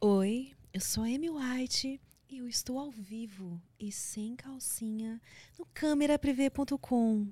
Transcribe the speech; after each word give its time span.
Oi, 0.00 0.52
eu 0.72 0.80
sou 0.80 1.02
a 1.02 1.06
Amy 1.06 1.28
White 1.28 2.00
e 2.30 2.38
eu 2.38 2.46
estou 2.46 2.78
ao 2.78 2.88
vivo 2.88 3.60
e 3.80 3.90
sem 3.90 4.36
calcinha 4.36 5.20
no 5.58 5.66
cameraprivé.com. 5.74 7.26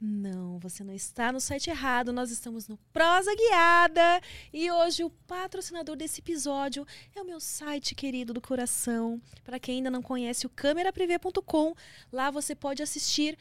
Não, 0.00 0.60
você 0.60 0.84
não 0.84 0.94
está 0.94 1.32
no 1.32 1.40
site 1.40 1.70
errado, 1.70 2.12
nós 2.12 2.30
estamos 2.30 2.68
no 2.68 2.76
Prosa 2.92 3.34
Guiada 3.34 4.20
e 4.52 4.70
hoje 4.70 5.02
o 5.02 5.10
patrocinador 5.10 5.96
desse 5.96 6.20
episódio 6.20 6.86
é 7.16 7.20
o 7.20 7.26
meu 7.26 7.40
site 7.40 7.96
querido 7.96 8.32
do 8.32 8.40
coração. 8.40 9.20
Para 9.42 9.58
quem 9.58 9.78
ainda 9.78 9.90
não 9.90 10.00
conhece 10.00 10.46
o 10.46 10.50
cameraprivé.com, 10.50 11.74
lá 12.12 12.30
você 12.30 12.54
pode 12.54 12.80
assistir 12.80 13.36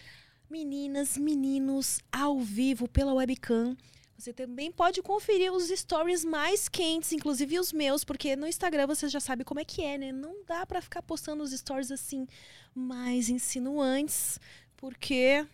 meninas, 0.49 1.15
meninos 1.15 1.99
ao 2.11 2.39
vivo 2.39 2.87
pela 2.87 3.13
webcam. 3.13 3.77
Você 4.17 4.31
também 4.31 4.71
pode 4.71 5.01
conferir 5.01 5.51
os 5.51 5.67
stories 5.67 6.23
mais 6.23 6.69
quentes, 6.69 7.11
inclusive 7.11 7.59
os 7.59 7.73
meus, 7.73 8.03
porque 8.03 8.35
no 8.35 8.47
Instagram 8.47 8.87
você 8.87 9.07
já 9.07 9.19
sabe 9.19 9.43
como 9.43 9.59
é 9.59 9.65
que 9.65 9.83
é, 9.83 9.97
né? 9.97 10.11
Não 10.11 10.43
dá 10.45 10.65
para 10.65 10.81
ficar 10.81 11.01
postando 11.01 11.43
os 11.43 11.51
stories 11.51 11.91
assim 11.91 12.27
mais 12.73 13.29
insinuantes, 13.29 14.39
porque 14.77 15.45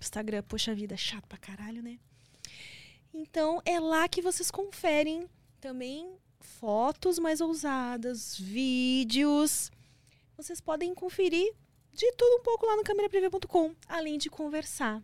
Instagram, 0.00 0.42
poxa 0.42 0.74
vida, 0.74 0.94
é 0.94 0.98
chato 0.98 1.26
pra 1.26 1.38
caralho, 1.38 1.82
né? 1.82 1.98
Então 3.14 3.60
é 3.64 3.78
lá 3.78 4.08
que 4.08 4.22
vocês 4.22 4.50
conferem 4.50 5.28
também 5.60 6.12
fotos 6.40 7.18
mais 7.18 7.40
ousadas, 7.40 8.36
vídeos. 8.36 9.70
Vocês 10.36 10.60
podem 10.60 10.94
conferir 10.94 11.52
de 11.92 12.12
tudo 12.12 12.40
um 12.40 12.42
pouco 12.42 12.66
lá 12.66 12.76
no 12.76 12.84
cameraprivé.com, 12.84 13.74
além 13.88 14.18
de 14.18 14.30
conversar 14.30 15.02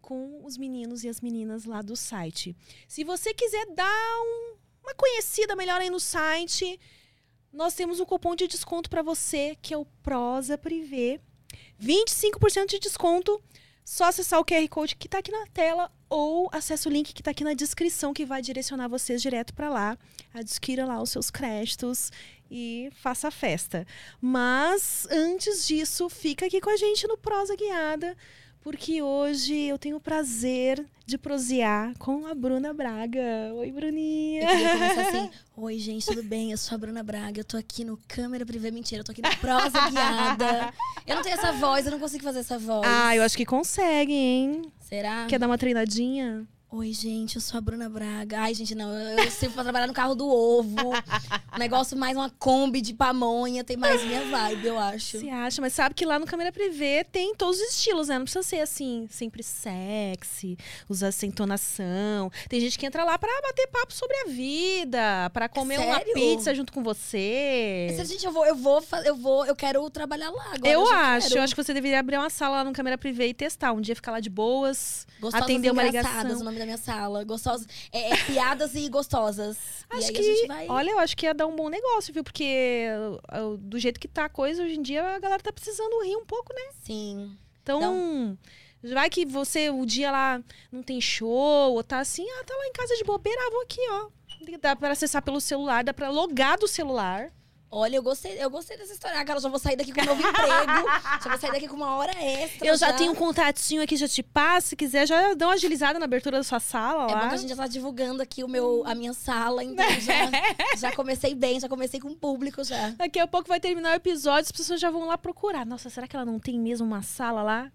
com 0.00 0.44
os 0.44 0.56
meninos 0.56 1.04
e 1.04 1.08
as 1.08 1.20
meninas 1.20 1.64
lá 1.64 1.82
do 1.82 1.96
site. 1.96 2.56
Se 2.88 3.04
você 3.04 3.32
quiser 3.32 3.66
dar 3.74 4.20
um, 4.22 4.56
uma 4.82 4.94
conhecida 4.94 5.54
melhor 5.54 5.80
aí 5.80 5.90
no 5.90 6.00
site, 6.00 6.78
nós 7.52 7.74
temos 7.74 8.00
um 8.00 8.04
cupom 8.04 8.34
de 8.34 8.46
desconto 8.46 8.88
para 8.88 9.02
você, 9.02 9.56
que 9.60 9.74
é 9.74 9.76
o 9.76 9.84
Prosa 10.02 10.56
Privé. 10.56 11.20
25% 11.82 12.66
de 12.66 12.78
desconto. 12.78 13.42
Só 13.84 14.04
acessar 14.04 14.38
o 14.38 14.44
QR 14.44 14.68
Code 14.68 14.94
que 14.94 15.08
está 15.08 15.18
aqui 15.18 15.32
na 15.32 15.46
tela 15.48 15.90
ou 16.08 16.48
acesse 16.52 16.86
o 16.86 16.90
link 16.90 17.12
que 17.12 17.20
está 17.22 17.32
aqui 17.32 17.42
na 17.42 17.54
descrição 17.54 18.14
que 18.14 18.24
vai 18.24 18.40
direcionar 18.40 18.88
vocês 18.88 19.20
direto 19.20 19.52
para 19.52 19.68
lá. 19.68 19.98
Adquira 20.32 20.86
lá 20.86 21.02
os 21.02 21.10
seus 21.10 21.28
créditos 21.28 22.12
e 22.48 22.88
faça 22.92 23.28
a 23.28 23.30
festa. 23.32 23.84
Mas 24.20 25.08
antes 25.10 25.66
disso, 25.66 26.08
fica 26.08 26.46
aqui 26.46 26.60
com 26.60 26.70
a 26.70 26.76
gente 26.76 27.06
no 27.08 27.16
Prosa 27.16 27.56
Guiada 27.56 28.16
porque 28.62 29.02
hoje 29.02 29.54
eu 29.54 29.78
tenho 29.78 29.96
o 29.96 30.00
prazer 30.00 30.84
de 31.06 31.18
prosear 31.18 31.92
com 31.98 32.26
a 32.26 32.34
Bruna 32.34 32.72
Braga. 32.72 33.52
Oi, 33.54 33.72
Bruninha. 33.72 34.42
Eu 34.42 34.48
queria 34.48 34.72
começar 34.72 35.08
assim. 35.08 35.30
Oi, 35.56 35.78
gente, 35.78 36.06
tudo 36.06 36.22
bem? 36.22 36.52
Eu 36.52 36.58
sou 36.58 36.76
a 36.76 36.78
Bruna 36.78 37.02
Braga. 37.02 37.40
Eu 37.40 37.44
tô 37.44 37.56
aqui 37.56 37.84
no 37.84 37.98
Câmera 38.06 38.46
Privê. 38.46 38.70
Mentira, 38.70 39.00
eu 39.00 39.04
tô 39.04 39.12
aqui 39.12 39.22
no 39.22 39.36
Prosa 39.38 39.90
Guiada. 39.90 40.72
Eu 41.06 41.16
não 41.16 41.22
tenho 41.22 41.34
essa 41.34 41.52
voz, 41.52 41.84
eu 41.86 41.92
não 41.92 41.98
consigo 41.98 42.22
fazer 42.22 42.40
essa 42.40 42.58
voz. 42.58 42.86
Ah, 42.86 43.16
eu 43.16 43.22
acho 43.22 43.36
que 43.36 43.44
consegue, 43.44 44.12
hein? 44.12 44.62
Será? 44.78 45.26
Quer 45.26 45.38
dar 45.38 45.46
uma 45.46 45.58
treinadinha? 45.58 46.46
Oi, 46.72 46.92
gente, 46.92 47.34
eu 47.34 47.40
sou 47.40 47.58
a 47.58 47.60
Bruna 47.60 47.88
Braga. 47.88 48.42
Ai, 48.42 48.54
gente, 48.54 48.76
não, 48.76 48.92
eu, 48.96 49.18
eu 49.18 49.30
sirvo 49.32 49.54
pra 49.54 49.64
trabalhar 49.64 49.88
no 49.88 49.92
carro 49.92 50.14
do 50.14 50.28
ovo. 50.28 50.76
Um 51.52 51.58
negócio 51.58 51.98
mais 51.98 52.16
uma 52.16 52.30
Kombi 52.30 52.80
de 52.80 52.94
pamonha, 52.94 53.64
tem 53.64 53.76
mais 53.76 54.04
minha 54.04 54.24
vibe, 54.26 54.68
eu 54.68 54.78
acho. 54.78 55.18
Você 55.18 55.28
acha? 55.28 55.60
Mas 55.60 55.72
sabe 55.72 55.96
que 55.96 56.06
lá 56.06 56.16
no 56.16 56.26
Câmera 56.26 56.52
Privê 56.52 57.02
tem 57.02 57.34
todos 57.34 57.60
os 57.60 57.70
estilos, 57.70 58.06
né? 58.06 58.18
Não 58.18 58.24
precisa 58.24 58.44
ser 58.44 58.60
assim, 58.60 59.08
sempre 59.10 59.42
sexy, 59.42 60.56
usar 60.88 61.08
essa 61.08 61.26
entonação. 61.26 62.30
Tem 62.48 62.60
gente 62.60 62.78
que 62.78 62.86
entra 62.86 63.02
lá 63.02 63.18
pra 63.18 63.28
bater 63.42 63.66
papo 63.66 63.92
sobre 63.92 64.16
a 64.18 64.24
vida, 64.26 65.28
pra 65.32 65.48
comer 65.48 65.80
uma 65.80 65.96
Sério? 65.96 66.14
pizza 66.14 66.54
junto 66.54 66.72
com 66.72 66.84
você. 66.84 67.88
Essa, 67.90 68.04
gente, 68.04 68.24
eu 68.24 68.30
vou, 68.30 68.46
eu 68.46 68.54
vou, 68.54 68.80
eu 69.04 69.16
vou, 69.16 69.44
eu 69.44 69.56
quero 69.56 69.90
trabalhar 69.90 70.30
lá 70.30 70.52
agora. 70.54 70.72
eu 70.72 70.86
já 70.86 71.16
acho, 71.16 71.36
eu 71.36 71.42
acho 71.42 71.52
que 71.52 71.64
você 71.64 71.74
deveria 71.74 71.98
abrir 71.98 72.16
uma 72.16 72.30
sala 72.30 72.58
lá 72.58 72.64
no 72.64 72.72
Câmera 72.72 72.96
Privê 72.96 73.26
e 73.26 73.34
testar. 73.34 73.72
Um 73.72 73.80
dia 73.80 73.96
ficar 73.96 74.12
lá 74.12 74.20
de 74.20 74.30
boas, 74.30 75.04
Gostosas 75.20 75.42
atender 75.42 75.72
uma 75.72 75.82
ligação. 75.82 76.59
Da 76.60 76.64
minha 76.66 76.78
sala. 76.78 77.24
Gostosas. 77.24 77.66
É, 77.92 78.12
é 78.12 78.16
piadas 78.24 78.74
e 78.74 78.88
gostosas. 78.88 79.58
e 79.92 79.96
Acho 79.96 80.08
aí 80.08 80.12
que, 80.12 80.46
vai. 80.46 80.68
olha, 80.68 80.90
eu 80.90 80.98
acho 80.98 81.16
que 81.16 81.26
ia 81.26 81.34
dar 81.34 81.46
um 81.46 81.56
bom 81.56 81.68
negócio, 81.68 82.12
viu? 82.12 82.22
Porque 82.22 82.86
uh, 83.32 83.56
do 83.56 83.78
jeito 83.78 83.98
que 83.98 84.08
tá 84.08 84.26
a 84.26 84.28
coisa, 84.28 84.62
hoje 84.62 84.76
em 84.76 84.82
dia 84.82 85.02
a 85.02 85.18
galera 85.18 85.42
tá 85.42 85.52
precisando 85.52 86.02
rir 86.04 86.16
um 86.16 86.24
pouco, 86.24 86.52
né? 86.54 86.70
Sim. 86.82 87.36
Então, 87.62 88.38
vai 88.82 89.10
que 89.10 89.24
você, 89.26 89.70
o 89.70 89.84
dia 89.84 90.10
lá 90.10 90.42
não 90.72 90.82
tem 90.82 91.00
show, 91.00 91.72
ou 91.72 91.84
tá 91.84 91.98
assim, 92.00 92.26
ah, 92.28 92.44
tá 92.44 92.54
lá 92.54 92.66
em 92.66 92.72
casa 92.72 92.96
de 92.96 93.04
bobeira, 93.04 93.40
ah, 93.46 93.50
vou 93.50 93.62
aqui, 93.62 93.80
ó. 93.90 94.08
Dá 94.60 94.74
pra 94.74 94.92
acessar 94.92 95.22
pelo 95.22 95.40
celular, 95.40 95.84
dá 95.84 95.92
pra 95.92 96.08
logar 96.08 96.58
do 96.58 96.66
celular. 96.66 97.30
Olha, 97.72 97.96
eu 97.96 98.02
gostei, 98.02 98.36
eu 98.42 98.50
gostei 98.50 98.76
dessa 98.76 98.92
história. 98.92 99.16
Ah, 99.20 99.24
cara, 99.24 99.38
eu 99.38 99.42
já 99.42 99.48
vou 99.48 99.58
sair 99.58 99.76
daqui 99.76 99.92
com 99.92 100.00
um 100.00 100.04
novo 100.04 100.20
emprego. 100.20 100.88
já 101.22 101.30
vou 101.30 101.38
sair 101.38 101.52
daqui 101.52 101.68
com 101.68 101.76
uma 101.76 101.94
hora 101.94 102.10
extra. 102.20 102.66
Eu 102.66 102.76
já, 102.76 102.92
tenho 102.92 103.12
um 103.12 103.14
contatinho 103.14 103.80
aqui, 103.80 103.96
já 103.96 104.08
te 104.08 104.24
passo. 104.24 104.68
Se 104.70 104.76
quiser, 104.76 105.06
já 105.06 105.34
dá 105.34 105.46
uma 105.46 105.54
agilizada 105.54 105.96
na 105.98 106.04
abertura 106.04 106.38
da 106.38 106.42
sua 106.42 106.58
sala 106.58 107.04
É 107.08 107.14
lá. 107.14 107.20
bom 107.22 107.28
que 107.28 107.34
a 107.34 107.38
gente 107.38 107.50
já 107.50 107.56
tá 107.56 107.68
divulgando 107.68 108.20
aqui 108.22 108.42
o 108.42 108.48
meu, 108.48 108.82
a 108.84 108.94
minha 108.94 109.12
sala, 109.14 109.62
então 109.62 109.84
já, 110.00 110.30
já 110.76 110.92
comecei 110.96 111.32
bem, 111.32 111.60
já 111.60 111.68
comecei 111.68 112.00
com 112.00 112.08
o 112.08 112.16
público 112.16 112.64
já. 112.64 112.90
Daqui 112.90 113.20
a 113.20 113.26
pouco 113.28 113.46
vai 113.48 113.60
terminar 113.60 113.92
o 113.92 113.96
episódio, 113.96 114.46
as 114.46 114.52
pessoas 114.52 114.80
já 114.80 114.90
vão 114.90 115.06
lá 115.06 115.16
procurar. 115.16 115.64
Nossa, 115.64 115.88
será 115.88 116.08
que 116.08 116.16
ela 116.16 116.24
não 116.24 116.40
tem 116.40 116.58
mesmo 116.58 116.86
uma 116.86 117.02
sala 117.02 117.40
lá? 117.42 117.70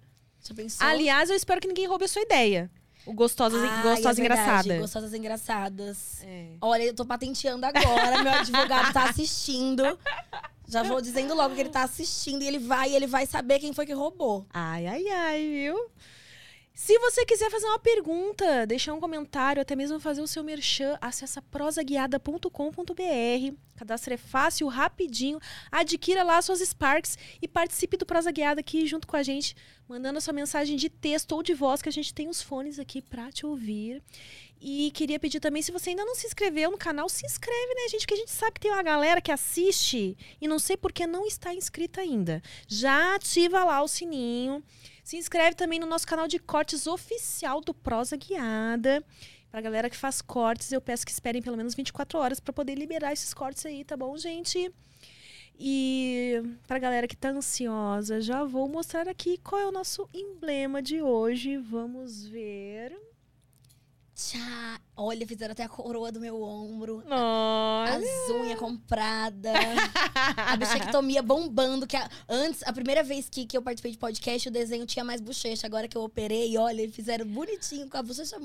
Já 0.46 0.54
pensou? 0.54 0.86
Aliás, 0.86 1.30
eu 1.30 1.38
espero 1.38 1.62
que 1.62 1.68
ninguém 1.68 1.88
roube 1.88 2.04
a 2.04 2.08
sua 2.10 2.22
ideia. 2.22 2.70
O 3.06 3.14
Gostosas, 3.14 3.62
Ai, 3.62 3.84
gostosa 3.84 4.20
é 4.20 4.22
verdade, 4.22 4.22
Engraçada. 4.22 4.80
Gostosas 4.80 5.14
engraçadas. 5.14 6.24
É. 6.24 6.48
Olha, 6.60 6.84
eu 6.84 6.94
tô 6.94 7.06
patenteando 7.06 7.66
agora, 7.66 8.24
meu 8.24 8.34
advogado 8.34 8.92
tá 8.92 9.10
assistindo. 9.10 9.84
Já 10.68 10.82
vou 10.82 11.00
dizendo 11.00 11.36
logo 11.36 11.54
que 11.54 11.62
ele 11.62 11.70
tá 11.70 11.84
assistindo 11.84 12.42
e 12.42 12.48
ele 12.48 12.58
vai, 12.58 12.94
ele 12.94 13.06
vai 13.06 13.26
saber 13.26 13.60
quem 13.60 13.72
foi 13.74 13.86
que 13.86 13.94
roubou. 13.94 14.46
Ai, 14.52 14.88
ai, 14.88 15.08
ai, 15.08 15.48
viu? 15.48 15.78
Se 16.76 17.00
você 17.00 17.26
quiser 17.26 17.50
fazer 17.50 17.68
uma 17.68 17.80
pergunta, 17.80 18.68
deixar 18.68 18.94
um 18.94 19.00
comentário, 19.00 19.62
até 19.62 19.78
mesmo 19.78 19.98
fazer 19.98 20.22
o 20.22 20.28
seu 20.28 20.44
merchan, 20.44 20.98
acessa 21.00 21.42
prosaguiada.com.br. 21.42 23.56
Cadastro 23.78 24.14
é 24.14 24.18
fácil, 24.18 24.68
rapidinho. 24.68 25.40
Adquira 25.72 26.22
lá 26.22 26.42
suas 26.42 26.60
Sparks 26.60 27.18
e 27.42 27.48
participe 27.48 27.96
do 27.96 28.06
Prosa 28.06 28.30
Guiada 28.30 28.60
aqui 28.60 28.86
junto 28.88 29.08
com 29.08 29.16
a 29.16 29.24
gente, 29.24 29.56
mandando 29.88 30.18
a 30.18 30.22
sua 30.22 30.34
mensagem 30.34 30.76
de 30.76 30.90
texto 30.90 31.32
ou 31.32 31.42
de 31.42 31.54
voz, 31.54 31.82
que 31.82 31.88
a 31.88 31.94
gente 31.94 32.14
tem 32.14 32.28
os 32.28 32.42
fones 32.42 32.78
aqui 32.78 33.02
pra 33.02 33.32
te 33.32 33.46
ouvir. 33.46 34.04
E 34.60 34.92
queria 34.92 35.20
pedir 35.20 35.40
também, 35.40 35.62
se 35.62 35.72
você 35.72 35.92
ainda 35.92 36.04
não 36.04 36.14
se 36.14 36.28
inscreveu 36.28 36.72
no 36.72 36.78
canal, 36.78 37.08
se 37.08 37.26
inscreve, 37.26 37.76
né, 37.76 37.88
gente? 37.88 38.06
Que 38.06 38.16
a 38.16 38.18
gente 38.18 38.32
sabe 38.32 38.54
que 38.54 38.62
tem 38.62 38.72
uma 38.72 38.84
galera 38.84 39.22
que 39.22 39.32
assiste 39.32 40.18
e 40.42 40.48
não 40.48 40.60
sei 40.60 40.76
por 40.76 40.92
que 40.92 41.08
não 41.08 41.26
está 41.26 41.54
inscrita 41.54 42.02
ainda. 42.02 42.44
Já 42.68 43.16
ativa 43.16 43.64
lá 43.64 43.82
o 43.82 43.88
sininho. 43.88 44.62
Se 45.06 45.18
inscreve 45.18 45.56
também 45.56 45.78
no 45.78 45.86
nosso 45.86 46.08
canal 46.08 46.28
de 46.28 46.40
cortes 46.40 46.88
oficial 46.88 47.62
do 47.62 47.76
Prosa 47.76 48.18
Guiada. 48.18 49.06
Pra 49.52 49.62
galera 49.62 49.88
que 49.88 49.96
faz 49.96 50.20
cortes, 50.20 50.72
eu 50.72 50.82
peço 50.82 51.06
que 51.06 51.12
esperem 51.12 51.44
pelo 51.44 51.56
menos 51.56 51.76
24 51.76 52.18
horas 52.18 52.40
para 52.40 52.52
poder 52.52 52.74
liberar 52.74 53.14
esses 53.14 53.32
cortes 53.32 53.64
aí, 53.68 53.84
tá 53.84 53.96
bom, 53.96 54.18
gente? 54.18 54.74
E 55.60 56.42
pra 56.68 56.80
galera 56.80 57.08
que 57.08 57.16
tá 57.16 57.30
ansiosa, 57.30 58.20
já 58.20 58.44
vou 58.44 58.68
mostrar 58.68 59.08
aqui 59.08 59.38
qual 59.38 59.62
é 59.62 59.68
o 59.68 59.72
nosso 59.72 60.10
emblema 60.12 60.82
de 60.82 61.04
hoje. 61.04 61.56
Vamos 61.56 62.26
ver. 62.26 63.00
Tchá. 64.16 64.80
Olha, 64.96 65.28
fizeram 65.28 65.52
até 65.52 65.64
a 65.64 65.68
coroa 65.68 66.10
do 66.10 66.22
meu 66.22 66.42
ombro. 66.42 67.04
Nossa! 67.06 67.98
As 67.98 68.30
unhas 68.30 68.58
compradas. 68.58 69.54
a 70.38 70.56
bichectomia 70.56 71.22
bombando. 71.22 71.86
Que 71.86 71.98
a- 71.98 72.10
antes, 72.30 72.64
a 72.64 72.72
primeira 72.72 73.04
vez 73.04 73.28
que, 73.28 73.46
que 73.46 73.58
eu 73.58 73.62
participei 73.62 73.92
de 73.92 73.98
podcast, 73.98 74.48
o 74.48 74.52
desenho 74.52 74.86
tinha 74.86 75.04
mais 75.04 75.20
bochecha. 75.20 75.68
Agora 75.68 75.86
que 75.90 75.98
eu 75.98 76.02
operei, 76.04 76.58
olha, 76.58 76.90
fizeram 76.90 77.26
bonitinho, 77.28 77.90
com 77.90 77.98
a 77.98 78.04
bochecha 78.04 78.38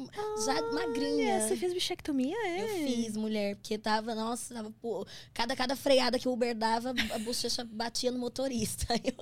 já 0.44 0.72
magrinha. 0.72 1.40
Você 1.46 1.56
fez 1.56 1.72
bichectomia, 1.72 2.37
é? 2.37 2.64
Eu 2.64 2.87
fiz, 2.88 3.17
mulher, 3.17 3.55
porque 3.55 3.78
tava, 3.78 4.12
nossa, 4.12 4.52
tava, 4.52 4.72
pô, 4.82 5.06
cada, 5.32 5.55
cada 5.55 5.76
freada 5.76 6.19
que 6.19 6.28
o 6.28 6.32
Uber 6.32 6.52
dava, 6.52 6.93
a 7.14 7.19
bochecha 7.20 7.64
batia 7.64 8.11
no 8.11 8.19
motorista. 8.19 8.88
Eu- 9.05 9.14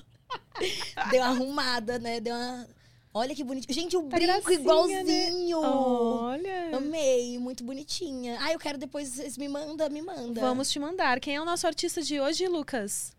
Deu 1.11 1.21
uma 1.23 1.29
arrumada, 1.31 1.99
né? 1.99 2.21
Deu 2.21 2.35
uma. 2.35 2.67
Olha 3.15 3.35
que 3.35 3.43
bonitinho. 3.43 3.75
Gente, 3.75 3.97
o 3.97 4.03
Tá 4.03 4.17
brinco 4.17 4.33
gracinha, 4.33 4.61
igualzinho. 4.61 5.59
Olha. 5.61 6.77
Amei, 6.77 7.39
muito 7.39 7.65
bonitinha. 7.65 8.37
Ah, 8.41 8.53
eu 8.53 8.59
quero 8.59 8.77
depois, 8.79 9.09
vocês 9.09 9.37
me 9.39 9.49
manda, 9.49 9.89
me 9.89 10.03
manda. 10.03 10.41
Vamos 10.41 10.71
te 10.71 10.79
mandar. 10.79 11.19
Quem 11.19 11.35
é 11.37 11.41
o 11.41 11.45
nosso 11.45 11.67
artista 11.67 12.03
de 12.03 12.21
hoje, 12.21 12.47
Lucas? 12.47 13.17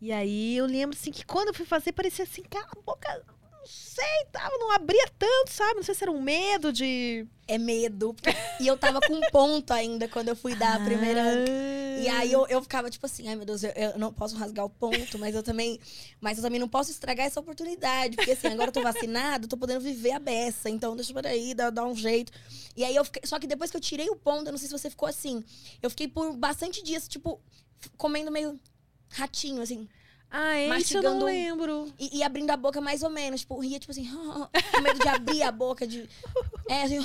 E 0.01 0.11
aí 0.11 0.57
eu 0.57 0.67
lembro 0.67 0.97
assim 0.97 1.13
que 1.13 1.25
quando 1.25 1.49
eu 1.49 1.55
fui 1.55 1.65
fazer, 1.65 1.93
parecia 1.93 2.25
assim, 2.25 2.43
cara, 2.43 2.67
a 2.67 2.81
boca. 2.81 3.25
Não 3.67 3.73
sei, 3.73 4.27
tava, 4.31 4.57
não 4.59 4.71
abria 4.73 5.09
tanto, 5.19 5.51
sabe? 5.51 5.75
Não 5.77 5.83
sei 5.83 5.95
se 5.95 6.05
era 6.05 6.13
um 6.13 6.23
medo 6.23 6.73
de. 6.73 7.27
É 7.49 7.59
medo. 7.59 8.15
porque- 8.15 8.31
E 8.61 8.67
eu 8.67 8.77
tava 8.77 9.01
com 9.01 9.15
um 9.15 9.21
ponto 9.33 9.73
ainda 9.73 10.07
quando 10.09 10.29
eu 10.29 10.37
fui 10.37 10.55
dar 10.55 10.77
a 10.81 10.85
primeira. 10.85 11.21
Ah. 11.23 12.01
E 12.01 12.09
aí 12.09 12.31
eu, 12.33 12.47
eu 12.49 12.63
ficava 12.63 12.89
tipo 12.91 13.07
assim, 13.07 13.27
ai 13.29 13.35
meu 13.37 13.45
Deus, 13.47 13.63
eu, 13.65 13.71
eu 13.71 13.99
não 13.99 14.13
posso 14.13 14.37
rasgar 14.37 14.65
o 14.65 14.71
ponto, 14.71 15.19
mas 15.19 15.35
eu 15.35 15.43
também. 15.43 15.81
Mas 16.21 16.39
eu 16.39 16.45
também 16.45 16.61
não 16.61 16.69
posso 16.69 16.91
estragar 16.91 17.27
essa 17.27 17.41
oportunidade. 17.41 18.17
Porque 18.17 18.33
assim, 18.33 18.49
agora 18.49 18.69
eu 18.69 18.73
tô 18.73 18.83
vacinado, 18.83 19.49
tô 19.49 19.57
podendo 19.57 19.81
viver 19.81 20.13
a 20.13 20.19
beça. 20.19 20.69
Então 20.71 20.95
deixa 20.95 21.13
por 21.13 21.27
aí, 21.27 21.55
dá, 21.55 21.71
dá 21.71 21.85
um 21.85 21.95
jeito. 21.95 22.31
E 22.77 22.85
aí 22.85 22.95
eu 22.95 23.05
fiquei. 23.05 23.23
Só 23.25 23.39
que 23.41 23.47
depois 23.47 23.71
que 23.71 23.77
eu 23.77 23.81
tirei 23.81 24.09
o 24.11 24.17
ponto, 24.17 24.47
eu 24.47 24.53
não 24.53 24.59
sei 24.59 24.69
se 24.69 24.73
você 24.79 24.89
ficou 24.91 25.09
assim. 25.09 25.43
Eu 25.83 25.91
fiquei 25.91 26.07
por 26.07 26.33
bastante 26.37 26.83
dias, 26.83 27.09
tipo, 27.09 27.41
comendo 27.97 28.31
meio 28.31 28.59
ratinho, 29.11 29.63
assim. 29.63 29.89
Ah, 30.31 30.59
esse 30.59 30.95
eu 30.97 31.03
não 31.03 31.25
lembro. 31.25 31.91
E, 31.99 32.19
e 32.19 32.23
abrindo 32.23 32.51
a 32.51 32.57
boca 32.57 32.81
mais 32.81 33.03
ou 33.03 33.11
menos. 33.11 33.41
Tipo, 33.41 33.59
ria, 33.61 33.79
tipo 33.79 33.93
assim, 33.93 34.09
com 34.11 34.81
medo 34.83 34.99
de 35.01 35.09
abrir 35.09 35.43
a 35.43 35.53
boca. 35.53 35.87
De... 35.87 36.09
É, 36.69 36.83
assim, 36.83 36.99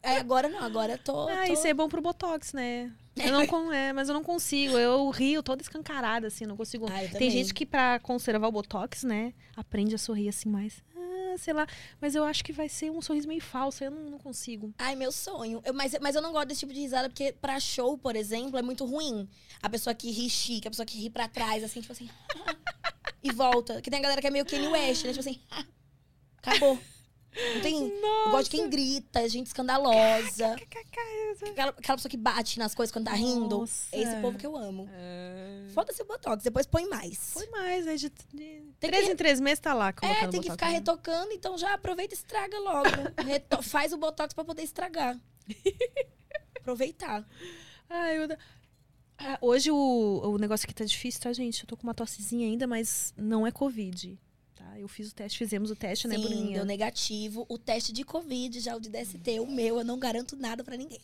aí 0.00 0.16
agora 0.18 0.48
não, 0.48 0.62
agora 0.62 0.92
eu 0.92 0.98
tô. 0.98 1.28
Ah, 1.28 1.44
tô... 1.46 1.52
isso 1.52 1.66
é 1.66 1.74
bom 1.74 1.88
pro 1.88 2.00
Botox, 2.00 2.52
né? 2.52 2.92
Eu 3.16 3.32
não 3.32 3.44
con- 3.48 3.72
é, 3.72 3.92
mas 3.92 4.08
eu 4.08 4.14
não 4.14 4.22
consigo. 4.22 4.78
Eu 4.78 5.10
rio 5.10 5.42
toda 5.42 5.60
escancarada, 5.60 6.28
assim, 6.28 6.46
não 6.46 6.56
consigo. 6.56 6.86
Ah, 6.88 7.18
Tem 7.18 7.28
gente 7.28 7.52
que, 7.52 7.66
pra 7.66 7.98
conservar 7.98 8.46
o 8.46 8.52
Botox, 8.52 9.02
né, 9.02 9.34
aprende 9.56 9.96
a 9.96 9.98
sorrir 9.98 10.28
assim 10.28 10.48
mais. 10.48 10.80
Lá. 11.52 11.66
Mas 12.00 12.14
eu 12.14 12.24
acho 12.24 12.44
que 12.44 12.52
vai 12.52 12.68
ser 12.68 12.90
um 12.90 13.00
sorriso 13.00 13.26
meio 13.28 13.40
falso. 13.40 13.82
Eu 13.84 13.90
não, 13.90 14.10
não 14.10 14.18
consigo. 14.18 14.72
Ai, 14.78 14.94
meu 14.96 15.10
sonho. 15.12 15.60
Eu- 15.64 15.74
mas, 15.74 15.94
mas 16.00 16.14
eu 16.14 16.22
não 16.22 16.32
gosto 16.32 16.48
desse 16.48 16.60
tipo 16.60 16.72
de 16.72 16.80
risada, 16.80 17.08
porque 17.08 17.32
pra 17.40 17.58
show, 17.60 17.96
por 17.96 18.14
exemplo, 18.16 18.58
é 18.58 18.62
muito 18.62 18.84
ruim. 18.84 19.28
A 19.62 19.68
pessoa 19.68 19.94
que 19.94 20.10
ri 20.10 20.28
chique, 20.28 20.66
a 20.68 20.70
pessoa 20.70 20.86
que 20.86 20.98
ri 20.98 21.10
pra 21.10 21.28
trás, 21.28 21.62
assim, 21.64 21.80
tipo 21.80 21.92
assim. 21.92 22.08
e 23.22 23.32
volta. 23.32 23.80
Que 23.80 23.90
tem 23.90 23.98
a 23.98 24.02
galera 24.02 24.20
que 24.20 24.26
é 24.26 24.30
meio 24.30 24.44
Kanye 24.44 24.68
West, 24.68 25.04
né? 25.04 25.10
Tipo 25.12 25.20
assim. 25.20 25.40
acabou. 26.38 26.78
Não 27.54 27.60
tem. 27.60 27.88
Eu 27.88 28.30
gosto 28.30 28.50
de 28.50 28.56
quem 28.56 28.68
grita, 28.68 29.28
gente 29.28 29.46
escandalosa. 29.46 30.54
Aquela, 31.50 31.70
aquela 31.70 31.96
pessoa 31.96 32.10
que 32.10 32.16
bate 32.16 32.58
nas 32.58 32.74
coisas 32.74 32.92
quando 32.92 33.04
tá 33.06 33.12
rindo. 33.12 33.60
Nossa. 33.60 33.94
É 33.94 34.00
esse 34.02 34.16
povo 34.20 34.36
que 34.38 34.46
eu 34.46 34.56
amo. 34.56 34.88
Foda-se 35.72 36.02
o 36.02 36.04
Botox, 36.04 36.42
depois 36.42 36.66
põe 36.66 36.88
mais. 36.88 37.32
Foi 37.32 37.46
mais, 37.50 37.86
aí 37.86 37.96
de, 37.96 38.10
de 38.34 38.62
três 38.80 39.06
que- 39.06 39.12
em 39.12 39.16
três 39.16 39.40
meses 39.40 39.60
tá 39.60 39.72
lá 39.74 39.88
É, 39.88 39.92
tem 39.92 40.40
que 40.40 40.48
Botox, 40.48 40.50
ficar 40.52 40.66
né? 40.66 40.72
retocando, 40.74 41.32
então 41.32 41.56
já 41.56 41.74
aproveita 41.74 42.14
e 42.14 42.18
estraga 42.18 42.58
logo. 42.58 42.88
Reto- 43.24 43.62
faz 43.62 43.92
o 43.92 43.96
Botox 43.98 44.34
pra 44.34 44.44
poder 44.44 44.62
estragar. 44.62 45.18
Aproveitar. 46.60 47.26
Ai, 47.88 48.18
eu... 48.18 48.28
Ah, 49.20 49.36
hoje 49.40 49.70
o, 49.70 50.20
o 50.24 50.38
negócio 50.38 50.64
aqui 50.64 50.74
tá 50.74 50.84
difícil, 50.84 51.20
tá, 51.20 51.32
gente? 51.32 51.60
Eu 51.62 51.66
tô 51.66 51.76
com 51.76 51.82
uma 51.82 51.94
tossezinha 51.94 52.46
ainda, 52.46 52.66
mas 52.66 53.12
não 53.16 53.46
é 53.46 53.50
Covid. 53.50 54.16
Tá? 54.68 54.78
Eu 54.78 54.88
fiz 54.88 55.10
o 55.10 55.14
teste, 55.14 55.38
fizemos 55.38 55.70
o 55.70 55.76
teste, 55.76 56.06
né, 56.08 56.16
Sim, 56.16 56.22
Bruninha? 56.22 56.54
deu 56.58 56.64
negativo. 56.64 57.46
O 57.48 57.58
teste 57.58 57.92
de 57.92 58.04
Covid, 58.04 58.60
já 58.60 58.76
o 58.76 58.80
de 58.80 58.88
DST, 58.90 59.40
o 59.40 59.46
meu, 59.46 59.78
eu 59.78 59.84
não 59.84 59.98
garanto 59.98 60.36
nada 60.36 60.62
pra 60.62 60.76
ninguém. 60.76 61.00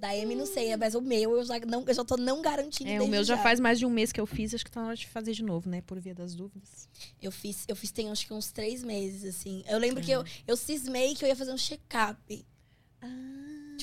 Da 0.00 0.16
M 0.16 0.34
não 0.34 0.46
sei, 0.46 0.76
mas 0.76 0.96
o 0.96 1.00
meu 1.00 1.36
eu 1.36 1.44
já, 1.44 1.60
não, 1.60 1.84
eu 1.86 1.94
já 1.94 2.04
tô 2.04 2.16
não 2.16 2.42
garantindo 2.42 2.90
É, 2.90 3.00
o 3.00 3.06
meu 3.06 3.22
já 3.22 3.38
faz 3.38 3.60
mais 3.60 3.78
de 3.78 3.86
um 3.86 3.90
mês 3.90 4.10
que 4.10 4.20
eu 4.20 4.26
fiz, 4.26 4.52
acho 4.52 4.64
que 4.64 4.70
tá 4.70 4.80
na 4.80 4.88
hora 4.88 4.96
de 4.96 5.06
fazer 5.06 5.32
de 5.32 5.44
novo, 5.44 5.70
né? 5.70 5.80
Por 5.82 6.00
via 6.00 6.12
das 6.12 6.34
dúvidas. 6.34 6.88
Eu 7.20 7.30
fiz, 7.30 7.64
eu 7.68 7.76
fiz 7.76 7.92
tem 7.92 8.10
acho 8.10 8.26
que 8.26 8.32
uns 8.34 8.50
três 8.50 8.82
meses, 8.82 9.24
assim. 9.24 9.62
Eu 9.68 9.78
lembro 9.78 10.02
que 10.02 10.10
É. 10.10 10.16
eu, 10.16 10.24
eu 10.46 10.56
cismei 10.56 11.14
que 11.14 11.24
eu 11.24 11.28
ia 11.28 11.36
fazer 11.36 11.52
um 11.52 11.58
check-up. 11.58 12.44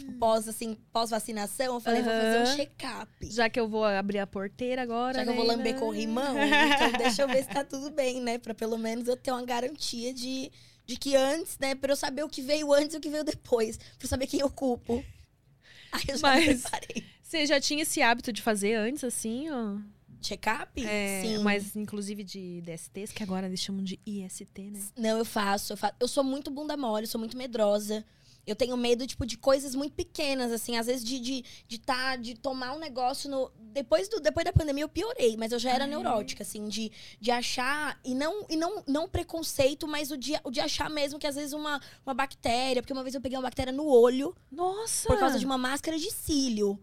Tipo, 0.01 0.13
pós, 0.13 0.47
assim, 0.47 0.75
pós-vacinação, 0.91 1.75
eu 1.75 1.79
falei, 1.79 2.01
vou 2.01 2.11
fazer 2.11 2.41
um 2.41 2.55
check-up. 2.55 3.09
Já 3.31 3.49
que 3.49 3.59
eu 3.59 3.67
vou 3.67 3.83
abrir 3.85 4.19
a 4.19 4.27
porteira 4.27 4.81
agora. 4.81 5.15
Já 5.15 5.23
que 5.23 5.29
eu 5.29 5.35
vou 5.35 5.45
né? 5.47 5.55
lamber 5.55 5.75
corrimão, 5.79 6.35
então 6.41 6.91
deixa 6.97 7.21
eu 7.21 7.27
ver 7.27 7.43
se 7.43 7.49
tá 7.49 7.63
tudo 7.63 7.89
bem, 7.91 8.21
né? 8.21 8.37
Pra 8.37 8.53
pelo 8.53 8.77
menos 8.77 9.07
eu 9.07 9.15
ter 9.17 9.31
uma 9.31 9.43
garantia 9.45 10.13
de, 10.13 10.51
de 10.85 10.97
que 10.97 11.15
antes, 11.15 11.57
né? 11.59 11.75
Pra 11.75 11.91
eu 11.91 11.95
saber 11.95 12.23
o 12.23 12.29
que 12.29 12.41
veio 12.41 12.73
antes 12.73 12.93
e 12.95 12.97
o 12.97 13.01
que 13.01 13.09
veio 13.09 13.23
depois. 13.23 13.77
Pra 13.77 13.87
eu 14.03 14.07
saber 14.09 14.27
quem 14.27 14.39
eu 14.39 14.49
culpo. 14.49 15.03
Aí 15.91 16.03
eu 16.07 16.17
já 16.17 16.27
Mas- 16.27 16.61
preparei. 16.61 17.03
Você 17.23 17.45
já 17.45 17.59
tinha 17.61 17.83
esse 17.83 18.01
hábito 18.01 18.33
de 18.33 18.41
fazer 18.41 18.73
antes, 18.73 19.03
assim? 19.03 19.49
Ó? 19.51 19.77
Check-up? 20.21 20.85
É, 20.85 21.21
Sim. 21.23 21.37
Mas 21.43 21.75
inclusive 21.75 22.23
de 22.23 22.61
DSTs, 22.61 23.11
que 23.13 23.23
agora 23.23 23.45
eles 23.47 23.59
chamam 23.59 23.83
de 23.83 23.99
IST, 24.05 24.59
né? 24.71 24.79
Não, 24.97 25.17
eu 25.17 25.23
faço, 25.25 25.73
eu 25.73 25.77
faço. 25.77 25.93
Eu 25.99 26.07
sou 26.07 26.23
muito 26.23 26.51
bunda 26.51 26.75
mole, 26.75 27.07
sou 27.07 27.19
muito 27.19 27.37
medrosa. 27.37 28.03
Eu 28.49 28.55
tenho 28.55 28.75
medo, 28.75 29.05
tipo, 29.05 29.25
de 29.25 29.37
coisas 29.37 29.75
muito 29.75 29.93
pequenas, 29.93 30.51
assim. 30.51 30.77
Às 30.77 30.87
vezes 30.87 31.03
de, 31.03 31.19
de, 31.19 31.43
de, 31.67 31.79
tá, 31.79 32.15
de 32.15 32.35
tomar 32.35 32.73
um 32.73 32.79
negócio 32.79 33.29
no... 33.29 33.51
Depois, 33.71 34.09
do, 34.09 34.19
depois 34.19 34.43
da 34.43 34.51
pandemia 34.51 34.83
eu 34.83 34.89
piorei, 34.89 35.37
mas 35.37 35.51
eu 35.51 35.59
já 35.59 35.71
era 35.71 35.83
Ai. 35.83 35.89
neurótica, 35.89 36.43
assim. 36.43 36.67
De, 36.67 36.91
de 37.19 37.31
achar... 37.31 37.99
E 38.03 38.15
não, 38.15 38.45
e 38.49 38.55
não, 38.55 38.83
não 38.87 39.07
preconceito, 39.07 39.87
mas 39.87 40.11
o 40.11 40.17
de, 40.17 40.33
o 40.43 40.51
de 40.51 40.59
achar 40.59 40.89
mesmo 40.89 41.19
que 41.19 41.27
às 41.27 41.35
vezes 41.35 41.53
uma, 41.53 41.79
uma 42.05 42.13
bactéria... 42.13 42.81
Porque 42.81 42.93
uma 42.93 43.03
vez 43.03 43.15
eu 43.15 43.21
peguei 43.21 43.37
uma 43.37 43.43
bactéria 43.43 43.71
no 43.71 43.85
olho 43.87 44.35
Nossa! 44.51 45.07
por 45.07 45.19
causa 45.19 45.37
de 45.37 45.45
uma 45.45 45.57
máscara 45.57 45.97
de 45.97 46.11
cílio. 46.11 46.79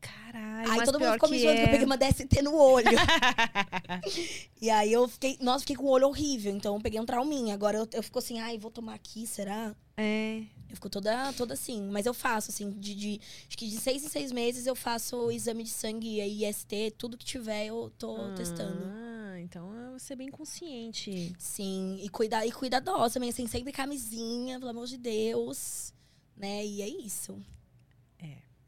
Caralho, 0.00 0.70
Aí 0.70 0.84
todo 0.84 0.98
mundo 0.98 1.12
ficou 1.12 1.28
me 1.28 1.40
zoando 1.40 1.56
que 1.56 1.62
eu 1.62 1.66
é. 1.66 1.70
peguei 1.70 1.86
uma 1.86 1.96
DST 1.96 2.42
no 2.42 2.54
olho. 2.54 2.86
e 4.60 4.70
aí 4.70 4.92
eu 4.92 5.08
fiquei, 5.08 5.36
nossa, 5.40 5.60
fiquei 5.60 5.76
com 5.76 5.84
o 5.84 5.90
olho 5.90 6.06
horrível. 6.06 6.54
Então 6.54 6.74
eu 6.74 6.80
peguei 6.80 7.00
um 7.00 7.04
trauminha. 7.04 7.52
Agora 7.52 7.78
eu, 7.78 7.88
eu 7.92 8.02
fico 8.02 8.18
assim, 8.18 8.38
ai, 8.38 8.56
vou 8.56 8.70
tomar 8.70 8.94
aqui, 8.94 9.26
será? 9.26 9.74
É. 9.96 10.42
Eu 10.70 10.76
fico 10.76 10.88
toda, 10.88 11.32
toda 11.32 11.54
assim. 11.54 11.82
Mas 11.90 12.06
eu 12.06 12.14
faço, 12.14 12.50
assim, 12.50 12.70
de, 12.70 12.94
de- 12.94 13.20
acho 13.48 13.58
que 13.58 13.66
de 13.68 13.76
seis 13.76 14.04
em 14.04 14.08
seis 14.08 14.30
meses 14.32 14.66
eu 14.66 14.76
faço 14.76 15.16
o 15.16 15.32
exame 15.32 15.64
de 15.64 15.70
sangue, 15.70 16.20
IST, 16.20 16.92
tudo 16.96 17.18
que 17.18 17.24
tiver 17.24 17.66
eu 17.66 17.92
tô 17.98 18.30
testando. 18.30 18.84
Ah, 18.86 19.40
então 19.40 19.74
é 19.74 19.98
você 19.98 20.14
bem 20.14 20.30
consciente. 20.30 21.34
Sim, 21.38 21.98
e, 22.00 22.08
cuida, 22.08 22.46
e 22.46 22.52
cuidadosa 22.52 23.14
também, 23.14 23.30
assim, 23.30 23.46
sempre 23.48 23.72
camisinha, 23.72 24.58
pelo 24.58 24.70
amor 24.70 24.86
de 24.86 24.96
Deus. 24.96 25.92
Né? 26.36 26.64
E 26.64 26.80
é 26.82 26.88
isso. 26.88 27.38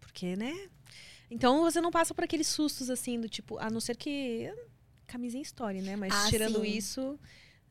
Porque, 0.00 0.36
né? 0.36 0.68
Então 1.30 1.62
você 1.62 1.80
não 1.80 1.90
passa 1.90 2.12
por 2.12 2.22
aqueles 2.24 2.46
sustos 2.46 2.90
assim, 2.90 3.18
do 3.18 3.28
tipo, 3.28 3.56
a 3.58 3.70
não 3.70 3.80
ser 3.80 3.96
que. 3.96 4.52
Camisinha 5.06 5.42
história, 5.42 5.80
né? 5.80 5.96
Mas 5.96 6.12
Ah, 6.14 6.28
tirando 6.28 6.62
sim. 6.62 6.76
isso, 6.76 7.18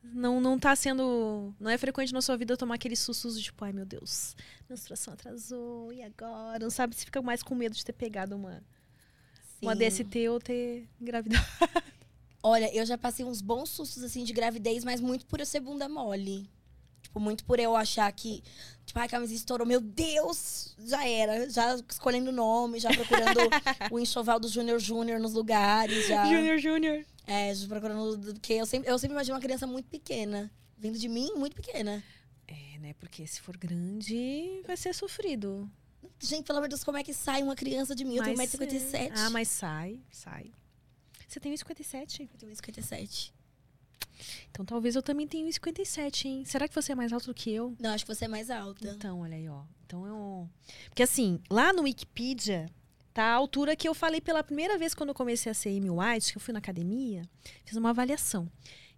não, 0.02 0.40
não 0.40 0.58
tá 0.58 0.74
sendo. 0.74 1.54
Não 1.60 1.70
é 1.70 1.78
frequente 1.78 2.12
na 2.12 2.20
sua 2.20 2.36
vida 2.36 2.56
tomar 2.56 2.74
aqueles 2.74 2.98
sustos 2.98 3.36
do 3.36 3.42
tipo, 3.42 3.64
ai 3.64 3.72
meu 3.72 3.86
Deus, 3.86 4.36
menstruação 4.68 5.14
atrasou, 5.14 5.92
e 5.92 6.02
agora? 6.02 6.58
Não 6.58 6.70
sabe 6.70 6.96
se 6.96 7.04
fica 7.04 7.22
mais 7.22 7.42
com 7.42 7.54
medo 7.54 7.74
de 7.74 7.84
ter 7.84 7.92
pegado 7.92 8.34
uma, 8.34 8.62
uma. 9.60 9.76
DST 9.76 10.28
ou 10.28 10.40
ter 10.40 10.88
engravidado. 11.00 11.44
Olha, 12.42 12.74
eu 12.74 12.84
já 12.84 12.98
passei 12.98 13.24
uns 13.24 13.40
bons 13.40 13.70
sustos, 13.70 14.02
assim, 14.02 14.24
de 14.24 14.32
gravidez, 14.32 14.84
mas 14.84 15.00
muito 15.00 15.24
por 15.26 15.38
eu 15.38 15.46
ser 15.46 15.60
bunda 15.60 15.88
mole. 15.88 16.50
Tipo, 17.00 17.20
muito 17.20 17.44
por 17.44 17.60
eu 17.60 17.76
achar 17.76 18.10
que, 18.10 18.42
tipo, 18.84 18.98
ai, 18.98 19.06
a 19.06 19.08
camisinha 19.08 19.36
estourou. 19.36 19.66
Meu 19.66 19.80
Deus! 19.80 20.74
Já 20.84 21.06
era. 21.06 21.48
Já 21.48 21.76
escolhendo 21.88 22.32
nome, 22.32 22.80
já 22.80 22.90
procurando 22.90 23.38
o 23.92 23.98
enxoval 23.98 24.40
do 24.40 24.48
Júnior 24.48 24.80
Júnior 24.80 25.20
nos 25.20 25.34
lugares, 25.34 26.08
já. 26.08 26.24
Júnior, 26.24 26.58
Júnior. 26.58 27.04
É, 27.26 27.52
procurando. 27.68 28.32
Porque 28.34 28.54
eu 28.54 28.66
sempre, 28.66 28.90
eu 28.90 28.98
sempre 28.98 29.14
imagino 29.14 29.34
uma 29.34 29.40
criança 29.40 29.66
muito 29.66 29.88
pequena. 29.88 30.50
Vindo 30.76 30.98
de 30.98 31.08
mim, 31.08 31.32
muito 31.36 31.54
pequena. 31.54 32.02
É, 32.46 32.78
né? 32.78 32.94
Porque 32.94 33.26
se 33.26 33.40
for 33.40 33.56
grande, 33.56 34.62
vai 34.66 34.76
ser 34.76 34.94
sofrido. 34.94 35.70
Gente, 36.20 36.44
pelo 36.44 36.58
amor 36.58 36.68
de 36.68 36.74
Deus, 36.74 36.84
como 36.84 36.98
é 36.98 37.04
que 37.04 37.14
sai 37.14 37.42
uma 37.42 37.54
criança 37.54 37.94
de 37.94 38.04
mim? 38.04 38.16
Eu 38.16 38.24
tenho 38.24 38.36
Mas, 38.36 38.52
1,57m. 38.52 38.94
é. 38.94 39.10
Ah, 39.16 39.30
mas 39.30 39.48
sai, 39.48 40.00
sai. 40.10 40.52
Você 41.28 41.40
tem 41.40 41.52
1,57? 41.52 42.28
Eu 42.32 42.38
tenho 42.38 42.52
1,57m. 42.52 43.32
Então 44.50 44.64
talvez 44.64 44.94
eu 44.94 45.02
também 45.02 45.26
tenha 45.26 45.46
1,57, 45.48 46.26
hein? 46.26 46.44
Será 46.44 46.68
que 46.68 46.74
você 46.74 46.92
é 46.92 46.94
mais 46.94 47.12
alto 47.12 47.26
do 47.26 47.34
que 47.34 47.50
eu? 47.50 47.74
Não, 47.80 47.90
acho 47.90 48.04
que 48.04 48.14
você 48.14 48.26
é 48.26 48.28
mais 48.28 48.50
alta. 48.50 48.88
Então, 48.88 49.20
olha 49.20 49.36
aí, 49.36 49.48
ó. 49.48 49.62
Então 49.86 50.06
eu. 50.06 50.48
Porque 50.86 51.02
assim, 51.02 51.40
lá 51.50 51.72
no 51.72 51.82
Wikipedia, 51.82 52.66
tá 53.12 53.24
a 53.24 53.34
altura 53.34 53.76
que 53.76 53.88
eu 53.88 53.94
falei 53.94 54.20
pela 54.20 54.42
primeira 54.42 54.78
vez 54.78 54.94
quando 54.94 55.10
eu 55.10 55.14
comecei 55.14 55.50
a 55.50 55.54
ser 55.54 55.70
Amy 55.70 55.90
White, 55.90 56.32
que 56.32 56.38
eu 56.38 56.40
fui 56.40 56.52
na 56.52 56.58
academia, 56.58 57.22
fiz 57.64 57.76
uma 57.76 57.90
avaliação. 57.90 58.50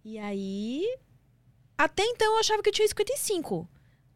E 0.03 0.17
aí. 0.17 0.83
Até 1.77 2.03
então 2.03 2.33
eu 2.33 2.39
achava 2.39 2.63
que 2.63 2.69
eu 2.69 2.73
tinha 2.73 2.87
55. 2.87 3.67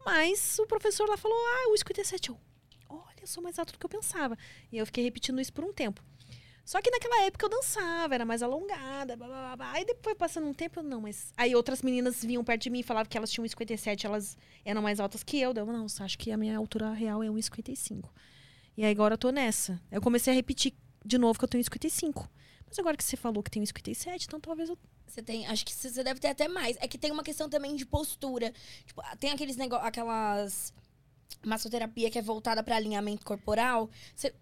Mas 0.04 0.58
o 0.58 0.66
professor 0.66 1.08
lá 1.08 1.16
falou: 1.16 1.36
ah, 1.36 1.72
o 1.72 1.76
57. 1.76 2.30
Eu, 2.30 2.38
olha, 2.88 3.20
eu 3.20 3.26
sou 3.26 3.42
mais 3.42 3.58
alto 3.58 3.72
do 3.72 3.78
que 3.78 3.86
eu 3.86 3.90
pensava. 3.90 4.36
E 4.72 4.78
eu 4.78 4.86
fiquei 4.86 5.04
repetindo 5.04 5.40
isso 5.40 5.52
por 5.52 5.64
um 5.64 5.72
tempo. 5.72 6.02
Só 6.64 6.80
que 6.80 6.90
naquela 6.90 7.22
época 7.24 7.46
eu 7.46 7.48
dançava, 7.48 8.14
era 8.14 8.24
mais 8.24 8.44
alongada, 8.44 9.16
blá, 9.16 9.26
blá, 9.26 9.56
blá. 9.56 9.72
Aí 9.72 9.84
depois, 9.84 10.16
passando 10.16 10.46
um 10.46 10.54
tempo, 10.54 10.78
eu, 10.78 10.84
não, 10.84 11.00
mas... 11.00 11.32
Aí 11.36 11.52
outras 11.52 11.82
meninas 11.82 12.22
vinham 12.22 12.44
perto 12.44 12.62
de 12.62 12.70
mim 12.70 12.78
e 12.78 12.82
falavam 12.84 13.10
que 13.10 13.16
elas 13.16 13.28
tinham 13.28 13.44
1,57, 13.44 14.04
elas 14.04 14.38
eram 14.64 14.80
mais 14.80 15.00
altas 15.00 15.24
que 15.24 15.40
eu. 15.40 15.52
Eu, 15.52 15.66
não, 15.66 15.86
acho 15.86 16.16
que 16.16 16.30
a 16.30 16.36
minha 16.36 16.56
altura 16.56 16.92
real 16.92 17.24
é 17.24 17.26
1,55. 17.26 18.08
E 18.76 18.84
aí 18.84 18.90
agora 18.92 19.14
eu 19.14 19.18
tô 19.18 19.30
nessa. 19.30 19.80
Eu 19.90 20.00
comecei 20.00 20.32
a 20.32 20.36
repetir 20.36 20.72
de 21.04 21.18
novo 21.18 21.38
que 21.38 21.44
eu 21.44 21.48
tenho 21.48 21.62
1,55. 21.64 22.28
Mas 22.66 22.78
agora 22.78 22.96
que 22.96 23.04
você 23.04 23.16
falou 23.16 23.42
que 23.42 23.50
tem 23.50 23.62
1,57, 23.62 24.24
então 24.26 24.40
talvez 24.40 24.68
eu... 24.68 24.78
Você 25.06 25.20
tem, 25.22 25.44
acho 25.46 25.64
que 25.66 25.72
você 25.74 26.04
deve 26.04 26.20
ter 26.20 26.28
até 26.28 26.46
mais. 26.46 26.76
É 26.80 26.86
que 26.86 26.96
tem 26.96 27.10
uma 27.10 27.24
questão 27.24 27.48
também 27.50 27.74
de 27.74 27.84
postura. 27.84 28.52
Tipo, 28.86 29.02
tem 29.18 29.30
aqueles 29.32 29.56
negócios, 29.56 29.88
aquelas 29.88 30.72
massoterapia 31.44 32.10
que 32.10 32.18
é 32.18 32.22
voltada 32.22 32.62
para 32.62 32.76
alinhamento 32.76 33.24
corporal. 33.24 33.90
Você- 34.14 34.32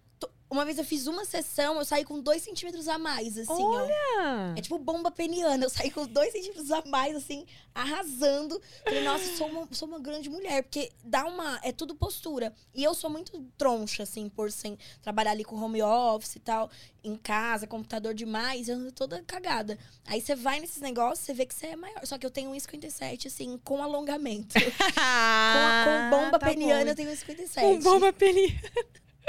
uma 0.49 0.65
vez 0.65 0.77
eu 0.77 0.83
fiz 0.83 1.05
uma 1.07 1.25
sessão, 1.25 1.77
eu 1.77 1.85
saí 1.85 2.03
com 2.03 2.19
dois 2.19 2.41
centímetros 2.41 2.87
a 2.87 2.97
mais, 2.97 3.37
assim, 3.37 3.51
ó. 3.51 3.87
Ah, 4.19 4.53
É 4.57 4.61
tipo 4.61 4.77
bomba 4.79 5.11
peniana. 5.11 5.63
Eu 5.65 5.69
saí 5.69 5.91
com 5.91 6.05
dois 6.07 6.31
centímetros 6.31 6.71
a 6.71 6.83
mais, 6.85 7.15
assim, 7.15 7.45
arrasando. 7.73 8.59
Falei, 8.83 9.03
nossa, 9.03 9.25
sou 9.37 9.47
uma, 9.47 9.67
sou 9.71 9.87
uma 9.87 9.99
grande 9.99 10.29
mulher. 10.29 10.63
Porque 10.63 10.91
dá 11.03 11.25
uma. 11.25 11.59
É 11.63 11.71
tudo 11.71 11.93
postura. 11.95 12.53
E 12.73 12.83
eu 12.83 12.93
sou 12.93 13.09
muito 13.09 13.39
troncha, 13.57 14.03
assim, 14.03 14.27
por 14.29 14.51
sem 14.51 14.77
trabalhar 15.01 15.31
ali 15.31 15.43
com 15.43 15.55
home 15.55 15.81
office 15.81 16.35
e 16.35 16.39
tal, 16.39 16.69
em 17.03 17.15
casa, 17.15 17.67
computador 17.67 18.13
demais. 18.13 18.67
Eu 18.69 18.75
ando 18.77 18.91
toda 18.91 19.21
cagada. 19.23 19.77
Aí 20.07 20.19
você 20.19 20.35
vai 20.35 20.59
nesses 20.59 20.81
negócios, 20.81 21.19
você 21.25 21.33
vê 21.33 21.45
que 21.45 21.53
você 21.53 21.67
é 21.67 21.75
maior. 21.75 22.05
Só 22.05 22.17
que 22.17 22.25
eu 22.25 22.31
tenho 22.31 22.51
1,57, 22.51 23.27
assim, 23.27 23.59
com 23.63 23.81
alongamento. 23.83 24.53
com, 24.59 25.01
a- 25.01 25.85
com 25.85 26.09
bomba 26.17 26.39
tá 26.39 26.47
peniana, 26.47 26.85
bom. 26.85 26.89
eu 26.91 26.95
tenho 26.95 27.11
1,57. 27.11 27.61
Com 27.61 27.79
bomba 27.79 28.11
peniana. 28.11 28.59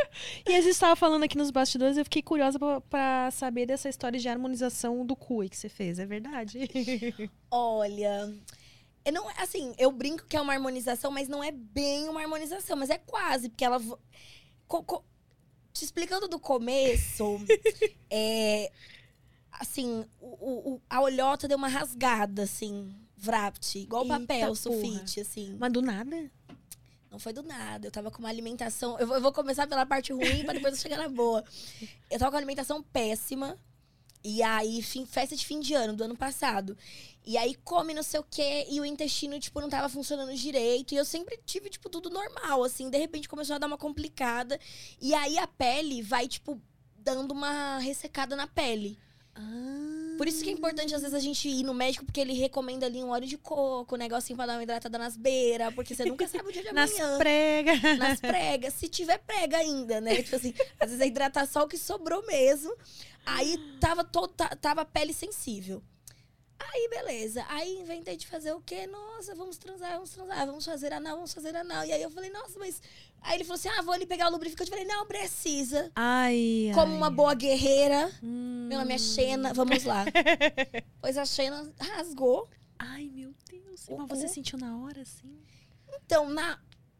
E 0.49 0.54
a 0.54 0.61
gente 0.61 0.71
estava 0.71 0.97
falando 0.97 1.23
aqui 1.25 1.37
nos 1.37 1.50
bastidores, 1.50 1.97
eu 1.97 2.04
fiquei 2.04 2.23
curiosa 2.23 2.59
pra, 2.59 2.80
pra 2.80 3.30
saber 3.30 3.66
dessa 3.66 3.88
história 3.88 4.19
de 4.19 4.28
harmonização 4.28 5.04
do 5.04 5.14
cu 5.16 5.40
aí 5.42 5.49
que 5.49 5.57
você 5.57 5.69
fez, 5.69 5.99
é 5.99 6.07
verdade? 6.07 6.59
Olha, 7.50 8.33
eu 9.04 9.12
não, 9.12 9.28
assim, 9.37 9.75
eu 9.78 9.90
brinco 9.92 10.26
que 10.26 10.37
é 10.37 10.40
uma 10.40 10.52
harmonização, 10.52 11.11
mas 11.11 11.28
não 11.28 11.42
é 11.42 11.50
bem 11.52 12.09
uma 12.09 12.21
harmonização, 12.23 12.76
mas 12.76 12.90
é 12.90 12.99
quase, 12.99 13.49
porque 13.49 13.64
ela. 13.64 13.80
co- 14.66 14.83
co- 14.83 15.04
te 15.73 15.85
explicando 15.85 16.26
do 16.28 16.38
começo, 16.40 17.40
é. 18.11 18.71
Assim, 19.52 20.04
o, 20.21 20.75
o- 20.75 20.83
a 20.88 21.00
olhota 21.02 21.47
deu 21.49 21.59
uma 21.59 21.69
rasgada, 21.69 22.45
assim, 22.45 22.95
vrapt, 23.16 23.76
igual 23.78 24.04
Eita 24.04 24.19
papel, 24.21 24.54
sulfite, 24.54 25.21
assim. 25.21 25.57
Mas 25.59 25.73
do 25.73 25.83
nada? 25.83 26.30
Não 27.11 27.19
foi 27.19 27.33
do 27.33 27.43
nada. 27.43 27.88
Eu 27.88 27.90
tava 27.90 28.11
com 28.11 28.21
uma 28.21 28.29
alimentação. 28.29 28.99
Eu 28.99 29.07
vou, 29.07 29.17
eu 29.17 29.23
vou 29.23 29.33
começar 29.33 29.67
pela 29.67 29.85
parte 29.85 30.12
ruim 30.12 30.45
pra 30.45 30.52
depois 30.55 30.75
eu 30.75 30.81
chegar 30.81 30.97
na 30.99 31.09
boa. 31.09 31.45
Eu 32.11 32.19
tava 32.19 32.31
com 32.31 32.37
uma 32.37 32.40
alimentação 32.40 32.83
péssima. 32.83 33.59
E 34.23 34.43
aí, 34.43 34.83
fim- 34.83 35.07
festa 35.07 35.35
de 35.35 35.45
fim 35.47 35.61
de 35.61 35.73
ano, 35.73 35.95
do 35.97 36.05
ano 36.05 36.14
passado. 36.17 36.76
E 37.25 37.38
aí, 37.38 37.55
come 37.64 37.95
não 37.95 38.02
sei 38.02 38.21
o 38.21 38.25
quê, 38.31 38.67
e 38.71 38.79
o 38.79 38.85
intestino, 38.85 39.40
tipo, 39.40 39.61
não 39.62 39.69
tava 39.71 39.88
funcionando 39.88 40.35
direito. 40.35 40.93
E 40.93 40.97
eu 40.99 41.05
sempre 41.07 41.38
tive, 41.47 41.71
tipo, 41.71 41.88
tudo 41.88 42.11
normal, 42.11 42.62
assim. 42.62 42.90
De 42.90 42.99
repente 42.99 43.29
começou 43.29 43.57
a 43.57 43.59
dar 43.59 43.67
uma 43.67 43.79
complicada. 43.79 44.61
E 45.00 45.14
aí 45.14 45.38
a 45.38 45.47
pele 45.47 46.02
vai, 46.02 46.29
tipo, 46.29 46.61
dando 46.97 47.33
uma 47.33 47.79
ressecada 47.79 48.37
na 48.37 48.47
pele. 48.47 48.99
Por 50.20 50.28
isso 50.28 50.44
que 50.44 50.50
é 50.50 50.52
importante, 50.52 50.94
às 50.94 51.00
vezes, 51.00 51.14
a 51.16 51.18
gente 51.18 51.48
ir 51.48 51.62
no 51.62 51.72
médico, 51.72 52.04
porque 52.04 52.20
ele 52.20 52.34
recomenda 52.34 52.84
ali 52.84 53.02
um 53.02 53.08
óleo 53.08 53.26
de 53.26 53.38
coco, 53.38 53.94
um 53.94 53.98
negocinho 53.98 54.36
pra 54.36 54.44
dar 54.44 54.52
uma 54.58 54.62
hidratada 54.62 54.98
nas 54.98 55.16
beiras, 55.16 55.72
porque 55.74 55.94
você 55.94 56.04
nunca 56.04 56.28
sabe 56.28 56.46
o 56.46 56.52
dia 56.52 56.62
de 56.62 56.72
Nas 56.74 56.90
amanhã. 56.90 57.16
pregas. 57.16 57.98
Nas 57.98 58.20
pregas, 58.20 58.74
se 58.74 58.86
tiver 58.86 59.16
prega 59.16 59.56
ainda, 59.56 59.98
né? 59.98 60.22
Tipo 60.22 60.36
assim, 60.36 60.52
às 60.78 60.88
vezes 60.90 61.00
a 61.00 61.06
hidratação 61.06 61.66
que 61.66 61.78
sobrou 61.78 62.22
mesmo. 62.26 62.70
Aí 63.24 63.56
tava, 63.80 64.04
todo, 64.04 64.28
ta- 64.28 64.54
tava 64.56 64.84
pele 64.84 65.14
sensível. 65.14 65.82
Aí, 66.58 66.88
beleza. 66.90 67.42
Aí 67.48 67.78
inventei 67.80 68.18
de 68.18 68.26
fazer 68.26 68.52
o 68.52 68.60
quê? 68.60 68.86
Nossa, 68.86 69.34
vamos 69.34 69.56
transar, 69.56 69.92
vamos 69.94 70.10
transar, 70.10 70.46
vamos 70.46 70.66
fazer 70.66 70.92
anal, 70.92 71.16
vamos 71.16 71.32
fazer 71.32 71.56
anal. 71.56 71.86
E 71.86 71.92
aí 71.92 72.02
eu 72.02 72.10
falei, 72.10 72.28
nossa, 72.28 72.58
mas. 72.58 72.82
Aí 73.22 73.36
ele 73.36 73.44
falou 73.44 73.56
assim: 73.56 73.68
ah, 73.68 73.82
vou 73.82 73.92
ali 73.92 74.06
pegar 74.06 74.28
o 74.28 74.30
lubrificante. 74.30 74.70
Eu 74.70 74.76
falei, 74.76 74.90
não 74.92 75.06
precisa. 75.06 75.90
Ai, 75.94 76.70
Como 76.74 76.92
ai. 76.92 76.96
uma 76.98 77.10
boa 77.10 77.34
guerreira. 77.34 78.10
Hum. 78.22 78.66
Meu 78.68 78.78
nome 78.78 78.94
é 78.94 78.98
Xena, 78.98 79.52
vamos 79.52 79.84
lá. 79.84 80.04
pois 81.00 81.16
a 81.18 81.24
Xena 81.24 81.70
rasgou. 81.78 82.48
Ai, 82.78 83.10
meu 83.12 83.34
Deus. 83.48 83.86
O 83.88 83.98
Mas 83.98 84.08
você 84.08 84.28
sentiu 84.28 84.58
na 84.58 84.78
hora, 84.78 85.02
assim? 85.02 85.38
Então, 86.04 86.28
na. 86.30 86.58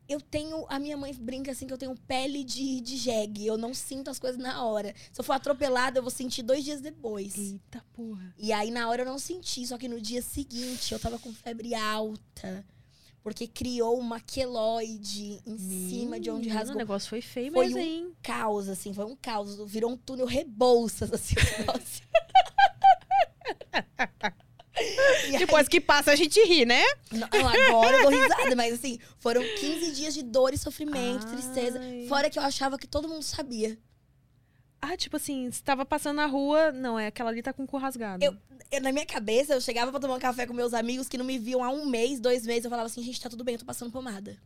Eu 0.08 0.20
tenho. 0.20 0.66
A 0.68 0.78
minha 0.78 0.96
mãe 0.96 1.14
brinca 1.14 1.52
assim 1.52 1.66
que 1.66 1.72
eu 1.72 1.78
tenho 1.78 1.94
pele 2.06 2.42
de, 2.42 2.80
de 2.80 2.96
jegue. 2.96 3.46
Eu 3.46 3.56
não 3.56 3.72
sinto 3.72 4.10
as 4.10 4.18
coisas 4.18 4.38
na 4.38 4.64
hora. 4.64 4.94
Se 5.12 5.20
eu 5.20 5.24
for 5.24 5.34
atropelada, 5.34 5.98
eu 5.98 6.02
vou 6.02 6.10
sentir 6.10 6.42
dois 6.42 6.64
dias 6.64 6.80
depois. 6.80 7.38
Eita 7.38 7.84
porra. 7.92 8.34
E 8.36 8.52
aí, 8.52 8.70
na 8.70 8.88
hora, 8.88 9.02
eu 9.02 9.06
não 9.06 9.18
senti. 9.18 9.64
Só 9.66 9.78
que 9.78 9.88
no 9.88 10.00
dia 10.00 10.20
seguinte, 10.20 10.92
eu 10.92 10.98
tava 10.98 11.18
com 11.18 11.32
febre 11.32 11.74
alta. 11.74 12.66
Porque 13.22 13.46
criou 13.46 13.98
uma 13.98 14.18
queloide 14.18 15.40
em 15.46 15.58
cima 15.58 16.18
de 16.18 16.30
onde 16.30 16.48
rasgou. 16.48 16.74
O 16.74 16.78
negócio 16.78 17.08
foi 17.08 17.20
feio 17.20 17.52
Foi 17.52 17.66
mesmo, 17.66 17.78
um 17.78 17.82
hein? 17.82 18.12
Caos, 18.22 18.68
assim. 18.68 18.94
Foi 18.94 19.04
um 19.04 19.14
caos. 19.14 19.56
Virou 19.70 19.90
um 19.90 19.96
túnel 19.96 20.24
Rebouças, 20.26 21.12
assim. 21.12 21.34
o 21.34 21.58
negócio. 21.60 22.02
E 25.28 25.36
aí- 25.36 25.38
Depois 25.38 25.68
que 25.68 25.80
passa, 25.80 26.10
a 26.12 26.16
gente 26.16 26.42
ri, 26.44 26.64
né? 26.64 26.82
Não, 27.12 27.28
agora 27.30 27.98
eu 27.98 28.10
dou 28.10 28.10
risada, 28.22 28.56
mas 28.56 28.72
assim, 28.74 28.98
foram 29.18 29.42
15 29.42 29.92
dias 29.92 30.14
de 30.14 30.22
dor 30.22 30.54
e 30.54 30.58
sofrimento, 30.58 31.26
Ai. 31.26 31.32
tristeza. 31.36 31.80
Fora 32.08 32.30
que 32.30 32.38
eu 32.38 32.42
achava 32.42 32.78
que 32.78 32.86
todo 32.86 33.06
mundo 33.08 33.22
sabia. 33.22 33.78
Ah, 34.82 34.96
tipo 34.96 35.16
assim, 35.16 35.50
você 35.50 35.62
tava 35.62 35.84
passando 35.84 36.16
na 36.16 36.26
rua. 36.26 36.72
Não, 36.72 36.99
é 36.99 37.06
aquela 37.08 37.30
ali 37.30 37.42
tá 37.42 37.52
com 37.52 37.64
o 37.64 37.66
cu 37.66 37.76
rasgado. 37.76 38.25
Eu- 38.25 38.37
Eu, 38.72 38.80
na 38.80 38.92
minha 38.92 39.04
cabeça, 39.04 39.54
eu 39.54 39.60
chegava 39.60 39.90
pra 39.90 39.99
tomar 39.99 40.14
um 40.14 40.20
café 40.20 40.46
com 40.46 40.54
meus 40.54 40.72
amigos 40.72 41.08
que 41.08 41.18
não 41.18 41.25
me 41.25 41.38
viam 41.38 41.62
há 41.64 41.70
um 41.70 41.87
mês, 41.87 42.20
dois 42.20 42.46
meses. 42.46 42.64
Eu 42.64 42.70
falava 42.70 42.87
assim, 42.87 43.02
gente, 43.02 43.20
tá 43.20 43.28
tudo 43.28 43.42
bem, 43.42 43.54
eu 43.54 43.58
tô 43.58 43.64
passando 43.66 43.90
pomada. 43.90 44.40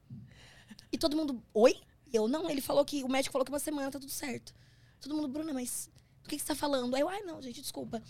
E 0.90 0.96
todo 0.96 1.14
mundo, 1.16 1.42
oi? 1.52 1.76
Eu, 2.12 2.26
não, 2.26 2.48
ele 2.48 2.60
falou 2.62 2.84
que, 2.86 3.04
o 3.04 3.08
médico 3.08 3.32
falou 3.32 3.44
que 3.44 3.52
uma 3.52 3.58
semana 3.58 3.90
tá 3.90 3.98
tudo 4.00 4.10
certo. 4.10 4.54
Todo 5.00 5.14
mundo, 5.14 5.28
Bruna, 5.28 5.52
mas 5.52 5.90
do 6.22 6.28
que, 6.30 6.36
que 6.36 6.42
você 6.42 6.48
tá 6.48 6.54
falando? 6.54 6.94
Aí 6.94 7.02
eu, 7.02 7.08
ai, 7.08 7.20
não, 7.22 7.42
gente, 7.42 7.60
desculpa. 7.60 8.02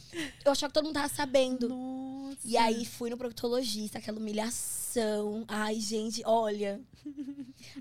Eu 0.45 0.53
achava 0.53 0.71
que 0.71 0.75
todo 0.75 0.85
mundo 0.85 0.95
tava 0.95 1.09
sabendo. 1.09 1.69
Nossa. 1.69 2.39
E 2.45 2.57
aí 2.57 2.85
fui 2.85 3.11
no 3.11 3.17
proctologista, 3.17 3.99
aquela 3.99 4.19
humilhação. 4.19 5.45
Ai, 5.49 5.81
gente, 5.81 6.23
olha. 6.25 6.81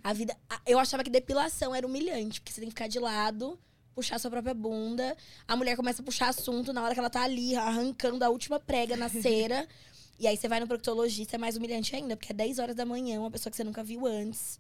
A 0.04 0.12
vida. 0.12 0.36
Eu 0.66 0.80
achava 0.80 1.04
que 1.04 1.10
depilação 1.12 1.76
era 1.76 1.86
humilhante, 1.86 2.40
porque 2.42 2.52
você 2.52 2.62
tem 2.62 2.70
que 2.70 2.74
ficar 2.74 2.88
de 2.88 2.98
lado, 3.00 3.60
puxar 3.94 4.20
sua 4.20 4.32
própria 4.32 4.54
bunda. 4.54 5.16
A 5.48 5.56
mulher 5.56 5.76
começa 5.76 6.02
a 6.02 6.06
puxar 6.06 6.30
assunto 6.30 6.74
na 6.74 6.84
hora 6.84 6.94
que 6.94 7.00
ela 7.00 7.10
tá 7.10 7.24
ali, 7.24 7.56
arrancando 7.56 8.24
a 8.24 8.30
última 8.30 8.60
prega 8.60 8.96
na 8.96 9.10
cera. 9.10 9.68
e 10.20 10.28
aí 10.28 10.38
você 10.38 10.48
vai 10.48 10.60
no 10.60 10.68
proctologista, 10.68 11.36
é 11.36 11.40
mais 11.40 11.56
humilhante 11.56 11.96
ainda, 11.96 12.16
porque 12.16 12.32
é 12.32 12.36
10 12.36 12.60
horas 12.60 12.76
da 12.76 12.86
manhã, 12.86 13.20
uma 13.20 13.32
pessoa 13.32 13.52
que 13.52 13.58
você 13.58 13.64
nunca 13.64 13.84
viu 13.84 14.06
antes. 14.06 14.60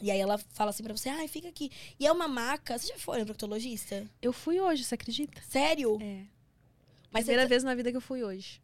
E 0.00 0.10
aí 0.10 0.20
ela 0.20 0.38
fala 0.38 0.70
assim 0.70 0.82
pra 0.82 0.96
você, 0.96 1.08
ai, 1.08 1.26
fica 1.26 1.48
aqui. 1.48 1.70
E 1.98 2.06
é 2.06 2.12
uma 2.12 2.28
maca. 2.28 2.78
Você 2.78 2.86
já 2.86 2.98
foi 2.98 3.18
no 3.18 3.26
proctologista? 3.26 4.06
Eu 4.22 4.32
fui 4.32 4.60
hoje, 4.60 4.84
você 4.84 4.94
acredita? 4.94 5.40
Sério? 5.48 5.98
É. 6.00 6.22
Mas 7.10 7.24
Primeira 7.24 7.42
você... 7.42 7.48
vez 7.48 7.64
na 7.64 7.74
vida 7.74 7.90
que 7.90 7.96
eu 7.96 8.00
fui 8.00 8.22
hoje. 8.22 8.60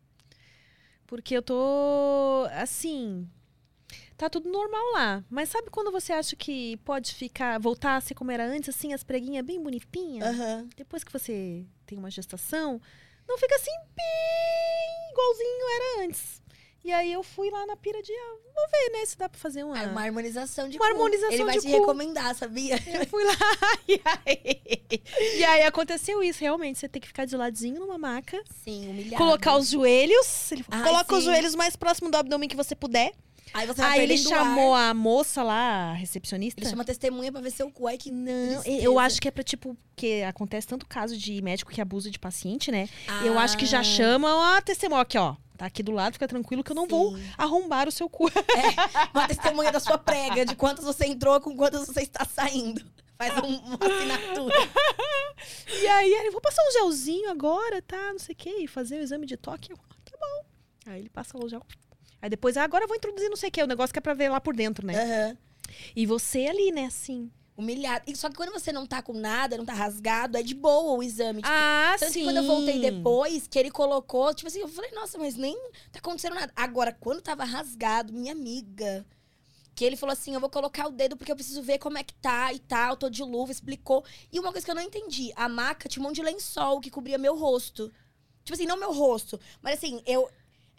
Porque 1.06 1.36
eu 1.36 1.42
tô. 1.42 2.46
Assim. 2.52 3.28
Tá 4.16 4.30
tudo 4.30 4.48
normal 4.50 4.92
lá. 4.92 5.24
Mas 5.28 5.48
sabe 5.48 5.70
quando 5.70 5.90
você 5.90 6.12
acha 6.12 6.36
que 6.36 6.76
pode 6.78 7.14
ficar. 7.14 7.58
voltar 7.58 7.96
a 7.96 8.00
ser 8.00 8.14
como 8.14 8.30
era 8.30 8.44
antes, 8.46 8.68
assim, 8.68 8.92
as 8.92 9.02
preguinhas 9.02 9.44
bem 9.44 9.60
bonitinhas? 9.62 10.28
Aham. 10.28 10.68
Depois 10.76 11.02
que 11.02 11.12
você 11.12 11.64
tem 11.86 11.98
uma 11.98 12.10
gestação, 12.10 12.80
não 13.28 13.36
fica 13.38 13.54
assim 13.56 13.72
bem 13.96 15.10
igualzinho 15.10 15.66
era 15.76 16.04
antes. 16.06 16.42
E 16.84 16.92
aí 16.92 17.10
eu 17.10 17.22
fui 17.22 17.48
lá 17.50 17.64
na 17.64 17.76
pira 17.76 18.02
de. 18.02 18.12
Ah, 18.12 18.36
vou 18.54 18.64
ver, 18.70 18.90
né? 18.92 19.06
Se 19.06 19.16
dá 19.16 19.26
pra 19.26 19.40
fazer 19.40 19.64
uma. 19.64 19.80
É 19.82 19.86
uma 19.86 20.02
harmonização 20.02 20.68
de 20.68 20.76
Uma 20.76 20.84
cu. 20.86 20.92
harmonização 20.92 21.32
Ele 21.32 21.44
vai 21.44 21.54
de 21.54 21.60
te 21.62 21.66
cu. 21.72 21.78
recomendar, 21.80 22.34
sabia? 22.34 22.74
Eu 22.86 23.06
fui 23.06 23.24
lá. 23.24 23.32
E 23.88 24.00
aí, 24.04 25.02
e 25.38 25.44
aí 25.44 25.62
aconteceu 25.62 26.22
isso, 26.22 26.40
realmente. 26.40 26.78
Você 26.78 26.88
tem 26.88 27.00
que 27.00 27.08
ficar 27.08 27.24
de 27.24 27.36
ladinho 27.36 27.80
numa 27.80 27.96
maca. 27.98 28.42
Sim, 28.62 28.88
humilhado. 28.88 29.16
colocar 29.16 29.56
os 29.56 29.70
joelhos. 29.70 30.50
Ai, 30.70 30.82
coloca 30.82 31.14
os 31.14 31.20
sim. 31.24 31.30
joelhos 31.30 31.54
mais 31.54 31.74
próximo 31.74 32.10
do 32.10 32.16
abdômen 32.16 32.48
que 32.48 32.56
você 32.56 32.74
puder. 32.74 33.12
Aí 33.52 33.66
você 33.66 33.82
Aí 33.82 34.00
ele 34.02 34.16
chamou 34.18 34.74
ar. 34.74 34.90
a 34.90 34.94
moça 34.94 35.42
lá, 35.42 35.90
a 35.90 35.92
recepcionista. 35.92 36.60
Ele 36.60 36.68
chama 36.70 36.84
testemunha 36.84 37.30
pra 37.30 37.40
ver 37.40 37.50
seu 37.52 37.70
cu. 37.70 37.86
Ai, 37.86 37.96
que 37.96 38.10
Não, 38.10 38.60
tristeza. 38.62 38.82
eu 38.84 38.98
acho 38.98 39.20
que 39.20 39.28
é 39.28 39.30
pra, 39.30 39.44
tipo, 39.44 39.76
que 39.94 40.22
acontece 40.24 40.66
tanto 40.66 40.86
caso 40.86 41.16
de 41.16 41.40
médico 41.42 41.70
que 41.70 41.80
abusa 41.80 42.10
de 42.10 42.18
paciente, 42.18 42.72
né? 42.72 42.88
Eu 43.24 43.38
acho 43.38 43.56
que 43.56 43.66
já 43.66 43.80
Ah, 43.80 43.84
chamam 43.84 44.40
a 44.42 44.60
testemunha 44.60 45.02
aqui, 45.02 45.16
ó. 45.18 45.36
Tá 45.56 45.66
aqui 45.66 45.84
do 45.84 45.92
lado, 45.92 46.14
fica 46.14 46.26
tranquilo 46.26 46.64
que 46.64 46.72
eu 46.72 46.74
não 46.74 46.88
vou 46.88 47.16
sim. 47.16 47.22
arrombar 47.38 47.86
o 47.86 47.92
seu 47.92 48.08
cu. 48.08 48.28
Uma 49.14 49.28
testemunha 49.28 49.70
da 49.70 49.78
sua 49.78 49.96
prega, 49.96 50.44
de 50.44 50.56
quantas 50.56 50.84
você 50.84 51.06
entrou 51.06 51.40
com 51.40 51.56
quantas 51.56 51.86
você 51.86 52.00
está 52.02 52.24
saindo. 52.24 52.84
Faz 53.16 53.32
um- 53.38 53.58
uma 53.60 53.78
assinatura. 53.80 54.56
E 55.80 55.86
aí, 55.86 56.12
ele, 56.12 56.30
vou 56.32 56.40
passar 56.40 56.60
um 56.68 56.72
gelzinho 56.72 57.30
agora, 57.30 57.80
tá? 57.82 58.12
Não 58.12 58.18
sei 58.18 58.32
o 58.32 58.36
quê, 58.36 58.50
e 58.62 58.66
fazer 58.66 58.98
o 58.98 59.02
exame 59.02 59.26
de 59.26 59.36
toque. 59.36 59.70
Eu, 59.70 59.78
ah, 59.90 59.94
tá 60.04 60.16
bom. 60.18 60.44
Aí 60.86 60.98
ele 61.00 61.08
passa 61.10 61.38
o 61.38 61.48
gel. 61.48 61.62
Aí 62.24 62.30
depois, 62.30 62.56
ah, 62.56 62.64
agora 62.64 62.84
eu 62.84 62.88
vou 62.88 62.96
introduzir 62.96 63.28
não 63.28 63.36
sei 63.36 63.50
o 63.50 63.52
quê, 63.52 63.62
o 63.62 63.66
negócio 63.66 63.92
que 63.92 63.98
é 63.98 64.00
pra 64.00 64.14
ver 64.14 64.30
lá 64.30 64.40
por 64.40 64.56
dentro, 64.56 64.86
né? 64.86 64.94
Aham. 64.94 65.36
E 65.94 66.06
você 66.06 66.46
ali, 66.46 66.72
né, 66.72 66.86
assim. 66.86 67.30
Humilhado. 67.54 68.02
E 68.06 68.16
só 68.16 68.30
que 68.30 68.34
quando 68.34 68.50
você 68.50 68.72
não 68.72 68.86
tá 68.86 69.02
com 69.02 69.12
nada, 69.12 69.58
não 69.58 69.66
tá 69.66 69.74
rasgado, 69.74 70.38
é 70.38 70.42
de 70.42 70.54
boa 70.54 70.94
o 70.94 71.02
exame. 71.02 71.42
Tipo, 71.42 71.52
ah, 71.54 71.94
Tanto 72.00 72.12
sim. 72.14 72.20
que 72.20 72.24
quando 72.24 72.38
eu 72.38 72.44
voltei 72.44 72.80
depois, 72.80 73.46
que 73.46 73.58
ele 73.58 73.70
colocou, 73.70 74.32
tipo 74.32 74.48
assim, 74.48 74.60
eu 74.60 74.68
falei, 74.68 74.90
nossa, 74.92 75.18
mas 75.18 75.34
nem 75.34 75.54
tá 75.92 75.98
acontecendo 75.98 76.34
nada. 76.34 76.50
Agora, 76.56 76.96
quando 76.98 77.20
tava 77.20 77.44
rasgado, 77.44 78.10
minha 78.10 78.32
amiga, 78.32 79.04
que 79.74 79.84
ele 79.84 79.94
falou 79.94 80.14
assim, 80.14 80.32
eu 80.32 80.40
vou 80.40 80.48
colocar 80.48 80.86
o 80.86 80.92
dedo 80.92 81.18
porque 81.18 81.30
eu 81.30 81.36
preciso 81.36 81.62
ver 81.62 81.76
como 81.76 81.98
é 81.98 82.02
que 82.02 82.14
tá 82.14 82.54
e 82.54 82.58
tal, 82.58 82.96
tô 82.96 83.10
de 83.10 83.22
luva, 83.22 83.52
explicou. 83.52 84.02
E 84.32 84.40
uma 84.40 84.50
coisa 84.50 84.64
que 84.64 84.70
eu 84.70 84.74
não 84.74 84.80
entendi, 84.80 85.30
a 85.36 85.46
maca 85.46 85.90
tinha 85.90 86.02
um 86.02 86.06
monte 86.06 86.16
de 86.16 86.22
lençol 86.22 86.80
que 86.80 86.90
cobria 86.90 87.18
meu 87.18 87.36
rosto. 87.36 87.92
Tipo 88.44 88.54
assim, 88.54 88.66
não 88.66 88.78
meu 88.78 88.94
rosto, 88.94 89.38
mas 89.60 89.74
assim, 89.74 90.02
eu... 90.06 90.26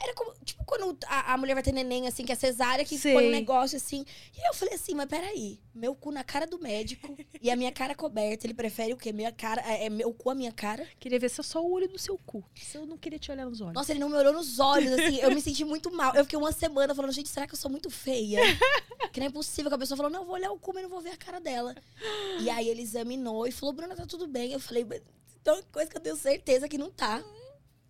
Era 0.01 0.13
como, 0.13 0.33
tipo, 0.43 0.63
quando 0.65 0.97
a, 1.07 1.33
a 1.33 1.37
mulher 1.37 1.53
vai 1.53 1.63
ter 1.63 1.71
neném, 1.71 2.07
assim, 2.07 2.25
que 2.25 2.31
é 2.31 2.35
cesárea, 2.35 2.83
que 2.83 2.99
põe 2.99 3.27
um 3.27 3.31
negócio 3.31 3.77
assim. 3.77 4.05
E 4.35 4.41
aí 4.41 4.47
eu 4.47 4.53
falei 4.53 4.73
assim, 4.73 4.93
mas 4.93 5.07
peraí, 5.07 5.59
meu 5.73 5.95
cu 5.95 6.11
na 6.11 6.23
cara 6.23 6.45
do 6.45 6.59
médico 6.59 7.15
e 7.41 7.49
a 7.49 7.55
minha 7.55 7.71
cara 7.71 7.95
coberta, 7.95 8.45
ele 8.45 8.53
prefere 8.53 8.93
o 8.93 8.97
quê? 8.97 9.13
Minha 9.13 9.31
cara, 9.31 9.61
é 9.65 9.85
é 9.85 9.89
meu 9.89 10.13
cu 10.13 10.29
a 10.29 10.35
minha 10.35 10.51
cara? 10.51 10.87
Queria 10.99 11.19
ver 11.19 11.29
se 11.29 11.39
eu 11.39 11.43
só 11.43 11.63
o 11.63 11.71
olho 11.71 11.87
do 11.87 11.97
seu 11.97 12.17
cu. 12.17 12.43
Se 12.55 12.77
eu 12.77 12.85
não 12.85 12.97
queria 12.97 13.19
te 13.19 13.31
olhar 13.31 13.45
nos 13.45 13.61
olhos. 13.61 13.73
Nossa, 13.73 13.91
ele 13.91 13.99
não 13.99 14.09
me 14.09 14.15
olhou 14.15 14.33
nos 14.33 14.59
olhos, 14.59 14.91
assim. 14.91 15.19
Eu 15.19 15.31
me 15.31 15.41
senti 15.41 15.63
muito 15.63 15.91
mal. 15.91 16.15
Eu 16.15 16.23
fiquei 16.23 16.37
uma 16.37 16.51
semana 16.51 16.93
falando, 16.95 17.11
gente, 17.11 17.29
será 17.29 17.47
que 17.47 17.53
eu 17.53 17.57
sou 17.57 17.69
muito 17.69 17.89
feia? 17.89 18.39
Que 19.11 19.19
não 19.19 19.27
é 19.27 19.29
possível 19.29 19.69
que 19.69 19.75
a 19.75 19.77
pessoa 19.77 19.95
falou, 19.95 20.11
não, 20.11 20.21
eu 20.21 20.25
vou 20.25 20.35
olhar 20.35 20.51
o 20.51 20.59
cu, 20.59 20.73
mas 20.73 20.83
não 20.83 20.89
vou 20.89 21.01
ver 21.01 21.11
a 21.11 21.17
cara 21.17 21.39
dela. 21.39 21.75
E 22.41 22.49
aí 22.49 22.67
ele 22.67 22.81
examinou 22.81 23.47
e 23.47 23.51
falou, 23.51 23.73
Bruna, 23.73 23.95
tá 23.95 24.05
tudo 24.05 24.27
bem. 24.27 24.51
Eu 24.51 24.59
falei, 24.59 24.83
uma 24.83 25.63
coisa 25.71 25.89
que 25.89 25.97
eu 25.97 26.01
tenho 26.01 26.15
certeza 26.15 26.67
que 26.67 26.77
não 26.77 26.89
tá. 26.89 27.23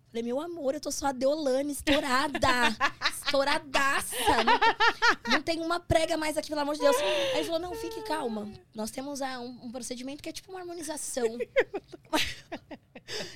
Falei, 0.08 0.22
meu 0.22 0.40
amor, 0.40 0.74
eu 0.74 0.80
tô 0.80 0.90
só 0.90 1.06
a 1.08 1.12
Deolane, 1.12 1.72
estourada. 1.72 2.48
Estouradaça. 3.26 4.16
Não, 4.44 4.58
tem- 4.58 5.32
não 5.32 5.42
tem 5.42 5.60
uma 5.60 5.78
prega 5.80 6.16
mais 6.16 6.36
aqui, 6.38 6.48
pelo 6.48 6.60
amor 6.60 6.74
de 6.74 6.80
Deus. 6.80 6.96
Aí 6.96 7.38
ele 7.38 7.44
falou, 7.44 7.60
não, 7.60 7.74
fique 7.74 8.00
calma. 8.02 8.48
Nós 8.74 8.90
temos 8.90 9.20
ah, 9.20 9.40
um, 9.40 9.66
um 9.66 9.70
procedimento 9.72 10.22
que 10.22 10.28
é 10.28 10.32
tipo 10.32 10.50
uma 10.52 10.60
harmonização. 10.60 11.36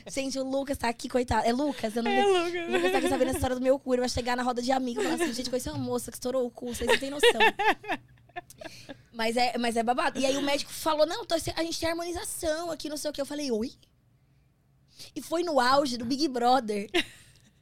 Gente, 0.08 0.38
o 0.38 0.42
Lucas 0.48 0.78
tá 0.78 0.88
aqui, 0.88 1.08
coitado. 1.08 1.46
É 1.46 1.52
Lucas? 1.52 1.94
Eu 1.94 2.02
não 2.02 2.10
É, 2.10 2.24
O 2.26 2.44
Lucas. 2.44 2.70
Lucas 2.72 2.92
tá 2.92 2.98
aqui 2.98 3.08
sabendo 3.08 3.28
a 3.28 3.32
história 3.32 3.56
do 3.56 3.62
meu 3.62 3.78
cu. 3.78 3.94
Ele 3.94 4.00
vai 4.00 4.08
chegar 4.08 4.36
na 4.36 4.42
roda 4.42 4.60
de 4.62 4.72
amigos 4.72 5.04
e 5.04 5.08
falar 5.08 5.22
assim: 5.22 5.32
gente, 5.34 5.50
conheci 5.50 5.68
uma 5.68 5.78
moça 5.78 6.10
que 6.10 6.16
estourou 6.16 6.44
o 6.46 6.50
cu, 6.50 6.74
vocês 6.74 6.88
não 6.88 6.98
têm 6.98 7.10
noção. 7.10 7.30
Mas 9.12 9.36
é, 9.36 9.56
mas 9.58 9.76
é 9.76 9.82
babado. 9.82 10.18
E 10.18 10.26
aí 10.26 10.36
o 10.36 10.42
médico 10.42 10.72
falou: 10.72 11.06
não, 11.06 11.24
tô- 11.24 11.34
a 11.34 11.62
gente 11.62 11.78
tem 11.78 11.88
harmonização 11.88 12.70
aqui, 12.70 12.88
não 12.88 12.96
sei 12.96 13.10
o 13.10 13.14
que. 13.14 13.20
Eu 13.20 13.26
falei, 13.26 13.50
oi? 13.52 13.72
E 15.14 15.20
foi 15.22 15.42
no 15.42 15.58
auge 15.60 15.96
do 15.96 16.04
Big 16.04 16.26
Brother. 16.28 16.88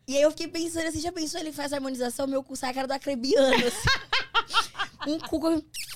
E 0.06 0.16
aí 0.16 0.22
eu 0.22 0.30
fiquei 0.30 0.48
pensando 0.48 0.86
assim: 0.86 1.00
já 1.00 1.12
pensou? 1.12 1.40
Ele 1.40 1.52
faz 1.52 1.72
harmonização, 1.72 2.26
meu 2.26 2.42
cu 2.42 2.56
sai 2.56 2.70
a 2.70 2.74
cara 2.74 2.86
do 2.86 2.92
acrebiano, 2.92 3.66
assim. 3.66 3.88
Um 5.06 5.18
cu, 5.18 5.48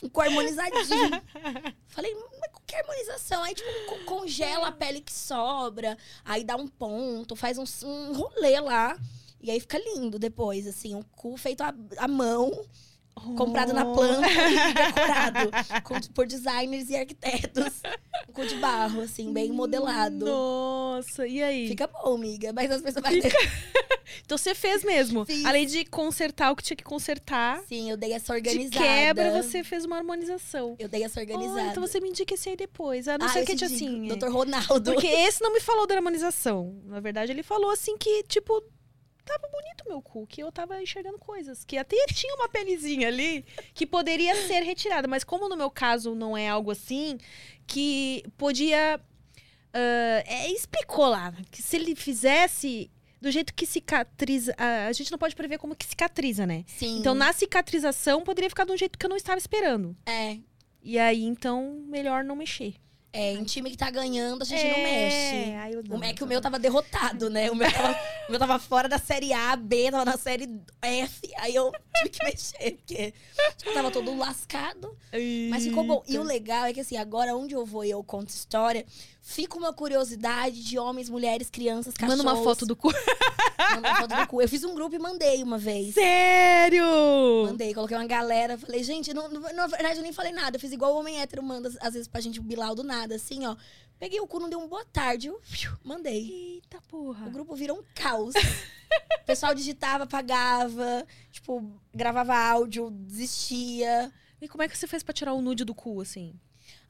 um 0.03 0.09
cu 0.09 0.21
harmonizadinho. 0.21 1.11
Falei, 1.89 2.15
mas 2.41 2.51
que 2.67 2.77
harmonização? 2.77 3.43
Aí, 3.43 3.55
tipo, 3.55 3.69
co- 3.87 4.05
congela 4.07 4.69
a 4.69 4.73
pele 4.73 5.01
que 5.01 5.13
sobra, 5.13 5.99
aí 6.25 6.45
dá 6.45 6.57
um 6.57 6.67
ponto, 6.69 7.37
faz 7.37 7.59
um, 7.59 7.65
um 7.87 8.13
rolê 8.15 8.59
lá. 8.61 8.97
E 9.41 9.51
aí 9.51 9.59
fica 9.61 9.77
lindo 9.79 10.19
depois, 10.19 10.67
assim, 10.67 10.95
um 10.95 11.03
cu 11.03 11.37
feito 11.37 11.63
à 11.63 12.09
mão, 12.09 12.65
comprado 13.15 13.73
na 13.73 13.85
planta 13.85 14.27
e 14.29 14.57
decorado 14.75 15.51
com- 15.85 16.01
por 16.15 16.27
designers 16.27 16.89
e 16.91 16.97
arquitetos. 16.97 17.81
Um 18.29 18.33
cu 18.33 18.47
de 18.47 18.57
barro, 18.57 19.01
assim, 19.03 19.33
bem 19.33 19.51
modelado. 19.53 20.25
Nossa, 20.25 21.27
e 21.27 21.43
aí? 21.43 21.69
Fica 21.69 21.87
bom, 21.87 22.15
amiga. 22.15 22.53
Mas 22.53 22.71
as 22.71 22.83
pessoas 22.83 23.05
vão 23.05 23.13
Então 24.25 24.37
você 24.37 24.55
fez 24.55 24.85
mesmo. 24.85 25.25
Fiz. 25.25 25.45
Além 25.45 25.67
de 25.67 25.85
consertar 25.85 26.51
o 26.51 26.57
que 26.57 26.63
tinha 26.63 26.77
que 26.77 26.85
consertar, 26.85 27.63
Sim, 27.69 27.91
eu 27.91 27.97
dei 27.97 28.13
essa 28.13 28.33
de 28.33 28.49
organizada. 28.49 28.85
quebra 28.85 29.43
você 29.43 29.63
fez 29.65 29.85
uma 29.85 29.97
harmonização. 29.97 30.77
Eu 30.79 30.89
dei 30.89 31.03
essa 31.05 31.21
organizada. 31.21 31.63
Oh, 31.69 31.71
então 31.71 31.87
você 31.87 32.01
me 32.01 32.09
indica 32.09 32.35
esse 32.35 32.49
aí 32.49 32.57
depois. 32.57 33.09
A 33.09 33.17
não 33.19 33.27
Ah, 33.27 33.45
que, 33.45 33.65
assim. 33.65 34.09
Dr. 34.09 34.29
Ronaldo. 34.29 34.93
Porque 34.93 35.07
esse 35.07 35.41
não 35.43 35.53
me 35.53 35.61
falou 35.61 35.87
da 35.87 35.95
harmonização. 35.95 36.81
Na 36.85 37.01
verdade, 37.01 37.33
ele 37.33 37.43
falou 37.43 37.71
assim 37.71 37.97
que, 37.97 38.23
tipo, 38.25 38.63
tava 39.25 39.49
bonito 39.49 39.85
meu 39.89 40.03
cu, 40.03 40.27
que 40.27 40.43
eu 40.43 40.51
tava 40.53 40.83
enxergando 40.83 41.19
coisas. 41.19 41.65
Que 41.65 41.79
até 41.79 41.97
tinha 42.13 42.35
uma 42.35 42.49
pelezinha 42.49 43.09
ali 43.09 43.45
que 43.75 43.87
poderia 43.87 44.35
ser 44.47 44.61
retirada. 44.63 45.09
Mas 45.09 45.25
como 45.25 45.49
no 45.49 45.57
meu 45.57 45.71
caso 45.71 46.15
não 46.15 46.37
é 46.37 46.49
algo 46.49 46.71
assim, 46.71 47.19
que 47.67 48.25
podia. 48.37 49.01
ah, 49.75 50.23
é, 50.27 50.51
explicou 50.51 51.07
lá 51.07 51.33
que 51.51 51.63
se 51.63 51.77
ele 51.77 51.95
fizesse 51.95 52.91
do 53.21 53.31
jeito 53.31 53.55
que 53.55 53.65
cicatriza. 53.65 54.55
ah, 54.59 54.87
a 54.89 54.93
gente 54.93 55.11
não 55.11 55.19
pode 55.19 55.37
prever 55.37 55.59
como 55.59 55.77
que 55.77 55.87
cicatriza, 55.87 56.45
né? 56.47 56.65
Sim. 56.67 56.99
Então, 56.99 57.15
na 57.15 57.33
cicatrização, 57.33 58.23
poderia 58.23 58.51
ficar 58.51 58.65
de 58.65 58.73
um 58.73 58.77
jeito 58.77 58.99
que 58.99 59.07
eu 59.07 59.11
não 59.11 59.17
estava 59.17 59.39
esperando. 59.39 59.97
É. 60.05 60.39
E 60.83 60.99
aí, 60.99 61.23
então, 61.23 61.85
melhor 61.87 62.25
não 62.25 62.35
mexer. 62.35 62.75
É, 63.15 63.33
em 63.35 63.45
time 63.45 63.71
que 63.71 63.77
tá 63.77 63.91
ganhando, 63.91 64.41
a 64.41 64.45
gente 64.47 64.65
não 64.69 64.79
É, 64.79 64.83
mexe. 64.83 65.55
aí 65.61 65.73
eu 65.75 65.81
O- 65.81 65.99
não, 65.99 66.03
é 66.03 66.15
que 66.15 66.25
o 66.25 66.27
meu 66.27 66.41
tava 66.41 66.59
derrotado, 66.59 67.29
né? 67.29 67.51
O 67.51 67.55
meu 67.55 67.71
tava, 67.71 67.93
o 68.27 68.31
meu 68.31 68.39
tava 68.41 68.59
fora 68.59 68.89
da 68.89 68.99
série 68.99 69.35
A, 69.35 69.55
B, 69.55 69.91
tava 69.91 70.05
na 70.07 70.17
série 70.17 70.49
F. 70.81 71.31
Aí 71.37 71.55
eu 71.55 71.71
tive 71.99 72.09
que 72.09 72.25
mexer, 72.25 72.73
porque 72.79 73.13
tipo, 73.59 73.73
tava 73.75 73.91
todo 73.91 74.17
lascado. 74.17 74.97
Mas 75.51 75.65
ficou 75.65 75.85
bom. 75.85 76.03
E 76.09 76.17
o 76.17 76.23
legal 76.23 76.65
é 76.65 76.73
que, 76.73 76.81
assim, 76.81 76.97
agora 76.97 77.37
onde 77.37 77.55
eu 77.55 77.67
vou 77.67 77.85
e 77.85 77.91
eu 77.91 78.03
conto 78.03 78.31
história, 78.31 78.87
fica 79.23 79.57
uma 79.57 79.73
curiosidade 79.73 80.63
de 80.63 80.79
homens, 80.79 81.09
mulheres, 81.09 81.49
crianças, 81.49 81.95
cachorros. 81.95 82.23
Manda 82.25 82.37
uma 82.37 82.45
foto 82.45 82.67
do 82.67 82.77
cu. 82.77 82.93
Manda 83.75 83.89
uma 83.89 83.97
foto 84.01 84.15
do 84.17 84.27
cu. 84.27 84.43
Eu 84.43 84.49
fiz 84.49 84.65
um 84.65 84.75
grupo 84.75 84.95
e 84.95 84.99
mandei 84.99 85.43
uma 85.43 85.57
vez. 85.57 85.95
Sério? 85.95 86.85
Mandei, 87.47 87.73
coloquei 87.73 87.97
uma 87.97 88.07
galera, 88.07 88.59
falei, 88.59 88.83
gente, 88.83 89.15
não, 89.15 89.29
não- 89.31 89.41
na 89.55 89.67
verdade 89.69 89.97
eu 89.99 90.03
nem 90.03 90.13
falei 90.13 90.33
nada. 90.33 90.57
Eu 90.57 90.61
fiz 90.61 90.73
igual 90.73 90.95
o 90.95 90.99
homem 90.99 91.21
hétero 91.21 91.43
manda, 91.43 91.69
às 91.81 91.95
vezes, 91.95 92.09
pra 92.09 92.21
gente 92.21 92.41
o 92.41 92.43
bilau 92.43 92.75
do 92.75 92.83
nada, 92.83 93.15
assim, 93.15 93.47
ó. 93.47 93.57
Peguei 93.99 94.21
o 94.21 94.27
cu, 94.27 94.41
não 94.41 94.51
deu 94.51 94.59
um 94.59 94.67
boa 94.67 94.85
tarde, 94.87 95.29
eu 95.29 95.41
mandei. 95.85 96.29
Eita 96.57 96.81
porra. 96.89 97.27
O 97.29 97.31
grupo 97.31 97.55
virou 97.55 97.79
um 97.79 97.85
caos. 97.95 98.35
o 98.35 99.25
pessoal 99.25 99.55
digitava, 99.55 100.05
apagava, 100.05 101.07
tipo, 101.31 101.71
gravava 101.95 102.35
áudio, 102.35 102.91
desistia. 102.91 104.13
E 104.41 104.49
como 104.49 104.63
é 104.65 104.69
que 104.69 104.77
você 104.77 104.89
fez 104.89 105.05
pra 105.05 105.13
tirar 105.15 105.33
o 105.35 105.41
nude 105.41 105.65
do 105.65 105.73
cu, 105.75 106.01
assim? 106.01 106.35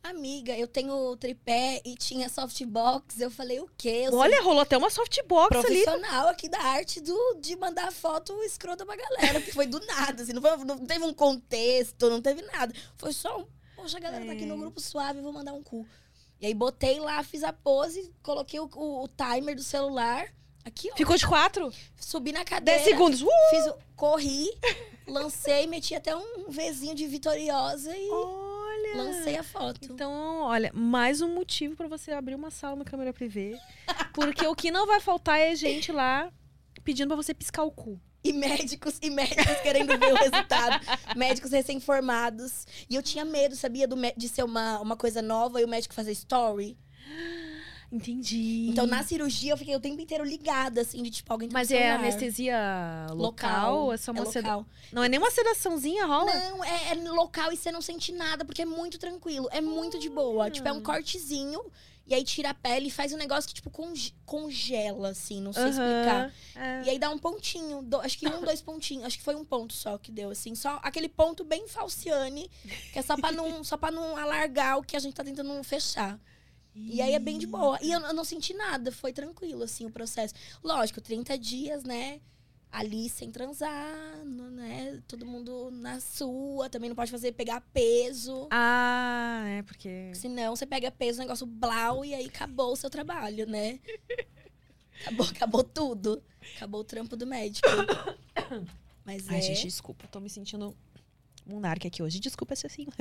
Amiga, 0.02 0.56
eu 0.58 0.66
tenho 0.66 1.16
tripé 1.16 1.80
e 1.84 1.94
tinha 1.94 2.28
softbox. 2.28 3.20
Eu 3.20 3.30
falei, 3.30 3.60
o 3.60 3.68
quê? 3.78 4.02
Eu 4.06 4.10
sou 4.10 4.20
Olha, 4.20 4.42
rolou 4.42 4.60
até 4.60 4.76
uma 4.76 4.90
softbox 4.90 5.56
ali. 5.56 5.62
profissional 5.84 6.28
aqui 6.28 6.48
da 6.48 6.58
arte 6.60 7.00
do, 7.00 7.34
de 7.40 7.54
mandar 7.56 7.92
foto 7.92 8.32
escrota 8.42 8.84
pra 8.84 8.96
galera. 8.96 9.40
Que 9.40 9.52
foi 9.52 9.64
do 9.66 9.78
nada, 9.86 10.22
assim. 10.24 10.32
Não, 10.32 10.42
foi- 10.42 10.56
não 10.64 10.78
teve 10.84 11.04
um 11.04 11.14
contexto, 11.14 12.10
não 12.10 12.20
teve 12.20 12.42
nada. 12.42 12.74
Foi 12.96 13.12
só 13.12 13.38
um, 13.40 13.46
poxa, 13.76 13.96
a 13.98 14.00
galera 14.00 14.26
tá 14.26 14.32
aqui 14.32 14.44
no 14.44 14.54
É. 14.54 14.58
grupo 14.58 14.80
suave, 14.80 15.20
vou 15.20 15.32
mandar 15.32 15.52
um 15.52 15.62
cu. 15.62 15.86
E 16.40 16.46
aí 16.46 16.54
botei 16.54 16.98
lá, 16.98 17.22
fiz 17.22 17.44
a 17.44 17.52
pose, 17.52 18.12
coloquei 18.24 18.58
o, 18.58 18.68
o- 18.74 19.04
o 19.04 19.08
timer 19.08 19.54
do 19.54 19.62
celular. 19.62 20.26
Aqui, 20.64 20.90
ó. 20.92 20.96
Ficou 20.96 21.16
de 21.16 21.26
quatro? 21.26 21.72
Subi 22.00 22.32
na 22.32 22.44
cadeira. 22.44 22.80
10 22.80 22.90
segundos. 22.90 23.22
Uh! 23.22 23.28
Fiz, 23.50 23.72
corri, 23.96 24.48
lancei, 25.06 25.66
meti 25.68 25.94
até 25.94 26.14
um 26.16 26.48
Vzinho 26.48 26.94
de 26.94 27.06
vitoriosa 27.06 27.96
e 27.96 28.08
Olha. 28.10 28.41
Lancei 28.96 29.36
a 29.36 29.42
foto. 29.42 29.80
Então, 29.84 30.40
olha, 30.42 30.70
mais 30.74 31.20
um 31.20 31.34
motivo 31.34 31.76
pra 31.76 31.88
você 31.88 32.12
abrir 32.12 32.34
uma 32.34 32.50
sala 32.50 32.76
no 32.76 32.84
câmera 32.84 33.12
privê. 33.12 33.58
Porque 34.14 34.46
o 34.46 34.54
que 34.54 34.70
não 34.70 34.86
vai 34.86 35.00
faltar 35.00 35.38
é 35.38 35.54
gente 35.54 35.92
lá 35.92 36.30
pedindo 36.84 37.08
pra 37.08 37.16
você 37.16 37.32
piscar 37.34 37.64
o 37.64 37.70
cu. 37.70 38.00
E 38.24 38.32
médicos 38.32 38.98
e 39.02 39.10
médicos 39.10 39.60
querendo 39.62 39.98
ver 39.98 40.12
o 40.12 40.16
resultado. 40.16 40.84
médicos 41.16 41.50
recém-formados. 41.50 42.66
E 42.88 42.94
eu 42.94 43.02
tinha 43.02 43.24
medo, 43.24 43.56
sabia, 43.56 43.88
do 43.88 43.96
de 44.16 44.28
ser 44.28 44.44
uma, 44.44 44.80
uma 44.80 44.96
coisa 44.96 45.20
nova 45.20 45.60
e 45.60 45.64
o 45.64 45.68
médico 45.68 45.94
fazer 45.94 46.12
story. 46.12 46.78
Entendi. 47.92 48.68
Então, 48.70 48.86
na 48.86 49.02
cirurgia, 49.02 49.52
eu 49.52 49.56
fiquei 49.58 49.76
o 49.76 49.80
tempo 49.80 50.00
inteiro 50.00 50.24
ligada, 50.24 50.80
assim, 50.80 51.02
de 51.02 51.10
tipo, 51.10 51.30
alguém 51.30 51.48
tá 51.48 51.52
Mas 51.52 51.70
é 51.70 51.76
celular. 51.76 51.98
anestesia 52.00 53.06
local? 53.10 53.92
É 53.92 53.96
só 53.98 54.12
uma 54.12 54.22
é 54.22 54.24
local. 54.24 54.66
Não 54.90 55.04
é 55.04 55.08
nem 55.10 55.18
uma 55.20 55.30
sedaçãozinha, 55.30 56.06
rola? 56.06 56.32
Não, 56.32 56.64
é, 56.64 56.92
é 56.92 56.94
local 56.94 57.52
e 57.52 57.56
você 57.56 57.70
não 57.70 57.82
sente 57.82 58.10
nada, 58.10 58.44
porque 58.46 58.62
é 58.62 58.64
muito 58.64 58.98
tranquilo. 58.98 59.46
É 59.52 59.60
muito 59.60 59.98
de 59.98 60.08
boa. 60.08 60.50
Tipo, 60.50 60.68
Ah. 60.68 60.70
é 60.70 60.72
um 60.72 60.80
cortezinho. 60.82 61.60
E 62.04 62.14
aí 62.14 62.24
tira 62.24 62.50
a 62.50 62.54
pele 62.54 62.88
e 62.88 62.90
faz 62.90 63.12
um 63.12 63.16
negócio 63.16 63.46
que, 63.46 63.54
tipo, 63.54 63.70
conge- 63.70 64.12
congela, 64.26 65.10
assim. 65.10 65.40
Não 65.40 65.52
sei 65.52 65.62
Aham. 65.64 65.70
explicar. 65.70 66.32
É. 66.56 66.82
E 66.84 66.90
aí 66.90 66.98
dá 66.98 67.08
um 67.10 67.18
pontinho. 67.18 67.80
do- 67.82 68.00
acho 68.00 68.18
que 68.18 68.26
um, 68.26 68.40
dois 68.50 68.60
pontinhos. 68.60 69.04
Acho 69.04 69.18
que 69.18 69.22
foi 69.24 69.36
um 69.36 69.44
ponto 69.44 69.72
só 69.72 69.96
que 69.98 70.10
deu, 70.10 70.30
assim. 70.30 70.54
Só 70.54 70.80
aquele 70.82 71.08
ponto 71.08 71.44
bem 71.44 71.68
falciane, 71.68 72.50
que 72.92 72.98
é 72.98 73.02
só 73.02 73.16
pra 73.16 73.30
não, 73.30 73.62
só 73.62 73.76
pra 73.76 73.90
não 73.90 74.16
alargar 74.16 74.78
o 74.78 74.82
que 74.82 74.96
a 74.96 74.98
gente 75.00 75.14
tá 75.14 75.22
tentando 75.22 75.62
fechar. 75.62 76.18
E 76.74 77.02
aí 77.02 77.12
é 77.12 77.18
bem 77.18 77.38
de 77.38 77.46
boa. 77.46 77.78
E 77.82 77.92
eu, 77.92 78.00
eu 78.00 78.14
não 78.14 78.24
senti 78.24 78.54
nada, 78.54 78.90
foi 78.90 79.12
tranquilo, 79.12 79.62
assim, 79.62 79.86
o 79.86 79.90
processo. 79.90 80.34
Lógico, 80.62 81.00
30 81.00 81.36
dias, 81.38 81.84
né? 81.84 82.20
Ali 82.70 83.10
sem 83.10 83.30
transar, 83.30 84.24
né? 84.24 85.02
Todo 85.06 85.26
mundo 85.26 85.70
na 85.70 86.00
sua, 86.00 86.70
também 86.70 86.88
não 86.88 86.96
pode 86.96 87.10
fazer 87.10 87.32
pegar 87.32 87.60
peso. 87.72 88.48
Ah, 88.50 89.44
é 89.46 89.62
porque. 89.62 90.10
Senão 90.14 90.56
você 90.56 90.64
pega 90.64 90.90
peso, 90.90 91.20
negócio 91.20 91.46
blau, 91.46 92.02
e 92.02 92.14
aí 92.14 92.26
acabou 92.26 92.72
o 92.72 92.76
seu 92.76 92.88
trabalho, 92.88 93.46
né? 93.46 93.78
Acabou, 95.02 95.26
acabou 95.26 95.64
tudo. 95.64 96.22
Acabou 96.56 96.80
o 96.80 96.84
trampo 96.84 97.16
do 97.16 97.26
médico. 97.26 97.68
Mas 99.04 99.28
Ai, 99.28 99.38
é. 99.38 99.42
gente, 99.42 99.66
desculpa, 99.66 100.06
tô 100.06 100.20
me 100.20 100.30
sentindo 100.30 100.74
monarca 101.44 101.88
aqui 101.88 102.02
hoje. 102.02 102.20
Desculpa 102.20 102.56
se 102.56 102.66
assim. 102.66 102.86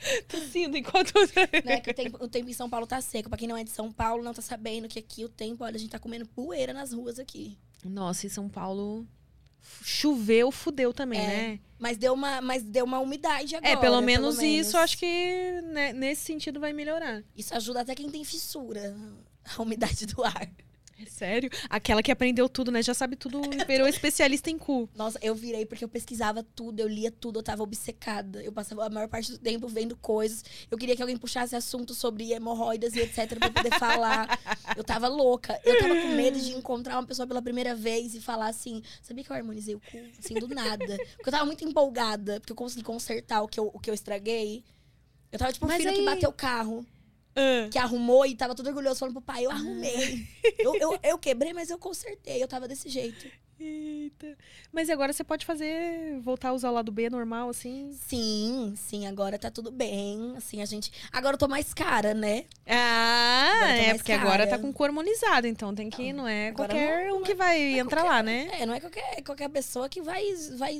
Tossindo 0.28 0.76
enquanto. 0.76 1.12
Né, 1.64 1.80
que 1.80 1.90
o 1.90 1.94
tempo, 1.94 2.18
o 2.24 2.28
tempo 2.28 2.50
em 2.50 2.52
São 2.52 2.68
Paulo 2.68 2.86
tá 2.86 3.00
seco. 3.00 3.28
Pra 3.28 3.38
quem 3.38 3.48
não 3.48 3.56
é 3.56 3.64
de 3.64 3.70
São 3.70 3.92
Paulo, 3.92 4.22
não 4.22 4.34
tá 4.34 4.42
sabendo 4.42 4.88
que 4.88 4.98
aqui 4.98 5.24
o 5.24 5.28
tempo, 5.28 5.64
olha, 5.64 5.76
a 5.76 5.78
gente 5.78 5.90
tá 5.90 5.98
comendo 5.98 6.26
poeira 6.26 6.72
nas 6.72 6.92
ruas 6.92 7.18
aqui. 7.18 7.58
Nossa, 7.84 8.26
e 8.26 8.30
São 8.30 8.48
Paulo 8.48 9.06
choveu, 9.82 10.50
fudeu 10.50 10.92
também, 10.92 11.20
É, 11.20 11.26
né? 11.26 11.60
Mas 11.78 11.96
deu 11.96 12.14
uma, 12.14 12.40
mas 12.40 12.62
deu 12.62 12.84
uma 12.84 12.98
umidade 12.98 13.56
agora. 13.56 13.72
É, 13.72 13.76
pelo 13.76 14.00
menos 14.00 14.38
menos. 14.38 14.66
isso, 14.66 14.76
acho 14.76 14.98
que 14.98 15.60
né, 15.64 15.92
nesse 15.92 16.22
sentido 16.22 16.60
vai 16.60 16.72
melhorar. 16.72 17.22
Isso 17.36 17.54
ajuda 17.54 17.80
até 17.80 17.94
quem 17.94 18.10
tem 18.10 18.24
fissura. 18.24 18.94
A 19.56 19.62
umidade 19.62 20.06
do 20.06 20.22
ar. 20.22 20.50
É 21.02 21.06
sério? 21.08 21.50
Aquela 21.68 22.02
que 22.02 22.12
aprendeu 22.12 22.48
tudo, 22.48 22.70
né? 22.70 22.82
Já 22.82 22.92
sabe 22.92 23.16
tudo, 23.16 23.40
virou 23.66 23.88
especialista 23.88 24.50
em 24.50 24.58
cu. 24.58 24.88
Nossa, 24.94 25.18
eu 25.22 25.34
virei 25.34 25.64
porque 25.64 25.82
eu 25.82 25.88
pesquisava 25.88 26.42
tudo, 26.54 26.80
eu 26.80 26.88
lia 26.88 27.10
tudo, 27.10 27.38
eu 27.38 27.42
tava 27.42 27.62
obcecada. 27.62 28.42
Eu 28.42 28.52
passava 28.52 28.84
a 28.86 28.90
maior 28.90 29.08
parte 29.08 29.32
do 29.32 29.38
tempo 29.38 29.66
vendo 29.66 29.96
coisas. 29.96 30.44
Eu 30.70 30.76
queria 30.76 30.94
que 30.94 31.02
alguém 31.02 31.16
puxasse 31.16 31.56
assunto 31.56 31.94
sobre 31.94 32.32
hemorroidas 32.32 32.94
e 32.94 33.00
etc 33.00 33.38
pra 33.38 33.50
poder 33.50 33.78
falar. 33.78 34.38
Eu 34.76 34.84
tava 34.84 35.08
louca. 35.08 35.58
Eu 35.64 35.78
tava 35.78 35.94
com 35.96 36.08
medo 36.08 36.38
de 36.38 36.52
encontrar 36.52 36.96
uma 36.96 37.06
pessoa 37.06 37.26
pela 37.26 37.42
primeira 37.42 37.74
vez 37.74 38.14
e 38.14 38.20
falar 38.20 38.46
assim: 38.48 38.82
sabia 39.02 39.24
que 39.24 39.30
eu 39.30 39.36
harmonizei 39.36 39.74
o 39.74 39.80
cu? 39.80 39.98
Assim, 40.18 40.34
do 40.34 40.46
nada. 40.48 40.96
Porque 41.16 41.28
eu 41.28 41.32
tava 41.32 41.44
muito 41.44 41.64
empolgada, 41.64 42.38
porque 42.40 42.52
eu 42.52 42.56
consegui 42.56 42.82
consertar 42.84 43.42
o 43.42 43.48
que 43.48 43.58
eu, 43.58 43.70
o 43.72 43.78
que 43.80 43.90
eu 43.90 43.94
estraguei. 43.94 44.62
Eu 45.32 45.38
tava 45.38 45.52
tipo 45.52 45.66
Mas 45.66 45.78
filho 45.78 45.92
que 45.92 45.98
aí- 46.00 46.04
bateu 46.04 46.30
o 46.30 46.32
carro. 46.32 46.86
Que 47.70 47.78
arrumou 47.78 48.26
e 48.26 48.34
tava 48.34 48.54
todo 48.54 48.66
orgulhoso 48.66 48.98
falando 49.00 49.14
pro 49.14 49.22
pai, 49.22 49.46
eu 49.46 49.50
arrumei. 49.50 50.26
Eu, 50.58 50.74
eu, 50.76 50.98
eu 51.02 51.18
quebrei, 51.18 51.52
mas 51.52 51.70
eu 51.70 51.78
consertei. 51.78 52.42
Eu 52.42 52.48
tava 52.48 52.66
desse 52.68 52.88
jeito. 52.88 53.26
Eita. 53.62 54.38
Mas 54.72 54.88
agora 54.88 55.12
você 55.12 55.22
pode 55.22 55.44
fazer, 55.44 56.18
voltar 56.22 56.48
a 56.48 56.52
usar 56.54 56.70
o 56.70 56.72
lado 56.74 56.90
B 56.90 57.10
normal, 57.10 57.50
assim? 57.50 57.92
Sim, 57.92 58.72
sim, 58.74 59.06
agora 59.06 59.38
tá 59.38 59.50
tudo 59.50 59.70
bem. 59.70 60.32
Assim, 60.34 60.62
a 60.62 60.64
gente. 60.64 60.90
Agora 61.12 61.34
eu 61.34 61.38
tô 61.38 61.46
mais 61.46 61.74
cara, 61.74 62.14
né? 62.14 62.46
Ah, 62.66 63.50
Agora 63.56 63.72
é, 63.76 63.94
porque 63.94 64.12
agora 64.12 64.46
cara. 64.46 64.50
tá 64.52 64.58
com 64.58 64.72
cor 64.72 64.86
harmonizado, 64.86 65.46
então 65.46 65.74
tem 65.74 65.90
que, 65.90 66.10
não 66.10 66.26
é 66.26 66.48
Agora 66.48 66.70
qualquer 66.70 67.08
não- 67.08 67.18
um 67.18 67.22
que 67.22 67.34
vai 67.34 67.78
entrar 67.78 68.02
lá, 68.02 68.22
né? 68.22 68.48
É, 68.60 68.64
não 68.64 68.72
é 68.72 68.80
qualquer, 68.80 69.22
qualquer 69.22 69.48
pessoa 69.50 69.90
que 69.90 70.00
vai, 70.00 70.24
vai 70.56 70.78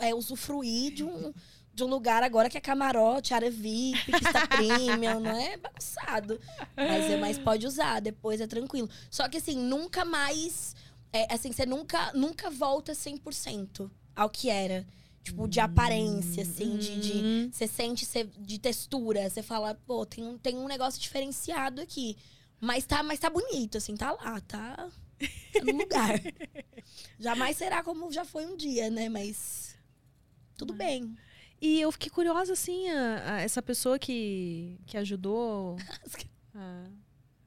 é, 0.00 0.14
usufruir 0.14 0.92
de 0.92 1.04
um, 1.04 1.32
de 1.74 1.82
um 1.82 1.88
lugar 1.88 2.22
agora 2.22 2.48
que 2.48 2.56
é 2.56 2.60
camarote, 2.60 3.34
área 3.34 3.50
VIP, 3.50 4.12
pista 4.12 4.46
premium, 4.48 5.18
não 5.20 5.36
é 5.36 5.56
bagunçado. 5.56 6.40
Mas, 6.76 7.10
é, 7.10 7.16
mas 7.16 7.38
pode 7.38 7.66
usar, 7.66 8.00
depois 8.00 8.40
é 8.40 8.46
tranquilo. 8.46 8.88
Só 9.10 9.28
que 9.28 9.38
assim, 9.38 9.56
nunca 9.56 10.04
mais. 10.04 10.74
É, 11.12 11.32
assim, 11.32 11.52
você 11.52 11.66
nunca, 11.66 12.12
nunca 12.12 12.50
volta 12.50 12.92
100% 12.94 13.90
ao 14.14 14.30
que 14.30 14.48
era. 14.48 14.86
Tipo, 15.22 15.48
de 15.48 15.58
aparência, 15.58 16.42
assim, 16.42 16.76
de- 16.76 16.98
de, 17.00 17.12
Hum. 17.14 17.48
Você 17.50 17.66
sente 17.66 18.06
de 18.38 18.58
textura, 18.58 19.28
você 19.30 19.42
fala, 19.42 19.74
pô, 19.86 20.04
tem 20.04 20.22
um, 20.22 20.36
tem 20.36 20.54
um 20.56 20.68
negócio 20.68 21.00
diferenciado 21.00 21.80
aqui. 21.80 22.14
Mas 22.60 22.84
tá, 22.84 23.02
mas 23.02 23.18
tá 23.20 23.30
bonito, 23.30 23.78
assim, 23.78 23.96
tá 23.96 24.12
lá, 24.12 24.38
tá, 24.42 24.76
tá 24.76 25.64
no 25.64 25.72
lugar. 25.78 26.20
Jamais 27.18 27.56
será 27.56 27.82
como 27.82 28.12
já 28.12 28.24
foi 28.24 28.44
um 28.44 28.54
dia, 28.56 28.90
né? 28.90 29.08
Mas 29.08 29.74
tudo 30.58 30.74
bem. 30.74 31.16
E 31.66 31.80
eu 31.80 31.90
fiquei 31.90 32.10
curiosa, 32.10 32.52
assim, 32.52 32.90
a- 32.90 33.22
a- 33.36 33.40
essa 33.40 33.62
pessoa 33.62 33.98
que, 33.98 34.78
que 34.86 34.98
ajudou 34.98 35.76
a, 36.54 36.84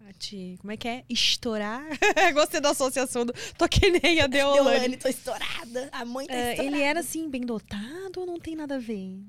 a 0.09 0.13
te. 0.13 0.55
Como 0.59 0.71
é 0.71 0.77
que 0.77 0.87
é? 0.87 1.03
Estourar. 1.07 1.83
Gostei 2.33 2.59
da 2.59 2.71
associação 2.71 3.25
do. 3.25 3.33
Tô 3.57 3.67
que 3.69 3.91
nem 3.91 4.19
a 4.19 4.25
Deolane. 4.27 4.69
Deolane, 4.71 4.97
tô 4.97 5.07
estourada. 5.07 5.89
A 5.91 6.03
mãe 6.03 6.25
tá 6.25 6.33
É, 6.33 6.51
estourada. 6.53 6.75
ele 6.75 6.83
era 6.83 6.99
assim, 7.01 7.29
bem 7.29 7.41
dotado 7.41 8.21
ou 8.21 8.25
não 8.25 8.39
tem 8.39 8.55
nada 8.55 8.75
a 8.77 8.79
ver? 8.79 9.19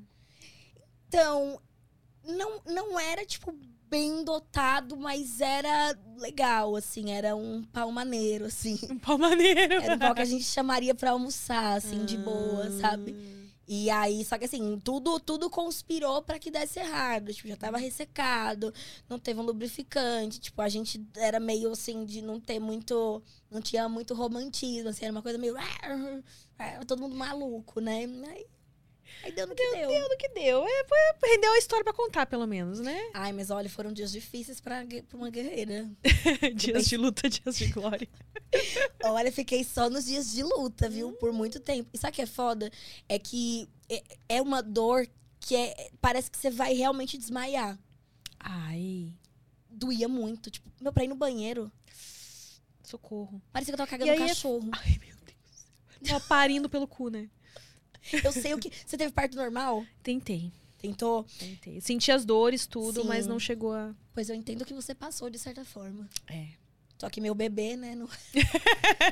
Então, 1.07 1.61
não, 2.27 2.61
não 2.67 2.99
era, 3.01 3.25
tipo, 3.27 3.53
bem 3.91 4.25
dotado, 4.25 4.97
mas 4.97 5.41
era 5.41 5.99
legal, 6.19 6.77
assim. 6.77 7.11
Era 7.11 7.35
um 7.37 7.63
pau 7.65 7.91
maneiro, 7.93 8.47
assim. 8.47 8.79
Um 8.91 8.99
pau 8.99 9.19
maneiro. 9.19 9.75
Era 9.75 9.95
um 9.95 9.99
pau 9.99 10.15
que 10.15 10.23
a 10.23 10.25
gente 10.27 10.45
chamaria 10.45 10.95
pra 10.95 11.11
almoçar, 11.11 11.77
assim, 11.77 12.05
de 12.05 12.17
boa, 12.17 12.65
Ah. 12.67 12.81
sabe? 12.81 13.15
E 13.71 13.91
aí, 13.91 14.25
só 14.25 14.39
que 14.39 14.47
assim, 14.47 14.81
tudo, 14.83 15.21
tudo 15.21 15.51
conspirou 15.51 16.23
pra 16.23 16.39
que 16.39 16.51
desse 16.51 16.81
errado. 16.81 17.35
Tipo, 17.35 17.49
já 17.49 17.57
tava 17.57 17.77
ressecado, 17.77 18.73
não 19.09 19.19
teve 19.19 19.39
um 19.39 19.43
lubrificante. 19.43 20.41
Tipo, 20.41 20.63
a 20.63 20.69
gente 20.71 21.07
era 21.15 21.39
meio 21.39 21.71
assim 21.71 22.07
de 22.07 22.23
não 22.23 22.41
ter 22.41 22.59
muito. 22.59 23.23
Não 23.51 23.61
tinha 23.61 23.87
muito 23.89 24.15
romantismo, 24.15 24.89
assim, 24.89 25.05
era 25.05 25.13
uma 25.13 25.23
coisa 25.23 25.39
meio. 25.39 25.55
Todo 26.87 27.01
mundo 27.03 27.15
maluco, 27.15 27.79
né? 27.81 28.07
Aí, 28.29 28.47
aí 29.25 29.33
deu 29.33 29.47
no 29.47 29.55
que 29.55 29.71
deu. 29.71 29.89
Deu 29.89 30.09
no 30.09 30.17
que 30.17 30.29
deu. 30.31 30.65
É, 30.67 30.85
foi- 30.85 31.31
rendeu 31.31 31.53
a 31.53 31.59
história 31.59 31.85
pra 31.85 31.93
contar, 31.93 32.27
pelo 32.27 32.47
menos, 32.47 32.81
né? 32.81 33.11
Ai, 33.15 33.33
mas 33.33 33.51
olha, 33.51 33.69
foram 33.69 33.93
dias 33.93 34.11
difíceis 34.13 34.61
pra, 34.61 34.85
pra 35.09 35.17
uma 35.17 35.31
guerreira. 35.31 35.91
dias 36.55 36.87
de 36.87 36.97
luta, 36.97 37.29
dias 37.29 37.57
de 37.57 37.67
glória. 37.69 38.09
Olha, 39.05 39.31
fiquei 39.31 39.63
só 39.65 39.91
nos 39.91 40.07
dias 40.07 40.33
de 40.33 40.43
luta, 40.43 40.89
viu? 40.89 41.13
Por 41.13 41.33
muito 41.33 41.61
tempo. 41.61 41.91
E 41.93 41.99
sabe 41.99 42.13
o 42.13 42.15
que 42.15 42.23
é 42.23 42.27
foda? 42.27 42.71
É 43.09 43.19
que 43.19 43.69
é- 43.89 44.03
é 44.29 44.43
uma 44.43 44.63
dor 44.63 45.07
que 45.41 45.55
é, 45.55 45.91
parece 46.01 46.31
que 46.31 46.39
você 46.39 46.51
vai 46.51 46.73
realmente 46.75 47.17
desmaiar. 47.19 47.79
Ai, 48.41 49.13
Doía 49.71 50.09
muito. 50.09 50.51
Tipo, 50.51 50.69
meu, 50.81 50.93
pra 50.93 51.05
ir 51.05 51.09
no 51.09 51.15
banheiro, 51.15 51.71
socorro. 52.83 53.41
parecia 53.53 53.73
que 53.73 53.81
eu 53.81 53.87
tava 53.87 53.91
cagando 53.91 54.11
um 54.21 54.25
é- 54.25 54.29
cachorro. 54.29 54.71
Ai, 54.73 54.99
meu 54.99 55.17
Deus. 55.25 56.09
Tava 56.11 56.21
parindo 56.27 56.69
pelo 56.69 56.87
cu, 56.89 57.09
né? 57.11 57.29
Eu 58.25 58.33
sei 58.33 58.55
o 58.55 58.59
que. 58.59 58.71
Você 58.87 58.97
teve 58.97 59.13
parto 59.13 59.37
normal? 59.37 59.85
Tentei, 60.03 60.51
Tentou? 60.79 61.25
tentei. 61.39 61.81
Senti 61.81 62.11
as 62.13 62.25
dores, 62.25 62.67
tudo, 62.67 63.05
mas 63.05 63.25
Sim. 63.25 63.31
não 63.31 63.39
chegou 63.41 63.73
a. 63.75 63.95
Pois 64.15 64.29
eu 64.31 64.37
entendo 64.37 64.65
que 64.65 64.75
você 64.75 64.95
passou 64.95 65.29
de 65.31 65.39
certa 65.39 65.65
forma. 65.65 66.09
É. 66.29 66.47
Só 66.99 67.09
que 67.09 67.21
meu 67.21 67.35
bebê, 67.35 67.77
né? 67.77 67.95
Não, 67.95 68.09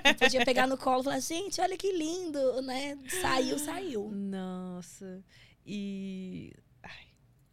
não 0.04 0.14
podia 0.18 0.44
pegar 0.44 0.66
no 0.66 0.76
colo 0.76 1.02
e 1.02 1.04
falar, 1.04 1.20
gente, 1.20 1.60
olha 1.60 1.76
que 1.76 1.92
lindo, 1.92 2.60
né? 2.62 2.98
Saiu, 3.20 3.58
saiu. 3.58 4.10
Nossa. 4.12 5.22
E. 5.64 6.52
Ai, 6.82 7.06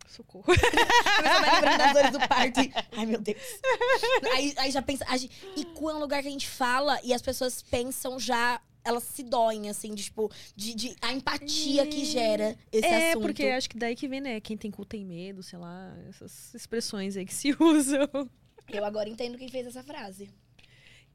socorro. 0.07 0.45
A 0.53 1.21
pessoa 1.21 1.39
vai 1.41 1.51
lembrando 1.55 1.77
das 1.77 1.93
dores 1.93 2.11
do 2.11 2.27
parto. 2.27 2.59
e, 2.61 2.73
Ai, 2.93 3.05
meu 3.05 3.19
Deus. 3.21 3.41
Aí, 4.33 4.53
aí 4.57 4.71
já 4.71 4.81
pensa. 4.81 5.05
a 5.07 5.17
gente- 5.17 5.35
e 5.55 5.65
cu 5.65 5.89
é 5.89 5.95
um 5.95 5.99
lugar 5.99 6.21
que 6.21 6.27
a 6.27 6.31
gente 6.31 6.47
fala 6.47 6.99
e 7.03 7.13
as 7.13 7.21
pessoas 7.21 7.61
pensam 7.61 8.19
já. 8.19 8.59
Elas 8.85 9.03
se 9.03 9.23
doem, 9.23 9.69
assim, 9.69 9.93
de, 9.95 10.03
tipo, 10.03 10.29
de, 10.55 10.73
de- 10.75 10.95
a 11.01 11.13
empatia 11.13 11.85
que 11.87 12.03
gera 12.03 12.57
esse 12.71 12.85
é, 12.85 13.11
assunto. 13.11 13.21
porque 13.23 13.43
acho 13.45 13.69
que 13.69 13.77
daí 13.77 13.95
que 13.95 14.07
vem, 14.07 14.19
né? 14.19 14.41
Quem 14.41 14.57
tem 14.57 14.69
cu 14.69 14.83
tem 14.85 15.05
medo, 15.05 15.41
sei 15.41 15.57
lá, 15.57 15.95
essas 16.09 16.53
expressões 16.53 17.15
aí 17.15 17.25
que 17.25 17.33
se 17.33 17.55
usam. 17.59 18.09
Eu 18.67 18.83
agora 18.83 19.07
entendo 19.09 19.37
quem 19.37 19.47
fez 19.49 19.67
essa 19.67 19.83
frase. 19.83 20.29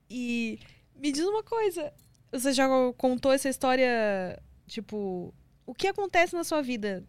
E 0.09 0.59
me 0.97 1.13
diz 1.13 1.25
uma 1.25 1.43
coisa. 1.43 1.93
Você 2.33 2.53
já 2.53 2.67
contou 2.97 3.33
essa 3.33 3.49
história, 3.49 4.41
tipo, 4.67 5.35
o 5.67 5.75
que 5.75 5.89
acontece 5.89 6.35
na 6.35 6.45
sua 6.45 6.63
vida? 6.63 7.05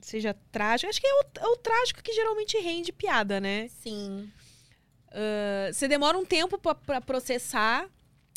Seja 0.00 0.34
trágico. 0.50 0.90
Acho 0.90 1.00
que 1.00 1.06
é 1.06 1.14
o, 1.14 1.24
é 1.40 1.46
o 1.48 1.56
trágico 1.56 2.02
que 2.02 2.12
geralmente 2.12 2.58
rende 2.58 2.92
piada, 2.92 3.40
né? 3.40 3.68
Sim. 3.68 4.30
Uh, 5.08 5.72
Você 5.72 5.86
demora 5.86 6.18
um 6.18 6.24
tempo 6.24 6.58
pra 6.58 7.00
processar 7.00 7.88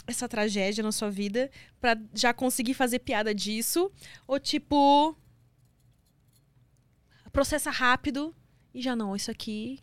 essa 0.08 0.28
tragédia 0.28 0.84
na 0.84 0.92
sua 0.92 1.10
vida, 1.10 1.50
pra 1.80 1.98
já 2.14 2.34
conseguir 2.34 2.74
fazer 2.74 3.00
piada 3.00 3.34
disso, 3.34 3.92
ou 4.28 4.40
tipo 4.40 5.16
processa 7.32 7.70
rápido 7.70 8.34
e 8.74 8.82
já 8.82 8.96
não, 8.96 9.16
isso 9.16 9.30
aqui 9.30 9.80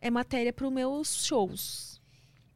é 0.00 0.10
matéria 0.10 0.52
para 0.52 0.66
os 0.66 0.72
meus 0.72 1.24
shows. 1.24 2.00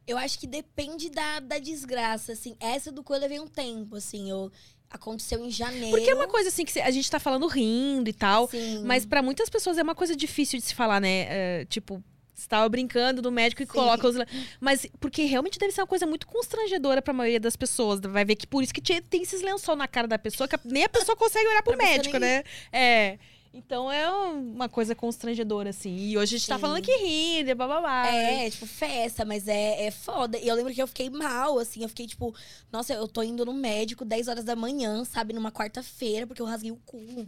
Eu 0.07 0.17
acho 0.17 0.39
que 0.39 0.47
depende 0.47 1.09
da, 1.09 1.39
da 1.39 1.59
desgraça, 1.59 2.33
assim. 2.33 2.55
Essa 2.59 2.91
do 2.91 3.03
eu 3.07 3.17
levei 3.17 3.39
um 3.39 3.47
tempo, 3.47 3.95
assim. 3.95 4.29
Eu, 4.29 4.51
aconteceu 4.89 5.43
em 5.43 5.49
janeiro. 5.49 5.95
Porque 5.95 6.09
é 6.09 6.15
uma 6.15 6.27
coisa 6.27 6.49
assim 6.49 6.65
que 6.65 6.79
a 6.79 6.91
gente 6.91 7.09
tá 7.09 7.19
falando 7.19 7.47
rindo 7.47 8.09
e 8.09 8.13
tal, 8.13 8.49
Sim. 8.49 8.83
mas 8.83 9.05
pra 9.05 9.21
muitas 9.21 9.49
pessoas 9.49 9.77
é 9.77 9.83
uma 9.83 9.95
coisa 9.95 10.15
difícil 10.15 10.59
de 10.59 10.65
se 10.65 10.75
falar, 10.75 10.99
né? 10.99 11.25
É, 11.29 11.65
tipo, 11.65 12.03
você 12.33 12.47
tava 12.47 12.67
brincando 12.69 13.21
do 13.21 13.31
médico 13.31 13.61
e 13.61 13.65
Sim. 13.65 13.71
coloca 13.71 14.07
os. 14.07 14.15
Mas 14.59 14.85
porque 14.99 15.23
realmente 15.23 15.59
deve 15.59 15.71
ser 15.73 15.81
uma 15.81 15.87
coisa 15.87 16.05
muito 16.05 16.25
constrangedora 16.27 17.01
pra 17.01 17.13
maioria 17.13 17.39
das 17.39 17.55
pessoas. 17.55 17.99
Vai 17.99 18.25
ver 18.25 18.35
que 18.35 18.47
por 18.47 18.63
isso 18.63 18.73
que 18.73 18.81
te- 18.81 19.01
tem 19.01 19.21
esses 19.21 19.41
lençol 19.41 19.75
na 19.75 19.87
cara 19.87 20.07
da 20.07 20.17
pessoa, 20.17 20.47
que 20.47 20.57
nem 20.65 20.83
a 20.83 20.89
pessoa 20.89 21.15
consegue 21.15 21.47
olhar 21.47 21.61
pro 21.63 21.77
médico, 21.77 22.17
né? 22.17 22.43
É. 22.71 23.17
Então 23.53 23.91
é 23.91 24.09
uma 24.09 24.69
coisa 24.69 24.95
constrangedora, 24.95 25.71
assim. 25.71 25.93
E 25.93 26.17
hoje 26.17 26.35
a 26.35 26.37
gente 26.39 26.47
tá 26.47 26.55
Sim. 26.55 26.61
falando 26.61 26.77
aqui 26.77 26.95
rindo, 26.95 27.49
e 27.49 27.53
bababá. 27.53 28.07
É, 28.07 28.49
tipo, 28.49 28.65
festa, 28.65 29.25
mas 29.25 29.45
é, 29.45 29.87
é 29.87 29.91
foda. 29.91 30.37
E 30.37 30.47
eu 30.47 30.55
lembro 30.55 30.73
que 30.73 30.81
eu 30.81 30.87
fiquei 30.87 31.09
mal, 31.09 31.59
assim. 31.59 31.83
Eu 31.83 31.89
fiquei, 31.89 32.07
tipo, 32.07 32.33
nossa, 32.71 32.93
eu 32.93 33.09
tô 33.09 33.21
indo 33.21 33.45
no 33.45 33.53
médico 33.53 34.05
10 34.05 34.29
horas 34.29 34.45
da 34.45 34.55
manhã, 34.55 35.03
sabe? 35.03 35.33
Numa 35.33 35.51
quarta-feira, 35.51 36.25
porque 36.25 36.41
eu 36.41 36.45
rasguei 36.45 36.71
o 36.71 36.77
cu. 36.85 37.27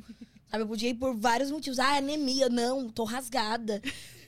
Sabe? 0.50 0.64
Eu 0.64 0.68
podia 0.68 0.90
ir 0.92 0.94
por 0.94 1.14
vários 1.14 1.52
motivos. 1.52 1.78
Ah, 1.78 1.98
anemia. 1.98 2.48
Não, 2.48 2.88
tô 2.88 3.04
rasgada. 3.04 3.82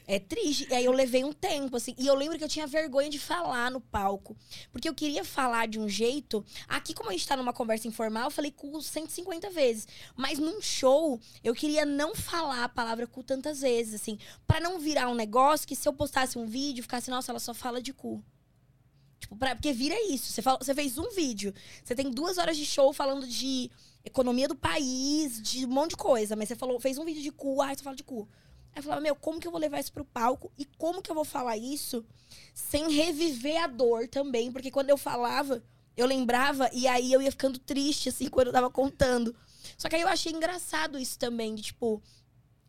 É 0.07 0.19
triste. 0.19 0.67
E 0.69 0.73
aí 0.73 0.85
eu 0.85 0.91
levei 0.91 1.23
um 1.23 1.33
tempo, 1.33 1.77
assim. 1.77 1.95
E 1.97 2.05
eu 2.05 2.15
lembro 2.15 2.37
que 2.37 2.43
eu 2.43 2.49
tinha 2.49 2.67
vergonha 2.67 3.09
de 3.09 3.19
falar 3.19 3.71
no 3.71 3.81
palco. 3.81 4.37
Porque 4.71 4.87
eu 4.87 4.93
queria 4.93 5.23
falar 5.23 5.67
de 5.67 5.79
um 5.79 5.89
jeito. 5.89 6.45
Aqui, 6.67 6.93
como 6.93 7.09
a 7.09 7.13
gente 7.13 7.27
tá 7.27 7.35
numa 7.35 7.53
conversa 7.53 7.87
informal, 7.87 8.25
eu 8.25 8.31
falei 8.31 8.51
cu 8.51 8.81
150 8.81 9.49
vezes. 9.49 9.87
Mas 10.15 10.37
num 10.37 10.61
show, 10.61 11.19
eu 11.43 11.53
queria 11.53 11.85
não 11.85 12.13
falar 12.15 12.63
a 12.63 12.69
palavra 12.69 13.07
cu 13.07 13.23
tantas 13.23 13.61
vezes, 13.61 13.95
assim. 13.95 14.19
Pra 14.45 14.59
não 14.59 14.79
virar 14.79 15.09
um 15.09 15.15
negócio 15.15 15.67
que 15.67 15.75
se 15.75 15.87
eu 15.87 15.93
postasse 15.93 16.37
um 16.37 16.45
vídeo, 16.45 16.83
ficasse, 16.83 17.09
nossa, 17.09 17.31
ela 17.31 17.39
só 17.39 17.53
fala 17.53 17.81
de 17.81 17.93
cu. 17.93 18.23
Tipo, 19.19 19.35
pra, 19.35 19.55
porque 19.55 19.73
vira 19.73 19.95
isso. 20.11 20.31
Você, 20.31 20.41
fala, 20.41 20.59
você 20.59 20.73
fez 20.75 20.99
um 20.99 21.09
vídeo, 21.09 21.53
você 21.83 21.95
tem 21.95 22.11
duas 22.11 22.37
horas 22.37 22.55
de 22.55 22.65
show 22.65 22.93
falando 22.93 23.27
de 23.27 23.71
economia 24.03 24.47
do 24.47 24.55
país, 24.55 25.41
de 25.41 25.65
um 25.65 25.69
monte 25.69 25.91
de 25.91 25.97
coisa. 25.97 26.35
Mas 26.35 26.47
você 26.47 26.55
falou, 26.55 26.79
fez 26.79 26.99
um 26.99 27.05
vídeo 27.05 27.23
de 27.23 27.31
cu, 27.31 27.59
ai, 27.61 27.75
você 27.75 27.83
fala 27.83 27.95
de 27.95 28.03
cu. 28.03 28.29
Aí 28.75 28.79
eu 28.79 28.83
falava, 28.83 29.01
meu, 29.01 29.15
como 29.15 29.39
que 29.39 29.47
eu 29.47 29.51
vou 29.51 29.59
levar 29.59 29.79
isso 29.79 29.93
pro 29.93 30.03
palco? 30.03 30.51
E 30.57 30.65
como 30.65 31.01
que 31.01 31.09
eu 31.09 31.15
vou 31.15 31.23
falar 31.23 31.55
isso 31.55 32.05
sem 32.53 32.91
reviver 32.91 33.63
a 33.63 33.67
dor 33.67 34.05
também? 34.09 34.51
Porque 34.51 34.69
quando 34.69 34.89
eu 34.89 34.97
falava, 34.97 35.63
eu 35.95 36.05
lembrava 36.05 36.69
e 36.73 36.85
aí 36.85 37.13
eu 37.13 37.21
ia 37.21 37.31
ficando 37.31 37.57
triste, 37.57 38.09
assim, 38.09 38.27
quando 38.29 38.47
eu 38.47 38.53
tava 38.53 38.69
contando. 38.69 39.33
Só 39.77 39.88
que 39.88 39.95
aí 39.95 40.01
eu 40.01 40.09
achei 40.09 40.33
engraçado 40.33 40.99
isso 40.99 41.17
também, 41.17 41.55
de 41.55 41.61
tipo, 41.61 42.03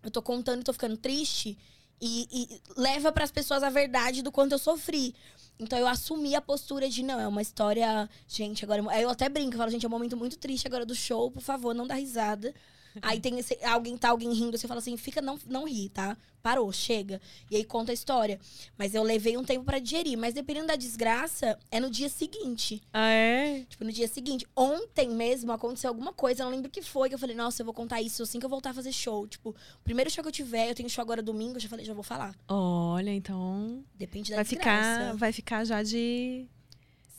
eu 0.00 0.10
tô 0.10 0.22
contando 0.22 0.60
e 0.60 0.64
tô 0.64 0.72
ficando 0.72 0.96
triste 0.96 1.58
e, 2.00 2.28
e 2.30 2.80
leva 2.80 3.10
pras 3.10 3.32
pessoas 3.32 3.64
a 3.64 3.70
verdade 3.70 4.22
do 4.22 4.30
quanto 4.30 4.52
eu 4.52 4.58
sofri. 4.58 5.12
Então 5.58 5.76
eu 5.76 5.88
assumi 5.88 6.36
a 6.36 6.40
postura 6.40 6.88
de, 6.88 7.02
não, 7.02 7.18
é 7.18 7.26
uma 7.26 7.42
história. 7.42 8.08
Gente, 8.28 8.64
agora. 8.64 8.80
Eu 9.00 9.10
até 9.10 9.28
brinco, 9.28 9.54
eu 9.54 9.58
falo, 9.58 9.70
gente, 9.70 9.84
é 9.84 9.88
um 9.88 9.90
momento 9.90 10.16
muito 10.16 10.38
triste 10.38 10.68
agora 10.68 10.86
do 10.86 10.94
show, 10.94 11.32
por 11.32 11.42
favor, 11.42 11.74
não 11.74 11.86
dá 11.86 11.94
risada. 11.94 12.54
Aí 13.02 13.20
tem 13.20 13.38
esse, 13.38 13.58
alguém 13.64 13.96
tá 13.96 14.10
alguém 14.10 14.32
rindo, 14.32 14.56
você 14.56 14.66
fala 14.68 14.78
assim, 14.78 14.96
fica, 14.96 15.20
não, 15.20 15.38
não 15.46 15.64
ri, 15.66 15.88
tá? 15.88 16.16
Parou, 16.42 16.70
chega. 16.72 17.20
E 17.50 17.56
aí 17.56 17.64
conta 17.64 17.90
a 17.90 17.94
história. 17.94 18.38
Mas 18.78 18.94
eu 18.94 19.02
levei 19.02 19.36
um 19.36 19.42
tempo 19.42 19.64
pra 19.64 19.80
digerir. 19.80 20.16
Mas 20.16 20.32
dependendo 20.32 20.68
da 20.68 20.76
desgraça, 20.76 21.58
é 21.72 21.80
no 21.80 21.90
dia 21.90 22.08
seguinte. 22.08 22.80
Ah, 22.92 23.08
é? 23.10 23.64
Tipo, 23.68 23.84
no 23.84 23.90
dia 23.90 24.06
seguinte. 24.06 24.46
Ontem 24.54 25.08
mesmo 25.10 25.50
aconteceu 25.50 25.88
alguma 25.90 26.12
coisa, 26.12 26.42
eu 26.42 26.44
não 26.44 26.52
lembro 26.52 26.68
o 26.68 26.70
que 26.72 26.82
foi, 26.82 27.08
que 27.08 27.16
eu 27.16 27.18
falei, 27.18 27.34
nossa, 27.34 27.62
eu 27.62 27.64
vou 27.64 27.74
contar 27.74 28.00
isso 28.00 28.22
assim 28.22 28.38
que 28.38 28.46
eu 28.46 28.50
voltar 28.50 28.70
a 28.70 28.74
fazer 28.74 28.92
show. 28.92 29.26
Tipo, 29.26 29.50
o 29.50 29.82
primeiro 29.82 30.08
show 30.08 30.22
que 30.22 30.28
eu 30.28 30.32
tiver, 30.32 30.70
eu 30.70 30.74
tenho 30.74 30.88
show 30.88 31.02
agora 31.02 31.20
domingo, 31.20 31.56
eu 31.56 31.60
já 31.60 31.68
falei, 31.68 31.84
já 31.84 31.92
vou 31.94 32.04
falar. 32.04 32.32
Olha, 32.46 33.10
então. 33.12 33.84
Depende 33.96 34.30
da 34.30 34.36
Vai 34.36 34.44
desgraça. 34.44 35.00
ficar, 35.00 35.16
vai 35.16 35.32
ficar 35.32 35.64
já 35.64 35.82
de, 35.82 36.46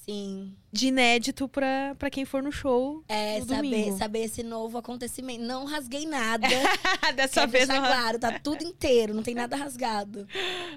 Sim. 0.10 0.56
de 0.72 0.88
inédito 0.88 1.50
pra, 1.50 1.94
pra 2.00 2.10
quem 2.10 2.24
for 2.24 2.42
no 2.42 2.52
show. 2.52 3.04
É, 3.10 3.40
no 3.40 3.46
saber, 3.48 3.62
domingo. 3.62 3.98
saber 3.98 4.20
esse 4.24 4.42
novo 4.42 4.78
acontecimento. 4.78 5.44
Não 5.44 5.66
rasguei 5.66 6.06
nada. 6.06 6.48
Dessa 7.16 7.42
Quero 7.42 7.52
vez 7.52 7.68
não. 7.68 7.78
claro, 7.78 8.18
tá 8.18 8.40
tudo 8.40 8.64
inteiro, 8.64 9.14
não 9.14 9.22
tem 9.24 9.36
nada 9.36 9.56
rasgado. 9.58 10.26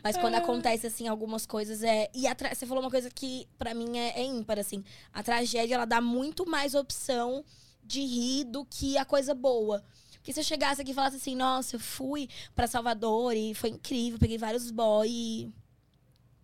Mas 0.02 0.16
quando 0.16 0.34
acontece, 0.34 0.86
assim, 0.88 1.06
algumas 1.06 1.46
coisas 1.46 1.82
é. 1.82 2.10
E 2.14 2.26
a 2.26 2.34
tra- 2.34 2.54
você 2.54 2.66
falou 2.66 2.82
uma 2.82 2.90
coisa 2.90 3.08
que, 3.08 3.46
pra 3.56 3.72
mim, 3.72 3.98
é, 3.98 4.20
é 4.20 4.24
ímpar, 4.24 4.58
assim. 4.58 4.82
A 5.12 5.22
tragédia, 5.22 5.76
ela 5.76 5.84
dá 5.86 6.00
muito 6.00 6.44
mais 6.48 6.74
opção 6.74 7.44
de 7.84 8.00
rir 8.00 8.44
do 8.44 8.64
que 8.64 8.98
a 8.98 9.04
coisa 9.04 9.34
boa. 9.34 9.84
Porque 10.14 10.32
se 10.32 10.40
eu 10.40 10.44
chegasse 10.44 10.82
aqui 10.82 10.90
e 10.90 10.94
falasse 10.94 11.16
assim, 11.16 11.34
nossa, 11.34 11.76
eu 11.76 11.80
fui 11.80 12.28
pra 12.54 12.66
Salvador 12.66 13.34
e 13.34 13.54
foi 13.54 13.70
incrível, 13.70 14.18
peguei 14.18 14.36
vários 14.38 14.70
boy 14.70 15.08
e. 15.08 15.50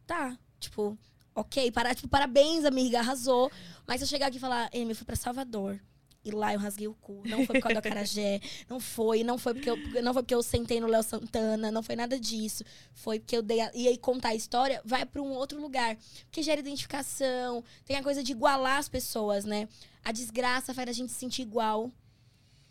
Tá, 0.07 0.39
tipo, 0.61 0.97
ok, 1.37 1.71
para, 1.71 1.95
tipo, 1.95 2.09
parabéns, 2.09 2.65
amiga, 2.65 2.99
arrasou. 2.99 3.53
Mas 3.87 4.01
se 4.01 4.05
eu 4.05 4.09
chegar 4.09 4.29
aqui 4.29 4.39
e 4.39 4.41
falar, 4.41 4.71
Amy, 4.75 4.91
eu 4.91 4.97
fui 4.97 5.05
pra 5.05 5.15
Salvador. 5.15 5.79
E 6.25 6.31
lá 6.33 6.53
eu 6.53 6.59
rasguei 6.59 6.89
o 6.89 6.95
cu. 6.95 7.23
Não 7.25 7.47
foi 7.47 7.61
por 7.61 7.63
causa 7.63 7.75
do 7.75 7.79
acarajé. 7.79 8.41
Não 8.69 8.81
foi. 8.81 9.23
Não 9.23 9.39
foi 9.39 9.55
porque 9.55 9.71
eu, 9.71 9.77
não 10.03 10.13
foi 10.13 10.25
porque 10.25 10.35
eu 10.35 10.43
sentei 10.43 10.81
no 10.81 10.89
Léo 10.89 11.05
Santana. 11.05 11.71
Não 11.71 11.85
foi 11.85 11.95
nada 11.95 12.19
disso. 12.19 12.65
Foi 12.93 13.21
porque 13.21 13.37
eu 13.37 13.43
dei. 13.43 13.61
A, 13.61 13.71
e 13.73 13.87
aí 13.87 13.97
contar 13.97 14.31
a 14.31 14.35
história 14.35 14.83
vai 14.85 15.07
pra 15.07 15.23
um 15.23 15.31
outro 15.31 15.61
lugar. 15.61 15.97
Porque 16.25 16.43
gera 16.43 16.59
identificação. 16.59 17.63
Tem 17.85 17.95
a 17.95 18.03
coisa 18.03 18.25
de 18.25 18.33
igualar 18.33 18.79
as 18.79 18.89
pessoas, 18.89 19.45
né? 19.45 19.69
A 20.03 20.11
desgraça 20.11 20.75
faz 20.75 20.89
a 20.89 20.93
gente 20.93 21.13
se 21.13 21.19
sentir 21.21 21.43
igual. 21.43 21.93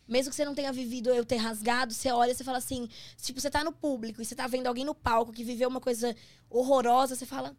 Mesmo 0.05 0.31
que 0.31 0.35
você 0.35 0.43
não 0.43 0.53
tenha 0.53 0.73
vivido 0.73 1.09
eu 1.09 1.23
ter 1.23 1.37
rasgado, 1.37 1.93
você 1.93 2.11
olha 2.11 2.31
e 2.31 2.35
você 2.35 2.43
fala 2.43 2.57
assim. 2.57 2.89
Tipo, 3.21 3.39
você 3.39 3.49
tá 3.49 3.63
no 3.63 3.71
público 3.71 4.21
e 4.21 4.25
você 4.25 4.35
tá 4.35 4.47
vendo 4.47 4.67
alguém 4.67 4.83
no 4.83 4.93
palco 4.93 5.31
que 5.31 5.45
viveu 5.45 5.69
uma 5.69 5.79
coisa 5.79 6.13
horrorosa, 6.49 7.15
você 7.15 7.25
fala. 7.25 7.55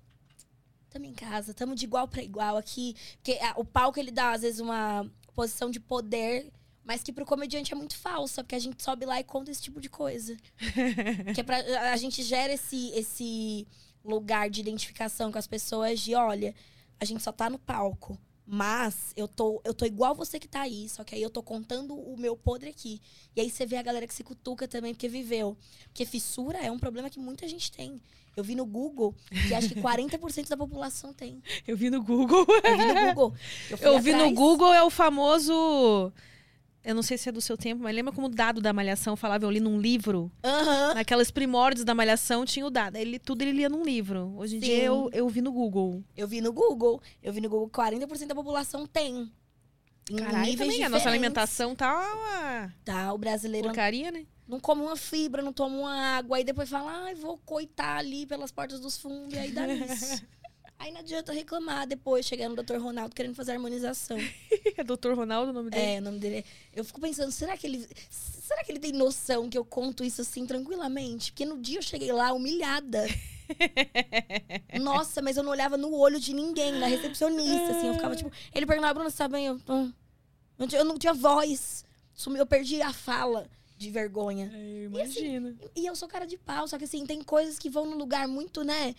Tamo 0.96 1.04
em 1.04 1.12
casa, 1.12 1.52
tamo 1.52 1.74
de 1.74 1.84
igual 1.84 2.08
pra 2.08 2.22
igual 2.22 2.56
aqui. 2.56 2.96
Porque 3.16 3.38
ah, 3.42 3.52
o 3.58 3.66
palco 3.66 4.00
ele 4.00 4.10
dá, 4.10 4.32
às 4.32 4.40
vezes, 4.40 4.60
uma 4.60 5.06
posição 5.34 5.70
de 5.70 5.78
poder, 5.78 6.50
mas 6.82 7.02
que 7.02 7.12
pro 7.12 7.26
comediante 7.26 7.70
é 7.70 7.76
muito 7.76 7.98
falsa, 7.98 8.42
porque 8.42 8.54
a 8.54 8.58
gente 8.58 8.82
sobe 8.82 9.04
lá 9.04 9.20
e 9.20 9.24
conta 9.24 9.50
esse 9.50 9.60
tipo 9.60 9.78
de 9.78 9.90
coisa. 9.90 10.34
que 11.34 11.40
é 11.42 11.44
pra, 11.44 11.58
a 11.92 11.96
gente 11.98 12.22
gera 12.22 12.54
esse, 12.54 12.92
esse 12.92 13.68
lugar 14.02 14.48
de 14.48 14.62
identificação 14.62 15.30
com 15.30 15.36
as 15.36 15.46
pessoas 15.46 16.00
de, 16.00 16.14
olha, 16.14 16.54
a 16.98 17.04
gente 17.04 17.22
só 17.22 17.30
tá 17.30 17.50
no 17.50 17.58
palco. 17.58 18.18
Mas 18.46 19.12
eu 19.16 19.26
tô, 19.26 19.60
eu 19.64 19.74
tô 19.74 19.84
igual 19.84 20.14
você 20.14 20.38
que 20.38 20.46
tá 20.46 20.60
aí, 20.60 20.88
só 20.88 21.02
que 21.02 21.14
aí 21.14 21.22
eu 21.22 21.30
tô 21.30 21.42
contando 21.42 21.94
o 21.98 22.16
meu 22.16 22.36
podre 22.36 22.70
aqui. 22.70 23.00
E 23.34 23.40
aí 23.40 23.50
você 23.50 23.66
vê 23.66 23.76
a 23.76 23.82
galera 23.82 24.06
que 24.06 24.14
se 24.14 24.22
cutuca 24.22 24.68
também 24.68 24.94
porque 24.94 25.08
viveu. 25.08 25.56
Porque 25.88 26.06
fissura 26.06 26.58
é 26.58 26.70
um 26.70 26.78
problema 26.78 27.10
que 27.10 27.18
muita 27.18 27.48
gente 27.48 27.72
tem. 27.72 28.00
Eu 28.36 28.44
vi 28.44 28.54
no 28.54 28.64
Google 28.66 29.14
que 29.48 29.54
acho 29.54 29.68
que 29.68 29.74
40% 29.82 30.48
da 30.48 30.56
população 30.56 31.12
tem. 31.12 31.42
Eu 31.66 31.76
vi 31.76 31.90
no 31.90 32.02
Google. 32.02 32.46
Eu 32.62 32.76
vi 32.78 32.86
no 32.86 32.94
Google. 33.14 33.34
Eu, 33.70 33.78
Eu 33.78 33.98
vi 34.00 34.12
no. 34.12 34.30
Google 34.32 34.72
é 34.72 34.84
o 34.84 34.90
famoso. 34.90 36.12
Eu 36.86 36.94
não 36.94 37.02
sei 37.02 37.18
se 37.18 37.28
é 37.28 37.32
do 37.32 37.40
seu 37.40 37.56
tempo, 37.56 37.82
mas 37.82 37.92
lembra 37.92 38.12
como 38.12 38.28
o 38.28 38.30
dado 38.30 38.60
da 38.60 38.72
Malhação 38.72 39.16
falava, 39.16 39.44
eu 39.44 39.50
li 39.50 39.58
num 39.58 39.80
livro? 39.80 40.30
Aham. 40.44 40.94
Naquelas 40.94 41.32
primórdios 41.32 41.84
da 41.84 41.96
Malhação 41.96 42.44
tinha 42.46 42.64
o 42.64 42.70
dado. 42.70 42.94
Ele, 42.94 43.18
tudo 43.18 43.42
ele 43.42 43.50
lia 43.50 43.68
num 43.68 43.82
livro. 43.82 44.32
Hoje 44.36 44.58
em 44.58 44.60
Sim. 44.60 44.66
dia 44.66 44.84
eu, 44.84 45.10
eu 45.12 45.28
vi 45.28 45.42
no 45.42 45.50
Google. 45.50 46.04
Eu 46.16 46.28
vi 46.28 46.40
no 46.40 46.52
Google. 46.52 47.02
Eu 47.20 47.32
vi 47.32 47.40
no 47.40 47.48
Google 47.48 47.68
que 47.68 47.76
40% 47.76 48.28
da 48.28 48.36
população 48.36 48.86
tem. 48.86 49.32
Em 50.08 50.14
Caralho, 50.14 50.56
também. 50.56 50.84
A 50.84 50.88
nossa 50.88 51.08
alimentação 51.08 51.74
tá 51.74 52.72
Tá, 52.84 53.12
o 53.12 53.18
brasileiro 53.18 53.66
porcaria, 53.66 54.12
né? 54.12 54.24
não 54.48 54.60
come 54.60 54.82
uma 54.82 54.96
fibra, 54.96 55.42
não 55.42 55.52
toma 55.52 55.76
uma 55.76 56.16
água. 56.16 56.36
Aí 56.36 56.44
depois 56.44 56.68
fala, 56.68 57.04
ai, 57.04 57.14
vou 57.14 57.36
coitar 57.38 57.98
ali 57.98 58.26
pelas 58.26 58.52
portas 58.52 58.78
dos 58.80 58.96
fundos. 58.96 59.34
E 59.34 59.38
aí 59.38 59.50
dá 59.50 59.66
isso. 59.66 60.22
Aí 60.78 60.92
não 60.92 61.00
adianta 61.00 61.32
reclamar 61.32 61.86
depois, 61.86 62.26
chegar 62.26 62.48
no 62.48 62.54
Dr. 62.62 62.76
Ronaldo 62.76 63.14
querendo 63.14 63.34
fazer 63.34 63.52
harmonização. 63.52 64.18
É 64.78 64.84
Dr. 64.84 65.12
Ronaldo 65.14 65.50
o 65.50 65.54
nome 65.54 65.70
dele? 65.70 65.82
É, 65.94 65.98
o 65.98 66.02
nome 66.02 66.18
dele 66.18 66.36
é... 66.36 66.44
Eu 66.74 66.84
fico 66.84 67.00
pensando, 67.00 67.32
será 67.32 67.56
que 67.56 67.66
ele... 67.66 67.88
Será 68.10 68.62
que 68.62 68.70
ele 68.70 68.78
tem 68.78 68.92
noção 68.92 69.48
que 69.48 69.56
eu 69.56 69.64
conto 69.64 70.04
isso 70.04 70.20
assim 70.20 70.46
tranquilamente? 70.46 71.32
Porque 71.32 71.46
no 71.46 71.56
dia 71.58 71.78
eu 71.78 71.82
cheguei 71.82 72.12
lá 72.12 72.30
humilhada. 72.34 73.06
Nossa, 74.80 75.22
mas 75.22 75.36
eu 75.36 75.42
não 75.42 75.50
olhava 75.50 75.76
no 75.76 75.94
olho 75.94 76.20
de 76.20 76.34
ninguém, 76.34 76.78
da 76.78 76.86
recepcionista, 76.86 77.70
assim. 77.70 77.86
Eu 77.88 77.94
ficava 77.94 78.14
tipo... 78.16 78.30
Ele 78.54 78.66
perguntava, 78.66 78.94
Bruna, 78.94 79.10
você 79.10 79.16
tá 79.16 79.28
bem? 79.28 79.46
Eu, 79.46 79.60
"Ah." 79.68 79.88
eu, 80.58 80.68
eu 80.78 80.84
não 80.84 80.98
tinha 80.98 81.14
voz. 81.14 81.84
Sumi- 82.14 82.38
Eu 82.38 82.46
perdi 82.46 82.80
a 82.82 82.92
fala 82.92 83.48
de 83.78 83.90
vergonha. 83.90 84.50
É, 84.54 84.84
imagina. 84.84 85.54
E 85.74 85.86
eu 85.86 85.96
sou 85.96 86.06
cara 86.08 86.26
de 86.26 86.36
pau, 86.36 86.66
só 86.68 86.76
que 86.78 86.84
assim, 86.84 87.04
tem 87.06 87.22
coisas 87.22 87.58
que 87.58 87.68
vão 87.70 87.86
num 87.86 87.96
lugar 87.96 88.26
muito, 88.28 88.62
né? 88.62 88.94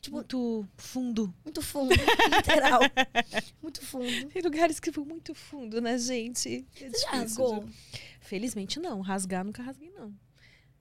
Tipo, 0.00 0.16
Muito 0.16 0.66
fundo. 0.78 1.34
muito 1.44 1.60
fundo, 1.60 1.92
literal. 1.94 2.80
Muito 3.62 3.82
fundo. 3.84 4.28
Tem 4.30 4.40
lugares 4.42 4.80
que 4.80 4.90
vão 4.90 5.04
muito 5.04 5.34
fundo, 5.34 5.78
né, 5.80 5.98
gente? 5.98 6.66
É 6.80 6.88
Você 6.88 6.98
já 7.02 7.10
rasgou? 7.10 7.68
Felizmente 8.20 8.80
não. 8.80 9.00
Rasgar, 9.02 9.44
nunca 9.44 9.62
rasguei, 9.62 9.90
não. 9.90 10.14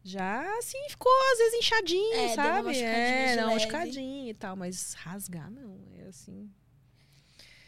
Já, 0.02 0.42
assim, 0.58 0.78
ficou 0.90 1.12
às 1.34 1.38
vezes 1.40 1.60
inchadinho, 1.60 2.14
É, 2.16 2.26
deu 2.28 2.36
sabe? 2.36 2.78
é, 2.80 3.30
de 3.32 3.36
dá 3.36 3.44
uma 3.46 3.54
machucadinha 3.56 4.30
e 4.32 4.34
tal. 4.34 4.56
Mas 4.56 4.94
rasgar, 4.94 5.52
não. 5.52 5.78
É 5.98 6.04
assim... 6.08 6.50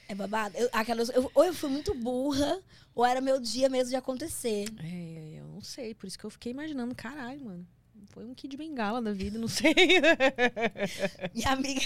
É 0.07 0.15
babado. 0.15 0.55
Eu, 0.57 0.69
aquelas, 0.71 1.09
eu- 1.09 1.29
ou 1.35 1.43
eu 1.43 1.53
fui 1.53 1.69
muito 1.69 1.93
burra, 1.93 2.61
ou 2.95 3.05
era 3.05 3.19
meu 3.19 3.39
dia 3.39 3.67
mesmo 3.69 3.89
de 3.89 3.95
acontecer. 3.97 4.65
É, 4.81 5.39
eu 5.39 5.45
não 5.47 5.61
sei. 5.61 5.93
Por 5.93 6.07
isso 6.07 6.17
que 6.17 6.25
eu 6.25 6.29
fiquei 6.29 6.51
imaginando, 6.53 6.95
caralho, 6.95 7.43
mano. 7.43 7.67
Foi 8.12 8.26
um 8.26 8.36
kid 8.36 8.58
bengala 8.58 9.02
da 9.02 9.13
vida, 9.13 9.39
não 9.39 9.47
sei. 9.47 9.74
Minha 11.34 11.52
amiga. 11.52 11.82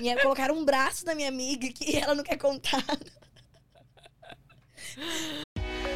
Minha, 0.00 0.20
colocaram 0.20 0.54
um 0.54 0.64
braço 0.64 1.06
na 1.06 1.14
minha 1.14 1.28
amiga 1.28 1.72
que 1.72 1.96
ela 1.96 2.14
não 2.14 2.22
quer 2.22 2.36
contar. 2.36 2.84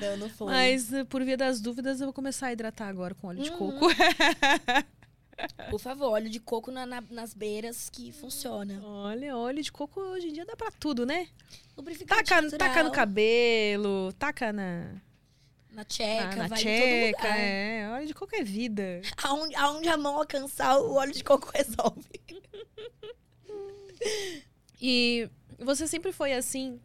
Não, 0.00 0.16
não 0.16 0.28
foi. 0.30 0.46
Mas, 0.52 0.92
eh, 0.92 1.04
por 1.04 1.22
via 1.24 1.36
das 1.36 1.60
dúvidas, 1.60 2.00
eu 2.00 2.06
vou 2.06 2.14
começar 2.14 2.48
a 2.48 2.52
hidratar 2.52 2.88
agora 2.88 3.14
com 3.14 3.28
óleo 3.28 3.42
de 3.42 3.50
Uhum. 3.50 3.78
coco. 3.78 3.86
Por 5.70 5.78
favor, 5.78 6.10
óleo 6.10 6.28
de 6.28 6.40
coco 6.40 6.72
na- 6.72 6.84
na- 6.84 7.04
nas 7.10 7.32
beiras 7.32 7.88
que 7.88 8.10
funciona. 8.10 8.80
Olha, 8.84 9.36
óleo 9.36 9.62
de 9.62 9.70
coco 9.70 10.00
hoje 10.00 10.28
em 10.28 10.32
dia 10.32 10.44
dá 10.44 10.56
pra 10.56 10.70
tudo, 10.72 11.06
né? 11.06 11.28
Lubrificante 11.76 12.24
Taca, 12.24 12.42
natural, 12.42 12.68
taca 12.68 12.82
no 12.82 12.90
cabelo, 12.90 14.12
taca 14.14 14.52
na, 14.52 14.94
Na 15.70 15.84
tcheca, 15.84 16.30
na, 16.30 16.36
na 16.36 16.48
vai 16.48 16.58
em 16.58 16.62
tcheca. 16.62 17.18
todo 17.18 17.22
lugar. 17.22 17.38
É, 17.40 17.88
óleo 17.92 18.06
de 18.08 18.14
coco 18.14 18.34
é 18.34 18.42
vida. 18.42 19.00
Aonde, 19.22 19.54
aonde 19.54 19.88
a 19.88 19.96
mão 19.96 20.16
alcançar, 20.16 20.76
o 20.80 20.94
óleo 20.94 21.12
de 21.12 21.22
coco 21.22 21.48
resolve. 21.54 22.04
E 24.80 25.28
você 25.58 25.88
sempre 25.88 26.12
foi 26.12 26.32
assim. 26.32 26.80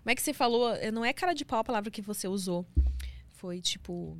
Como 0.00 0.10
é 0.10 0.14
que 0.14 0.22
você 0.22 0.32
falou? 0.32 0.74
Eh, 0.74 0.90
Não 0.90 1.04
é 1.04 1.12
cara 1.12 1.32
de 1.34 1.44
pau 1.44 1.60
a 1.60 1.64
palavra 1.64 1.90
que 1.90 2.02
você 2.02 2.26
usou. 2.28 2.66
Foi 3.30 3.60
tipo. 3.60 4.16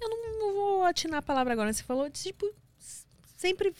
Eu 0.00 0.08
não, 0.08 0.38
não 0.38 0.54
vou 0.54 0.84
atinar 0.84 1.18
a 1.18 1.22
palavra 1.22 1.52
agora. 1.52 1.72
Você 1.72 1.82
falou, 1.82 2.08
tipo, 2.08 2.48
sempre 3.36 3.74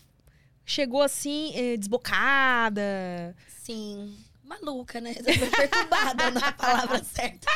chegou 0.65 1.01
assim, 1.03 1.53
eh, 1.55 1.77
desbocada. 1.77 3.35
Sim. 3.49 4.17
Maluca, 4.43 5.01
né? 5.01 5.15
Perturbada 5.15 6.31
na 6.31 6.53
palavra 6.55 7.05
certa. 7.05 7.47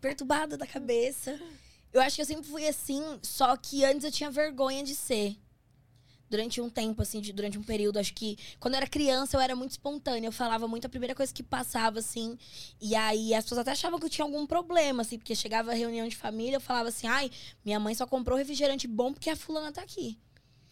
Perturbada 0.00 0.56
da 0.56 0.66
cabeça. 0.66 1.38
Eu 1.92 2.00
acho 2.02 2.16
que 2.16 2.22
eu 2.22 2.26
sempre 2.26 2.44
fui 2.44 2.66
assim, 2.68 3.02
só 3.22 3.56
que 3.56 3.84
antes 3.84 4.04
eu 4.04 4.12
tinha 4.12 4.30
vergonha 4.30 4.82
de 4.82 4.94
ser. 4.94 5.36
Durante 6.30 6.60
um 6.60 6.68
tempo, 6.70 7.00
assim, 7.02 7.20
de- 7.20 7.32
durante 7.32 7.58
um 7.58 7.62
período, 7.62 7.98
acho 7.98 8.12
que 8.14 8.36
quando 8.58 8.74
eu 8.74 8.78
era 8.78 8.86
criança 8.86 9.36
eu 9.36 9.40
era 9.40 9.54
muito 9.54 9.72
espontânea. 9.72 10.26
Eu 10.28 10.32
falava 10.32 10.66
muito 10.66 10.86
a 10.86 10.88
primeira 10.88 11.14
coisa 11.14 11.32
que 11.32 11.42
passava, 11.42 11.98
assim. 11.98 12.36
E 12.80 12.94
aí 12.96 13.34
as 13.34 13.44
pessoas 13.44 13.60
até 13.60 13.72
achavam 13.72 13.98
que 13.98 14.06
eu 14.06 14.10
tinha 14.10 14.24
algum 14.24 14.46
problema, 14.46 15.02
assim, 15.02 15.18
porque 15.18 15.34
chegava 15.34 15.70
a 15.70 15.74
reunião 15.74 16.08
de 16.08 16.16
família, 16.16 16.56
eu 16.56 16.60
falava 16.60 16.88
assim, 16.88 17.06
ai, 17.06 17.30
minha 17.64 17.78
mãe 17.78 17.94
só 17.94 18.06
comprou 18.06 18.36
refrigerante 18.38 18.86
bom 18.88 19.12
porque 19.12 19.30
a 19.30 19.36
fulana 19.36 19.70
tá 19.72 19.82
aqui. 19.82 20.18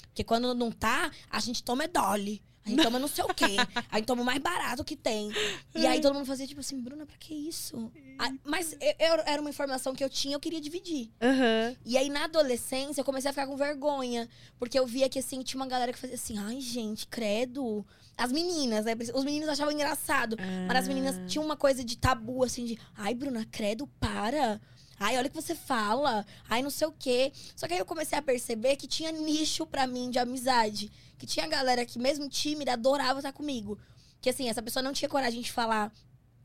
Porque 0.09 0.25
quando 0.25 0.55
não 0.55 0.71
tá, 0.71 1.11
a 1.31 1.41
gente 1.41 1.63
toma 1.63 1.85
é 1.85 1.89
Dolly. 1.89 2.43
A 2.65 2.69
gente 2.71 2.83
toma 2.83 2.99
não 2.99 3.09
sei 3.09 3.25
o 3.25 3.35
quê. 3.35 3.57
A 3.91 3.97
gente 3.99 4.07
toma 4.07 4.23
o 4.23 4.25
mais 4.25 4.39
barato 4.41 4.85
que 4.85 4.95
tem. 4.97 5.31
E 5.75 5.85
aí 5.87 6.01
todo 6.01 6.15
mundo 6.15 6.27
fazia 6.27 6.47
tipo 6.47 6.61
assim, 6.61 6.81
Bruna, 6.81 7.05
pra 7.05 7.17
que 7.19 7.35
isso? 7.35 7.91
Ah, 8.19 8.31
Mas 8.45 8.73
eu- 8.75 8.95
eu- 8.99 9.23
era 9.27 9.41
uma 9.41 9.51
informação 9.51 9.95
que 9.95 10.05
eu 10.05 10.09
tinha, 10.09 10.37
eu 10.37 10.41
queria 10.41 10.61
dividir. 10.61 11.11
Aham. 11.21 11.77
E 11.85 11.99
aí, 11.99 12.09
na 12.09 12.25
adolescência, 12.25 13.01
eu 13.01 13.05
comecei 13.05 13.29
a 13.31 13.33
ficar 13.33 13.47
com 13.47 13.57
vergonha. 13.57 14.29
Porque 14.59 14.79
eu 14.79 14.87
via 14.87 15.09
que, 15.09 15.19
assim, 15.19 15.43
tinha 15.43 15.61
uma 15.61 15.67
galera 15.67 15.93
que 15.93 15.99
fazia 15.99 16.15
assim, 16.17 16.39
ai, 16.39 16.61
gente, 16.61 17.07
credo. 17.09 17.85
As 18.17 18.31
meninas, 18.31 18.85
né? 18.85 18.93
Os 19.15 19.25
meninos 19.25 19.49
achavam 19.49 19.73
engraçado. 19.73 20.37
Mas 20.69 20.77
as 20.77 20.89
meninas 20.89 21.17
Ah. 21.17 21.27
tinham 21.27 21.45
uma 21.45 21.57
coisa 21.57 21.83
de 21.83 21.97
tabu, 21.99 22.45
assim, 22.45 22.65
de, 22.65 22.79
ai, 22.97 23.13
Bruna, 23.15 23.45
credo, 23.51 23.87
para. 23.99 24.61
Ai, 25.01 25.17
olha 25.19 25.27
o 25.27 25.31
que 25.31 25.35
você 25.43 25.55
fala. 25.57 26.25
Ai, 26.49 26.63
não 26.63 26.71
sei 26.71 26.87
o 26.87 26.93
quê. 26.93 27.33
Só 27.57 27.67
que 27.67 27.73
aí 27.75 27.81
eu 27.81 27.87
comecei 27.87 28.17
a 28.17 28.23
perceber 28.23 28.77
que 28.77 28.87
tinha 28.87 29.11
nicho 29.11 29.67
pra 29.67 29.85
mim 29.85 30.11
de 30.11 30.19
amizade. 30.21 30.93
Que 31.23 31.27
tinha 31.27 31.47
galera 31.47 31.87
que, 31.87 32.01
mesmo 32.01 32.29
tímida, 32.29 32.73
adorava 32.73 33.21
estar 33.21 33.33
comigo. 33.33 33.79
Que 34.21 34.29
assim, 34.29 34.49
essa 34.49 34.61
pessoa 34.61 34.83
não 34.83 34.93
tinha 34.93 35.09
coragem 35.09 35.41
de 35.41 35.53
falar 35.53 35.93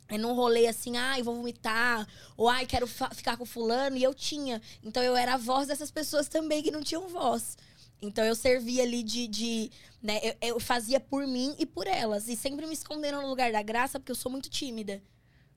é 0.08 0.20
num 0.20 0.36
rolê 0.36 0.68
assim, 0.68 0.96
ai, 0.96 1.24
vou 1.24 1.34
vomitar, 1.34 2.08
ou 2.38 2.48
ai, 2.48 2.68
quero 2.68 2.86
ficar 2.86 3.38
com 3.38 3.44
fulano, 3.44 3.98
e 3.98 4.04
eu 4.04 4.14
tinha. 4.14 4.62
Então 4.84 5.02
eu 5.02 5.18
era 5.18 5.34
a 5.34 5.38
voz 5.38 5.68
dessas 5.68 5.90
pessoas 5.90 6.28
também 6.28 6.62
que 6.62 6.70
não 6.70 6.84
tinham 6.84 7.08
voz. 7.08 7.58
Então 8.00 8.24
eu 8.24 8.36
servia 8.36 8.84
ali 8.84 9.02
de. 9.02 9.28
de 9.28 9.72
né, 10.00 10.20
eu, 10.22 10.36
eu 10.42 10.60
fazia 10.60 11.00
por 11.00 11.26
mim 11.26 11.56
e 11.58 11.66
por 11.66 11.88
elas. 11.88 12.28
E 12.28 12.36
sempre 12.36 12.68
me 12.68 12.74
escondendo 12.74 13.20
no 13.20 13.28
lugar 13.28 13.52
da 13.52 13.64
graça, 13.64 14.00
porque 14.00 14.12
eu 14.12 14.16
sou 14.16 14.32
muito 14.32 14.48
tímida. 14.48 15.02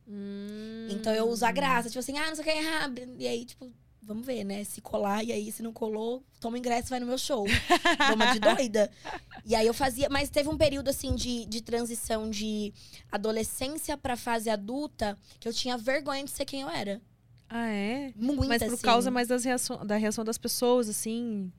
Hum. 0.09 0.89
Então 0.91 1.15
eu 1.15 1.29
uso 1.29 1.45
a 1.45 1.53
graça, 1.53 1.91
tipo 1.91 2.01
assim, 2.01 2.17
ah, 2.17 2.29
não 2.29 2.37
sei 2.37 2.43
o 2.43 2.49
que 2.49 2.59
errar. 2.59 2.91
E 3.19 3.29
aí, 3.29 3.45
tipo, 3.45 3.71
vamos 4.03 4.25
ver, 4.27 4.45
né? 4.45 4.65
Se 4.65 4.81
colar, 4.81 5.23
e 5.25 5.33
aí, 5.33 5.53
se 5.53 5.63
não 5.63 5.73
colou, 5.73 6.23
toma 6.41 6.59
ingresso 6.59 6.89
e 6.89 6.91
vai 6.91 7.01
no 7.01 7.07
meu 7.07 7.19
show. 7.19 7.47
Dou 7.47 8.17
uma 8.17 8.33
de 8.33 8.41
doida. 8.41 8.91
E 9.47 9.55
aí 9.55 9.67
eu 9.67 9.73
fazia. 9.73 10.09
Mas 10.11 10.29
teve 10.29 10.49
um 10.49 10.57
período, 10.57 10.89
assim, 10.89 11.15
de, 11.15 11.47
de 11.47 11.63
transição 11.63 12.29
de 12.29 12.73
adolescência 13.11 13.97
pra 13.97 14.15
fase 14.17 14.51
adulta 14.51 15.17
que 15.41 15.49
eu 15.49 15.53
tinha 15.53 15.79
vergonha 15.79 16.23
de 16.23 16.31
ser 16.31 16.45
quem 16.45 16.61
eu 16.61 16.69
era. 16.69 17.01
Ah, 17.49 17.69
é? 17.69 18.13
Muito, 18.15 18.47
Mas 18.47 18.63
por 18.63 18.75
assim. 18.75 18.83
causa 18.83 19.11
mais 19.11 19.27
das 19.27 19.43
reação, 19.45 19.85
da 19.85 19.97
reação 19.97 20.25
das 20.25 20.39
pessoas, 20.39 20.89
assim. 20.89 21.51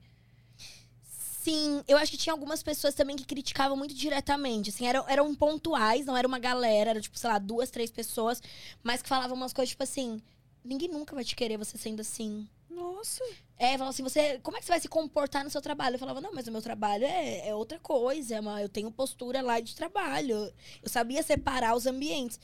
Sim, 1.42 1.82
eu 1.88 1.98
acho 1.98 2.12
que 2.12 2.16
tinha 2.16 2.32
algumas 2.32 2.62
pessoas 2.62 2.94
também 2.94 3.16
que 3.16 3.24
criticavam 3.24 3.76
muito 3.76 3.92
diretamente. 3.94 4.70
Assim, 4.70 4.86
eram, 4.86 5.04
eram 5.08 5.34
pontuais, 5.34 6.06
não 6.06 6.16
era 6.16 6.26
uma 6.26 6.38
galera, 6.38 6.90
era 6.90 7.00
tipo, 7.00 7.18
sei 7.18 7.28
lá, 7.28 7.38
duas, 7.38 7.68
três 7.68 7.90
pessoas, 7.90 8.40
mas 8.82 9.02
que 9.02 9.08
falavam 9.08 9.36
umas 9.36 9.52
coisas, 9.52 9.70
tipo 9.70 9.82
assim, 9.82 10.22
ninguém 10.64 10.88
nunca 10.88 11.14
vai 11.14 11.24
te 11.24 11.34
querer 11.36 11.56
você 11.56 11.76
sendo 11.78 12.00
assim. 12.00 12.48
Nossa. 12.70 13.22
É, 13.58 13.72
falavam 13.72 13.88
assim, 13.88 14.02
você, 14.02 14.38
como 14.42 14.56
é 14.56 14.60
que 14.60 14.66
você 14.66 14.72
vai 14.72 14.80
se 14.80 14.88
comportar 14.88 15.44
no 15.44 15.50
seu 15.50 15.60
trabalho? 15.60 15.94
Eu 15.94 15.98
falava, 15.98 16.20
não, 16.20 16.32
mas 16.34 16.46
o 16.46 16.52
meu 16.52 16.62
trabalho 16.62 17.04
é, 17.04 17.48
é 17.48 17.54
outra 17.54 17.78
coisa, 17.78 18.36
é 18.36 18.40
uma- 18.40 18.62
eu 18.62 18.68
tenho 18.68 18.90
postura 18.90 19.40
lá 19.42 19.60
de 19.60 19.74
trabalho. 19.74 20.52
Eu 20.82 20.88
sabia 20.88 21.22
separar 21.22 21.74
os 21.76 21.86
ambientes. 21.86 22.40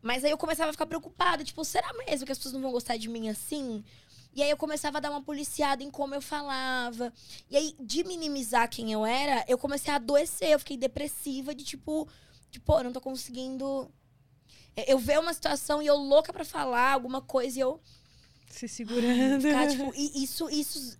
Mas 0.00 0.24
aí 0.24 0.30
eu 0.30 0.38
começava 0.38 0.70
a 0.70 0.72
ficar 0.72 0.86
preocupada, 0.86 1.44
tipo, 1.44 1.64
será 1.64 1.92
mesmo 2.06 2.26
que 2.26 2.32
as 2.32 2.38
pessoas 2.38 2.54
não 2.54 2.60
vão 2.62 2.72
gostar 2.72 2.96
de 2.96 3.08
mim 3.08 3.28
assim? 3.28 3.84
E 4.34 4.42
aí 4.42 4.50
eu 4.50 4.56
começava 4.56 4.96
a 4.98 5.00
dar 5.00 5.10
uma 5.10 5.22
policiada 5.22 5.82
em 5.84 5.90
como 5.90 6.14
eu 6.14 6.22
falava. 6.22 7.12
E 7.50 7.56
aí, 7.56 7.76
de 7.78 8.02
minimizar 8.02 8.68
quem 8.68 8.90
eu 8.92 9.04
era, 9.04 9.44
eu 9.46 9.58
comecei 9.58 9.92
a 9.92 9.96
adoecer. 9.96 10.48
Eu 10.50 10.58
fiquei 10.58 10.76
depressiva 10.76 11.54
de 11.54 11.62
tipo, 11.64 12.08
tipo, 12.50 12.72
eu 12.78 12.84
não 12.84 12.92
tô 12.92 13.00
conseguindo. 13.00 13.90
Eu 14.76 14.98
ver 14.98 15.18
uma 15.18 15.34
situação 15.34 15.82
e 15.82 15.86
eu 15.86 15.96
louca 15.96 16.32
pra 16.32 16.44
falar 16.44 16.92
alguma 16.92 17.20
coisa 17.20 17.58
e 17.58 17.60
eu 17.62 17.80
Se 18.48 18.66
segurando. 18.68 19.42
ficar, 19.42 19.68
tipo, 19.68 19.92
e 19.94 20.22
isso, 20.24 20.48
isso 20.50 20.98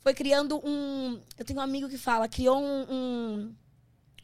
foi 0.00 0.12
criando 0.14 0.60
um. 0.64 1.20
Eu 1.38 1.44
tenho 1.44 1.58
um 1.58 1.62
amigo 1.62 1.88
que 1.88 1.98
fala, 1.98 2.28
criou 2.28 2.58
um. 2.60 2.86
um- 2.90 3.54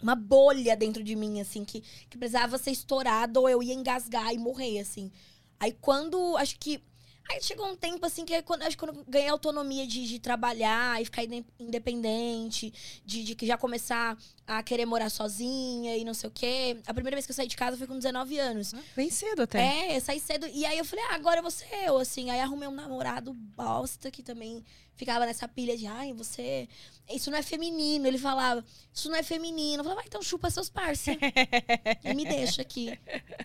uma 0.02 0.14
bolha 0.14 0.74
dentro 0.74 1.04
de 1.04 1.14
mim, 1.14 1.42
assim, 1.42 1.62
que, 1.62 1.82
que 2.08 2.16
precisava 2.16 2.56
ser 2.56 2.70
estourada 2.70 3.38
ou 3.38 3.46
eu 3.50 3.62
ia 3.62 3.74
engasgar 3.74 4.32
e 4.32 4.38
morrer, 4.38 4.80
assim. 4.80 5.10
Aí 5.58 5.72
quando. 5.80 6.36
Acho 6.38 6.58
que. 6.58 6.82
Aí 7.30 7.40
chegou 7.42 7.66
um 7.66 7.76
tempo 7.76 8.04
assim 8.04 8.24
que 8.24 8.42
quando, 8.42 8.62
acho 8.62 8.76
que 8.76 8.84
quando 8.84 8.98
eu 8.98 9.04
ganhei 9.08 9.28
autonomia 9.28 9.86
de, 9.86 10.04
de 10.06 10.18
trabalhar 10.18 11.00
e 11.00 11.04
ficar 11.04 11.22
inde- 11.24 11.44
independente, 11.58 12.72
de, 13.04 13.22
de 13.24 13.34
que 13.34 13.46
já 13.46 13.56
começar 13.56 14.16
a 14.46 14.62
querer 14.62 14.84
morar 14.84 15.10
sozinha 15.10 15.96
e 15.96 16.04
não 16.04 16.12
sei 16.14 16.28
o 16.28 16.32
quê. 16.32 16.78
A 16.86 16.92
primeira 16.92 17.16
vez 17.16 17.26
que 17.26 17.30
eu 17.32 17.36
saí 17.36 17.46
de 17.46 17.56
casa 17.56 17.76
foi 17.76 17.86
com 17.86 17.96
19 17.96 18.38
anos. 18.38 18.74
Bem 18.96 19.10
cedo 19.10 19.42
até. 19.42 19.60
É, 19.92 19.96
eu 19.96 20.00
saí 20.00 20.18
cedo. 20.18 20.46
E 20.52 20.64
aí 20.66 20.76
eu 20.78 20.84
falei, 20.84 21.04
ah, 21.10 21.14
agora 21.14 21.38
eu 21.38 21.42
vou 21.42 21.50
ser 21.50 21.68
eu, 21.86 21.98
assim. 21.98 22.30
Aí 22.30 22.40
arrumei 22.40 22.68
um 22.68 22.72
namorado 22.74 23.32
bosta 23.32 24.10
que 24.10 24.22
também 24.22 24.64
ficava 25.00 25.24
nessa 25.24 25.48
pilha 25.48 25.76
de, 25.76 25.86
ai, 25.86 26.12
você. 26.12 26.68
Isso 27.10 27.30
não 27.30 27.38
é 27.38 27.42
feminino. 27.42 28.06
Ele 28.06 28.18
falava, 28.18 28.62
isso 28.92 29.08
não 29.08 29.16
é 29.16 29.22
feminino. 29.22 29.80
Eu 29.80 29.84
falava, 29.84 30.02
ah, 30.02 30.04
então 30.06 30.22
chupa 30.22 30.50
seus 30.50 30.68
parça. 30.68 31.10
e 32.04 32.14
me 32.14 32.24
deixa 32.26 32.60
aqui. 32.60 32.96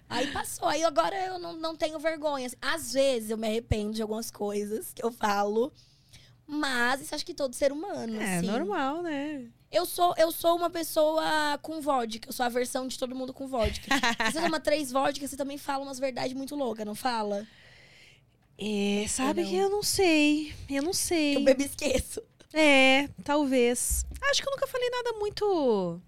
Aí 0.09 0.31
passou. 0.31 0.67
Aí 0.67 0.83
agora 0.83 1.15
eu 1.15 1.39
não, 1.39 1.53
não 1.53 1.75
tenho 1.75 1.97
vergonha. 1.97 2.49
Às 2.61 2.91
vezes 2.91 3.29
eu 3.29 3.37
me 3.37 3.47
arrependo 3.47 3.93
de 3.93 4.01
algumas 4.01 4.29
coisas 4.29 4.93
que 4.93 5.03
eu 5.03 5.11
falo. 5.11 5.71
Mas 6.45 7.01
isso 7.01 7.15
acho 7.15 7.25
que 7.25 7.33
todo 7.33 7.55
ser 7.55 7.71
humano. 7.71 8.21
É 8.21 8.37
assim. 8.37 8.47
normal, 8.47 9.01
né? 9.01 9.47
Eu 9.71 9.85
sou, 9.85 10.13
eu 10.17 10.31
sou 10.31 10.57
uma 10.57 10.69
pessoa 10.69 11.57
com 11.61 11.81
vodka. 11.81 12.29
Eu 12.29 12.33
sou 12.33 12.45
a 12.45 12.49
versão 12.49 12.87
de 12.87 12.99
todo 12.99 13.15
mundo 13.15 13.33
com 13.33 13.47
vodka. 13.47 13.87
Se 14.27 14.31
você 14.33 14.41
toma 14.41 14.59
três 14.59 14.91
vodkas, 14.91 15.29
você 15.29 15.37
também 15.37 15.57
fala 15.57 15.83
umas 15.83 15.99
verdades 15.99 16.33
muito 16.33 16.55
loucas, 16.55 16.85
não 16.85 16.95
fala? 16.95 17.47
É, 18.57 19.05
sabe 19.07 19.45
que 19.45 19.55
eu 19.55 19.69
não 19.69 19.83
sei. 19.83 20.53
Eu 20.69 20.83
não 20.83 20.93
sei. 20.93 21.35
Eu 21.35 21.41
bebo 21.43 21.61
esqueço. 21.61 22.21
É, 22.53 23.09
talvez. 23.23 24.05
Acho 24.29 24.41
que 24.41 24.47
eu 24.47 24.51
nunca 24.51 24.67
falei 24.67 24.89
nada 24.89 25.13
muito. 25.19 26.01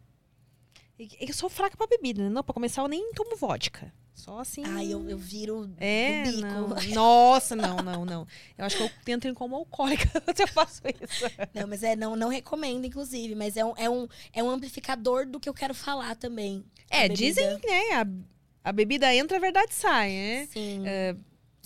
Eu 1.20 1.34
sou 1.34 1.50
fraca 1.50 1.76
pra 1.78 1.86
bebida, 1.88 2.24
né? 2.24 2.30
Não, 2.30 2.44
pra 2.44 2.54
começar, 2.54 2.82
eu 2.82 2.88
nem 2.88 3.12
tomo 3.14 3.36
vodka. 3.36 3.94
Só 4.14 4.40
assim. 4.40 4.64
Ai, 4.66 4.92
eu, 4.92 5.08
eu 5.08 5.18
viro 5.18 5.70
É, 5.78 6.24
bico. 6.24 6.42
não. 6.42 6.70
Nossa, 6.96 7.56
não, 7.56 7.78
não, 7.78 8.04
não. 8.04 8.28
Eu 8.58 8.66
acho 8.66 8.78
que 8.78 8.84
eu 8.84 8.90
tento 9.06 9.28
ir 9.28 9.34
como 9.36 9.56
alcoólica 9.56 10.10
se 10.36 10.42
eu 10.42 10.48
faço 10.48 10.82
isso. 10.88 11.26
Não, 11.54 11.68
mas 11.68 11.84
é, 11.84 11.96
não, 11.96 12.16
não 12.16 12.30
recomendo, 12.30 12.86
inclusive. 12.86 13.36
Mas 13.36 13.56
é 13.58 13.64
um, 13.64 13.74
é, 13.78 13.90
um, 13.90 14.08
é 14.34 14.42
um 14.42 14.50
amplificador 14.50 15.28
do 15.28 15.40
que 15.40 15.48
eu 15.48 15.54
quero 15.54 15.76
falar 15.76 16.16
também. 16.16 16.66
É, 16.90 17.08
dizem, 17.08 17.46
né? 17.46 17.92
A, 18.64 18.70
a 18.70 18.72
bebida 18.72 19.14
entra, 19.14 19.38
a 19.38 19.40
verdade 19.40 19.74
sai, 19.76 20.10
né? 20.12 20.48
Sim. 20.52 20.84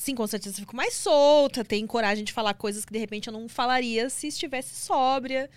Sim, 0.02 0.16
com 0.16 0.26
certeza 0.26 0.56
eu 0.56 0.62
fico 0.62 0.76
mais 0.76 0.96
solta, 0.96 1.64
tenho 1.64 1.86
coragem 1.88 2.24
de 2.24 2.34
falar 2.34 2.56
coisas 2.56 2.84
que 2.84 2.92
de 2.92 2.98
repente 2.98 3.28
eu 3.28 3.34
não 3.34 3.48
falaria 3.48 4.10
se 4.10 4.26
estivesse 4.30 4.74
sóbria. 4.74 5.48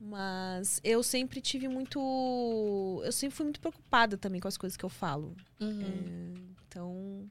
Mas 0.00 0.80
eu 0.82 1.02
sempre 1.02 1.42
tive 1.42 1.68
muito. 1.68 3.02
Eu 3.04 3.12
sempre 3.12 3.36
fui 3.36 3.44
muito 3.44 3.60
preocupada 3.60 4.16
também 4.16 4.40
com 4.40 4.48
as 4.48 4.56
coisas 4.56 4.78
que 4.78 4.84
eu 4.84 4.88
falo. 4.88 5.36
Uhum. 5.60 6.32
Então. 6.66 7.30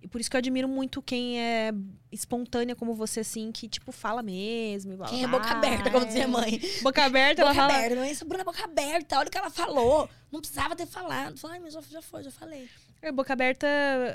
E 0.00 0.08
por 0.08 0.22
isso 0.22 0.30
que 0.30 0.36
eu 0.36 0.38
admiro 0.38 0.66
muito 0.68 1.02
quem 1.02 1.38
é 1.38 1.70
espontânea 2.10 2.74
como 2.74 2.94
você, 2.94 3.20
assim, 3.20 3.52
que, 3.52 3.68
tipo, 3.68 3.92
fala 3.92 4.22
mesmo. 4.22 4.96
blá, 4.96 5.08
Quem 5.08 5.22
é 5.24 5.28
boca 5.28 5.50
aberta, 5.50 5.90
como 5.90 6.04
é. 6.04 6.06
dizia 6.06 6.24
a 6.24 6.28
mãe. 6.28 6.58
Boca 6.82 7.04
aberta, 7.04 7.42
ela 7.42 7.50
Boca 7.50 7.60
fala. 7.62 7.74
aberta, 7.78 7.94
não 7.96 8.02
é 8.04 8.10
isso, 8.10 8.24
Bruna, 8.24 8.44
boca 8.44 8.64
aberta. 8.64 9.18
Olha 9.18 9.28
o 9.28 9.30
que 9.30 9.36
ela 9.36 9.50
falou. 9.50 10.08
Não 10.32 10.40
precisava 10.40 10.74
ter 10.74 10.86
falado. 10.86 11.36
Falei, 11.38 11.56
ai, 11.58 11.62
mas 11.62 11.74
já, 11.74 11.80
já 11.82 12.00
foi, 12.00 12.22
já 12.22 12.30
falei. 12.30 12.68
É, 13.00 13.12
boca 13.12 13.32
aberta, 13.32 13.66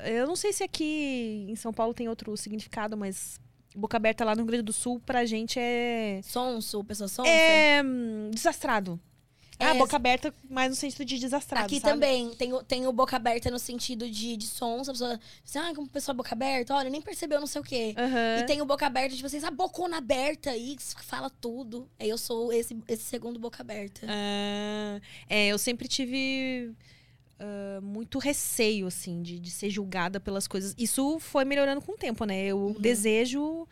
eu 0.04 0.26
não 0.26 0.36
sei 0.36 0.52
se 0.52 0.62
aqui 0.62 1.46
em 1.48 1.56
São 1.56 1.72
Paulo 1.72 1.94
tem 1.94 2.08
outro 2.08 2.36
significado, 2.36 2.96
mas 2.96 3.40
boca 3.74 3.96
aberta 3.96 4.24
lá 4.24 4.32
no 4.34 4.42
Rio 4.42 4.46
Grande 4.46 4.62
do 4.62 4.72
Sul, 4.72 5.00
pra 5.04 5.24
gente 5.24 5.58
é. 5.58 6.20
Sonso, 6.22 6.84
pessoa 6.84 7.08
sonsa. 7.08 7.28
É. 7.28 7.82
hum, 7.82 8.30
desastrado. 8.32 9.00
É, 9.58 9.66
ah, 9.66 9.74
boca 9.74 9.94
aberta, 9.94 10.34
mas 10.50 10.68
no 10.68 10.74
sentido 10.74 11.04
de 11.04 11.16
desastrado. 11.16 11.66
Aqui 11.66 11.78
sabe? 11.80 11.92
também 11.92 12.30
tem, 12.34 12.52
o- 12.52 12.62
tem 12.64 12.86
o 12.88 12.92
boca 12.92 13.14
aberta 13.14 13.50
no 13.52 13.58
sentido 13.58 14.10
de, 14.10 14.36
de 14.36 14.46
sons. 14.46 14.88
A 14.88 14.92
pessoa 14.92 15.20
diz, 15.44 15.56
ah, 15.56 15.72
como 15.74 15.88
pessoa 15.88 16.12
boca 16.14 16.32
aberta, 16.34 16.74
olha, 16.74 16.90
nem 16.90 17.00
percebeu 17.00 17.38
não 17.38 17.46
sei 17.46 17.60
o 17.60 17.64
quê. 17.64 17.94
Aham. 17.96 18.40
E 18.40 18.46
tem 18.46 18.60
o 18.60 18.66
boca 18.66 18.84
aberta, 18.84 19.14
tipo 19.14 19.26
assim, 19.26 19.42
a 19.44 19.50
bocona 19.52 19.98
aberta 19.98 20.50
aí, 20.50 20.76
que 20.76 21.04
fala 21.04 21.30
tudo. 21.30 21.88
Aí 22.00 22.08
eu 22.10 22.18
sou 22.18 22.52
esse, 22.52 22.76
esse 22.88 23.04
segundo 23.04 23.38
boca 23.38 23.62
aberta. 23.62 24.04
Ah, 24.10 25.00
é, 25.28 25.46
eu 25.46 25.56
sempre 25.58 25.86
tive 25.86 26.72
ah, 27.38 27.80
muito 27.82 28.18
receio, 28.18 28.86
assim, 28.86 29.22
de, 29.22 29.38
de 29.38 29.50
ser 29.50 29.70
julgada 29.70 30.18
pelas 30.20 30.46
coisas. 30.46 30.74
Isso 30.78 31.18
foi 31.18 31.44
melhorando 31.44 31.80
com 31.80 31.92
o 31.92 31.96
tempo, 31.96 32.24
né? 32.24 32.44
Eu 32.44 32.58
Uhum. 32.58 32.72
desejo 32.80 33.66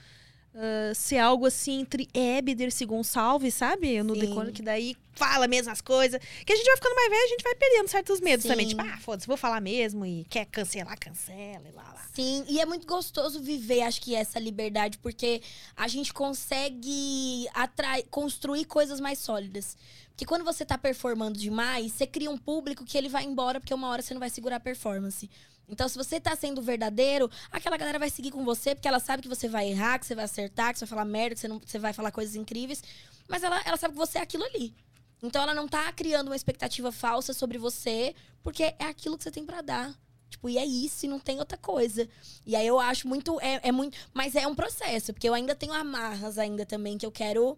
ah, 0.54 0.92
ser 0.94 1.18
algo 1.18 1.46
assim 1.46 1.80
entre 1.80 2.08
Ébider 2.12 2.68
e 2.80 2.84
Gonçalves, 2.84 3.54
sabe? 3.54 4.02
No 4.02 4.14
decoro, 4.14 4.52
que 4.52 4.62
daí 4.62 4.96
fala 5.14 5.46
mesmo 5.48 5.70
as 5.72 5.80
coisas. 5.80 6.20
Que 6.44 6.52
a 6.52 6.56
gente 6.56 6.66
vai 6.66 6.76
ficando 6.76 6.94
mais 6.94 7.08
velho, 7.10 7.24
a 7.24 7.28
gente 7.28 7.42
vai 7.42 7.54
perdendo 7.54 7.88
certos 7.88 8.20
medos 8.20 8.42
Sim. 8.42 8.48
também. 8.48 8.66
Tipo, 8.66 8.82
ah, 8.82 8.98
foda-se, 8.98 9.26
vou 9.26 9.36
falar 9.36 9.60
mesmo. 9.60 10.04
E 10.04 10.24
quer 10.28 10.44
cancelar, 10.46 10.98
cancela 10.98 11.62
e 11.68 11.72
lá. 11.72 11.91
Sim, 12.14 12.44
e 12.46 12.60
é 12.60 12.66
muito 12.66 12.86
gostoso 12.86 13.40
viver, 13.40 13.82
acho 13.82 13.98
que, 14.02 14.14
essa 14.14 14.38
liberdade, 14.38 14.98
porque 14.98 15.40
a 15.74 15.88
gente 15.88 16.12
consegue 16.12 17.48
atrai, 17.54 18.02
construir 18.10 18.66
coisas 18.66 19.00
mais 19.00 19.18
sólidas. 19.18 19.78
Porque 20.10 20.26
quando 20.26 20.44
você 20.44 20.62
tá 20.62 20.76
performando 20.76 21.38
demais, 21.38 21.92
você 21.92 22.06
cria 22.06 22.30
um 22.30 22.36
público 22.36 22.84
que 22.84 22.98
ele 22.98 23.08
vai 23.08 23.24
embora, 23.24 23.58
porque 23.58 23.72
uma 23.72 23.88
hora 23.88 24.02
você 24.02 24.12
não 24.12 24.20
vai 24.20 24.28
segurar 24.28 24.56
a 24.56 24.60
performance. 24.60 25.30
Então, 25.66 25.88
se 25.88 25.96
você 25.96 26.20
tá 26.20 26.36
sendo 26.36 26.60
verdadeiro, 26.60 27.30
aquela 27.50 27.78
galera 27.78 27.98
vai 27.98 28.10
seguir 28.10 28.30
com 28.30 28.44
você, 28.44 28.74
porque 28.74 28.88
ela 28.88 29.00
sabe 29.00 29.22
que 29.22 29.28
você 29.28 29.48
vai 29.48 29.70
errar, 29.70 29.98
que 29.98 30.04
você 30.04 30.14
vai 30.14 30.26
acertar, 30.26 30.74
que 30.74 30.80
você 30.80 30.84
vai 30.84 30.90
falar 30.90 31.06
merda, 31.06 31.34
que 31.34 31.40
você, 31.40 31.48
não, 31.48 31.58
você 31.64 31.78
vai 31.78 31.94
falar 31.94 32.12
coisas 32.12 32.36
incríveis. 32.36 32.84
Mas 33.26 33.42
ela, 33.42 33.58
ela 33.64 33.78
sabe 33.78 33.94
que 33.94 33.98
você 33.98 34.18
é 34.18 34.20
aquilo 34.20 34.44
ali. 34.44 34.74
Então, 35.22 35.42
ela 35.42 35.54
não 35.54 35.66
tá 35.66 35.90
criando 35.94 36.28
uma 36.28 36.36
expectativa 36.36 36.92
falsa 36.92 37.32
sobre 37.32 37.56
você, 37.56 38.14
porque 38.42 38.64
é 38.64 38.84
aquilo 38.84 39.16
que 39.16 39.24
você 39.24 39.30
tem 39.30 39.46
pra 39.46 39.62
dar. 39.62 39.98
Tipo, 40.33 40.49
e 40.49 40.57
é 40.57 40.64
isso, 40.64 41.05
e 41.05 41.09
não 41.09 41.20
tem 41.20 41.39
outra 41.39 41.59
coisa. 41.59 42.09
E 42.47 42.57
aí 42.57 42.66
eu 42.66 42.80
acho 42.80 43.07
muito. 43.07 43.39
É, 43.41 43.68
é 43.68 43.72
muito. 43.72 43.97
Mas 44.14 44.35
é 44.35 44.47
um 44.47 44.55
processo, 44.55 45.12
porque 45.12 45.28
eu 45.28 45.35
ainda 45.35 45.55
tenho 45.55 45.74
amarras 45.74 46.39
ainda 46.39 46.64
também 46.64 46.97
que 46.97 47.05
eu 47.05 47.12
quero. 47.12 47.57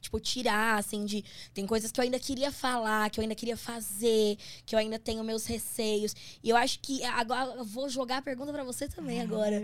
Tipo, 0.00 0.20
tirar, 0.20 0.78
assim, 0.78 1.04
de. 1.04 1.24
Tem 1.52 1.66
coisas 1.66 1.90
que 1.90 1.98
eu 1.98 2.04
ainda 2.04 2.18
queria 2.20 2.52
falar, 2.52 3.10
que 3.10 3.18
eu 3.18 3.22
ainda 3.22 3.34
queria 3.34 3.56
fazer, 3.56 4.38
que 4.64 4.72
eu 4.72 4.78
ainda 4.78 5.00
tenho 5.00 5.24
meus 5.24 5.46
receios. 5.46 6.14
E 6.44 6.48
eu 6.48 6.56
acho 6.56 6.78
que. 6.78 7.02
Agora 7.02 7.56
eu 7.56 7.64
vou 7.64 7.88
jogar 7.88 8.18
a 8.18 8.22
pergunta 8.22 8.52
pra 8.52 8.62
você 8.62 8.86
também 8.86 9.20
agora. 9.20 9.56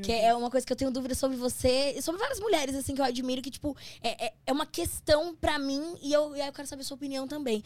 Que 0.00 0.12
é 0.12 0.34
uma 0.34 0.50
coisa 0.50 0.66
que 0.66 0.72
eu 0.72 0.76
tenho 0.76 0.90
dúvida 0.90 1.14
sobre 1.14 1.36
você 1.36 1.92
e 1.98 2.00
sobre 2.00 2.18
várias 2.18 2.40
mulheres, 2.40 2.74
assim, 2.74 2.94
que 2.94 3.00
eu 3.02 3.04
admiro, 3.04 3.42
que, 3.42 3.50
tipo, 3.50 3.76
é, 4.02 4.28
é, 4.28 4.32
é 4.46 4.52
uma 4.52 4.64
questão 4.64 5.36
pra 5.36 5.58
mim 5.58 5.98
e 6.00 6.14
eu, 6.14 6.34
e 6.34 6.40
eu 6.40 6.52
quero 6.52 6.66
saber 6.66 6.80
a 6.80 6.84
sua 6.84 6.94
opinião 6.94 7.28
também. 7.28 7.62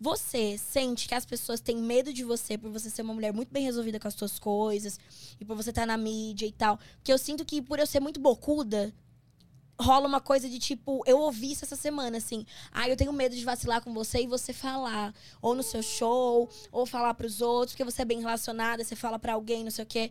Você 0.00 0.58
sente 0.58 1.08
que 1.08 1.14
as 1.14 1.24
pessoas 1.24 1.60
têm 1.60 1.76
medo 1.76 2.12
de 2.12 2.24
você 2.24 2.58
por 2.58 2.70
você 2.70 2.90
ser 2.90 3.02
uma 3.02 3.14
mulher 3.14 3.32
muito 3.32 3.52
bem 3.52 3.64
resolvida 3.64 3.98
com 4.00 4.08
as 4.08 4.14
suas 4.14 4.38
coisas 4.38 4.98
e 5.40 5.44
por 5.44 5.56
você 5.56 5.70
estar 5.70 5.86
na 5.86 5.96
mídia 5.96 6.46
e 6.46 6.52
tal? 6.52 6.78
Porque 6.96 7.12
eu 7.12 7.18
sinto 7.18 7.44
que 7.44 7.62
por 7.62 7.78
eu 7.78 7.86
ser 7.86 8.00
muito 8.00 8.20
bocuda, 8.20 8.92
rola 9.80 10.06
uma 10.06 10.20
coisa 10.20 10.48
de 10.48 10.58
tipo, 10.58 11.02
eu 11.06 11.18
ouvi 11.18 11.52
isso 11.52 11.64
essa 11.64 11.76
semana, 11.76 12.18
assim. 12.18 12.44
Ah, 12.72 12.88
eu 12.88 12.96
tenho 12.96 13.12
medo 13.12 13.34
de 13.34 13.44
vacilar 13.44 13.82
com 13.82 13.92
você 13.92 14.22
e 14.22 14.26
você 14.26 14.52
falar. 14.52 15.14
Ou 15.40 15.54
no 15.54 15.62
seu 15.62 15.82
show, 15.82 16.48
ou 16.70 16.86
falar 16.86 17.14
pros 17.14 17.40
outros, 17.40 17.72
porque 17.72 17.84
você 17.84 18.02
é 18.02 18.04
bem 18.04 18.20
relacionada, 18.20 18.84
você 18.84 18.96
fala 18.96 19.18
pra 19.18 19.34
alguém, 19.34 19.64
não 19.64 19.70
sei 19.70 19.84
o 19.84 19.86
quê. 19.86 20.10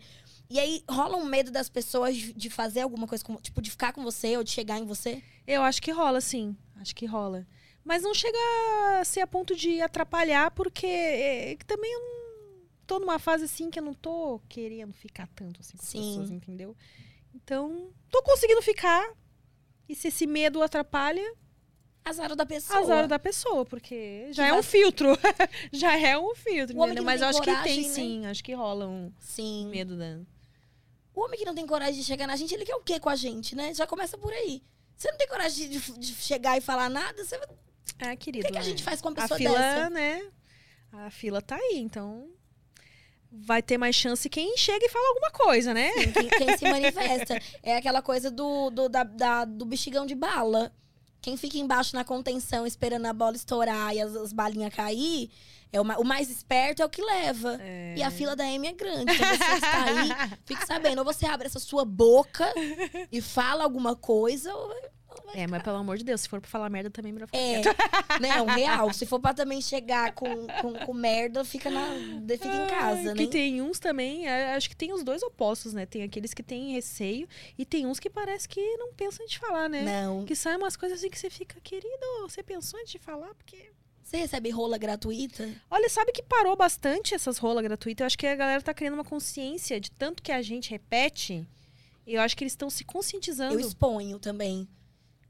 E 0.50 0.60
aí 0.60 0.84
rola 0.90 1.18
um 1.18 1.26
medo 1.26 1.52
das 1.52 1.70
pessoas 1.70 2.16
de 2.16 2.34
de 2.34 2.50
fazer 2.50 2.82
alguma 2.82 3.08
coisa, 3.08 3.24
com, 3.24 3.36
tipo, 3.38 3.62
de 3.62 3.72
ficar 3.72 3.94
com 3.94 4.04
você 4.04 4.38
ou 4.38 4.44
de 4.44 4.52
chegar 4.52 4.80
em 4.80 4.86
você? 4.86 5.22
Eu 5.48 5.62
acho 5.62 5.82
que 5.82 5.92
rola, 5.92 6.22
sim. 6.22 6.56
Acho 6.76 6.96
que 6.96 7.06
rola. 7.06 7.46
Mas 7.84 8.02
não 8.04 8.14
chega 8.14 8.38
a 9.00 9.04
ser 9.04 9.20
a 9.22 9.28
ponto 9.28 9.56
de 9.56 9.82
atrapalhar, 9.82 10.52
porque 10.52 10.86
é, 10.88 11.56
que 11.56 11.66
também 11.66 11.92
eu 11.94 12.00
não 12.00 12.66
tô 12.88 13.00
numa 13.00 13.20
fase 13.20 13.44
assim 13.46 13.70
que 13.70 13.80
eu 13.80 13.84
não 13.84 13.94
tô 13.94 14.40
querendo 14.48 14.94
ficar 14.94 15.28
tanto 15.36 15.60
assim 15.62 15.76
com 15.78 15.84
as 15.84 15.92
pessoas, 15.92 16.32
entendeu? 16.32 16.76
Então, 17.36 17.92
tô 18.10 18.22
conseguindo 18.24 18.62
ficar. 18.62 19.12
E 19.90 19.96
se 19.96 20.08
esse 20.08 20.26
medo 20.26 20.62
atrapalha, 20.62 21.34
Azar 22.06 22.36
da 22.36 22.46
pessoa. 22.46 22.80
azar 22.80 23.08
da 23.08 23.18
pessoa, 23.20 23.66
porque 23.66 24.28
já 24.32 24.44
Que 24.44 24.50
é 24.50 24.54
um 24.54 24.56
vai- 24.58 24.64
filtro. 24.64 25.08
já 25.72 25.98
é 25.98 26.18
um 26.18 26.36
filtro, 26.36 26.76
que 26.76 27.02
Mas 27.02 27.22
eu 27.22 27.28
acho 27.28 27.42
que 27.42 27.50
coragem, 27.50 27.76
tem 27.76 27.88
né? 27.88 27.94
sim. 27.94 28.26
Acho 28.26 28.44
que 28.44 28.54
rola 28.54 28.88
um 28.88 29.12
Sim. 29.20 29.68
medo 29.68 29.98
da. 29.98 30.20
O 31.16 31.22
homem 31.22 31.38
que 31.40 31.46
não 31.46 31.56
tem 31.56 31.66
coragem 31.68 31.96
de 32.00 32.04
chegar 32.06 32.28
na 32.28 32.36
gente, 32.36 32.54
ele 32.54 32.66
quer 32.66 32.76
o 32.76 32.82
quê 32.84 33.00
com 33.00 33.10
a 33.10 33.16
gente, 33.16 33.56
né? 33.56 33.74
Já 33.74 33.86
começa 33.88 34.18
por 34.18 34.32
aí. 34.34 34.62
Você 34.98 35.10
não 35.12 35.18
tem 35.18 35.28
coragem 35.28 35.70
de, 35.70 35.80
de- 35.80 36.00
de 36.00 36.14
chegar 36.16 36.58
e 36.58 36.62
falar 36.62 36.90
nada, 36.90 37.24
você... 37.24 37.40
o 38.02 38.06
É, 38.06 38.16
querido. 38.16 38.46
que, 38.46 38.52
que 38.52 38.58
a 38.58 38.62
é. 38.62 38.64
gente 38.64 38.84
faz 38.84 39.02
com 39.02 39.10
uma 39.10 39.18
a 39.18 39.22
pessoa 39.22 39.38
fila, 39.38 39.58
dessa? 39.58 39.90
né? 39.90 40.24
A 40.92 41.10
fila 41.10 41.42
tá 41.42 41.56
aí, 41.56 41.78
então 41.80 42.28
vai 43.32 43.64
ter 43.64 43.78
mais 43.80 43.96
chance 43.96 44.30
quem 44.30 44.56
chega 44.58 44.86
e 44.86 44.90
fala 44.90 45.08
alguma 45.10 45.32
coisa, 45.32 45.74
né? 45.74 45.92
Sim, 45.94 46.12
quem, 46.12 46.30
quem 46.30 46.58
se 46.58 46.66
manifesta. 46.70 47.42
É 47.64 47.76
aquela 47.78 48.02
coisa 48.02 48.30
do, 48.30 48.70
do, 48.70 48.88
da- 48.90 49.04
da- 49.04 49.46
do 49.46 49.66
bexigão 49.66 50.06
de 50.06 50.14
bala. 50.14 50.72
Quem 51.20 51.36
fica 51.38 51.58
embaixo 51.58 51.96
na 51.96 52.04
contenção 52.04 52.68
esperando 52.68 53.06
a 53.08 53.14
bola 53.14 53.36
estourar 53.36 53.96
e 53.96 54.02
as, 54.02 54.16
as 54.16 54.34
balinhas 54.34 54.74
cair, 54.74 55.32
é 55.72 55.80
o, 55.80 55.84
o 55.84 56.04
mais 56.06 56.30
esperto 56.30 56.82
é 56.84 56.86
o 56.86 56.90
que 56.90 57.02
leva. 57.02 57.58
E 57.96 58.04
a 58.04 58.12
fila 58.12 58.36
da 58.36 58.46
M 58.46 58.68
é 58.68 58.74
grande. 58.74 59.12
Então 59.14 59.26
você 59.28 59.54
está 59.56 59.84
aí, 59.86 60.10
fique 60.46 60.66
sabendo. 60.68 61.00
Ou 61.00 61.06
você 61.06 61.26
abre 61.26 61.48
essa 61.48 61.60
sua 61.60 61.84
boca 61.86 62.46
e 63.12 63.20
fala 63.22 63.64
alguma 63.64 63.96
coisa, 63.96 64.54
ou, 64.54 64.76
É, 65.36 65.48
mas 65.48 65.64
pelo 65.64 65.78
amor 65.78 65.98
de 65.98 66.04
Deus, 66.04 66.22
se 66.22 66.30
for 66.30 66.40
pra 66.40 66.50
falar 66.50 66.70
merda 66.70 66.90
também 66.90 67.10
é 67.10 67.14
melhor 67.14 67.28
ficar 67.28 67.38
É, 67.40 67.62
não, 68.20 68.46
real. 68.56 68.94
Se 68.94 69.06
for 69.06 69.20
pra 69.20 69.34
também 69.34 69.62
chegar 69.62 70.14
com, 70.14 70.48
com, 70.62 70.74
com 70.74 70.94
merda, 70.94 71.44
fica, 71.44 71.70
na, 71.70 71.86
fica 72.28 72.48
em 72.48 72.68
casa, 72.68 73.12
Ah, 73.12 73.16
Que 73.16 73.24
né? 73.26 73.30
tem 73.32 73.62
uns 73.62 73.80
também, 73.80 74.28
é, 74.28 74.54
acho 74.56 74.70
que 74.70 74.76
tem 74.76 74.94
os 74.94 75.04
dois 75.04 75.24
opostos, 75.24 75.74
né? 75.74 75.86
Tem 75.86 76.04
aqueles 76.04 76.34
que 76.34 76.44
têm 76.44 76.74
receio 76.74 77.28
e 77.58 77.66
tem 77.66 77.86
uns 77.86 78.00
que 78.00 78.10
parece 78.10 78.48
que 78.48 78.62
não 78.78 78.94
pensam 78.94 79.24
antes 79.24 79.34
de 79.34 79.40
falar, 79.40 79.68
né? 79.70 79.82
Não. 79.82 80.26
Que 80.26 80.36
saem 80.36 80.58
umas 80.58 80.76
coisas 80.76 81.00
assim 81.00 81.10
que 81.10 81.18
você 81.20 81.30
fica, 81.30 81.60
querido, 81.62 82.06
você 82.22 82.44
pensou 82.44 82.80
antes 82.80 82.92
de 82.92 83.00
falar? 83.00 83.34
Porque. 83.36 83.72
Você 84.04 84.18
recebe 84.18 84.50
rola 84.50 84.78
gratuita? 84.78 85.50
Olha, 85.72 85.90
sabe 85.90 86.12
que 86.12 86.22
parou 86.22 86.56
bastante 86.56 87.16
essas 87.16 87.38
rolas 87.38 87.64
gratuitas? 87.64 88.02
Eu 88.02 88.06
acho 88.08 88.18
que 88.18 88.28
a 88.28 88.36
galera 88.36 88.62
tá 88.62 88.74
criando 88.74 88.96
uma 88.96 89.04
consciência 89.04 89.80
de 89.80 89.90
tanto 89.90 90.22
que 90.22 90.32
a 90.32 90.42
gente 90.42 90.70
repete. 90.70 91.48
Eu 92.06 92.22
acho 92.22 92.36
que 92.36 92.44
eles 92.44 92.52
estão 92.52 92.70
se 92.70 92.84
conscientizando. 92.84 93.54
Eu 93.54 93.60
exponho 93.62 94.20
também. 94.20 94.68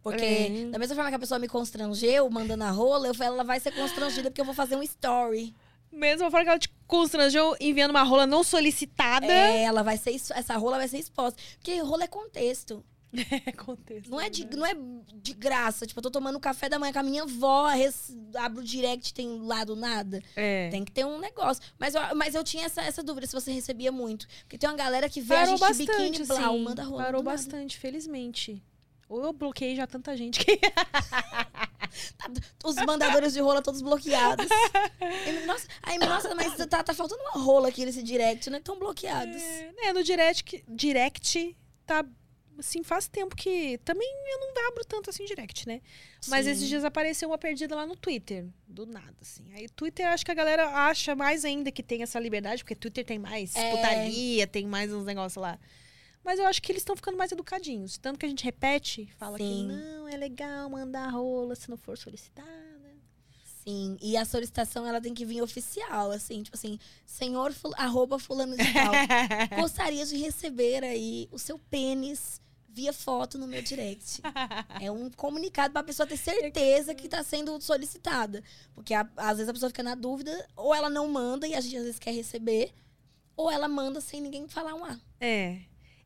Porque, 0.04 0.24
É. 0.26 0.66
da 0.70 0.78
mesma 0.78 0.96
forma 0.96 1.10
que 1.10 1.16
a 1.16 1.20
pessoa 1.20 1.40
me 1.40 1.48
constrangeu 1.48 2.30
mandando 2.30 2.64
a 2.66 2.70
rola, 2.70 3.08
eu 3.08 3.16
falo, 3.16 3.36
ela 3.36 3.44
vai 3.44 3.60
ser 3.60 3.72
constrangida 3.72 4.30
porque 4.30 4.42
eu 4.42 4.46
vou 4.46 4.54
fazer 4.54 4.76
um 4.76 4.84
story. 4.84 5.56
Mesmo 5.92 6.30
forma 6.30 6.44
que 6.44 6.50
ela 6.50 6.60
te 6.60 6.70
constrangeu 6.88 7.56
enviando 7.60 7.92
uma 7.92 8.04
rola 8.04 8.28
não 8.28 8.44
solicitada. 8.44 9.26
É, 9.28 9.64
ela 9.64 9.82
vai 9.84 9.96
ser, 9.98 10.14
essa 10.16 10.58
rola 10.58 10.78
vai 10.78 10.88
ser 10.88 10.98
exposta. 10.98 11.42
Porque 11.58 11.78
rola 11.80 12.04
é 12.04 12.08
contexto. 12.08 12.84
É 13.46 13.52
contexto. 13.52 14.10
Não 14.10 14.20
é, 14.20 14.28
de, 14.28 14.44
né? 14.44 14.50
não 14.56 14.66
é 14.66 14.74
de 15.22 15.34
graça. 15.34 15.86
Tipo, 15.86 16.00
eu 16.00 16.04
tô 16.04 16.10
tomando 16.10 16.40
café 16.40 16.68
da 16.68 16.80
manhã 16.80 16.92
com 16.92 16.98
a 17.00 17.04
minha 17.04 17.22
avó, 17.22 17.68
res- 17.68 18.12
abro 18.36 18.62
o 18.62 18.64
direct, 18.64 19.14
tem 19.14 19.40
lá 19.40 19.64
do 19.64 19.76
nada. 19.76 20.20
É. 20.36 20.68
Tem 20.72 20.84
que 20.84 20.92
ter 20.92 21.06
um 21.06 21.20
negócio. 21.20 21.62
Mas 21.78 21.94
eu, 21.94 22.02
mas 22.16 22.34
eu 22.34 22.44
tinha 22.44 22.66
essa, 22.66 22.82
essa 22.82 23.04
dúvida 23.04 23.28
se 23.28 23.34
você 23.34 23.52
recebia 23.52 23.92
muito. 23.92 24.28
Porque 24.42 24.58
tem 24.58 24.68
uma 24.68 24.76
galera 24.76 25.08
que 25.08 25.22
vê 25.22 25.36
Parou 25.36 25.44
a 25.44 25.46
gente 25.52 25.60
bastante, 25.60 26.10
biquíni, 26.12 26.26
blau, 26.26 26.56
assim. 26.56 26.64
manda 26.64 26.84
rola. 26.84 27.04
Parou 27.04 27.22
do 27.22 27.26
nada. 27.26 27.38
bastante, 27.38 27.78
felizmente. 27.78 28.64
Ou 29.10 29.24
eu 29.24 29.34
bloqueei 29.34 29.76
já 29.76 29.86
tanta 29.86 30.16
gente 30.18 30.44
que. 30.44 30.60
Os 32.64 32.76
mandadores 32.78 33.34
de 33.34 33.40
rola 33.40 33.62
todos 33.62 33.82
bloqueados. 33.82 34.48
Nossa, 35.46 35.68
aí, 35.84 35.98
nossa, 35.98 36.34
mas 36.34 36.56
tá, 36.68 36.84
tá 36.84 36.94
faltando 36.94 37.22
uma 37.22 37.44
rola 37.44 37.68
aqui 37.68 37.86
nesse 37.86 38.02
direct, 38.02 38.50
né? 38.50 38.58
Estão 38.58 38.80
bloqueados. 38.80 39.42
É, 39.78 39.94
no 39.94 40.04
direct, 40.04 40.64
direct 40.68 41.56
tá. 41.86 42.06
Assim, 42.58 42.84
faz 42.84 43.08
tempo 43.08 43.36
que. 43.36 43.80
Também 43.80 44.08
eu 44.08 44.40
não 44.40 44.68
abro 44.68 44.86
tanto 44.86 45.10
assim 45.10 45.26
direct, 45.26 45.68
né? 45.68 45.82
Mas 46.28 46.46
Sim. 46.46 46.52
esses 46.52 46.70
dias 46.70 46.84
apareceu 46.84 47.30
uma 47.30 47.38
perdida 47.38 47.76
lá 47.76 47.86
no 47.86 47.96
Twitter. 47.96 48.46
Do 48.68 48.86
nada, 48.86 49.16
assim. 49.22 49.44
Aí 49.54 49.68
Twitter, 49.70 50.08
acho 50.08 50.24
que 50.24 50.32
a 50.32 50.36
galera 50.36 50.68
acha 50.70 51.16
mais 51.16 51.44
ainda 51.44 51.72
que 51.72 51.82
tem 51.82 52.04
essa 52.04 52.20
liberdade, 52.20 52.64
porque 52.64 52.76
Twitter 52.76 53.04
tem 53.04 53.18
mais 53.18 53.56
É. 53.56 53.72
putaria, 53.72 54.48
tem 54.48 54.68
mais 54.68 54.94
uns 54.94 55.04
negócios 55.04 55.42
lá. 55.42 55.60
Mas 56.24 56.40
eu 56.40 56.46
acho 56.48 56.62
que 56.62 56.72
eles 56.72 56.82
estão 56.82 56.96
ficando 56.96 57.18
mais 57.18 57.32
educadinhos. 57.32 57.98
Tanto 57.98 58.18
que 58.20 58.26
a 58.26 58.30
gente 58.30 58.44
repete, 58.44 59.12
fala 59.18 59.38
que 59.38 59.44
Sim. 59.44 59.68
não, 59.68 60.08
é 60.08 60.16
legal 60.16 60.70
mandar 60.70 61.10
rola 61.10 61.56
se 61.56 61.70
não 61.70 61.78
for 61.78 61.98
solicitada. 61.98 62.52
Sim, 63.64 63.98
e 64.02 64.18
a 64.18 64.26
solicitação 64.26 64.86
ela 64.86 65.00
tem 65.00 65.14
que 65.14 65.26
vir 65.26 65.42
oficial, 65.42 66.12
assim, 66.12 66.44
tipo 66.44 66.56
assim, 66.58 66.78
senhor 67.06 67.54
ful 67.54 67.72
arroba 67.78 68.20
fulano 68.20 68.58
de 68.58 68.74
tal. 68.74 68.92
Gostaria 69.58 70.06
de 70.06 70.18
receber 70.18 70.84
aí 70.84 71.30
o 71.32 71.40
seu 71.40 71.58
pênis 71.58 72.42
via 72.68 72.92
foto 72.92 73.38
no 73.38 73.48
meu 73.48 73.62
direct. 73.62 74.22
É 74.82 74.92
um 74.92 75.10
comunicado 75.12 75.72
pra 75.72 75.82
pessoa 75.84 76.06
ter 76.08 76.18
certeza 76.18 76.94
que 76.94 77.08
tá 77.08 77.24
sendo 77.24 77.60
solicitada. 77.62 78.44
Porque 78.74 78.94
a- 78.94 79.08
às 79.16 79.38
vezes 79.38 79.48
a 79.50 79.54
pessoa 79.54 79.70
fica 79.70 79.84
na 79.84 79.96
dúvida, 79.96 80.46
ou 80.58 80.74
ela 80.76 80.90
não 80.90 81.08
manda 81.08 81.48
e 81.48 81.54
a 81.56 81.62
gente 81.62 81.78
às 81.78 81.84
vezes 81.84 82.00
quer 82.00 82.12
receber, 82.12 82.74
ou 83.38 83.50
ela 83.50 83.68
manda 83.70 84.02
sem 84.02 84.20
ninguém 84.20 84.48
falar 84.50 84.74
um 84.74 84.84
A. 84.84 85.00
É. 85.22 85.62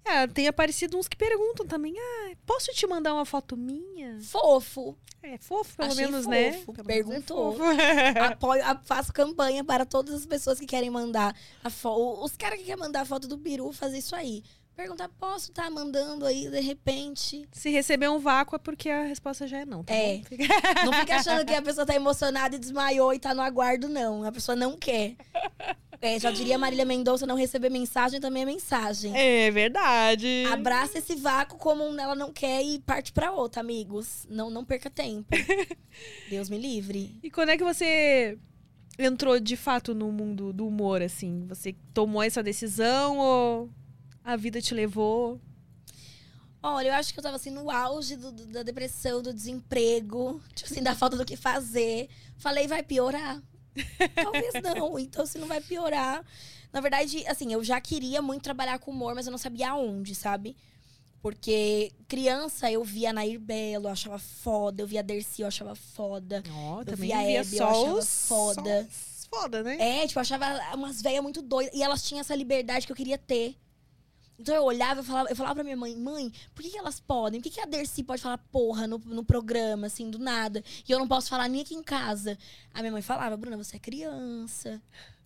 É, 0.10 0.28
tem 0.28 0.48
aparecido 0.48 0.98
uns 0.98 1.08
que 1.08 1.18
perguntam 1.18 1.66
também, 1.66 1.94
ah, 1.98 2.32
posso 2.46 2.72
te 2.74 2.86
mandar 2.88 3.14
uma 3.14 3.26
foto 3.26 3.56
minha? 3.58 4.20
Fofo. 4.22 4.98
É 5.22 5.38
fofo, 5.38 5.76
pelo 5.76 5.92
Achei 5.92 6.06
menos, 6.06 6.26
né? 6.26 6.54
fofo. 6.54 6.74
Pelo 6.74 6.88
menos 6.88 7.02
é 7.02 7.10
Perguntou. 7.10 7.54
fofo. 7.54 7.64
Apoio, 8.32 8.64
a- 8.66 8.80
faço 8.86 9.12
campanha 9.12 9.64
para 9.64 9.86
todas 9.86 10.14
as 10.16 10.26
pessoas 10.26 10.60
que 10.60 10.66
querem 10.66 10.90
mandar 10.90 11.36
a 11.64 11.70
foto. 11.70 12.24
Os 12.24 12.38
caras 12.38 12.60
que 12.60 12.66
querem 12.66 12.80
mandar 12.80 13.02
a 13.02 13.06
foto 13.06 13.28
do 13.28 13.38
peru, 13.38 13.72
fazer 13.74 13.98
isso 13.98 14.16
aí. 14.16 14.44
Perguntar, 14.78 15.10
posso 15.20 15.50
estar 15.50 15.72
mandando 15.72 16.24
aí, 16.24 16.48
de 16.48 16.60
repente? 16.60 17.50
Se 17.52 17.72
receber 17.72 18.08
um 18.10 18.20
vácuo 18.20 18.56
é 18.56 18.60
porque 18.60 18.88
a 18.92 19.02
resposta 19.06 19.48
já 19.48 19.58
é 19.62 19.66
não, 19.66 19.84
tá 19.84 19.92
É. 19.92 20.22
Fica- 20.24 20.46
Não 20.86 20.94
fica 20.94 21.16
achando 21.16 21.44
que 21.44 21.54
a 21.56 21.62
pessoa 21.64 21.84
tá 21.84 21.96
emocionada 21.96 22.56
e 22.56 22.60
desmaiou 22.60 23.12
e 23.12 23.18
tá 23.18 23.34
no 23.34 23.42
aguardo, 23.42 23.90
não. 23.90 24.24
A 24.24 24.32
pessoa 24.32 24.56
não 24.56 24.78
quer. 24.78 25.16
É, 26.00 26.20
já 26.20 26.30
diria 26.30 26.60
Marília 26.60 26.86
Mendonça, 26.86 27.26
não 27.26 27.36
receber 27.36 27.72
mensagem 27.72 28.20
também 28.22 28.44
é 28.44 28.46
mensagem. 28.46 29.18
É 29.18 29.50
verdade. 29.50 30.44
Abraça 30.52 31.00
esse 31.00 31.16
vácuo 31.16 31.58
como 31.58 31.84
um 31.84 32.00
ela 32.00 32.14
não 32.14 32.32
quer 32.32 32.62
e 32.64 32.78
parte 32.78 33.12
pra 33.12 33.32
outra, 33.32 33.62
amigos. 33.62 34.28
Não, 34.30 34.52
não 34.52 34.64
perca 34.64 34.92
tempo. 34.92 35.28
Deus 36.30 36.52
me 36.52 36.58
livre. 36.60 37.18
E 37.24 37.32
quando 37.32 37.50
é 37.50 37.58
que 37.58 37.64
você 37.64 38.38
entrou 39.00 39.40
de 39.40 39.58
fato 39.58 39.96
no 39.96 40.12
mundo 40.12 40.54
do 40.54 40.68
humor, 40.68 41.02
assim? 41.02 41.48
Você 41.48 41.76
tomou 41.96 42.22
essa 42.22 42.44
decisão 42.44 43.18
ou 43.18 43.70
a 44.28 44.36
vida 44.36 44.62
te 44.62 44.74
levou? 44.74 45.40
Olha, 46.62 46.90
eu 46.90 46.94
acho 46.96 47.14
que 47.14 47.20
eu 47.20 47.24
tava 47.24 47.36
assim 47.38 47.50
no 47.50 47.70
auge 47.72 48.16
do- 48.18 48.32
do- 48.32 48.46
da 48.48 48.62
depressão, 48.64 49.22
do 49.22 49.34
desemprego, 49.34 50.42
tipo 50.54 50.70
assim, 50.70 50.84
da 50.84 50.94
falta 50.96 51.16
do 51.16 51.24
que 51.26 51.38
fazer. 51.38 52.10
Falei, 52.38 52.68
vai 52.68 52.84
piorar. 52.84 53.42
Talvez 54.16 54.54
não. 54.62 54.98
Então, 55.00 55.26
se 55.26 55.38
não 55.38 55.48
vai 55.48 55.62
piorar. 55.62 56.26
Na 56.74 56.82
verdade, 56.82 57.26
assim, 57.28 57.54
eu 57.54 57.64
já 57.64 57.80
queria 57.80 58.22
muito 58.22 58.42
trabalhar 58.44 58.80
com 58.80 58.92
humor, 58.92 59.16
mas 59.16 59.26
eu 59.28 59.32
não 59.32 59.38
sabia 59.38 59.70
aonde, 59.70 60.14
sabe? 60.14 60.58
Porque 61.22 61.92
criança 62.08 62.70
eu 62.72 62.84
via 62.84 63.14
Nair 63.14 63.40
Belo, 63.40 63.88
eu 63.88 63.92
achava 63.92 64.18
foda. 64.20 64.82
Eu 64.84 64.88
via 64.88 65.02
Dercy, 65.04 65.44
eu 65.44 65.48
achava 65.48 65.74
foda. 65.76 66.44
Ó, 66.52 66.84
Eu 66.86 66.98
vi 66.98 67.14
a 67.14 67.24
Hebe, 67.24 67.58
eu 67.58 67.66
achava 67.66 68.02
foda. 68.04 68.88
foda, 69.30 69.64
né? 69.64 69.78
É, 70.04 70.08
tipo, 70.08 70.20
eu 70.20 70.22
achava 70.22 70.76
umas 70.76 71.02
velhas 71.02 71.24
muito 71.24 71.42
doidas. 71.42 71.74
E 71.74 71.82
elas 71.82 72.04
tinham 72.04 72.20
essa 72.20 72.36
liberdade 72.36 72.86
que 72.86 72.92
eu 72.92 72.96
queria 72.96 73.18
ter. 73.18 73.56
Então 74.40 74.54
eu 74.54 74.64
olhava 74.64 75.02
e 75.02 75.04
falava, 75.04 75.30
eu 75.30 75.36
falava 75.36 75.56
pra 75.56 75.64
minha 75.64 75.76
mãe, 75.76 75.96
mãe, 75.96 76.32
por 76.54 76.62
que, 76.62 76.70
que 76.70 76.78
elas 76.78 77.00
podem? 77.00 77.40
Por 77.42 77.50
que, 77.50 77.56
que 77.56 77.62
a 77.62 77.66
Dercy 77.66 78.04
pode 78.04 78.22
falar 78.22 78.38
porra 78.52 78.86
no, 78.86 79.00
no 79.00 79.24
programa, 79.24 79.88
assim, 79.88 80.10
do 80.12 80.20
nada? 80.20 80.64
E 80.88 80.92
eu 80.92 81.00
não 81.00 81.08
posso 81.08 81.28
falar 81.30 81.48
nem 81.50 81.62
aqui 81.62 81.74
em 81.74 81.82
casa. 81.82 82.38
A 82.74 82.80
minha 82.82 82.92
mãe 82.92 83.02
falava, 83.02 83.36
Bruna, 83.36 83.58
você 83.58 83.78
é 83.78 83.80
criança. 83.80 84.80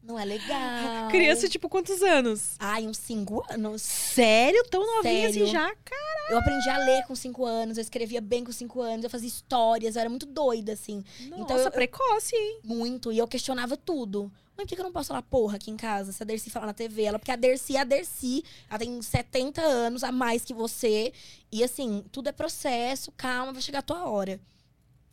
Não 0.04 0.18
é 0.18 0.26
legal. 0.26 1.10
Criança, 1.12 1.48
tipo, 1.48 1.70
quantos 1.70 2.02
anos? 2.02 2.56
Ai, 2.58 2.88
uns 2.88 2.98
cinco 2.98 3.44
anos. 3.52 3.84
Sério? 3.84 4.64
Tão 4.70 4.82
novinha 4.96 5.30
Sério. 5.30 5.44
assim 5.44 5.52
já? 5.52 5.76
Cara, 5.76 6.32
Eu 6.32 6.40
aprendi 6.40 6.70
a 6.70 6.78
ler 6.78 7.06
com 7.06 7.14
cinco 7.16 7.46
anos, 7.46 7.78
eu 7.78 7.82
escrevia 7.82 8.20
bem 8.20 8.44
com 8.44 8.52
cinco 8.52 8.82
anos, 8.82 9.04
eu 9.04 9.10
fazia 9.12 9.28
histórias, 9.28 9.96
eu 9.96 10.00
era 10.00 10.10
muito 10.10 10.26
doida, 10.26 10.74
assim. 10.74 11.04
nossa, 11.30 11.44
Então 11.44 11.58
eu- 11.58 11.72
precoce, 11.72 12.36
hein? 12.36 12.60
Muito. 12.64 13.12
E 13.12 13.18
eu 13.20 13.28
questionava 13.28 13.78
tudo. 13.78 14.32
Mãe, 14.58 14.66
por 14.66 14.76
que 14.76 14.80
eu 14.80 14.84
não 14.84 14.92
posso 14.92 15.08
falar 15.10 15.22
porra 15.24 15.56
aqui 15.56 15.72
em 15.72 15.78
casa? 15.78 16.12
Se 16.12 16.22
a 16.22 16.26
Dercy 16.26 16.50
falar 16.50 16.68
na 16.68 16.74
TV, 16.74 17.04
ela, 17.04 17.18
porque 17.18 17.32
a 17.32 17.36
Dercy 17.36 17.76
é 17.76 17.80
a 17.82 17.84
Dercy. 17.84 18.44
Ela 18.70 18.80
tem 18.80 19.02
70 19.02 19.62
anos 19.62 20.04
a 20.04 20.12
mais 20.12 20.44
que 20.44 20.54
você. 20.54 21.14
E 21.52 21.64
assim, 21.64 22.04
tudo 22.12 22.30
é 22.30 22.32
processo, 22.32 23.12
calma, 23.14 23.54
vai 23.54 23.62
chegar 23.62 23.80
a 23.80 23.84
tua 23.84 24.06
hora. 24.10 24.40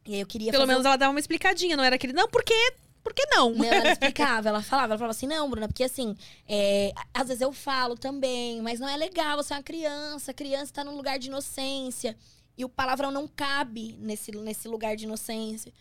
E 0.07 0.15
aí 0.15 0.21
eu 0.21 0.27
queria 0.27 0.51
Pelo 0.51 0.63
fazer 0.63 0.73
menos 0.73 0.87
ela 0.87 0.97
dava 0.97 1.11
uma 1.11 1.21
explicadinha, 1.21 1.77
não 1.77 1.85
era 1.85 1.97
aquele, 1.97 2.13
não, 2.13 2.29
por 2.29 2.43
quê? 2.43 2.75
Por 3.03 3.15
que 3.15 3.27
não? 3.27 3.55
Não, 3.55 3.65
ela 3.65 3.93
explicava, 3.93 4.49
ela 4.49 4.63
falava, 4.63 4.93
ela 4.93 4.99
falava 4.99 5.11
assim, 5.11 5.27
não, 5.27 5.49
Bruna, 5.49 5.69
porque 5.69 5.85
assim, 5.85 6.17
é, 6.49 6.93
às 7.13 7.29
vezes 7.29 7.41
eu 7.41 7.53
falo 7.53 7.97
também, 7.97 8.61
mas 8.63 8.81
não 8.81 8.89
é 8.89 8.97
legal, 8.97 9.37
você 9.37 9.53
é 9.53 9.57
uma 9.57 9.63
criança, 9.63 10.31
a 10.31 10.35
criança 10.35 10.73
tá 10.73 10.85
num 10.85 10.97
lugar 10.97 11.19
de 11.19 11.29
inocência. 11.29 12.17
E 12.57 12.65
o 12.65 12.69
palavrão 12.69 13.11
não 13.11 13.29
cabe 13.29 13.97
nesse, 14.01 14.33
nesse 14.33 14.67
lugar 14.67 14.97
de 14.97 15.05
inocência. 15.05 15.73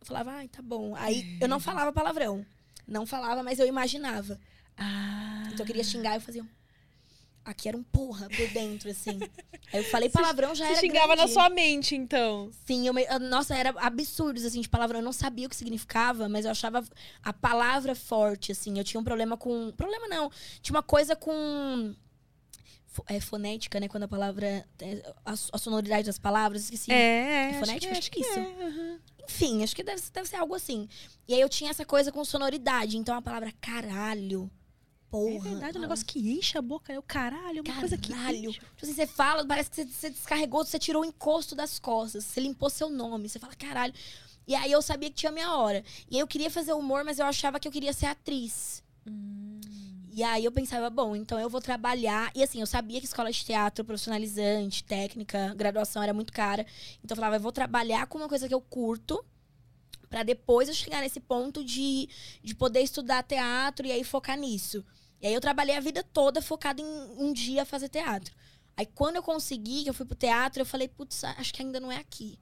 Eu 0.00 0.06
falava, 0.06 0.30
ai, 0.32 0.48
tá 0.48 0.62
bom. 0.62 0.94
Aí 0.96 1.36
eu 1.40 1.46
não 1.46 1.60
falava 1.60 1.92
palavrão. 1.92 2.44
Não 2.86 3.06
falava, 3.06 3.42
mas 3.42 3.58
eu 3.58 3.66
imaginava. 3.66 4.38
Ah. 4.76 5.44
Então 5.46 5.60
eu 5.60 5.66
queria 5.66 5.84
xingar, 5.84 6.14
eu 6.16 6.20
fazia. 6.20 6.44
Aqui 7.44 7.68
era 7.68 7.76
um 7.76 7.82
porra 7.82 8.28
por 8.28 8.48
dentro, 8.50 8.88
assim. 8.88 9.18
Aí 9.72 9.80
eu 9.80 9.84
falei 9.84 10.08
palavrão, 10.08 10.54
já 10.54 10.64
Você 10.64 10.72
era. 10.72 10.80
xingava 10.80 11.08
na 11.08 11.14
grande. 11.16 11.32
sua 11.32 11.50
mente, 11.50 11.96
então. 11.96 12.50
Sim, 12.64 12.86
eu 12.86 12.94
me- 12.94 13.06
nossa, 13.18 13.56
era 13.56 13.70
absurdos, 13.78 14.44
assim, 14.44 14.60
de 14.60 14.68
palavrão. 14.68 15.00
Eu 15.00 15.04
não 15.04 15.12
sabia 15.12 15.46
o 15.46 15.50
que 15.50 15.56
significava, 15.56 16.28
mas 16.28 16.44
eu 16.44 16.52
achava 16.52 16.84
a 17.20 17.32
palavra 17.32 17.96
forte, 17.96 18.52
assim. 18.52 18.78
Eu 18.78 18.84
tinha 18.84 19.00
um 19.00 19.04
problema 19.04 19.36
com... 19.36 19.72
Problema 19.72 20.06
não. 20.06 20.30
Tinha 20.60 20.76
uma 20.76 20.84
coisa 20.84 21.16
com... 21.16 21.92
É 23.08 23.20
fonética, 23.20 23.80
né? 23.80 23.88
Quando 23.88 24.02
a 24.04 24.08
palavra... 24.08 24.66
é, 24.80 25.12
A, 25.24 25.32
a 25.32 25.58
sonoridade 25.58 26.04
das 26.06 26.18
palavras, 26.18 26.64
esqueci. 26.64 26.92
É, 26.92 26.94
é. 26.94 27.44
É 27.44 27.48
acho 27.50 27.58
fonética? 27.60 27.92
que- 27.92 27.98
Acho 27.98 28.10
que 28.10 28.20
acho 28.20 28.30
isso. 28.30 28.38
é, 28.38 28.66
aham. 28.66 28.98
Enfim, 29.24 29.62
acho 29.62 29.74
que 29.76 29.82
deve, 29.82 30.02
deve 30.12 30.28
ser 30.28 30.36
algo 30.36 30.54
assim. 30.54 30.88
E 31.28 31.34
aí 31.34 31.40
eu 31.40 31.48
tinha 31.48 31.70
essa 31.70 31.84
coisa 31.84 32.10
com 32.10 32.24
sonoridade. 32.24 32.96
Então 32.98 33.14
a 33.14 33.22
palavra 33.22 33.52
caralho, 33.60 34.50
porra... 35.10 35.36
É 35.36 35.38
verdade, 35.38 35.78
um 35.78 35.80
ah, 35.80 35.82
negócio 35.82 36.04
que 36.04 36.18
enche 36.32 36.58
a 36.58 36.62
boca, 36.62 36.92
é 36.92 36.98
o 36.98 37.02
caralho, 37.02 37.62
uma 37.66 37.78
coisa 37.80 37.96
que 37.96 38.12
Caralho. 38.12 38.52
Tipo 38.52 38.66
assim, 38.82 38.94
você 38.94 39.06
fala, 39.06 39.46
parece 39.46 39.70
que 39.70 39.76
você, 39.76 39.84
você 39.84 40.10
descarregou, 40.10 40.64
você 40.64 40.78
tirou 40.78 41.02
o 41.02 41.04
encosto 41.04 41.54
das 41.54 41.78
costas, 41.78 42.24
você 42.24 42.40
limpou 42.40 42.68
seu 42.68 42.90
nome, 42.90 43.28
você 43.28 43.38
fala, 43.38 43.54
caralho. 43.54 43.94
E 44.46 44.54
aí 44.56 44.72
eu 44.72 44.82
sabia 44.82 45.08
que 45.08 45.14
tinha 45.14 45.30
a 45.30 45.32
minha 45.32 45.52
hora. 45.54 45.84
E 46.10 46.16
aí 46.16 46.20
eu 46.20 46.26
queria 46.26 46.50
fazer 46.50 46.72
humor, 46.72 47.04
mas 47.04 47.18
eu 47.20 47.24
achava 47.26 47.60
que 47.60 47.68
eu 47.68 47.72
queria 47.72 47.92
ser 47.92 48.06
atriz. 48.06 48.82
E 50.14 50.22
aí 50.22 50.44
eu 50.44 50.52
pensava, 50.52 50.90
bom, 50.90 51.16
então 51.16 51.40
eu 51.40 51.48
vou 51.48 51.60
trabalhar. 51.60 52.30
E 52.34 52.42
assim, 52.42 52.60
eu 52.60 52.66
sabia 52.66 53.00
que 53.00 53.06
escola 53.06 53.32
de 53.32 53.42
teatro 53.42 53.82
profissionalizante, 53.82 54.84
técnica, 54.84 55.54
graduação 55.54 56.02
era 56.02 56.12
muito 56.12 56.30
cara. 56.34 56.66
Então 57.02 57.14
eu 57.14 57.16
falava, 57.16 57.36
eu 57.36 57.40
vou 57.40 57.50
trabalhar 57.50 58.06
com 58.06 58.18
uma 58.18 58.28
coisa 58.28 58.46
que 58.46 58.52
eu 58.52 58.60
curto. 58.60 59.24
Pra 60.10 60.22
depois 60.22 60.68
eu 60.68 60.74
chegar 60.74 61.00
nesse 61.00 61.18
ponto 61.18 61.64
de, 61.64 62.10
de 62.42 62.54
poder 62.54 62.82
estudar 62.82 63.22
teatro 63.22 63.86
e 63.86 63.92
aí 63.92 64.04
focar 64.04 64.36
nisso. 64.36 64.84
E 65.18 65.26
aí 65.26 65.32
eu 65.32 65.40
trabalhei 65.40 65.74
a 65.74 65.80
vida 65.80 66.02
toda 66.02 66.42
focada 66.42 66.82
em 66.82 66.84
um 66.84 67.32
dia 67.32 67.64
fazer 67.64 67.88
teatro. 67.88 68.34
Aí 68.76 68.84
quando 68.84 69.16
eu 69.16 69.22
consegui, 69.22 69.84
que 69.84 69.88
eu 69.88 69.94
fui 69.94 70.04
pro 70.04 70.14
teatro, 70.14 70.60
eu 70.60 70.66
falei, 70.66 70.88
putz, 70.88 71.24
acho 71.24 71.54
que 71.54 71.62
ainda 71.62 71.80
não 71.80 71.90
é 71.90 71.96
aqui. 71.96 72.38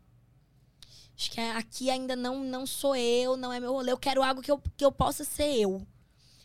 Acho 1.16 1.30
que 1.30 1.40
aqui 1.40 1.88
ainda 1.88 2.16
não, 2.16 2.42
não 2.42 2.66
sou 2.66 2.96
eu, 2.96 3.36
não 3.36 3.52
é 3.52 3.60
meu 3.60 3.72
rolê. 3.72 3.92
Eu 3.92 3.98
quero 3.98 4.24
algo 4.24 4.42
que 4.42 4.50
eu, 4.50 4.60
que 4.76 4.84
eu 4.84 4.90
possa 4.90 5.22
ser 5.22 5.54
eu. 5.54 5.86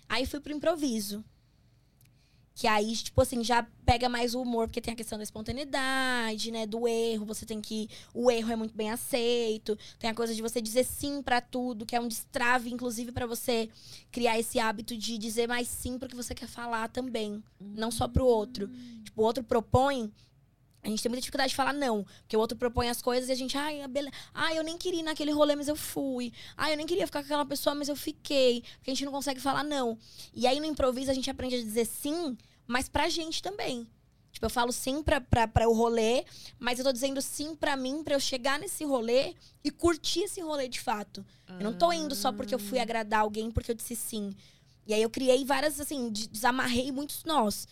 Aí 0.08 0.26
fui 0.26 0.40
pro 0.40 0.54
improviso. 0.54 1.24
Que 2.58 2.68
aí, 2.68 2.96
tipo 2.96 3.20
assim, 3.20 3.44
já 3.44 3.68
pega 3.86 4.08
mais 4.08 4.34
o 4.34 4.42
humor, 4.42 4.68
porque 4.68 4.80
tem 4.80 4.94
a 4.94 4.96
questão 4.96 5.18
da 5.18 5.26
espontaneidade, 5.26 6.52
né? 6.52 6.66
Do 6.66 6.88
erro. 6.88 7.26
Você 7.26 7.46
tem 7.46 7.60
que. 7.60 7.90
O 8.14 8.32
erro 8.32 8.50
é 8.50 8.56
muito 8.56 8.74
bem 8.74 8.90
aceito. 8.90 9.78
Tem 10.00 10.10
a 10.10 10.16
coisa 10.16 10.34
de 10.34 10.42
você 10.42 10.62
dizer 10.62 10.86
sim 10.86 11.22
para 11.22 11.42
tudo, 11.42 11.86
que 11.86 11.98
é 11.98 12.00
um 12.00 12.08
destrave, 12.08 12.72
inclusive, 12.72 13.12
para 13.12 13.26
você 13.26 13.70
criar 14.10 14.40
esse 14.40 14.58
hábito 14.58 14.96
de 14.96 15.18
dizer 15.18 15.48
mais 15.48 15.68
sim 15.68 16.00
pro 16.00 16.08
que 16.08 16.16
você 16.16 16.34
quer 16.34 16.48
falar 16.48 16.88
também. 16.88 17.44
Não 17.60 17.92
só 17.92 18.08
pro 18.08 18.26
outro. 18.26 18.70
Tipo, 19.04 19.22
o 19.22 19.26
outro 19.26 19.44
propõe. 19.44 20.10
A 20.86 20.88
gente 20.88 21.02
tem 21.02 21.10
muita 21.10 21.22
dificuldade 21.22 21.50
de 21.50 21.56
falar 21.56 21.74
não. 21.74 22.06
Porque 22.22 22.38
o 22.38 22.40
outro 22.40 22.56
propõe 22.56 22.90
as 22.90 23.02
coisas 23.02 23.28
e 23.28 23.32
a 23.32 23.36
gente, 23.36 23.58
ai, 23.58 23.86
bele... 23.88 24.12
ai, 24.32 24.56
eu 24.56 24.64
nem 24.64 24.78
queria 24.78 25.00
ir 25.00 25.04
naquele 25.04 25.32
rolê, 25.32 25.56
mas 25.56 25.68
eu 25.68 25.76
fui. 25.76 26.32
Ai, 26.56 26.74
eu 26.74 26.78
nem 26.78 26.86
queria 26.86 27.08
ficar 27.08 27.22
com 27.22 27.26
aquela 27.26 27.46
pessoa, 27.46 27.74
mas 27.74 27.90
eu 27.90 27.96
fiquei. 27.96 28.62
Porque 28.78 28.92
a 28.92 28.94
gente 28.94 29.04
não 29.04 29.12
consegue 29.12 29.40
falar 29.40 29.64
não. 29.64 29.98
E 30.32 30.46
aí 30.46 30.60
no 30.60 30.66
improviso 30.68 31.10
a 31.10 31.14
gente 31.14 31.28
aprende 31.28 31.56
a 31.56 31.60
dizer 31.60 31.86
sim, 31.86 32.38
mas 32.68 32.88
pra 32.88 33.10
gente 33.10 33.42
também. 33.42 33.88
Tipo, 34.32 34.46
eu 34.46 34.50
falo 34.50 34.72
sim 34.72 35.02
pra, 35.02 35.20
pra, 35.20 35.48
pra 35.48 35.68
o 35.68 35.74
rolê, 35.74 36.24
mas 36.60 36.78
eu 36.78 36.86
tô 36.86 36.92
dizendo 36.92 37.20
sim 37.20 37.56
pra 37.56 37.76
mim, 37.76 38.04
pra 38.04 38.14
eu 38.14 38.20
chegar 38.20 38.60
nesse 38.60 38.84
rolê 38.84 39.34
e 39.64 39.72
curtir 39.72 40.26
esse 40.26 40.40
rolê 40.40 40.68
de 40.68 40.80
fato. 40.80 41.26
Eu 41.48 41.64
não 41.64 41.74
tô 41.74 41.92
indo 41.92 42.14
só 42.14 42.32
porque 42.32 42.54
eu 42.54 42.60
fui 42.60 42.78
agradar 42.78 43.22
alguém, 43.22 43.50
porque 43.50 43.72
eu 43.72 43.76
disse 43.76 43.96
sim. 43.96 44.36
E 44.86 44.94
aí 44.94 45.02
eu 45.02 45.10
criei 45.10 45.44
várias, 45.46 45.80
assim, 45.80 46.12
desamarrei 46.12 46.92
muitos 46.92 47.24
nós. 47.24 47.68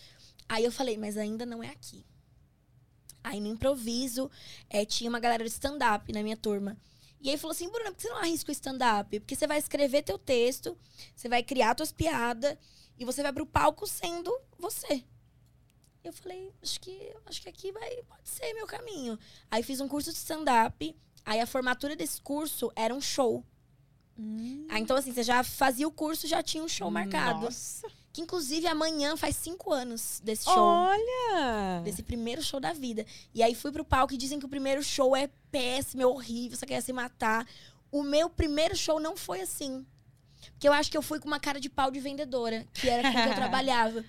Aí 0.48 0.64
eu 0.64 0.72
falei, 0.72 0.96
mas 0.96 1.16
ainda 1.16 1.46
não 1.46 1.62
é 1.62 1.68
aqui. 1.68 2.04
Aí 3.24 3.40
no 3.40 3.48
improviso, 3.48 4.30
é, 4.68 4.84
tinha 4.84 5.08
uma 5.08 5.18
galera 5.18 5.42
de 5.42 5.50
stand-up 5.50 6.12
na 6.12 6.22
minha 6.22 6.36
turma. 6.36 6.76
E 7.20 7.30
aí 7.30 7.38
falou 7.38 7.52
assim, 7.52 7.70
Bruna, 7.70 7.90
por 7.90 7.96
que 7.96 8.02
você 8.02 8.10
não 8.10 8.18
arrisca 8.18 8.50
o 8.50 8.52
stand-up? 8.52 9.18
Porque 9.18 9.34
você 9.34 9.46
vai 9.46 9.58
escrever 9.58 10.02
teu 10.02 10.18
texto, 10.18 10.76
você 11.16 11.26
vai 11.26 11.42
criar 11.42 11.74
tuas 11.74 11.90
piadas 11.90 12.56
e 12.98 13.04
você 13.04 13.22
vai 13.22 13.32
pro 13.32 13.46
palco 13.46 13.86
sendo 13.86 14.30
você. 14.58 15.02
Eu 16.04 16.12
falei, 16.12 16.52
acho 16.62 16.78
que, 16.78 17.16
acho 17.24 17.40
que 17.40 17.48
aqui 17.48 17.72
vai, 17.72 18.02
pode 18.02 18.28
ser 18.28 18.52
meu 18.52 18.66
caminho. 18.66 19.18
Aí 19.50 19.62
fiz 19.62 19.80
um 19.80 19.88
curso 19.88 20.12
de 20.12 20.18
stand-up. 20.18 20.94
Aí 21.24 21.40
a 21.40 21.46
formatura 21.46 21.96
desse 21.96 22.20
curso 22.20 22.70
era 22.76 22.94
um 22.94 23.00
show. 23.00 23.42
Hum. 24.18 24.66
Aí, 24.68 24.82
então, 24.82 24.96
assim, 24.96 25.12
você 25.12 25.22
já 25.22 25.42
fazia 25.42 25.88
o 25.88 25.90
curso, 25.90 26.28
já 26.28 26.42
tinha 26.42 26.62
um 26.62 26.68
show 26.68 26.90
marcado. 26.90 27.40
Nossa. 27.40 27.90
Que 28.14 28.20
inclusive 28.22 28.68
amanhã 28.68 29.16
faz 29.16 29.34
cinco 29.34 29.72
anos 29.72 30.20
desse 30.22 30.44
show. 30.44 30.56
Olha! 30.56 31.82
Desse 31.82 32.00
primeiro 32.00 32.40
show 32.40 32.60
da 32.60 32.72
vida. 32.72 33.04
E 33.34 33.42
aí 33.42 33.56
fui 33.56 33.72
pro 33.72 33.84
palco 33.84 34.14
e 34.14 34.16
dizem 34.16 34.38
que 34.38 34.46
o 34.46 34.48
primeiro 34.48 34.84
show 34.84 35.16
é 35.16 35.28
péssimo, 35.50 36.00
é 36.00 36.06
horrível, 36.06 36.56
você 36.56 36.64
quer 36.64 36.80
se 36.80 36.92
matar. 36.92 37.44
O 37.90 38.04
meu 38.04 38.30
primeiro 38.30 38.76
show 38.76 39.00
não 39.00 39.16
foi 39.16 39.40
assim. 39.40 39.84
Porque 40.52 40.68
eu 40.68 40.72
acho 40.72 40.92
que 40.92 40.96
eu 40.96 41.02
fui 41.02 41.18
com 41.18 41.26
uma 41.26 41.40
cara 41.40 41.58
de 41.58 41.68
pau 41.68 41.90
de 41.90 41.98
vendedora, 41.98 42.64
que 42.72 42.88
era 42.88 43.02
com 43.02 43.20
que 43.20 43.28
eu 43.30 43.34
trabalhava. 43.34 44.04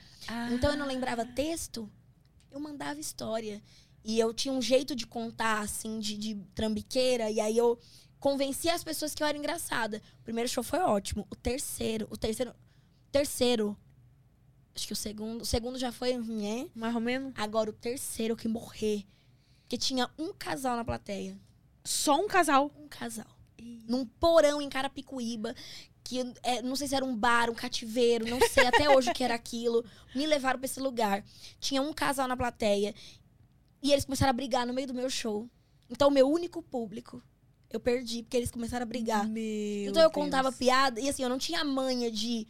Então 0.52 0.70
eu 0.70 0.78
não 0.78 0.86
lembrava 0.86 1.26
texto, 1.26 1.90
eu 2.52 2.60
mandava 2.60 3.00
história. 3.00 3.60
E 4.04 4.20
eu 4.20 4.32
tinha 4.36 4.54
um 4.54 4.62
jeito 4.62 4.96
de 4.96 5.08
contar, 5.08 5.62
assim, 5.62 6.00
de, 6.00 6.16
de 6.16 6.36
trambiqueira. 6.54 7.32
E 7.32 7.40
aí 7.40 7.58
eu 7.58 7.80
convencia 8.20 8.72
as 8.76 8.84
pessoas 8.84 9.16
que 9.16 9.24
eu 9.24 9.28
era 9.28 9.36
engraçada. 9.36 10.00
O 10.20 10.24
primeiro 10.24 10.48
show 10.48 10.64
foi 10.64 10.78
ótimo. 10.78 11.26
O 11.32 11.36
terceiro, 11.36 12.08
o 12.12 12.16
terceiro. 12.16 12.54
Terceiro. 13.12 13.76
Acho 14.76 14.88
que 14.88 14.94
o 14.94 14.96
segundo. 14.96 15.42
O 15.42 15.46
segundo 15.46 15.80
já 15.80 15.92
foi. 15.92 16.18
Né? 16.18 16.70
Mais 16.76 16.94
ou 16.94 17.02
menos? 17.02 17.34
Agora 17.38 17.70
o 17.70 17.74
terceiro 17.74 18.36
que 18.36 18.48
morrer. 18.48 19.06
Porque 19.62 19.78
tinha 19.78 20.10
um 20.20 20.34
casal 20.34 20.76
na 20.76 20.84
plateia. 20.84 21.40
Só 21.84 22.20
um 22.20 22.28
casal. 22.28 22.72
Um 22.78 22.88
casal. 22.88 23.26
Num 23.88 24.06
porão 24.06 24.62
em 24.62 24.70
Carapicuíba. 24.70 25.56
Que 26.04 26.20
é, 26.44 26.62
não 26.62 26.76
sei 26.76 26.88
se 26.88 26.94
era 26.94 27.04
um 27.04 27.16
bar, 27.16 27.50
um 27.50 27.56
cativeiro, 27.56 28.28
não 28.28 28.40
sei 28.48 28.68
até 28.68 28.88
hoje 28.88 29.10
o 29.10 29.14
que 29.14 29.24
era 29.24 29.34
aquilo. 29.34 29.84
Me 30.14 30.28
levaram 30.28 30.60
pra 30.60 30.66
esse 30.66 30.80
lugar. 30.80 31.24
Tinha 31.60 31.82
um 31.82 31.92
casal 31.94 32.28
na 32.28 32.38
plateia. 32.38 32.94
E 33.82 33.92
eles 33.92 34.06
começaram 34.06 34.30
a 34.30 34.34
brigar 34.34 34.68
no 34.68 34.74
meio 34.74 34.88
do 34.88 34.94
meu 34.94 35.10
show. 35.10 35.50
Então, 35.90 36.10
o 36.10 36.12
meu 36.12 36.30
único 36.30 36.62
público, 36.62 37.22
eu 37.70 37.80
perdi, 37.80 38.24
porque 38.24 38.38
eles 38.38 38.52
começaram 38.52 38.84
a 38.84 38.88
brigar. 38.88 39.28
Meu 39.28 39.90
então 39.90 40.04
eu 40.04 40.10
Deus. 40.10 40.14
contava 40.14 40.52
piada 40.52 41.00
e 41.00 41.10
assim, 41.10 41.24
eu 41.24 41.30
não 41.30 41.38
tinha 41.38 41.64
manha 41.64 42.12
de 42.12 42.48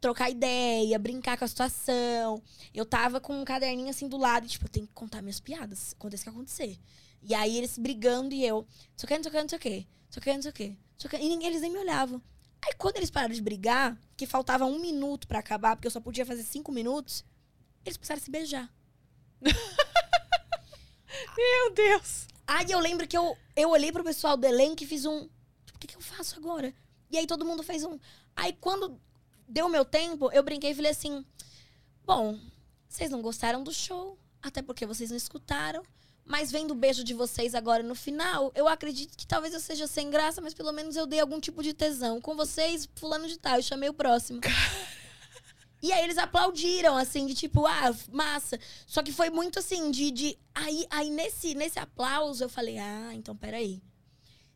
trocar 0.00 0.30
ideia, 0.30 0.98
brincar 0.98 1.38
com 1.38 1.44
a 1.44 1.48
situação. 1.48 2.42
Eu 2.74 2.84
tava 2.84 3.20
com 3.20 3.40
um 3.40 3.44
caderninho 3.44 3.90
assim 3.90 4.08
do 4.08 4.16
lado 4.16 4.46
e, 4.46 4.48
tipo, 4.48 4.66
eu 4.66 4.70
tenho 4.70 4.86
que 4.86 4.92
contar 4.92 5.22
minhas 5.22 5.40
piadas. 5.40 5.94
Aconteça 5.98 6.22
o 6.22 6.24
que 6.24 6.30
acontecer. 6.30 6.78
E 7.22 7.34
aí 7.34 7.56
eles 7.56 7.78
brigando 7.78 8.34
e 8.34 8.44
eu, 8.44 8.56
não 8.56 8.66
sei 8.96 9.06
o 9.06 9.08
que, 9.08 9.16
não 9.16 9.22
sei 9.22 9.30
o 9.30 9.32
que, 9.32 9.42
não 9.42 9.48
sei 9.48 9.56
o 9.56 9.60
que, 9.60 9.86
que, 10.20 10.34
não 10.34 10.42
sei 10.42 10.50
o 10.50 10.54
que. 10.54 10.76
E 11.16 11.28
ninguém, 11.28 11.48
eles 11.48 11.62
nem 11.62 11.70
me 11.70 11.78
olhavam. 11.78 12.22
Aí 12.64 12.72
quando 12.78 12.96
eles 12.96 13.10
pararam 13.10 13.34
de 13.34 13.42
brigar, 13.42 13.98
que 14.16 14.26
faltava 14.26 14.64
um 14.64 14.78
minuto 14.78 15.26
pra 15.26 15.38
acabar, 15.38 15.76
porque 15.76 15.86
eu 15.86 15.90
só 15.90 16.00
podia 16.00 16.24
fazer 16.24 16.42
cinco 16.42 16.72
minutos, 16.72 17.24
eles 17.84 17.98
a 18.08 18.16
se 18.16 18.30
beijar. 18.30 18.72
Meu 21.36 21.74
Deus! 21.74 22.26
Aí 22.46 22.70
eu 22.70 22.78
lembro 22.78 23.06
que 23.06 23.16
eu, 23.16 23.36
eu 23.56 23.70
olhei 23.70 23.92
pro 23.92 24.04
pessoal 24.04 24.36
do 24.36 24.46
elenco 24.46 24.82
e 24.82 24.86
fiz 24.86 25.04
um. 25.04 25.28
Tipo, 25.64 25.76
o 25.76 25.78
que, 25.78 25.86
que 25.86 25.96
eu 25.96 26.00
faço 26.00 26.36
agora? 26.36 26.74
E 27.10 27.18
aí 27.18 27.26
todo 27.26 27.44
mundo 27.44 27.62
fez 27.62 27.84
um. 27.84 27.98
Aí 28.34 28.52
quando 28.60 29.00
deu 29.48 29.68
meu 29.68 29.84
tempo, 29.84 30.30
eu 30.32 30.42
brinquei 30.42 30.70
e 30.70 30.74
falei 30.74 30.90
assim: 30.90 31.24
Bom, 32.04 32.38
vocês 32.88 33.10
não 33.10 33.22
gostaram 33.22 33.62
do 33.62 33.72
show, 33.72 34.18
até 34.42 34.62
porque 34.62 34.86
vocês 34.86 35.10
não 35.10 35.16
escutaram. 35.16 35.82
Mas 36.26 36.50
vendo 36.50 36.70
o 36.70 36.74
beijo 36.74 37.04
de 37.04 37.12
vocês 37.12 37.54
agora 37.54 37.82
no 37.82 37.94
final, 37.94 38.50
eu 38.54 38.66
acredito 38.66 39.14
que 39.14 39.26
talvez 39.26 39.52
eu 39.52 39.60
seja 39.60 39.86
sem 39.86 40.08
graça, 40.08 40.40
mas 40.40 40.54
pelo 40.54 40.72
menos 40.72 40.96
eu 40.96 41.06
dei 41.06 41.20
algum 41.20 41.38
tipo 41.38 41.62
de 41.62 41.74
tesão. 41.74 42.18
Com 42.18 42.34
vocês, 42.34 42.88
fulano 42.94 43.28
de 43.28 43.38
tal, 43.38 43.56
eu 43.56 43.62
chamei 43.62 43.90
o 43.90 43.94
próximo. 43.94 44.40
E 45.84 45.92
aí 45.92 46.02
eles 46.02 46.16
aplaudiram, 46.16 46.96
assim, 46.96 47.26
de 47.26 47.34
tipo, 47.34 47.66
ah, 47.66 47.94
massa. 48.10 48.58
Só 48.86 49.02
que 49.02 49.12
foi 49.12 49.28
muito 49.28 49.58
assim, 49.58 49.90
de. 49.90 50.10
de 50.10 50.38
aí 50.54 50.86
aí 50.88 51.10
nesse, 51.10 51.54
nesse 51.54 51.78
aplauso 51.78 52.42
eu 52.42 52.48
falei, 52.48 52.78
ah, 52.78 53.10
então 53.12 53.36
peraí. 53.36 53.82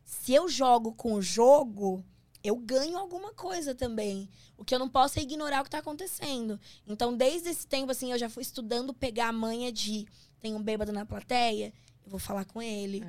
Se 0.03 0.33
eu 0.33 0.49
jogo 0.49 0.91
com 0.93 1.13
o 1.13 1.21
jogo, 1.21 2.03
eu 2.43 2.55
ganho 2.55 2.97
alguma 2.97 3.33
coisa 3.33 3.75
também. 3.75 4.29
O 4.57 4.63
que 4.63 4.73
eu 4.73 4.79
não 4.79 4.89
posso 4.89 5.19
é 5.19 5.21
ignorar 5.21 5.61
o 5.61 5.63
que 5.63 5.69
tá 5.69 5.79
acontecendo. 5.79 6.59
Então, 6.87 7.15
desde 7.15 7.49
esse 7.49 7.67
tempo, 7.67 7.91
assim, 7.91 8.11
eu 8.11 8.17
já 8.17 8.29
fui 8.29 8.41
estudando 8.41 8.93
pegar 8.93 9.27
a 9.27 9.33
manha 9.33 9.71
de 9.71 10.05
tem 10.39 10.55
um 10.55 10.63
bêbado 10.63 10.91
na 10.91 11.05
plateia, 11.05 11.73
eu 12.05 12.09
vou 12.09 12.19
falar 12.19 12.45
com 12.45 12.61
ele. 12.61 13.03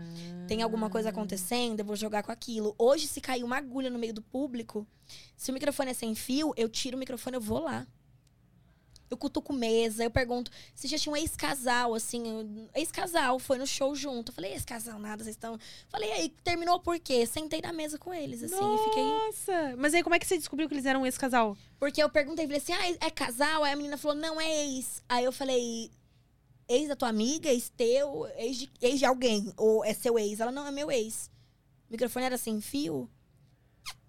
Tem 0.47 0.63
alguma 0.63 0.91
coisa 0.91 1.11
acontecendo, 1.11 1.81
eu 1.81 1.85
vou 1.85 1.97
jogar 1.97 2.23
com 2.23 2.33
aquilo. 2.33 2.75
Hoje, 2.77 3.07
se 3.07 3.21
cair 3.21 3.45
uma 3.45 3.57
agulha 3.57 3.89
no 3.89 3.99
meio 3.99 4.13
do 4.13 4.23
público, 4.23 4.87
se 5.37 5.51
o 5.51 5.55
microfone 5.55 5.91
é 5.91 5.95
sem 5.95 6.15
fio, 6.15 6.53
eu 6.57 6.69
tiro 6.69 6.97
o 6.97 7.01
microfone, 7.01 7.37
eu 7.37 7.41
vou 7.41 7.61
lá. 7.61 7.87
Eu 9.11 9.17
cutuco 9.17 9.53
mesa, 9.53 10.05
eu 10.05 10.11
pergunto 10.11 10.53
se 10.73 10.87
já 10.87 10.97
tinha 10.97 11.13
um 11.13 11.17
ex-casal, 11.17 11.95
assim, 11.95 12.23
um 12.23 12.69
ex-casal 12.73 13.41
foi 13.41 13.59
no 13.59 13.67
show 13.67 13.93
junto. 13.93 14.31
Eu 14.31 14.35
falei, 14.35 14.53
ex-casal, 14.53 15.01
nada, 15.01 15.25
vocês 15.25 15.35
estão. 15.35 15.59
Falei, 15.89 16.13
aí, 16.13 16.29
terminou 16.45 16.79
por 16.79 16.99
quê? 17.01 17.27
Sentei 17.27 17.61
na 17.61 17.73
mesa 17.73 17.99
com 17.99 18.15
eles, 18.15 18.41
assim, 18.43 18.55
e 18.55 18.85
fiquei. 18.85 19.03
Nossa! 19.03 19.77
Mas 19.77 19.95
aí 19.95 20.03
como 20.05 20.15
é 20.15 20.19
que 20.21 20.27
você 20.27 20.39
descobriu 20.39 20.69
que 20.69 20.75
eles 20.75 20.87
eram 20.87 21.05
esse 21.05 21.19
casal? 21.19 21.57
Porque 21.81 22.01
eu 22.01 22.09
perguntei, 22.09 22.47
falei 22.47 22.59
assim, 22.59 22.73
ah, 22.73 23.07
é 23.07 23.11
casal? 23.11 23.65
Aí 23.65 23.73
a 23.73 23.77
menina 23.77 23.99
falou, 23.99 24.17
não, 24.17 24.41
é 24.41 24.65
ex. 24.65 25.03
Aí 25.09 25.25
eu 25.25 25.33
falei, 25.33 25.91
ex 26.69 26.89
da 26.89 26.95
tua 26.95 27.09
amiga, 27.09 27.49
ex 27.49 27.69
teu, 27.69 28.29
ex 28.37 28.57
de, 28.59 28.71
ex 28.81 29.01
de 29.01 29.05
alguém, 29.05 29.53
ou 29.57 29.85
é 29.85 29.93
seu 29.93 30.17
ex? 30.17 30.39
Ela, 30.39 30.53
não, 30.53 30.67
é 30.67 30.71
meu 30.71 30.89
ex. 30.89 31.29
O 31.89 31.93
microfone 31.93 32.27
era 32.27 32.39
sem 32.39 32.61
fio. 32.61 33.11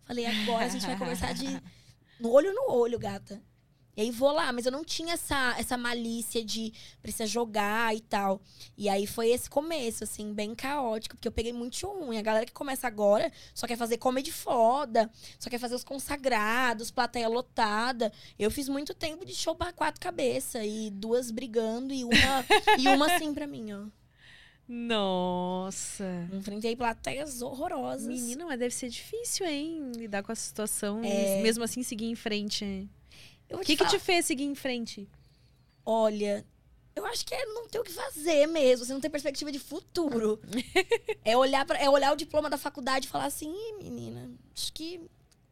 Falei, 0.03 0.27
agora 0.27 0.65
a 0.65 0.69
gente 0.69 0.85
vai 0.85 0.97
conversar 0.97 1.33
de 1.33 1.45
no 2.19 2.29
olho 2.29 2.53
no 2.53 2.71
olho, 2.71 2.99
gata. 2.99 3.41
E 3.95 4.01
aí 4.01 4.11
vou 4.11 4.31
lá, 4.31 4.53
mas 4.53 4.65
eu 4.65 4.71
não 4.71 4.85
tinha 4.85 5.13
essa, 5.15 5.55
essa 5.59 5.75
malícia 5.77 6.43
de 6.45 6.71
precisa 7.01 7.25
jogar 7.25 7.93
e 7.95 7.99
tal. 7.99 8.41
E 8.77 8.87
aí 8.87 9.05
foi 9.05 9.29
esse 9.29 9.49
começo, 9.49 10.03
assim, 10.05 10.33
bem 10.33 10.55
caótico, 10.55 11.15
porque 11.17 11.27
eu 11.27 11.31
peguei 11.31 11.51
muito 11.51 11.75
show 11.77 11.99
ruim. 11.99 12.17
A 12.17 12.21
galera 12.21 12.45
que 12.45 12.53
começa 12.53 12.87
agora 12.87 13.29
só 13.53 13.67
quer 13.67 13.77
fazer 13.77 13.97
comedy 13.97 14.31
foda, 14.31 15.11
só 15.37 15.49
quer 15.49 15.59
fazer 15.59 15.75
os 15.75 15.83
consagrados, 15.83 16.89
plateia 16.89 17.27
lotada. 17.27 18.13
Eu 18.39 18.49
fiz 18.49 18.69
muito 18.69 18.93
tempo 18.93 19.25
de 19.25 19.35
show 19.35 19.55
pra 19.55 19.73
quatro 19.73 19.99
cabeças, 19.99 20.63
e 20.65 20.89
duas 20.89 21.29
brigando, 21.29 21.93
e 21.93 22.03
uma, 22.05 22.13
e 22.79 22.87
uma 22.87 23.13
assim 23.13 23.33
pra 23.33 23.45
mim, 23.45 23.73
ó. 23.73 23.85
Nossa! 24.67 26.05
Enfrentei 26.31 26.75
plateias 26.77 27.41
horrorosas. 27.41 28.07
Menina, 28.07 28.45
mas 28.45 28.57
deve 28.57 28.73
ser 28.73 28.87
difícil, 28.89 29.45
hein? 29.45 29.91
Lidar 29.97 30.23
com 30.23 30.31
a 30.31 30.35
situação 30.35 31.01
É. 31.03 31.41
mesmo 31.41 31.63
assim 31.63 31.83
seguir 31.83 32.05
em 32.05 32.15
frente. 32.15 32.89
O 33.53 33.59
que, 33.59 33.75
que 33.75 33.77
falar. 33.77 33.89
te 33.89 33.99
fez 33.99 34.25
seguir 34.25 34.43
em 34.45 34.55
frente? 34.55 35.07
Olha, 35.85 36.45
eu 36.95 37.05
acho 37.05 37.25
que 37.25 37.33
é 37.33 37.45
não 37.45 37.67
ter 37.67 37.79
o 37.79 37.83
que 37.83 37.91
fazer 37.91 38.47
mesmo. 38.47 38.85
Você 38.85 38.93
não 38.93 39.01
tem 39.01 39.09
perspectiva 39.09 39.51
de 39.51 39.59
futuro. 39.59 40.39
é, 41.23 41.35
olhar 41.37 41.65
pra, 41.65 41.77
é 41.77 41.89
olhar 41.89 42.11
o 42.13 42.15
diploma 42.17 42.49
da 42.49 42.57
faculdade 42.57 43.07
e 43.07 43.09
falar 43.09 43.25
assim, 43.25 43.53
menina, 43.77 44.29
acho 44.55 44.71
que 44.73 45.01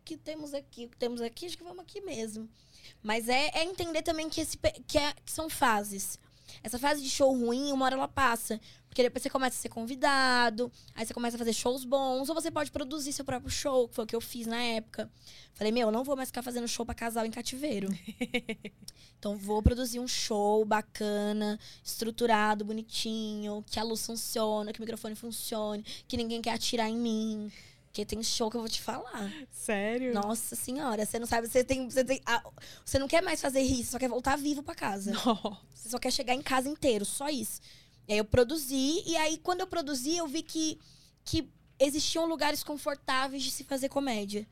que 0.10 0.18
temos 0.18 0.56
aqui, 0.56 0.86
o 0.86 0.90
que 0.90 0.98
temos 0.98 1.22
aqui, 1.22 1.46
acho 1.46 1.56
que 1.56 1.64
vamos 1.64 1.84
aqui 1.84 2.02
mesmo. 2.02 2.50
Mas 3.04 3.30
é, 3.30 3.52
é 3.54 3.64
entender 3.64 4.02
também 4.02 4.28
que, 4.28 4.42
esse, 4.42 4.58
que, 4.88 4.98
é- 4.98 5.14
que 5.24 5.32
são 5.32 5.48
fases. 5.48 6.18
Essa 6.64 6.80
fase 6.80 7.04
de 7.04 7.10
show 7.12 7.32
ruim, 7.32 7.72
uma 7.72 7.86
hora 7.86 7.94
ela 7.94 8.08
passa. 8.08 8.60
Porque 8.90 9.04
depois 9.04 9.22
você 9.22 9.30
começa 9.30 9.58
a 9.58 9.62
ser 9.62 9.70
convidado, 9.70 10.72
aí 10.96 11.06
você 11.06 11.14
começa 11.14 11.38
a 11.38 11.40
fazer 11.40 11.54
shows 11.54 11.86
bons, 11.86 12.28
ou 12.28 12.36
você 12.36 12.50
pode 12.50 12.72
produzir 12.72 13.14
seu 13.14 13.24
próprio 13.24 13.52
show, 13.52 13.88
que 13.88 13.96
foi 13.96 14.04
o 14.04 14.08
que 14.08 14.16
eu 14.16 14.22
fiz 14.22 14.48
na 14.48 14.62
época. 14.62 15.10
Falei, 15.54 15.72
meu, 15.72 15.88
eu 15.88 15.92
não 15.92 16.04
vou 16.04 16.16
mais 16.16 16.30
ficar 16.30 16.42
fazendo 16.42 16.68
show 16.68 16.86
pra 16.86 16.96
casal 16.96 17.26
em 17.26 17.32
cativeiro. 17.32 17.88
Então 19.20 19.36
vou 19.36 19.62
produzir 19.62 20.00
um 20.00 20.08
show 20.08 20.64
bacana, 20.64 21.60
estruturado, 21.84 22.64
bonitinho, 22.64 23.66
que 23.70 23.78
a 23.78 23.84
luz 23.84 24.06
funcione, 24.06 24.72
que 24.72 24.80
o 24.80 24.82
microfone 24.82 25.14
funcione, 25.14 25.84
que 26.08 26.16
ninguém 26.16 26.42
quer 26.42 26.52
atirar 26.52 26.90
em 26.90 26.96
mim. 26.96 27.52
Porque 27.88 28.06
tem 28.06 28.24
show 28.24 28.50
que 28.50 28.56
eu 28.56 28.62
vou 28.62 28.70
te 28.70 28.82
falar. 28.82 29.30
Sério? 29.52 30.14
Nossa 30.14 30.56
senhora, 30.56 31.06
você 31.06 31.20
não 31.20 31.28
sabe, 31.28 31.48
você 31.48 31.66
tem. 31.66 31.90
Você, 31.90 32.04
tem, 32.04 32.22
ah, 32.26 32.42
você 32.86 32.98
não 32.98 33.10
quer 33.10 33.22
mais 33.22 33.42
fazer 33.42 33.62
rir, 33.62 33.84
você 33.84 33.92
só 33.92 34.00
quer 34.00 34.08
voltar 34.08 34.38
vivo 34.38 34.64
pra 34.64 34.74
casa. 34.74 35.12
Você 35.74 35.90
só 35.90 35.98
quer 35.98 36.12
chegar 36.12 36.34
em 36.34 36.42
casa 36.42 36.70
inteiro, 36.70 37.04
só 37.04 37.28
isso. 37.30 37.60
E 38.10 38.14
aí 38.14 38.18
eu 38.18 38.26
produzi, 38.26 39.04
e 39.06 39.16
aí 39.16 39.38
quando 39.38 39.62
eu 39.62 39.68
produzi, 39.68 40.18
eu 40.18 40.28
vi 40.28 40.42
que, 40.42 40.80
que 41.24 41.48
existiam 41.80 42.26
lugares 42.26 42.64
confortáveis 42.64 43.44
de 43.44 43.52
se 43.52 43.64
fazer 43.64 43.88
comédia. 43.88 44.48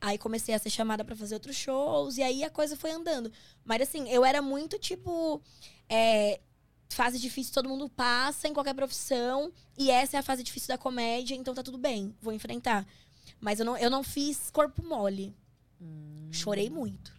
Aí 0.00 0.18
comecei 0.18 0.52
a 0.54 0.58
ser 0.58 0.70
chamada 0.70 1.04
pra 1.04 1.14
fazer 1.14 1.34
outros 1.34 1.54
shows, 1.54 2.18
e 2.18 2.22
aí 2.24 2.42
a 2.42 2.50
coisa 2.50 2.76
foi 2.76 2.90
andando. 2.90 3.32
Mas 3.64 3.82
assim, 3.82 4.08
eu 4.10 4.24
era 4.24 4.42
muito 4.42 4.76
tipo. 4.76 5.40
é, 5.88 6.40
fase 6.88 7.18
difícil 7.18 7.52
todo 7.54 7.68
mundo 7.68 7.88
passa 7.88 8.48
em 8.48 8.52
qualquer 8.52 8.74
profissão, 8.74 9.52
e 9.78 9.88
essa 9.88 10.16
é 10.16 10.20
a 10.20 10.22
fase 10.22 10.42
difícil 10.42 10.68
da 10.68 10.78
comédia, 10.78 11.34
então 11.36 11.54
tá 11.54 11.62
tudo 11.62 11.78
bem, 11.78 12.12
vou 12.20 12.32
enfrentar. 12.32 12.84
Mas 13.40 13.60
eu 13.60 13.66
não, 13.66 13.76
eu 13.78 13.88
não 13.90 14.02
fiz 14.02 14.50
corpo 14.50 14.82
mole. 14.82 15.32
Chorei 16.32 16.68
muito. 16.68 17.14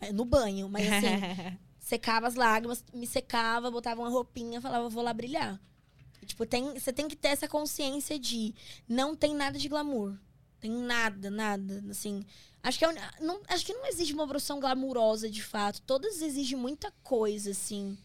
É, 0.00 0.12
No 0.12 0.24
banho, 0.24 0.68
mas 0.68 0.86
assim 0.90 1.56
secava 1.88 2.26
as 2.26 2.34
lágrimas, 2.34 2.84
me 2.92 3.06
secava, 3.06 3.70
botava 3.70 4.00
uma 4.02 4.10
roupinha, 4.10 4.60
falava, 4.60 4.88
vou 4.90 5.02
lá 5.02 5.12
brilhar. 5.14 5.58
E, 6.22 6.26
tipo, 6.26 6.44
tem, 6.44 6.78
você 6.78 6.92
tem 6.92 7.08
que 7.08 7.16
ter 7.16 7.28
essa 7.28 7.48
consciência 7.48 8.18
de 8.18 8.54
não 8.86 9.16
tem 9.16 9.34
nada 9.34 9.58
de 9.58 9.68
glamour. 9.68 10.14
Tem 10.60 10.70
nada, 10.70 11.30
nada, 11.30 11.82
assim. 11.88 12.24
Acho 12.62 12.78
que, 12.78 12.84
é, 12.84 12.94
não, 13.20 13.40
acho 13.48 13.64
que 13.64 13.72
não 13.72 13.86
existe 13.86 14.12
uma 14.12 14.26
profissão 14.26 14.60
glamurosa, 14.60 15.30
de 15.30 15.42
fato. 15.42 15.80
Todas 15.82 16.20
exigem 16.20 16.58
muita 16.58 16.92
coisa, 17.02 17.52
assim. 17.52 17.96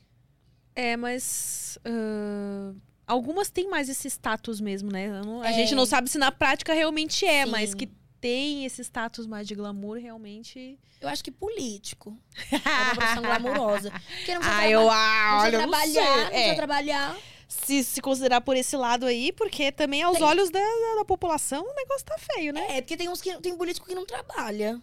É, 0.76 0.96
mas. 0.96 1.78
ah, 1.84 2.74
algumas 3.08 3.50
têm 3.50 3.68
mais 3.70 3.90
esse 3.90 4.08
status 4.08 4.62
mesmo, 4.62 4.92
né? 4.92 5.22
Não- 5.24 5.42
A 5.42 5.50
É. 5.50 5.54
gente 5.54 5.76
não 5.76 5.86
sabe 5.86 6.10
se 6.10 6.18
na 6.18 6.32
prática 6.32 6.74
realmente 6.74 7.26
é, 7.26 7.44
Sim. 7.46 7.52
mas 7.52 7.74
que 7.74 7.90
tem 8.24 8.64
esse 8.64 8.82
status 8.82 9.28
mais 9.28 9.46
de 9.46 9.54
glamour, 9.54 9.98
realmente. 9.98 10.80
Eu 11.02 11.10
acho 11.10 11.22
que 11.22 11.30
político 11.30 12.18
é 12.50 12.56
uma 12.56 12.96
profissão 12.96 13.22
glamurosa. 13.24 13.92
Porque 13.92 14.34
não 14.34 14.40
precisa, 14.40 14.60
Ah, 14.62 14.70
eu, 14.70 14.90
ah, 14.90 15.40
olha, 15.42 15.58
trabalhar, 15.60 16.06
não 16.22 16.28
precisa 16.30 16.38
É, 16.52 16.56
trabalhar. 16.56 17.18
se, 17.50 17.84
se 17.84 18.02
considerar 18.02 18.40
por 18.40 18.56
esse 18.56 18.78
lado 18.78 19.06
aí, 19.06 19.34
porque 19.34 19.74
também 19.74 20.02
aos 20.04 20.18
Tem- 20.18 20.26
olhos 20.26 20.50
da, 20.50 20.60
da, 20.60 20.96
da 21.00 21.06
população 21.06 21.64
o 21.70 21.76
negócio 21.76 22.06
tá 22.06 22.16
feio, 22.18 22.54
né? 22.54 22.66
É, 22.78 22.82
porque 22.82 22.96
tem 22.96 23.10
uns 23.10 23.22
que 23.22 23.36
tem 23.42 23.58
político 23.58 23.86
que 23.86 23.94
não 23.94 24.06
trabalha. 24.06 24.82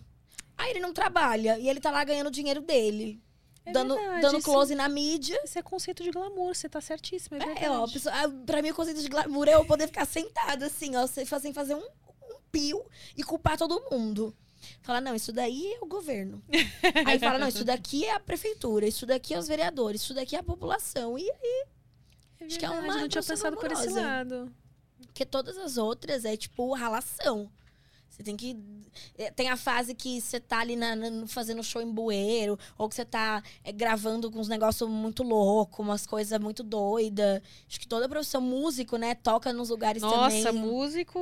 Aí 0.59 0.71
ele 0.73 0.81
não 0.81 0.93
trabalha 0.93 1.59
e 1.59 1.67
ele 1.67 1.81
tá 1.81 1.91
lá 1.91 2.05
ganhando 2.05 2.27
o 2.27 2.31
dinheiro 2.31 2.61
dele. 2.61 3.19
É 3.65 3.73
dando, 3.73 3.95
verdade, 3.95 4.21
dando 4.21 4.39
isso- 4.39 4.51
close 4.51 4.75
na 4.75 4.87
mídia. 4.87 5.41
Esse 5.45 5.59
é 5.59 5.63
conceito 5.63 6.03
de 6.03 6.11
glamour, 6.11 6.55
você 6.55 6.69
tá 6.69 6.83
certíssima, 6.83 7.39
é 7.39 7.41
verdade. 7.47 7.65
É, 7.65 7.71
ó, 7.71 7.87
ah, 8.13 8.31
pra 8.45 8.61
mim 8.61 8.69
o 8.71 8.75
conceito 8.75 9.01
de 9.01 9.09
glamour 9.09 9.49
é 9.49 9.55
eu 9.55 9.65
poder 9.65 9.87
ficar 9.87 10.05
sentada 10.05 10.67
assim, 10.67 10.95
ó, 10.97 11.07
sem 11.07 11.25
fazer 11.55 11.75
um, 11.75 11.89
pio 12.51 12.85
e 13.17 13.23
culpar 13.23 13.57
todo 13.59 13.83
mundo. 13.91 14.35
Falar, 14.83 15.01
não, 15.01 15.15
isso 15.15 15.33
daí 15.33 15.73
é 15.75 15.79
o 15.81 15.87
governo. 15.87 16.43
Aí 17.07 17.19
fala, 17.19 17.39
não, 17.39 17.49
isso 17.49 17.65
daqui 17.65 18.05
é 18.05 18.13
a 18.15 18.21
prefeitura, 18.21 18.87
isso 18.87 19.07
daqui 19.07 19.33
é 19.35 19.39
os 19.39 19.49
vereadores, 19.49 20.03
isso 20.03 20.13
daqui 20.15 20.37
é 20.37 20.39
a 20.39 20.43
população. 20.43 21.19
E 21.19 21.29
É 22.41 22.45
acho 22.45 22.59
que 22.59 22.65
é 22.65 22.71
uma 22.71 22.97
não 22.97 23.09
tinha 23.09 23.23
pensado 23.23 23.57
por 23.57 23.73
esse 23.73 23.89
lado. 23.89 24.53
Porque 25.07 25.25
todas 25.25 25.57
as 25.57 25.77
outras 25.79 26.25
é 26.25 26.37
tipo 26.37 26.73
ralação. 26.75 27.51
Você 28.09 28.23
tem 28.23 28.37
que. 28.37 28.55
é, 29.17 29.31
Tem 29.31 29.49
a 29.49 29.57
fase 29.57 29.95
que 29.95 30.21
você 30.21 30.39
tá 30.39 30.59
ali 30.61 30.77
na- 30.77 30.95
na- 30.95 31.27
fazendo 31.27 31.63
show 31.63 31.81
em 31.81 31.91
bueiro, 31.91 32.59
ou 32.77 32.87
que 32.89 32.95
você 32.95 33.05
tá 33.05 33.43
é, 33.65 33.73
gravando 33.73 34.31
com 34.31 34.39
uns 34.41 34.49
negócios 34.49 34.89
muito 34.91 35.23
loucos, 35.23 35.79
umas 35.79 36.07
coisas 36.07 36.39
muito 36.39 36.63
doidas. 36.63 37.41
Acho 37.67 37.81
que 37.81 37.89
toda 37.89 38.09
profissão, 38.09 38.41
músico, 38.43 38.97
né, 38.99 39.15
toca 39.15 39.53
nos 39.55 39.71
lugares 39.71 40.03
Nossa, 40.03 40.43
também. 40.43 40.61
músico. 40.63 41.19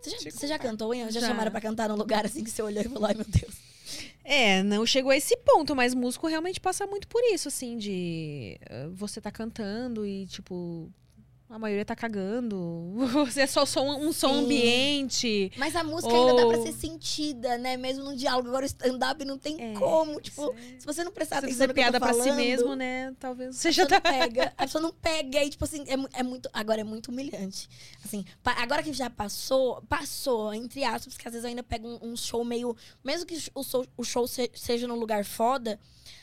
Você 0.00 0.10
já, 0.10 0.30
você 0.30 0.46
já 0.46 0.58
cantou, 0.58 0.94
hein? 0.94 1.10
Já, 1.10 1.20
Já. 1.20 1.28
chamaram 1.28 1.50
pra 1.50 1.60
cantar 1.60 1.88
num 1.88 1.96
lugar 1.96 2.24
assim 2.24 2.44
que 2.44 2.50
você 2.50 2.62
olhou 2.62 2.82
e 2.82 2.88
falou, 2.88 3.06
ai 3.06 3.14
meu 3.14 3.24
Deus. 3.26 3.54
É, 4.24 4.62
não 4.64 4.84
chegou 4.84 5.12
a 5.12 5.16
esse 5.16 5.36
ponto, 5.36 5.74
mas 5.76 5.94
músico 5.94 6.26
realmente 6.26 6.60
passa 6.60 6.84
muito 6.86 7.06
por 7.06 7.22
isso, 7.32 7.46
assim, 7.46 7.78
de 7.78 8.58
eh, 8.68 8.88
você 8.92 9.20
tá 9.20 9.30
cantando 9.30 10.04
e, 10.04 10.26
tipo, 10.26 10.90
a 11.48 11.58
maioria 11.58 11.84
tá 11.84 11.94
cagando. 11.94 12.92
Você 13.26 13.42
é 13.42 13.46
só 13.46 13.64
som, 13.64 13.86
um 13.98 14.12
som 14.12 14.30
Sim. 14.32 14.44
ambiente. 14.44 15.52
Mas 15.56 15.76
a 15.76 15.84
música 15.84 16.12
ainda 16.12 16.34
dá 16.34 16.46
pra 16.46 16.58
Ou- 16.58 16.66
ser 16.66 16.72
sentida, 16.72 17.56
né? 17.58 17.76
Mesmo 17.76 18.04
no 18.04 18.16
diálogo. 18.16 18.48
Agora 18.48 18.64
o 18.64 18.66
stand-up 18.66 19.24
não 19.24 19.38
tem 19.38 19.56
É, 19.60 19.74
como. 19.74 20.20
Tipo, 20.20 20.52
é- 20.52 20.78
se 20.80 20.84
você 20.86 21.04
não 21.04 21.12
prestar 21.12 21.40
Se 21.40 21.46
atenção 21.46 21.64
eu 21.64 21.68
tô 21.68 21.74
piada 21.74 22.00
pra 22.00 22.12
si 22.12 22.18
falando, 22.20 22.36
mesmo, 22.36 22.74
né? 22.74 23.14
Talvez 23.18 23.54
você 23.56 23.70
já 23.70 23.86
tá. 23.86 23.94
não 23.94 24.00
pega. 24.02 24.52
A 24.56 24.64
pessoa 24.64 24.82
não 24.82 24.92
pega. 25.00 25.44
E, 25.44 25.50
tipo 25.50 25.64
assim, 25.64 25.84
é, 25.86 26.20
é 26.20 26.22
muito. 26.22 26.48
Agora 26.52 26.80
é 26.80 26.84
muito 26.84 27.12
humilhante. 27.12 27.68
Assim, 28.04 28.24
agora 28.44 28.82
que 28.82 28.92
já 28.92 29.08
passou, 29.08 29.82
passou, 29.88 30.52
entre 30.52 30.82
aspas, 30.84 31.14
porque 31.14 31.28
às 31.28 31.32
vezes 31.32 31.44
eu 31.44 31.48
ainda 31.50 31.62
pego 31.62 31.86
um, 31.88 32.10
um 32.12 32.16
show 32.16 32.44
meio. 32.44 32.76
Mesmo 33.04 33.24
que 33.24 33.36
o 33.54 33.62
show, 33.62 33.86
o 33.96 34.02
show 34.04 34.26
se- 34.26 34.50
seja 34.54 34.88
num 34.88 34.96
lugar 34.98 35.24
foda, 35.24 35.78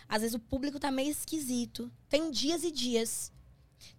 às 0.09 0.21
vezes 0.21 0.35
o 0.35 0.39
público 0.39 0.79
tá 0.79 0.91
meio 0.91 1.09
esquisito. 1.11 1.89
Tem 2.09 2.29
dias 2.29 2.63
e 2.63 2.71
dias. 2.71 3.31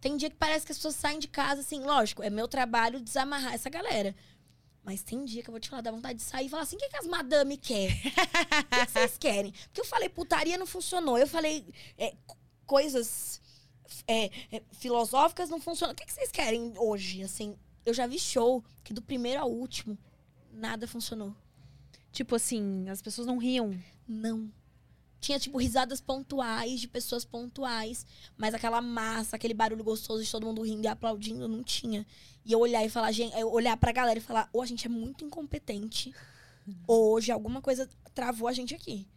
Tem 0.00 0.16
dia 0.16 0.30
que 0.30 0.36
parece 0.36 0.64
que 0.66 0.72
as 0.72 0.78
pessoas 0.78 0.96
saem 0.96 1.18
de 1.18 1.28
casa, 1.28 1.60
assim, 1.60 1.80
lógico, 1.82 2.22
é 2.22 2.30
meu 2.30 2.46
trabalho 2.48 3.00
desamarrar 3.00 3.54
essa 3.54 3.68
galera. 3.70 4.14
Mas 4.84 5.02
tem 5.02 5.24
dia 5.24 5.42
que 5.42 5.48
eu 5.48 5.52
vou 5.52 5.60
te 5.60 5.68
falar, 5.70 5.80
dá 5.82 5.90
vontade 5.90 6.18
de 6.18 6.24
sair 6.24 6.46
e 6.46 6.48
falar 6.50 6.62
assim: 6.64 6.76
o 6.76 6.78
que, 6.78 6.88
que 6.90 6.96
as 6.96 7.06
madame 7.06 7.56
quer? 7.56 7.90
O 7.90 8.66
que, 8.76 8.86
que 8.86 8.90
vocês 8.92 9.16
querem? 9.16 9.50
Porque 9.52 9.80
eu 9.80 9.84
falei, 9.84 10.08
putaria 10.10 10.58
não 10.58 10.66
funcionou. 10.66 11.16
Eu 11.16 11.26
falei 11.26 11.64
é, 11.96 12.14
co- 12.26 12.36
coisas 12.66 13.40
é, 14.06 14.26
é, 14.52 14.62
filosóficas 14.72 15.48
não 15.48 15.58
funcionam. 15.60 15.92
O 15.94 15.96
que, 15.96 16.04
que 16.04 16.12
vocês 16.12 16.30
querem 16.30 16.74
hoje? 16.76 17.22
Assim, 17.22 17.56
eu 17.86 17.94
já 17.94 18.06
vi 18.06 18.18
show 18.18 18.62
que 18.82 18.92
do 18.92 19.00
primeiro 19.00 19.40
ao 19.40 19.50
último 19.50 19.96
nada 20.52 20.86
funcionou. 20.86 21.34
Tipo 22.12 22.36
assim, 22.36 22.86
as 22.90 23.00
pessoas 23.00 23.26
não 23.26 23.38
riam. 23.38 23.74
Não. 24.06 24.52
Tinha, 25.24 25.38
tipo, 25.38 25.56
risadas 25.56 26.02
pontuais 26.02 26.78
de 26.78 26.86
pessoas 26.86 27.24
pontuais. 27.24 28.04
Mas 28.36 28.52
aquela 28.52 28.82
massa, 28.82 29.36
aquele 29.36 29.54
barulho 29.54 29.82
gostoso 29.82 30.22
de 30.22 30.30
todo 30.30 30.44
mundo 30.44 30.60
rindo 30.60 30.84
e 30.84 30.86
aplaudindo, 30.86 31.48
não 31.48 31.62
tinha. 31.62 32.06
E 32.44 32.52
eu 32.52 32.60
olhar 32.60 32.84
e 32.84 32.90
falar, 32.90 33.10
gente, 33.10 33.34
eu 33.38 33.50
olhar 33.50 33.74
pra 33.78 33.90
galera 33.90 34.18
e 34.18 34.22
falar, 34.22 34.50
ou 34.52 34.60
a 34.60 34.66
gente 34.66 34.86
é 34.86 34.90
muito 34.90 35.24
incompetente, 35.24 36.12
ou 36.86 37.14
hoje 37.14 37.32
alguma 37.32 37.62
coisa 37.62 37.88
travou 38.14 38.46
a 38.46 38.52
gente 38.52 38.74
aqui. 38.74 39.08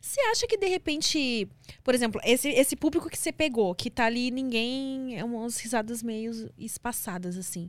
Você 0.00 0.20
acha 0.20 0.46
que 0.46 0.56
de 0.56 0.66
repente, 0.68 1.48
por 1.82 1.92
exemplo, 1.92 2.20
esse, 2.24 2.48
esse 2.48 2.76
público 2.76 3.10
que 3.10 3.18
você 3.18 3.32
pegou, 3.32 3.74
que 3.74 3.90
tá 3.90 4.06
ali, 4.06 4.30
ninguém. 4.30 5.18
É 5.18 5.24
umas 5.24 5.58
risadas 5.58 6.04
meio 6.04 6.52
espaçadas, 6.56 7.36
assim. 7.36 7.68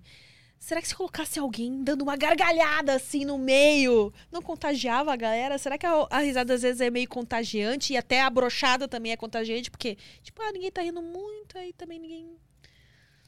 Será 0.64 0.82
que 0.82 0.88
se 0.88 0.96
colocasse 0.96 1.38
alguém 1.38 1.84
dando 1.84 2.04
uma 2.04 2.16
gargalhada 2.16 2.94
assim 2.94 3.26
no 3.26 3.38
meio, 3.38 4.14
não 4.32 4.42
contagiava 4.42 5.12
a 5.12 5.16
galera? 5.18 5.58
Será 5.58 5.78
que 5.78 5.86
a, 5.86 6.08
a 6.10 6.20
risada 6.20 6.54
às 6.54 6.62
vezes 6.62 6.80
é 6.80 6.90
meio 6.90 7.10
contagiante 7.10 7.92
e 7.92 7.98
até 7.98 8.22
a 8.22 8.30
brochada 8.30 8.88
também 8.88 9.12
é 9.12 9.18
contagiante? 9.18 9.70
Porque, 9.70 9.98
tipo, 10.22 10.42
ah, 10.42 10.54
ninguém 10.54 10.72
tá 10.72 10.82
rindo 10.82 11.02
muito, 11.02 11.58
aí 11.58 11.74
também 11.74 12.00
ninguém. 12.00 12.38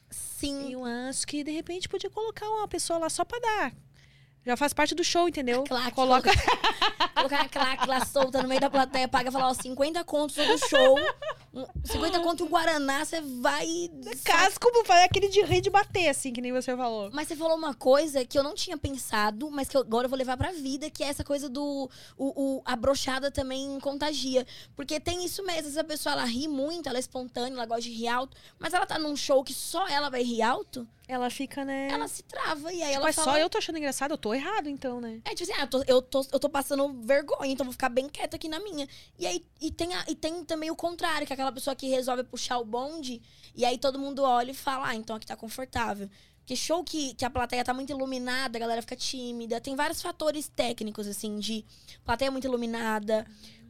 Sim. 0.09 0.71
Eu 0.71 0.86
acho 0.86 1.27
que 1.27 1.43
de 1.43 1.51
repente 1.51 1.89
podia 1.89 2.09
colocar 2.09 2.49
uma 2.49 2.69
pessoa 2.69 2.99
lá 2.99 3.09
só 3.09 3.25
pra 3.25 3.38
dar. 3.38 3.75
Já 4.46 4.56
faz 4.56 4.74
parte 4.74 4.93
do 4.93 5.04
show, 5.04 5.28
entendeu? 5.28 5.64
Claque, 5.64 5.91
Coloca. 5.93 6.30
Colocar 7.16 7.41
a 7.41 7.50
claque 7.50 7.88
lá 7.88 8.06
solta 8.06 8.43
no 8.43 8.48
meio 8.48 8.62
da 8.62 8.70
plateia, 8.70 9.08
paga 9.08 9.30
e 9.30 9.32
falar, 9.32 9.50
ó, 9.50 9.54
50 9.54 10.04
contos 10.04 10.36
todo 10.36 10.58
show. 10.70 10.96
um- 11.54 11.66
50 11.84 12.20
conto 12.20 12.43
e 12.43 12.48
um 12.48 12.50
Guaraná, 12.50 13.04
você 13.04 13.22
vai. 13.22 13.66
Casco 14.24 14.72
pra 14.72 14.86
fazer 14.86 15.04
aquele 15.06 15.30
de 15.30 15.41
rei 15.41 15.62
de 15.62 15.70
bater, 15.72 16.10
assim, 16.10 16.32
que 16.32 16.41
nem 16.41 16.52
você 16.52 16.76
falou. 16.76 17.10
Mas 17.14 17.28
você 17.28 17.36
falou 17.36 17.58
uma 17.58 17.74
coisa 17.74 18.24
que 18.26 18.38
eu 18.38 18.43
não 18.43 18.54
tinha 18.54 18.78
pensado, 18.78 19.50
mas 19.50 19.68
que 19.70 19.76
eu- 19.78 19.82
agora 19.82 20.06
eu 20.06 20.10
vou 20.10 20.18
levar 20.20 20.38
pra 20.38 20.52
vida, 20.52 20.89
que 20.91 21.04
é 21.04 21.08
essa 21.08 21.24
coisa 21.24 21.50
do. 21.50 21.89
O, 22.16 22.58
o- 22.58 22.62
a 22.66 22.76
brochada 22.76 23.32
também 23.32 23.80
contagia. 23.80 24.46
Porque 24.76 25.00
tem 25.00 25.26
isso 25.26 25.43
mesmo, 25.43 25.70
essa 25.70 25.84
pessoa 25.84 26.14
ela 26.14 26.26
ri 26.26 26.48
muito, 26.48 26.88
ela 26.88 26.98
é 26.98 27.00
espontânea, 27.00 27.54
ela 27.56 27.66
gosta 27.66 27.82
de 27.84 27.91
rir 27.91 28.10
alto, 28.10 28.38
mas 28.60 28.74
ela 28.74 28.86
tá 28.86 29.00
num 29.00 29.16
show 29.16 29.43
que 29.43 29.54
só 29.54 29.88
ela 29.88 30.10
vai 30.10 30.22
rir 30.22 30.43
alto, 30.43 30.88
Ela 31.08 31.30
fica, 31.30 31.64
né? 31.64 31.88
ela 31.89 32.08
se 32.08 32.24
trava. 32.24 32.74
E 32.74 32.82
aí 32.82 32.89
Tipo, 32.89 33.01
ela 33.01 33.10
é 33.10 33.14
fala. 33.14 33.32
só 33.32 33.38
eu 33.38 33.49
tô 33.49 33.58
achando 33.58 33.78
engraçado, 33.78 34.12
eu 34.12 34.18
tô 34.18 34.34
errado, 34.34 34.68
então, 34.68 34.99
né? 34.99 35.22
É, 35.26 35.36
tipo 35.36 35.43
assim, 35.43 35.53
ah, 35.62 35.64
eu 35.64 35.68
tô, 35.68 35.84
eu, 35.88 36.01
tô, 36.01 36.26
eu 36.34 36.39
tô 36.39 36.49
passando 36.49 36.91
vergonha, 37.03 37.51
então 37.51 37.64
vou 37.66 37.72
ficar 37.74 37.89
bem 37.89 38.10
quieta 38.10 38.36
aqui 38.38 38.47
na 38.47 38.60
minha. 38.60 38.88
E 39.20 39.28
aí, 39.28 39.45
e 39.62 39.72
tem, 39.72 39.93
a- 39.93 40.06
e 40.08 40.16
tem 40.16 40.43
também 40.43 40.72
o 40.72 40.76
contrário, 40.76 41.28
que 41.28 41.34
é 41.34 41.36
aquela 41.36 41.51
pessoa 41.51 41.76
que 41.76 41.88
resolve 41.88 42.24
puxar 42.24 42.58
o 42.58 42.66
bonde, 42.66 43.22
e 43.56 43.64
aí 43.64 43.78
todo 43.78 43.99
mundo 43.99 44.24
olha 44.24 44.51
e 44.51 44.56
fala, 44.56 44.88
ah, 44.89 44.95
então 44.95 45.16
aqui 45.16 45.26
tá 45.28 45.36
confortável. 45.36 46.10
Porque 46.39 46.56
show 46.56 46.84
que, 46.84 47.16
que 47.16 47.26
a 47.26 47.30
plateia 47.30 47.64
tá 47.64 47.74
muito 47.74 47.89
iluminada, 47.91 48.56
a 48.58 48.60
galera 48.62 48.80
fica 48.82 48.95
tímida. 48.95 49.60
Tem 49.60 49.76
vários 49.76 49.99
fatores 49.99 50.47
técnicos, 50.47 51.08
assim, 51.08 51.39
de 51.39 51.66
plateia 52.03 52.30
muito 52.30 52.45
iluminada, 52.45 53.26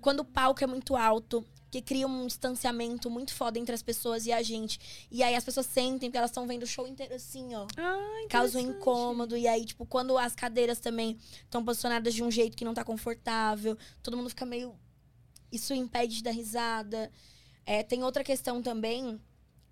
quando 0.06 0.20
o 0.20 0.24
palco 0.24 0.64
é 0.64 0.68
muito 0.68 0.96
alto, 0.96 1.44
que 1.72 1.82
cria 1.82 2.06
um 2.06 2.28
distanciamento 2.28 3.10
muito 3.10 3.34
foda 3.34 3.58
entre 3.58 3.74
as 3.74 3.82
pessoas 3.82 4.28
e 4.28 4.32
a 4.32 4.44
gente. 4.44 5.08
E 5.10 5.24
aí 5.24 5.34
as 5.34 5.44
pessoas 5.44 5.66
sentem, 5.66 6.12
porque 6.12 6.18
elas 6.20 6.30
estão 6.30 6.46
vendo 6.46 6.62
o 6.62 6.68
show 6.68 6.88
inteiro 6.88 7.16
assim, 7.16 7.56
ó 7.56 7.66
Ah, 7.76 8.28
causa 8.30 8.60
um 8.60 8.62
incômodo. 8.62 9.36
E 9.36 9.48
aí, 9.48 9.66
tipo, 9.66 9.84
quando 9.84 10.16
as 10.16 10.36
cadeiras 10.36 10.80
também 10.80 11.18
estão 11.42 11.66
posicionadas 11.66 12.14
de 12.14 12.24
um 12.24 12.30
jeito 12.30 12.56
que 12.56 12.64
não 12.64 12.76
tá 12.76 12.84
confortável, 12.84 13.76
todo 14.04 14.16
mundo 14.16 14.30
fica 14.30 14.46
meio. 14.46 14.76
Isso 15.52 15.74
impede 15.74 16.18
de 16.18 16.24
dar 16.24 16.30
risada. 16.30 17.12
É, 17.66 17.82
tem 17.82 18.04
outra 18.04 18.24
questão 18.24 18.62
também, 18.62 19.20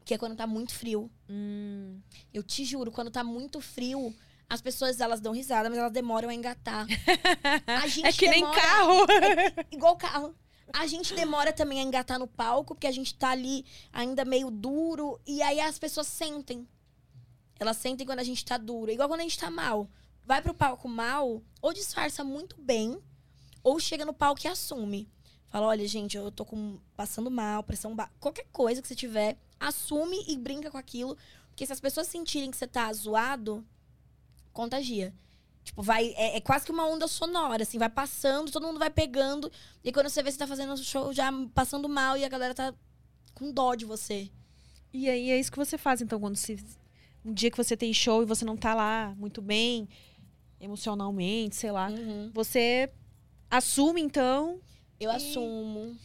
que 0.04 0.16
é 0.16 0.18
quando 0.18 0.36
tá 0.36 0.48
muito 0.48 0.74
frio. 0.74 1.12
Hum. 1.30 2.00
Eu 2.34 2.42
te 2.42 2.66
juro, 2.66 2.92
quando 2.92 3.12
tá 3.12 3.24
muito 3.24 3.62
frio, 3.62 4.12
as 4.54 4.62
pessoas 4.62 5.00
elas 5.02 5.20
dão 5.20 5.34
risada, 5.34 5.70
mas 5.70 5.80
elas 5.80 5.92
demoram 5.92 6.30
a 6.30 6.34
engatar. 6.34 6.86
A 7.66 7.88
gente 7.88 8.06
É 8.06 8.12
que 8.14 8.30
nem 8.30 8.42
demora- 8.42 8.62
carro. 8.62 8.96
Igual 9.72 9.98
carro. 9.98 10.36
A 10.72 10.86
gente 10.88 11.14
demora 11.14 11.52
também 11.52 11.80
a 11.80 11.84
engatar 11.84 12.20
no 12.20 12.28
palco, 12.28 12.74
porque 12.76 12.88
a 12.88 12.92
gente 12.92 13.16
tá 13.16 13.30
ali 13.32 13.66
ainda 13.92 14.24
meio 14.24 14.52
duro. 14.52 15.20
E 15.26 15.42
aí 15.42 15.60
as 15.60 15.78
pessoas 15.80 16.08
sentem. 16.08 16.68
Elas 17.60 17.78
sentem 17.78 18.06
quando 18.06 18.20
a 18.20 18.24
gente 18.24 18.44
tá 18.46 18.58
duro. 18.58 18.92
Igual 18.92 19.08
quando 19.10 19.22
a 19.22 19.24
gente 19.24 19.38
tá 19.40 19.50
mal. 19.50 19.90
Vai 20.26 20.42
pro 20.42 20.54
palco 20.54 20.88
mal, 20.88 21.42
ou 21.62 21.74
disfarça 21.74 22.24
muito 22.24 22.56
bem, 22.62 22.98
ou 23.62 23.80
chega 23.80 24.06
no 24.06 24.14
palco 24.14 24.42
e 24.46 24.48
assume. 24.48 25.10
Fala, 25.50 25.68
olha, 25.68 25.88
gente, 25.88 26.16
eu 26.16 26.32
tô 26.32 26.46
com, 26.46 26.80
passando 26.96 27.30
mal, 27.30 27.62
pressão 27.64 27.94
baixa. 27.96 28.12
Qualquer 28.20 28.46
coisa 28.52 28.82
que 28.82 28.88
você 28.88 28.96
tiver, 28.96 29.38
assume 29.60 30.24
e 30.28 30.38
brinca 30.38 30.72
com 30.72 30.78
aquilo. 30.78 31.18
Porque 31.50 31.66
se 31.66 31.74
as 31.74 31.80
pessoas 31.82 32.08
sentirem 32.08 32.50
que 32.50 32.58
você 32.58 32.66
tá 32.68 32.92
zoado, 32.94 33.64
contagia. 34.54 35.14
Tipo, 35.64 35.82
vai. 35.82 36.14
É, 36.16 36.38
é 36.38 36.42
quase 36.42 36.66
que 36.66 36.72
uma 36.72 36.88
onda 36.88 37.08
sonora, 37.08 37.64
assim, 37.64 37.78
vai 37.78 37.90
passando, 37.90 38.52
todo 38.52 38.68
mundo 38.68 38.80
vai 38.80 38.90
pegando. 38.90 39.52
E 39.84 39.92
quando 39.92 40.10
você 40.10 40.22
vê 40.22 40.32
você 40.32 40.38
tá 40.38 40.48
fazendo 40.48 40.74
o 40.74 40.78
show 40.78 41.14
já 41.14 41.32
passando 41.54 41.90
mal 41.90 42.18
e 42.18 42.24
a 42.24 42.30
galera 42.30 42.54
tá 42.54 42.74
com 43.34 43.52
dó 43.52 43.74
de 43.76 43.86
você. 43.86 44.30
E 44.94 45.10
aí 45.10 45.32
é 45.32 45.40
isso 45.40 45.52
que 45.52 45.58
você 45.58 45.78
faz, 45.78 46.02
então, 46.02 46.20
quando 46.20 46.36
se. 46.36 46.58
Um 47.26 47.34
dia 47.34 47.50
que 47.50 47.58
você 47.58 47.78
tem 47.78 47.94
show 47.94 48.22
e 48.22 48.26
você 48.26 48.44
não 48.44 48.58
tá 48.58 48.74
lá 48.74 49.16
muito 49.18 49.42
bem, 49.42 49.88
emocionalmente, 50.60 51.56
sei 51.56 51.72
lá. 51.72 51.90
Uhum. 51.90 52.30
Você 52.34 52.92
assume, 53.50 54.02
então. 54.02 54.60
Eu 55.00 55.10
assumo. 55.10 55.98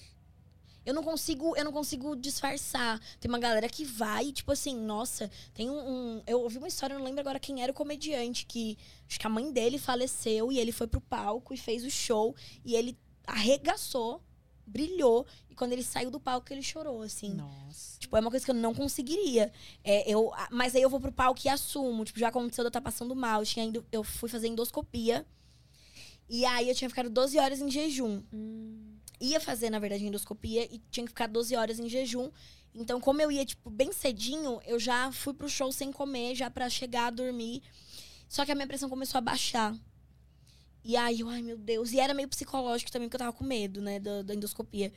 Eu 0.88 0.94
não 0.94 1.02
consigo, 1.02 1.54
eu 1.54 1.64
não 1.66 1.72
consigo 1.72 2.16
disfarçar. 2.16 2.98
Tem 3.20 3.28
uma 3.28 3.38
galera 3.38 3.68
que 3.68 3.84
vai, 3.84 4.32
tipo 4.32 4.50
assim, 4.52 4.74
nossa, 4.74 5.30
tem 5.52 5.68
um, 5.68 5.74
um- 5.76 6.22
Eu 6.26 6.40
ouvi 6.40 6.56
uma 6.56 6.66
história, 6.68 6.94
eu 6.94 6.98
não 6.98 7.04
lembro 7.04 7.20
agora 7.20 7.38
quem 7.38 7.62
era 7.62 7.70
o 7.70 7.74
comediante, 7.74 8.46
que 8.46 8.78
acho 9.06 9.20
que 9.20 9.26
a 9.26 9.30
mãe 9.30 9.52
dele 9.52 9.78
faleceu 9.78 10.50
e 10.50 10.58
ele 10.58 10.72
foi 10.72 10.86
pro 10.86 10.98
palco 11.00 11.52
e 11.52 11.58
fez 11.58 11.84
o 11.84 11.90
show 11.90 12.34
e 12.64 12.74
ele 12.74 12.96
arregaçou, 13.26 14.22
brilhou. 14.66 15.26
E 15.50 15.54
quando 15.54 15.72
ele 15.72 15.82
saiu 15.82 16.10
do 16.10 16.18
palco, 16.18 16.50
ele 16.52 16.62
chorou, 16.62 17.02
assim. 17.02 17.34
Nossa. 17.34 17.98
Tipo, 17.98 18.16
é 18.16 18.20
uma 18.20 18.30
coisa 18.30 18.44
que 18.46 18.50
eu 18.50 18.54
não 18.54 18.74
conseguiria. 18.74 19.52
É, 19.84 20.10
eu, 20.10 20.32
mas 20.50 20.74
aí 20.74 20.80
eu 20.80 20.88
vou 20.88 21.00
pro 21.00 21.12
palco 21.12 21.40
e 21.44 21.50
assumo. 21.50 22.02
Tipo, 22.02 22.18
já 22.18 22.28
aconteceu 22.28 22.64
de 22.64 22.66
eu 22.66 22.70
estar 22.70 22.80
passando 22.80 23.14
mal. 23.14 23.42
Eu, 23.42 23.46
tinha 23.46 23.66
ido, 23.66 23.84
eu 23.92 24.02
fui 24.02 24.30
fazer 24.30 24.48
endoscopia. 24.48 25.26
E 26.30 26.46
aí 26.46 26.68
eu 26.70 26.74
tinha 26.74 26.88
ficado 26.88 27.10
12 27.10 27.38
horas 27.38 27.60
em 27.60 27.70
jejum. 27.70 28.22
Ia 29.20 29.40
fazer, 29.40 29.70
na 29.70 29.78
verdade, 29.78 30.06
endoscopia 30.06 30.64
e 30.72 30.80
tinha 30.90 31.04
que 31.04 31.10
ficar 31.10 31.26
12 31.26 31.56
horas 31.56 31.78
em 31.78 31.88
jejum. 31.88 32.30
Então, 32.74 33.00
como 33.00 33.20
eu 33.20 33.32
ia, 33.32 33.44
tipo, 33.44 33.70
bem 33.70 33.92
cedinho, 33.92 34.60
eu 34.64 34.78
já 34.78 35.10
fui 35.10 35.34
pro 35.34 35.48
show 35.48 35.72
sem 35.72 35.90
comer, 35.90 36.34
já 36.34 36.48
pra 36.50 36.70
chegar 36.70 37.06
a 37.06 37.10
dormir. 37.10 37.62
Só 38.28 38.44
que 38.44 38.52
a 38.52 38.54
minha 38.54 38.66
pressão 38.66 38.88
começou 38.88 39.18
a 39.18 39.22
baixar. 39.22 39.74
E 40.84 40.96
aí, 40.96 41.20
eu, 41.20 41.28
ai 41.28 41.42
meu 41.42 41.58
Deus. 41.58 41.92
E 41.92 41.98
era 41.98 42.14
meio 42.14 42.28
psicológico 42.28 42.92
também, 42.92 43.08
porque 43.08 43.16
eu 43.16 43.26
tava 43.26 43.36
com 43.36 43.44
medo, 43.44 43.80
né, 43.80 43.98
da, 43.98 44.22
da 44.22 44.34
endoscopia. 44.34 44.92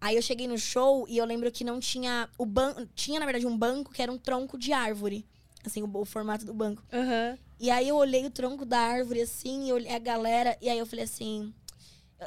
Aí 0.00 0.16
eu 0.16 0.22
cheguei 0.22 0.46
no 0.46 0.56
show 0.56 1.06
e 1.08 1.18
eu 1.18 1.24
lembro 1.26 1.50
que 1.50 1.64
não 1.64 1.78
tinha. 1.78 2.28
O 2.38 2.46
ban... 2.46 2.74
Tinha, 2.94 3.20
na 3.20 3.26
verdade, 3.26 3.46
um 3.46 3.56
banco 3.56 3.92
que 3.92 4.00
era 4.00 4.10
um 4.10 4.18
tronco 4.18 4.56
de 4.56 4.72
árvore. 4.72 5.26
Assim, 5.64 5.82
o, 5.82 5.90
o 5.92 6.04
formato 6.04 6.46
do 6.46 6.54
banco. 6.54 6.82
Aham. 6.92 7.38
E 7.58 7.70
aí 7.70 7.88
eu 7.88 7.96
olhei 7.96 8.24
o 8.24 8.30
tronco 8.30 8.64
da 8.64 8.78
árvore, 8.78 9.20
assim, 9.20 9.68
e 9.68 9.72
olhei 9.72 9.94
a 9.94 9.98
galera, 9.98 10.56
e 10.62 10.70
aí 10.70 10.78
eu 10.78 10.86
falei 10.86 11.04
assim. 11.04 11.52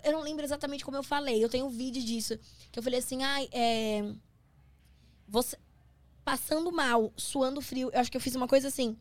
Eu- 0.03 0.11
não 0.13 0.21
lembro 0.21 0.43
exatamente 0.43 0.83
como 0.83 0.97
eu 0.97 1.03
falei, 1.03 1.43
eu 1.43 1.49
tenho 1.49 1.65
um 1.65 1.69
vídeo 1.69 2.01
disso. 2.03 2.37
Que 2.71 2.79
eu 2.79 2.83
falei 2.83 2.99
assim, 2.99 3.23
ai, 3.23 3.49
é. 3.51 4.03
Você. 5.27 5.57
Passando 6.25 6.71
mal, 6.71 7.11
suando 7.17 7.59
frio. 7.59 7.89
Eu 7.93 7.99
acho 7.99 8.09
que 8.09 8.15
eu 8.15 8.21
fiz 8.21 8.33
uma 8.35 8.47
coisa 8.47 8.69
assim. 8.69 8.95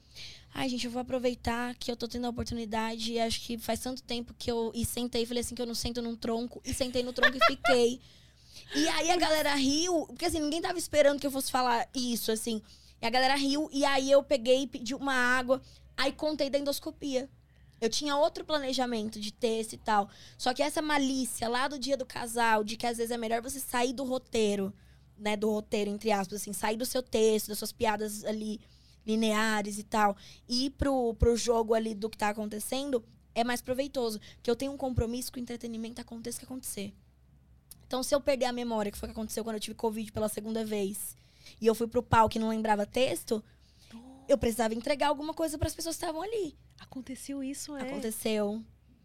Ai, 0.52 0.68
gente, 0.68 0.86
eu 0.86 0.90
vou 0.90 1.00
aproveitar 1.00 1.74
que 1.76 1.90
eu 1.90 1.96
tô 1.96 2.08
tendo 2.08 2.26
a 2.26 2.30
oportunidade. 2.30 3.12
E 3.12 3.20
acho 3.20 3.40
que 3.42 3.56
faz 3.56 3.78
tanto 3.80 4.02
tempo 4.02 4.34
que 4.36 4.50
eu. 4.50 4.72
E 4.74 4.84
sentei, 4.84 5.24
falei 5.24 5.40
assim, 5.42 5.54
que 5.54 5.62
eu 5.62 5.66
não 5.66 5.74
sento 5.74 6.02
num 6.02 6.16
tronco. 6.16 6.60
E 6.64 6.74
sentei 6.74 7.02
no 7.02 7.12
tronco 7.12 7.36
e 7.36 7.46
fiquei. 7.46 8.00
E 8.74 8.88
aí 8.88 9.10
a 9.10 9.16
galera 9.16 9.54
riu, 9.54 10.06
porque 10.06 10.24
assim, 10.26 10.40
ninguém 10.40 10.60
tava 10.60 10.78
esperando 10.78 11.18
que 11.20 11.26
eu 11.26 11.30
fosse 11.30 11.50
falar 11.50 11.88
isso, 11.94 12.30
assim. 12.32 12.62
E 13.00 13.06
a 13.06 13.10
galera 13.10 13.34
riu, 13.34 13.68
e 13.72 13.84
aí 13.84 14.10
eu 14.10 14.22
peguei 14.22 14.66
pedi 14.66 14.94
uma 14.94 15.12
água. 15.14 15.60
Aí 15.96 16.12
contei 16.12 16.48
da 16.48 16.58
endoscopia. 16.58 17.28
Eu 17.82 17.90
tinha 17.90 18.16
outro 18.16 18.44
planejamento 18.44 19.18
de 19.18 19.32
texto 19.32 19.72
e 19.72 19.76
tal. 19.76 20.08
Só 20.38 20.54
que 20.54 20.62
essa 20.62 20.80
malícia 20.80 21.48
lá 21.48 21.66
do 21.66 21.76
dia 21.76 21.96
do 21.96 22.06
casal, 22.06 22.62
de 22.62 22.76
que 22.76 22.86
às 22.86 22.96
vezes 22.96 23.10
é 23.10 23.16
melhor 23.16 23.42
você 23.42 23.58
sair 23.58 23.92
do 23.92 24.04
roteiro, 24.04 24.72
né? 25.18 25.36
Do 25.36 25.50
roteiro, 25.50 25.90
entre 25.90 26.12
aspas, 26.12 26.40
assim, 26.40 26.52
sair 26.52 26.76
do 26.76 26.86
seu 26.86 27.02
texto, 27.02 27.48
das 27.48 27.58
suas 27.58 27.72
piadas 27.72 28.24
ali 28.24 28.60
lineares 29.04 29.80
e 29.80 29.82
tal, 29.82 30.16
e 30.48 30.66
ir 30.66 30.70
pro, 30.70 31.12
pro 31.14 31.36
jogo 31.36 31.74
ali 31.74 31.92
do 31.92 32.08
que 32.08 32.16
tá 32.16 32.28
acontecendo, 32.28 33.04
é 33.34 33.42
mais 33.42 33.60
proveitoso. 33.60 34.20
Porque 34.36 34.48
eu 34.48 34.54
tenho 34.54 34.70
um 34.70 34.76
compromisso 34.76 35.32
com 35.32 35.40
o 35.40 35.42
entretenimento, 35.42 36.00
aconteça 36.00 36.36
o 36.36 36.38
que 36.38 36.46
acontecer. 36.46 36.94
Então, 37.84 38.00
se 38.04 38.14
eu 38.14 38.20
perder 38.20 38.44
a 38.44 38.52
memória, 38.52 38.92
que 38.92 38.96
foi 38.96 39.08
o 39.08 39.12
que 39.12 39.18
aconteceu 39.18 39.42
quando 39.42 39.56
eu 39.56 39.60
tive 39.60 39.74
Covid 39.74 40.12
pela 40.12 40.28
segunda 40.28 40.64
vez, 40.64 41.16
e 41.60 41.66
eu 41.66 41.74
fui 41.74 41.88
pro 41.88 42.00
palco 42.00 42.36
e 42.36 42.40
não 42.40 42.50
lembrava 42.50 42.86
texto, 42.86 43.42
eu 44.28 44.38
precisava 44.38 44.72
entregar 44.72 45.08
alguma 45.08 45.34
coisa 45.34 45.58
para 45.58 45.66
as 45.66 45.74
pessoas 45.74 45.96
que 45.96 46.04
estavam 46.04 46.22
ali. 46.22 46.56
Aconteceu 46.82 47.42
isso, 47.42 47.76
é? 47.76 47.82
Aconteceu. 47.82 48.62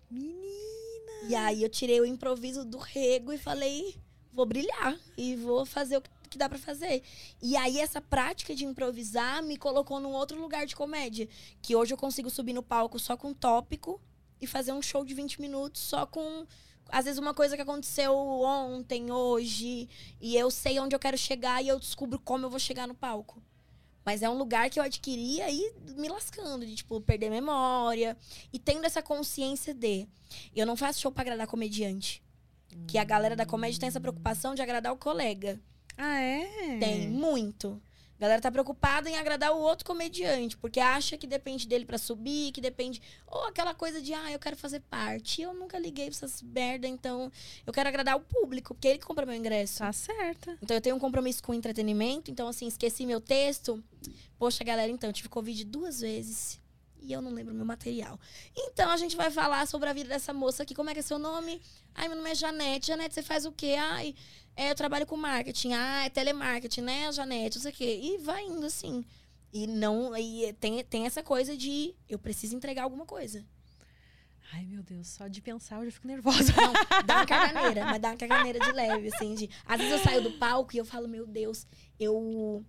Menina. 0.09 1.29
E 1.29 1.35
aí 1.35 1.63
eu 1.63 1.69
tirei 1.69 1.99
o 2.01 2.05
improviso 2.05 2.65
do 2.65 2.77
rego 2.77 3.31
e 3.31 3.37
falei, 3.37 3.95
vou 4.31 4.45
brilhar 4.45 4.97
e 5.17 5.35
vou 5.35 5.65
fazer 5.65 5.97
o 5.97 6.03
que 6.29 6.37
dá 6.37 6.49
pra 6.49 6.57
fazer. 6.57 7.03
E 7.41 7.55
aí 7.55 7.79
essa 7.79 8.01
prática 8.01 8.55
de 8.55 8.65
improvisar 8.65 9.41
me 9.43 9.57
colocou 9.57 9.99
num 9.99 10.13
outro 10.13 10.39
lugar 10.39 10.65
de 10.65 10.75
comédia, 10.75 11.27
que 11.61 11.75
hoje 11.75 11.93
eu 11.93 11.97
consigo 11.97 12.29
subir 12.29 12.53
no 12.53 12.63
palco 12.63 12.99
só 12.99 13.15
com 13.15 13.33
tópico 13.33 14.01
e 14.41 14.47
fazer 14.47 14.71
um 14.73 14.81
show 14.81 15.05
de 15.05 15.13
20 15.13 15.41
minutos 15.41 15.81
só 15.81 16.05
com 16.05 16.45
às 16.89 17.05
vezes 17.05 17.19
uma 17.19 17.33
coisa 17.33 17.55
que 17.55 17.61
aconteceu 17.61 18.13
ontem, 18.15 19.11
hoje, 19.11 19.89
e 20.21 20.37
eu 20.37 20.49
sei 20.49 20.79
onde 20.79 20.95
eu 20.95 20.99
quero 20.99 21.17
chegar 21.17 21.61
e 21.61 21.67
eu 21.67 21.77
descubro 21.79 22.17
como 22.19 22.45
eu 22.45 22.49
vou 22.49 22.59
chegar 22.59 22.87
no 22.87 22.95
palco. 22.95 23.41
Mas 24.07 24.21
é 24.21 24.29
um 24.29 24.37
lugar 24.37 24.69
que 24.69 24.79
eu 24.79 24.83
adquiri 24.83 25.41
aí 25.41 25.69
me 25.97 26.07
lascando, 26.07 26.65
de, 26.65 26.75
tipo, 26.75 27.01
perder 27.01 27.29
memória. 27.29 28.15
E 28.53 28.57
tendo 28.57 28.85
essa 28.85 29.03
consciência 29.03 29.73
de. 29.73 30.07
Eu 30.55 30.65
não 30.65 30.77
faço 30.77 31.01
show 31.01 31.11
pra 31.11 31.23
agradar 31.23 31.45
comediante. 31.45 32.23
Que 32.87 32.97
a 32.97 33.03
galera 33.03 33.35
da 33.35 33.45
comédia 33.45 33.81
tem 33.81 33.87
essa 33.87 33.99
preocupação 33.99 34.55
de 34.55 34.61
agradar 34.61 34.93
o 34.93 34.97
colega. 34.97 35.59
Ah, 35.97 36.21
é? 36.21 36.77
Tem, 36.79 37.09
muito. 37.09 37.81
A 38.17 38.21
galera 38.21 38.41
tá 38.41 38.51
preocupada 38.51 39.09
em 39.09 39.15
agradar 39.15 39.53
o 39.53 39.59
outro 39.59 39.85
comediante, 39.85 40.57
porque 40.57 40.79
acha 40.79 41.17
que 41.17 41.27
depende 41.27 41.67
dele 41.67 41.85
pra 41.85 41.99
subir, 41.99 42.51
que 42.51 42.59
depende. 42.59 42.99
Ou 43.27 43.45
aquela 43.45 43.75
coisa 43.75 44.01
de, 44.01 44.13
ah, 44.13 44.31
eu 44.31 44.39
quero 44.39 44.55
fazer 44.55 44.79
parte. 44.81 45.41
Eu 45.41 45.53
nunca 45.53 45.77
liguei 45.77 46.05
pra 46.05 46.15
essas 46.15 46.41
merda, 46.41 46.87
então 46.87 47.31
eu 47.65 47.71
quero 47.71 47.87
agradar 47.87 48.15
o 48.15 48.21
público, 48.21 48.73
porque 48.73 48.87
ele 48.87 48.97
que 48.99 49.05
compra 49.05 49.25
meu 49.25 49.35
ingresso. 49.35 49.79
Tá 49.79 49.93
certa. 49.93 50.57
Então 50.61 50.75
eu 50.75 50.81
tenho 50.81 50.95
um 50.95 50.99
compromisso 50.99 51.43
com 51.43 51.51
o 51.51 51.55
entretenimento, 51.55 52.31
então 52.31 52.47
assim, 52.47 52.67
esqueci 52.67 53.05
meu 53.05 53.21
texto. 53.21 53.83
Poxa, 54.39 54.63
galera, 54.63 54.91
então, 54.91 55.11
tive 55.11 55.29
Covid 55.29 55.63
duas 55.65 55.99
vezes 55.99 56.59
e 57.07 57.13
eu 57.13 57.21
não 57.21 57.31
lembro 57.31 57.55
meu 57.55 57.65
material. 57.65 58.19
Então 58.55 58.91
a 58.91 58.97
gente 58.97 59.15
vai 59.15 59.31
falar 59.31 59.65
sobre 59.65 59.87
a 59.87 59.93
vida 59.93 60.09
dessa 60.09 60.33
moça 60.33 60.63
aqui. 60.63 60.75
Como 60.75 60.89
é 60.89 60.93
que 60.93 60.99
é 60.99 61.01
seu 61.01 61.17
nome? 61.17 61.61
Ai, 61.95 62.09
meu 62.09 62.17
nome 62.17 62.29
é 62.29 62.35
Janete. 62.35 62.87
Janete, 62.87 63.15
você 63.15 63.23
faz 63.23 63.45
o 63.45 63.51
quê? 63.51 63.75
Ai, 63.79 64.13
é, 64.57 64.69
eu 64.71 64.75
trabalho 64.75 65.07
com 65.07 65.15
marketing. 65.15 65.73
Ah, 65.73 66.05
é 66.05 66.09
telemarketing, 66.09 66.81
né, 66.81 67.11
Janete? 67.13 67.55
Não 67.55 67.63
sei 67.63 67.71
o 67.71 67.75
quê. 67.75 67.99
E 68.03 68.17
vai 68.17 68.43
indo 68.43 68.65
assim. 68.65 69.05
E 69.53 69.65
não. 69.65 70.15
E 70.17 70.51
tem, 70.59 70.83
tem 70.83 71.05
essa 71.05 71.23
coisa 71.23 71.55
de 71.55 71.95
eu 72.09 72.19
preciso 72.19 72.55
entregar 72.57 72.83
alguma 72.83 73.05
coisa. 73.05 73.45
Ai, 74.51 74.65
meu 74.65 74.83
Deus, 74.83 75.07
só 75.07 75.27
de 75.27 75.41
pensar 75.41 75.77
eu 75.77 75.85
já 75.85 75.91
fico 75.91 76.07
nervosa. 76.07 76.53
Não, 76.55 76.73
dá 77.05 77.15
uma 77.17 77.25
caganeira, 77.25 77.85
mas 77.85 78.01
dá 78.01 78.09
uma 78.09 78.17
caganeira 78.17 78.59
de 78.59 78.71
leve, 78.73 79.09
assim. 79.13 79.33
De... 79.33 79.49
Às 79.65 79.77
vezes 79.77 79.93
eu 79.93 79.99
saio 79.99 80.21
do 80.21 80.31
palco 80.33 80.75
e 80.75 80.77
eu 80.77 80.85
falo, 80.85 81.07
meu 81.07 81.25
Deus, 81.25 81.65
eu. 81.97 82.65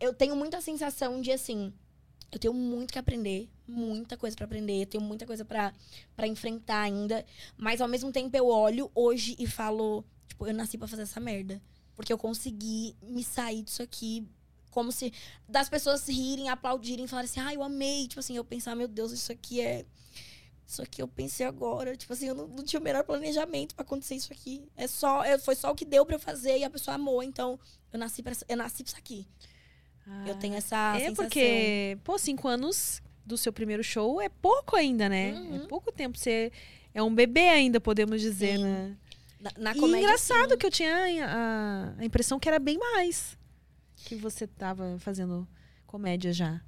Eu 0.00 0.14
tenho 0.14 0.36
muita 0.36 0.60
sensação 0.60 1.20
de 1.20 1.32
assim. 1.32 1.74
Eu 2.34 2.40
tenho 2.40 2.52
muito 2.52 2.92
que 2.92 2.98
aprender, 2.98 3.48
muita 3.64 4.16
coisa 4.16 4.34
pra 4.36 4.44
aprender, 4.44 4.86
tenho 4.86 5.02
muita 5.02 5.24
coisa 5.24 5.44
pra 5.44 5.72
enfrentar 6.26 6.80
ainda. 6.80 7.24
Mas 7.56 7.80
ao 7.80 7.86
mesmo 7.86 8.10
tempo 8.10 8.36
eu 8.36 8.48
olho 8.48 8.90
hoje 8.92 9.36
e 9.38 9.46
falo, 9.46 10.04
tipo, 10.26 10.44
eu 10.44 10.52
nasci 10.52 10.76
pra 10.76 10.88
fazer 10.88 11.02
essa 11.02 11.20
merda. 11.20 11.62
Porque 11.94 12.12
eu 12.12 12.18
consegui 12.18 12.96
me 13.00 13.22
sair 13.22 13.62
disso 13.62 13.84
aqui. 13.84 14.26
Como 14.72 14.90
se. 14.90 15.12
Das 15.48 15.68
pessoas 15.68 16.08
rirem, 16.08 16.48
aplaudirem, 16.48 17.06
falarem 17.06 17.30
assim, 17.30 17.38
ah, 17.38 17.54
eu 17.54 17.62
amei. 17.62 18.08
Tipo 18.08 18.18
assim, 18.18 18.36
eu 18.36 18.44
pensar, 18.44 18.74
meu 18.74 18.88
Deus, 18.88 19.12
isso 19.12 19.30
aqui 19.30 19.60
é. 19.60 19.86
Isso 20.66 20.82
aqui 20.82 21.00
eu 21.00 21.06
pensei 21.06 21.46
agora. 21.46 21.96
Tipo 21.96 22.14
assim, 22.14 22.26
eu 22.26 22.34
não, 22.34 22.48
não 22.48 22.64
tinha 22.64 22.80
o 22.80 22.82
melhor 22.82 23.04
planejamento 23.04 23.76
pra 23.76 23.84
acontecer 23.84 24.16
isso 24.16 24.32
aqui. 24.32 24.66
É 24.76 24.88
só, 24.88 25.22
é, 25.22 25.38
foi 25.38 25.54
só 25.54 25.70
o 25.70 25.74
que 25.76 25.84
deu 25.84 26.04
pra 26.04 26.16
eu 26.16 26.20
fazer 26.20 26.58
e 26.58 26.64
a 26.64 26.70
pessoa 26.70 26.96
amou. 26.96 27.22
Então, 27.22 27.60
eu 27.92 27.98
nasci 28.00 28.24
pra, 28.24 28.32
eu 28.48 28.56
nasci 28.56 28.82
pra 28.82 28.90
isso 28.90 28.98
aqui. 28.98 29.24
Eu 30.26 30.34
tenho 30.36 30.54
essa 30.54 30.96
É 30.96 31.00
sensação. 31.00 31.14
porque, 31.24 31.98
pô, 32.04 32.18
cinco 32.18 32.46
anos 32.48 33.02
do 33.24 33.36
seu 33.38 33.52
primeiro 33.52 33.82
show 33.82 34.20
é 34.20 34.28
pouco 34.28 34.76
ainda, 34.76 35.08
né? 35.08 35.32
Uhum. 35.32 35.56
É 35.56 35.66
pouco 35.66 35.90
tempo. 35.92 36.18
Você 36.18 36.52
é 36.92 37.02
um 37.02 37.14
bebê 37.14 37.48
ainda, 37.48 37.80
podemos 37.80 38.20
dizer, 38.20 38.56
Sim. 38.58 38.64
né? 38.64 38.96
Na, 39.40 39.50
na 39.58 39.72
E 39.72 39.80
comédia, 39.80 40.06
engraçado 40.06 40.52
sim. 40.52 40.58
que 40.58 40.66
eu 40.66 40.70
tinha 40.70 41.26
a, 41.26 41.94
a 41.98 42.04
impressão 42.04 42.38
que 42.38 42.48
era 42.48 42.58
bem 42.58 42.78
mais 42.78 43.36
que 43.96 44.14
você 44.16 44.46
tava 44.46 44.96
fazendo 44.98 45.46
comédia 45.86 46.32
já. 46.32 46.60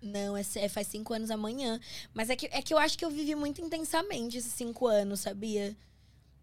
Não, 0.00 0.36
é, 0.36 0.42
é- 0.56 0.68
faz 0.68 0.86
cinco 0.86 1.12
anos 1.12 1.30
amanhã. 1.30 1.80
Mas 2.14 2.30
é 2.30 2.36
que, 2.36 2.46
é 2.52 2.62
que 2.62 2.72
eu 2.72 2.78
acho 2.78 2.96
que 2.96 3.04
eu 3.04 3.10
vivi 3.10 3.34
muito 3.34 3.60
intensamente 3.60 4.38
esses 4.38 4.52
cinco 4.52 4.86
anos, 4.86 5.20
sabia? 5.20 5.76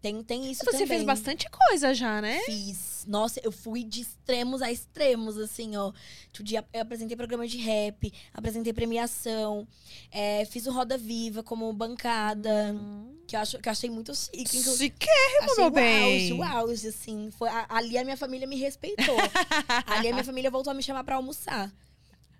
Tem, 0.06 0.22
tem 0.22 0.50
isso 0.52 0.64
Você 0.64 0.70
também. 0.72 0.86
fez 0.86 1.02
bastante 1.02 1.46
coisa 1.50 1.92
já, 1.92 2.20
né? 2.22 2.40
Fiz. 2.46 3.04
Nossa, 3.08 3.40
eu 3.42 3.50
fui 3.50 3.82
de 3.82 4.02
extremos 4.02 4.62
a 4.62 4.70
extremos, 4.70 5.36
assim, 5.36 5.76
ó. 5.76 5.86
Outro 6.26 6.44
dia 6.44 6.64
eu 6.72 6.82
apresentei 6.82 7.16
programa 7.16 7.46
de 7.46 7.58
rap, 7.58 8.12
apresentei 8.32 8.72
premiação, 8.72 9.66
é, 10.12 10.44
fiz 10.44 10.66
o 10.66 10.72
Roda 10.72 10.96
Viva 10.96 11.42
como 11.42 11.72
bancada, 11.72 12.74
que, 13.26 13.34
eu 13.34 13.40
acho, 13.40 13.58
que 13.58 13.68
eu 13.68 13.72
achei 13.72 13.90
muito 13.90 14.14
chique. 14.14 14.46
Chiquérrimo, 14.62 15.56
meu 15.56 15.66
o 15.66 15.70
bem. 15.70 16.02
auge, 16.04 16.32
o 16.34 16.42
auge, 16.42 16.88
assim. 16.88 17.30
Foi, 17.32 17.48
a- 17.48 17.66
ali 17.68 17.98
a 17.98 18.04
minha 18.04 18.16
família 18.16 18.46
me 18.46 18.56
respeitou. 18.56 19.16
ali 19.86 20.08
a 20.08 20.12
minha 20.12 20.24
família 20.24 20.50
voltou 20.50 20.70
a 20.70 20.74
me 20.74 20.82
chamar 20.82 21.02
pra 21.04 21.16
almoçar. 21.16 21.72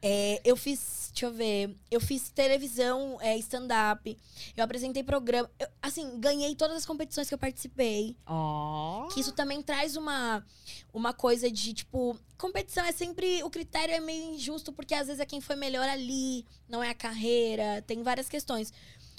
É, 0.02 0.40
eu 0.44 0.56
fiz, 0.56 1.10
deixa 1.12 1.26
eu 1.26 1.32
ver, 1.32 1.74
eu 1.90 2.00
fiz 2.00 2.28
televisão, 2.28 3.18
é, 3.20 3.36
stand-up, 3.38 4.16
eu 4.56 4.62
apresentei 4.62 5.02
programa. 5.02 5.50
eu, 5.58 5.66
assim, 5.82 6.20
ganhei 6.20 6.54
todas 6.54 6.76
as 6.76 6.86
competições 6.86 7.28
que 7.28 7.34
eu 7.34 7.38
participei. 7.38 8.16
Ó. 8.26 9.08
Que 9.08 9.20
isso 9.20 9.32
também 9.32 9.62
traz 9.62 9.96
uma, 9.96 10.44
uma 10.92 11.12
coisa 11.12 11.50
de, 11.50 11.72
tipo, 11.72 12.16
competição 12.36 12.84
é 12.84 12.92
sempre. 12.92 13.42
O 13.42 13.50
critério 13.50 13.94
é 13.94 14.00
meio 14.00 14.34
injusto, 14.34 14.72
porque 14.72 14.94
às 14.94 15.06
vezes 15.06 15.20
é 15.20 15.26
quem 15.26 15.40
foi 15.40 15.56
melhor 15.56 15.88
ali, 15.88 16.44
não 16.68 16.82
é 16.82 16.90
a 16.90 16.94
carreira, 16.94 17.82
tem 17.86 18.02
várias 18.02 18.28
questões. 18.28 18.72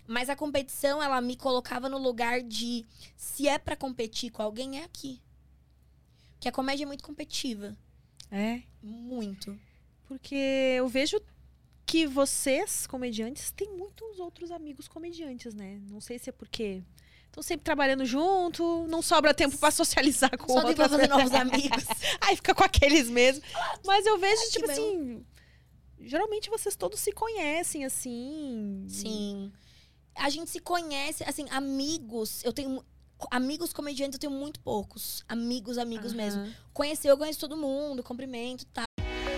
Mas 0.08 0.30
a 0.30 0.36
competição, 0.38 1.04
ela 1.04 1.20
me 1.20 1.36
colocava 1.36 1.90
no 1.90 1.98
lugar 1.98 2.42
de 2.42 2.86
se 3.18 3.48
é 3.48 3.58
pra 3.58 3.76
competir 3.76 4.32
com 4.32 4.42
alguém, 4.42 4.80
é 4.80 4.84
aqui. 4.86 5.22
Porque 6.34 6.48
a 6.48 6.52
comédia 6.52 6.86
é 6.86 6.88
muito 6.88 7.04
competitiva. 7.04 7.76
É. 8.32 8.62
Muito. 8.82 9.60
Porque 10.08 10.76
eu 10.78 10.88
vejo 10.88 11.20
que 11.86 12.06
vocês, 12.06 12.88
comediantes, 12.88 13.52
têm 13.52 13.76
muitos 13.76 14.20
outros 14.20 14.52
amigos 14.52 14.88
comediantes, 14.88 15.54
né? 15.54 15.80
Não 15.90 16.02
sei 16.02 16.18
se 16.20 16.30
é 16.30 16.34
porque 16.34 16.84
estão 17.28 17.44
sempre 17.44 17.64
trabalhando 17.64 18.06
junto, 18.06 18.86
não 18.88 19.02
sobra 19.02 19.34
tempo 19.34 19.58
pra 19.58 19.70
socializar 19.70 20.36
com 20.38 20.54
Só 20.54 20.62
pra 20.62 20.70
outras 20.70 20.92
fazer 20.92 21.08
novos 21.08 21.32
amigos. 21.34 21.86
Aí 22.22 22.36
fica 22.36 22.56
com 22.56 22.64
aqueles 22.64 23.10
mesmos. 23.10 23.48
Mas 23.86 24.06
eu 24.06 24.18
vejo, 24.18 24.42
que 24.44 24.50
tipo 24.50 24.66
bom. 24.66 24.72
assim. 24.72 25.26
Geralmente 26.00 26.50
vocês 26.50 26.76
todos 26.76 27.00
se 27.00 27.12
conhecem, 27.12 27.86
assim. 27.86 28.86
Sim. 28.90 29.52
A 30.16 30.30
gente 30.30 30.50
se 30.50 30.60
conhece, 30.60 31.24
assim, 31.26 31.46
amigos. 31.50 32.44
Eu 32.44 32.52
tenho. 32.52 32.84
Amigos 33.32 33.74
comediantes 33.74 34.16
eu 34.16 34.20
tenho 34.20 34.32
muito 34.32 34.60
poucos. 34.60 35.24
Amigos, 35.28 35.78
amigos 35.78 36.14
mesmo. 36.14 36.42
Aham. 36.42 36.54
Conhecer, 36.74 37.10
eu 37.10 37.18
conheço 37.18 37.40
todo 37.40 37.58
mundo, 37.58 38.04
cumprimento, 38.04 38.66
tá? 38.68 38.87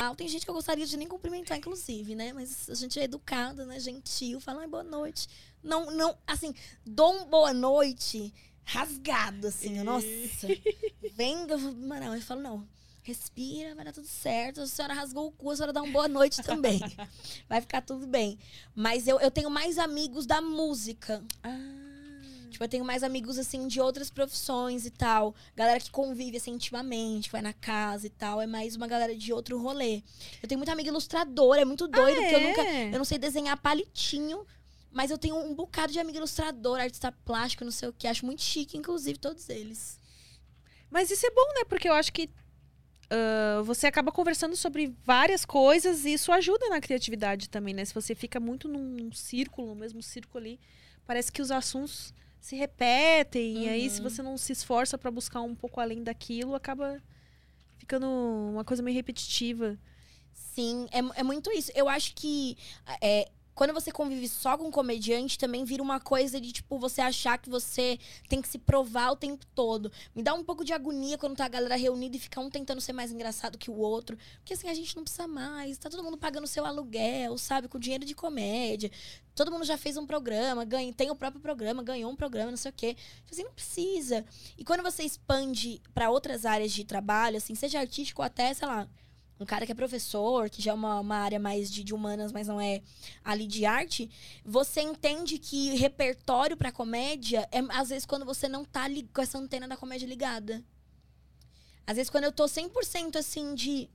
Ah, 0.00 0.14
tem 0.14 0.28
gente 0.28 0.44
que 0.44 0.50
eu 0.50 0.54
gostaria 0.54 0.86
de 0.86 0.96
nem 0.96 1.08
cumprimentar, 1.08 1.58
inclusive, 1.58 2.14
né? 2.14 2.32
Mas 2.32 2.70
a 2.70 2.74
gente 2.74 3.00
é 3.00 3.02
educado, 3.02 3.66
né? 3.66 3.80
Gentil, 3.80 4.40
fala, 4.40 4.64
boa 4.68 4.84
noite. 4.84 5.26
Não, 5.60 5.90
não, 5.90 6.16
assim, 6.24 6.54
dou 6.86 7.12
um 7.14 7.24
boa 7.24 7.52
noite 7.52 8.32
rasgado, 8.62 9.48
assim, 9.48 9.82
nossa. 9.82 10.06
Vendo, 11.16 11.58
mano, 11.58 12.14
eu 12.14 12.22
falo, 12.22 12.40
não, 12.40 12.68
respira, 13.02 13.74
vai 13.74 13.86
dar 13.86 13.92
tudo 13.92 14.06
certo. 14.06 14.60
A 14.60 14.68
senhora 14.68 14.94
rasgou 14.94 15.26
o 15.26 15.32
cu, 15.32 15.50
a 15.50 15.56
senhora 15.56 15.72
dá 15.72 15.82
uma 15.82 15.92
boa 15.92 16.06
noite 16.06 16.44
também. 16.44 16.78
Vai 17.48 17.60
ficar 17.60 17.80
tudo 17.80 18.06
bem. 18.06 18.38
Mas 18.76 19.08
eu, 19.08 19.18
eu 19.18 19.32
tenho 19.32 19.50
mais 19.50 19.78
amigos 19.78 20.26
da 20.26 20.40
música. 20.40 21.24
Ah. 21.42 21.77
Tipo, 22.48 22.64
eu 22.64 22.68
tenho 22.68 22.84
mais 22.84 23.02
amigos, 23.02 23.38
assim, 23.38 23.66
de 23.68 23.80
outras 23.80 24.10
profissões 24.10 24.86
e 24.86 24.90
tal. 24.90 25.34
Galera 25.54 25.78
que 25.78 25.90
convive, 25.90 26.36
assim, 26.36 26.52
intimamente, 26.52 27.30
vai 27.30 27.42
na 27.42 27.52
casa 27.52 28.06
e 28.06 28.10
tal. 28.10 28.40
É 28.40 28.46
mais 28.46 28.76
uma 28.76 28.86
galera 28.86 29.14
de 29.14 29.32
outro 29.32 29.58
rolê. 29.60 30.02
Eu 30.42 30.48
tenho 30.48 30.58
muito 30.58 30.70
amigo 30.70 30.88
ilustrador, 30.88 31.56
é 31.56 31.64
muito 31.64 31.86
doido, 31.86 32.20
porque 32.20 32.34
eu 32.34 32.40
nunca... 32.40 32.62
é? 32.62 32.88
Eu 32.94 32.98
não 32.98 33.04
sei 33.04 33.18
desenhar 33.18 33.56
palitinho, 33.60 34.46
mas 34.90 35.10
eu 35.10 35.18
tenho 35.18 35.36
um 35.36 35.54
bocado 35.54 35.92
de 35.92 35.98
amigo 35.98 36.18
ilustrador, 36.18 36.80
artista 36.80 37.12
plástico, 37.12 37.64
não 37.64 37.72
sei 37.72 37.88
o 37.88 37.92
que. 37.92 38.06
Acho 38.06 38.26
muito 38.26 38.42
chique, 38.42 38.76
inclusive, 38.76 39.18
todos 39.18 39.48
eles. 39.48 39.98
Mas 40.90 41.10
isso 41.10 41.26
é 41.26 41.30
bom, 41.30 41.54
né? 41.54 41.64
Porque 41.64 41.88
eu 41.88 41.92
acho 41.92 42.12
que 42.12 42.30
ah, 43.10 43.62
você 43.64 43.86
acaba 43.86 44.12
conversando 44.12 44.54
sobre 44.56 44.94
várias 45.04 45.44
coisas 45.44 46.04
e 46.04 46.12
isso 46.12 46.30
ajuda 46.30 46.68
na 46.68 46.80
criatividade 46.80 47.48
também, 47.48 47.74
né? 47.74 47.84
Se 47.84 47.94
você 47.94 48.14
fica 48.14 48.38
muito 48.38 48.68
num, 48.68 48.82
num 48.82 49.12
círculo, 49.12 49.68
no 49.68 49.74
mesmo 49.74 50.02
círculo 50.02 50.44
ali, 50.44 50.60
parece 51.06 51.32
que 51.32 51.40
os 51.40 51.50
assuntos 51.50 52.12
se 52.40 52.56
repetem. 52.56 53.64
E 53.64 53.68
aí, 53.68 53.90
se 53.90 53.98
Uhum. 54.00 54.08
você 54.08 54.22
não 54.22 54.36
se 54.38 54.52
esforça 54.52 54.96
pra 54.98 55.10
buscar 55.10 55.40
um 55.42 55.54
pouco 55.54 55.80
além 55.80 56.02
daquilo, 56.02 56.54
acaba 56.54 57.02
ficando 57.76 58.06
uma 58.52 58.64
coisa 58.64 58.82
meio 58.82 58.94
repetitiva. 58.96 59.78
Sim, 60.32 60.86
é, 60.92 61.20
é 61.20 61.22
muito 61.22 61.50
isso. 61.52 61.70
Eu 61.74 61.88
acho 61.88 62.14
que 62.14 62.56
é, 63.00 63.28
quando 63.58 63.74
você 63.74 63.90
convive 63.90 64.28
só 64.28 64.56
com 64.56 64.70
comediante, 64.70 65.36
também 65.36 65.64
vira 65.64 65.82
uma 65.82 65.98
coisa 65.98 66.40
de, 66.40 66.52
tipo, 66.52 66.78
você 66.78 67.00
achar 67.00 67.36
que 67.38 67.50
você 67.50 67.98
tem 68.28 68.40
que 68.40 68.46
se 68.46 68.56
provar 68.56 69.10
o 69.10 69.16
tempo 69.16 69.44
todo. 69.52 69.90
Me 70.14 70.22
dá 70.22 70.32
um 70.32 70.44
pouco 70.44 70.64
de 70.64 70.72
agonia 70.72 71.18
quando 71.18 71.36
tá 71.36 71.46
a 71.46 71.48
galera 71.48 71.74
reunida 71.74 72.16
e 72.16 72.20
fica 72.20 72.40
um 72.40 72.48
tentando 72.48 72.80
ser 72.80 72.92
mais 72.92 73.10
engraçado 73.10 73.58
que 73.58 73.68
o 73.68 73.76
outro. 73.76 74.16
Porque 74.36 74.54
assim, 74.54 74.68
a 74.68 74.74
gente 74.74 74.94
não 74.94 75.02
precisa 75.02 75.26
mais. 75.26 75.76
Tá 75.76 75.90
todo 75.90 76.04
mundo 76.04 76.16
pagando 76.16 76.46
seu 76.46 76.64
aluguel, 76.64 77.36
sabe? 77.36 77.66
Com 77.66 77.80
dinheiro 77.80 78.04
de 78.04 78.14
comédia. 78.14 78.92
Todo 79.34 79.50
mundo 79.50 79.64
já 79.64 79.76
fez 79.76 79.96
um 79.96 80.06
programa, 80.06 80.64
ganha, 80.64 80.92
tem 80.92 81.10
o 81.10 81.16
próprio 81.16 81.42
programa, 81.42 81.82
ganhou 81.82 82.12
um 82.12 82.16
programa, 82.16 82.52
não 82.52 82.56
sei 82.56 82.70
o 82.70 82.74
quê. 82.74 82.94
Tipo 82.94 83.32
assim, 83.32 83.42
não 83.42 83.52
precisa. 83.52 84.24
E 84.56 84.64
quando 84.64 84.84
você 84.84 85.02
expande 85.02 85.82
pra 85.92 86.10
outras 86.10 86.44
áreas 86.44 86.70
de 86.70 86.84
trabalho, 86.84 87.38
assim, 87.38 87.56
seja 87.56 87.80
artístico 87.80 88.22
ou 88.22 88.26
até, 88.26 88.54
sei 88.54 88.68
lá, 88.68 88.88
um 89.40 89.46
cara 89.46 89.64
que 89.64 89.72
é 89.72 89.74
professor, 89.74 90.50
que 90.50 90.60
já 90.60 90.72
é 90.72 90.74
uma, 90.74 91.00
uma 91.00 91.16
área 91.16 91.38
mais 91.38 91.70
de, 91.70 91.84
de 91.84 91.94
humanas, 91.94 92.32
mas 92.32 92.48
não 92.48 92.60
é 92.60 92.82
ali 93.24 93.46
de 93.46 93.64
arte, 93.64 94.10
você 94.44 94.80
entende 94.80 95.38
que 95.38 95.76
repertório 95.76 96.56
pra 96.56 96.72
comédia 96.72 97.48
é, 97.52 97.60
às 97.70 97.90
vezes, 97.90 98.04
quando 98.04 98.24
você 98.24 98.48
não 98.48 98.64
tá 98.64 98.86
com 99.12 99.22
essa 99.22 99.38
antena 99.38 99.68
da 99.68 99.76
comédia 99.76 100.06
ligada. 100.06 100.62
Às 101.86 101.96
vezes, 101.96 102.10
quando 102.10 102.24
eu 102.24 102.32
tô 102.32 102.44
100% 102.44 103.16
assim 103.16 103.54
de. 103.54 103.88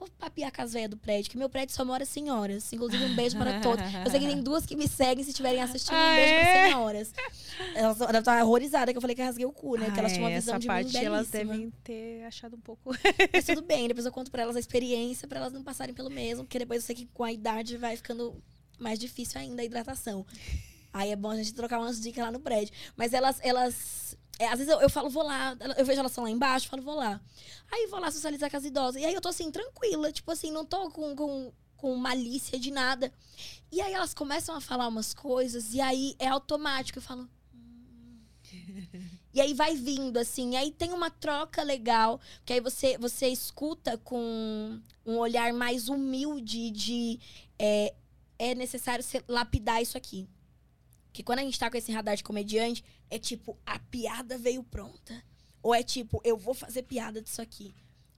Vou 0.00 0.08
papiar 0.18 0.50
com 0.50 0.62
as 0.62 0.72
velhas 0.72 0.88
do 0.88 0.96
prédio, 0.96 1.30
que 1.30 1.36
meu 1.36 1.48
prédio 1.50 1.74
só 1.76 1.84
mora 1.84 2.06
senhoras. 2.06 2.72
Inclusive, 2.72 3.04
um 3.04 3.14
beijo 3.14 3.36
para 3.36 3.60
todas. 3.60 3.84
Eu 4.04 4.10
sei 4.10 4.18
que 4.18 4.26
tem 4.26 4.40
duas 4.42 4.64
que 4.64 4.74
me 4.74 4.88
seguem, 4.88 5.22
se 5.22 5.28
estiverem 5.30 5.60
assistindo, 5.62 5.92
um 5.94 5.98
Ah, 5.98 6.14
beijo 6.16 6.32
é? 6.32 6.40
para 6.42 6.64
senhoras. 6.68 7.14
Elas 7.74 7.98
devem 7.98 8.18
estar 8.18 8.42
horrorizadas 8.44 8.92
que 8.92 8.96
eu 8.96 9.00
falei 9.02 9.14
que 9.14 9.20
eu 9.20 9.26
rasguei 9.26 9.44
o 9.44 9.52
cu, 9.52 9.76
né? 9.76 9.90
que 9.90 9.98
elas 9.98 10.12
Ah, 10.12 10.14
tinham 10.14 10.24
uma 10.26 10.32
é, 10.32 10.40
visão 10.40 10.54
essa 10.54 10.60
de 10.60 10.66
parte 10.66 10.92
mim 10.98 11.04
elas 11.04 11.28
belíssima. 11.28 11.52
devem 11.54 11.70
ter 11.84 12.24
achado 12.24 12.56
um 12.56 12.60
pouco. 12.60 12.94
Mas 13.30 13.44
tudo 13.44 13.60
bem, 13.60 13.88
depois 13.88 14.06
eu 14.06 14.12
conto 14.12 14.30
pra 14.30 14.42
elas 14.42 14.56
a 14.56 14.60
experiência, 14.60 15.28
pra 15.28 15.38
elas 15.38 15.52
não 15.52 15.62
passarem 15.62 15.94
pelo 15.94 16.08
mesmo, 16.08 16.44
porque 16.44 16.58
depois 16.58 16.80
eu 16.82 16.86
sei 16.86 16.96
que 16.96 17.06
com 17.12 17.22
a 17.22 17.30
idade 17.30 17.76
vai 17.76 17.94
ficando 17.94 18.42
mais 18.78 18.98
difícil 18.98 19.38
ainda 19.38 19.60
a 19.60 19.64
hidratação. 19.66 20.24
Aí 20.94 21.10
é 21.10 21.16
bom 21.16 21.30
a 21.30 21.36
gente 21.36 21.52
trocar 21.52 21.78
umas 21.78 22.00
dicas 22.00 22.24
lá 22.24 22.32
no 22.32 22.40
prédio. 22.40 22.72
Mas 22.96 23.12
elas, 23.12 23.38
elas. 23.42 24.16
É, 24.40 24.48
às 24.48 24.58
vezes 24.58 24.72
eu, 24.72 24.80
eu 24.80 24.88
falo, 24.88 25.10
vou 25.10 25.22
lá, 25.22 25.54
eu 25.76 25.84
vejo 25.84 26.00
elas 26.00 26.16
lá 26.16 26.30
embaixo, 26.30 26.66
falo, 26.66 26.82
vou 26.82 26.94
lá. 26.94 27.20
Aí 27.70 27.86
vou 27.88 28.00
lá 28.00 28.10
socializar 28.10 28.50
com 28.50 28.56
as 28.56 28.64
idosas. 28.64 29.02
E 29.02 29.04
aí 29.04 29.12
eu 29.12 29.20
tô 29.20 29.28
assim, 29.28 29.50
tranquila, 29.50 30.10
tipo 30.10 30.30
assim, 30.30 30.50
não 30.50 30.64
tô 30.64 30.90
com, 30.90 31.14
com, 31.14 31.52
com 31.76 31.94
malícia 31.94 32.58
de 32.58 32.70
nada. 32.70 33.12
E 33.70 33.82
aí 33.82 33.92
elas 33.92 34.14
começam 34.14 34.54
a 34.56 34.60
falar 34.60 34.88
umas 34.88 35.12
coisas, 35.12 35.74
e 35.74 35.80
aí 35.82 36.16
é 36.18 36.26
automático. 36.26 36.98
Eu 36.98 37.02
falo. 37.02 37.28
"Hum, 37.54 38.22
E 39.32 39.40
aí 39.40 39.52
vai 39.54 39.76
vindo, 39.76 40.16
assim. 40.16 40.54
E 40.54 40.56
aí 40.56 40.72
tem 40.72 40.92
uma 40.92 41.10
troca 41.10 41.62
legal, 41.62 42.18
que 42.44 42.54
aí 42.54 42.60
você, 42.60 42.96
você 42.98 43.28
escuta 43.28 43.96
com 43.98 44.80
um 45.06 45.18
olhar 45.18 45.52
mais 45.52 45.88
humilde 45.88 46.70
de 46.70 47.20
é, 47.58 47.94
é 48.38 48.54
necessário 48.54 49.04
lapidar 49.28 49.80
isso 49.82 49.96
aqui. 49.98 50.26
Que 51.12 51.22
quando 51.22 51.40
a 51.40 51.42
gente 51.42 51.58
tá 51.58 51.70
com 51.70 51.76
esse 51.76 51.90
radar 51.92 52.16
de 52.16 52.24
comediante, 52.24 52.84
é 53.10 53.18
tipo, 53.18 53.58
a 53.66 53.78
piada 53.78 54.38
veio 54.38 54.62
pronta. 54.62 55.22
Ou 55.62 55.74
é 55.74 55.82
tipo, 55.82 56.20
eu 56.24 56.36
vou 56.36 56.54
fazer 56.54 56.82
piada 56.82 57.20
disso 57.20 57.42
aqui. 57.42 57.74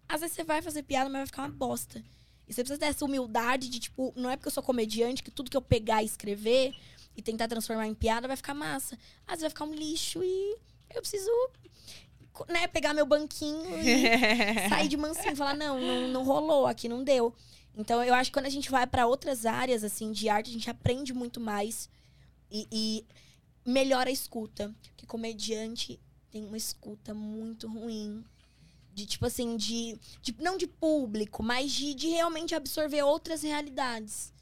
Às 0.09 0.20
vezes 0.20 0.36
você 0.36 0.45
vai 0.45 0.61
fazer 0.61 0.82
piada, 0.82 1.09
mas 1.09 1.20
vai 1.20 1.26
ficar 1.26 1.43
uma 1.43 1.49
bosta. 1.49 2.05
E 2.47 2.53
você 2.53 2.62
precisa 2.62 2.78
ter 2.78 2.86
essa 2.86 3.05
humildade 3.05 3.68
de, 3.68 3.80
tipo, 3.80 4.12
não 4.14 4.28
é 4.28 4.36
porque 4.36 4.49
eu 4.49 4.53
sou 4.53 4.62
comediante 4.62 5.22
que 5.22 5.30
tudo 5.30 5.51
que 5.51 5.57
eu 5.57 5.62
pegar 5.62 6.03
e 6.03 6.07
escrever 6.07 6.74
e 7.16 7.22
tentar 7.22 7.49
transformar 7.49 7.86
em 7.86 7.95
piada 7.95 8.28
vai 8.28 8.36
ficar 8.36 8.55
massa. 8.55 8.99
Às 9.26 9.40
vezes 9.40 9.43
vai 9.43 9.51
ficar 9.51 9.64
um 9.64 9.74
lixo 9.74 10.22
e 10.22 10.57
eu 10.95 11.01
preciso, 11.01 11.30
né, 12.49 12.66
pegar 12.66 12.95
meu 12.95 13.07
banquinho 13.07 13.78
e 13.78 14.68
sair 14.68 14.88
de 14.88 14.97
mansinho 14.97 15.32
e 15.32 15.36
falar, 15.36 15.55
não, 15.55 15.80
não, 15.80 16.09
não 16.09 16.24
rolou, 16.24 16.66
aqui 16.66 16.88
não 16.88 17.03
deu. 17.03 17.34
Então 17.74 18.03
eu 18.05 18.14
acho 18.14 18.30
que 18.30 18.34
quando 18.34 18.47
a 18.47 18.51
gente 18.51 18.70
vai 18.70 18.86
pra 18.86 19.07
outras 19.07 19.47
áreas, 19.47 19.82
assim, 19.82 20.12
de 20.12 20.28
arte, 20.28 20.51
a 20.51 20.53
gente 20.53 20.68
aprende 20.68 21.12
muito 21.14 21.40
mais 21.40 21.88
e, 22.53 22.68
e 22.70 23.70
melhora 23.70 24.11
a 24.11 24.12
escuta. 24.12 24.74
Porque 24.90 25.07
comediante 25.07 25.98
tem 26.30 26.44
uma 26.44 26.57
escuta 26.57 27.14
muito 27.14 27.66
ruim. 27.68 28.24
De, 28.94 29.07
tipo 29.07 29.24
assim, 29.24 29.57
de, 29.57 29.98
de- 30.20 30.36
Não 30.38 30.57
de 30.59 30.66
público, 30.66 31.42
mas 31.42 31.72
de, 31.72 31.94
de 31.94 32.09
realmente 32.09 32.55
absorver 32.55 33.03
outras 33.03 33.42
realidades. 33.42 34.32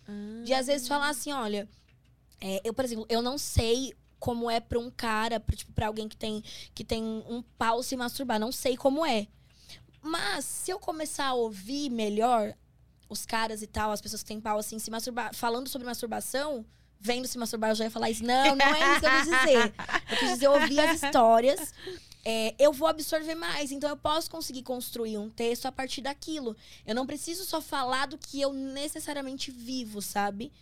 De 0.45 0.53
às 0.53 0.67
vezes 0.67 0.89
falar 0.89 1.09
assim, 1.11 1.31
olha, 1.31 1.69
é, 2.41 2.61
eu, 2.65 2.75
por 2.75 2.85
exemplo, 2.85 3.07
eu 3.09 3.23
não 3.23 3.39
sei 3.39 3.95
como 4.19 4.51
é 4.51 4.59
pra 4.59 4.79
um 4.79 4.91
cara, 4.91 5.39
pra, 5.39 5.55
tipo, 5.55 5.73
pra 5.73 5.87
alguém 5.87 6.09
que 6.09 6.17
tem, 6.17 6.43
que 6.75 6.85
tem 6.85 7.03
um 7.03 7.43
pau 7.57 7.81
se 7.83 7.97
masturbar. 7.97 8.41
Não 8.41 8.51
sei 8.51 8.77
como 8.77 9.07
é. 9.07 9.29
Mas 10.03 10.45
se 10.45 10.71
eu 10.73 10.79
começar 10.81 11.27
a 11.27 11.35
ouvir 11.35 11.91
melhor 11.91 12.55
os 13.09 13.25
caras 13.25 13.63
e 13.63 13.67
tal, 13.67 13.93
as 13.93 14.01
pessoas 14.01 14.23
que 14.23 14.29
têm 14.29 14.41
pau 14.41 14.59
assim, 14.59 14.79
se 14.79 14.91
masturbar, 14.91 15.35
falando 15.35 15.69
sobre 15.69 15.87
masturbação, 15.87 16.65
vendo 17.01 17.27
se 17.27 17.39
masturbar, 17.39 17.71
eu 17.71 17.75
já 17.75 17.85
ia 17.85 17.91
falar 17.91 18.11
isso. 18.11 18.23
Não, 18.23 18.55
não 18.55 18.67
é 18.67 18.93
isso 18.93 19.01
que 19.01 19.07
eu 19.07 19.11
quis 19.11 19.25
dizer. 19.25 19.75
Eu 20.11 20.17
quis 20.19 20.29
dizer 20.31 20.49
ouvir 20.49 20.81
as 20.81 21.03
histórias. 21.03 21.73
é, 22.25 22.55
eu 22.59 22.73
vou 22.73 22.87
absorver 22.87 23.35
mais. 23.35 23.73
Então 23.73 23.89
eu 23.89 23.97
posso 23.97 24.31
conseguir 24.31 24.63
construir 24.63 25.17
um 25.17 25.31
texto 25.31 25.67
a 25.67 25.73
partir 25.73 26.03
daquilo. 26.03 26.55
Eu 26.87 26.95
não 26.95 27.07
preciso 27.07 27.45
só 27.45 27.61
falar 27.61 28.07
do 28.07 28.19
que 28.19 28.41
eu 28.41 28.53
necessariamente 28.53 29.51
vivo, 29.51 30.03
sabe? 30.03 30.53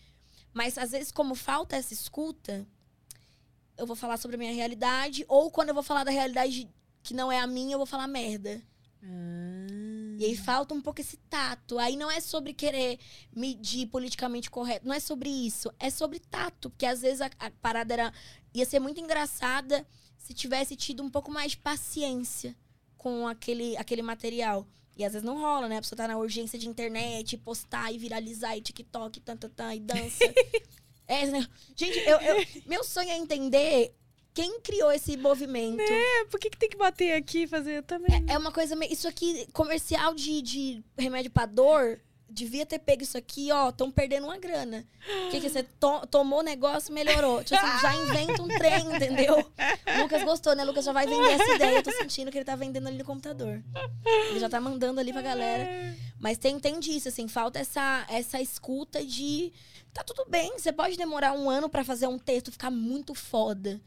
Mas 0.54 0.78
às 0.78 0.92
vezes, 0.92 1.10
como 1.10 1.34
falta 1.34 1.76
essa 1.76 1.92
escuta, 1.92 2.66
eu 3.76 3.86
vou 3.86 3.96
falar 3.96 4.16
sobre 4.16 4.36
a 4.36 4.38
minha 4.38 4.54
realidade. 4.54 5.24
Ou 5.28 5.50
quando 5.50 5.70
eu 5.70 5.74
vou 5.74 5.82
falar 5.82 6.04
da 6.04 6.10
realidade 6.10 6.68
que 7.02 7.14
não 7.14 7.30
é 7.32 7.40
a 7.40 7.46
minha, 7.46 7.74
eu 7.74 7.78
vou 7.78 7.86
falar 7.86 8.06
merda. 8.06 8.62
E 10.18 10.24
aí 10.24 10.36
falta 10.36 10.74
um 10.74 10.80
pouco 10.80 11.00
esse 11.00 11.16
tato. 11.30 11.78
Aí 11.78 11.94
não 11.94 12.10
é 12.10 12.20
sobre 12.20 12.52
querer 12.52 12.98
medir 13.32 13.86
politicamente 13.86 14.50
correto. 14.50 14.84
Não 14.84 14.92
é 14.92 14.98
sobre 14.98 15.30
isso. 15.30 15.70
É 15.78 15.90
sobre 15.90 16.18
tato. 16.18 16.70
Porque 16.70 16.84
às 16.84 17.00
vezes 17.02 17.20
a, 17.20 17.30
a 17.38 17.50
parada 17.52 17.94
era, 17.94 18.12
ia 18.52 18.66
ser 18.66 18.80
muito 18.80 19.00
engraçada 19.00 19.86
se 20.18 20.34
tivesse 20.34 20.74
tido 20.74 21.04
um 21.04 21.08
pouco 21.08 21.30
mais 21.30 21.52
de 21.52 21.58
paciência 21.58 22.56
com 22.96 23.28
aquele, 23.28 23.76
aquele 23.76 24.02
material. 24.02 24.66
E 24.96 25.04
às 25.04 25.12
vezes 25.12 25.24
não 25.24 25.38
rola, 25.40 25.68
né? 25.68 25.76
A 25.78 25.80
pessoa 25.82 25.96
tá 25.96 26.08
na 26.08 26.18
urgência 26.18 26.58
de 26.58 26.68
internet, 26.68 27.36
postar 27.38 27.92
e 27.92 27.98
viralizar, 27.98 28.56
e 28.56 28.60
TikTok, 28.60 29.20
tan, 29.20 29.36
tan, 29.36 29.48
tan, 29.50 29.72
e 29.72 29.78
dança. 29.78 30.24
é, 31.06 31.26
né? 31.26 31.46
Gente, 31.76 31.96
eu, 32.00 32.18
eu- 32.20 32.44
meu 32.66 32.82
sonho 32.82 33.08
é 33.08 33.16
entender 33.16 33.94
quem 34.40 34.60
criou 34.60 34.92
esse 34.92 35.16
movimento. 35.16 35.80
É, 35.80 36.24
por 36.26 36.38
que, 36.38 36.48
que 36.50 36.56
tem 36.58 36.68
que 36.68 36.76
bater 36.76 37.12
aqui 37.14 37.42
e 37.42 37.46
fazer? 37.48 37.82
Também. 37.82 38.24
É 38.28 38.38
uma 38.38 38.52
coisa 38.52 38.76
meio. 38.76 38.92
Isso 38.92 39.08
aqui, 39.08 39.48
comercial 39.52 40.14
de, 40.14 40.40
de 40.40 40.84
remédio 40.96 41.28
pra 41.30 41.44
dor, 41.44 41.98
devia 42.30 42.64
ter 42.64 42.78
pego 42.78 43.02
isso 43.02 43.18
aqui, 43.18 43.50
ó. 43.50 43.70
Estão 43.70 43.90
perdendo 43.90 44.24
uma 44.28 44.38
grana. 44.38 44.86
O 45.26 45.30
que, 45.30 45.40
que 45.40 45.48
você 45.48 45.64
to- 45.64 46.06
tomou 46.06 46.38
o 46.38 46.42
negócio, 46.42 46.94
melhorou. 46.94 47.42
Tipo 47.42 47.58
assim, 47.58 47.80
já 47.82 47.94
inventa 47.96 48.40
um 48.40 48.46
trem, 48.48 48.86
entendeu? 48.94 49.36
Lucas 50.00 50.22
gostou, 50.22 50.54
né? 50.54 50.62
Lucas 50.62 50.84
já 50.84 50.92
vai 50.92 51.04
vender 51.06 51.32
essa 51.32 51.54
ideia. 51.54 51.78
Eu 51.78 51.82
tô 51.82 51.90
sentindo 51.90 52.30
que 52.30 52.38
ele 52.38 52.44
tá 52.44 52.54
vendendo 52.54 52.86
ali 52.86 52.98
no 52.98 53.04
computador. 53.04 53.60
Ele 54.30 54.38
já 54.38 54.48
tá 54.48 54.60
mandando 54.60 55.00
ali 55.00 55.12
pra 55.12 55.20
galera. 55.22 55.66
Mas 56.20 56.38
tem, 56.38 56.60
tem 56.60 56.78
disso, 56.78 57.08
assim, 57.08 57.26
falta 57.26 57.58
essa, 57.58 58.06
essa 58.08 58.40
escuta 58.40 59.04
de. 59.04 59.52
Tá 59.92 60.04
tudo 60.04 60.24
bem, 60.28 60.52
você 60.56 60.70
pode 60.72 60.96
demorar 60.96 61.32
um 61.32 61.50
ano 61.50 61.68
pra 61.68 61.82
fazer 61.82 62.06
um 62.06 62.18
texto 62.20 62.52
ficar 62.52 62.70
muito 62.70 63.14
foda. 63.14 63.80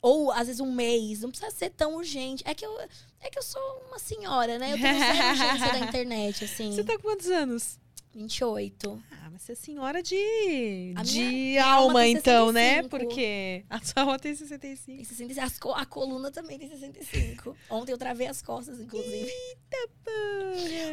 Ou, 0.00 0.30
às 0.30 0.46
vezes, 0.46 0.60
um 0.60 0.70
mês. 0.72 1.20
Não 1.22 1.30
precisa 1.30 1.50
ser 1.50 1.70
tão 1.70 1.96
urgente. 1.96 2.42
É 2.46 2.54
que 2.54 2.64
eu, 2.64 2.78
é 3.20 3.28
que 3.30 3.38
eu 3.38 3.42
sou 3.42 3.60
uma 3.88 3.98
senhora, 3.98 4.58
né? 4.58 4.72
Eu 4.72 4.78
tenho 4.78 4.98
zero 4.98 5.28
urgência 5.30 5.72
da 5.72 5.78
internet, 5.86 6.44
assim. 6.44 6.72
Você 6.72 6.84
tá 6.84 6.94
com 6.96 7.02
quantos 7.02 7.26
anos? 7.28 7.78
28. 8.14 9.02
Ah, 9.12 9.28
mas 9.30 9.42
você 9.42 9.52
é 9.52 9.54
senhora 9.54 10.02
de, 10.02 10.92
A 10.96 11.02
de 11.02 11.58
alma 11.58 12.06
então, 12.06 12.50
né? 12.50 12.82
65. 12.82 12.88
Porque 12.88 13.64
a 13.70 13.80
sua 13.80 14.02
alma 14.02 14.18
tem 14.18 14.34
65. 14.34 14.96
Tem 14.96 15.04
65. 15.04 15.40
As 15.46 15.58
co- 15.58 15.72
a 15.72 15.84
coluna 15.86 16.30
também 16.30 16.58
tem 16.58 16.68
65. 16.68 17.54
Ontem 17.70 17.92
eu 17.92 17.98
travei 17.98 18.26
as 18.26 18.40
costas, 18.42 18.80
inclusive. 18.80 19.30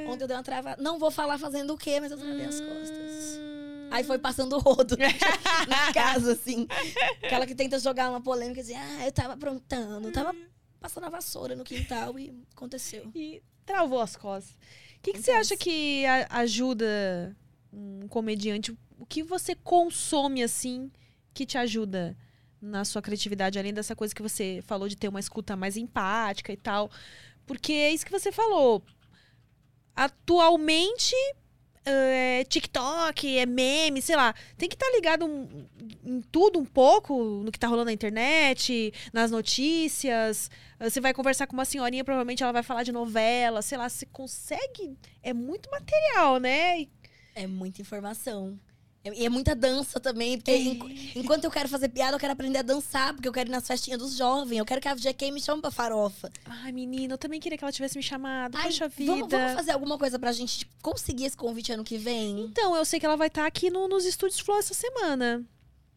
Ontem 0.07 0.23
eu 0.23 0.27
dei 0.27 0.37
uma 0.37 0.43
travada. 0.43 0.81
Não 0.81 0.99
vou 0.99 1.09
falar 1.09 1.37
fazendo 1.39 1.73
o 1.73 1.77
quê, 1.77 1.99
mas 1.99 2.11
eu 2.11 2.17
travei 2.17 2.45
as 2.45 2.59
costas. 2.59 3.39
Aí 3.91 4.03
foi 4.03 4.19
passando 4.19 4.53
o 4.55 4.59
rodo 4.59 4.97
na 5.67 5.93
casa, 5.93 6.33
assim. 6.33 6.67
Aquela 7.23 7.45
que 7.45 7.55
tenta 7.55 7.79
jogar 7.79 8.09
uma 8.09 8.21
polêmica 8.21 8.61
dizer, 8.61 8.75
ah, 8.75 9.05
eu 9.05 9.11
tava 9.11 9.33
aprontando, 9.33 10.07
eu 10.07 10.13
tava 10.13 10.35
passando 10.79 11.05
a 11.05 11.09
vassoura 11.09 11.55
no 11.55 11.63
quintal 11.63 12.17
e 12.19 12.33
aconteceu. 12.55 13.09
E 13.15 13.41
travou 13.65 13.99
as 13.99 14.15
costas. 14.15 14.55
O 14.97 15.01
que, 15.01 15.13
que 15.13 15.21
você 15.21 15.31
acha 15.31 15.57
que 15.57 16.03
ajuda 16.29 17.35
um 17.71 18.07
comediante? 18.07 18.75
O 18.97 19.05
que 19.05 19.23
você 19.23 19.55
consome, 19.55 20.43
assim, 20.43 20.91
que 21.33 21.45
te 21.45 21.57
ajuda 21.57 22.17
na 22.61 22.85
sua 22.85 23.01
criatividade? 23.01 23.59
Além 23.59 23.73
dessa 23.73 23.95
coisa 23.95 24.15
que 24.15 24.21
você 24.21 24.61
falou 24.65 24.87
de 24.87 24.95
ter 24.95 25.07
uma 25.07 25.19
escuta 25.19 25.55
mais 25.55 25.77
empática 25.77 26.51
e 26.51 26.57
tal. 26.57 26.89
Porque 27.45 27.73
é 27.73 27.91
isso 27.91 28.05
que 28.05 28.11
você 28.11 28.31
falou. 28.31 28.83
Atualmente, 29.95 31.15
é 31.85 32.43
TikTok, 32.45 33.37
é 33.37 33.45
meme, 33.45 34.01
sei 34.01 34.15
lá. 34.15 34.33
Tem 34.57 34.67
que 34.67 34.75
estar 34.75 34.89
ligado 34.91 35.25
um- 35.25 35.67
em 36.03 36.21
tudo 36.31 36.59
um 36.59 36.65
pouco, 36.65 37.15
no 37.43 37.51
que 37.51 37.59
tá 37.59 37.67
rolando 37.67 37.85
na 37.85 37.93
internet, 37.93 38.93
nas 39.13 39.29
notícias. 39.31 40.49
Uh, 40.79 40.89
Você 40.89 40.99
vai 40.99 41.13
conversar 41.13 41.47
com 41.47 41.53
uma 41.53 41.65
senhorinha, 41.65 42.03
provavelmente 42.03 42.43
ela 42.43 42.51
vai 42.51 42.63
falar 42.63 42.83
de 42.83 42.91
novela, 42.91 43.61
sei 43.61 43.77
lá, 43.77 43.87
você 43.87 44.05
consegue. 44.05 44.97
É 45.23 45.33
muito 45.33 45.69
material, 45.69 46.37
né? 46.39 46.87
É 47.35 47.47
muita 47.47 47.81
informação. 47.81 48.59
É- 49.05 49.21
E 49.21 49.25
é 49.25 49.29
muita 49.29 49.55
dança 49.55 49.99
também, 49.99 50.35
porque 50.37 50.55
enqu- 50.57 50.89
enquanto 51.15 51.43
eu 51.45 51.51
quero 51.51 51.69
fazer 51.69 51.87
piada, 51.89 52.15
eu 52.15 52.19
quero 52.19 52.33
aprender 52.33 52.57
a 52.57 52.61
dançar, 52.63 53.13
porque 53.13 53.27
eu 53.27 53.31
quero 53.31 53.47
ir 53.49 53.51
nas 53.51 53.65
festinhas 53.67 53.99
dos 53.99 54.17
jovens. 54.17 54.57
Eu 54.57 54.65
quero 54.65 54.81
que 54.81 54.87
a 54.87 54.95
GK 54.95 55.31
me 55.31 55.39
chame 55.39 55.61
pra 55.61 55.69
farofa. 55.71 56.29
Ai, 56.43 56.71
menina, 56.71 57.13
eu 57.13 57.17
também 57.17 57.39
queria 57.39 57.57
que 57.57 57.63
ela 57.63 57.71
tivesse 57.71 57.95
me 57.95 58.03
chamado. 58.03 58.55
Ai, 58.57 58.63
Poxa 58.63 58.87
vida. 58.89 59.11
vamos, 59.13 59.29
vamos 59.29 59.53
fazer 59.53 59.71
alguma 59.71 59.97
coisa 59.97 60.17
pra 60.17 60.31
gente 60.31 60.65
conseguir 60.81 61.25
esse 61.25 61.37
convite 61.37 61.71
ano 61.71 61.83
que 61.83 61.97
vem? 61.97 62.41
Então, 62.41 62.75
eu 62.75 62.83
sei 62.83 62.99
que 62.99 63.05
ela 63.05 63.15
vai 63.15 63.27
estar 63.27 63.45
aqui 63.45 63.69
no- 63.69 63.87
nos 63.87 64.05
estúdios 64.05 64.39
Flow 64.39 64.57
essa 64.57 64.73
semana. 64.73 65.45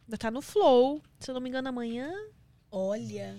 Vai 0.07 0.15
estar 0.15 0.29
no 0.31 0.41
Flow. 0.41 1.01
Se 1.19 1.31
eu 1.31 1.33
não 1.33 1.41
me 1.41 1.49
engano, 1.49 1.67
amanhã. 1.67 2.11
Olha, 2.71 3.35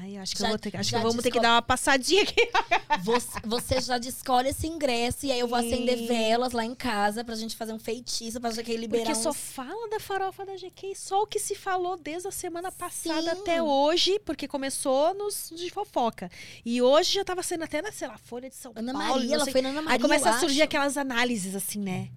Ai, 0.00 0.16
acho 0.16 0.34
que, 0.36 0.42
Já- 0.42 0.48
vou 0.48 0.58
ter, 0.58 0.76
acho 0.76 0.90
que 0.94 0.98
vamos 1.02 1.22
ter 1.22 1.30
que 1.30 1.40
dar 1.40 1.54
uma 1.54 1.62
passadinha 1.62 2.22
aqui. 2.22 2.48
você, 3.02 3.40
você 3.44 3.80
já 3.80 3.98
escolhe 3.98 4.48
esse 4.50 4.66
ingresso 4.66 5.26
e 5.26 5.32
aí 5.32 5.40
eu 5.40 5.48
vou 5.48 5.58
acender 5.58 5.98
Sim. 5.98 6.06
velas 6.06 6.52
lá 6.52 6.64
em 6.64 6.74
casa 6.74 7.24
pra 7.24 7.34
gente 7.34 7.56
fazer 7.56 7.72
um 7.72 7.78
feitiço, 7.78 8.40
pra 8.40 8.50
GK 8.50 8.76
liberar 8.76 9.04
Porque 9.04 9.14
só 9.20 9.30
uns... 9.30 9.36
fala 9.36 9.88
da 9.90 9.98
farofa 9.98 10.44
da 10.46 10.54
GK, 10.54 10.94
só 10.94 11.22
o 11.22 11.26
que 11.26 11.38
se 11.38 11.54
falou 11.54 11.96
desde 11.96 12.28
a 12.28 12.30
semana 12.30 12.70
passada 12.70 13.22
Sim. 13.34 13.40
até 13.40 13.62
hoje, 13.62 14.18
porque 14.20 14.46
começou 14.46 15.14
nos 15.14 15.50
de 15.54 15.70
fofoca. 15.70 16.30
E 16.64 16.80
hoje 16.80 17.14
já 17.14 17.24
tava 17.24 17.42
sendo 17.42 17.64
até 17.64 17.82
na, 17.82 17.90
sei 17.92 18.08
lá, 18.08 18.16
Folha 18.18 18.48
de 18.48 18.54
São 18.56 18.72
Ana 18.76 18.92
Paulo. 18.92 19.08
Maria, 19.16 19.34
ela 19.34 19.44
sei- 19.44 19.52
foi 19.52 19.62
na 19.62 19.70
Ana 19.70 19.82
Maria, 19.82 19.96
Aí 19.96 20.00
começa 20.02 20.30
a 20.30 20.38
surgir 20.38 20.60
acho. 20.62 20.64
aquelas 20.64 20.96
análises 20.96 21.54
assim, 21.56 21.80
né? 21.80 22.08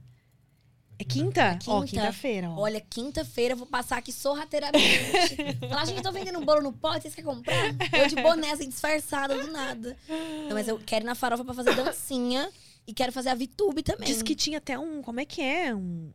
É 1.02 1.04
quinta? 1.04 1.58
Ó, 1.66 1.82
quinta. 1.82 1.88
quinta-feira, 1.88 2.52
ó. 2.52 2.60
Olha, 2.60 2.80
quinta-feira 2.80 3.54
eu 3.56 3.58
vou 3.58 3.66
passar 3.66 3.97
aqui 3.97 4.14
sorrateiramente. 4.14 5.36
Falar, 5.68 5.86
gente, 5.86 6.04
tô 6.04 6.12
vendendo 6.12 6.38
um 6.38 6.45
bolo 6.45 6.62
no 6.62 6.72
pote, 6.72 7.02
vocês 7.02 7.16
querem 7.16 7.28
comprar? 7.28 7.56
Eu 7.91 8.08
de 8.08 8.16
boné, 8.22 8.52
assim, 8.52 8.70
disfarçada 8.70 9.36
do 9.36 9.51
nada. 9.51 9.97
Não, 10.08 10.54
mas 10.54 10.67
eu 10.67 10.80
quero 10.86 11.04
ir 11.04 11.08
na 11.08 11.16
farofa 11.16 11.43
pra 11.43 11.55
fazer 11.55 11.74
dancinha 11.76 12.51
e 12.86 12.93
quero 12.93 13.12
fazer 13.12 13.30
a 13.30 13.36
VTube 13.36 13.82
também. 13.82 14.05
Diz 14.05 14.21
que 14.21 14.36
tinha 14.36 14.59
até 14.59 14.78
um. 14.78 15.01
Como 15.01 15.20
é 15.20 15.26
que 15.26 15.42
é? 15.42 15.74
Um. 15.74 16.12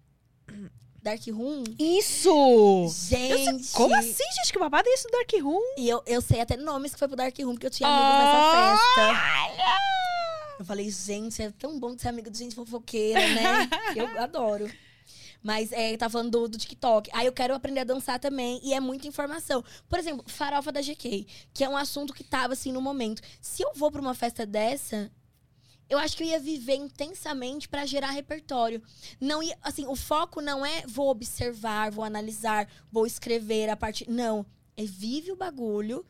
Dark 1.03 1.23
Room. 1.29 1.65
Isso! 1.81 2.89
Gente! 3.09 3.73
Como 3.73 3.93
assim, 3.95 4.25
gente? 4.37 4.53
Que 4.53 4.59
babado 4.59 4.89
é 4.89 4.95
isso 4.95 5.09
do 5.09 5.13
Dark 5.13 5.33
Room? 5.43 5.63
E 5.79 5.89
eu, 5.89 6.01
eu 6.07 6.21
sei 6.21 6.41
até 6.41 6.57
nomes 6.57 6.93
que 6.93 6.99
foi 6.99 7.09
pro 7.09 7.17
Dark 7.17 7.37
Room, 7.41 7.55
porque 7.55 7.67
eu 7.67 7.71
tinha 7.71 7.89
amigos 7.89 8.19
nessa 8.19 8.77
festa. 8.87 9.67
Eu 10.59 10.65
falei, 10.65 10.91
gente, 10.91 11.43
é 11.43 11.51
tão 11.51 11.79
bom 11.79 11.97
ser 11.99 12.09
amigo 12.09 12.31
de 12.31 12.39
gente 12.39 12.55
fofoqueira, 12.55 13.21
né? 13.21 13.69
eu 13.95 14.23
adoro. 14.23 14.71
Mas 15.43 15.71
é, 15.71 15.97
tá 15.97 16.09
falando 16.09 16.31
do, 16.31 16.49
do 16.49 16.59
TikTok. 16.59 17.11
Aí 17.13 17.27
eu 17.27 17.33
quero 17.33 17.55
aprender 17.55 17.81
a 17.81 17.85
dançar 17.85 18.19
também. 18.19 18.61
E 18.65 18.75
é 18.75 18.81
muita 18.81 19.07
informação. 19.07 19.63
Por 19.89 19.99
exemplo, 19.99 20.25
farofa 20.27 20.73
da 20.73 20.81
GK, 20.81 21.27
que 21.55 21.63
é 21.63 21.69
um 21.69 21.77
assunto 21.77 22.13
que 22.13 22.25
tava 22.25 22.55
assim 22.55 22.73
no 22.73 22.81
momento. 22.81 23.23
Se 23.41 23.63
eu 23.63 23.73
vou 23.75 23.91
pra 23.91 24.01
uma 24.01 24.15
festa 24.15 24.45
dessa, 24.45 25.11
eu 25.89 25.99
acho 25.99 26.17
que 26.17 26.25
eu 26.25 26.27
ia 26.27 26.41
viver 26.41 26.75
intensamente 26.75 27.69
pra 27.69 27.87
gerar 27.87 28.11
repertório. 28.11 28.83
Não 29.21 29.41
ia, 29.43 29.57
assim, 29.63 29.87
o 29.87 29.95
foco 29.95 30.41
não 30.41 30.67
é 30.67 30.83
vou 30.87 31.11
observar, 31.11 31.93
vou 31.93 32.05
analisar, 32.05 32.69
vou 32.91 33.07
escrever 33.07 33.69
a 33.69 33.77
partir. 33.77 34.11
Não. 34.11 34.45
É 34.77 34.85
vive 34.85 35.31
o 35.31 35.37
bagulho. 35.37 36.05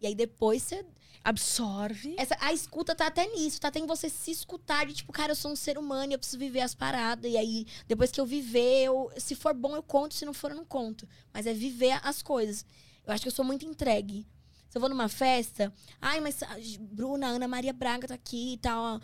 E 0.00 0.06
aí 0.06 0.14
depois 0.14 0.62
você. 0.62 0.84
Absorve. 1.24 2.14
Essa, 2.18 2.36
a 2.38 2.52
escuta 2.52 2.94
tá 2.94 3.06
até 3.06 3.26
nisso, 3.26 3.58
tá 3.58 3.68
até 3.68 3.78
em 3.78 3.86
você 3.86 4.10
se 4.10 4.30
escutar 4.30 4.84
de 4.84 4.92
tipo, 4.92 5.10
cara, 5.10 5.32
eu 5.32 5.36
sou 5.36 5.50
um 5.50 5.56
ser 5.56 5.78
humano 5.78 6.12
e 6.12 6.14
eu 6.14 6.18
preciso 6.18 6.38
viver 6.38 6.60
as 6.60 6.74
paradas. 6.74 7.32
E 7.32 7.38
aí, 7.38 7.66
depois 7.88 8.10
que 8.10 8.20
eu 8.20 8.26
viver, 8.26 8.84
eu, 8.84 9.10
se 9.16 9.34
for 9.34 9.54
bom, 9.54 9.74
eu 9.74 9.82
conto, 9.82 10.12
se 10.12 10.26
não 10.26 10.34
for, 10.34 10.50
eu 10.50 10.56
não 10.56 10.66
conto. 10.66 11.08
Mas 11.32 11.46
é 11.46 11.54
viver 11.54 11.98
as 12.02 12.22
coisas. 12.22 12.66
Eu 13.06 13.12
acho 13.14 13.22
que 13.22 13.28
eu 13.28 13.32
sou 13.32 13.44
muito 13.44 13.64
entregue. 13.64 14.26
Se 14.68 14.76
eu 14.76 14.80
vou 14.80 14.90
numa 14.90 15.08
festa, 15.08 15.72
ai, 16.02 16.20
mas 16.20 16.42
a 16.42 16.56
Bruna, 16.80 17.28
Ana 17.28 17.48
Maria 17.48 17.72
Braga 17.72 18.08
tá 18.08 18.14
aqui 18.14 18.54
e 18.54 18.58
tal, 18.58 19.00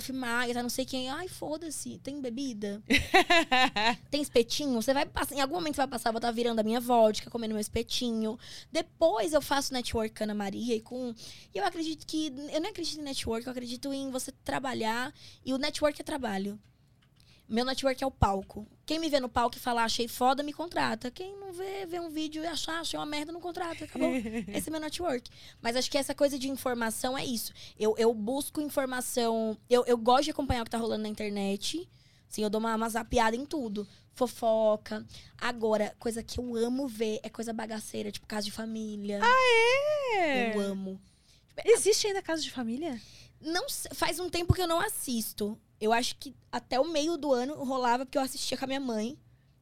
filmar, 0.00 0.48
tá 0.52 0.62
não 0.62 0.68
sei 0.68 0.84
quem. 0.84 1.08
Ai, 1.08 1.28
foda-se, 1.28 1.98
tem 2.02 2.20
bebida? 2.20 2.82
tem 4.10 4.22
espetinho? 4.22 4.80
Você 4.80 4.94
vai 4.94 5.06
passar, 5.06 5.34
em 5.34 5.40
algum 5.40 5.54
momento 5.54 5.74
você 5.74 5.82
vai 5.82 5.88
passar, 5.88 6.08
eu 6.08 6.12
vou 6.12 6.18
estar 6.18 6.30
virando 6.30 6.58
a 6.58 6.62
minha 6.62 6.80
vodka, 6.80 7.30
comendo 7.30 7.54
meu 7.54 7.60
espetinho. 7.60 8.38
Depois 8.72 9.32
eu 9.32 9.42
faço 9.42 9.72
network 9.72 10.22
Ana 10.22 10.34
Maria 10.34 10.76
e 10.76 10.80
com. 10.80 11.14
E 11.54 11.58
eu 11.58 11.64
acredito 11.64 12.06
que. 12.06 12.32
Eu 12.52 12.60
não 12.60 12.70
acredito 12.70 13.00
em 13.00 13.04
network, 13.04 13.46
eu 13.46 13.50
acredito 13.52 13.92
em 13.92 14.10
você 14.10 14.32
trabalhar. 14.32 15.12
E 15.44 15.52
o 15.52 15.58
network 15.58 16.00
é 16.00 16.04
trabalho. 16.04 16.58
Meu 17.48 17.64
network 17.64 18.02
é 18.02 18.06
o 18.06 18.10
palco. 18.10 18.66
Quem 18.86 18.98
me 18.98 19.08
vê 19.08 19.20
no 19.20 19.28
palco 19.28 19.56
e 19.56 19.60
falar 19.60 19.84
achei 19.84 20.08
foda, 20.08 20.42
me 20.42 20.52
contrata. 20.52 21.10
Quem 21.10 21.36
não 21.38 21.52
vê, 21.52 21.86
vê 21.86 22.00
um 22.00 22.08
vídeo 22.08 22.42
e 22.42 22.46
achar 22.46 22.80
achei 22.80 22.98
uma 22.98 23.06
merda, 23.06 23.32
não 23.32 23.40
contrata. 23.40 23.84
Acabou. 23.84 24.10
Esse 24.48 24.68
é 24.68 24.72
meu 24.72 24.80
network. 24.80 25.30
Mas 25.60 25.76
acho 25.76 25.90
que 25.90 25.98
essa 25.98 26.14
coisa 26.14 26.38
de 26.38 26.48
informação 26.48 27.16
é 27.16 27.24
isso. 27.24 27.52
Eu, 27.78 27.94
eu 27.98 28.12
busco 28.14 28.60
informação. 28.60 29.56
Eu, 29.68 29.84
eu 29.86 29.96
gosto 29.96 30.24
de 30.24 30.30
acompanhar 30.30 30.62
o 30.62 30.64
que 30.64 30.70
tá 30.70 30.78
rolando 30.78 31.02
na 31.02 31.08
internet. 31.08 31.88
Sim, 32.28 32.42
eu 32.42 32.50
dou 32.50 32.58
uma, 32.58 32.74
uma 32.74 32.88
zapiada 32.88 33.36
em 33.36 33.44
tudo. 33.44 33.86
Fofoca. 34.12 35.04
Agora, 35.36 35.94
coisa 35.98 36.22
que 36.22 36.38
eu 36.38 36.56
amo 36.56 36.88
ver 36.88 37.20
é 37.22 37.28
coisa 37.28 37.52
bagaceira, 37.52 38.10
tipo 38.10 38.26
casa 38.26 38.44
de 38.44 38.52
família. 38.52 39.20
É. 40.16 40.54
Eu 40.56 40.60
amo. 40.60 41.00
Existe 41.64 42.06
ainda 42.06 42.22
casa 42.22 42.42
de 42.42 42.50
família? 42.50 43.00
Não 43.40 43.66
faz 43.94 44.18
um 44.18 44.28
tempo 44.30 44.54
que 44.54 44.62
eu 44.62 44.66
não 44.66 44.80
assisto. 44.80 45.58
Eu 45.80 45.92
acho 45.92 46.16
que 46.16 46.34
até 46.50 46.78
o 46.80 46.88
meio 46.88 47.16
do 47.16 47.32
ano 47.32 47.62
rolava 47.64 48.06
porque 48.06 48.18
eu 48.18 48.22
assistia 48.22 48.56
com 48.56 48.64
a 48.64 48.68
minha 48.68 48.80
mãe. 48.80 49.18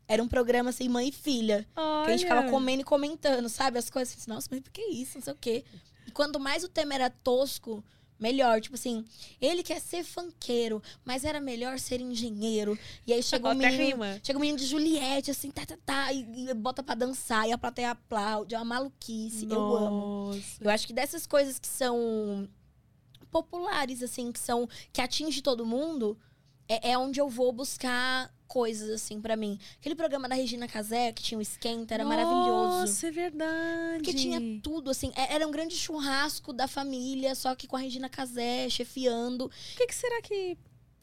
Era 0.06 0.22
um 0.22 0.28
programa 0.28 0.70
assim, 0.70 0.88
mãe 0.88 1.08
e 1.08 1.12
filha. 1.12 1.66
Olha. 1.74 2.04
Que 2.04 2.10
a 2.10 2.16
gente 2.16 2.26
ficava 2.26 2.50
comendo 2.50 2.82
e 2.82 2.84
comentando, 2.84 3.48
sabe? 3.48 3.78
As 3.78 3.88
coisas 3.88 4.16
assim, 4.16 4.30
nossa, 4.30 4.48
mas 4.50 4.60
por 4.60 4.70
que 4.70 4.82
isso? 4.82 5.16
Não 5.16 5.22
sei 5.22 5.32
o 5.32 5.36
quê. 5.36 5.64
E 6.06 6.10
quanto 6.10 6.38
mais 6.38 6.64
o 6.64 6.68
tema 6.68 6.94
era 6.94 7.08
tosco, 7.08 7.82
melhor. 8.22 8.60
Tipo 8.60 8.76
assim, 8.76 9.04
ele 9.40 9.62
quer 9.62 9.80
ser 9.80 10.04
funkeiro, 10.04 10.80
mas 11.04 11.24
era 11.24 11.40
melhor 11.40 11.78
ser 11.78 12.00
engenheiro. 12.00 12.78
E 13.06 13.12
aí 13.12 13.22
chega 13.22 13.48
um 13.48 13.54
menino. 13.54 13.82
rima. 13.82 14.20
Chega 14.22 14.38
um 14.38 14.40
menino 14.40 14.58
de 14.58 14.66
Juliette, 14.66 15.30
assim, 15.30 15.50
tá, 15.50 15.66
tá, 15.66 15.76
tá, 15.84 16.12
e, 16.12 16.48
e 16.48 16.54
bota 16.54 16.82
pra 16.82 16.94
dançar, 16.94 17.48
e 17.48 17.52
a 17.52 17.58
plateia 17.58 17.90
aplaude, 17.90 18.54
é 18.54 18.58
uma 18.58 18.64
maluquice. 18.64 19.46
Eu 19.50 19.76
amo. 19.76 20.26
Nossa. 20.26 20.40
Eu 20.60 20.70
acho 20.70 20.86
que 20.86 20.92
dessas 20.92 21.26
coisas 21.26 21.58
que 21.58 21.68
são 21.68 22.48
populares, 23.32 24.02
assim, 24.02 24.30
que 24.30 24.38
são. 24.38 24.68
que 24.92 25.00
atinge 25.00 25.42
todo 25.42 25.66
mundo, 25.66 26.16
é, 26.68 26.90
é 26.92 26.98
onde 26.98 27.20
eu 27.20 27.28
vou 27.28 27.50
buscar 27.52 28.32
coisas, 28.46 28.90
assim, 28.90 29.18
pra 29.18 29.34
mim. 29.34 29.58
Aquele 29.80 29.94
programa 29.94 30.28
da 30.28 30.34
Regina 30.34 30.68
Casé, 30.68 31.10
que 31.10 31.22
tinha 31.22 31.38
o 31.38 31.42
Esquenta, 31.42 31.94
era 31.94 32.04
maravilhoso. 32.04 32.80
Nossa, 32.80 33.06
é 33.06 33.10
verdade. 33.10 33.96
Porque 33.96 34.12
tinha 34.12 34.38
tudo, 34.62 34.90
assim. 34.90 35.10
é- 35.16 35.34
Era 35.34 35.48
um 35.48 35.50
grande 35.50 35.74
churrasco 35.74 36.52
da 36.52 36.68
família, 36.68 37.34
só 37.34 37.54
que 37.54 37.66
com 37.66 37.76
a 37.76 37.80
Regina 37.80 38.10
Casé 38.10 38.68
chefiando. 38.68 39.48
Por 39.48 39.76
que, 39.78 39.86
que 39.86 39.94
será 39.94 40.20
que 40.20 40.58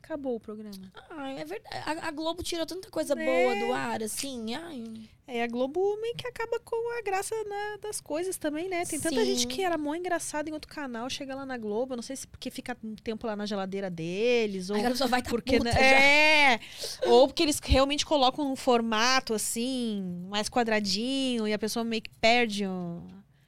acabou 0.09 0.35
o 0.35 0.39
programa? 0.39 0.91
Ai, 1.11 1.39
é 1.39 1.45
verdade. 1.45 1.77
A, 1.85 2.07
a 2.07 2.11
Globo 2.11 2.41
tirou 2.41 2.65
tanta 2.65 2.89
coisa 2.89 3.13
Né? 3.13 3.25
boa 3.25 3.55
do 3.55 3.71
ar, 3.71 4.01
assim. 4.01 4.55
Ai. 4.55 5.07
É, 5.27 5.43
a 5.43 5.47
Globo 5.47 5.79
meio 6.01 6.15
que 6.15 6.25
acaba 6.25 6.59
com 6.59 6.97
a 6.97 7.03
graça 7.03 7.35
né, 7.43 7.77
das 7.79 8.01
coisas 8.01 8.35
também, 8.35 8.67
né? 8.67 8.83
Tem 8.85 8.99
tanta 8.99 9.19
Sim. 9.21 9.25
gente 9.25 9.45
que 9.45 9.63
era 9.63 9.77
mó 9.77 9.93
engraçada 9.93 10.49
em 10.49 10.53
outro 10.53 10.67
canal, 10.71 11.07
chega 11.07 11.35
lá 11.35 11.45
na 11.45 11.55
Globo, 11.55 11.95
não 11.95 12.01
sei 12.01 12.15
se 12.15 12.25
porque 12.25 12.49
fica 12.49 12.75
um 12.83 12.95
tempo 12.95 13.27
lá 13.27 13.35
na 13.35 13.45
geladeira 13.45 13.91
deles, 13.91 14.71
ou 14.71 14.77
Agora 14.77 14.95
só 14.95 15.05
vai 15.07 15.21
tá 15.21 15.29
porque 15.29 15.59
puta 15.59 15.71
né, 15.71 16.53
é, 16.53 16.59
ou 17.05 17.27
porque 17.27 17.43
eles 17.43 17.59
realmente 17.59 18.03
colocam 18.03 18.51
um 18.51 18.55
formato 18.55 19.35
assim, 19.35 20.25
mais 20.27 20.49
quadradinho 20.49 21.47
e 21.47 21.53
a 21.53 21.59
pessoa 21.59 21.85
meio 21.85 22.01
que 22.01 22.09
perde 22.19 22.63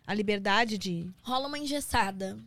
a 0.05 0.13
liberdade 0.13 0.77
de 0.77 1.09
Rola 1.23 1.47
uma 1.47 1.57
engessada. 1.57 2.37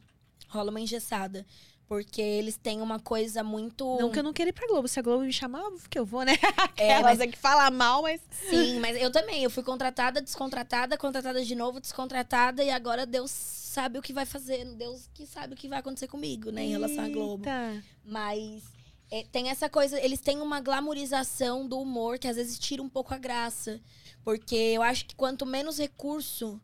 Rola 0.48 0.70
uma 0.70 0.80
engessada. 0.80 1.44
Porque 1.86 2.20
eles 2.22 2.56
têm 2.56 2.80
uma 2.80 2.98
coisa 2.98 3.44
muito. 3.44 3.84
Não 4.00 4.10
que 4.10 4.18
eu 4.18 4.22
não 4.22 4.32
queira 4.32 4.48
ir 4.48 4.52
pra 4.54 4.66
Globo, 4.66 4.88
se 4.88 4.98
a 4.98 5.02
Globo 5.02 5.22
me 5.24 5.32
chamar, 5.32 5.62
que 5.90 5.98
eu 5.98 6.04
vou, 6.04 6.22
né? 6.24 6.32
É, 6.78 7.00
mas- 7.02 7.20
é 7.20 7.26
que 7.26 7.36
fala 7.38 7.70
mal, 7.70 8.02
mas 8.02 8.20
Sim, 8.48 8.80
mas 8.80 8.96
eu 9.00 9.12
também. 9.12 9.42
Eu 9.44 9.50
fui 9.50 9.62
contratada, 9.62 10.20
descontratada, 10.22 10.96
contratada 10.96 11.44
de 11.44 11.54
novo, 11.54 11.80
descontratada. 11.80 12.64
E 12.64 12.70
agora 12.70 13.04
Deus 13.04 13.30
sabe 13.30 13.98
o 13.98 14.02
que 14.02 14.12
vai 14.14 14.24
fazer. 14.24 14.64
Deus 14.76 15.08
que 15.12 15.26
sabe 15.26 15.52
o 15.54 15.56
que 15.56 15.68
vai 15.68 15.78
acontecer 15.80 16.08
comigo, 16.08 16.50
né? 16.50 16.64
Em 16.64 16.70
relação 16.70 17.04
à 17.04 17.08
Globo. 17.08 17.44
Eita. 17.46 17.84
Mas 18.02 18.62
é, 19.10 19.22
tem 19.30 19.50
essa 19.50 19.68
coisa, 19.68 20.00
eles 20.00 20.20
têm 20.20 20.40
uma 20.40 20.60
glamorização 20.60 21.68
do 21.68 21.78
humor 21.78 22.18
que 22.18 22.26
às 22.28 22.36
vezes 22.36 22.58
tira 22.58 22.82
um 22.82 22.88
pouco 22.88 23.12
a 23.12 23.18
graça. 23.18 23.78
Porque 24.24 24.54
eu 24.56 24.82
acho 24.82 25.04
que 25.04 25.14
quanto 25.14 25.44
menos 25.44 25.78
recurso 25.78 26.58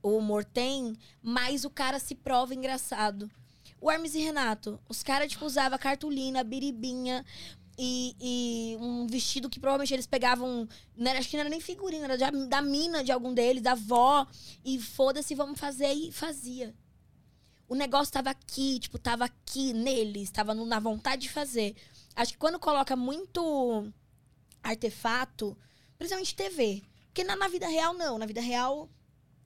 o 0.00 0.16
humor 0.16 0.44
tem, 0.44 0.96
mais 1.20 1.64
o 1.64 1.70
cara 1.70 1.98
se 1.98 2.14
prova 2.14 2.54
engraçado. 2.54 3.28
O 3.84 3.90
Hermes 3.90 4.14
e 4.14 4.18
Renato, 4.18 4.80
os 4.88 5.02
caras, 5.02 5.30
tipo, 5.30 5.44
usavam 5.44 5.78
cartolina, 5.78 6.42
biribinha 6.42 7.22
e, 7.76 8.16
e 8.18 8.76
um 8.80 9.06
vestido 9.06 9.50
que 9.50 9.60
provavelmente 9.60 9.92
eles 9.92 10.06
pegavam. 10.06 10.66
Não 10.96 11.10
era, 11.10 11.18
acho 11.18 11.28
que 11.28 11.36
não 11.36 11.42
era 11.42 11.50
nem 11.50 11.60
figurina, 11.60 12.06
era 12.06 12.16
da 12.46 12.62
mina 12.62 13.04
de 13.04 13.12
algum 13.12 13.34
deles, 13.34 13.62
da 13.62 13.72
avó. 13.72 14.26
E 14.64 14.80
foda-se, 14.80 15.34
vamos 15.34 15.60
fazer. 15.60 15.92
E 15.92 16.10
fazia. 16.10 16.74
O 17.68 17.74
negócio 17.74 18.10
tava 18.10 18.30
aqui, 18.30 18.78
tipo, 18.78 18.98
tava 18.98 19.26
aqui 19.26 19.74
neles, 19.74 20.30
tava 20.30 20.54
no- 20.54 20.64
na 20.64 20.80
vontade 20.80 21.20
de 21.20 21.28
fazer. 21.28 21.76
Acho 22.16 22.32
que 22.32 22.38
quando 22.38 22.58
coloca 22.58 22.96
muito 22.96 23.92
artefato, 24.62 25.54
principalmente 25.98 26.34
TV. 26.34 26.82
Porque 27.08 27.22
na, 27.22 27.36
na 27.36 27.48
vida 27.48 27.68
real, 27.68 27.92
não. 27.92 28.16
Na 28.16 28.24
vida 28.24 28.40
real, 28.40 28.88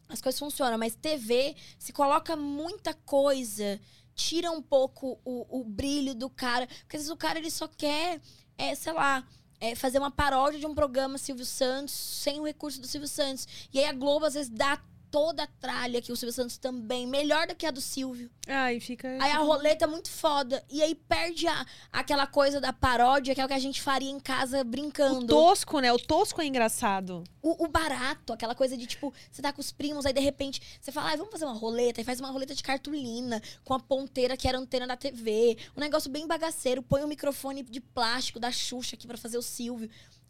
as 0.09 0.21
coisas 0.21 0.39
funcionam. 0.39 0.79
Mas 0.79 0.95
TV, 0.95 1.57
se 1.77 1.93
coloca 1.93 2.37
muita 2.37 2.95
coisa, 2.95 3.81
tira 4.27 4.51
um 4.51 4.61
pouco 4.61 5.19
o, 5.25 5.61
o 5.61 5.65
brilho 5.65 6.15
do 6.15 6.29
cara. 6.29 6.67
Porque 6.67 6.97
às 6.97 7.03
vezes 7.03 7.11
o 7.11 7.17
cara, 7.17 7.39
ele 7.39 7.51
só 7.51 7.69
quer, 7.69 8.21
é, 8.59 8.75
sei 8.75 8.93
lá... 8.93 9.25
é, 9.61 9.75
fazer 9.75 9.99
uma 9.99 10.11
paródia 10.11 10.61
de 10.61 10.67
um 10.67 10.75
programa 10.75 11.19
Silvio 11.19 11.45
Santos 11.45 11.93
sem 11.93 12.39
o 12.41 12.47
recurso 12.47 12.81
do 12.81 12.87
Silvio 12.87 13.09
Santos. 13.09 13.47
E 13.73 13.79
aí 13.79 13.87
a 13.87 13.93
Globo 13.93 14.25
às 14.25 14.35
vezes 14.35 14.49
dá 14.49 14.81
toda 15.11 15.45
a 15.45 15.47
tralha 15.47 16.01
que 16.03 16.13
o 16.13 16.17
Silvio 16.17 16.33
Santos 16.33 16.59
também, 16.59 17.07
melhor 17.07 17.47
do 17.47 17.55
que 17.55 17.67
a 17.67 17.71
do 17.71 17.81
Silvio. 17.81 18.31
Aí 18.47 18.81
fica. 18.81 19.09
Aí 19.21 19.33
a 19.33 19.39
roleta 19.39 19.85
é 19.85 19.89
muito 19.89 20.11
foda. 20.11 20.65
E 20.71 20.83
aí 20.83 20.95
perde 20.95 21.47
a, 21.47 21.67
aquela 21.93 22.27
coisa 22.27 22.61
da 22.61 22.73
paródia, 22.73 23.35
que 23.35 23.41
é 23.41 23.45
o 23.45 23.49
que 23.49 23.55
a 23.55 23.59
gente 23.59 23.81
faria 23.83 24.11
em 24.11 24.21
casa 24.21 24.61
O 24.61 24.65
brincando. 24.65 25.27
tosco, 25.27 25.81
né? 25.81 25.93
O 25.93 25.99
tosco 25.99 26.41
é 26.41 26.47
engraçado. 26.47 27.25
O, 27.43 27.65
o 27.65 27.69
barato, 27.69 28.33
aquela 28.33 28.55
coisa 28.55 28.77
de 28.77 28.87
tipo, 28.87 29.13
você 29.31 29.41
tá 29.43 29.53
com 29.53 29.61
os 29.61 29.73
primos, 29.73 30.05
aí 30.07 30.13
de 30.13 30.21
repente 30.21 30.61
você 30.81 30.91
fala, 30.93 31.13
ah, 31.13 31.17
vamos 31.17 31.33
fazer 31.33 31.45
uma 31.45 31.55
roleta, 31.55 32.01
e 32.01 32.05
faz 32.05 32.21
uma 32.21 32.31
roleta 32.31 32.55
de 32.55 32.63
cartolina, 32.63 33.41
com 33.65 33.75
a 33.75 33.81
ponteira 33.81 34.37
que 34.37 34.49
era 34.49 34.59
antena 34.59 34.87
da 34.87 34.97
TV. 34.97 35.57
Um 35.77 35.81
negócio 35.81 36.11
bem 36.11 36.27
bagaceiro, 36.27 36.83
põe 36.83 37.03
um 37.03 37.09
microfone 37.09 37.63
de 37.63 37.81
plástico 37.81 38.39
da 38.41 38.51
Xuxa 38.51 38.97
aqui 38.97 39.07
pra 39.07 39.17
fazer 39.19 39.39
o 39.39 39.43
Silvio. 39.43 39.89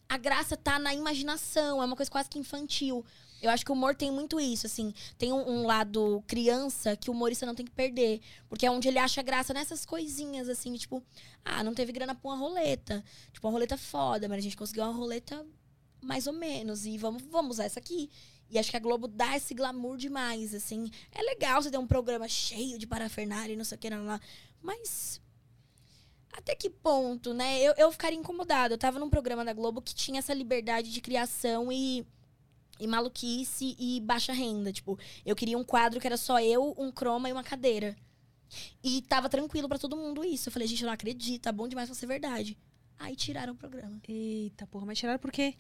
A 0.09 0.17
graça 0.17 0.57
tá 0.57 0.79
na 0.79 0.95
imaginação, 0.95 1.83
é 1.83 1.85
uma 1.85 1.97
coisa 1.97 2.11
quase 2.11 2.29
que 2.31 2.39
infantil. 2.39 3.05
Eu 3.41 3.51
acho 3.51 3.65
que 3.65 3.71
o 3.71 3.75
humor 3.75 3.95
tem 3.95 4.11
muito 4.11 4.41
isso, 4.41 4.67
assim. 4.67 4.93
Tem 5.17 5.33
um, 5.33 5.49
um 5.49 5.67
lado 5.67 6.23
criança 6.27 6.97
que 6.97 7.09
o 7.09 7.13
humorista 7.13 7.47
não 7.47 7.55
tem 7.55 7.65
que 7.65 7.73
perder. 7.73 8.21
Porque 8.49 8.67
é 8.67 8.71
onde 8.71 8.89
ele 8.89 8.99
acha 8.99 9.23
graça 9.23 9.55
nessas 9.55 9.87
coisinhas, 9.87 10.49
assim, 10.49 10.75
tipo, 10.77 11.03
ah, 11.45 11.63
não 11.63 11.75
teve 11.75 11.93
grana 11.93 12.15
pra 12.15 12.31
uma 12.31 12.37
roleta. 12.37 13.05
Tipo, 13.33 13.47
uma 13.47 13.53
roleta 13.53 13.77
foda, 13.77 14.29
mas 14.29 14.39
a 14.39 14.43
gente 14.43 14.57
conseguiu 14.57 14.85
uma 14.85 14.93
roleta 14.93 15.47
mais 16.03 16.27
ou 16.27 16.33
menos. 16.33 16.85
E 16.85 16.99
vamos, 16.99 17.23
vamos 17.31 17.57
usar 17.57 17.65
essa 17.65 17.79
aqui. 17.79 18.11
E 18.51 18.59
acho 18.59 18.71
que 18.71 18.77
a 18.77 18.81
Globo 18.81 19.07
dá 19.07 19.37
esse 19.37 19.55
glamour 19.55 19.97
demais, 19.97 20.55
assim. 20.55 20.91
É 21.13 21.23
legal 21.23 21.63
você 21.63 21.71
ter 21.71 21.79
um 21.79 21.87
programa 21.87 22.27
cheio 22.27 22.79
de 22.79 22.87
parafernália 22.87 23.53
e 23.53 23.57
não 23.57 23.65
sei 23.65 23.77
o 23.77 23.81
que, 23.81 23.91
não, 23.91 24.05
lá. 24.05 24.21
Mas. 24.63 25.21
Até 26.33 26.55
que 26.55 26.71
ponto, 26.71 27.35
né? 27.35 27.61
Eu, 27.61 27.75
eu 27.77 27.93
ficaria 27.93 28.19
incomodada. 28.19 28.75
Eu 28.75 28.79
tava 28.79 28.99
num 28.99 29.11
programa 29.11 29.45
da 29.45 29.53
Globo 29.53 29.83
que 29.83 29.95
tinha 29.95 30.21
essa 30.21 30.33
liberdade 30.33 30.91
de 30.93 31.01
criação 31.01 31.71
e, 31.73 32.07
e 32.79 32.87
maluquice 32.87 33.77
e 33.79 34.01
baixa 34.01 34.33
renda. 34.33 34.73
Tipo, 34.73 34.99
eu 35.25 35.37
queria 35.37 35.59
um 35.59 35.65
quadro 35.65 36.01
que 36.01 36.07
era 36.07 36.17
só 36.17 36.41
eu, 36.41 36.75
um 36.79 36.91
croma 36.91 37.29
e 37.29 37.33
uma 37.33 37.45
cadeira. 37.45 37.97
E 38.83 39.03
tava 39.03 39.29
tranquilo 39.29 39.69
pra 39.69 39.79
todo 39.79 39.97
mundo 39.97 40.25
isso. 40.25 40.49
Eu 40.49 40.53
falei, 40.53 40.67
gente, 40.67 40.83
eu 40.83 40.87
não 40.87 40.95
acredito, 40.95 41.43
tá 41.43 41.53
bom 41.53 41.69
demais 41.69 41.89
pra 41.89 41.95
ser 41.95 42.07
verdade. 42.07 42.57
Aí 42.99 43.15
tiraram 43.15 43.53
o 43.53 43.57
programa. 43.57 44.01
Eita, 44.09 44.67
porra, 44.67 44.87
mas 44.87 44.99
tiraram 44.99 45.19
por 45.19 45.31
quê? 45.31 45.55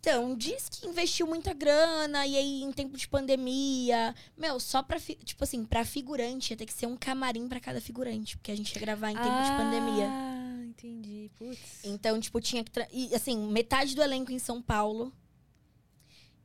Então, 0.00 0.36
diz 0.36 0.68
que 0.68 0.86
investiu 0.86 1.26
muita 1.26 1.54
grana, 1.54 2.26
e 2.26 2.36
aí 2.36 2.62
em 2.62 2.72
tempo 2.72 2.96
de 2.96 3.08
pandemia. 3.08 4.14
Meu, 4.36 4.58
só 4.58 4.82
pra. 4.82 4.98
Tipo 4.98 5.44
assim, 5.44 5.64
pra 5.64 5.84
figurante 5.84 6.52
ia 6.52 6.56
ter 6.56 6.66
que 6.66 6.72
ser 6.72 6.86
um 6.86 6.96
camarim 6.96 7.48
pra 7.48 7.60
cada 7.60 7.80
figurante, 7.80 8.36
porque 8.36 8.50
a 8.50 8.56
gente 8.56 8.74
ia 8.74 8.80
gravar 8.80 9.10
em 9.10 9.16
tempo 9.16 9.42
de 9.42 9.50
pandemia. 9.56 10.08
Ah, 10.08 10.64
entendi. 10.64 11.30
Putz. 11.38 11.84
Então, 11.84 12.18
tipo, 12.18 12.40
tinha 12.40 12.64
que. 12.64 12.72
E, 12.92 13.14
assim, 13.14 13.38
metade 13.50 13.94
do 13.94 14.02
elenco 14.02 14.32
em 14.32 14.38
São 14.38 14.60
Paulo. 14.60 15.12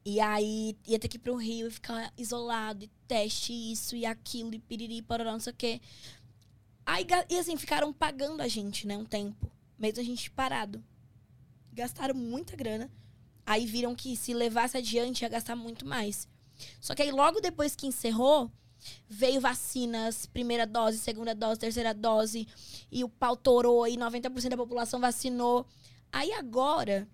E 0.05 0.19
aí 0.19 0.77
ia 0.85 0.99
ter 0.99 1.07
que 1.07 1.17
ir 1.17 1.19
pro 1.19 1.35
Rio 1.35 1.67
e 1.67 1.71
ficar 1.71 2.13
isolado, 2.15 2.85
e 2.85 2.91
teste, 3.07 3.51
isso 3.51 3.95
e 3.95 4.05
aquilo, 4.05 4.53
e 4.53 4.59
piriri, 4.59 5.01
pororó, 5.01 5.31
não 5.31 5.39
sei 5.39 5.51
o 5.51 5.55
quê. 5.55 5.81
Aí, 6.85 7.07
e 7.27 7.39
assim, 7.39 7.57
ficaram 7.57 7.91
pagando 7.91 8.41
a 8.41 8.47
gente, 8.47 8.85
né, 8.85 8.95
um 8.95 9.03
tempo. 9.03 9.51
Mesmo 9.79 9.99
a 9.99 10.03
gente 10.03 10.29
parado. 10.29 10.83
Gastaram 11.73 12.13
muita 12.13 12.55
grana. 12.55 12.91
Aí 13.45 13.65
viram 13.65 13.95
que 13.95 14.15
se 14.15 14.33
levasse 14.33 14.77
adiante 14.77 15.23
ia 15.23 15.29
gastar 15.29 15.55
muito 15.55 15.85
mais. 15.85 16.27
Só 16.79 16.93
que 16.93 17.01
aí, 17.01 17.11
logo 17.11 17.41
depois 17.41 17.75
que 17.75 17.87
encerrou, 17.87 18.51
veio 19.09 19.41
vacinas, 19.41 20.27
primeira 20.27 20.67
dose, 20.67 20.99
segunda 20.99 21.33
dose, 21.33 21.59
terceira 21.59 21.93
dose, 21.93 22.47
e 22.91 23.03
o 23.03 23.09
pau 23.09 23.35
torou, 23.35 23.87
e 23.87 23.97
90% 23.97 24.49
da 24.49 24.57
população 24.57 24.99
vacinou. 24.99 25.65
Aí 26.11 26.31
agora, 26.31 27.07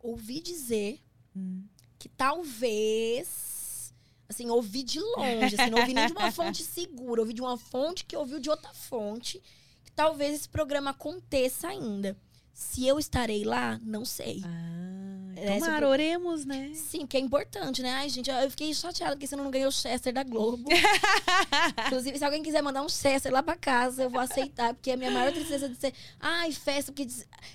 ouvi 0.00 0.40
dizer 0.40 1.02
Hum. 1.36 1.64
Que 2.08 2.14
talvez. 2.16 3.92
Assim, 4.28 4.50
ouvi 4.50 4.82
de 4.82 4.98
longe, 4.98 5.54
assim, 5.54 5.70
não 5.70 5.78
ouvi 5.78 5.94
nem 5.94 6.06
de 6.06 6.12
uma 6.12 6.30
fonte 6.32 6.62
segura, 6.64 7.20
ouvi 7.20 7.32
de 7.32 7.40
uma 7.40 7.56
fonte 7.56 8.04
que 8.04 8.16
ouviu 8.16 8.40
de 8.40 8.50
outra 8.50 8.72
fonte. 8.74 9.40
Que 9.84 9.92
talvez 9.92 10.34
esse 10.34 10.48
programa 10.48 10.90
aconteça 10.90 11.68
ainda. 11.68 12.16
Se 12.52 12.86
eu 12.86 12.98
estarei 12.98 13.44
lá, 13.44 13.78
não 13.84 14.04
sei. 14.04 14.40
Ah, 14.44 15.32
É, 15.36 15.54
tomara, 15.54 15.72
sobre- 15.74 15.84
oremos, 15.84 16.44
né? 16.44 16.72
Sim, 16.74 17.00
porque 17.00 17.18
é 17.18 17.20
importante, 17.20 17.82
né? 17.82 17.90
Ai, 17.92 18.08
gente, 18.08 18.30
eu 18.30 18.50
fiquei 18.50 18.72
chateada 18.74 19.14
porque 19.14 19.26
você 19.26 19.36
não 19.36 19.50
ganhou 19.50 19.68
o 19.68 19.72
Chester 19.72 20.12
da 20.12 20.22
Globo. 20.24 20.66
Inclusive, 21.86 22.18
se 22.18 22.24
alguém 22.24 22.42
quiser 22.42 22.62
mandar 22.62 22.82
um 22.82 22.88
Chester 22.88 23.30
lá 23.32 23.42
pra 23.42 23.56
casa, 23.56 24.04
eu 24.04 24.10
vou 24.10 24.20
aceitar, 24.20 24.74
porque 24.74 24.90
a 24.90 24.96
minha 24.96 25.10
maior 25.10 25.32
tristeza 25.32 25.68
de 25.68 25.76
ser. 25.76 25.92
Ai, 26.18 26.50
festa, 26.52 26.90
porque 26.92 27.06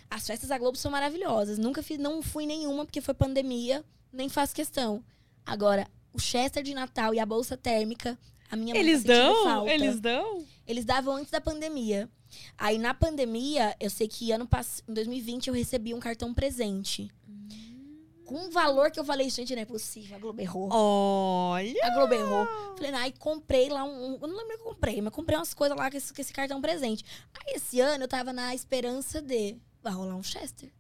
as 0.10 0.26
festas 0.28 0.50
da 0.50 0.58
Globo 0.58 0.78
são 0.78 0.92
maravilhosas. 0.92 1.58
Nunca 1.58 1.82
fiz, 1.84 1.98
não 1.98 2.22
fui 2.22 2.46
nenhuma 2.46 2.86
porque 2.86 3.02
foi 3.02 3.14
pandemia, 3.16 3.84
nem 4.12 4.30
faço 4.30 4.54
questão. 4.56 5.04
Agora, 5.46 5.88
o 6.14 6.20
Chester 6.20 6.64
de 6.64 6.74
Natal 6.74 7.14
e 7.14 7.20
a 7.20 7.26
bolsa 7.26 7.56
térmica, 7.58 8.18
a 8.50 8.56
minha 8.56 8.74
mãe 8.74 8.84
tá 8.84 8.90
Eles 8.90 9.04
dão? 9.04 9.44
falta. 9.44 9.72
Eles 9.72 10.00
dão? 10.00 10.46
Eles 10.68 10.86
davam 10.86 11.16
antes 11.16 11.32
da 11.32 11.42
pandemia. 11.42 12.10
Aí 12.58 12.78
na 12.78 12.94
pandemia, 12.94 13.76
eu 13.80 13.90
sei 13.90 14.08
que 14.08 14.32
ano 14.32 14.48
passado, 14.48 14.90
em 14.90 14.94
2020, 14.94 15.48
eu 15.48 15.54
recebi 15.54 15.94
um 15.94 16.00
cartão 16.00 16.34
presente. 16.34 17.12
Com 18.26 18.46
um 18.46 18.50
valor 18.50 18.90
que 18.92 18.98
eu 19.00 19.04
falei, 19.04 19.30
gente, 19.30 19.54
não 19.54 19.62
é 19.62 19.66
possível, 19.66 20.16
a 20.16 20.20
Globo 20.20 20.40
errou. 20.40 20.70
Olha! 20.72 21.76
A 21.84 21.90
Globo 21.94 22.14
errou. 22.14 22.48
Falei, 22.78 22.94
aí 22.94 23.12
comprei 23.20 23.68
lá 23.68 23.84
um. 23.84 24.18
Eu 24.22 24.28
não 24.28 24.38
lembro 24.38 24.54
o 24.54 24.58
que 24.58 24.62
eu 24.64 24.74
comprei, 24.74 25.02
mas 25.02 25.14
comprei 25.14 25.38
umas 25.38 25.54
coisas 25.54 25.78
lá 25.78 25.92
com 25.92 25.98
esse, 25.98 26.14
com 26.14 26.22
esse 26.22 26.32
cartão 26.32 26.62
presente. 26.62 27.04
Aí 27.34 27.56
esse 27.56 27.82
ano 27.82 28.06
eu 28.06 28.08
tava 28.08 28.32
na 28.32 28.56
esperança 28.56 29.22
de. 29.22 29.58
Vai 29.84 29.92
rolar 29.92 30.16
um 30.16 30.24
Chester? 30.24 30.72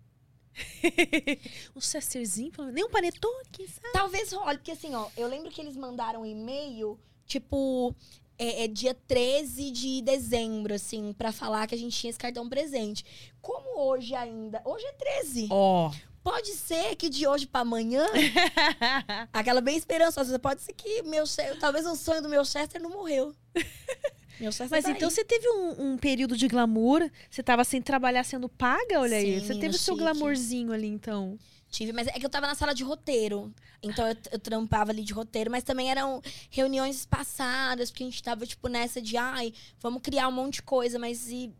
um 1.76 1.82
Chesterzinho, 1.82 2.52
nem 2.72 2.84
um 2.84 2.90
panetone, 2.90 3.46
quem 3.52 3.68
sabe? 3.68 3.94
Talvez 3.94 4.32
role, 4.32 4.58
porque 4.58 4.72
assim, 4.72 4.94
ó, 4.94 5.08
eu 5.16 5.28
lembro 5.28 5.50
que 5.50 5.62
eles 5.62 5.76
mandaram 5.76 6.22
um 6.22 6.26
e-mail, 6.26 7.00
tipo, 7.26 7.96
é, 8.38 8.64
é 8.64 8.68
dia 8.68 8.94
13 8.94 9.72
de 9.72 10.02
dezembro, 10.02 10.74
assim, 10.74 11.14
pra 11.14 11.32
falar 11.32 11.68
que 11.68 11.76
a 11.76 11.78
gente 11.78 11.98
tinha 11.98 12.10
esse 12.10 12.20
cartão 12.20 12.50
presente. 12.50 13.06
Como 13.42 13.80
hoje 13.80 14.16
ainda. 14.16 14.62
Hoje 14.66 14.86
é 14.86 14.92
13. 14.94 15.48
Ó. 15.52 15.92
Pode 16.24 16.50
ser 16.50 16.96
que 16.96 17.10
de 17.10 17.26
hoje 17.28 17.48
pra 17.48 17.62
amanhã, 17.62 18.06
aquela 19.34 19.60
bem 19.60 19.76
esperançosa, 19.76 20.38
pode 20.38 20.62
ser 20.62 20.74
que 20.74 21.02
meu 21.02 21.24
talvez 21.60 21.84
o 21.88 21.96
sonho 21.96 22.22
do 22.22 22.30
meu 22.30 22.46
Chester 22.46 22.80
não 22.80 22.92
morreu. 22.92 23.34
Meu 24.42 24.52
Chester 24.52 24.70
Mas 24.72 24.86
então 24.86 25.08
aí. 25.08 25.14
você 25.14 25.24
teve 25.24 25.48
um, 25.48 25.92
um 25.94 25.98
período 25.98 26.36
de 26.36 26.48
glamour, 26.48 27.08
você 27.30 27.44
tava 27.44 27.64
sem 27.64 27.80
trabalhar 27.82 28.24
sendo 28.24 28.50
paga, 28.50 29.00
olha 29.00 29.16
aí. 29.18 29.40
Sim, 29.40 29.46
Você 29.46 29.54
teve 29.54 29.76
o 29.76 29.80
seu 29.80 29.94
chique. 29.94 30.04
glamourzinho 30.04 30.74
ali, 30.74 30.88
então. 30.88 31.38
Tive, 31.70 31.94
mas 31.94 32.08
é 32.08 32.14
que 32.14 32.26
eu 32.26 32.30
tava 32.30 32.48
na 32.48 32.56
sala 32.56 32.74
de 32.74 32.84
roteiro. 32.84 33.54
Então 33.84 34.06
eu, 34.08 34.16
eu 34.32 34.40
trampava 34.40 34.92
ali 34.92 35.04
de 35.04 35.14
roteiro, 35.14 35.50
mas 35.52 35.64
também 35.64 35.90
eram 35.92 36.22
reuniões 36.50 36.98
espaçadas, 36.98 37.92
porque 37.92 38.04
a 38.04 38.08
gente 38.08 38.22
tava, 38.24 38.46
tipo, 38.46 38.68
nessa 38.68 39.00
de, 39.02 39.16
ai, 39.16 39.54
vamos 39.80 40.02
criar 40.02 40.28
um 40.28 40.32
monte 40.32 40.56
de 40.56 40.64
coisa, 40.64 40.98
mas 40.98 41.30
e 41.32 41.54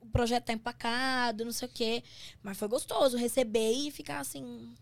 o 0.00 0.06
projeto 0.06 0.44
tá 0.46 0.52
empacado, 0.52 1.44
não 1.44 1.52
sei 1.52 1.68
o 1.68 1.70
quê. 1.72 2.02
Mas 2.42 2.58
foi 2.58 2.66
gostoso 2.68 3.16
receber 3.16 3.70
e 3.72 3.90
ficar 3.92 4.18
assim. 4.18 4.74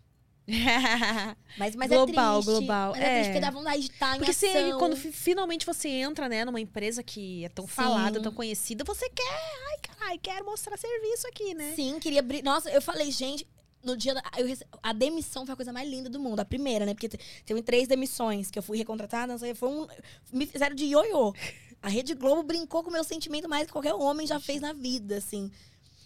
Mas, 1.57 1.75
mas 1.75 1.89
Global, 1.89 2.39
é 2.39 2.43
triste. 2.43 2.57
global, 2.59 2.91
Mas 2.91 3.01
é, 3.01 3.13
triste 3.13 3.19
é. 3.21 3.31
porque 3.33 3.39
dá 3.39 3.49
vontade 3.51 3.79
de 3.81 3.91
estar 3.91 4.15
em 4.15 4.17
Porque 4.19 4.33
você, 4.33 4.47
ação. 4.47 4.77
quando 4.79 4.95
fi- 4.97 5.11
finalmente 5.11 5.65
você 5.65 5.87
entra, 5.89 6.27
né, 6.29 6.43
numa 6.45 6.59
empresa 6.59 7.01
que 7.01 7.45
é 7.45 7.49
tão 7.49 7.65
falada, 7.65 8.17
Sim. 8.19 8.23
tão 8.23 8.31
conhecida, 8.33 8.83
você 8.83 9.09
quer, 9.09 9.23
ai, 9.71 9.77
caralho, 9.81 10.19
quero 10.21 10.45
mostrar 10.45 10.77
serviço 10.77 11.27
aqui, 11.27 11.53
né? 11.53 11.73
Sim, 11.75 11.97
queria 11.99 12.19
abrir. 12.19 12.43
Nossa, 12.43 12.69
eu 12.69 12.81
falei, 12.81 13.09
gente, 13.11 13.47
no 13.83 13.95
dia 13.97 14.13
da. 14.13 14.21
eu 14.37 14.47
a 14.83 14.93
demissão 14.93 15.45
foi 15.45 15.53
a 15.53 15.55
coisa 15.55 15.71
mais 15.73 15.89
linda 15.89 16.09
do 16.09 16.19
mundo. 16.19 16.39
A 16.39 16.45
primeira, 16.45 16.85
né? 16.85 16.93
Porque 16.93 17.07
te- 17.09 17.19
teve 17.45 17.61
três 17.61 17.87
demissões 17.87 18.51
que 18.51 18.59
eu 18.59 18.63
fui 18.63 18.77
recontratada, 18.77 19.31
não 19.31 19.39
sei, 19.39 19.55
foi 19.55 19.69
um. 19.69 19.87
Me 20.33 20.45
fizeram 20.45 20.75
de 20.75 20.85
ioiô. 20.85 21.33
A 21.81 21.87
Rede 21.89 22.13
Globo 22.15 22.43
brincou 22.43 22.83
com 22.83 22.89
o 22.89 22.93
meu 22.93 23.03
sentimento 23.03 23.47
mais 23.47 23.67
que 23.67 23.71
qualquer 23.71 23.93
homem 23.93 24.25
já 24.27 24.39
fez 24.39 24.59
na 24.61 24.73
vida, 24.73 25.17
assim. 25.17 25.51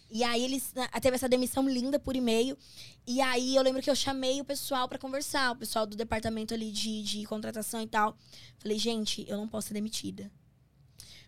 E 0.10 0.24
aí 0.24 0.44
eles. 0.44 0.74
na- 0.74 0.88
Teve 1.00 1.16
essa 1.16 1.30
demissão 1.30 1.68
linda 1.70 2.00
por 2.00 2.16
e-mail. 2.16 2.58
E 3.06 3.22
aí 3.22 3.56
eu 3.56 3.62
lembro 3.64 3.82
que 3.82 3.90
eu 3.90 3.96
chamei 3.96 4.42
o 4.42 4.46
pessoal 4.46 4.88
pra 4.88 4.98
conversar, 5.00 5.52
o 5.52 5.56
pessoal 5.56 5.86
do 5.86 5.96
departamento 5.96 6.54
ali 6.54 6.72
de, 6.72 7.02
de 7.04 7.24
contratação 7.26 7.82
e 7.82 7.88
tal. 7.88 8.18
Falei, 8.58 8.78
gente, 8.80 9.26
eu 9.28 9.38
não 9.38 9.48
posso 9.48 9.68
ser 9.70 9.74
demitida. 9.76 10.32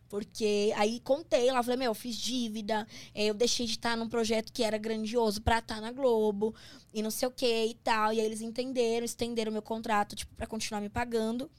Porque 0.09 0.73
aí 0.75 0.99
contei 0.99 1.49
lá, 1.51 1.63
falei, 1.63 1.77
meu, 1.77 1.91
eu 1.91 1.95
fiz 1.95 2.17
dívida, 2.17 2.85
eh, 3.15 3.27
eu 3.27 3.33
deixei 3.33 3.65
de 3.65 3.73
estar 3.73 3.95
num 3.95 4.09
projeto 4.09 4.51
que 4.51 4.61
era 4.61 4.77
grandioso 4.77 5.41
pra 5.41 5.59
estar 5.59 5.79
na 5.79 5.89
Globo, 5.91 6.53
e 6.93 7.01
não 7.01 7.09
sei 7.09 7.29
o 7.29 7.31
que 7.31 7.65
e 7.67 7.73
tal. 7.75 8.11
E 8.11 8.19
aí 8.19 8.25
eles 8.25 8.41
entenderam, 8.41 9.05
estenderam 9.05 9.53
meu 9.53 9.61
contrato, 9.61 10.13
tipo, 10.15 10.35
pra 10.35 10.45
continuar 10.45 10.81
me 10.81 10.89
pagando. 10.89 11.49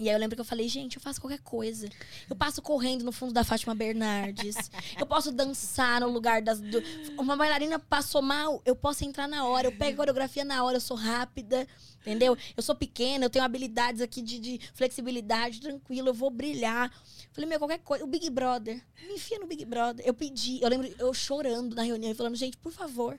E 0.00 0.08
aí 0.08 0.14
eu 0.14 0.18
lembro 0.18 0.36
que 0.36 0.40
eu 0.40 0.44
falei, 0.44 0.68
gente, 0.68 0.96
eu 0.96 1.02
faço 1.02 1.20
qualquer 1.20 1.40
coisa. 1.40 1.88
Eu 2.30 2.36
passo 2.36 2.62
correndo 2.62 3.04
no 3.04 3.10
fundo 3.10 3.32
da 3.32 3.42
Fátima 3.42 3.74
Bernardes. 3.74 4.54
eu 4.98 5.04
posso 5.04 5.32
dançar 5.32 6.00
no 6.00 6.08
lugar 6.08 6.40
das. 6.40 6.60
do- 6.60 6.82
Uma 7.18 7.36
bailarina 7.36 7.78
passou 7.80 8.22
mal, 8.22 8.62
eu 8.64 8.76
posso 8.76 9.04
entrar 9.04 9.26
na 9.26 9.44
hora, 9.46 9.66
eu 9.66 9.72
pego 9.72 9.94
a 9.94 9.96
coreografia 9.96 10.44
na 10.44 10.62
hora, 10.62 10.76
eu 10.76 10.80
sou 10.80 10.96
rápida, 10.96 11.66
entendeu? 12.00 12.36
Eu 12.56 12.62
sou 12.62 12.76
pequena, 12.76 13.24
eu 13.24 13.30
tenho 13.30 13.44
habilidades 13.44 14.00
aqui 14.00 14.22
de, 14.22 14.38
de 14.38 14.60
flexibilidade, 14.74 15.60
tranquilo, 15.60 16.08
eu 16.10 16.14
vou 16.14 16.30
brilhar. 16.30 16.92
Falei, 17.32 17.48
meu, 17.50 17.58
qualquer 17.58 17.78
coisa. 17.78 18.04
O 18.04 18.06
Big 18.06 18.30
Brother. 18.30 18.80
Me 19.06 19.14
enfia 19.14 19.38
no 19.40 19.46
Big 19.46 19.64
Brother. 19.64 20.04
Eu 20.06 20.14
pedi, 20.14 20.60
eu 20.62 20.68
lembro 20.68 20.88
eu 20.98 21.12
chorando 21.12 21.74
na 21.74 21.82
reunião, 21.82 22.14
falando, 22.14 22.36
gente, 22.36 22.56
por 22.56 22.70
favor. 22.72 23.18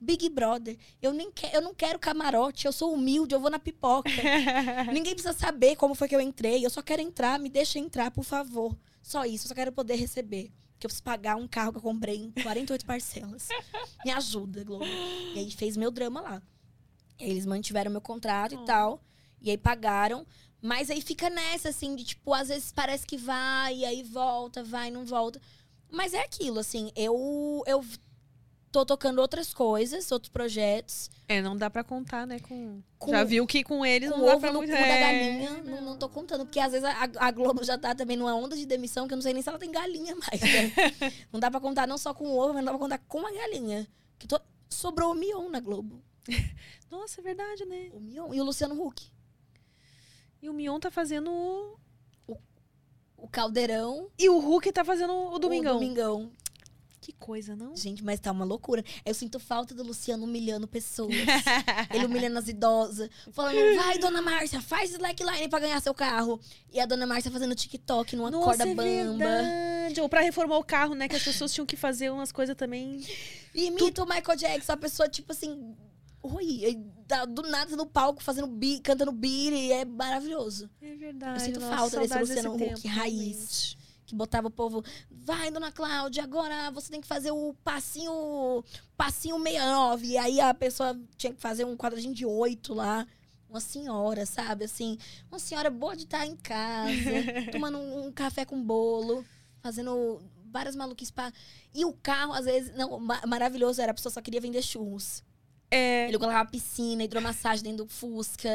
Big 0.00 0.28
Brother, 0.28 0.76
eu 1.00 1.12
nem 1.12 1.30
quero, 1.30 1.56
eu 1.56 1.60
não 1.62 1.74
quero 1.74 1.98
camarote, 1.98 2.66
eu 2.66 2.72
sou 2.72 2.92
humilde, 2.94 3.34
eu 3.34 3.40
vou 3.40 3.50
na 3.50 3.58
pipoca. 3.58 4.10
Ninguém 4.92 5.14
precisa 5.14 5.32
saber 5.32 5.76
como 5.76 5.94
foi 5.94 6.08
que 6.08 6.14
eu 6.16 6.20
entrei. 6.20 6.64
Eu 6.64 6.70
só 6.70 6.82
quero 6.82 7.02
entrar, 7.02 7.38
me 7.38 7.48
deixa 7.48 7.78
entrar, 7.78 8.10
por 8.10 8.24
favor. 8.24 8.76
Só 9.02 9.24
isso, 9.24 9.44
eu 9.44 9.48
só 9.48 9.54
quero 9.54 9.72
poder 9.72 9.94
receber. 9.96 10.52
Que 10.78 10.86
eu 10.86 10.88
preciso 10.88 11.02
pagar 11.02 11.36
um 11.36 11.46
carro 11.46 11.72
que 11.72 11.78
eu 11.78 11.82
comprei 11.82 12.16
em 12.16 12.30
48 12.42 12.86
parcelas. 12.86 13.48
Me 14.04 14.10
ajuda, 14.10 14.64
Globo. 14.64 14.84
E 14.86 15.38
aí 15.38 15.50
fez 15.50 15.76
meu 15.76 15.90
drama 15.90 16.22
lá. 16.22 16.42
Aí 17.20 17.28
eles 17.30 17.44
mantiveram 17.44 17.90
meu 17.90 18.00
contrato 18.00 18.56
Oh. 18.58 18.62
e 18.62 18.64
tal. 18.64 19.02
E 19.42 19.50
aí 19.50 19.58
pagaram. 19.58 20.26
Mas 20.62 20.90
aí 20.90 21.00
fica 21.02 21.28
nessa, 21.28 21.68
assim, 21.70 21.94
de 21.94 22.04
tipo, 22.04 22.32
às 22.32 22.48
vezes 22.48 22.72
parece 22.72 23.06
que 23.06 23.16
vai, 23.18 23.76
e 23.76 23.84
aí 23.84 24.02
volta, 24.02 24.62
vai, 24.64 24.90
não 24.90 25.04
volta. 25.04 25.40
Mas 25.90 26.14
é 26.14 26.20
aquilo, 26.22 26.58
assim, 26.58 26.90
eu, 26.96 27.62
eu 27.66 27.84
tô 28.72 28.84
tocando 28.86 29.18
outras 29.20 29.52
coisas, 29.52 30.10
outros 30.12 30.30
projetos. 30.30 31.10
É, 31.28 31.40
não 31.40 31.56
dá 31.56 31.68
pra 31.70 31.82
contar, 31.84 32.26
né, 32.26 32.38
com... 32.40 32.82
Com- 32.98 33.10
Já 33.10 33.22
viu 33.24 33.46
que 33.46 33.62
com 33.64 33.84
eles 33.86 34.10
Com 34.10 34.18
não 34.18 34.26
dá 34.26 34.32
ovo 34.32 34.40
pra 34.40 34.52
no 34.52 34.60
cu 34.60 34.66
da 34.66 34.76
É. 34.78 35.00
galinha, 35.00 35.62
não, 35.62 35.80
não 35.82 35.96
tô 35.96 36.08
contando. 36.08 36.44
Porque 36.44 36.58
às 36.60 36.72
vezes 36.72 36.84
a, 36.86 37.08
a 37.18 37.30
Globo 37.30 37.62
já 37.64 37.78
tá 37.78 37.94
também 37.94 38.16
numa 38.16 38.34
onda 38.34 38.56
de 38.56 38.66
demissão 38.66 39.06
que 39.06 39.14
eu 39.14 39.16
não 39.16 39.22
sei 39.22 39.32
nem 39.32 39.42
se 39.42 39.48
ela 39.48 39.58
tem 39.58 39.70
galinha 39.70 40.14
mais. 40.16 40.40
Né? 40.40 40.72
não 41.32 41.38
dá 41.40 41.50
pra 41.50 41.60
contar 41.60 41.86
não 41.86 41.96
só 41.98 42.12
com 42.12 42.24
o 42.26 42.36
ovo, 42.38 42.54
mas 42.54 42.64
não 42.64 42.72
dá 42.72 42.72
pra 42.72 42.78
contar 42.78 42.98
com 43.08 43.26
a 43.26 43.32
galinha. 43.32 43.86
Que 44.18 44.26
to- 44.26 44.40
Sobrou 44.68 45.12
o 45.12 45.14
Mion 45.14 45.48
na 45.48 45.60
Globo. 45.60 46.02
Nossa, 46.90 47.20
é 47.20 47.24
verdade, 47.24 47.64
né? 47.64 47.90
O 47.92 48.00
Mion 48.00 48.34
e 48.34 48.40
o 48.40 48.44
Luciano 48.44 48.80
Huck. 48.80 49.06
E 50.42 50.48
o 50.48 50.52
Mion 50.52 50.78
tá 50.80 50.90
fazendo... 50.90 51.30
o- 52.26 52.36
O 53.16 53.28
Caldeirão. 53.28 54.10
E 54.18 54.28
o 54.28 54.38
Hulk 54.38 54.72
tá 54.72 54.84
fazendo 54.84 55.12
o 55.12 55.38
Domingão. 55.38 55.76
O 55.76 55.80
Domingão. 55.80 56.32
Que 57.10 57.16
coisa, 57.18 57.56
não? 57.56 57.74
Gente, 57.74 58.04
mas 58.04 58.20
tá 58.20 58.30
uma 58.30 58.44
loucura. 58.44 58.84
Eu 59.04 59.12
sinto 59.12 59.40
falta 59.40 59.74
do 59.74 59.82
Luciano 59.82 60.22
humilhando 60.24 60.68
pessoas. 60.68 61.10
Ele 61.92 62.06
humilhando 62.06 62.38
as 62.38 62.46
idosas. 62.46 63.10
Falando, 63.32 63.56
vai, 63.76 63.98
dona 63.98 64.22
Márcia, 64.22 64.60
faz 64.60 64.92
slackline 64.92 65.48
pra 65.48 65.58
ganhar 65.58 65.80
seu 65.80 65.92
carro. 65.92 66.40
E 66.72 66.78
a 66.78 66.86
dona 66.86 67.06
Márcia 67.06 67.30
fazendo 67.30 67.52
TikTok 67.54 68.14
numa 68.14 68.30
Nossa, 68.30 68.44
corda 68.44 68.68
é 68.68 68.74
bamba. 68.74 69.18
verdade. 69.18 70.00
Ou 70.00 70.08
pra 70.08 70.20
reformar 70.20 70.56
o 70.58 70.64
carro, 70.64 70.94
né? 70.94 71.08
Que 71.08 71.16
as 71.16 71.24
pessoas 71.24 71.52
tinham 71.52 71.66
que 71.66 71.76
fazer 71.76 72.10
umas 72.12 72.30
coisas 72.30 72.54
também. 72.54 73.04
E 73.52 73.64
imita 73.66 74.04
o 74.04 74.06
Michael 74.06 74.38
Jackson, 74.38 74.72
a 74.72 74.76
pessoa, 74.76 75.08
tipo 75.08 75.32
assim. 75.32 75.74
Oi, 76.22 76.78
do 77.30 77.42
nada 77.42 77.74
no 77.74 77.86
palco 77.86 78.22
fazendo 78.22 78.46
bi, 78.46 78.78
cantando 78.78 79.10
beat, 79.10 79.52
e 79.52 79.72
é 79.72 79.84
maravilhoso. 79.84 80.70
É 80.80 80.94
verdade. 80.94 81.40
Eu 81.40 81.44
sinto 81.46 81.60
nossa, 81.60 81.76
falta 81.76 82.00
desse 82.00 82.18
Luciano 82.18 82.54
Huck 82.54 82.86
raiz. 82.86 82.86
realmente. 82.86 83.79
Que 84.10 84.16
botava 84.16 84.48
o 84.48 84.50
povo, 84.50 84.82
vai, 85.08 85.52
dona 85.52 85.70
Cláudia, 85.70 86.24
agora 86.24 86.68
você 86.72 86.90
tem 86.90 87.00
que 87.00 87.06
fazer 87.06 87.30
o 87.30 87.54
passinho, 87.62 88.64
passinho 88.96 89.38
69. 89.38 90.04
E 90.04 90.18
aí 90.18 90.40
a 90.40 90.52
pessoa 90.52 90.98
tinha 91.16 91.32
que 91.32 91.40
fazer 91.40 91.64
um 91.64 91.76
quadradinho 91.76 92.12
de 92.12 92.26
oito 92.26 92.74
lá. 92.74 93.06
Uma 93.48 93.60
senhora, 93.60 94.26
sabe? 94.26 94.64
Assim, 94.64 94.98
uma 95.30 95.38
senhora 95.38 95.70
boa 95.70 95.94
de 95.94 96.02
estar 96.02 96.26
em 96.26 96.34
casa, 96.34 96.90
tomando 97.52 97.78
um, 97.78 98.06
um 98.06 98.12
café 98.12 98.44
com 98.44 98.60
bolo, 98.60 99.24
fazendo 99.60 100.20
várias 100.46 100.74
maluquices 100.74 101.12
pra... 101.12 101.32
E 101.72 101.84
o 101.84 101.92
carro, 101.92 102.32
às 102.32 102.46
vezes, 102.46 102.74
não, 102.74 102.98
ma- 102.98 103.22
maravilhoso 103.28 103.80
era, 103.80 103.92
a 103.92 103.94
pessoa 103.94 104.12
só 104.12 104.20
queria 104.20 104.40
vender 104.40 104.60
churros. 104.62 105.22
É, 105.70 106.08
Ele 106.08 106.18
colocava 106.18 106.50
piscina, 106.50 107.04
hidromassagem 107.04 107.62
dentro 107.62 107.84
do 107.84 107.90
Fusca. 107.90 108.48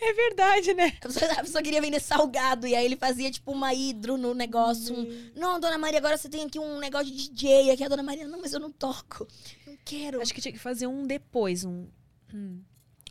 é 0.00 0.12
verdade, 0.12 0.74
né? 0.74 0.92
A 1.00 1.08
pessoa, 1.08 1.32
a 1.32 1.42
pessoa 1.42 1.62
queria 1.62 1.80
vender 1.80 2.00
salgado, 2.00 2.66
e 2.66 2.74
aí 2.76 2.84
ele 2.84 2.96
fazia, 2.96 3.30
tipo, 3.30 3.50
uma 3.52 3.74
hidro 3.74 4.16
no 4.16 4.32
negócio. 4.32 4.94
um, 4.96 5.30
não, 5.34 5.58
dona 5.58 5.76
Maria, 5.76 5.98
agora 5.98 6.16
você 6.16 6.28
tem 6.28 6.44
aqui 6.44 6.58
um 6.58 6.78
negócio 6.78 7.06
de 7.06 7.28
DJ. 7.30 7.70
Aqui 7.72 7.82
a 7.82 7.88
dona 7.88 8.02
Maria, 8.02 8.28
não, 8.28 8.40
mas 8.40 8.52
eu 8.52 8.60
não 8.60 8.70
toco. 8.70 9.26
Não 9.66 9.76
quero. 9.84 10.20
Acho 10.22 10.32
que 10.32 10.40
tinha 10.40 10.52
que 10.52 10.58
fazer 10.58 10.86
um 10.86 11.04
depois, 11.06 11.64
um. 11.64 11.88
hum, 12.32 12.60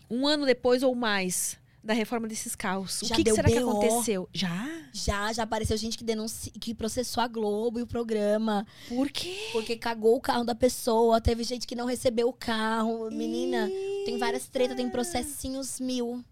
Um 0.09 0.25
ano 0.27 0.45
depois 0.45 0.81
ou 0.83 0.95
mais 0.95 1.57
da 1.85 1.93
reforma 1.93 2.27
desses 2.27 2.55
carros. 2.55 3.01
Já 3.03 3.05
o 3.05 3.09
que, 3.09 3.15
que 3.17 3.23
deu 3.23 3.35
será 3.35 3.47
que 3.47 3.59
BO? 3.59 3.69
aconteceu? 3.69 4.27
Já? 4.33 4.67
Já, 4.91 5.31
já 5.31 5.43
apareceu 5.43 5.77
gente 5.77 5.97
que 5.97 6.03
denunci... 6.03 6.49
que 6.49 6.73
processou 6.73 7.21
a 7.21 7.27
Globo 7.27 7.79
e 7.79 7.83
o 7.83 7.87
programa. 7.87 8.65
Por 8.89 9.09
quê? 9.09 9.49
Porque 9.51 9.75
cagou 9.77 10.15
o 10.15 10.21
carro 10.21 10.43
da 10.43 10.55
pessoa. 10.55 11.21
Teve 11.21 11.43
gente 11.43 11.67
que 11.67 11.75
não 11.75 11.85
recebeu 11.85 12.27
o 12.27 12.33
carro. 12.33 13.11
Menina, 13.11 13.69
tem 14.03 14.17
várias 14.17 14.47
tretas, 14.47 14.75
tem 14.75 14.89
processinhos 14.89 15.79
mil. 15.79 16.23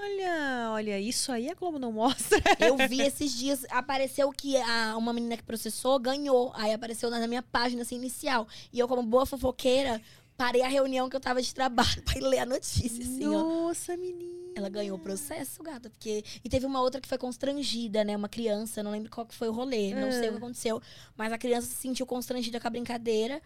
Olha, 0.00 0.70
olha, 0.72 0.98
isso 0.98 1.30
aí 1.30 1.50
a 1.50 1.54
Globo 1.54 1.78
não 1.78 1.92
mostra. 1.92 2.40
Eu 2.58 2.76
vi 2.88 3.02
esses 3.02 3.32
dias, 3.32 3.66
apareceu 3.70 4.30
que 4.32 4.56
a, 4.56 4.96
uma 4.96 5.12
menina 5.12 5.36
que 5.36 5.42
processou 5.42 5.98
ganhou. 5.98 6.50
Aí 6.54 6.72
apareceu 6.72 7.10
na, 7.10 7.20
na 7.20 7.26
minha 7.26 7.42
página 7.42 7.82
assim, 7.82 7.96
inicial. 7.96 8.48
E 8.72 8.78
eu, 8.78 8.88
como 8.88 9.02
boa 9.02 9.26
fofoqueira, 9.26 10.00
parei 10.38 10.62
a 10.62 10.68
reunião 10.68 11.10
que 11.10 11.16
eu 11.16 11.20
tava 11.20 11.42
de 11.42 11.52
trabalho 11.54 12.00
pra 12.06 12.16
ir 12.16 12.22
ler 12.22 12.38
a 12.38 12.46
notícia, 12.46 13.02
assim, 13.04 13.26
ó. 13.26 13.30
Nossa, 13.42 13.94
menina. 13.96 14.38
Ela 14.56 14.68
ganhou 14.68 14.96
o 14.96 15.00
processo, 15.00 15.62
gata, 15.62 15.88
porque. 15.90 16.24
E 16.42 16.48
teve 16.48 16.66
uma 16.66 16.80
outra 16.80 17.00
que 17.00 17.06
foi 17.06 17.16
constrangida, 17.18 18.02
né? 18.02 18.16
Uma 18.16 18.28
criança, 18.28 18.82
não 18.82 18.90
lembro 18.90 19.08
qual 19.10 19.24
que 19.24 19.34
foi 19.34 19.48
o 19.48 19.52
rolê, 19.52 19.94
não 19.94 20.10
sei 20.10 20.20
o 20.28 20.32
que 20.32 20.34
Ah. 20.34 20.38
aconteceu. 20.38 20.82
Mas 21.16 21.32
a 21.32 21.38
criança 21.38 21.68
se 21.68 21.74
sentiu 21.74 22.04
constrangida 22.06 22.58
com 22.58 22.66
a 22.66 22.70
brincadeira, 22.70 23.40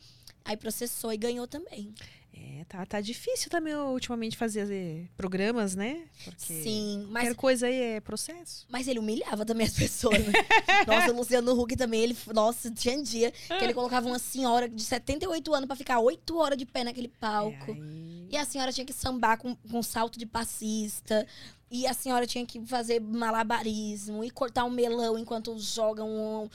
aí 0.44 0.56
processou 0.56 1.12
e 1.12 1.16
ganhou 1.16 1.47
também. 1.47 1.94
É, 2.35 2.64
tá, 2.64 2.85
tá 2.86 3.01
difícil 3.01 3.51
também 3.51 3.74
ultimamente 3.74 4.36
fazer 4.39 5.06
programas, 5.16 5.74
né? 5.77 6.05
Porque 6.24 6.62
Sim, 6.62 7.06
mas 7.10 7.24
qualquer 7.24 7.35
coisa 7.36 7.66
aí 7.66 7.74
é 7.97 8.01
processo. 8.01 8.66
Mas 8.70 8.89
ele 8.89 8.98
humilhava 8.98 9.44
também 9.44 9.66
as 9.66 9.74
pessoas. 9.74 10.19
Né? 10.19 10.32
nossa, 10.89 11.12
o 11.12 11.16
Luciano 11.16 11.52
Huck 11.60 11.77
também, 11.77 12.01
ele. 12.01 12.16
Nossa, 12.35 12.70
tinha 12.70 13.01
dia 13.02 13.31
que 13.31 13.52
ele 13.64 13.74
colocava 13.74 14.06
uma 14.09 14.19
senhora 14.19 14.66
de 14.69 14.82
78 14.82 15.55
anos 15.55 15.66
pra 15.66 15.77
ficar 15.77 16.01
8 16.01 16.36
horas 16.39 16.56
de 16.56 16.64
pé 16.64 16.82
naquele 16.85 17.09
palco. 17.09 17.70
É, 17.70 17.74
aí- 17.74 18.28
E 18.31 18.36
a 18.39 18.47
senhora 18.47 18.73
tinha 18.73 18.86
que 18.86 18.94
sambar 18.94 19.36
com, 19.36 19.55
com 19.55 19.82
salto 19.82 20.19
de 20.19 20.24
passista. 20.24 21.27
E 21.70 21.86
a 21.86 21.93
senhora 21.94 22.27
tinha 22.27 22.44
que 22.47 22.60
fazer 22.66 22.98
malabarismo 23.01 24.23
e 24.24 24.31
cortar 24.31 24.64
um 24.64 24.70
melão 24.70 25.19
enquanto 25.19 25.59
jogam 25.59 26.09
um- 26.09 26.48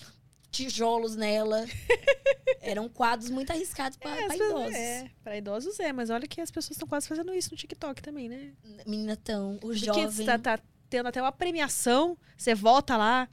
tijolos 0.51 1.15
nela. 1.15 1.65
Eram 2.61 2.89
quadros 2.89 3.29
muito 3.29 3.51
arriscados 3.51 3.97
pra, 3.97 4.15
É, 4.19 4.35
idosos. 4.35 4.75
É, 4.75 5.11
pra 5.23 5.37
idosos 5.37 5.79
é, 5.79 5.93
mas 5.93 6.09
olha 6.09 6.27
que 6.27 6.41
as 6.41 6.51
pessoas 6.51 6.71
estão 6.71 6.87
quase 6.87 7.07
fazendo 7.07 7.33
isso 7.33 7.51
no 7.51 7.57
TikTok 7.57 8.01
também, 8.01 8.27
né? 8.27 8.53
Menina 8.85 9.15
tão, 9.15 9.55
o 9.55 9.59
Porque 9.59 9.85
jovem. 9.85 10.25
tá, 10.25 10.37
tá 10.37 10.59
tendo 10.89 11.07
até 11.07 11.21
uma 11.21 11.31
premiação, 11.31 12.17
você 12.37 12.55
volta 12.55 12.95
lá, 12.97 13.29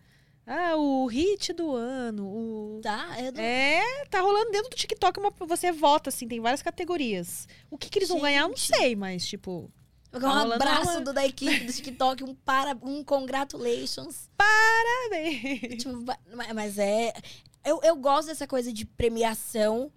ah, 0.47 0.77
o 0.77 1.07
hit 1.07 1.53
do 1.53 1.75
ano, 1.75 2.27
o... 2.27 2.81
Tá, 2.83 3.15
é 3.19 3.31
do... 3.31 3.41
É, 3.41 4.05
tá 4.11 4.21
rolando 4.21 4.51
dentro 4.51 4.69
do 4.69 4.77
TikTok, 4.77 5.19
uma, 5.19 5.31
você 5.47 5.73
vota, 5.73 6.11
assim, 6.11 6.29
tem 6.29 6.41
várias 6.41 6.63
categorias. 6.63 7.49
O 7.71 7.79
que, 7.79 7.89
que 7.89 7.99
eles 7.99 8.09
vão 8.09 8.21
ganhar, 8.21 8.43
eu 8.43 8.49
não 8.49 8.57
Gente. 8.57 8.77
sei, 8.77 8.95
mas, 8.95 9.27
tipo... 9.27 9.71
um 10.23 10.53
abraço 10.53 11.01
do, 11.01 11.13
da 11.13 11.27
equipe 11.27 11.65
do 11.65 11.73
TikTok, 11.73 12.25
um, 12.25 12.35
para, 12.35 12.77
um 12.83 13.03
congratulations. 13.03 14.29
Parabéns! 14.37 15.83
Tipo, 15.83 16.05
mas 16.55 16.79
é. 16.79 17.13
Eu, 17.65 17.81
eu 17.83 17.97
gosto 17.97 18.29
dessa 18.29 18.47
coisa 18.47 18.73
de 18.73 18.85
premiação, 18.85 19.91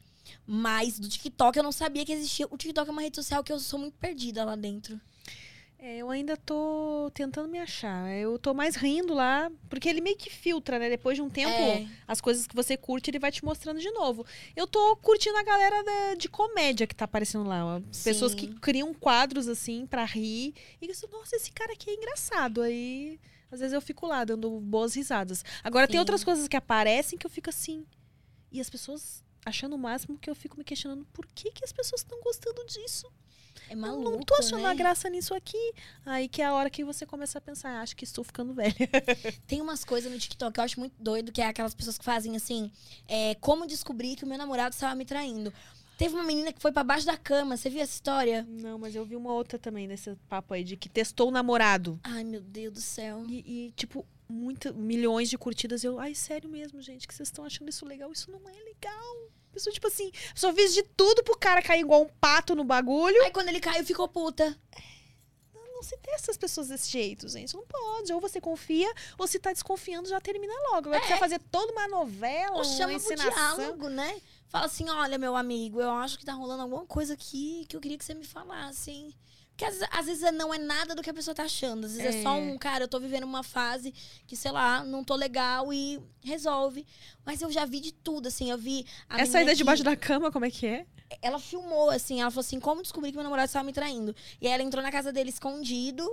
mas 0.45 0.99
do 0.99 1.07
TikTok 1.07 1.57
eu 1.57 1.63
não 1.63 1.71
sabia 1.71 2.05
que 2.05 2.13
existia. 2.13 2.47
O 2.49 2.57
TikTok 2.57 2.89
é 2.89 2.91
uma 2.91 3.01
rede 3.01 3.17
social 3.17 3.43
que 3.43 3.51
eu 3.51 3.59
sou 3.59 3.79
muito 3.79 3.95
perdida 3.97 4.43
lá 4.45 4.55
dentro. 4.55 4.99
É, 5.79 5.97
eu 5.97 6.09
ainda 6.09 6.35
tô 6.35 7.11
tentando 7.13 7.47
me 7.47 7.59
achar. 7.59 8.09
Eu 8.11 8.39
tô 8.39 8.51
mais 8.53 8.75
rindo 8.75 9.13
lá, 9.13 9.51
porque 9.69 9.87
ele 9.87 10.01
meio 10.01 10.17
que 10.17 10.27
filtra, 10.29 10.79
né? 10.79 10.89
Depois 10.89 11.15
de 11.15 11.21
um 11.21 11.29
tempo, 11.29 11.51
É. 11.51 11.87
as 12.07 12.19
coisas 12.19 12.47
que 12.47 12.55
você 12.55 12.75
curte, 12.75 13.11
ele 13.11 13.19
vai 13.19 13.31
te 13.31 13.45
mostrando 13.45 13.79
de 13.79 13.91
novo. 13.91 14.25
Eu 14.55 14.65
tô 14.65 14.95
curtindo 14.97 15.37
a 15.37 15.43
galera 15.43 15.83
da- 15.83 16.15
de 16.15 16.27
comédia 16.27 16.87
que 16.87 16.95
tá 16.95 17.05
aparecendo 17.05 17.43
lá. 17.47 17.79
Pessoas 18.03 18.33
que 18.33 18.47
criam 18.59 18.91
quadros, 18.91 19.47
assim, 19.47 19.85
pra 19.85 20.03
rir. 20.03 20.55
E 20.81 20.85
eu 20.85 20.87
penso, 20.87 21.07
nossa, 21.11 21.35
esse 21.35 21.51
cara 21.51 21.71
aqui 21.73 21.91
é 21.91 21.93
engraçado. 21.93 22.61
Aí, 22.63 23.19
às 23.51 23.59
vezes 23.59 23.73
eu 23.73 23.81
fico 23.81 24.07
lá, 24.07 24.25
dando 24.25 24.49
boas 24.59 24.95
risadas. 24.95 25.45
Agora, 25.63 25.85
tem 25.85 25.93
Sim. 25.93 25.99
outras 25.99 26.23
coisas 26.23 26.47
que 26.47 26.57
aparecem 26.57 27.19
que 27.19 27.25
eu 27.25 27.31
fico 27.31 27.51
assim. 27.51 27.85
E 28.51 28.59
as 28.59 28.69
pessoas 28.69 29.23
achando 29.45 29.75
o 29.75 29.79
máximo 29.79 30.17
que 30.17 30.29
eu 30.29 30.35
fico 30.35 30.57
me 30.57 30.63
questionando 30.63 31.05
por 31.13 31.25
que, 31.27 31.51
que 31.51 31.63
as 31.63 31.71
pessoas 31.71 32.01
estão 32.01 32.19
gostando 32.21 32.65
disso. 32.65 33.07
É 33.69 33.73
Eu 33.73 33.77
maluco. 33.77 34.11
não 34.11 34.19
tô 34.19 34.35
achando 34.35 34.61
né? 34.63 34.69
a 34.69 34.73
graça 34.73 35.09
nisso 35.09 35.33
aqui. 35.33 35.73
Aí 36.05 36.27
que 36.27 36.41
é 36.41 36.45
a 36.45 36.53
hora 36.53 36.69
que 36.69 36.83
você 36.83 37.05
começa 37.05 37.37
a 37.37 37.41
pensar, 37.41 37.69
"Ah, 37.71 37.81
acho 37.81 37.95
que 37.95 38.03
estou 38.03 38.23
ficando 38.23 38.53
velha. 38.53 38.73
Tem 39.47 39.61
umas 39.61 39.83
coisas 39.83 40.11
no 40.11 40.17
TikTok 40.17 40.53
que 40.53 40.59
eu 40.59 40.63
acho 40.63 40.79
muito 40.79 40.93
doido, 40.99 41.31
que 41.31 41.41
é 41.41 41.47
aquelas 41.47 41.73
pessoas 41.75 41.97
que 41.97 42.05
fazem 42.05 42.35
assim: 42.35 42.71
é, 43.07 43.35
como 43.35 43.67
descobrir 43.67 44.15
que 44.15 44.23
o 44.23 44.27
meu 44.27 44.37
namorado 44.37 44.73
estava 44.73 44.95
me 44.95 45.05
traindo. 45.05 45.53
Teve 45.97 46.13
uma 46.13 46.23
menina 46.23 46.53
que 46.53 46.61
foi 46.61 46.71
pra 46.71 46.83
baixo 46.83 47.07
da 47.07 47.17
cama, 47.17 47.57
você 47.57 47.71
viu 47.71 47.81
essa 47.81 47.93
história? 47.93 48.45
Não, 48.47 48.77
mas 48.77 48.93
eu 48.95 49.03
vi 49.03 49.15
uma 49.15 49.33
outra 49.33 49.57
também 49.57 49.87
nesse 49.87 50.15
papo 50.29 50.53
aí 50.53 50.63
de 50.63 50.77
que 50.77 50.87
testou 50.87 51.29
o 51.29 51.31
namorado. 51.31 51.99
Ai, 52.03 52.23
meu 52.23 52.39
Deus 52.39 52.71
do 52.73 52.81
céu. 52.81 53.25
E, 53.27 53.67
e, 53.67 53.71
tipo, 53.75 54.05
muita, 54.29 54.71
milhões 54.73 55.29
de 55.29 55.37
curtidas. 55.37 55.83
Eu, 55.83 55.99
ai, 55.99 56.13
sério 56.15 56.49
mesmo, 56.49 56.81
gente, 56.81 57.07
que 57.07 57.13
vocês 57.13 57.27
estão 57.29 57.45
achando 57.45 57.69
isso 57.69 57.85
legal? 57.85 58.11
Isso 58.11 58.29
não 58.31 58.39
é 58.49 58.63
legal. 58.63 59.15
A 59.49 59.53
Pessoa, 59.53 59.73
tipo 59.73 59.87
assim, 59.87 60.11
só 60.35 60.53
fez 60.53 60.73
de 60.73 60.83
tudo 60.83 61.23
pro 61.23 61.37
cara 61.37 61.61
cair 61.61 61.81
igual 61.81 62.03
um 62.03 62.09
pato 62.19 62.55
no 62.55 62.63
bagulho. 62.63 63.21
Aí 63.23 63.31
quando 63.31 63.49
ele 63.49 63.59
caiu, 63.59 63.83
ficou 63.85 64.07
puta. 64.07 64.57
Não 65.53 65.83
se 65.83 65.95
testa 65.97 66.31
as 66.31 66.37
pessoas 66.37 66.69
desse 66.69 66.89
jeito, 66.89 67.29
gente. 67.29 67.53
Não 67.55 67.65
pode. 67.67 68.11
Ou 68.11 68.19
você 68.19 68.41
confia, 68.41 68.91
ou 69.17 69.27
se 69.27 69.37
tá 69.37 69.53
desconfiando, 69.53 70.09
já 70.09 70.19
termina 70.19 70.53
logo. 70.71 70.89
Agora 70.89 70.99
precisa 70.99 71.19
fazer 71.19 71.39
toda 71.51 71.71
uma 71.71 71.87
novela, 71.87 72.53
Ou 72.57 72.63
uma 72.63 72.63
chama 72.63 72.93
encenação. 72.93 73.57
diálogo, 73.57 73.87
né? 73.87 74.19
Fala 74.49 74.65
assim, 74.65 74.89
olha, 74.89 75.19
meu 75.19 75.35
amigo, 75.35 75.79
eu 75.79 75.91
acho 75.91 76.17
que 76.17 76.25
tá 76.25 76.33
rolando 76.33 76.63
alguma 76.63 76.85
coisa 76.85 77.13
aqui 77.13 77.65
que 77.69 77.75
eu 77.75 77.81
queria 77.81 77.97
que 77.97 78.05
você 78.05 78.15
me 78.15 78.25
falasse, 78.25 78.89
hein? 78.89 79.15
Porque 79.57 79.65
às, 79.65 79.73
vezes- 79.73 79.89
às 79.91 80.05
vezes 80.05 80.33
não 80.37 80.53
é 80.53 80.59
nada 80.59 80.93
do 80.93 81.01
que 81.01 81.09
a 81.09 81.13
pessoa 81.13 81.33
tá 81.33 81.41
achando. 81.43 81.85
Às 81.87 81.93
vezes 81.97 82.17
é, 82.17 82.21
só 82.21 82.37
É. 82.37 82.39
um, 82.39 82.55
cara, 82.59 82.83
eu 82.83 82.87
tô 82.87 82.99
vivendo 82.99 83.23
uma 83.23 83.41
fase 83.41 83.91
que, 84.27 84.35
sei 84.35 84.51
lá, 84.51 84.83
não 84.83 85.03
tô 85.03 85.15
legal 85.15 85.73
e 85.73 85.99
resolve. 86.23 86.85
Mas 87.25 87.41
eu 87.41 87.51
já 87.51 87.65
vi 87.65 87.79
de 87.79 87.91
tudo, 87.91 88.27
assim, 88.27 88.51
eu 88.51 88.57
vi. 88.57 88.85
A 89.09 89.19
Essa 89.19 89.41
ida 89.41 89.49
que- 89.51 89.57
debaixo 89.57 89.83
da 89.83 89.95
cama, 89.95 90.31
como 90.31 90.45
é 90.45 90.51
que 90.51 90.67
é? 90.67 90.85
Ela 91.23 91.39
filmou, 91.39 91.89
assim, 91.89 92.21
ela 92.21 92.29
falou 92.29 92.41
assim: 92.41 92.59
como 92.59 92.83
descobrir 92.83 93.09
que 93.11 93.17
meu 93.17 93.23
namorado 93.23 93.47
estava 93.47 93.65
me 93.65 93.73
traindo? 93.73 94.15
E 94.39 94.45
aí 94.45 94.53
ela 94.53 94.61
entrou 94.61 94.83
na 94.83 94.91
casa 94.91 95.11
dele 95.11 95.29
escondido. 95.31 96.05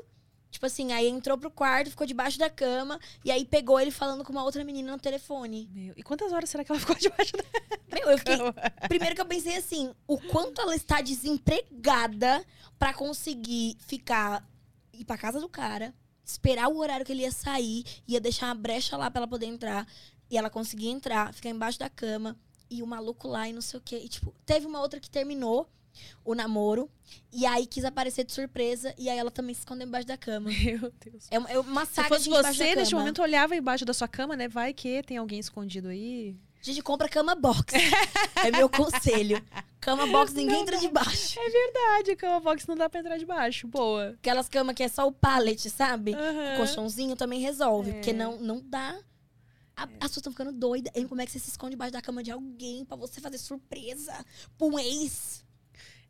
Tipo 0.54 0.66
assim, 0.66 0.92
aí 0.92 1.08
entrou 1.08 1.36
pro 1.36 1.50
quarto, 1.50 1.90
ficou 1.90 2.06
debaixo 2.06 2.38
da 2.38 2.48
cama, 2.48 3.00
e 3.24 3.30
aí 3.32 3.44
pegou 3.44 3.80
ele 3.80 3.90
falando 3.90 4.22
com 4.22 4.30
uma 4.30 4.44
outra 4.44 4.62
menina 4.62 4.92
no 4.92 4.98
telefone. 5.00 5.68
Meu, 5.74 5.94
e 5.96 6.02
quantas 6.04 6.32
horas 6.32 6.48
será 6.48 6.62
que 6.62 6.70
ela 6.70 6.78
ficou 6.78 6.94
debaixo 6.96 7.32
da 7.36 7.42
Meu, 7.92 8.08
eu 8.08 8.18
fiquei, 8.18 8.38
cama? 8.38 8.54
Primeiro 8.88 9.16
que 9.16 9.20
eu 9.20 9.26
pensei 9.26 9.56
assim, 9.56 9.92
o 10.06 10.16
quanto 10.16 10.60
ela 10.60 10.76
está 10.76 11.00
desempregada 11.00 12.46
pra 12.78 12.94
conseguir 12.94 13.76
ficar 13.80 14.48
ir 14.92 15.04
pra 15.04 15.18
casa 15.18 15.40
do 15.40 15.48
cara, 15.48 15.92
esperar 16.24 16.68
o 16.68 16.78
horário 16.78 17.04
que 17.04 17.10
ele 17.10 17.22
ia 17.22 17.32
sair, 17.32 17.84
ia 18.06 18.20
deixar 18.20 18.46
uma 18.46 18.54
brecha 18.54 18.96
lá 18.96 19.10
pra 19.10 19.22
ela 19.22 19.28
poder 19.28 19.46
entrar, 19.46 19.88
e 20.30 20.38
ela 20.38 20.48
conseguia 20.48 20.92
entrar, 20.92 21.34
ficar 21.34 21.48
embaixo 21.48 21.80
da 21.80 21.90
cama, 21.90 22.36
e 22.70 22.80
o 22.80 22.86
maluco 22.86 23.26
lá 23.26 23.48
e 23.48 23.52
não 23.52 23.60
sei 23.60 23.80
o 23.80 23.82
quê. 23.82 24.02
E, 24.04 24.08
tipo, 24.08 24.32
teve 24.46 24.66
uma 24.66 24.80
outra 24.80 25.00
que 25.00 25.10
terminou 25.10 25.68
o 26.24 26.34
namoro, 26.34 26.90
e 27.32 27.44
aí 27.46 27.66
quis 27.66 27.84
aparecer 27.84 28.24
de 28.24 28.32
surpresa, 28.32 28.94
e 28.98 29.08
aí 29.08 29.18
ela 29.18 29.30
também 29.30 29.54
se 29.54 29.60
escondeu 29.60 29.86
embaixo 29.86 30.06
da 30.06 30.16
cama. 30.16 30.50
Meu 30.64 30.92
Deus. 31.04 31.26
É 31.30 31.38
uma, 31.38 31.50
é 31.50 31.58
uma 31.58 31.84
Se 31.86 31.94
saga 31.94 32.08
fosse 32.08 32.24
de 32.24 32.30
embaixo 32.30 32.58
você, 32.58 32.74
neste 32.74 32.94
momento, 32.94 33.22
olhava 33.22 33.54
embaixo 33.56 33.84
da 33.84 33.92
sua 33.94 34.08
cama, 34.08 34.36
né? 34.36 34.48
Vai 34.48 34.72
que 34.72 35.02
tem 35.02 35.16
alguém 35.16 35.38
escondido 35.38 35.88
aí. 35.88 36.36
Gente, 36.62 36.80
compra 36.82 37.08
cama 37.10 37.34
box. 37.34 37.74
é 38.42 38.50
meu 38.50 38.70
conselho. 38.70 39.44
Cama 39.80 40.06
box, 40.06 40.32
ninguém 40.32 40.62
entra 40.62 40.78
de 40.78 40.88
baixo. 40.88 41.38
É 41.38 41.50
verdade, 41.50 42.16
cama 42.16 42.40
box 42.40 42.66
não 42.66 42.74
dá 42.74 42.88
pra 42.88 43.00
entrar 43.00 43.18
de 43.18 43.26
baixo. 43.26 43.68
Boa. 43.68 44.14
Aquelas 44.18 44.48
camas 44.48 44.74
que 44.74 44.82
é 44.82 44.88
só 44.88 45.06
o 45.06 45.12
pallet, 45.12 45.68
sabe? 45.68 46.14
Aham. 46.14 46.54
O 46.54 46.56
colchãozinho 46.56 47.16
também 47.16 47.38
resolve. 47.40 47.90
É. 47.90 47.92
Porque 47.92 48.14
não, 48.14 48.38
não 48.40 48.62
dá. 48.64 48.98
A- 49.76 49.82
As 49.82 49.88
pessoas 49.90 50.16
estão 50.18 50.32
ficando 50.32 50.52
doidas. 50.52 50.90
E 50.96 51.04
como 51.04 51.20
é 51.20 51.26
que 51.26 51.32
você 51.32 51.38
se 51.38 51.50
esconde 51.50 51.72
debaixo 51.72 51.92
da 51.92 52.00
cama 52.00 52.22
de 52.22 52.30
alguém 52.30 52.82
pra 52.86 52.96
você 52.96 53.20
fazer 53.20 53.36
surpresa 53.36 54.14
pra 54.56 54.66
um 54.66 54.78
ex? 54.78 55.43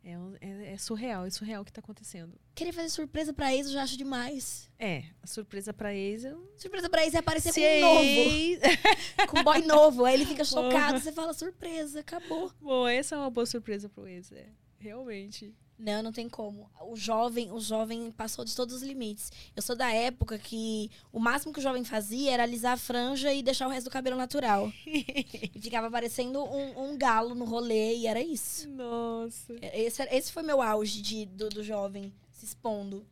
É, 0.07 0.11
é- 0.39 0.73
é 0.73 0.77
surreal, 0.77 1.25
é 1.25 1.29
surreal 1.31 1.63
o 1.63 1.65
que 1.65 1.73
tá 1.73 1.79
acontecendo. 1.79 2.31
Querer 2.53 2.71
fazer 2.71 2.89
surpresa 2.89 3.33
pra 3.33 3.51
ex 3.55 3.65
eu 3.65 3.73
já 3.73 3.81
acho 3.81 3.97
demais. 3.97 4.69
É, 4.77 5.05
a 5.23 5.25
surpresa 5.25 5.73
pra 5.73 5.95
ex 5.95 6.23
eu. 6.23 6.47
Surpresa 6.57 6.87
pra 6.87 7.03
ex 7.03 7.15
é 7.15 7.17
aparecer 7.17 7.51
Se 7.51 7.59
com 7.59 7.67
um 7.77 7.81
novo. 7.81 8.03
ex- 8.05 8.59
Com 9.27 9.39
um 9.39 9.43
boy 9.43 9.61
novo. 9.65 10.05
Aí 10.05 10.13
ele 10.13 10.25
fica 10.27 10.45
chocado. 10.45 10.99
Você 10.99 11.11
fala, 11.11 11.33
surpresa, 11.33 12.01
acabou. 12.01 12.51
Bom, 12.61 12.87
essa 12.87 13.15
é 13.15 13.17
uma 13.17 13.31
boa 13.31 13.47
surpresa 13.47 13.89
pro 13.89 14.07
ex, 14.07 14.31
é. 14.31 14.45
Realmente. 14.77 15.55
Não, 15.77 16.01
não 16.01 16.11
tem 16.13 16.29
como. 16.29 16.69
O 16.89 16.95
jovem, 16.95 17.51
o 17.51 17.59
jovem 17.59 18.09
passou 18.11 18.45
de 18.45 18.55
todos 18.55 18.75
os 18.75 18.81
limites. 18.81 19.29
Eu 19.53 19.61
sou 19.61 19.75
da 19.75 19.91
época 19.91 20.37
que 20.39 20.89
o 21.11 21.19
máximo 21.19 21.51
que 21.51 21.59
o 21.59 21.61
jovem 21.61 21.83
fazia 21.83 22.31
era 22.31 22.43
alisar 22.43 22.73
a 22.73 22.77
franja 22.77 23.33
e 23.33 23.43
deixar 23.43 23.67
o 23.67 23.69
resto 23.69 23.89
do 23.89 23.91
cabelo 23.93 24.15
natural. 24.15 24.71
e 24.85 25.59
ficava 25.59 25.91
parecendo 25.91 26.41
um, 26.41 26.91
um 26.91 26.97
galo 26.97 27.35
no 27.35 27.43
rolê 27.43 27.95
e 27.97 28.07
era 28.07 28.21
isso. 28.21 28.69
Nossa. 28.69 29.53
Esse, 29.73 30.01
era- 30.01 30.15
esse 30.15 30.31
foi 30.31 30.43
meu 30.43 30.61
auge 30.61 31.01
de, 31.01 31.25
do, 31.25 31.49
do 31.49 31.61
jovem 31.63 32.13
se 32.31 32.45
expondo. 32.45 33.05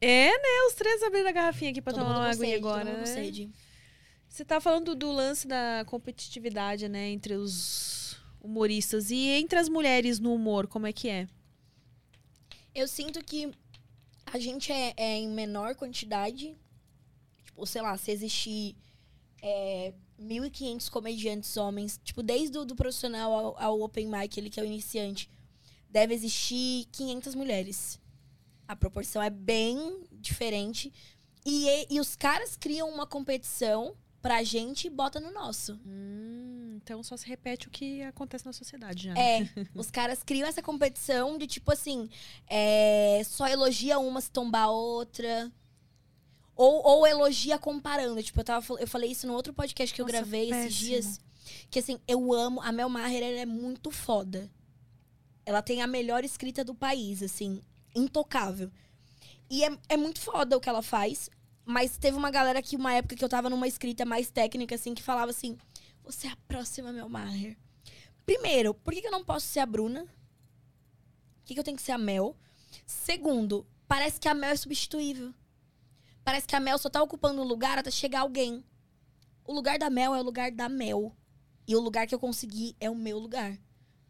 É, 0.00 0.30
né? 0.30 0.66
Os 0.68 0.74
três 0.74 1.02
abriram 1.02 1.28
a 1.28 1.32
garrafinha 1.32 1.70
aqui 1.70 1.82
pra 1.82 1.92
Todo 1.92 2.02
tomar 2.02 2.16
uma 2.18 2.30
aguinha 2.30 2.36
sede, 2.36 2.60
todo 2.62 2.68
agora, 2.68 2.84
mundo 2.84 3.06
né? 3.06 3.48
Você 4.28 4.44
tá 4.44 4.60
falando 4.60 4.94
do 4.94 5.10
lance 5.10 5.48
da 5.48 5.84
competitividade, 5.86 6.88
né? 6.88 7.08
Entre 7.08 7.34
os 7.34 8.07
humoristas. 8.40 9.10
E 9.10 9.16
entre 9.28 9.58
as 9.58 9.68
mulheres 9.68 10.18
no 10.18 10.34
humor, 10.34 10.66
como 10.66 10.86
é 10.86 10.92
que 10.92 11.08
é? 11.08 11.28
Eu 12.74 12.86
sinto 12.86 13.22
que 13.24 13.50
a 14.26 14.38
gente 14.38 14.70
é, 14.72 14.94
é 14.96 15.16
em 15.16 15.28
menor 15.28 15.74
quantidade. 15.74 16.56
Tipo, 17.44 17.66
sei 17.66 17.82
lá, 17.82 17.96
se 17.96 18.10
existir 18.10 18.76
é, 19.42 19.92
1.500 20.20 20.88
comediantes 20.90 21.56
homens, 21.56 21.98
tipo, 22.04 22.22
desde 22.22 22.56
o 22.58 22.64
do 22.64 22.76
profissional 22.76 23.32
ao, 23.32 23.60
ao 23.62 23.80
open 23.80 24.06
mic, 24.08 24.36
ele 24.38 24.50
que 24.50 24.60
é 24.60 24.62
o 24.62 24.66
iniciante, 24.66 25.28
deve 25.90 26.14
existir 26.14 26.86
500 26.92 27.34
mulheres. 27.34 27.98
A 28.66 28.76
proporção 28.76 29.22
é 29.22 29.30
bem 29.30 30.04
diferente. 30.12 30.92
E, 31.44 31.66
e- 31.68 31.86
e 31.90 32.00
os 32.00 32.14
caras 32.14 32.56
criam 32.56 32.88
uma 32.90 33.06
competição 33.06 33.96
pra 34.20 34.42
gente 34.42 34.86
e 34.86 34.90
bota 34.90 35.20
no 35.20 35.32
nosso. 35.32 35.78
Hum, 35.86 36.78
então 36.82 37.02
só 37.02 37.16
se 37.16 37.26
repete 37.26 37.68
o 37.68 37.70
que 37.70 38.02
acontece 38.02 38.44
na 38.44 38.52
sociedade 38.52 39.04
já. 39.04 39.14
É, 39.14 39.48
os 39.74 39.90
caras 39.90 40.22
criam 40.22 40.48
essa 40.48 40.62
competição 40.62 41.38
de 41.38 41.46
tipo 41.46 41.72
assim, 41.72 42.08
é, 42.46 43.22
só 43.24 43.46
elogia 43.46 43.98
uma 43.98 44.20
se 44.20 44.30
tombar 44.30 44.64
a 44.64 44.70
outra. 44.70 45.50
Ou, 46.54 46.84
ou 46.84 47.06
elogia 47.06 47.56
comparando. 47.56 48.20
Tipo, 48.20 48.40
eu, 48.40 48.44
tava, 48.44 48.74
eu 48.80 48.88
falei 48.88 49.12
isso 49.12 49.28
no 49.28 49.32
outro 49.32 49.52
podcast 49.52 49.94
que 49.94 50.00
eu 50.00 50.06
Nossa, 50.06 50.18
gravei 50.18 50.50
esses 50.50 50.74
dias. 50.74 51.20
Que 51.70 51.78
assim, 51.78 52.00
eu 52.08 52.32
amo. 52.32 52.60
A 52.60 52.72
Mel 52.72 52.88
Maher, 52.88 53.22
ela 53.22 53.38
é 53.38 53.46
muito 53.46 53.92
foda. 53.92 54.50
Ela 55.46 55.62
tem 55.62 55.82
a 55.82 55.86
melhor 55.86 56.24
escrita 56.24 56.64
do 56.64 56.74
país, 56.74 57.22
assim, 57.22 57.62
intocável. 57.94 58.72
E 59.48 59.64
é, 59.64 59.78
é 59.88 59.96
muito 59.96 60.20
foda 60.20 60.56
o 60.56 60.60
que 60.60 60.68
ela 60.68 60.82
faz. 60.82 61.30
Mas 61.70 61.98
teve 61.98 62.16
uma 62.16 62.30
galera 62.30 62.62
que, 62.62 62.76
uma 62.76 62.94
época 62.94 63.14
que 63.14 63.22
eu 63.22 63.28
tava 63.28 63.50
numa 63.50 63.68
escrita 63.68 64.06
mais 64.06 64.30
técnica, 64.30 64.74
assim, 64.74 64.94
que 64.94 65.02
falava 65.02 65.30
assim: 65.30 65.58
Você 66.02 66.26
é 66.26 66.30
a 66.30 66.36
próxima 66.48 66.90
Mel 66.90 67.10
Maher. 67.10 67.58
Primeiro, 68.24 68.72
por 68.72 68.94
que, 68.94 69.02
que 69.02 69.06
eu 69.06 69.12
não 69.12 69.22
posso 69.22 69.46
ser 69.46 69.60
a 69.60 69.66
Bruna? 69.66 70.04
Por 70.04 71.44
que, 71.44 71.52
que 71.52 71.60
eu 71.60 71.64
tenho 71.64 71.76
que 71.76 71.82
ser 71.82 71.92
a 71.92 71.98
Mel? 71.98 72.34
Segundo, 72.86 73.66
parece 73.86 74.18
que 74.18 74.26
a 74.26 74.32
Mel 74.32 74.52
é 74.52 74.56
substituível. 74.56 75.34
Parece 76.24 76.46
que 76.46 76.56
a 76.56 76.60
Mel 76.60 76.78
só 76.78 76.88
tá 76.88 77.02
ocupando 77.02 77.42
um 77.42 77.44
lugar 77.44 77.76
até 77.76 77.90
chegar 77.90 78.20
alguém. 78.20 78.64
O 79.44 79.52
lugar 79.52 79.78
da 79.78 79.90
Mel 79.90 80.14
é 80.14 80.20
o 80.20 80.24
lugar 80.24 80.50
da 80.50 80.70
Mel. 80.70 81.14
E 81.66 81.76
o 81.76 81.80
lugar 81.80 82.06
que 82.06 82.14
eu 82.14 82.18
consegui 82.18 82.76
é 82.80 82.88
o 82.88 82.94
meu 82.94 83.18
lugar. 83.18 83.58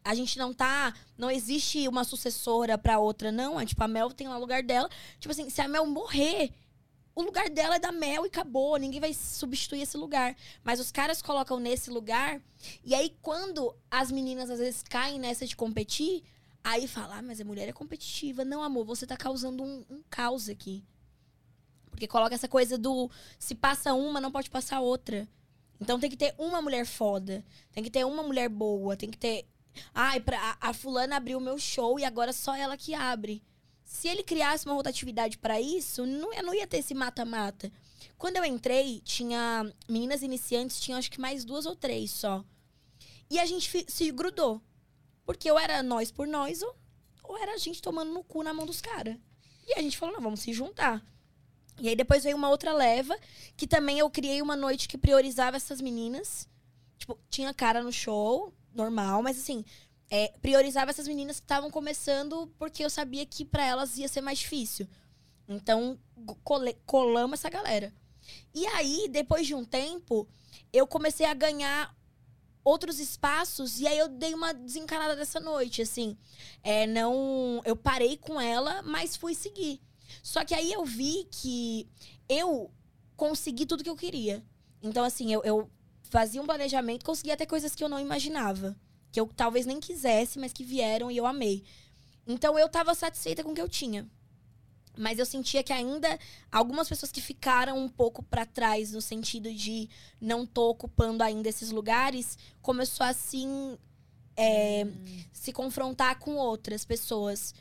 A 0.05 0.15
gente 0.15 0.39
não 0.39 0.55
tá. 0.55 0.95
Não 1.17 1.29
existe 1.29 1.89
uma 1.89 2.05
sucessora 2.05 2.79
pra 2.79 3.01
outra, 3.01 3.33
não. 3.33 3.59
É 3.59 3.67
tipo, 3.67 3.83
a 3.83 3.89
Mel 3.89 4.13
tem 4.13 4.29
lá 4.29 4.37
o 4.37 4.41
lugar 4.41 4.63
dela. 4.63 4.89
Tipo 5.19 5.33
assim, 5.33 5.51
se 5.51 5.61
a 5.61 5.67
Mel 5.67 5.85
morrer, 5.87 6.53
o 7.19 7.23
lugar 7.23 7.51
dela 7.51 7.75
é 7.75 7.79
da 7.81 7.91
Mel 7.91 8.25
e 8.25 8.29
acabou. 8.29 8.77
Ninguém 8.77 9.01
vai 9.01 9.13
substituir 9.13 9.83
esse 9.83 9.97
lugar. 9.97 10.37
Mas 10.63 10.79
os 10.79 10.93
caras 10.93 11.21
colocam 11.21 11.59
nesse 11.59 11.91
lugar. 11.91 12.41
E 12.85 12.95
aí, 12.95 13.13
quando 13.21 13.75
as 13.91 14.13
meninas 14.13 14.49
às 14.49 14.61
vezes 14.61 14.85
caem 14.85 15.19
nessa 15.19 15.45
de 15.45 15.57
competir, 15.57 16.23
aí 16.63 16.87
fala, 16.87 17.17
ah, 17.17 17.23
mas 17.23 17.41
a 17.41 17.45
mulher 17.45 17.69
é 17.69 17.73
competitiva. 17.73 18.45
Não, 18.45 18.63
amor, 18.63 18.85
você 18.85 19.05
tá 19.05 19.17
causando 19.17 19.65
um, 19.65 19.85
um 19.91 20.01
caos 20.09 20.49
aqui. 20.49 20.85
Porque 21.91 22.07
coloca 22.07 22.37
essa 22.37 22.47
coisa 22.47 22.79
do 22.79 23.11
se 23.37 23.57
passa 23.57 23.95
uma, 23.95 24.21
não 24.21 24.31
pode 24.31 24.49
passar 24.49 24.79
outra. 24.79 25.29
Então 25.81 25.99
tem 25.99 26.09
que 26.09 26.17
ter 26.17 26.37
uma 26.39 26.63
mulher 26.63 26.87
foda. 26.87 27.45
Tem 27.73 27.83
que 27.83 27.91
ter 27.91 28.07
uma 28.07 28.23
mulher 28.23 28.49
boa. 28.49 28.97
Tem 28.97 29.11
que 29.11 29.19
ter. 29.19 29.45
Ai, 29.93 30.21
pra, 30.21 30.39
a, 30.39 30.69
a 30.69 30.73
fulana 30.73 31.17
abriu 31.17 31.39
o 31.39 31.41
meu 31.41 31.59
show 31.59 31.99
e 31.99 32.05
agora 32.05 32.33
só 32.33 32.55
ela 32.55 32.77
que 32.77 32.95
abre. 32.95 33.43
Se 33.89 34.07
ele 34.07 34.23
criasse 34.23 34.67
uma 34.67 34.75
rotatividade 34.75 35.39
pra 35.39 35.59
isso, 35.59 36.05
não, 36.05 36.31
não 36.43 36.55
ia 36.55 36.67
ter 36.67 36.77
esse 36.77 36.93
mata-mata. 36.93 37.73
Quando 38.19 38.37
eu 38.37 38.45
entrei, 38.45 39.01
tinha 39.01 39.65
meninas 39.89 40.23
iniciantes, 40.23 40.79
tinha 40.79 40.99
acho 40.99 41.11
que 41.11 41.19
mais 41.19 41.43
duas 41.43 41.65
ou 41.65 41.75
três 41.75 42.11
só. 42.11 42.45
E 43.31 43.39
a 43.39 43.47
gente 43.47 43.87
se 43.91 44.13
grudou. 44.13 44.61
Porque 45.25 45.51
ou 45.51 45.59
era 45.59 45.83
nós 45.83 46.13
por 46.13 46.27
nós, 46.27 46.61
ou, 46.61 46.77
ou 47.25 47.39
era 47.39 47.55
a 47.55 47.57
gente 47.57 47.81
tomando 47.81 48.13
no 48.13 48.23
cu 48.23 48.43
na 48.43 48.53
mão 48.53 48.67
dos 48.67 48.83
caras. 48.83 49.17
E 49.67 49.73
a 49.73 49.81
gente 49.81 49.97
falou, 49.97 50.15
não, 50.15 50.23
vamos 50.23 50.41
se 50.41 50.53
juntar. 50.53 51.03
E 51.81 51.89
aí 51.89 51.97
depois 51.97 52.25
veio 52.25 52.37
uma 52.37 52.51
outra 52.51 52.75
leva, 52.75 53.19
que 53.57 53.67
também 53.67 53.99
eu 53.99 54.11
criei 54.11 54.43
uma 54.43 54.55
noite 54.55 54.87
que 54.87 54.99
priorizava 54.99 55.57
essas 55.57 55.81
meninas. 55.81 56.47
Tipo, 56.99 57.19
tinha 57.31 57.55
cara 57.55 57.83
no 57.83 57.93
show, 57.93 58.53
normal, 58.75 59.23
mas 59.23 59.39
assim, 59.39 59.65
é, 60.11 60.29
priorizava 60.41 60.91
essas 60.91 61.07
meninas 61.09 61.39
que 61.39 61.45
estavam 61.45 61.71
começando 61.71 62.47
porque 62.59 62.85
eu 62.85 62.91
sabia 62.91 63.25
que 63.27 63.45
pra 63.45 63.65
elas 63.65 63.97
ia 63.99 64.09
ser 64.09 64.21
mais 64.21 64.39
difícil. 64.39 64.89
Então, 65.49 65.99
cole- 66.45 66.77
colamos 66.87 67.39
essa 67.41 67.49
galera. 67.51 67.93
E 68.55 68.67
aí, 68.69 69.09
depois 69.11 69.47
de 69.47 69.55
um 69.55 69.65
tempo, 69.65 70.29
eu 70.73 70.87
comecei 70.87 71.25
a 71.27 71.35
ganhar 71.35 71.97
outros 72.63 72.99
espaços 73.01 73.81
e 73.81 73.87
aí 73.87 73.99
eu 73.99 74.09
dei 74.09 74.35
uma 74.35 74.53
desencanada 74.53 75.17
dessa 75.17 75.41
noite, 75.41 75.81
assim. 75.81 76.17
É, 76.63 76.87
não, 76.87 77.63
eu 77.65 77.75
parei 77.75 78.19
com 78.19 78.39
ela, 78.41 78.83
mas 78.83 79.17
fui 79.17 79.35
seguir. 79.35 79.81
Só 80.23 80.45
que 80.45 80.55
aí 80.55 80.73
eu 80.73 80.85
vi 80.85 81.27
que 81.31 81.89
eu 82.29 82.71
consegui 83.17 83.65
tudo 83.65 83.83
que 83.83 83.91
eu 83.91 83.97
queria. 83.97 84.45
Então, 84.83 85.05
assim, 85.05 85.33
eu, 85.33 85.43
eu 85.45 85.71
fazia 86.11 86.43
um 86.43 86.47
planejamento, 86.47 87.05
conseguia 87.05 87.35
até 87.35 87.47
coisas 87.47 87.75
que 87.75 87.83
eu 87.83 87.89
não 87.89 87.99
imaginava. 87.99 88.77
Que 89.11 89.21
eu 89.21 89.27
talvez 89.35 89.67
nem 89.67 89.81
quisesse, 89.81 90.39
mas 90.39 90.53
que 90.53 90.65
vieram 90.65 91.11
e 91.11 91.17
eu 91.17 91.27
amei. 91.27 91.65
Então, 92.27 92.59
eu 92.59 92.69
tava 92.69 92.95
satisfeita 92.95 93.43
com 93.43 93.53
o 93.53 93.55
que 93.55 93.61
eu 93.61 93.69
tinha. 93.69 94.09
Mas 94.97 95.19
eu 95.19 95.25
sentia 95.25 95.63
que 95.63 95.73
ainda 95.73 96.19
algumas 96.51 96.89
pessoas 96.89 97.13
que 97.13 97.21
ficaram 97.21 97.79
um 97.79 97.89
pouco 97.89 98.23
pra 98.23 98.45
trás 98.45 98.93
no 98.93 99.01
sentido 99.01 99.53
de 99.55 99.89
não 100.21 100.45
tô 100.45 100.71
ocupando 100.71 101.23
ainda 101.23 101.49
esses 101.49 101.71
lugares, 101.71 102.37
começou 102.61 103.07
assim 103.07 103.79
é, 104.37 104.87
se 105.33 105.53
confrontar 105.53 106.19
com 106.19 106.37
outras 106.37 106.85
pessoas. 106.85 107.55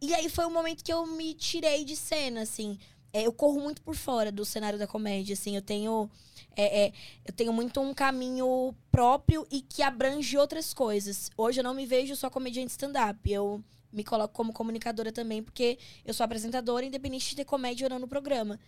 E 0.00 0.14
aí 0.14 0.28
foi 0.28 0.46
um 0.46 0.52
momento 0.52 0.84
que 0.84 0.92
eu 0.92 1.06
me 1.06 1.32
tirei 1.34 1.84
de 1.84 1.96
cena, 1.96 2.42
assim. 2.42 2.78
É, 3.14 3.22
eu 3.22 3.32
corro 3.32 3.60
muito 3.60 3.80
por 3.80 3.94
fora 3.94 4.32
do 4.32 4.44
cenário 4.44 4.76
da 4.76 4.88
comédia, 4.88 5.34
assim. 5.34 5.54
Eu 5.54 5.62
tenho, 5.62 6.10
é, 6.56 6.86
é, 6.86 6.92
eu 7.24 7.32
tenho 7.32 7.52
muito 7.52 7.80
um 7.80 7.94
caminho 7.94 8.74
próprio 8.90 9.46
e 9.52 9.60
que 9.60 9.82
abrange 9.82 10.36
outras 10.36 10.74
coisas. 10.74 11.30
Hoje 11.36 11.60
eu 11.60 11.64
não 11.64 11.74
me 11.74 11.86
vejo 11.86 12.16
só 12.16 12.28
comediante 12.28 12.72
stand-up. 12.72 13.30
Eu 13.30 13.62
me 13.92 14.02
coloco 14.02 14.34
como 14.34 14.52
comunicadora 14.52 15.12
também, 15.12 15.44
porque 15.44 15.78
eu 16.04 16.12
sou 16.12 16.24
apresentadora, 16.24 16.84
independente 16.84 17.30
de 17.30 17.36
ter 17.36 17.44
comédia 17.44 17.86
ou 17.86 17.90
não 17.90 18.00
no 18.00 18.08
programa. 18.08 18.58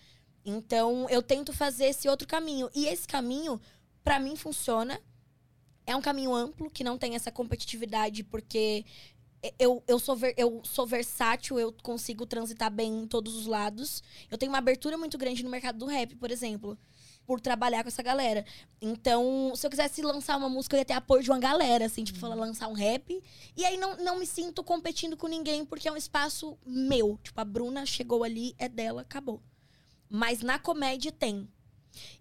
Então, 0.44 1.08
eu 1.10 1.20
tento 1.20 1.52
fazer 1.52 1.86
esse 1.86 2.08
outro 2.08 2.28
caminho. 2.28 2.70
E 2.72 2.86
esse 2.86 3.08
caminho, 3.08 3.60
pra 4.04 4.20
mim, 4.20 4.36
funciona. 4.36 5.00
É 5.84 5.96
um 5.96 6.00
caminho 6.00 6.32
amplo, 6.32 6.70
que 6.70 6.84
não 6.84 6.96
tem 6.96 7.16
essa 7.16 7.32
competitividade, 7.32 8.22
porque 8.22 8.84
eu, 9.58 9.82
eu, 9.86 9.98
sou 9.98 10.16
ver- 10.16 10.34
eu 10.36 10.60
sou 10.64 10.86
versátil, 10.86 11.58
eu 11.58 11.72
consigo 11.82 12.26
transitar 12.26 12.70
bem 12.70 13.02
em 13.02 13.06
todos 13.06 13.34
os 13.36 13.46
lados. 13.46 14.02
Eu 14.30 14.38
tenho 14.38 14.50
uma 14.50 14.58
abertura 14.58 14.96
muito 14.98 15.16
grande 15.18 15.44
no 15.44 15.50
mercado 15.50 15.78
do 15.78 15.86
rap, 15.86 16.14
por 16.16 16.30
exemplo. 16.30 16.78
Por 17.26 17.40
trabalhar 17.40 17.82
com 17.82 17.88
essa 17.88 18.02
galera. 18.02 18.44
Então, 18.80 19.52
se 19.56 19.66
eu 19.66 19.70
quisesse 19.70 20.00
lançar 20.00 20.36
uma 20.36 20.48
música, 20.48 20.76
eu 20.76 20.78
ia 20.78 20.84
ter 20.84 20.92
apoio 20.92 21.24
de 21.24 21.30
uma 21.30 21.40
galera, 21.40 21.86
assim, 21.86 22.04
tipo, 22.04 22.18
falar, 22.20 22.36
lançar 22.36 22.68
um 22.68 22.72
rap. 22.72 23.20
E 23.56 23.64
aí 23.64 23.76
não, 23.76 23.96
não 23.96 24.18
me 24.18 24.26
sinto 24.26 24.62
competindo 24.62 25.16
com 25.16 25.26
ninguém, 25.26 25.64
porque 25.64 25.88
é 25.88 25.92
um 25.92 25.96
espaço 25.96 26.56
meu. 26.64 27.18
Tipo, 27.22 27.40
a 27.40 27.44
Bruna 27.44 27.84
chegou 27.84 28.22
ali, 28.22 28.54
é 28.58 28.68
dela, 28.68 29.02
acabou. 29.02 29.42
Mas 30.08 30.40
na 30.40 30.58
comédia 30.58 31.10
tem. 31.10 31.48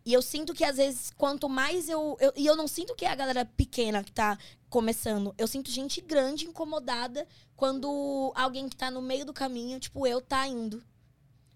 E 0.06 0.14
eu 0.14 0.22
sinto 0.22 0.54
que, 0.54 0.64
às 0.64 0.78
vezes, 0.78 1.12
quanto 1.12 1.48
mais 1.50 1.88
eu, 1.90 2.18
eu. 2.20 2.34
E 2.36 2.46
eu 2.46 2.56
não 2.56 2.68
sinto 2.68 2.96
que 2.96 3.06
é 3.06 3.10
a 3.10 3.16
galera 3.16 3.46
pequena 3.46 4.04
que 4.04 4.12
tá 4.12 4.38
começando. 4.76 5.34
Eu 5.38 5.48
sinto 5.48 5.72
gente 5.72 6.02
grande 6.02 6.44
incomodada 6.44 7.26
quando 7.56 8.34
alguém 8.36 8.68
que 8.68 8.76
tá 8.76 8.92
no 8.92 9.02
meio 9.02 9.26
do 9.26 9.32
caminho, 9.32 9.80
tipo, 9.80 10.06
eu, 10.06 10.20
tá 10.20 10.46
indo. 10.46 10.84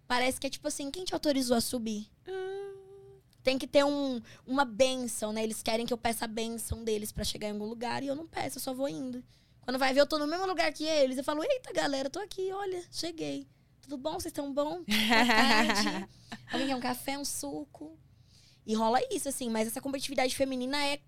Parece 0.08 0.40
que 0.40 0.48
é 0.48 0.50
tipo 0.50 0.66
assim, 0.70 0.90
quem 0.90 1.04
te 1.04 1.14
autorizou 1.14 1.58
a 1.58 1.60
subir? 1.60 2.10
Tem 3.44 3.58
que 3.58 3.68
ter 3.68 3.84
um, 3.84 4.22
uma 4.48 4.64
benção, 4.64 5.34
né? 5.34 5.44
Eles 5.44 5.62
querem 5.62 5.86
que 5.86 5.92
eu 5.92 5.98
peça 5.98 6.24
a 6.24 6.28
benção 6.30 6.82
deles 6.82 7.12
pra 7.12 7.26
chegar 7.26 7.50
em 7.50 7.52
algum 7.52 7.66
lugar 7.66 8.02
e 8.04 8.08
eu 8.08 8.16
não 8.16 8.26
peço, 8.26 8.58
eu 8.58 8.62
só 8.62 8.74
vou 8.74 8.88
indo. 8.88 9.22
Quando 9.64 9.78
vai 9.78 9.94
ver, 9.94 10.00
eu 10.00 10.08
tô 10.08 10.18
no 10.18 10.26
mesmo 10.26 10.46
lugar 10.46 10.72
que 10.72 10.86
eles. 10.86 11.18
Eu 11.18 11.24
falo, 11.26 11.44
eita, 11.44 11.74
galera, 11.74 12.10
tô 12.10 12.20
aqui, 12.20 12.50
olha, 12.54 12.82
cheguei. 12.90 13.46
Tudo 13.82 13.98
bom? 13.98 14.14
Vocês 14.14 14.28
estão 14.28 14.54
bom? 14.54 14.82
Alguém 16.54 16.68
quer 16.68 16.76
um 16.76 16.80
café, 16.80 17.18
um 17.18 17.26
suco? 17.26 18.00
E 18.66 18.74
rola 18.76 19.00
isso, 19.12 19.28
assim. 19.28 19.50
Mas 19.50 19.68
essa 19.68 19.82
competitividade 19.82 20.34
feminina 20.36 20.86
é 20.86 21.02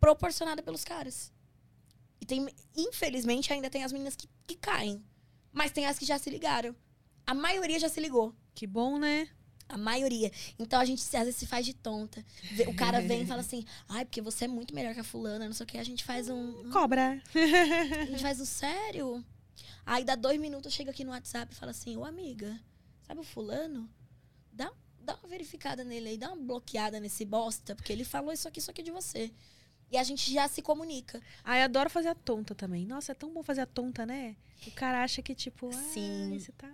proporcionada 0.00 0.62
pelos 0.62 0.82
caras. 0.82 1.31
Tem, 2.32 2.48
infelizmente, 2.74 3.52
ainda 3.52 3.68
tem 3.68 3.84
as 3.84 3.92
meninas 3.92 4.16
que, 4.16 4.26
que 4.46 4.56
caem. 4.56 5.04
Mas 5.52 5.70
tem 5.70 5.84
as 5.84 5.98
que 5.98 6.06
já 6.06 6.18
se 6.18 6.30
ligaram. 6.30 6.74
A 7.26 7.34
maioria 7.34 7.78
já 7.78 7.90
se 7.90 8.00
ligou. 8.00 8.34
Que 8.54 8.66
bom, 8.66 8.98
né? 8.98 9.28
A 9.68 9.76
maioria. 9.76 10.32
Então 10.58 10.80
a 10.80 10.84
gente 10.86 11.02
às 11.02 11.24
vezes 11.24 11.36
se 11.36 11.46
faz 11.46 11.66
de 11.66 11.74
tonta. 11.74 12.24
O 12.66 12.74
cara 12.74 13.02
vem 13.02 13.24
e 13.24 13.26
fala 13.26 13.40
assim: 13.44 13.66
ai, 13.86 14.06
porque 14.06 14.22
você 14.22 14.46
é 14.46 14.48
muito 14.48 14.74
melhor 14.74 14.94
que 14.94 15.00
a 15.00 15.04
fulana, 15.04 15.44
não 15.44 15.52
sei 15.52 15.64
o 15.64 15.66
que. 15.66 15.76
A 15.76 15.84
gente 15.84 16.04
faz 16.04 16.30
um. 16.30 16.70
Cobra. 16.70 17.22
A 17.34 18.04
gente 18.06 18.22
faz 18.22 18.40
um 18.40 18.46
sério. 18.46 19.22
Aí 19.84 20.02
dá 20.02 20.14
dois 20.14 20.40
minutos, 20.40 20.72
eu 20.72 20.74
chego 20.74 20.88
aqui 20.88 21.04
no 21.04 21.10
WhatsApp 21.10 21.52
e 21.52 21.56
falo 21.56 21.70
assim: 21.70 21.98
ô 21.98 22.04
amiga, 22.04 22.58
sabe 23.06 23.20
o 23.20 23.24
fulano? 23.24 23.90
Dá, 24.50 24.72
dá 24.98 25.16
uma 25.16 25.28
verificada 25.28 25.84
nele 25.84 26.08
aí, 26.08 26.16
dá 26.16 26.28
uma 26.32 26.42
bloqueada 26.42 26.98
nesse 26.98 27.26
bosta, 27.26 27.76
porque 27.76 27.92
ele 27.92 28.04
falou 28.04 28.32
isso 28.32 28.48
aqui, 28.48 28.58
isso 28.58 28.70
aqui 28.70 28.82
de 28.82 28.90
você. 28.90 29.30
E 29.92 29.98
a 29.98 30.02
gente 30.02 30.32
já 30.32 30.48
se 30.48 30.62
comunica. 30.62 31.20
Ai, 31.44 31.62
adoro 31.62 31.90
fazer 31.90 32.08
a 32.08 32.14
tonta 32.14 32.54
também. 32.54 32.86
Nossa, 32.86 33.12
é 33.12 33.14
tão 33.14 33.30
bom 33.30 33.42
fazer 33.42 33.60
a 33.60 33.66
tonta, 33.66 34.06
né? 34.06 34.34
O 34.66 34.70
cara 34.70 35.02
acha 35.02 35.20
que, 35.20 35.34
tipo, 35.34 35.70
Sim. 35.70 36.30
Sim. 36.32 36.38
você 36.38 36.50
tá. 36.52 36.66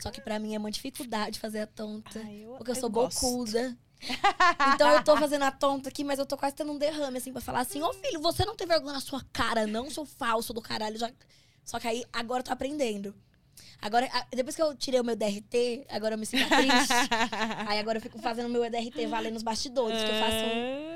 Só 0.00 0.12
que 0.12 0.20
pra 0.20 0.38
mim 0.38 0.54
é 0.54 0.58
uma 0.58 0.70
dificuldade 0.70 1.40
fazer 1.40 1.60
a 1.60 1.66
tonta. 1.66 2.20
Ai, 2.24 2.44
eu, 2.44 2.52
Porque 2.52 2.70
eu 2.70 2.76
sou 2.76 2.88
gosto. 2.88 3.20
bocuda. 3.20 3.76
Então 4.74 4.90
eu 4.90 5.02
tô 5.02 5.16
fazendo 5.16 5.44
a 5.44 5.50
tonta 5.50 5.88
aqui, 5.88 6.04
mas 6.04 6.18
eu 6.18 6.26
tô 6.26 6.36
quase 6.36 6.54
tendo 6.54 6.70
um 6.72 6.76
derrame, 6.76 7.16
assim, 7.16 7.32
pra 7.32 7.40
falar 7.40 7.60
assim: 7.60 7.80
Ô 7.80 7.92
filho, 7.94 8.20
você 8.20 8.44
não 8.44 8.54
tem 8.54 8.66
vergonha 8.66 8.92
na 8.92 9.00
sua 9.00 9.24
cara, 9.32 9.66
não, 9.66 9.90
seu 9.90 10.04
falso 10.04 10.52
do 10.52 10.60
caralho. 10.60 10.98
Já... 10.98 11.10
Só 11.64 11.80
que 11.80 11.88
aí, 11.88 12.04
agora 12.12 12.40
eu 12.40 12.44
tô 12.44 12.52
aprendendo. 12.52 13.14
Agora, 13.80 14.08
depois 14.30 14.54
que 14.54 14.62
eu 14.62 14.74
tirei 14.74 15.00
o 15.00 15.04
meu 15.04 15.16
DRT, 15.16 15.86
agora 15.88 16.14
eu 16.14 16.18
me 16.18 16.26
sinto 16.26 16.46
triste. 16.48 16.92
aí 17.66 17.78
agora 17.78 17.98
eu 17.98 18.02
fico 18.02 18.18
fazendo 18.18 18.46
o 18.46 18.50
meu 18.50 18.68
DRT 18.70 19.06
valendo 19.06 19.34
nos 19.34 19.42
bastidores, 19.42 20.02
que 20.02 20.10
eu 20.10 20.20
faço 20.20 20.36
um. 20.36 20.93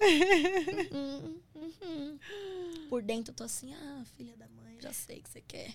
Uhum, 0.00 1.40
uhum, 1.54 1.70
uhum. 1.82 2.88
Por 2.88 3.02
dentro 3.02 3.32
eu 3.32 3.36
tô 3.36 3.44
assim, 3.44 3.74
ah, 3.74 4.04
filha 4.16 4.36
da 4.36 4.48
mãe, 4.48 4.76
já 4.80 4.92
sei 4.92 5.18
o 5.18 5.22
que 5.22 5.30
você 5.30 5.40
quer. 5.40 5.74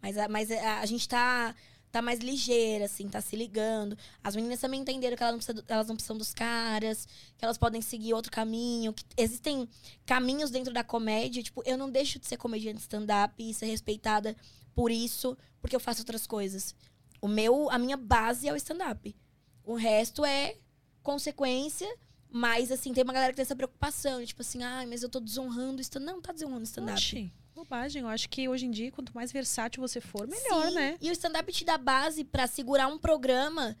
Mas, 0.00 0.18
a, 0.18 0.28
mas 0.28 0.50
a, 0.50 0.80
a 0.80 0.86
gente 0.86 1.08
tá, 1.08 1.54
tá 1.92 2.02
mais 2.02 2.18
ligeira, 2.18 2.86
assim, 2.86 3.08
tá 3.08 3.20
se 3.20 3.36
ligando. 3.36 3.96
As 4.22 4.34
meninas 4.34 4.60
também 4.60 4.80
entenderam 4.80 5.16
que 5.16 5.22
elas 5.22 5.32
não, 5.32 5.38
precisam, 5.38 5.64
elas 5.68 5.86
não 5.86 5.94
precisam 5.94 6.18
dos 6.18 6.34
caras, 6.34 7.06
que 7.38 7.44
elas 7.44 7.56
podem 7.56 7.80
seguir 7.80 8.12
outro 8.12 8.32
caminho. 8.32 8.92
Que 8.92 9.04
existem 9.16 9.68
caminhos 10.04 10.50
dentro 10.50 10.72
da 10.74 10.82
comédia. 10.82 11.42
Tipo, 11.42 11.62
eu 11.64 11.78
não 11.78 11.88
deixo 11.88 12.18
de 12.18 12.26
ser 12.26 12.36
comediante 12.36 12.80
stand-up 12.80 13.34
e 13.38 13.54
ser 13.54 13.66
respeitada 13.66 14.36
por 14.74 14.90
isso, 14.90 15.36
porque 15.60 15.76
eu 15.76 15.80
faço 15.80 16.00
outras 16.00 16.26
coisas. 16.26 16.74
O 17.20 17.28
meu, 17.28 17.70
a 17.70 17.78
minha 17.78 17.96
base 17.96 18.48
é 18.48 18.52
o 18.52 18.56
stand-up. 18.56 19.14
O 19.62 19.74
resto 19.74 20.24
é 20.24 20.56
consequência. 21.02 21.88
Mas, 22.34 22.72
assim, 22.72 22.94
tem 22.94 23.04
uma 23.04 23.12
galera 23.12 23.30
que 23.32 23.36
tem 23.36 23.42
essa 23.42 23.54
preocupação. 23.54 24.24
Tipo 24.24 24.40
assim, 24.40 24.62
ai, 24.62 24.86
mas 24.86 25.02
eu 25.02 25.08
tô 25.10 25.20
desonrando 25.20 25.78
o 25.78 25.80
stand-up. 25.82 26.14
Não, 26.14 26.22
tá 26.22 26.32
desonrando 26.32 26.60
o 26.60 26.64
stand-up. 26.64 26.96
Oxi, 26.98 27.30
bobagem. 27.54 28.00
Eu 28.02 28.08
acho 28.08 28.26
que 28.30 28.48
hoje 28.48 28.64
em 28.64 28.70
dia, 28.70 28.90
quanto 28.90 29.14
mais 29.14 29.30
versátil 29.30 29.82
você 29.82 30.00
for, 30.00 30.26
melhor, 30.26 30.68
Sim, 30.68 30.74
né? 30.74 30.96
E 30.98 31.10
o 31.10 31.12
stand-up 31.12 31.52
te 31.52 31.62
dá 31.62 31.76
base 31.76 32.24
pra 32.24 32.46
segurar 32.46 32.86
um 32.86 32.96
programa, 32.96 33.76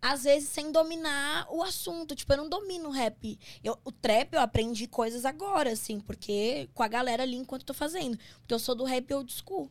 às 0.00 0.24
vezes 0.24 0.48
sem 0.48 0.72
dominar 0.72 1.46
o 1.48 1.62
assunto. 1.62 2.16
Tipo, 2.16 2.32
eu 2.32 2.38
não 2.38 2.48
domino 2.48 2.88
o 2.88 2.92
rap. 2.92 3.38
Eu, 3.62 3.78
o 3.84 3.92
trap 3.92 4.32
eu 4.34 4.40
aprendi 4.40 4.88
coisas 4.88 5.24
agora, 5.24 5.70
assim, 5.70 6.00
porque 6.00 6.68
com 6.74 6.82
a 6.82 6.88
galera 6.88 7.22
ali 7.22 7.36
enquanto 7.36 7.62
eu 7.62 7.66
tô 7.66 7.74
fazendo. 7.74 8.18
Porque 8.40 8.52
eu 8.52 8.58
sou 8.58 8.74
do 8.74 8.82
rap 8.82 9.14
old 9.14 9.32
school. 9.32 9.70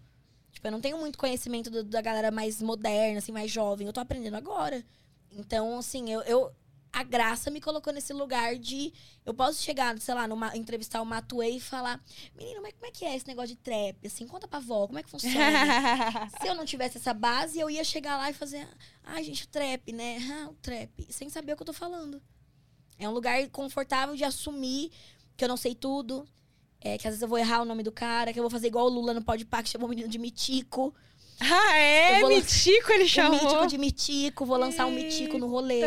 Tipo, 0.53 0.67
eu 0.67 0.71
não 0.71 0.79
tenho 0.79 0.97
muito 0.97 1.17
conhecimento 1.17 1.69
do- 1.69 1.83
da 1.83 2.01
galera 2.01 2.31
mais 2.31 2.61
moderna, 2.61 3.17
assim, 3.17 3.33
mais 3.33 3.51
jovem. 3.51 3.87
Eu 3.87 3.91
tô 3.93 3.99
aprendendo 3.99 4.35
agora. 4.35 4.81
Então, 5.33 5.77
assim, 5.79 6.09
eu. 6.09 6.21
eu- 6.21 6.51
a 6.93 7.03
graça 7.03 7.49
me 7.49 7.61
colocou 7.61 7.93
nesse 7.93 8.11
lugar 8.11 8.57
de. 8.57 8.93
Eu 9.25 9.33
posso 9.33 9.61
chegar, 9.61 9.97
sei 9.99 10.13
lá, 10.13 10.27
numa, 10.27 10.55
entrevistar 10.57 11.01
o 11.01 11.05
Matuei 11.05 11.57
e 11.57 11.59
falar: 11.59 12.03
Menino, 12.35 12.61
mas 12.61 12.73
como 12.73 12.85
é 12.85 12.91
que 12.91 13.05
é 13.05 13.15
esse 13.15 13.27
negócio 13.27 13.55
de 13.55 13.55
trap? 13.55 14.05
Assim, 14.05 14.27
conta 14.27 14.47
pra 14.47 14.59
avó, 14.59 14.87
como 14.87 14.99
é 14.99 15.03
que 15.03 15.09
funciona? 15.09 15.35
Se 16.41 16.47
eu 16.47 16.55
não 16.55 16.65
tivesse 16.65 16.97
essa 16.97 17.13
base, 17.13 17.59
eu 17.59 17.69
ia 17.69 17.83
chegar 17.83 18.17
lá 18.17 18.29
e 18.29 18.33
fazer. 18.33 18.67
Ai, 19.03 19.23
gente, 19.23 19.45
o 19.45 19.47
trap, 19.47 19.91
né? 19.93 20.17
Ah, 20.31 20.49
o 20.49 20.53
trap. 20.55 20.89
Sem 21.09 21.29
saber 21.29 21.53
o 21.53 21.55
que 21.55 21.63
eu 21.63 21.67
tô 21.67 21.73
falando. 21.73 22.21
É 22.99 23.07
um 23.07 23.13
lugar 23.13 23.47
confortável 23.49 24.15
de 24.15 24.23
assumir 24.23 24.91
que 25.37 25.43
eu 25.43 25.49
não 25.49 25.57
sei 25.57 25.73
tudo. 25.73 26.27
É, 26.81 26.97
que 26.97 27.07
às 27.07 27.11
vezes 27.13 27.21
eu 27.21 27.27
vou 27.27 27.37
errar 27.37 27.61
o 27.61 27.65
nome 27.65 27.83
do 27.83 27.91
cara, 27.91 28.33
que 28.33 28.39
eu 28.39 28.43
vou 28.43 28.49
fazer 28.49 28.67
igual 28.67 28.87
o 28.87 28.89
Lula 28.89 29.13
no 29.13 29.23
Pode 29.23 29.45
que 29.45 29.69
chamou 29.69 29.87
o 29.87 29.89
menino 29.89 30.07
de 30.09 30.17
Mitico. 30.17 30.93
ah, 31.39 31.77
é? 31.77 32.23
Mitico 32.27 32.91
ele 32.91 33.03
O 33.03 33.07
chamou. 33.07 33.39
Mítico 33.39 33.67
de 33.67 33.77
Mitico, 33.77 34.45
vou 34.45 34.57
lançar 34.57 34.87
um 34.87 34.91
Mitico 34.91 35.37
no 35.37 35.47
rolê. 35.47 35.81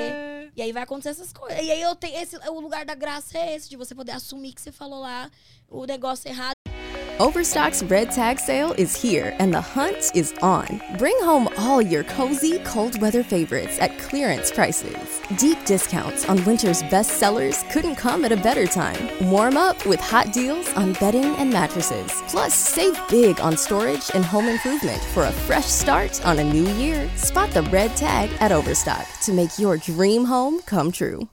E 0.56 0.62
aí 0.62 0.72
vai 0.72 0.82
acontecer 0.82 1.10
essas 1.10 1.32
coisas. 1.32 1.58
E 1.62 1.70
aí 1.70 1.82
eu 1.82 1.94
tenho. 1.96 2.16
Esse, 2.16 2.36
o 2.48 2.60
lugar 2.60 2.84
da 2.84 2.94
graça 2.94 3.36
é 3.38 3.56
esse, 3.56 3.68
de 3.68 3.76
você 3.76 3.94
poder 3.94 4.12
assumir 4.12 4.52
que 4.52 4.60
você 4.60 4.70
falou 4.70 5.00
lá 5.00 5.30
o 5.68 5.84
negócio 5.84 6.28
errado. 6.28 6.73
Overstock's 7.20 7.84
red 7.84 8.10
tag 8.10 8.40
sale 8.40 8.72
is 8.72 9.00
here 9.00 9.36
and 9.38 9.54
the 9.54 9.60
hunt 9.60 10.10
is 10.16 10.34
on. 10.42 10.82
Bring 10.98 11.16
home 11.20 11.48
all 11.58 11.80
your 11.80 12.02
cozy, 12.02 12.58
cold 12.64 13.00
weather 13.00 13.22
favorites 13.22 13.78
at 13.78 13.96
clearance 14.00 14.50
prices. 14.50 15.20
Deep 15.38 15.64
discounts 15.64 16.28
on 16.28 16.44
winter's 16.44 16.82
best 16.90 17.12
sellers 17.20 17.62
couldn't 17.70 17.94
come 17.94 18.24
at 18.24 18.32
a 18.32 18.36
better 18.36 18.66
time. 18.66 19.30
Warm 19.30 19.56
up 19.56 19.86
with 19.86 20.00
hot 20.00 20.32
deals 20.32 20.68
on 20.74 20.94
bedding 20.94 21.36
and 21.36 21.52
mattresses. 21.52 22.10
Plus, 22.26 22.52
save 22.52 23.00
big 23.08 23.40
on 23.40 23.56
storage 23.56 24.10
and 24.12 24.24
home 24.24 24.48
improvement 24.48 25.00
for 25.14 25.26
a 25.26 25.32
fresh 25.46 25.66
start 25.66 26.20
on 26.26 26.40
a 26.40 26.52
new 26.52 26.66
year. 26.74 27.08
Spot 27.14 27.48
the 27.50 27.62
red 27.62 27.96
tag 27.96 28.28
at 28.40 28.50
Overstock 28.50 29.06
to 29.22 29.32
make 29.32 29.56
your 29.56 29.76
dream 29.76 30.24
home 30.24 30.62
come 30.62 30.90
true. 30.90 31.28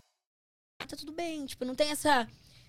Tá 0.87 0.95
tudo 0.95 1.11
bem. 1.11 1.47
Tipo, 1.47 1.65
não 1.65 1.73
tem 1.73 1.89
essa, 1.89 2.27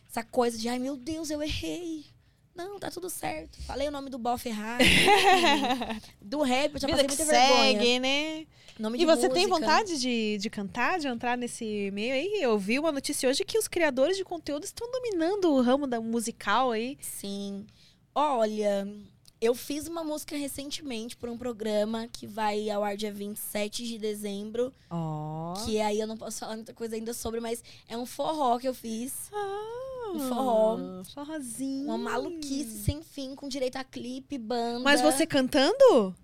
essa 0.09 0.22
coisa 0.22 0.56
de, 0.56 0.66
ai 0.70 0.78
meu 0.78 0.97
Deus, 0.97 1.30
eu 1.30 1.43
errei. 1.43 2.11
Não, 2.55 2.79
tá 2.79 2.91
tudo 2.91 3.09
certo. 3.09 3.59
Falei 3.62 3.89
o 3.89 3.91
nome 3.91 4.11
do 4.11 4.19
bofe 4.19 4.49
errado. 4.51 4.83
do 6.20 6.43
rap, 6.43 6.74
eu 6.74 6.81
já 6.81 6.87
Vida 6.87 7.05
passei 7.05 7.24
muita 7.24 7.24
vergonha. 7.24 7.79
segue, 7.81 7.99
né? 7.99 8.47
Nome 8.79 8.99
E 9.01 9.05
você 9.07 9.29
tem 9.29 9.47
música. 9.47 9.59
vontade 9.61 9.99
de, 10.01 10.39
de 10.39 10.51
cantar, 10.51 10.99
de 10.99 11.07
entrar 11.07 11.37
nesse 11.37 11.91
meio 11.93 12.15
aí? 12.15 12.39
Eu 12.43 12.59
vi 12.59 12.79
uma 12.79 12.93
notícia 12.93 13.29
hoje 13.29 13.45
que 13.45 13.59
os 13.59 13.69
criadores 13.69 14.16
de 14.16 14.24
conteúdo 14.24 14.65
estão 14.65 14.91
dominando 14.91 15.53
o 15.53 15.61
ramo 15.61 15.87
da 15.87 16.01
musical 16.01 16.70
aí. 16.73 16.97
Sim. 17.01 17.66
Olha, 18.15 18.87
eu 19.41 19.55
fiz 19.55 19.87
uma 19.89 20.05
música 20.05 20.37
recentemente 20.37 21.16
para 21.16 21.31
um 21.31 21.37
programa 21.39 22.07
que 22.12 22.27
vai 22.27 22.69
ao 22.70 22.83
ar 22.85 22.97
dia 22.97 23.12
27 23.12 23.87
de 23.87 23.99
dezembro. 23.99 24.73
Ó. 24.91 25.55
Que 25.65 25.81
aí 25.81 25.99
eu 26.01 26.07
não 26.07 26.16
posso 26.16 26.41
falar 26.41 26.57
muita 26.57 26.73
coisa 26.74 26.97
ainda 26.97 27.12
sobre, 27.15 27.41
mas 27.41 27.62
é 27.89 27.97
um 27.97 28.07
forró 28.07 28.59
que 28.59 28.69
eu 28.69 28.74
fiz. 28.74 29.12
Ah, 29.33 29.91
Um 30.15 30.29
forró. 30.29 30.79
Forrozinho. 31.15 31.85
Uma 31.87 31.99
maluquice 31.99 32.83
sem 32.85 33.03
fim, 33.03 33.35
com 33.35 33.49
direito 33.49 33.77
a 33.77 33.85
clipe, 33.85 34.37
banda. 34.39 34.81
Mas 34.81 35.01
você 35.01 35.27
cantando? 35.27 36.15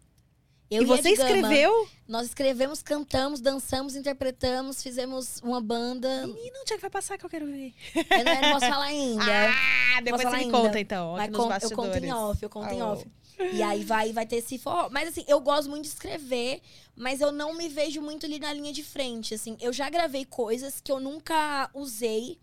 Eu 0.71 0.83
e 0.83 0.85
e 0.85 0.87
você 0.87 1.11
escreveu? 1.11 1.89
Nós 2.07 2.27
escrevemos, 2.27 2.83
cantamos, 2.83 3.41
dançamos, 3.41 3.97
interpretamos, 3.97 4.83
fizemos 4.83 5.41
uma 5.43 5.63
banda. 5.63 6.27
Menino, 6.27 6.59
onde 6.61 6.73
é 6.75 6.77
que 6.77 6.83
vai 6.83 6.91
passar 6.91 7.17
que 7.17 7.25
eu 7.25 7.31
quero 7.31 7.47
ver? 7.47 7.73
Eu 7.95 8.25
não, 8.25 8.33
eu 8.35 8.43
não 8.43 8.53
posso 8.53 8.67
falar 8.67 8.85
ainda. 8.85 9.25
Ah, 9.97 10.01
depois 10.01 10.23
você 10.23 10.29
me 10.37 10.43
ainda. 10.45 10.59
conta 10.59 10.79
então. 10.79 11.15
Mas 11.17 11.31
con- 11.31 11.51
eu 11.53 11.71
conto 11.77 11.97
em 11.97 12.13
off, 12.13 12.41
eu 12.43 12.49
conto 12.51 12.73
em 12.73 12.83
Oh. 12.83 12.93
off. 12.93 13.07
E 13.53 13.61
aí 13.63 13.83
vai, 13.83 14.13
vai 14.13 14.27
ter 14.27 14.37
esse 14.37 14.59
forró. 14.59 14.89
Mas 14.91 15.09
assim, 15.09 15.25
eu 15.27 15.41
gosto 15.41 15.69
muito 15.69 15.83
de 15.85 15.89
escrever, 15.89 16.61
mas 16.95 17.21
eu 17.21 17.33
não 17.33 17.55
me 17.55 17.69
vejo 17.69 18.01
muito 18.03 18.25
ali 18.27 18.39
na 18.39 18.53
linha 18.53 18.73
de 18.73 18.85
frente. 18.85 19.35
Assim, 19.35 19.57
eu 19.61 19.73
já 19.73 19.89
gravei 19.91 20.25
coisas 20.25 20.81
que 20.81 20.93
eu 20.93 21.01
nunca 21.01 21.69
usei, 21.75 22.39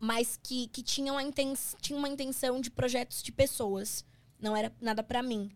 mas 0.00 0.40
que, 0.42 0.66
que 0.68 0.82
tinham, 0.82 1.18
a 1.18 1.22
inten 1.22 1.52
tinham 1.82 1.98
uma 1.98 2.08
intenção 2.08 2.58
de 2.58 2.70
projetos 2.70 3.22
de 3.22 3.30
pessoas. 3.30 4.02
Não 4.40 4.56
era 4.56 4.74
nada 4.80 5.02
pra 5.02 5.22
mim. 5.22 5.52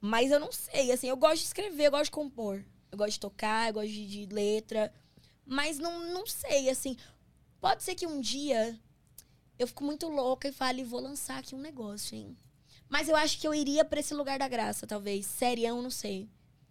Mas 0.00 0.30
eu 0.30 0.38
não 0.38 0.52
sei, 0.52 0.92
assim, 0.92 1.08
eu 1.08 1.16
gosto 1.16 1.40
de 1.40 1.46
escrever, 1.46 1.86
eu 1.86 1.90
gosto 1.90 2.04
de 2.04 2.10
compor. 2.12 2.64
Eu 2.92 2.96
gosto 2.96 3.14
de 3.14 3.20
tocar, 3.20 3.68
eu 3.68 3.74
gosto 3.74 3.88
de, 3.88 4.26
de 4.26 4.32
letra. 4.32 4.94
Mas 5.44 5.78
não, 5.78 6.12
não 6.12 6.24
sei, 6.24 6.70
assim. 6.70 6.96
Pode 7.60 7.82
ser 7.82 7.96
que 7.96 8.06
um 8.06 8.20
dia 8.20 8.78
eu 9.58 9.66
fico 9.66 9.82
muito 9.82 10.06
louca 10.08 10.46
e 10.46 10.52
fale, 10.52 10.84
vou 10.84 11.00
lançar 11.00 11.38
aqui 11.38 11.54
um 11.54 11.60
negócio, 11.60 12.14
hein? 12.16 12.36
Mas 12.88 13.08
eu 13.08 13.16
acho 13.16 13.40
que 13.40 13.48
eu 13.48 13.52
iria 13.52 13.84
pra 13.84 13.98
esse 13.98 14.14
lugar 14.14 14.38
da 14.38 14.46
graça, 14.46 14.86
talvez. 14.86 15.26
Serião, 15.26 15.82
não 15.82 15.90
sei. 15.90 16.28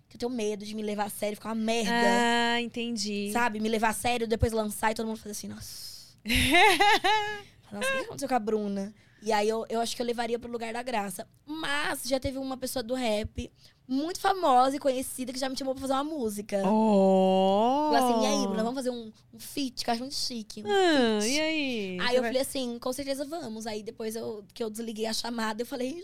Que 0.08 0.16
eu 0.16 0.20
tenho 0.20 0.32
medo 0.32 0.66
de 0.66 0.74
me 0.74 0.82
levar 0.82 1.06
a 1.06 1.10
sério, 1.10 1.36
ficar 1.36 1.50
uma 1.50 1.56
merda. 1.56 1.92
Ah, 1.92 2.62
entendi. 2.62 3.32
Sabe? 3.34 3.60
Me 3.60 3.68
levar 3.68 3.90
a 3.90 3.94
sério, 3.94 4.26
depois 4.26 4.54
lançar 4.54 4.92
e 4.92 4.96
todo 4.96 5.08
mundo 5.08 5.18
fazer 5.18 5.32
assim, 5.32 5.48
nossa. 5.50 5.93
Nossa, 7.72 7.90
o 7.90 7.92
que 7.98 8.04
aconteceu 8.06 8.28
com 8.30 8.36
a 8.36 8.40
Bruna? 8.40 8.94
E 9.22 9.32
aí 9.32 9.48
eu, 9.48 9.66
eu 9.70 9.80
acho 9.80 9.96
que 9.96 10.02
eu 10.02 10.06
levaria 10.06 10.38
pro 10.38 10.52
lugar 10.52 10.74
da 10.74 10.84
graça. 10.84 11.28
Mas 11.46 12.04
já 12.04 12.20
teve 12.20 12.38
uma 12.38 12.58
pessoa 12.58 12.84
do 12.84 12.94
rap 12.94 13.52
muito 13.88 14.20
famosa 14.20 14.76
e 14.76 14.80
conhecida 14.80 15.32
que 15.32 15.40
já 15.40 15.48
me 15.50 15.58
chamou 15.58 15.74
pra 15.74 15.82
fazer 15.82 15.94
uma 15.94 16.04
música. 16.04 16.62
Oh! 16.68 17.90
Falou 17.92 17.96
assim, 17.96 18.22
e 18.24 18.26
aí, 18.26 18.48
Bruna, 18.48 18.64
vamos 18.64 18.76
fazer 18.76 18.90
um, 18.90 19.12
um 19.34 19.40
feat, 19.40 19.84
que 19.84 19.90
eu 19.90 19.94
acho 19.94 20.02
muito 20.04 20.16
chique. 20.16 20.62
um 20.64 20.68
Ah, 20.70 21.22
feat." 21.22 21.34
e 21.36 21.40
aí? 21.40 21.98
Aí 22.02 22.16
eu 22.16 22.22
vai- 22.22 22.30
falei 22.32 22.42
assim, 22.42 22.78
com 22.80 22.92
certeza 22.94 23.24
vamos. 23.26 23.66
Aí 23.66 23.82
depois 23.82 24.16
eu, 24.16 24.44
que 24.54 24.62
eu 24.64 24.70
desliguei 24.70 25.06
a 25.06 25.14
chamada, 25.14 25.62
eu 25.62 25.66
falei, 25.66 26.04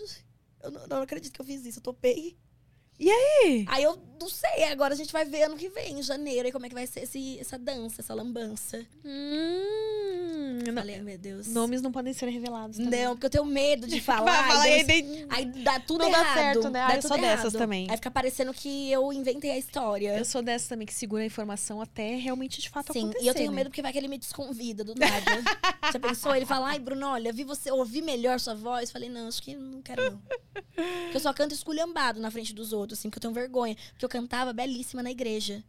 eu 0.63 0.71
não, 0.71 0.87
não 0.87 1.01
acredito 1.01 1.33
que 1.33 1.41
eu 1.41 1.45
fiz 1.45 1.65
isso, 1.65 1.79
eu 1.79 1.83
topei. 1.83 2.37
E 2.99 3.09
aí? 3.09 3.65
Aí 3.69 3.83
eu 3.83 3.97
não 4.19 4.27
sei, 4.27 4.65
agora 4.65 4.93
a 4.93 4.97
gente 4.97 5.13
vai 5.13 5.23
ver 5.23 5.43
ano 5.43 5.55
que 5.55 5.69
vem, 5.69 5.99
em 5.99 6.03
janeiro, 6.03 6.45
aí 6.45 6.51
como 6.51 6.65
é 6.65 6.69
que 6.69 6.75
vai 6.75 6.85
ser 6.85 7.01
esse, 7.03 7.39
essa 7.39 7.57
dança, 7.57 8.01
essa 8.01 8.13
lambança. 8.13 8.85
Hum, 9.05 10.59
Eu 10.67 10.73
não- 10.73 10.81
falei, 10.81 10.99
meu 11.01 11.17
Deus. 11.17 11.47
nomes 11.47 11.81
não 11.81 11.91
podem 11.91 12.11
ser 12.11 12.27
revelados. 12.27 12.77
também. 12.77 13.03
Não, 13.05 13.11
porque 13.13 13.27
eu 13.27 13.29
tenho 13.29 13.45
medo 13.45 13.87
de 13.87 14.01
falar. 14.01 14.25
Vai 14.41 14.47
falar 14.49 14.67
e 14.67 14.79
e 14.81 14.83
daí- 14.83 15.01
daí- 15.03 15.25
Aí 15.29 15.45
dá 15.63 15.79
tudo 15.79 16.03
Não 16.03 16.11
dá 16.11 16.19
errado. 16.19 16.35
certo, 16.37 16.63
né? 16.69 16.79
Dá 16.79 16.87
Ah, 16.87 16.95
eu 16.97 17.01
sou 17.01 17.17
dessas 17.17 17.53
errado. 17.53 17.57
também. 17.57 17.87
Aí 17.89 17.95
fica 17.95 18.11
parecendo 18.11 18.53
que 18.53 18.91
eu 18.91 19.13
inventei 19.13 19.51
a 19.51 19.57
história. 19.57 20.17
Eu 20.17 20.25
sou 20.25 20.41
dessa 20.41 20.67
também 20.69 20.85
que 20.85 20.93
segura 20.93 21.23
a 21.23 21.25
informação 21.25 21.81
até 21.81 22.15
realmente 22.15 22.59
de 22.61 22.69
fato 22.69 22.91
Sim, 22.91 22.99
acontecer. 22.99 23.23
e 23.23 23.27
eu 23.27 23.33
tenho 23.33 23.51
né? 23.51 23.55
medo 23.55 23.69
porque 23.69 23.81
vai 23.81 23.91
que 23.93 23.97
ele 23.97 24.07
me 24.09 24.17
desconvida 24.17 24.83
do 24.83 24.93
nada. 24.95 25.09
Já 25.93 25.99
pensou? 25.99 26.35
Ele 26.35 26.45
fala, 26.45 26.67
ai, 26.67 26.79
Bruno, 26.79 27.07
olha, 27.07 27.31
vi 27.31 27.43
você, 27.45 27.71
ouvi 27.71 28.01
melhor 28.01 28.39
sua 28.39 28.53
voz. 28.55 28.91
Falei, 28.91 29.07
não, 29.09 29.27
acho 29.29 29.41
que 29.41 29.55
não 29.55 29.81
quero 29.81 30.11
não. 30.11 30.21
Porque 30.75 31.15
eu 31.15 31.19
só 31.19 31.31
canto 31.33 31.53
esculhambado 31.53 32.19
na 32.19 32.29
frente 32.31 32.53
dos 32.53 32.73
outros, 32.73 32.88
assim, 32.93 33.09
porque 33.09 33.17
eu 33.17 33.21
tenho 33.21 33.33
vergonha. 33.33 33.75
Porque 33.91 34.05
eu 34.05 34.09
cantava 34.09 34.53
belíssima 34.53 35.01
na 35.03 35.11
igreja. 35.11 35.63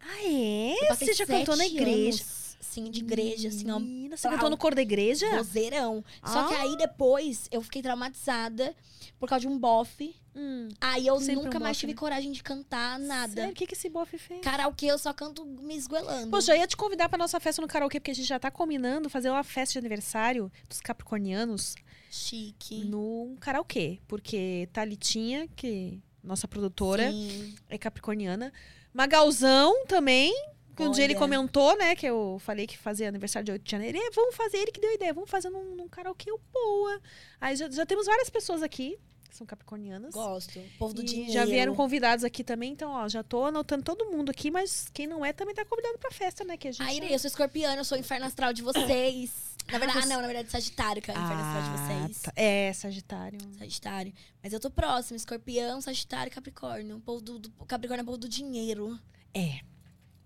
Ah, 0.00 0.24
é? 0.24 0.94
Você 0.94 1.12
já 1.14 1.24
cantou 1.26 1.56
na 1.56 1.64
igreja? 1.66 2.22
anos, 2.22 2.56
sim, 2.60 2.90
de 2.90 3.00
igreja, 3.00 3.48
assim, 3.48 3.70
ó. 3.70 3.78
Menina, 3.78 4.16
você 4.16 4.28
cantou 4.28 4.50
no 4.50 4.56
cor 4.56 4.74
da 4.74 4.82
igreja? 4.82 5.28
Vozeirão. 5.36 6.04
Só 6.24 6.48
que 6.48 6.54
Ah. 6.54 6.62
aí 6.62 6.76
depois 6.76 7.46
eu 7.52 7.62
fiquei 7.62 7.80
traumatizada 7.82 8.74
por 9.20 9.28
causa 9.28 9.42
de 9.42 9.48
um 9.48 9.56
bofe. 9.56 10.16
Hum. 10.34 10.68
Aí 10.80 11.06
eu 11.06 11.20
nunca 11.20 11.58
um 11.58 11.60
mais 11.60 11.76
bofe, 11.76 11.80
tive 11.80 11.92
né? 11.92 11.98
coragem 11.98 12.32
de 12.32 12.42
cantar 12.42 12.98
nada. 12.98 13.32
Sério, 13.34 13.52
o 13.52 13.54
que, 13.54 13.66
que 13.66 13.74
esse 13.74 13.88
bofe 13.88 14.18
fez? 14.18 14.40
Karaokê 14.40 14.86
eu 14.86 14.98
só 14.98 15.12
canto 15.12 15.44
me 15.44 15.76
esgoelando. 15.76 16.30
Poxa, 16.30 16.52
eu 16.52 16.58
ia 16.58 16.66
te 16.66 16.76
convidar 16.76 17.08
pra 17.08 17.18
nossa 17.18 17.38
festa 17.38 17.60
no 17.62 17.68
karaokê, 17.68 18.00
porque 18.00 18.10
a 18.10 18.14
gente 18.14 18.26
já 18.26 18.40
tá 18.40 18.50
combinando 18.50 19.08
fazer 19.10 19.30
uma 19.30 19.44
festa 19.44 19.74
de 19.74 19.78
aniversário 19.78 20.50
dos 20.68 20.80
capricornianos 20.80 21.74
Chique. 22.10 22.84
num 22.86 23.36
karaokê. 23.38 24.00
Porque 24.08 24.68
Thalitinha, 24.72 25.46
que 25.54 26.00
nossa 26.22 26.46
produtora, 26.46 27.10
Sim. 27.10 27.54
é 27.68 27.76
capricorniana. 27.78 28.52
Magalzão 28.92 29.86
também. 29.86 30.32
Que 30.74 30.82
um 30.82 30.90
dia 30.90 31.04
ele 31.04 31.12
Olha. 31.12 31.20
comentou, 31.20 31.76
né? 31.76 31.94
Que 31.94 32.06
eu 32.06 32.38
falei 32.40 32.66
que 32.66 32.78
fazia 32.78 33.06
aniversário 33.06 33.44
de 33.44 33.52
8 33.52 33.62
de 33.62 33.70
janeiro. 33.70 33.98
E, 33.98 34.10
vamos 34.12 34.34
fazer, 34.34 34.56
ele 34.56 34.72
que 34.72 34.80
deu 34.80 34.90
a 34.90 34.94
ideia. 34.94 35.12
Vamos 35.12 35.28
fazer 35.28 35.50
num, 35.50 35.76
num 35.76 35.86
karaokê 35.86 36.30
boa. 36.50 37.00
Aí 37.38 37.54
já, 37.54 37.70
já 37.70 37.84
temos 37.84 38.06
várias 38.06 38.30
pessoas 38.30 38.62
aqui 38.62 38.98
que 39.32 39.36
são 39.38 39.46
capricornianas. 39.46 40.12
Gosto. 40.12 40.60
Povo 40.78 40.92
do 40.92 41.00
E 41.02 41.04
dinheiro. 41.06 41.32
já 41.32 41.44
vieram 41.46 41.74
convidados 41.74 42.22
aqui 42.22 42.44
também, 42.44 42.70
então, 42.72 42.90
ó, 42.92 43.08
já 43.08 43.22
tô 43.22 43.46
anotando 43.46 43.82
todo 43.82 44.10
mundo 44.10 44.30
aqui, 44.30 44.50
mas 44.50 44.88
quem 44.92 45.06
não 45.06 45.24
é 45.24 45.32
também 45.32 45.54
tá 45.54 45.64
convidado 45.64 45.98
pra 45.98 46.10
festa, 46.10 46.44
né? 46.44 46.56
Que 46.58 46.68
a 46.68 46.72
gente. 46.72 46.82
Ah, 46.86 46.92
Irei, 46.92 47.14
eu 47.14 47.18
sou 47.18 47.28
escorpiana, 47.28 47.76
eu 47.80 47.84
sou 47.84 47.96
o 47.96 48.00
inferno 48.00 48.26
astral 48.26 48.52
de 48.52 48.60
vocês. 48.62 49.30
Na 49.70 49.76
Ah, 49.76 49.78
verdade, 49.78 49.98
ah, 49.98 50.02
você- 50.02 50.08
não, 50.08 50.20
na 50.20 50.26
verdade, 50.26 50.50
Sagitário, 50.50 51.00
que 51.00 51.10
é 51.10 51.14
o 51.14 51.16
inferno 51.16 51.42
astral 51.42 51.62
de 51.62 51.68
Ah, 51.68 51.76
vocês. 52.06 52.22
tá. 52.22 52.32
É, 52.36 52.72
Sagitário. 52.74 53.38
Sagitário. 53.58 54.12
Mas 54.42 54.52
eu 54.52 54.60
tô 54.60 54.70
próximo, 54.70 55.16
escorpião, 55.16 55.80
Sagitário 55.80 56.30
Capricórnio. 56.32 56.96
O 56.96 57.00
povo 57.00 57.22
do, 57.22 57.38
do- 57.38 57.50
Capricórnio 57.66 58.00
é 58.00 58.02
o 58.02 58.06
povo 58.06 58.18
do 58.18 58.28
dinheiro. 58.28 58.98
É. 59.32 59.60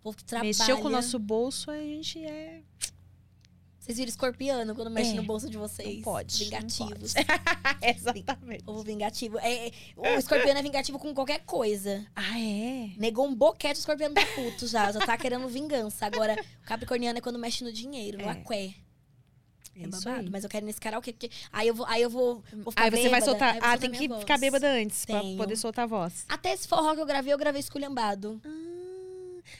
O 0.00 0.02
povo 0.02 0.16
que 0.16 0.24
trabalha. 0.24 0.48
Mexeu 0.48 0.78
com 0.78 0.88
o 0.88 0.90
nosso 0.90 1.18
bolso, 1.18 1.70
a 1.70 1.76
gente 1.78 2.24
é. 2.24 2.62
Vocês 3.86 3.98
viram 3.98 4.08
escorpiano 4.08 4.74
quando 4.74 4.90
mexe 4.90 5.12
É. 5.12 5.14
no 5.14 5.22
bolso 5.22 5.48
de 5.48 5.56
vocês? 5.56 5.94
Não 5.96 6.02
pode, 6.02 6.38
não 6.40 6.44
Vingativos. 6.44 7.14
Exatamente. 7.80 8.64
Povo 8.64 8.82
vingativo. 8.82 9.38
É, 9.38 9.68
é, 9.68 10.16
o 10.16 10.18
escorpiano 10.18 10.58
é 10.58 10.62
vingativo 10.62 10.98
com 10.98 11.14
qualquer 11.14 11.44
coisa. 11.44 12.04
Ah, 12.16 12.36
é? 12.40 12.90
Negou 12.96 13.24
um 13.28 13.34
boquete, 13.34 13.78
o 13.78 13.80
escorpiano 13.80 14.12
tá 14.14 14.26
puto 14.34 14.66
já. 14.66 14.90
Já 14.90 14.98
tá 15.00 15.16
querendo 15.16 15.46
vingança. 15.48 16.04
Agora, 16.04 16.34
o 16.62 16.66
capricorniano 16.66 17.18
é 17.18 17.20
quando 17.20 17.38
mexe 17.38 17.62
no 17.62 17.72
dinheiro, 17.72 18.18
no 18.18 18.24
É. 18.24 18.30
aqué. 18.30 18.74
É 19.76 19.82
isso 19.82 19.90
babado. 20.04 20.20
aí. 20.26 20.30
Mas 20.30 20.42
eu 20.42 20.50
quero 20.50 20.66
nesse 20.66 20.80
karaokê, 20.80 21.12
porque 21.12 21.30
aí 21.52 21.68
eu 21.68 21.74
vou, 21.74 21.86
aí 21.86 22.02
eu 22.02 22.10
vou, 22.10 22.42
vou 22.64 22.72
ficar 22.72 22.84
Aí 22.84 22.90
você 22.90 22.96
vai 23.08 23.20
bêbada, 23.20 23.24
soltar. 23.26 23.48
eu 23.48 23.60
vou 23.60 23.62
Ah, 23.68 23.72
soltar 23.72 23.78
tem 23.78 23.90
que 24.00 24.08
voz. 24.08 24.20
ficar 24.20 24.38
bêbada 24.38 24.68
antes 24.72 25.04
pra 25.04 25.20
Tenho. 25.20 25.36
poder 25.36 25.56
soltar 25.56 25.84
a 25.84 25.86
voz. 25.86 26.24
Até 26.28 26.52
esse 26.54 26.66
forró 26.66 26.94
que 26.94 27.00
eu 27.00 27.06
gravei, 27.06 27.32
eu 27.32 27.38
gravei 27.38 27.60
esculhambado. 27.60 28.40
Ah, 28.44 28.75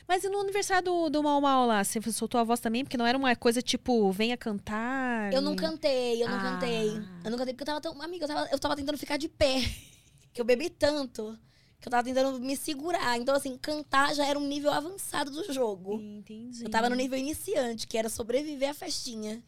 mas 0.07 0.23
e 0.23 0.29
no 0.29 0.39
aniversário 0.39 0.83
do, 0.85 1.09
do 1.09 1.23
Mal 1.23 1.39
Mal 1.41 1.65
lá, 1.67 1.83
você 1.83 2.01
soltou 2.11 2.39
a 2.39 2.43
voz 2.43 2.59
também? 2.59 2.83
Porque 2.83 2.97
não 2.97 3.05
era 3.05 3.17
uma 3.17 3.35
coisa 3.35 3.61
tipo, 3.61 4.11
venha 4.11 4.35
cantar. 4.37 5.31
Eu 5.33 5.41
não 5.41 5.55
cantei, 5.55 6.21
eu 6.23 6.27
não 6.29 6.37
Ah. 6.37 6.41
cantei. 6.53 6.89
Eu 7.23 7.31
não 7.31 7.37
cantei 7.37 7.53
porque 7.53 7.63
eu 7.63 7.65
tava 7.65 7.81
tão. 7.81 8.01
Amiga, 8.01 8.25
eu 8.25 8.27
tava, 8.27 8.49
eu 8.51 8.59
tava 8.59 8.75
tentando 8.75 8.97
ficar 8.97 9.17
de 9.17 9.27
pé. 9.29 9.55
Que 10.33 10.41
eu 10.41 10.45
bebi 10.45 10.69
tanto. 10.69 11.35
Que 11.81 11.87
eu 11.87 11.91
tava 11.91 12.03
tentando 12.03 12.39
me 12.39 12.55
segurar. 12.55 13.17
Então, 13.17 13.33
assim, 13.33 13.57
cantar 13.57 14.13
já 14.13 14.23
era 14.25 14.37
um 14.37 14.47
nível 14.47 14.71
avançado 14.71 15.31
do 15.31 15.51
jogo. 15.51 15.99
Entendi. 15.99 16.63
Eu 16.63 16.69
tava 16.69 16.89
no 16.89 16.95
nível 16.95 17.17
iniciante, 17.17 17.87
que 17.87 17.97
era 17.97 18.07
sobreviver 18.07 18.69
à 18.69 18.73
festinha. 18.75 19.41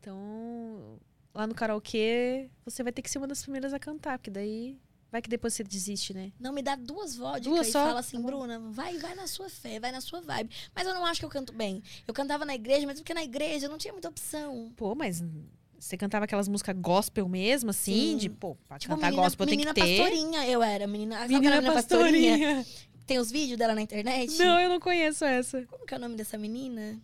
Então, 0.00 0.98
lá 1.32 1.46
no 1.46 1.54
karaokê, 1.54 2.50
você 2.64 2.82
vai 2.82 2.92
ter 2.92 3.02
que 3.02 3.10
ser 3.10 3.18
uma 3.18 3.26
das 3.28 3.42
primeiras 3.42 3.72
a 3.72 3.78
cantar, 3.78 4.18
porque 4.18 4.30
daí 4.32 4.76
vai 5.12 5.20
que 5.22 5.28
depois 5.28 5.52
você 5.54 5.62
desiste, 5.62 6.12
né? 6.14 6.32
Não, 6.40 6.52
me 6.52 6.62
dá 6.62 6.74
duas 6.74 7.14
vodkas 7.14 7.44
Duas 7.44 7.68
e 7.68 7.72
só? 7.72 7.86
fala 7.86 8.00
assim, 8.00 8.16
Tá. 8.20 8.26
Bruna, 8.26 8.58
vai, 8.70 8.96
vai 8.98 9.14
na 9.14 9.26
sua 9.28 9.48
fé, 9.50 9.78
vai 9.78 9.92
na 9.92 10.00
sua 10.00 10.20
vibe. 10.22 10.50
Mas 10.74 10.86
eu 10.88 10.94
não 10.94 11.04
acho 11.06 11.20
que 11.20 11.26
eu 11.26 11.30
canto 11.30 11.52
bem. 11.52 11.82
Eu 12.08 12.14
cantava 12.14 12.44
na 12.46 12.54
igreja, 12.54 12.86
mas 12.86 12.98
porque 12.98 13.12
na 13.14 13.22
igreja 13.22 13.66
eu 13.66 13.70
não 13.70 13.78
tinha 13.78 13.92
muita 13.92 14.08
opção. 14.08 14.72
Pô, 14.74 14.94
mas 14.94 15.22
você 15.78 15.96
cantava 15.96 16.24
aquelas 16.24 16.48
músicas 16.48 16.74
gospel 16.78 17.28
mesmo, 17.28 17.70
assim? 17.70 18.12
Sim. 18.12 18.16
De, 18.16 18.30
pô, 18.30 18.54
pra 18.66 18.78
Tipo, 18.78 18.94
cantar 18.94 19.08
menina, 19.08 19.22
gospel 19.24 19.46
tem 19.46 19.58
que 19.58 19.66
menina 19.66 19.74
ter. 19.74 19.98
pastorinha 19.98 20.46
eu 20.48 20.62
era. 20.62 20.86
Menina, 20.86 21.18
sabe 21.18 21.34
Menina 21.34 21.58
aquela 21.58 21.74
pastorinha. 21.74 22.66
Tem 23.04 23.18
os 23.18 23.30
vídeos 23.30 23.58
dela 23.58 23.74
na 23.74 23.82
internet? 23.82 24.38
Não, 24.38 24.60
eu 24.60 24.68
não 24.68 24.80
conheço 24.80 25.24
essa. 25.24 25.62
Como 25.66 25.84
que 25.84 25.92
é 25.92 25.96
o 25.96 26.00
nome 26.00 26.14
dessa 26.16 26.38
menina? 26.38 26.98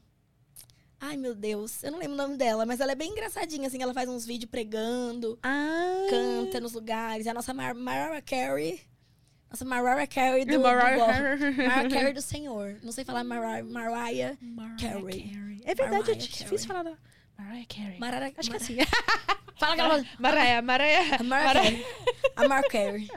Ai, 1.01 1.16
meu 1.16 1.35
Deus. 1.35 1.83
Eu 1.85 1.93
não 1.93 1.99
lembro 1.99 2.15
o 2.15 2.16
nome 2.16 2.37
dela, 2.37 2.66
mas 2.66 2.81
ela 2.81 2.93
é 2.93 2.95
bem 2.97 3.12
engraçadinha, 3.12 3.69
assim. 3.69 3.81
Ela 3.83 3.95
faz 3.95 4.09
uns 4.09 4.27
vídeos 4.27 4.51
pregando, 4.51 5.39
Ah. 5.43 6.07
canta 6.11 6.61
nos 6.61 6.73
lugares. 6.73 7.27
É 7.27 7.31
a 7.31 7.35
nossa 7.35 7.55
Mar 7.55 7.75
Mariah 7.75 8.20
Carey. 8.23 8.81
Nossa 9.51 9.65
Mariah 9.65 10.07
Carey 10.07 10.45
do, 10.45 10.61
Mariah 10.61 10.97
do. 10.99 11.07
Carey. 11.07 11.57
Mariah 11.69 11.89
Carey 11.89 12.12
do 12.12 12.20
Senhor. 12.23 12.77
Não 12.83 12.93
sei 12.93 13.05
falar 13.05 13.23
Mariah. 13.25 13.65
Mariah. 13.65 14.37
Mariah 14.41 14.77
Carey. 14.79 15.61
É 15.65 15.75
verdade, 15.75 16.11
é 16.11 16.15
Mariah 16.15 16.15
difícil 16.16 16.47
Carey. 16.49 16.66
falar 16.66 16.83
da 16.83 16.97
Mariah 17.39 17.66
Carey. 17.69 17.99
Mariah 17.99 18.33
Acho 18.37 18.51
que 18.51 18.57
é 18.57 18.61
Mariah- 18.61 18.83
assim. 18.83 19.39
Fala 19.59 19.73
aquela. 19.75 20.05
Mariah, 20.20 20.62
Mariah. 20.62 21.23
Mariah 21.25 21.53
Carey. 21.55 21.87
A 22.37 22.49
Mariah 22.49 22.69
Carey. 22.69 23.11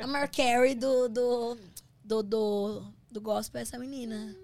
A 0.00 0.06
Mariah 0.06 0.28
Carey 0.28 0.74
do, 0.74 1.08
do, 1.08 1.58
do, 2.04 2.22
do, 2.22 2.92
do 3.10 3.20
gospel 3.20 3.58
é 3.60 3.62
essa 3.62 3.78
menina. 3.78 4.36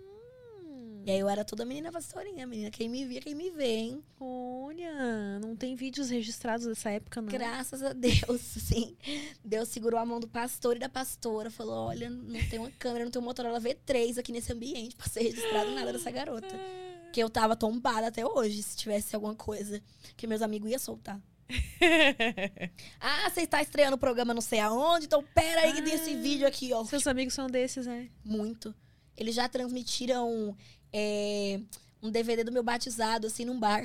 E 1.07 1.11
aí 1.11 1.21
eu 1.21 1.29
era 1.29 1.45
toda 1.45 1.67
menina 1.67 1.93
pastorinha, 1.93 2.47
menina. 2.47 2.71
Quem 2.71 2.89
me 2.89 3.05
via, 3.05 3.21
quem 3.21 3.35
me 3.35 3.51
vê, 3.51 3.77
hein? 3.77 4.03
Olha, 4.19 5.39
não 5.39 5.55
tem 5.55 5.77
vídeos 5.77 6.09
registrados 6.09 6.67
dessa 6.67 6.91
época, 6.91 7.21
não. 7.21 7.29
Graças 7.29 7.83
a 7.83 7.93
Deus, 7.93 8.41
sim. 8.41 8.97
Deus 9.45 9.69
segurou 9.69 10.01
a 10.01 10.07
mão 10.07 10.19
do 10.19 10.27
pastor 10.27 10.77
e 10.77 10.79
da 10.79 10.89
pastora. 10.89 11.51
Falou: 11.51 11.89
olha, 11.89 12.09
não 12.09 12.41
tem 12.49 12.59
uma 12.59 12.71
câmera, 12.71 13.05
não 13.05 13.13
tem 13.13 13.21
um 13.21 13.25
Motorola 13.25 13.61
V3 13.61 14.19
aqui 14.19 14.33
nesse 14.33 14.51
ambiente 14.53 14.97
pra 14.97 15.07
ser 15.07 15.25
registrado 15.25 15.71
nada 15.73 15.93
dessa 15.93 16.11
garota. 16.11 16.49
Que 17.15 17.23
eu 17.23 17.31
tava 17.31 17.55
tombada 17.55 18.09
até 18.09 18.27
hoje, 18.27 18.61
se 18.61 18.77
tivesse 18.77 19.15
alguma 19.15 19.37
coisa. 19.37 19.81
Que 20.17 20.27
meus 20.27 20.43
amigos 20.43 20.69
iam 20.69 20.81
soltar. 20.81 21.21
Ah, 22.99 23.31
você 23.31 23.43
está 23.43 23.63
estreando 23.63 23.95
o 23.95 23.99
programa 24.01 24.35
não 24.35 24.41
sei 24.41 24.59
aonde, 24.59 25.07
então 25.07 25.23
pera 25.35 25.61
aí 25.63 25.75
que 25.75 25.83
tem 25.83 25.95
esse 25.95 26.13
Ah. 26.13 26.17
vídeo 26.21 26.45
aqui, 26.47 26.73
ó. 26.73 26.85
Seus 26.85 27.07
amigos 27.07 27.35
são 27.35 27.47
desses, 27.47 27.87
né? 27.87 28.09
Muito. 28.25 28.75
Eles 29.17 29.35
já 29.37 29.49
transmitiram 29.49 30.57
é, 30.97 31.61
um 32.01 32.09
DVD 32.09 32.45
do 32.45 32.53
meu 32.53 32.62
batizado, 32.62 33.27
assim, 33.27 33.45
num 33.45 33.59
bar. 33.59 33.85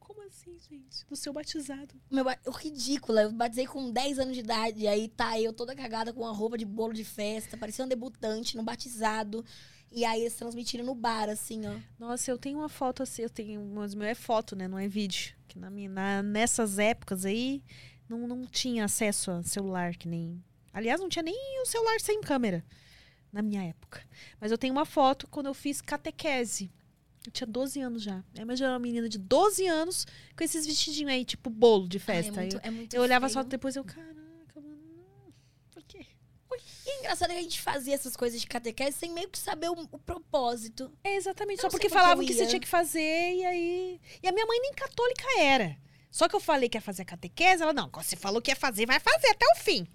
Como 0.00 0.22
assim, 0.22 0.56
gente? 0.58 1.04
Do 1.06 1.14
seu 1.14 1.30
batizado. 1.30 1.94
Meu, 2.10 2.24
o 2.46 2.50
ridículo, 2.50 3.18
eu 3.18 3.30
batizei 3.30 3.66
com 3.66 3.90
10 3.92 4.18
anos 4.18 4.32
de 4.34 4.40
idade, 4.40 4.86
aí 4.86 5.08
tá 5.08 5.38
eu 5.38 5.52
toda 5.52 5.74
cagada 5.76 6.10
com 6.10 6.22
uma 6.22 6.32
roupa 6.32 6.56
de 6.56 6.64
bolo 6.64 6.94
de 6.94 7.04
festa, 7.04 7.58
parecia 7.58 7.84
um 7.84 7.88
debutante 7.88 8.56
no 8.56 8.62
batizado. 8.62 9.44
E 9.92 10.04
aí 10.04 10.20
eles 10.22 10.34
transmitiram 10.34 10.84
no 10.84 10.94
bar, 10.94 11.28
assim, 11.28 11.66
ó. 11.66 11.74
Nossa, 11.98 12.30
eu 12.30 12.38
tenho 12.38 12.58
uma 12.58 12.68
foto 12.68 13.02
assim, 13.02 13.22
eu 13.22 13.30
tenho, 13.30 13.62
mas 13.74 13.94
meu 13.94 14.06
é 14.06 14.14
foto, 14.14 14.56
né? 14.56 14.66
Não 14.68 14.78
é 14.78 14.88
vídeo. 14.88 15.34
Que 15.46 15.58
na 15.58 15.70
na- 15.70 16.22
nessas 16.22 16.78
épocas 16.78 17.24
aí, 17.24 17.62
não, 18.08 18.26
não 18.26 18.46
tinha 18.46 18.84
acesso 18.84 19.30
a 19.30 19.42
celular, 19.42 19.96
que 19.96 20.08
nem. 20.08 20.42
Aliás, 20.72 21.00
não 21.00 21.08
tinha 21.08 21.22
nem 21.22 21.62
o 21.62 21.66
celular 21.66 22.00
sem 22.00 22.20
câmera 22.20 22.64
na 23.32 23.42
minha 23.42 23.62
época. 23.62 24.02
Mas 24.40 24.50
eu 24.50 24.58
tenho 24.58 24.72
uma 24.72 24.84
foto 24.84 25.26
quando 25.28 25.46
eu 25.46 25.54
fiz 25.54 25.80
catequese. 25.80 26.70
Eu 27.26 27.32
tinha 27.32 27.46
12 27.46 27.80
anos 27.80 28.02
já. 28.02 28.22
Imagina 28.34 28.70
uma 28.70 28.78
menina 28.78 29.08
de 29.08 29.18
12 29.18 29.66
anos 29.66 30.06
com 30.36 30.44
esses 30.44 30.66
vestidinhos 30.66 31.12
aí, 31.12 31.24
tipo 31.24 31.50
bolo 31.50 31.88
de 31.88 31.98
Ai, 31.98 32.04
festa. 32.04 32.30
é 32.30 32.40
muito, 32.40 32.56
eu, 32.56 32.60
é 32.62 32.70
muito 32.70 32.96
eu 32.96 33.02
olhava 33.02 33.28
só 33.28 33.42
depois 33.42 33.76
eu, 33.76 33.84
caraca, 33.84 34.60
mano, 34.60 35.34
por 35.70 35.82
quê? 35.82 36.06
E 36.86 36.90
é 36.90 36.98
engraçado 37.00 37.30
que 37.30 37.36
a 37.36 37.42
gente 37.42 37.60
fazia 37.60 37.94
essas 37.94 38.16
coisas 38.16 38.40
de 38.40 38.46
catequese 38.46 38.96
sem 38.96 39.12
meio 39.12 39.28
que 39.28 39.38
saber 39.38 39.68
o, 39.68 39.74
o 39.92 39.98
propósito. 39.98 40.90
É 41.04 41.16
exatamente, 41.16 41.58
Eu 41.58 41.62
só 41.62 41.68
porque 41.68 41.88
por 41.88 41.94
que 41.94 42.00
falavam 42.00 42.24
que 42.24 42.32
você 42.32 42.46
tinha 42.46 42.60
que 42.60 42.66
fazer 42.66 43.34
e 43.34 43.44
aí. 43.44 44.00
E 44.22 44.26
a 44.26 44.32
minha 44.32 44.46
mãe 44.46 44.58
nem 44.60 44.72
católica 44.72 45.26
era. 45.38 45.76
Só 46.10 46.26
que 46.28 46.34
eu 46.34 46.40
falei 46.40 46.68
que 46.68 46.78
ia 46.78 46.82
fazer 46.82 47.02
a 47.02 47.04
catequese, 47.04 47.62
ela, 47.62 47.74
não, 47.74 47.90
você 47.90 48.16
falou 48.16 48.40
que 48.40 48.50
ia 48.50 48.56
fazer, 48.56 48.86
vai 48.86 48.98
fazer 48.98 49.28
até 49.28 49.44
o 49.52 49.56
fim. 49.56 49.86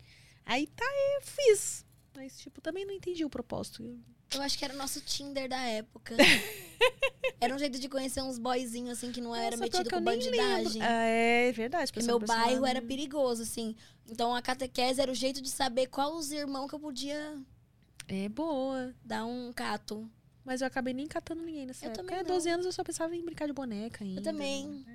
Aí 0.46 0.68
tá, 0.68 0.86
eu 1.16 1.22
fiz. 1.24 1.83
Mas, 2.16 2.38
tipo, 2.40 2.62
também 2.62 2.86
não 2.86 2.94
entendi 2.94 3.24
o 3.26 3.30
propósito. 3.30 3.98
Eu 4.34 4.42
acho 4.42 4.58
que 4.58 4.66
era 4.66 4.74
o 4.74 4.78
nosso 4.78 5.00
Tinder 5.02 5.48
da 5.50 5.62
época. 5.64 6.16
era 7.40 7.54
um 7.54 7.60
jeito 7.60 7.80
de 7.80 7.88
conhecer 7.90 8.22
uns 8.22 8.38
boyzinhos, 8.40 8.98
assim, 8.98 9.12
que 9.12 9.22
não 9.22 9.36
era 9.36 9.56
Nossa, 9.56 9.70
pior 9.70 9.80
metido 9.80 9.96
com 9.96 10.02
bandidagem. 10.04 10.82
Ah, 10.82 11.04
é 11.06 11.52
verdade. 11.52 11.92
Meu 12.04 12.20
bairro 12.20 12.66
era 12.66 12.82
personagem. 12.82 12.88
perigoso, 12.88 13.44
assim. 13.44 13.76
Então 14.10 14.36
a 14.36 14.42
catequese 14.42 15.00
era 15.02 15.12
o 15.12 15.16
jeito 15.16 15.42
de 15.42 15.50
saber 15.50 15.88
qual 15.88 16.16
os 16.16 16.32
irmãos 16.32 16.68
que 16.68 16.76
eu 16.76 16.80
podia 16.80 17.38
É 18.08 18.28
boa. 18.30 18.94
dar 19.04 19.26
um 19.26 19.52
cato. 19.54 20.10
Mas 20.44 20.62
eu 20.62 20.68
acabei 20.68 20.94
nem 20.94 21.08
catando 21.08 21.42
ninguém 21.44 21.66
nessa 21.66 21.86
Eu 21.86 21.92
época. 21.92 22.04
também 22.04 22.20
É, 22.20 22.24
não. 22.24 22.36
12 22.36 22.50
anos 22.50 22.66
eu 22.66 22.72
só 22.72 22.84
pensava 22.84 23.16
em 23.16 23.24
brincar 23.24 23.46
de 23.48 23.54
boneca 23.54 24.04
ainda. 24.04 24.20
Eu 24.20 24.24
também. 24.24 24.86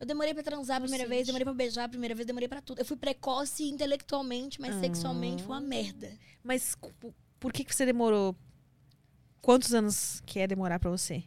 Eu 0.00 0.06
demorei 0.06 0.32
pra 0.32 0.42
transar 0.42 0.76
a 0.76 0.80
primeira 0.80 1.04
Inocente. 1.04 1.16
vez, 1.16 1.26
demorei 1.26 1.44
pra 1.44 1.54
beijar 1.54 1.84
a 1.84 1.88
primeira 1.88 2.14
vez, 2.14 2.26
demorei 2.26 2.48
pra 2.48 2.60
tudo. 2.62 2.78
Eu 2.78 2.84
fui 2.84 2.96
precoce 2.96 3.64
intelectualmente, 3.68 4.60
mas 4.60 4.76
Ah. 4.76 4.80
sexualmente 4.80 5.42
foi 5.42 5.54
uma 5.56 5.60
merda. 5.60 6.16
Mas 6.42 6.76
por 7.40 7.52
que, 7.52 7.64
que 7.64 7.74
você 7.74 7.84
demorou? 7.84 8.36
Quantos 9.42 9.74
anos 9.74 10.20
que 10.26 10.38
é 10.38 10.46
demorar 10.46 10.78
pra 10.78 10.90
você? 10.90 11.24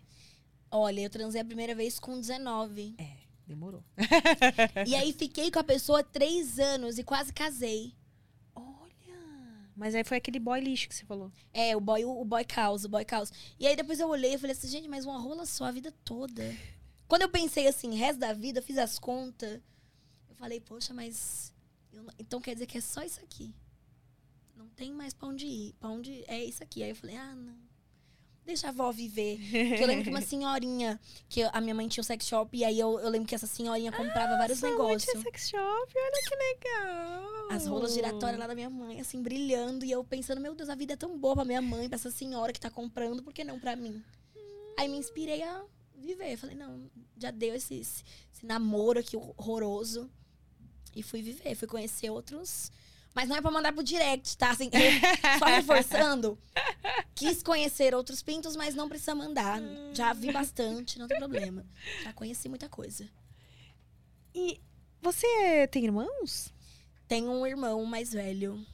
Olha, 0.69 1.01
eu 1.01 1.09
transei 1.09 1.41
a 1.41 1.45
primeira 1.45 1.75
vez 1.75 1.99
com 1.99 2.17
19. 2.19 2.95
É, 2.97 3.17
demorou. 3.45 3.83
e 4.87 4.95
aí 4.95 5.11
fiquei 5.11 5.51
com 5.51 5.59
a 5.59 5.63
pessoa 5.63 6.01
três 6.03 6.57
anos 6.59 6.97
e 6.97 7.03
quase 7.03 7.33
casei. 7.33 7.93
Olha. 8.55 8.91
Mas 9.75 9.95
aí 9.95 10.03
foi 10.05 10.17
aquele 10.17 10.39
boy 10.39 10.61
lixo 10.61 10.87
que 10.87 10.95
você 10.95 11.03
falou. 11.05 11.29
É, 11.53 11.75
o 11.75 11.81
boy, 11.81 12.05
o 12.05 12.23
boy 12.23 12.45
causa, 12.45 12.87
o 12.87 12.89
boy 12.91 13.03
causa. 13.03 13.33
E 13.59 13.67
aí 13.67 13.75
depois 13.75 13.99
eu 13.99 14.07
olhei 14.07 14.35
e 14.35 14.37
falei 14.37 14.55
assim, 14.55 14.67
gente, 14.69 14.87
mas 14.87 15.05
uma 15.05 15.17
rola 15.19 15.45
só 15.45 15.65
a 15.65 15.71
vida 15.71 15.93
toda. 16.05 16.55
Quando 17.11 17.23
eu 17.23 17.29
pensei 17.29 17.67
assim, 17.67 17.93
resto 17.93 18.19
da 18.19 18.31
vida, 18.31 18.61
fiz 18.61 18.77
as 18.77 18.97
contas. 18.97 19.59
Eu 20.29 20.35
falei, 20.37 20.61
poxa, 20.61 20.93
mas. 20.93 21.53
não- 21.91 22.05
então 22.17 22.39
quer 22.39 22.53
dizer 22.53 22.67
que 22.67 22.77
é 22.77 22.81
só 22.81 23.03
isso 23.03 23.19
aqui. 23.19 23.53
Não 24.55 24.69
tem 24.69 24.93
mais 24.93 25.13
pra 25.13 25.27
onde 25.27 25.45
ir. 25.45 25.73
Pra 25.77 25.89
onde 25.89 26.23
é 26.25 26.41
isso 26.41 26.63
aqui. 26.63 26.81
Aí 26.81 26.91
eu 26.91 26.95
falei, 26.95 27.17
ah, 27.17 27.35
não. 27.35 27.57
Deixa 28.45 28.67
a 28.67 28.69
avó 28.69 28.93
viver. 28.93 29.37
Que 29.39 29.83
eu 29.83 29.87
lembro 29.87 30.05
que 30.05 30.09
uma 30.09 30.21
senhorinha, 30.23 30.97
que 31.27 31.43
a 31.43 31.59
minha 31.59 31.75
mãe 31.75 31.85
tinha 31.89 31.99
um 32.01 32.05
sex 32.05 32.25
shop, 32.25 32.57
e 32.57 32.63
aí 32.63 32.79
eu, 32.79 32.97
eu 33.01 33.09
lembro 33.09 33.27
que 33.27 33.35
essa 33.35 33.45
senhorinha 33.45 33.91
comprava 33.91 34.37
vários 34.37 34.59
Sua 34.59 34.69
mãe 34.69 34.77
negócios. 34.77 35.11
tinha 35.11 35.21
sex 35.21 35.49
shop, 35.49 35.93
olha 35.93 36.21
que 36.29 36.35
legal. 36.37 37.51
As 37.51 37.67
rolas 37.67 37.93
giratórias 37.93 38.39
lá 38.39 38.47
da 38.47 38.55
minha 38.55 38.69
mãe, 38.69 39.01
assim, 39.01 39.21
brilhando. 39.21 39.83
E 39.83 39.91
eu 39.91 40.01
pensando, 40.01 40.39
meu 40.39 40.55
Deus, 40.55 40.69
a 40.69 40.75
vida 40.75 40.93
é 40.93 40.95
tão 40.95 41.19
boa 41.19 41.35
pra 41.35 41.43
minha 41.43 41.61
mãe, 41.61 41.89
pra 41.89 41.97
essa 41.97 42.09
senhora 42.09 42.53
que 42.53 42.59
tá 42.61 42.69
comprando, 42.69 43.21
por 43.21 43.33
que 43.33 43.43
não 43.43 43.59
pra 43.59 43.75
mim? 43.75 44.01
Aí 44.79 44.87
me 44.87 44.97
inspirei 44.97 45.43
a 45.43 45.61
viver. 46.01 46.37
Falei, 46.37 46.55
não, 46.55 46.89
já 47.17 47.31
deu 47.31 47.53
esse, 47.55 47.75
esse, 47.75 48.03
esse 48.33 48.45
namoro 48.45 48.99
aqui 48.99 49.15
horroroso. 49.15 50.09
E 50.95 51.01
fui 51.03 51.21
viver, 51.21 51.55
fui 51.55 51.67
conhecer 51.67 52.09
outros. 52.09 52.71
Mas 53.13 53.27
não 53.27 53.35
é 53.35 53.41
pra 53.41 53.51
mandar 53.51 53.73
pro 53.73 53.83
direct, 53.83 54.37
tá? 54.37 54.51
Assim, 54.51 54.69
eu- 54.71 54.71
só 55.39 55.45
reforçando. 55.45 56.39
Quis 57.13 57.43
conhecer 57.43 57.93
outros 57.93 58.21
pintos, 58.21 58.55
mas 58.55 58.73
não 58.75 58.87
precisa 58.87 59.13
mandar. 59.13 59.61
Já 59.93 60.13
vi 60.13 60.31
bastante, 60.31 60.97
não 60.97 61.07
tem 61.07 61.17
problema. 61.17 61.65
Já 62.03 62.13
conheci 62.13 62.47
muita 62.49 62.69
coisa. 62.69 63.09
E 64.33 64.61
você 65.01 65.67
tem 65.71 65.83
irmãos? 65.85 66.53
Tenho 67.07 67.29
um 67.31 67.45
irmão 67.45 67.83
mais 67.85 68.13
velho. 68.13 68.65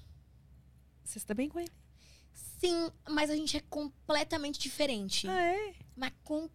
Você 1.03 1.17
está 1.17 1.33
bem 1.33 1.49
com 1.49 1.59
ele? 1.59 1.71
Sim, 2.59 2.91
mas 3.09 3.29
a 3.31 3.35
gente 3.35 3.57
é 3.57 3.61
completamente 3.69 4.59
diferente. 4.59 5.27
Ah, 5.27 5.41
é? 5.41 5.73
Mas 5.95 6.11
com. 6.23 6.47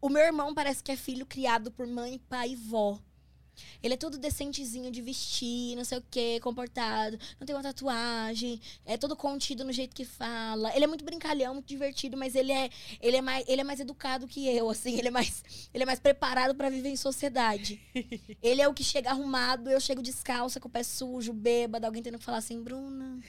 O 0.00 0.08
meu 0.08 0.22
irmão 0.22 0.54
parece 0.54 0.82
que 0.82 0.92
é 0.92 0.96
filho 0.96 1.26
criado 1.26 1.70
por 1.70 1.86
mãe, 1.86 2.18
pai 2.28 2.50
e 2.50 2.56
vó. 2.56 3.00
Ele 3.82 3.94
é 3.94 3.96
todo 3.96 4.18
decentezinho 4.18 4.90
de 4.90 5.00
vestir, 5.00 5.76
não 5.76 5.84
sei 5.84 5.98
o 5.98 6.04
quê, 6.10 6.38
comportado, 6.42 7.18
não 7.38 7.46
tem 7.46 7.54
uma 7.54 7.62
tatuagem, 7.62 8.60
é 8.84 8.96
todo 8.96 9.16
contido 9.16 9.64
no 9.64 9.72
jeito 9.72 9.94
que 9.94 10.04
fala. 10.04 10.74
Ele 10.74 10.84
é 10.84 10.88
muito 10.88 11.04
brincalhão, 11.04 11.54
muito 11.54 11.66
divertido, 11.66 12.16
mas 12.16 12.34
ele 12.34 12.52
é, 12.52 12.68
ele 13.00 13.16
é, 13.16 13.22
mais, 13.22 13.44
ele 13.48 13.60
é 13.60 13.64
mais 13.64 13.80
educado 13.80 14.26
que 14.26 14.46
eu, 14.46 14.68
assim, 14.68 14.98
ele 14.98 15.08
é 15.08 15.10
mais, 15.10 15.42
ele 15.72 15.82
é 15.82 15.86
mais 15.86 16.00
preparado 16.00 16.54
pra 16.54 16.68
viver 16.68 16.90
em 16.90 16.96
sociedade. 16.96 17.80
ele 18.42 18.60
é 18.60 18.68
o 18.68 18.74
que 18.74 18.84
chega 18.84 19.10
arrumado, 19.10 19.70
eu 19.70 19.80
chego 19.80 20.02
descalça, 20.02 20.60
com 20.60 20.68
o 20.68 20.70
pé 20.70 20.82
sujo, 20.82 21.32
bêbada, 21.32 21.86
alguém 21.86 22.02
tendo 22.02 22.18
que 22.18 22.24
falar 22.24 22.38
assim, 22.38 22.62
Bruna. 22.62 23.20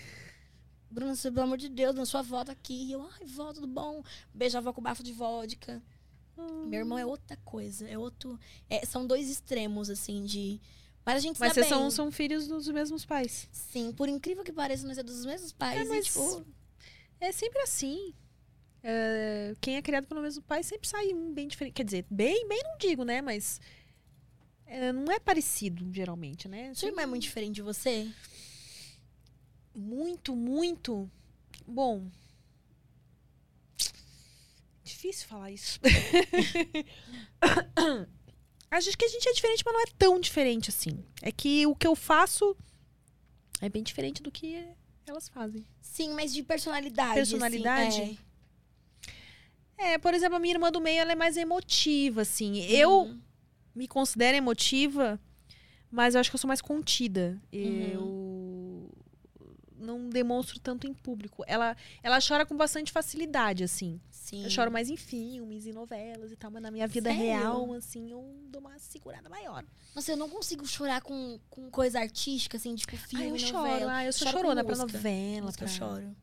Bruna, 0.90 1.14
pelo 1.16 1.42
amor 1.42 1.58
de 1.58 1.68
Deus, 1.68 1.96
na 1.96 2.06
sua 2.06 2.22
avó 2.22 2.46
tá 2.46 2.54
aqui. 2.54 2.88
E 2.88 2.92
eu, 2.94 3.02
ai, 3.02 3.26
vó, 3.26 3.52
tudo 3.52 3.68
bom? 3.68 4.02
Beijo 4.34 4.58
a 4.58 4.60
avó 4.60 4.72
com 4.72 4.82
bafo 4.82 5.04
de 5.04 5.12
vodka. 5.12 5.82
Meu 6.68 6.80
irmão 6.80 6.98
é 6.98 7.06
outra 7.06 7.38
coisa. 7.38 7.88
É 7.88 7.98
outro. 7.98 8.40
é, 8.70 8.86
são 8.86 9.06
dois 9.06 9.30
extremos, 9.30 9.90
assim, 9.90 10.24
de. 10.24 10.60
Mas 11.06 11.16
a 11.16 11.20
gente 11.20 11.40
Mas 11.40 11.54
vocês 11.54 11.68
são, 11.68 11.90
são 11.90 12.12
filhos 12.12 12.48
dos 12.48 12.68
mesmos 12.68 13.06
pais. 13.06 13.48
Sim, 13.52 13.92
por 13.94 14.10
incrível 14.10 14.44
que 14.44 14.52
pareça, 14.52 14.86
nós 14.86 14.98
é 14.98 15.04
dos 15.04 15.26
mesmos 15.26 15.54
pais. 15.54 15.80
É, 15.80 15.84
e, 15.84 15.88
mas- 15.88 16.06
tipo, 16.06 16.46
É 17.20 17.32
sempre 17.32 17.62
assim. 17.62 18.14
É, 18.84 19.56
quem 19.60 19.76
é 19.76 19.82
criado 19.82 20.06
pelo 20.08 20.22
mesmo 20.22 20.42
pai 20.44 20.64
sempre 20.64 20.88
sai 20.88 21.14
bem 21.14 21.48
diferente. 21.48 21.74
Quer 21.74 21.84
dizer, 21.84 22.06
bem, 22.10 22.48
bem 22.48 22.62
não 22.64 22.78
digo, 22.78 23.04
né? 23.04 23.22
Mas 23.22 23.60
é, 24.66 24.92
não 24.92 25.12
é 25.12 25.20
parecido, 25.20 25.90
geralmente, 25.94 26.48
né? 26.48 26.74
sua 26.74 26.90
irmã 26.90 27.02
é 27.02 27.06
muito 27.06 27.24
diferente 27.24 27.56
de 27.56 27.62
você? 27.62 28.10
Muito, 29.74 30.36
muito. 30.36 31.10
Bom. 31.66 32.06
Difícil 35.08 35.28
falar 35.30 35.52
isso. 35.52 35.80
Acho 38.70 38.98
que 38.98 39.06
a 39.06 39.08
gente 39.08 39.30
é 39.30 39.32
diferente, 39.34 39.64
mas 39.66 39.74
não 39.74 39.82
é 39.82 39.86
tão 39.98 40.20
diferente 40.20 40.70
assim. 40.70 41.02
É 41.22 41.32
que 41.32 41.66
o 41.66 41.74
que 41.76 41.88
eu 41.88 41.96
faço 41.96 42.56
é 43.62 43.70
bem 43.70 43.82
diferente 43.82 44.22
do 44.22 44.30
que 44.30 44.68
elas 45.06 45.30
fazem. 45.30 45.66
Sim, 45.82 46.14
mas 46.14 46.34
de 46.34 46.44
personalidade. 46.44 47.14
Personalidade? 47.14 48.02
Assim, 48.02 48.18
É, 49.78 49.98
por 49.98 50.14
exemplo, 50.14 50.36
a 50.36 50.40
minha 50.40 50.54
irmã 50.56 50.70
do 50.72 50.82
meio, 50.82 51.00
ela 51.00 51.14
é 51.14 51.16
mais 51.16 51.38
emotiva, 51.38 52.24
assim. 52.24 52.60
é. 52.62 52.72
Eu 52.72 53.04
Uhum. 53.04 53.22
me 53.74 53.88
considero 53.88 54.36
emotiva, 54.36 55.18
mas 55.90 56.16
eu 56.16 56.20
acho 56.20 56.30
que 56.30 56.36
eu 56.36 56.40
sou 56.40 56.48
mais 56.50 56.60
contida. 56.62 57.40
Uhum. 57.54 57.60
Eu 57.62 58.27
não 59.88 60.10
demonstro 60.10 60.60
tanto 60.60 60.86
em 60.86 60.94
público. 60.94 61.44
Ela, 61.48 61.76
ela 62.04 62.20
chora 62.20 62.46
com 62.46 62.56
bastante 62.56 62.92
facilidade, 62.92 63.64
assim. 63.64 64.00
Sim. 64.12 64.44
Eu 64.44 64.50
choro 64.50 64.70
mais 64.72 64.90
em 64.90 64.98
filmes, 64.98 65.66
em 65.66 65.72
novelas 65.74 66.32
e 66.32 66.36
tal, 66.36 66.52
mas 66.52 66.62
na 66.62 66.70
minha 66.70 66.88
vida 66.88 67.10
Sério? 67.10 67.26
real, 67.26 67.74
assim, 67.74 68.12
eu 68.12 68.24
dou 68.50 68.60
uma 68.60 68.78
segurada 68.78 69.30
maior. 69.30 69.64
Nossa, 69.96 70.12
eu 70.12 70.18
não 70.18 70.30
consigo 70.30 70.68
chorar 70.68 71.02
com, 71.02 71.40
com 71.50 71.72
coisa 71.72 72.00
artística, 72.00 72.58
assim, 72.58 72.76
tipo 72.76 72.96
filme, 72.98 73.26
ah, 73.26 73.30
eu 73.30 73.40
choro, 73.40 73.54
novela. 73.70 73.96
ah, 73.96 74.06
eu 74.06 74.14
sou 74.14 74.28
Choro 74.28 74.38
chorona 74.40 74.64
pra 74.64 74.76
novela. 74.76 75.46
Música 75.46 75.66
Pra... 75.66 75.74
eu 75.74 75.78
choro. 75.78 76.16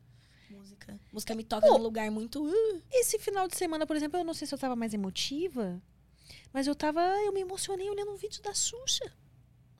Música. 0.51 0.99
Música 1.11 1.35
me 1.35 1.43
toca 1.43 1.67
Pô. 1.67 1.73
num 1.77 1.83
lugar 1.83 2.09
muito. 2.11 2.43
uh, 2.45 2.81
Esse 2.91 3.17
final 3.19 3.47
de 3.47 3.57
semana, 3.57 3.85
por 3.87 3.95
exemplo, 3.95 4.19
eu 4.19 4.23
não 4.23 4.33
sei 4.35 4.47
se 4.47 4.53
eu 4.53 4.59
tava 4.59 4.75
mais 4.75 4.93
emotiva, 4.93 5.81
mas 6.53 6.67
eu 6.67 6.75
tava. 6.75 7.01
Eu 7.25 7.33
me 7.33 7.41
emocionei 7.41 7.89
olhando 7.89 8.11
um 8.11 8.15
vídeo 8.15 8.41
da 8.43 8.53
Xuxa. 8.53 9.11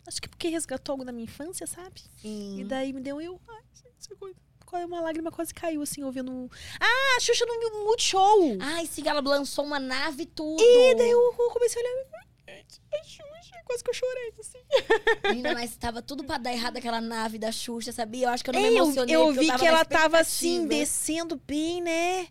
Acho 0.08 0.22
que 0.22 0.30
porque 0.30 0.48
resgatou 0.50 0.94
algo 0.94 1.06
da 1.06 1.12
minha 1.12 1.24
infância, 1.26 1.66
sabe? 1.66 2.02
Sim. 2.22 2.60
E 2.60 2.64
daí 2.64 2.94
me 2.94 3.02
deu 3.02 3.20
eu. 3.22 3.40
Ai, 3.48 3.62
gente, 3.74 4.36
qual 4.66 4.82
é 4.82 4.86
uma 4.86 5.00
lágrima 5.02 5.32
quase 5.32 5.54
caiu, 5.54 5.82
assim, 5.82 6.04
ouvindo 6.04 6.32
um. 6.32 6.50
Ah, 6.80 7.16
a 7.18 7.20
Xuxa 7.20 7.46
no 7.46 7.86
Multishow! 7.86 8.58
Ai, 8.60 8.86
sim, 8.86 9.08
ela 9.08 9.22
lançou 9.22 9.64
uma 9.66 9.80
nave 9.80 10.26
tudo. 10.26 10.62
E 10.62 10.96
daí 10.96 11.10
eu 11.12 11.34
comecei 11.34 11.82
a 11.82 11.86
olhar. 11.86 12.26
A 12.94 13.04
Xuxa, 13.04 13.64
quase 13.66 13.84
que 13.84 13.90
eu 13.90 13.94
chorei, 13.94 14.34
assim. 14.40 14.60
Menina, 15.30 15.54
mas 15.54 15.76
tava 15.76 16.02
tudo 16.02 16.24
pra 16.24 16.38
dar 16.38 16.54
errado 16.54 16.78
aquela 16.78 17.02
nave 17.02 17.38
da 17.38 17.52
Xuxa, 17.52 17.92
sabia? 17.92 18.28
Eu 18.28 18.30
acho 18.32 18.44
que 18.44 18.50
eu 18.50 18.54
não 18.54 18.62
me 18.62 18.68
É, 18.68 18.72
eu, 18.72 18.76
emocionei. 18.84 19.16
eu 19.16 19.26
porque 19.26 19.40
vi 19.40 19.48
tava 19.48 19.60
que 19.60 19.66
ela 19.68 19.86
tava 19.86 20.20
assim, 20.20 20.68
descendo 20.68 21.36
bem, 21.48 21.82
né? 21.82 22.28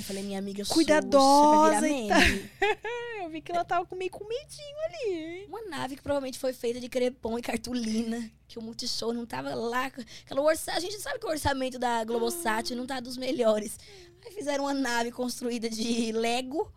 Eu 0.00 0.04
falei, 0.04 0.22
minha 0.22 0.38
amiga 0.38 0.64
Cuidadosa. 0.64 1.86
Eu 3.22 3.28
vi 3.28 3.42
que 3.42 3.52
ela 3.52 3.64
tava 3.64 3.84
com 3.84 3.94
meio 3.94 4.10
com 4.10 4.26
medinho 4.26 4.76
ali. 4.86 5.44
Uma 5.46 5.62
nave 5.68 5.94
que 5.94 6.02
provavelmente 6.02 6.38
foi 6.38 6.54
feita 6.54 6.80
de 6.80 6.88
crepom 6.88 7.38
e 7.38 7.42
cartolina. 7.42 8.30
Que 8.48 8.58
o 8.58 8.62
Multishow 8.62 9.12
não 9.12 9.26
tava 9.26 9.54
lá. 9.54 9.92
Aquela 10.24 10.40
orça... 10.40 10.72
A 10.72 10.80
gente 10.80 10.98
sabe 10.98 11.18
que 11.18 11.26
o 11.26 11.28
orçamento 11.28 11.78
da 11.78 12.02
Globosat 12.02 12.74
não 12.74 12.86
tá 12.86 12.98
dos 12.98 13.18
melhores. 13.18 13.78
Aí 14.24 14.32
fizeram 14.32 14.64
uma 14.64 14.72
nave 14.72 15.12
construída 15.12 15.68
de 15.68 16.12
Lego. 16.12 16.72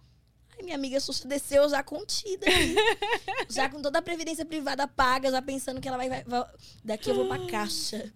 Aí 0.57 0.63
minha 0.63 0.75
amiga 0.75 0.97
desceu 1.25 1.67
já 1.69 1.83
contida. 1.83 2.45
ali. 2.47 2.75
já 3.49 3.69
com 3.69 3.81
toda 3.81 3.99
a 3.99 4.01
previdência 4.01 4.45
privada 4.45 4.87
paga, 4.87 5.31
já 5.31 5.41
pensando 5.41 5.81
que 5.81 5.87
ela 5.87 5.97
vai... 5.97 6.09
vai- 6.09 6.23
vai- 6.23 6.45
Daqui 6.83 7.09
eu 7.09 7.15
vou 7.15 7.27
pra 7.27 7.45
caixa. 7.47 8.11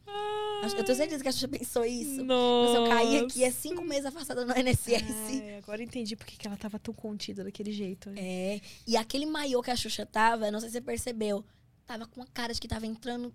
Eu 0.64 0.84
tenho 0.84 0.97
certeza 0.97 1.22
que 1.23 1.30
a 1.30 1.31
Xuxa 1.31 1.47
pensou 1.47 1.85
isso. 1.85 2.23
Nossa. 2.23 2.72
Se 2.72 2.77
eu 2.77 2.88
cair 2.89 3.23
aqui, 3.26 3.43
é 3.43 3.51
cinco 3.51 3.84
meses 3.84 4.05
afastada 4.05 4.43
no 4.45 4.51
INSS. 4.57 4.89
Ai, 5.30 5.57
agora 5.57 5.84
entendi 5.84 6.15
por 6.15 6.26
que 6.26 6.35
que 6.38 6.47
ela 6.47 6.57
tava 6.57 6.80
tão 6.80 6.93
contida 6.93 7.43
daquele 7.43 7.72
jeito. 7.72 8.09
É. 8.15 8.59
E 8.85 8.97
aquele 8.97 9.26
maiô 9.26 9.61
que 9.61 9.69
a 9.72 9.76
Xuxa 9.76 10.05
tava, 10.05 10.49
não 10.51 10.59
sei 10.59 10.69
se 10.69 10.73
você 10.73 10.81
percebeu, 10.81 11.45
tava 11.85 12.05
com 12.07 12.19
uma 12.22 12.27
cara 12.34 12.53
de 12.53 12.59
que 12.59 12.68
tava 12.68 12.85
entrando 12.88 13.34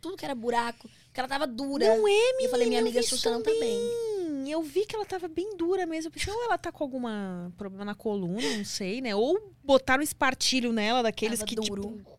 tudo 0.00 0.16
que 0.16 0.24
era 0.24 0.34
buraco, 0.34 0.88
porque 1.06 1.20
ela 1.20 1.28
tava 1.28 1.46
dura. 1.46 1.96
Não 1.96 2.06
é, 2.08 2.10
E 2.40 2.44
eu 2.44 2.50
falei, 2.50 2.66
minha 2.68 2.80
amiga 2.80 3.00
tá 3.02 3.16
bem. 3.30 3.42
também. 3.42 4.50
Eu 4.50 4.62
vi 4.62 4.86
que 4.86 4.94
ela 4.94 5.04
tava 5.04 5.26
bem 5.28 5.56
dura 5.56 5.84
mesmo. 5.86 6.08
Eu 6.08 6.12
pensei, 6.12 6.32
ou 6.32 6.44
ela 6.44 6.56
tá 6.56 6.70
com 6.70 6.84
algum 6.84 7.02
problema 7.56 7.84
na 7.84 7.94
coluna, 7.94 8.56
não 8.56 8.64
sei, 8.64 9.00
né? 9.00 9.14
Ou 9.14 9.52
botaram 9.64 10.02
espartilho 10.02 10.72
nela, 10.72 11.02
daqueles 11.02 11.40
Tava 11.40 11.48
que, 11.48 11.56
duro. 11.56 11.82
tipo... 11.96 12.16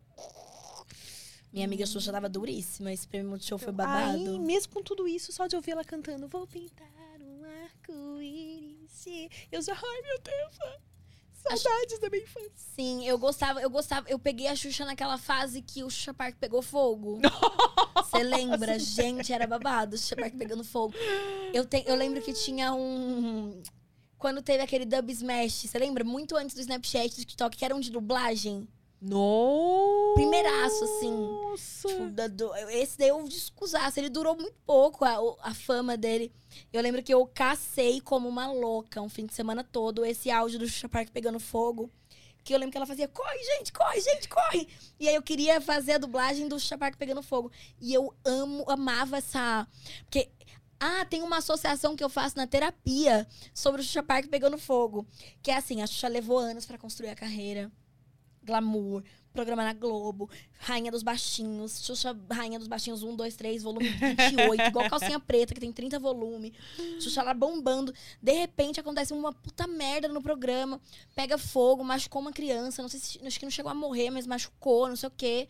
Minha 1.50 1.64
amiga 1.64 1.86
Xuxa 1.86 2.12
tava 2.12 2.28
duríssima. 2.28 2.92
Esse 2.92 3.08
prêmio 3.08 3.30
Multishow 3.30 3.58
foi 3.58 3.70
Aí, 3.70 3.74
babado. 3.74 4.38
mesmo 4.40 4.72
com 4.74 4.82
tudo 4.82 5.08
isso, 5.08 5.32
só 5.32 5.46
de 5.46 5.56
ouvir 5.56 5.70
ela 5.70 5.82
cantando, 5.84 6.28
vou 6.28 6.46
pintar 6.46 6.86
um 7.20 7.42
arco-íris. 7.64 9.06
Eu 9.50 9.62
já, 9.62 9.72
ai 9.72 10.02
meu 10.02 10.18
Deus, 10.20 10.78
saudades 11.56 11.98
da 11.98 12.10
minha 12.10 12.22
infância. 12.22 12.52
Sim, 12.54 13.06
eu 13.06 13.18
gostava, 13.18 13.60
eu 13.60 13.70
gostava. 13.70 14.08
Eu 14.08 14.18
peguei 14.18 14.46
a 14.48 14.56
Xuxa 14.56 14.84
naquela 14.84 15.18
fase 15.18 15.62
que 15.62 15.82
o 15.82 15.90
Xuxa 15.90 16.12
Park 16.12 16.36
pegou 16.38 16.62
fogo. 16.62 17.20
Você 17.96 18.22
lembra? 18.22 18.78
Gente, 18.78 19.32
era 19.32 19.46
babado. 19.46 19.96
O 19.96 19.98
Xuxa 19.98 20.16
Park 20.16 20.34
pegando 20.36 20.64
fogo. 20.64 20.94
Eu, 21.52 21.64
te, 21.64 21.84
eu 21.86 21.94
lembro 21.94 22.20
que 22.20 22.32
tinha 22.32 22.74
um. 22.74 23.62
Quando 24.18 24.42
teve 24.42 24.62
aquele 24.62 24.84
Dub 24.84 25.10
Smash, 25.10 25.66
você 25.66 25.78
lembra? 25.78 26.02
Muito 26.02 26.36
antes 26.36 26.54
do 26.54 26.60
Snapchat, 26.60 27.14
do 27.14 27.20
TikTok, 27.20 27.56
que 27.56 27.64
era 27.64 27.74
um 27.74 27.80
de 27.80 27.90
dublagem. 27.90 28.66
Nossa! 29.00 29.87
Primeiraço, 30.14 30.84
assim. 30.84 31.10
Nossa! 31.10 31.88
Tipo, 31.88 32.10
da- 32.10 32.26
do- 32.28 32.54
esse 32.70 32.98
daí 32.98 33.08
eu 33.08 33.22
descusasse. 33.28 34.00
Ele 34.00 34.08
durou 34.08 34.36
muito 34.36 34.56
pouco, 34.66 35.04
a, 35.04 35.16
a 35.42 35.54
fama 35.54 35.96
dele. 35.96 36.32
Eu 36.72 36.82
lembro 36.82 37.02
que 37.02 37.12
eu 37.12 37.26
cacei 37.26 38.00
como 38.00 38.28
uma 38.28 38.50
louca 38.50 39.00
um 39.00 39.08
fim 39.08 39.26
de 39.26 39.34
semana 39.34 39.62
todo 39.64 40.04
esse 40.04 40.30
áudio 40.30 40.58
do 40.58 40.66
Xuxa 40.66 40.88
Park 40.88 41.10
pegando 41.10 41.38
fogo. 41.38 41.90
Que 42.44 42.54
eu 42.54 42.58
lembro 42.58 42.72
que 42.72 42.78
ela 42.78 42.86
fazia, 42.86 43.06
corre, 43.08 43.38
gente, 43.56 43.72
corre, 43.72 44.00
gente, 44.00 44.28
corre! 44.28 44.68
E 44.98 45.06
aí 45.08 45.14
eu 45.14 45.22
queria 45.22 45.60
fazer 45.60 45.92
a 45.92 45.98
dublagem 45.98 46.48
do 46.48 46.58
Xuxa 46.58 46.78
Park 46.78 46.96
pegando 46.96 47.22
fogo. 47.22 47.50
E 47.80 47.92
eu 47.92 48.14
amo, 48.24 48.64
amava 48.68 49.18
essa. 49.18 49.66
Porque. 50.04 50.30
Ah, 50.80 51.04
tem 51.04 51.22
uma 51.22 51.38
associação 51.38 51.96
que 51.96 52.04
eu 52.04 52.08
faço 52.08 52.36
na 52.36 52.46
terapia 52.46 53.26
sobre 53.52 53.80
o 53.80 53.84
Xuxa 53.84 54.00
Park 54.02 54.28
pegando 54.28 54.56
fogo. 54.56 55.04
Que 55.42 55.50
é 55.50 55.56
assim, 55.56 55.82
a 55.82 55.86
Xuxa 55.88 56.06
levou 56.06 56.38
anos 56.38 56.64
pra 56.66 56.78
construir 56.78 57.08
a 57.08 57.16
carreira. 57.16 57.70
Glamour, 58.44 59.02
programa 59.38 59.62
na 59.62 59.72
Globo, 59.72 60.28
Rainha 60.58 60.90
dos 60.90 61.04
Baixinhos, 61.04 61.84
Xuxa 61.84 62.16
Rainha 62.28 62.58
dos 62.58 62.66
Baixinhos 62.66 63.04
1, 63.04 63.14
2, 63.14 63.36
3, 63.36 63.62
volume 63.62 63.88
28, 63.88 64.62
igual 64.66 64.90
Calcinha 64.90 65.20
Preta, 65.20 65.54
que 65.54 65.60
tem 65.60 65.72
30 65.72 65.96
volumes. 66.00 66.50
Xuxa 66.98 67.22
lá 67.22 67.32
bombando. 67.32 67.94
De 68.20 68.32
repente 68.32 68.80
acontece 68.80 69.12
uma 69.12 69.32
puta 69.32 69.68
merda 69.68 70.08
no 70.08 70.20
programa, 70.20 70.80
pega 71.14 71.38
fogo, 71.38 71.84
machucou 71.84 72.20
uma 72.20 72.32
criança, 72.32 72.82
não 72.82 72.88
sei 72.88 72.98
se 72.98 73.24
acho 73.24 73.38
que 73.38 73.46
não 73.46 73.50
chegou 73.50 73.70
a 73.70 73.74
morrer, 73.74 74.10
mas 74.10 74.26
machucou, 74.26 74.88
não 74.88 74.96
sei 74.96 75.06
o 75.06 75.12
quê. 75.16 75.48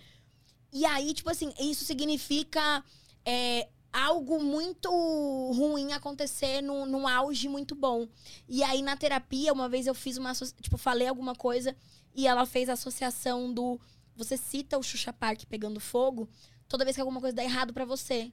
E 0.70 0.84
aí, 0.84 1.14
tipo 1.14 1.30
assim, 1.30 1.50
isso 1.58 1.82
significa 1.86 2.84
é, 3.24 3.68
algo 3.90 4.38
muito 4.38 4.90
ruim 4.90 5.94
acontecer 5.94 6.60
num, 6.60 6.84
num 6.84 7.08
auge 7.08 7.48
muito 7.48 7.74
bom. 7.74 8.06
E 8.46 8.62
aí, 8.62 8.82
na 8.82 8.98
terapia, 8.98 9.50
uma 9.50 9.66
vez 9.66 9.86
eu 9.86 9.94
fiz 9.94 10.18
uma. 10.18 10.34
Tipo, 10.60 10.76
falei 10.76 11.08
alguma 11.08 11.34
coisa 11.34 11.74
e 12.14 12.26
ela 12.26 12.46
fez 12.46 12.68
a 12.68 12.74
associação 12.74 13.52
do. 13.52 13.80
Você 14.16 14.36
cita 14.36 14.78
o 14.78 14.82
Xuxa 14.82 15.12
Park 15.12 15.44
pegando 15.44 15.78
fogo 15.78 16.28
toda 16.68 16.84
vez 16.84 16.96
que 16.96 17.00
alguma 17.00 17.20
coisa 17.20 17.34
dá 17.34 17.42
errado 17.42 17.72
pra 17.72 17.84
você. 17.84 18.30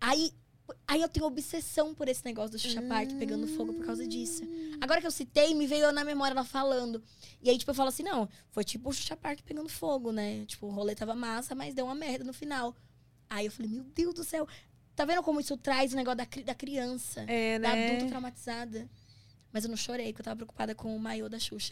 Aí. 0.00 0.32
Aí 0.86 1.02
eu 1.02 1.08
tenho 1.08 1.26
obsessão 1.26 1.92
por 1.94 2.08
esse 2.08 2.24
negócio 2.24 2.52
do 2.52 2.58
Xuxa 2.58 2.80
Park 2.82 3.10
pegando 3.18 3.46
fogo 3.46 3.74
por 3.74 3.84
causa 3.84 4.06
disso. 4.06 4.42
Agora 4.80 5.00
que 5.00 5.06
eu 5.06 5.10
citei, 5.10 5.54
me 5.54 5.66
veio 5.66 5.92
na 5.92 6.04
memória 6.04 6.32
ela 6.32 6.44
falando. 6.44 7.02
E 7.42 7.50
aí, 7.50 7.58
tipo, 7.58 7.72
eu 7.72 7.74
falo 7.74 7.88
assim, 7.88 8.04
não, 8.04 8.28
foi 8.50 8.64
tipo 8.64 8.88
o 8.88 8.92
Xuxa 8.92 9.16
Park 9.16 9.40
pegando 9.42 9.68
fogo, 9.68 10.12
né? 10.12 10.46
Tipo, 10.46 10.68
o 10.68 10.70
rolê 10.70 10.94
tava 10.94 11.14
massa, 11.14 11.54
mas 11.54 11.74
deu 11.74 11.84
uma 11.84 11.94
merda 11.94 12.24
no 12.24 12.32
final. 12.32 12.74
Aí 13.28 13.46
eu 13.46 13.52
falei, 13.52 13.70
meu 13.70 13.84
Deus 13.84 14.14
do 14.14 14.24
céu. 14.24 14.46
Tá 14.94 15.04
vendo 15.04 15.22
como 15.22 15.40
isso 15.40 15.56
traz 15.56 15.92
o 15.92 15.96
negócio 15.96 16.18
da, 16.18 16.26
da 16.44 16.54
criança? 16.54 17.22
É, 17.22 17.58
da 17.58 17.74
né? 17.74 17.86
adulta 17.88 18.06
traumatizada. 18.06 18.88
Mas 19.52 19.64
eu 19.64 19.70
não 19.70 19.76
chorei, 19.76 20.06
porque 20.12 20.22
eu 20.22 20.24
tava 20.24 20.36
preocupada 20.36 20.74
com 20.74 20.94
o 20.94 20.98
maiô 20.98 21.28
da 21.28 21.38
Xuxa. 21.38 21.70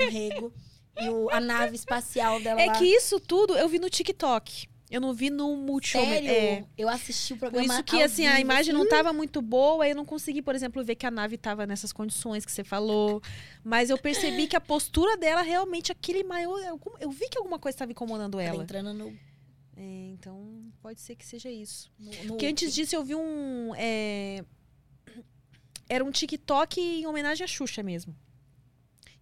o 0.00 0.10
rego. 0.10 0.52
E 0.98 1.08
o- 1.08 1.28
a 1.30 1.40
nave 1.40 1.74
espacial 1.76 2.40
dela 2.40 2.60
É 2.60 2.66
lá. 2.66 2.72
que 2.72 2.84
isso 2.84 3.18
tudo 3.20 3.54
eu 3.56 3.68
vi 3.68 3.78
no 3.78 3.90
TikTok. 3.90 4.68
Eu 4.88 5.00
não 5.00 5.12
vi 5.12 5.30
no 5.30 5.56
Multishow. 5.56 6.00
Sério? 6.04 6.30
É. 6.30 6.64
Eu 6.78 6.88
assisti 6.88 7.32
o 7.32 7.36
Por 7.36 7.50
programa 7.50 7.74
isso 7.74 7.82
que, 7.82 8.00
assim, 8.00 8.24
a 8.24 8.30
vivo, 8.36 8.40
imagem 8.42 8.72
assim. 8.72 8.78
não 8.84 8.88
tava 8.88 9.12
muito 9.12 9.42
boa, 9.42 9.82
aí 9.82 9.90
eu 9.90 9.96
não 9.96 10.04
consegui, 10.04 10.40
por 10.40 10.54
exemplo, 10.54 10.82
ver 10.84 10.94
que 10.94 11.04
a 11.04 11.10
nave 11.10 11.36
tava 11.36 11.66
nessas 11.66 11.92
condições 11.92 12.46
que 12.46 12.52
você 12.52 12.62
falou. 12.62 13.20
Mas 13.64 13.90
eu 13.90 13.98
percebi 13.98 14.46
que 14.46 14.54
a 14.54 14.60
postura 14.60 15.16
dela, 15.16 15.42
realmente, 15.42 15.90
aquele 15.90 16.22
maior. 16.22 16.62
algum- 16.68 16.96
Eu 17.00 17.10
vi 17.10 17.28
que 17.28 17.36
alguma 17.36 17.58
coisa 17.58 17.74
estava 17.74 17.90
incomodando 17.90 18.38
ela. 18.38 18.62
entrando 18.62 18.94
no, 18.94 19.08
É, 19.76 20.10
então, 20.12 20.72
pode 20.80 21.00
ser 21.00 21.16
que 21.16 21.26
seja 21.26 21.50
isso. 21.50 21.90
no, 21.98 22.10
no 22.22 22.26
Porque 22.28 22.46
antes 22.46 22.72
disso 22.72 22.94
eu 22.94 23.04
vi 23.04 23.16
um. 23.16 23.72
é, 23.76 24.44
Era 25.88 26.04
um 26.04 26.10
TikTok 26.10 26.80
em 26.80 27.06
homenagem 27.06 27.44
à 27.44 27.46
Xuxa 27.46 27.82
mesmo. 27.82 28.14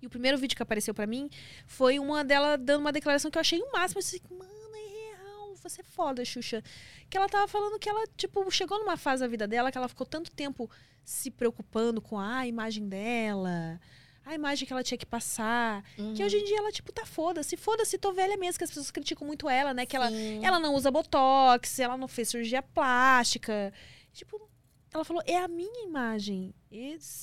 E 0.01 0.07
o 0.07 0.11
primeiro 0.11 0.36
vídeo 0.36 0.55
que 0.55 0.62
apareceu 0.62 0.93
pra 0.93 1.07
mim 1.07 1.31
foi 1.66 1.99
uma 1.99 2.23
dela 2.23 2.59
dando 2.59 2.81
uma 2.81 2.93
declaração 2.93 3.31
que 3.31 3.39
eu 3.39 3.41
achei 3.41 3.61
o 3.61 3.73
máximo. 3.73 4.01
Eu 4.01 4.03
disse, 4.03 4.23
mano, 4.31 4.77
é 4.77 5.23
real, 5.23 5.57
você 5.57 5.81
é 5.81 5.85
foda, 5.85 6.24
Xuxa. 6.24 6.62
Que 7.09 7.16
ela 7.16 7.28
tava 7.28 7.49
falando 7.49 7.78
que 7.78 7.89
ela, 7.89 8.07
tipo, 8.16 8.51
chegou 8.51 8.78
numa 8.78 8.97
fase 8.97 9.20
da 9.23 9.28
vida 9.28 9.49
dela 9.49 9.73
que 9.73 9.78
ela 9.78 9.89
ficou 9.89 10.07
tanto 10.07 10.31
tempo 10.31 10.70
se 11.05 11.31
preocupando 11.31 12.03
com 12.03 12.19
a 12.19 12.47
imagem 12.47 12.86
dela, 12.89 13.81
a 14.24 14.35
imagem 14.35 14.66
que 14.66 14.73
ela 14.73 14.82
tinha 14.82 14.99
que 14.99 15.07
passar. 15.07 15.85
Uhum. 15.99 16.15
Que 16.15 16.24
hoje 16.24 16.36
em 16.36 16.45
dia 16.45 16.59
ela, 16.59 16.73
tipo, 16.73 16.93
tá 16.93 17.07
foda-se. 17.07 17.57
Foda-se, 17.57 17.99
tô 17.99 18.12
velha 18.12 18.36
mesmo, 18.36 18.59
que 18.59 18.65
as 18.65 18.70
pessoas 18.70 18.91
criticam 18.91 19.27
muito 19.27 19.49
ela, 19.49 19.73
né? 19.73 19.86
Que 19.86 19.97
ela, 19.97 20.11
ela 20.43 20.59
não 20.59 20.74
usa 20.74 20.91
botox, 20.91 21.78
ela 21.78 21.97
não 21.97 22.09
fez 22.09 22.28
cirurgia 22.28 22.62
plástica. 22.62 23.73
Tipo, 24.12 24.49
ela 24.95 25.05
falou, 25.05 25.23
é 25.27 25.37
a 25.37 25.49
minha 25.49 25.85
imagem. 25.85 26.55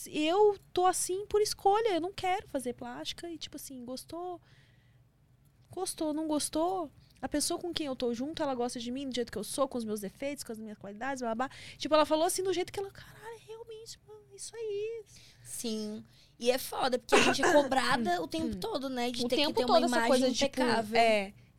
Eu 0.08 0.60
tô 0.74 0.86
assim 0.86 1.26
por 1.26 1.42
escolha, 1.42 1.96
eu 1.96 2.02
não 2.02 2.12
quero 2.12 2.46
fazer 2.50 2.74
plástica. 2.74 3.30
E, 3.32 3.38
tipo 3.38 3.56
assim, 3.56 3.84
gostou? 3.86 4.42
Gostou, 5.70 6.14
não 6.14 6.28
gostou? 6.28 6.92
A 7.22 7.30
pessoa 7.30 7.58
com 7.60 7.74
quem 7.74 7.88
eu 7.88 7.96
tô 7.96 8.14
junto, 8.14 8.44
ela 8.44 8.54
gosta 8.54 8.78
de 8.80 8.92
mim 8.92 9.08
do 9.08 9.16
jeito 9.16 9.32
que 9.32 9.38
eu 9.38 9.44
sou, 9.44 9.68
com 9.68 9.78
os 9.78 9.86
meus 9.86 10.02
defeitos, 10.02 10.44
com 10.44 10.52
as 10.52 10.60
minhas 10.60 10.78
qualidades, 10.78 11.22
blá 11.22 11.34
blá. 11.34 11.48
blá. 11.48 11.58
Tipo, 11.78 11.96
ela 11.96 12.06
falou 12.06 12.26
assim 12.26 12.44
do 12.44 12.52
jeito 12.52 12.74
que 12.74 12.80
ela, 12.80 12.92
caralho, 12.92 13.40
realmente, 13.48 13.98
mano, 14.06 14.36
isso 14.36 14.54
aí. 14.56 15.04
Sim. 15.42 16.04
E 16.38 16.52
é 16.52 16.58
foda, 16.58 17.00
porque 17.00 17.16
a 17.16 17.22
gente 17.22 17.42
é 17.42 17.54
cobrada 17.54 18.20
o 18.24 18.28
tempo 18.28 18.56
todo, 18.58 18.90
né? 18.90 19.12
De 19.12 19.24
o 19.24 19.30
ter 19.30 19.36
tempo 19.38 19.54
que 19.54 19.62
ter 19.62 19.66
todo 19.66 19.86
uma 19.86 19.86
essa 19.86 19.96
imagem 19.96 20.08
coisa 20.08 20.32
tipo, 20.32 20.46
impecável. 20.46 21.00
é. 21.00 21.26
Tipo, 21.26 21.38
mano, 21.38 21.51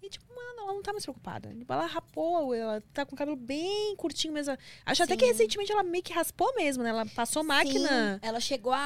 ela 0.62 0.72
não 0.74 0.82
tá 0.82 0.92
mais 0.92 1.04
preocupada. 1.04 1.54
Tipo, 1.54 1.72
ela 1.72 1.86
rapou, 1.86 2.54
ela 2.54 2.80
tá 2.92 3.04
com 3.06 3.14
o 3.14 3.18
cabelo 3.18 3.36
bem 3.36 3.94
curtinho 3.96 4.32
mesmo. 4.34 4.56
Acho 4.86 5.02
até 5.02 5.16
que 5.16 5.24
Sim. 5.24 5.32
recentemente 5.32 5.72
ela 5.72 5.82
meio 5.82 6.02
que 6.04 6.12
raspou 6.12 6.54
mesmo, 6.54 6.82
né? 6.82 6.90
Ela 6.90 7.06
passou 7.06 7.42
máquina. 7.44 8.18
Sim, 8.20 8.26
ela 8.26 8.40
chegou 8.40 8.72
a, 8.72 8.78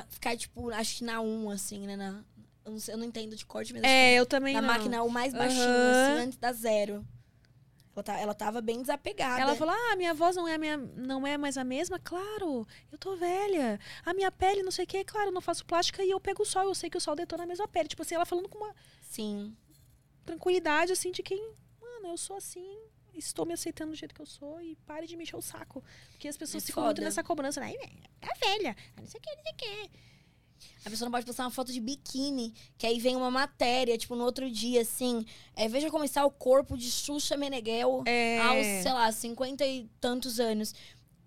a 0.00 0.04
ficar, 0.08 0.36
tipo, 0.36 0.70
acho 0.70 0.98
que 0.98 1.04
na 1.04 1.20
1, 1.20 1.50
assim, 1.50 1.86
né? 1.86 1.96
Na, 1.96 2.24
eu, 2.64 2.72
não 2.72 2.78
sei, 2.78 2.94
eu 2.94 2.98
não 2.98 3.06
entendo 3.06 3.36
de 3.36 3.44
corte, 3.44 3.72
mas 3.72 3.82
É, 3.82 4.14
eu 4.14 4.26
também 4.26 4.54
na 4.54 4.60
não. 4.62 4.68
máquina 4.68 5.02
o 5.02 5.10
mais 5.10 5.32
baixinho, 5.32 5.86
Aham. 5.86 5.90
assim, 5.90 6.18
antes 6.18 6.38
da 6.38 6.52
zero. 6.52 7.06
Ela, 7.96 8.02
tá, 8.02 8.18
ela 8.18 8.34
tava 8.34 8.60
bem 8.60 8.80
desapegada. 8.80 9.40
Ela 9.40 9.54
falou: 9.54 9.72
"Ah, 9.72 9.94
minha 9.96 10.12
voz 10.12 10.34
não 10.34 10.48
é 10.48 10.58
minha, 10.58 10.76
não 10.76 11.24
é 11.24 11.38
mais 11.38 11.56
a 11.56 11.62
mesma". 11.62 11.96
Claro, 12.00 12.66
eu 12.90 12.98
tô 12.98 13.14
velha. 13.14 13.78
A 14.04 14.12
minha 14.12 14.32
pele, 14.32 14.64
não 14.64 14.72
sei 14.72 14.84
o 14.84 14.88
quê, 14.88 15.04
claro, 15.04 15.28
eu 15.28 15.32
não 15.32 15.40
faço 15.40 15.64
plástica 15.64 16.02
e 16.02 16.10
eu 16.10 16.18
pego 16.18 16.42
o 16.42 16.46
sol, 16.46 16.64
eu 16.64 16.74
sei 16.74 16.90
que 16.90 16.96
o 16.98 17.00
sol 17.00 17.14
detona 17.14 17.44
a 17.44 17.46
mesma 17.46 17.68
pele. 17.68 17.88
Tipo 17.88 18.02
assim, 18.02 18.16
ela 18.16 18.26
falando 18.26 18.48
com 18.48 18.58
uma 18.58 18.74
Sim. 19.00 19.56
Tranquilidade 20.24 20.92
assim 20.92 21.10
de 21.12 21.22
quem, 21.22 21.40
mano, 21.80 22.08
eu 22.08 22.16
sou 22.16 22.36
assim, 22.36 22.76
estou 23.14 23.44
me 23.46 23.52
aceitando 23.52 23.92
do 23.92 23.96
jeito 23.96 24.14
que 24.14 24.20
eu 24.20 24.26
sou 24.26 24.60
e 24.60 24.76
pare 24.86 25.06
de 25.06 25.16
me 25.16 25.22
encher 25.24 25.36
o 25.36 25.42
saco. 25.42 25.82
Porque 26.10 26.28
as 26.28 26.36
pessoas 26.36 26.62
É 26.64 26.66
ficam 26.66 26.84
muito 26.84 26.96
foda. 26.96 27.04
nessa 27.06 27.22
cobrança, 27.22 27.60
né? 27.60 27.72
Tá 28.20 28.32
velha. 28.44 28.76
ah, 28.96 29.00
Não 29.00 29.06
sei 29.06 29.18
o 29.18 29.22
que, 29.22 29.34
não 29.36 29.42
sei 29.42 29.52
o 29.52 29.56
que. 29.56 29.90
A 30.86 30.90
pessoa 30.90 31.06
não 31.06 31.12
pode 31.12 31.26
postar 31.26 31.44
uma 31.44 31.50
foto 31.50 31.72
de 31.72 31.80
biquíni, 31.80 32.54
que 32.78 32.86
aí 32.86 32.98
vem 32.98 33.16
uma 33.16 33.30
matéria, 33.30 33.96
tipo, 33.98 34.14
no 34.16 34.24
outro 34.24 34.50
dia, 34.50 34.80
assim. 34.82 35.24
é, 35.54 35.68
veja 35.68 35.90
como 35.90 36.04
está 36.04 36.24
o 36.24 36.30
corpo 36.30 36.76
de 36.76 36.90
Xuxa 36.90 37.36
Meneghel 37.36 38.02
É. 38.06 38.38
aos, 38.40 38.66
sei 38.82 38.92
lá, 38.92 39.10
cinquenta 39.12 39.64
e 39.66 39.88
tantos 40.00 40.38
anos. 40.40 40.74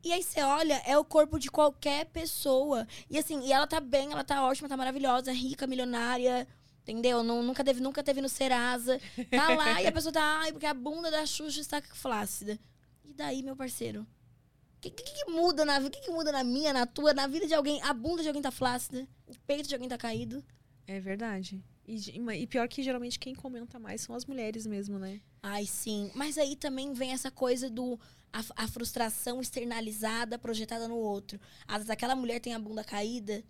E 0.03 0.11
aí 0.13 0.23
você 0.23 0.41
olha, 0.41 0.81
é 0.85 0.97
o 0.97 1.03
corpo 1.03 1.37
de 1.39 1.49
qualquer 1.51 2.05
pessoa. 2.05 2.87
E 3.09 3.17
assim, 3.17 3.41
e 3.45 3.51
ela 3.51 3.67
tá 3.67 3.79
bem, 3.79 4.11
ela 4.11 4.23
tá 4.23 4.43
ótima, 4.45 4.69
tá 4.69 4.77
maravilhosa, 4.77 5.31
rica, 5.31 5.67
milionária. 5.67 6.47
Entendeu? 6.87 7.21
Não, 7.21 7.43
nunca, 7.43 7.65
teve, 7.65 7.81
nunca 7.81 8.01
teve 8.01 8.21
no 8.21 8.29
Serasa. 8.29 8.97
Tá 9.29 9.53
lá 9.53 9.81
e 9.81 9.87
a 9.87 9.91
pessoa 9.91 10.13
tá, 10.13 10.39
ai, 10.39 10.53
porque 10.53 10.65
a 10.65 10.73
bunda 10.73 11.11
da 11.11 11.25
Xuxa 11.25 11.59
está 11.59 11.81
flácida. 11.81 12.57
E 13.03 13.13
daí, 13.13 13.43
meu 13.43 13.57
parceiro? 13.57 14.03
O 14.77 14.79
que, 14.79 14.89
que, 14.89 15.03
que 15.03 15.29
muda 15.29 15.65
na 15.65 15.79
vida? 15.79 15.89
O 15.89 15.91
que, 15.91 16.05
que 16.05 16.11
muda 16.11 16.31
na 16.31 16.45
minha, 16.45 16.71
na 16.71 16.85
tua, 16.85 17.13
na 17.13 17.27
vida 17.27 17.45
de 17.45 17.53
alguém? 17.53 17.81
A 17.81 17.93
bunda 17.93 18.21
de 18.21 18.29
alguém 18.29 18.41
tá 18.41 18.51
flácida, 18.51 19.05
o 19.25 19.37
peito 19.45 19.67
de 19.67 19.75
alguém 19.75 19.89
tá 19.89 19.97
caído. 19.97 20.41
É 20.85 20.99
verdade. 21.01 21.61
E, 21.85 21.95
e 21.95 22.47
pior 22.47 22.69
que 22.69 22.81
geralmente 22.81 23.19
quem 23.19 23.35
comenta 23.35 23.77
mais 23.77 24.01
são 24.01 24.15
as 24.15 24.25
mulheres 24.25 24.65
mesmo, 24.65 24.97
né? 24.97 25.19
Ai, 25.43 25.65
sim. 25.65 26.09
Mas 26.15 26.37
aí 26.37 26.55
também 26.55 26.93
vem 26.93 27.11
essa 27.11 27.29
coisa 27.29 27.69
do 27.69 27.99
a, 28.31 28.63
a 28.63 28.67
frustração 28.67 29.41
externalizada, 29.41 30.39
projetada 30.39 30.87
no 30.87 30.95
outro. 30.95 31.39
Às 31.67 31.77
vezes 31.77 31.89
aquela 31.89 32.15
mulher 32.15 32.39
tem 32.39 32.53
a 32.53 32.59
bunda 32.59 32.83
caída 32.83 33.43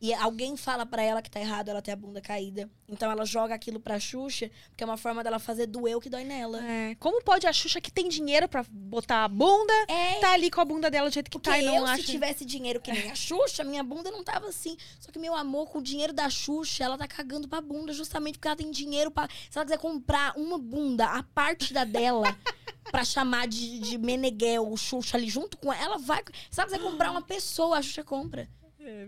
E 0.00 0.14
alguém 0.14 0.56
fala 0.56 0.86
pra 0.86 1.02
ela 1.02 1.20
que 1.20 1.30
tá 1.30 1.40
errado 1.40 1.70
ela 1.70 1.82
ter 1.82 1.90
a 1.90 1.96
bunda 1.96 2.20
caída. 2.20 2.70
Então 2.88 3.10
ela 3.10 3.24
joga 3.24 3.54
aquilo 3.54 3.80
pra 3.80 3.98
Xuxa, 3.98 4.48
porque 4.68 4.84
é 4.84 4.86
uma 4.86 4.96
forma 4.96 5.24
dela 5.24 5.40
fazer 5.40 5.66
doer 5.66 5.96
o 5.96 6.00
que 6.00 6.08
dói 6.08 6.24
nela. 6.24 6.64
É, 6.64 6.94
como 7.00 7.22
pode 7.22 7.46
a 7.48 7.52
Xuxa 7.52 7.80
que 7.80 7.90
tem 7.90 8.08
dinheiro 8.08 8.48
pra 8.48 8.64
botar 8.70 9.24
a 9.24 9.28
bunda, 9.28 9.72
É, 9.88 10.20
tá 10.20 10.32
ali 10.32 10.50
com 10.50 10.60
a 10.60 10.64
bunda 10.64 10.88
dela 10.88 11.10
do 11.10 11.12
jeito 11.12 11.28
que 11.28 11.36
Porque 11.36 11.50
tá 11.50 11.58
e 11.58 11.62
não 11.64 11.76
eu, 11.76 11.86
acha... 11.86 12.02
se 12.02 12.08
tivesse 12.08 12.44
dinheiro 12.44 12.80
que 12.80 12.92
nem 12.92 13.10
a 13.10 13.14
Xuxa, 13.14 13.64
minha 13.64 13.82
bunda 13.82 14.10
não 14.10 14.22
tava 14.22 14.46
assim. 14.46 14.76
Só 15.00 15.10
que 15.10 15.18
meu 15.18 15.34
amor, 15.34 15.68
com 15.68 15.80
o 15.80 15.82
dinheiro 15.82 16.12
da 16.12 16.30
Xuxa, 16.30 16.84
ela 16.84 16.96
tá 16.96 17.08
cagando 17.08 17.48
pra 17.48 17.60
bunda, 17.60 17.92
justamente 17.92 18.34
porque 18.38 18.48
ela 18.48 18.56
tem 18.56 18.70
dinheiro 18.70 19.10
pra. 19.10 19.28
Se 19.50 19.58
ela 19.58 19.64
quiser 19.64 19.78
comprar 19.78 20.32
uma 20.36 20.58
bunda, 20.58 21.06
a 21.06 21.24
parte 21.24 21.74
da 21.74 21.82
dela, 21.82 22.36
pra 22.90 23.04
chamar 23.04 23.48
de, 23.48 23.80
de 23.80 23.98
Meneghel, 23.98 24.70
o 24.70 24.76
Xuxa 24.76 25.16
ali 25.16 25.28
junto 25.28 25.56
com 25.58 25.72
ela, 25.72 25.84
ela 25.84 25.98
vai. 25.98 26.22
Se 26.50 26.60
ela 26.60 26.70
quiser 26.70 26.80
comprar 26.82 27.10
uma 27.10 27.22
pessoa, 27.22 27.78
a 27.78 27.82
Xuxa 27.82 28.04
compra. 28.04 28.48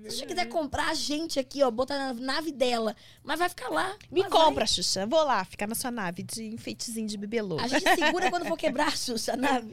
Se 0.02 0.07
a 0.07 0.11
Xuxa 0.11 0.27
quiser 0.27 0.48
comprar 0.48 0.89
a 0.90 0.94
gente 0.94 1.39
aqui, 1.39 1.62
ó, 1.62 1.70
botar 1.70 1.97
na 1.98 2.15
nave 2.15 2.52
dela, 2.52 2.94
mas 3.23 3.39
vai 3.39 3.48
ficar 3.48 3.69
lá. 3.69 3.97
Me 4.11 4.20
ela 4.20 4.28
vai. 4.31 4.44
compra, 4.44 4.66
Xuxa. 4.66 5.07
Vou 5.07 5.23
lá 5.24 5.44
ficar 5.44 5.66
na 5.66 5.74
sua 5.74 5.90
nave 5.90 6.23
de 6.23 6.44
enfeitezinho 6.47 7.07
de 7.07 7.16
bebelô. 7.16 7.59
A 7.59 7.66
gente 7.69 7.85
segura 7.94 8.31
quando 8.31 8.47
for 8.47 8.57
quebrar 8.57 8.89
a 8.89 8.90
Xuxa, 8.97 9.35
a 9.35 9.36
nave. 9.36 9.70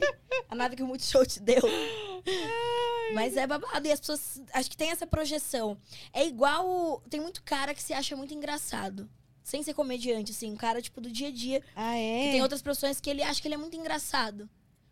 A 0.48 0.54
nave 0.54 0.76
que 0.76 0.82
o 0.82 0.86
Multishow 0.86 1.24
te 1.26 1.40
deu. 1.40 1.62
Mas 3.14 3.36
é 3.36 3.46
babado. 3.46 3.86
E 3.86 3.92
as 3.92 4.00
pessoas. 4.00 4.40
Acho 4.52 4.70
que 4.70 4.76
tem 4.76 4.90
essa 4.90 5.06
projeção. 5.06 5.78
É 6.12 6.26
igual. 6.26 7.02
Tem 7.08 7.20
muito 7.20 7.42
cara 7.42 7.74
que 7.74 7.82
se 7.82 7.92
acha 7.92 8.14
muito 8.16 8.34
engraçado. 8.34 9.08
Sem 9.42 9.62
ser 9.62 9.72
comediante, 9.72 10.32
assim. 10.32 10.52
Um 10.52 10.56
cara, 10.56 10.82
tipo, 10.82 11.00
do 11.00 11.10
dia 11.10 11.28
a 11.28 11.32
dia. 11.32 11.62
Ah, 11.74 11.94
Que 11.94 12.28
é? 12.28 12.32
tem 12.32 12.42
outras 12.42 12.60
profissões 12.60 13.00
que 13.00 13.08
ele 13.08 13.22
acha 13.22 13.40
que 13.40 13.48
ele 13.48 13.54
é 13.54 13.58
muito 13.58 13.76
engraçado. 13.76 14.48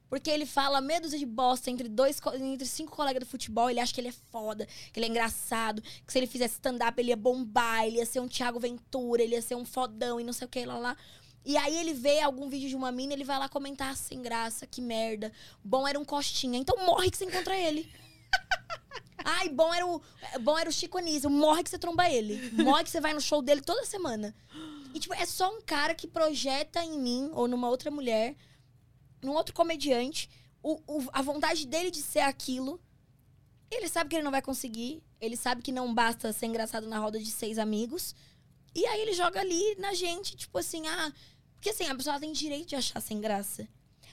Porque 0.08 0.30
ele 0.30 0.46
fala 0.46 0.80
dúzia 1.00 1.18
de 1.18 1.26
bosta 1.26 1.70
entre 1.70 1.88
dois, 1.88 2.20
entre 2.34 2.66
cinco 2.66 2.94
colegas 2.94 3.20
do 3.20 3.26
futebol, 3.26 3.68
ele 3.68 3.80
acha 3.80 3.92
que 3.92 4.00
ele 4.00 4.08
é 4.08 4.14
foda, 4.30 4.66
que 4.92 4.98
ele 4.98 5.06
é 5.06 5.08
engraçado, 5.08 5.82
que 5.82 6.12
se 6.12 6.18
ele 6.18 6.26
fizesse 6.26 6.54
stand-up 6.54 7.00
ele 7.00 7.10
ia 7.10 7.16
bombar, 7.16 7.84
ele 7.84 7.96
ia 7.96 8.06
ser 8.06 8.20
um 8.20 8.28
Thiago 8.28 8.60
Ventura, 8.60 9.22
ele 9.22 9.34
ia 9.34 9.42
ser 9.42 9.56
um 9.56 9.64
fodão 9.64 10.20
e 10.20 10.24
não 10.24 10.32
sei 10.32 10.46
o 10.46 10.50
que 10.50 10.64
lá 10.64 10.78
lá. 10.78 10.96
E 11.44 11.56
aí 11.56 11.76
ele 11.76 11.92
vê 11.92 12.20
algum 12.20 12.48
vídeo 12.48 12.68
de 12.68 12.74
uma 12.74 12.90
mina, 12.90 13.12
ele 13.12 13.24
vai 13.24 13.38
lá 13.38 13.48
comentar 13.48 13.92
"Ah, 13.92 13.96
sem 13.96 14.20
graça, 14.20 14.66
que 14.66 14.80
merda. 14.80 15.32
Bom 15.62 15.86
era 15.86 15.98
um 15.98 16.04
Costinha. 16.04 16.58
Então 16.58 16.76
morre 16.84 17.10
que 17.10 17.16
você 17.16 17.24
encontra 17.24 17.56
ele. 17.56 17.88
Ai, 19.24 19.48
bom 19.48 19.72
era 19.72 19.86
o, 19.86 20.00
bom 20.40 20.58
era 20.58 20.68
o 20.68 20.72
Chico 20.72 20.98
Anísio. 20.98 21.30
Morre 21.30 21.62
que 21.62 21.70
você 21.70 21.78
tromba 21.78 22.08
ele. 22.08 22.50
Morre 22.62 22.84
que 22.84 22.90
você 22.90 23.00
vai 23.00 23.12
no 23.12 23.20
show 23.20 23.42
dele 23.42 23.60
toda 23.60 23.84
semana. 23.84 24.34
E, 24.94 24.98
tipo, 24.98 25.14
é 25.14 25.26
só 25.26 25.54
um 25.54 25.60
cara 25.60 25.94
que 25.94 26.06
projeta 26.06 26.82
em 26.82 26.98
mim 26.98 27.30
ou 27.32 27.46
numa 27.46 27.68
outra 27.68 27.90
mulher, 27.90 28.34
num 29.26 29.34
outro 29.34 29.52
comediante, 29.54 30.30
o, 30.62 30.80
o- 30.86 31.08
a 31.12 31.20
vontade 31.20 31.66
dele 31.66 31.90
de 31.90 32.00
ser 32.02 32.20
aquilo. 32.20 32.80
Ele 33.70 33.88
sabe 33.88 34.08
que 34.10 34.16
ele 34.16 34.22
não 34.22 34.30
vai 34.30 34.40
conseguir. 34.42 35.02
Ele 35.20 35.36
sabe 35.36 35.60
que 35.62 35.72
não 35.72 35.92
basta 35.92 36.32
ser 36.32 36.46
engraçado 36.46 36.86
na 36.86 36.98
roda 36.98 37.18
de 37.18 37.30
seis 37.30 37.58
amigos. 37.58 38.14
E 38.74 38.86
aí 38.86 39.00
ele 39.00 39.12
joga 39.14 39.40
ali 39.40 39.74
na 39.76 39.92
gente, 39.94 40.36
tipo 40.36 40.56
assim, 40.58 40.86
ah. 40.86 41.12
Porque 41.54 41.70
assim, 41.70 41.84
a 41.84 41.94
pessoa 41.94 42.20
tem 42.20 42.32
direito 42.32 42.68
de 42.68 42.76
achar 42.76 43.00
sem 43.00 43.20
graça. 43.20 43.66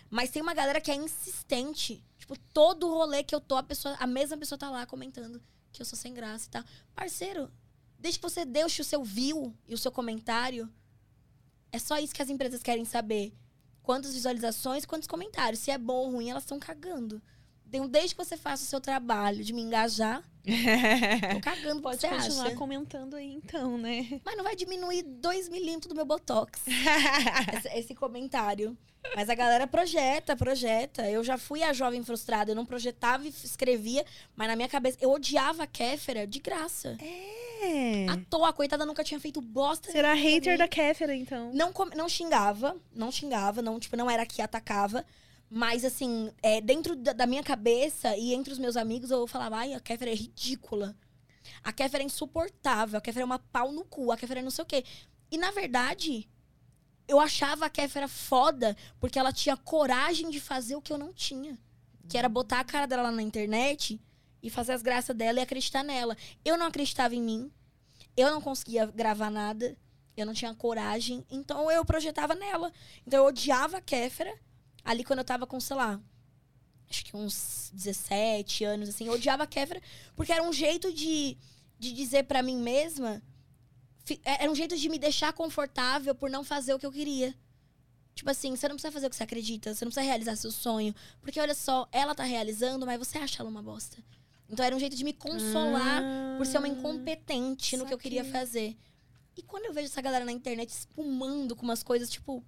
Mas 0.09 0.29
tem 0.31 0.41
uma 0.41 0.53
galera 0.53 0.81
que 0.81 0.89
é 0.91 0.95
insistente. 0.95 2.03
Tipo, 2.17 2.37
todo 2.53 2.87
rolê 2.89 3.23
que 3.23 3.35
eu 3.35 3.41
tô, 3.41 3.55
a, 3.55 3.63
pessoa, 3.63 3.95
a 3.99 4.07
mesma 4.07 4.37
pessoa 4.37 4.57
tá 4.57 4.69
lá 4.69 4.85
comentando 4.85 5.41
que 5.71 5.81
eu 5.81 5.85
sou 5.85 5.97
sem 5.97 6.13
graça 6.13 6.47
e 6.47 6.49
tal. 6.49 6.63
Parceiro, 6.95 7.51
desde 7.99 8.19
que 8.19 8.23
você 8.29 8.45
deixe 8.45 8.81
o 8.81 8.85
seu 8.85 9.03
view 9.03 9.53
e 9.67 9.73
o 9.73 9.77
seu 9.77 9.91
comentário, 9.91 10.71
é 11.71 11.77
só 11.79 11.97
isso 11.99 12.13
que 12.13 12.21
as 12.21 12.29
empresas 12.29 12.63
querem 12.63 12.85
saber. 12.85 13.33
Quantas 13.83 14.13
visualizações, 14.13 14.85
quantos 14.85 15.07
comentários. 15.07 15.59
Se 15.59 15.69
é 15.69 15.77
bom 15.77 16.05
ou 16.05 16.11
ruim, 16.11 16.29
elas 16.29 16.43
estão 16.43 16.57
cagando. 16.57 17.21
Então, 17.67 17.87
desde 17.87 18.15
que 18.15 18.23
você 18.23 18.37
faça 18.37 18.63
o 18.63 18.67
seu 18.67 18.79
trabalho 18.79 19.43
de 19.43 19.53
me 19.53 19.61
engajar, 19.61 20.23
tô 20.43 21.41
cagando 21.41 21.81
Pode 21.81 22.01
você 22.01 22.07
continuar 22.09 22.47
acha. 22.47 22.55
comentando 22.55 23.15
aí, 23.15 23.33
então, 23.33 23.77
né? 23.77 24.21
Mas 24.25 24.35
não 24.35 24.43
vai 24.43 24.55
diminuir 24.55 25.03
2 25.03 25.49
milímetros 25.49 25.87
do 25.87 25.95
meu 25.95 26.05
botox. 26.05 26.61
esse, 27.57 27.67
esse 27.79 27.95
comentário. 27.95 28.77
Mas 29.15 29.29
a 29.29 29.35
galera 29.35 29.67
projeta, 29.67 30.35
projeta. 30.35 31.09
Eu 31.09 31.23
já 31.23 31.37
fui 31.37 31.61
a 31.61 31.73
jovem 31.73 32.03
frustrada. 32.03 32.51
Eu 32.51 32.55
não 32.55 32.65
projetava 32.65 33.25
e 33.25 33.29
escrevia, 33.29 34.05
mas 34.35 34.47
na 34.47 34.55
minha 34.55 34.69
cabeça 34.69 34.97
eu 35.01 35.11
odiava 35.11 35.63
a 35.63 35.67
Kéfera 35.67 36.25
de 36.25 36.39
graça. 36.39 36.97
É. 36.99 38.07
À 38.09 38.17
toa, 38.29 38.49
a 38.49 38.53
coitada 38.53 38.85
nunca 38.85 39.03
tinha 39.03 39.19
feito 39.19 39.41
bosta. 39.41 39.91
Será 39.91 40.13
hater 40.13 40.57
da. 40.57 40.67
Kéfera, 40.67 41.15
então. 41.15 41.51
Não, 41.53 41.71
não 41.95 42.09
xingava, 42.09 42.75
não 42.93 43.11
xingava, 43.11 43.61
não, 43.61 43.79
tipo, 43.79 43.95
não 43.95 44.09
era 44.09 44.25
que 44.25 44.41
atacava. 44.41 45.05
Mas, 45.55 45.85
assim, 45.85 46.31
é, 46.41 46.59
dentro 46.59 46.95
da, 46.95 47.13
da 47.13 47.27
minha 47.27 47.43
cabeça 47.43 48.17
e 48.17 48.33
entre 48.33 48.51
os 48.51 48.57
meus 48.57 48.75
amigos, 48.75 49.11
eu 49.11 49.27
falava, 49.27 49.57
ai, 49.57 49.75
a 49.75 49.79
Kéfera 49.79 50.09
é 50.09 50.15
ridícula. 50.15 50.97
A 51.63 51.71
Kéfera 51.71 52.01
é 52.01 52.05
insuportável, 52.07 52.97
a 52.97 53.01
Kéfera 53.01 53.21
é 53.21 53.25
uma 53.25 53.37
pau 53.37 53.71
no 53.71 53.85
cu, 53.85 54.11
a 54.11 54.17
Kéfera 54.17 54.39
é 54.39 54.43
não 54.43 54.49
sei 54.49 54.63
o 54.63 54.65
quê. 54.65 54.83
E, 55.29 55.37
na 55.37 55.51
verdade, 55.51 56.27
eu 57.07 57.19
achava 57.19 57.67
a 57.67 57.69
Kéfera 57.69 58.07
foda 58.07 58.75
porque 58.99 59.19
ela 59.19 59.31
tinha 59.31 59.55
coragem 59.55 60.31
de 60.31 60.41
fazer 60.41 60.75
o 60.75 60.81
que 60.81 60.91
eu 60.91 60.97
não 60.97 61.13
tinha. 61.13 61.55
Que 62.09 62.17
era 62.17 62.27
botar 62.27 62.59
a 62.59 62.65
cara 62.65 62.87
dela 62.87 63.11
na 63.11 63.21
internet 63.21 64.01
e 64.41 64.49
fazer 64.49 64.71
as 64.71 64.81
graças 64.81 65.15
dela 65.15 65.37
e 65.37 65.43
acreditar 65.43 65.83
nela. 65.83 66.17
Eu 66.43 66.57
não 66.57 66.65
acreditava 66.65 67.13
em 67.13 67.21
mim. 67.21 67.51
Eu 68.17 68.31
não 68.31 68.41
conseguia 68.41 68.87
gravar 68.87 69.29
nada. 69.29 69.77
Eu 70.17 70.25
não 70.25 70.33
tinha 70.33 70.55
coragem. 70.55 71.23
Então 71.29 71.69
eu 71.69 71.85
projetava 71.85 72.33
nela. 72.33 72.73
Então 73.05 73.19
eu 73.19 73.25
odiava 73.27 73.77
a 73.77 73.81
Kéfera. 73.81 74.33
Ali 74.83 75.03
quando 75.03 75.19
eu 75.19 75.25
tava 75.25 75.47
com, 75.47 75.59
sei 75.59 75.75
lá, 75.75 75.99
acho 76.89 77.05
que 77.05 77.15
uns 77.15 77.71
17 77.73 78.63
anos, 78.65 78.89
assim, 78.89 79.07
eu 79.07 79.13
odiava 79.13 79.43
a 79.43 79.47
Kéfera. 79.47 79.81
Porque 80.15 80.31
era 80.31 80.43
um 80.43 80.53
jeito 80.53 80.91
de, 80.91 81.37
de 81.79 81.93
dizer 81.93 82.23
pra 82.23 82.43
mim 82.43 82.57
mesma. 82.57 83.21
é, 84.25 84.43
Era 84.43 84.51
um 84.51 84.55
jeito 84.55 84.75
de 84.77 84.89
me 84.89 84.99
deixar 84.99 85.33
confortável 85.33 86.13
por 86.13 86.29
não 86.29 86.43
fazer 86.43 86.73
o 86.73 86.79
que 86.79 86.85
eu 86.85 86.91
queria. 86.91 87.33
Tipo 88.13 88.29
assim, 88.29 88.55
você 88.55 88.67
não 88.67 88.75
precisa 88.75 88.91
fazer 88.91 89.07
o 89.07 89.09
que 89.09 89.15
você 89.15 89.23
acredita, 89.23 89.73
você 89.73 89.83
não 89.85 89.89
precisa 89.89 90.05
realizar 90.05 90.35
seu 90.35 90.51
sonho. 90.51 90.93
Porque 91.21 91.39
olha 91.39 91.55
só, 91.55 91.87
ela 91.91 92.13
tá 92.13 92.23
realizando, 92.23 92.85
mas 92.85 92.99
você 92.99 93.17
acha 93.17 93.41
ela 93.41 93.49
uma 93.49 93.63
bosta. 93.63 93.97
Então 94.49 94.63
era 94.63 94.75
um 94.75 94.79
jeito 94.79 94.95
de 94.95 95.03
me 95.03 95.13
consolar 95.13 96.03
por 96.37 96.45
ser 96.45 96.59
uma 96.59 96.67
incompetente 96.67 97.75
no 97.75 97.85
que 97.87 97.93
eu 97.93 97.97
queria 97.97 98.23
fazer. 98.25 98.77
E 99.35 99.41
quando 99.41 99.65
eu 99.65 99.73
vejo 99.73 99.87
essa 99.87 100.01
galera 100.01 100.23
na 100.25 100.31
internet 100.31 100.69
espumando 100.69 101.55
com 101.55 101.63
umas 101.63 101.81
coisas, 101.81 102.07
tipo, 102.07 102.43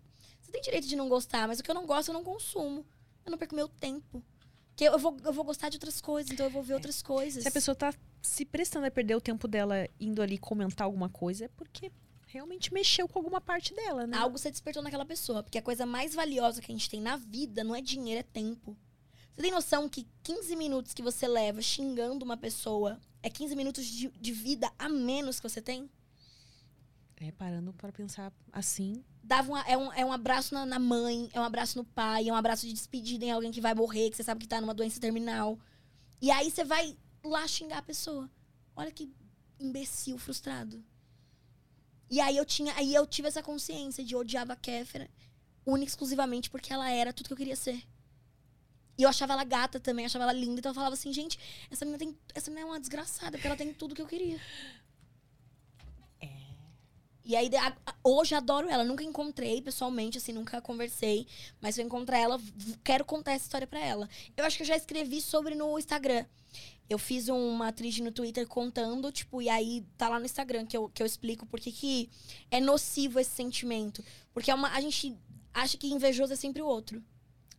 tem 0.55 0.61
direito 0.61 0.87
de 0.87 0.95
não 0.95 1.09
gostar, 1.09 1.47
mas 1.47 1.59
o 1.59 1.63
que 1.63 1.69
eu 1.69 1.75
não 1.75 1.85
gosto 1.85 2.09
eu 2.09 2.13
não 2.13 2.23
consumo. 2.23 2.85
Eu 3.25 3.31
não 3.31 3.37
perco 3.37 3.55
meu 3.55 3.67
tempo. 3.67 4.23
Porque 4.69 4.85
eu 4.85 4.97
vou, 4.97 5.17
eu 5.23 5.33
vou 5.33 5.43
gostar 5.43 5.69
de 5.69 5.77
outras 5.77 6.01
coisas, 6.01 6.31
então 6.31 6.45
eu 6.45 6.49
vou 6.49 6.63
ver 6.63 6.73
outras 6.73 7.01
coisas. 7.01 7.43
Se 7.43 7.47
a 7.47 7.51
pessoa 7.51 7.75
tá 7.75 7.93
se 8.21 8.45
prestando 8.45 8.85
a 8.85 8.91
perder 8.91 9.15
o 9.15 9.21
tempo 9.21 9.47
dela 9.47 9.87
indo 9.99 10.21
ali 10.21 10.37
comentar 10.37 10.85
alguma 10.85 11.09
coisa, 11.09 11.45
é 11.45 11.47
porque 11.49 11.91
realmente 12.27 12.73
mexeu 12.73 13.07
com 13.07 13.19
alguma 13.19 13.39
parte 13.39 13.73
dela, 13.73 14.05
né? 14.05 14.17
Algo 14.17 14.37
você 14.37 14.51
despertou 14.51 14.83
naquela 14.83 15.05
pessoa. 15.05 15.43
Porque 15.43 15.57
a 15.57 15.61
coisa 15.61 15.85
mais 15.85 16.13
valiosa 16.13 16.61
que 16.61 16.71
a 16.71 16.75
gente 16.75 16.89
tem 16.89 17.01
na 17.01 17.15
vida 17.15 17.63
não 17.63 17.75
é 17.75 17.81
dinheiro, 17.81 18.19
é 18.19 18.23
tempo. 18.23 18.77
Você 19.33 19.41
tem 19.41 19.51
noção 19.51 19.89
que 19.89 20.07
15 20.23 20.55
minutos 20.55 20.93
que 20.93 21.01
você 21.01 21.27
leva 21.27 21.61
xingando 21.61 22.23
uma 22.23 22.37
pessoa 22.37 22.99
é 23.21 23.29
15 23.29 23.55
minutos 23.55 23.85
de, 23.85 24.09
de 24.09 24.31
vida 24.31 24.71
a 24.77 24.87
menos 24.87 25.39
que 25.39 25.49
você 25.49 25.61
tem? 25.61 25.89
É, 27.17 27.31
parando 27.31 27.73
pra 27.73 27.91
pensar 27.91 28.31
assim. 28.51 29.03
Dava 29.27 29.51
uma- 29.51 29.67
é, 29.67 29.75
um, 29.75 29.91
é 29.93 30.05
um 30.05 30.13
abraço 30.13 30.53
na, 30.53 30.67
na 30.67 30.77
mãe, 30.77 31.29
é 31.33 31.39
um 31.39 31.43
abraço 31.43 31.79
no 31.79 31.83
pai, 31.83 32.29
é 32.29 32.31
um 32.31 32.35
abraço 32.35 32.67
de 32.67 32.73
despedida 32.73 33.25
em 33.25 33.31
alguém 33.31 33.51
que 33.51 33.59
vai 33.59 33.73
morrer, 33.73 34.11
que 34.11 34.15
você 34.15 34.23
sabe 34.23 34.41
que 34.41 34.47
tá 34.47 34.61
numa 34.61 34.73
doença 34.73 34.99
terminal. 34.99 35.59
E 36.21 36.29
aí 36.29 36.51
você 36.51 36.63
vai 36.63 36.95
lá 37.23 37.47
xingar 37.47 37.79
a 37.79 37.81
pessoa. 37.81 38.29
Olha 38.75 38.91
que 38.91 39.11
imbecil 39.59 40.19
frustrado. 40.19 40.83
E 42.07 42.21
aí 42.21 42.37
eu 42.37 42.45
tinha, 42.45 42.71
aí 42.75 42.93
eu 42.93 43.07
tive 43.07 43.27
essa 43.27 43.41
consciência 43.41 44.03
de 44.03 44.15
odiava 44.15 44.53
a 44.53 44.55
Kéfera 44.55 45.09
única 45.65 45.89
exclusivamente 45.89 46.51
porque 46.51 46.71
ela 46.71 46.87
era 46.91 47.11
tudo 47.11 47.25
que 47.25 47.33
eu 47.33 47.37
queria 47.37 47.55
ser. 47.55 47.83
E 48.95 49.01
eu 49.01 49.09
achava 49.09 49.33
ela 49.33 49.43
gata 49.43 49.79
também, 49.79 50.05
achava 50.05 50.23
ela 50.25 50.33
linda, 50.33 50.59
então 50.59 50.69
eu 50.69 50.75
falava 50.75 50.93
assim, 50.93 51.11
gente, 51.11 51.39
essa 51.71 51.83
menina 51.83 51.97
tem, 51.97 52.17
essa 52.35 52.51
menina 52.51 52.67
é 52.67 52.71
uma 52.71 52.79
desgraçada, 52.79 53.31
porque 53.31 53.47
ela 53.47 53.57
tem 53.57 53.73
tudo 53.73 53.95
que 53.95 54.01
eu 54.01 54.07
queria. 54.07 54.39
E 57.25 57.35
aí, 57.35 57.49
hoje 58.03 58.35
adoro 58.35 58.69
ela. 58.69 58.83
Nunca 58.83 59.03
encontrei 59.03 59.59
pessoalmente, 59.59 60.19
assim, 60.19 60.31
nunca 60.31 60.61
conversei. 60.61 61.25
Mas 61.59 61.73
se 61.73 61.81
eu 61.81 61.85
encontrar 61.85 62.19
ela, 62.19 62.39
quero 62.83 63.03
contar 63.03 63.31
essa 63.33 63.45
história 63.45 63.65
pra 63.65 63.79
ela. 63.79 64.07
Eu 64.37 64.45
acho 64.45 64.57
que 64.57 64.63
eu 64.63 64.67
já 64.67 64.75
escrevi 64.75 65.19
sobre 65.19 65.55
no 65.55 65.77
Instagram. 65.79 66.23
Eu 66.87 66.99
fiz 66.99 67.27
uma 67.27 67.69
atriz 67.69 67.99
no 67.99 68.11
Twitter 68.11 68.47
contando, 68.47 69.11
tipo, 69.11 69.41
e 69.41 69.49
aí 69.49 69.83
tá 69.97 70.07
lá 70.07 70.19
no 70.19 70.25
Instagram 70.25 70.67
que 70.67 70.77
eu, 70.77 70.87
que 70.89 71.01
eu 71.01 71.05
explico 71.07 71.47
por 71.47 71.59
que 71.59 72.09
é 72.51 72.59
nocivo 72.61 73.19
esse 73.19 73.31
sentimento. 73.31 74.05
Porque 74.31 74.51
é 74.51 74.53
uma, 74.53 74.69
a 74.69 74.79
gente 74.79 75.17
acha 75.51 75.77
que 75.77 75.87
invejoso 75.87 76.33
é 76.33 76.35
sempre 76.35 76.61
o 76.61 76.67
outro. 76.67 77.03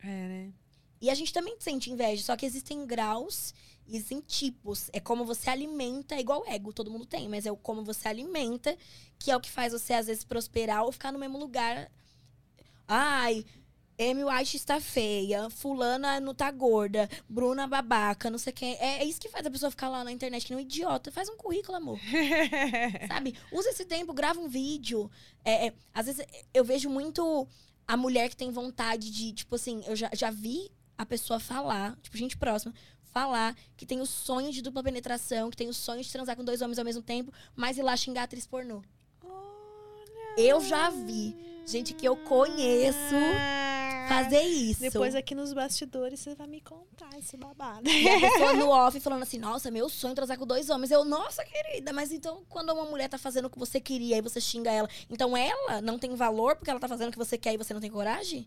É, 0.00 0.06
né? 0.06 0.52
E 1.00 1.10
a 1.10 1.14
gente 1.14 1.32
também 1.32 1.56
sente 1.58 1.90
inveja, 1.90 2.22
só 2.22 2.36
que 2.36 2.46
existem 2.46 2.86
graus 2.86 3.52
existem 3.88 4.20
tipos. 4.20 4.90
É 4.92 5.00
como 5.00 5.24
você 5.24 5.50
alimenta, 5.50 6.14
é 6.14 6.20
igual 6.20 6.44
ego, 6.46 6.72
todo 6.72 6.90
mundo 6.90 7.06
tem, 7.06 7.28
mas 7.28 7.46
é 7.46 7.52
o 7.52 7.56
como 7.56 7.84
você 7.84 8.08
alimenta 8.08 8.76
que 9.18 9.30
é 9.30 9.36
o 9.36 9.40
que 9.40 9.50
faz 9.50 9.72
você 9.72 9.92
às 9.92 10.06
vezes 10.06 10.24
prosperar 10.24 10.84
ou 10.84 10.92
ficar 10.92 11.12
no 11.12 11.18
mesmo 11.18 11.38
lugar. 11.38 11.90
Ai, 12.86 13.44
Amy 13.98 14.24
White 14.24 14.56
está 14.56 14.78
feia, 14.78 15.48
fulana 15.48 16.20
não 16.20 16.34
tá 16.34 16.50
gorda, 16.50 17.08
Bruna 17.28 17.66
babaca, 17.66 18.30
não 18.30 18.38
sei 18.38 18.52
quem. 18.52 18.74
É, 18.74 18.98
é 18.98 19.04
isso 19.04 19.20
que 19.20 19.28
faz 19.28 19.46
a 19.46 19.50
pessoa 19.50 19.70
ficar 19.70 19.88
lá 19.88 20.04
na 20.04 20.12
internet 20.12 20.46
que 20.46 20.54
nem 20.54 20.62
um 20.62 20.66
idiota. 20.66 21.10
Faz 21.10 21.28
um 21.28 21.36
currículo, 21.36 21.78
amor. 21.78 21.98
Sabe? 23.08 23.34
Usa 23.50 23.70
esse 23.70 23.86
tempo, 23.86 24.12
grava 24.12 24.38
um 24.38 24.48
vídeo. 24.48 25.10
É, 25.44 25.68
é, 25.68 25.74
às 25.94 26.06
vezes 26.06 26.26
eu 26.52 26.64
vejo 26.64 26.90
muito 26.90 27.48
a 27.88 27.96
mulher 27.96 28.28
que 28.28 28.36
tem 28.36 28.50
vontade 28.50 29.10
de, 29.10 29.32
tipo 29.32 29.54
assim, 29.54 29.82
eu 29.86 29.96
já, 29.96 30.10
já 30.12 30.30
vi 30.30 30.70
a 30.98 31.06
pessoa 31.06 31.38
falar, 31.38 31.96
tipo, 32.02 32.16
gente 32.16 32.36
próxima, 32.36 32.74
falar 33.16 33.56
que 33.78 33.86
tem 33.86 34.02
o 34.02 34.04
sonho 34.04 34.52
de 34.52 34.60
dupla 34.60 34.82
penetração, 34.82 35.48
que 35.48 35.56
tem 35.56 35.70
o 35.70 35.72
sonho 35.72 36.02
de 36.02 36.12
transar 36.12 36.36
com 36.36 36.44
dois 36.44 36.60
homens 36.60 36.78
ao 36.78 36.84
mesmo 36.84 37.00
tempo, 37.00 37.32
mas 37.54 37.78
ir 37.78 37.82
lá 37.82 37.96
xingar 37.96 38.20
a 38.20 38.24
atriz 38.24 38.46
pornô. 38.46 38.82
Eu 40.36 40.60
já 40.60 40.90
vi 40.90 41.34
gente 41.64 41.94
que 41.94 42.06
eu 42.06 42.14
conheço 42.14 43.16
fazer 44.06 44.42
isso. 44.42 44.82
Depois 44.82 45.14
aqui 45.14 45.34
nos 45.34 45.54
bastidores 45.54 46.20
você 46.20 46.34
vai 46.34 46.46
me 46.46 46.60
contar 46.60 47.08
esse 47.18 47.38
babado. 47.38 47.88
E 47.88 48.06
a 48.06 48.20
pessoa 48.20 48.52
no 48.52 48.68
off 48.68 49.00
falando 49.00 49.22
assim, 49.22 49.38
nossa, 49.38 49.70
meu 49.70 49.88
sonho 49.88 50.12
é 50.12 50.14
transar 50.14 50.38
com 50.38 50.46
dois 50.46 50.68
homens. 50.68 50.90
Eu, 50.90 51.02
nossa, 51.02 51.42
querida, 51.42 51.94
mas 51.94 52.12
então 52.12 52.44
quando 52.50 52.70
uma 52.74 52.84
mulher 52.84 53.08
tá 53.08 53.16
fazendo 53.16 53.46
o 53.46 53.50
que 53.50 53.58
você 53.58 53.80
queria 53.80 54.18
e 54.18 54.20
você 54.20 54.42
xinga 54.42 54.70
ela, 54.70 54.90
então 55.08 55.34
ela 55.34 55.80
não 55.80 55.98
tem 55.98 56.14
valor 56.14 56.54
porque 56.56 56.70
ela 56.70 56.78
tá 56.78 56.86
fazendo 56.86 57.08
o 57.08 57.12
que 57.12 57.18
você 57.18 57.38
quer 57.38 57.54
e 57.54 57.56
você 57.56 57.72
não 57.72 57.80
tem 57.80 57.90
coragem? 57.90 58.46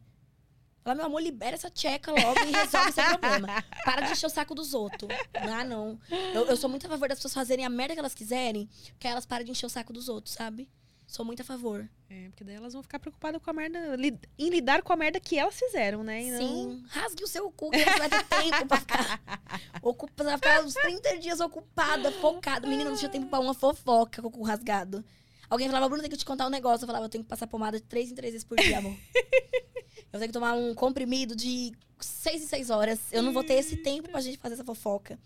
Fala, 0.89 0.95
meu 0.95 1.05
amor, 1.05 1.21
libera 1.21 1.53
essa 1.55 1.69
tcheca 1.69 2.11
logo 2.11 2.39
e 2.47 2.51
resolve 2.51 2.89
esse 2.89 3.03
problema. 3.17 3.63
Para 3.85 4.01
de 4.01 4.11
encher 4.13 4.25
o 4.25 4.29
saco 4.29 4.55
dos 4.55 4.73
outros. 4.73 5.07
Ah, 5.35 5.63
não. 5.63 5.99
Eu, 6.33 6.45
eu 6.47 6.57
sou 6.57 6.67
muito 6.67 6.87
a 6.87 6.89
favor 6.89 7.07
das 7.07 7.19
pessoas 7.19 7.35
fazerem 7.35 7.63
a 7.63 7.69
merda 7.69 7.93
que 7.93 7.99
elas 7.99 8.15
quiserem, 8.15 8.67
que 8.97 9.07
elas 9.07 9.23
parem 9.25 9.45
de 9.45 9.51
encher 9.51 9.67
o 9.67 9.69
saco 9.69 9.93
dos 9.93 10.09
outros, 10.09 10.33
sabe? 10.33 10.67
Sou 11.05 11.23
muito 11.23 11.41
a 11.41 11.45
favor. 11.45 11.87
É, 12.09 12.29
porque 12.29 12.43
daí 12.43 12.55
elas 12.55 12.73
vão 12.73 12.81
ficar 12.81 12.97
preocupadas 12.97 13.39
com 13.39 13.49
a 13.51 13.53
merda, 13.53 13.95
li- 13.97 14.19
em 14.37 14.49
lidar 14.49 14.81
com 14.81 14.91
a 14.91 14.95
merda 14.95 15.19
que 15.19 15.37
elas 15.37 15.53
fizeram, 15.59 16.03
né? 16.03 16.23
E 16.23 16.31
não- 16.31 16.39
Sim, 16.39 16.83
rasgue 16.89 17.23
o 17.23 17.27
seu 17.27 17.51
cu, 17.51 17.69
que 17.69 17.77
você 17.83 17.97
vai 17.99 18.09
ter 18.09 18.23
tempo 18.23 18.65
pra 18.67 18.77
ficar. 18.79 19.21
Ocupa, 19.83 20.23
vai 20.23 20.35
ficar 20.37 20.63
uns 20.63 20.73
30 20.73 21.17
dias 21.19 21.39
ocupada, 21.39 22.11
focada. 22.13 22.67
Menina, 22.67 22.89
não 22.89 22.97
tinha 22.97 23.09
tempo 23.09 23.27
pra 23.27 23.39
uma 23.39 23.53
fofoca 23.53 24.23
com 24.23 24.27
o 24.27 24.31
cu 24.31 24.41
rasgado. 24.43 25.05
Alguém 25.49 25.67
falava, 25.67 25.87
Bruno, 25.89 26.01
tem 26.03 26.11
que 26.11 26.17
te 26.17 26.25
contar 26.25 26.45
um 26.45 26.49
negócio. 26.51 26.83
Eu 26.83 26.87
falava, 26.87 27.05
eu 27.05 27.09
tenho 27.09 27.23
que 27.23 27.29
passar 27.29 27.47
pomada 27.47 27.79
3 27.79 28.11
em 28.11 28.15
3 28.15 28.33
vezes 28.33 28.45
por 28.47 28.55
dia, 28.57 28.77
amor. 28.79 28.95
eu 30.11 30.19
tenho 30.19 30.29
que 30.29 30.33
tomar 30.33 30.53
um 30.53 30.73
comprimido 30.73 31.35
de 31.35 31.71
6 31.99 32.43
em 32.43 32.47
6 32.47 32.69
horas. 32.69 32.99
Eu 33.11 33.21
não 33.21 33.31
vou 33.31 33.43
ter 33.43 33.53
esse 33.53 33.77
tempo 33.77 34.09
pra 34.09 34.21
gente 34.21 34.37
fazer 34.37 34.55
essa 34.55 34.63
fofoca. 34.63 35.19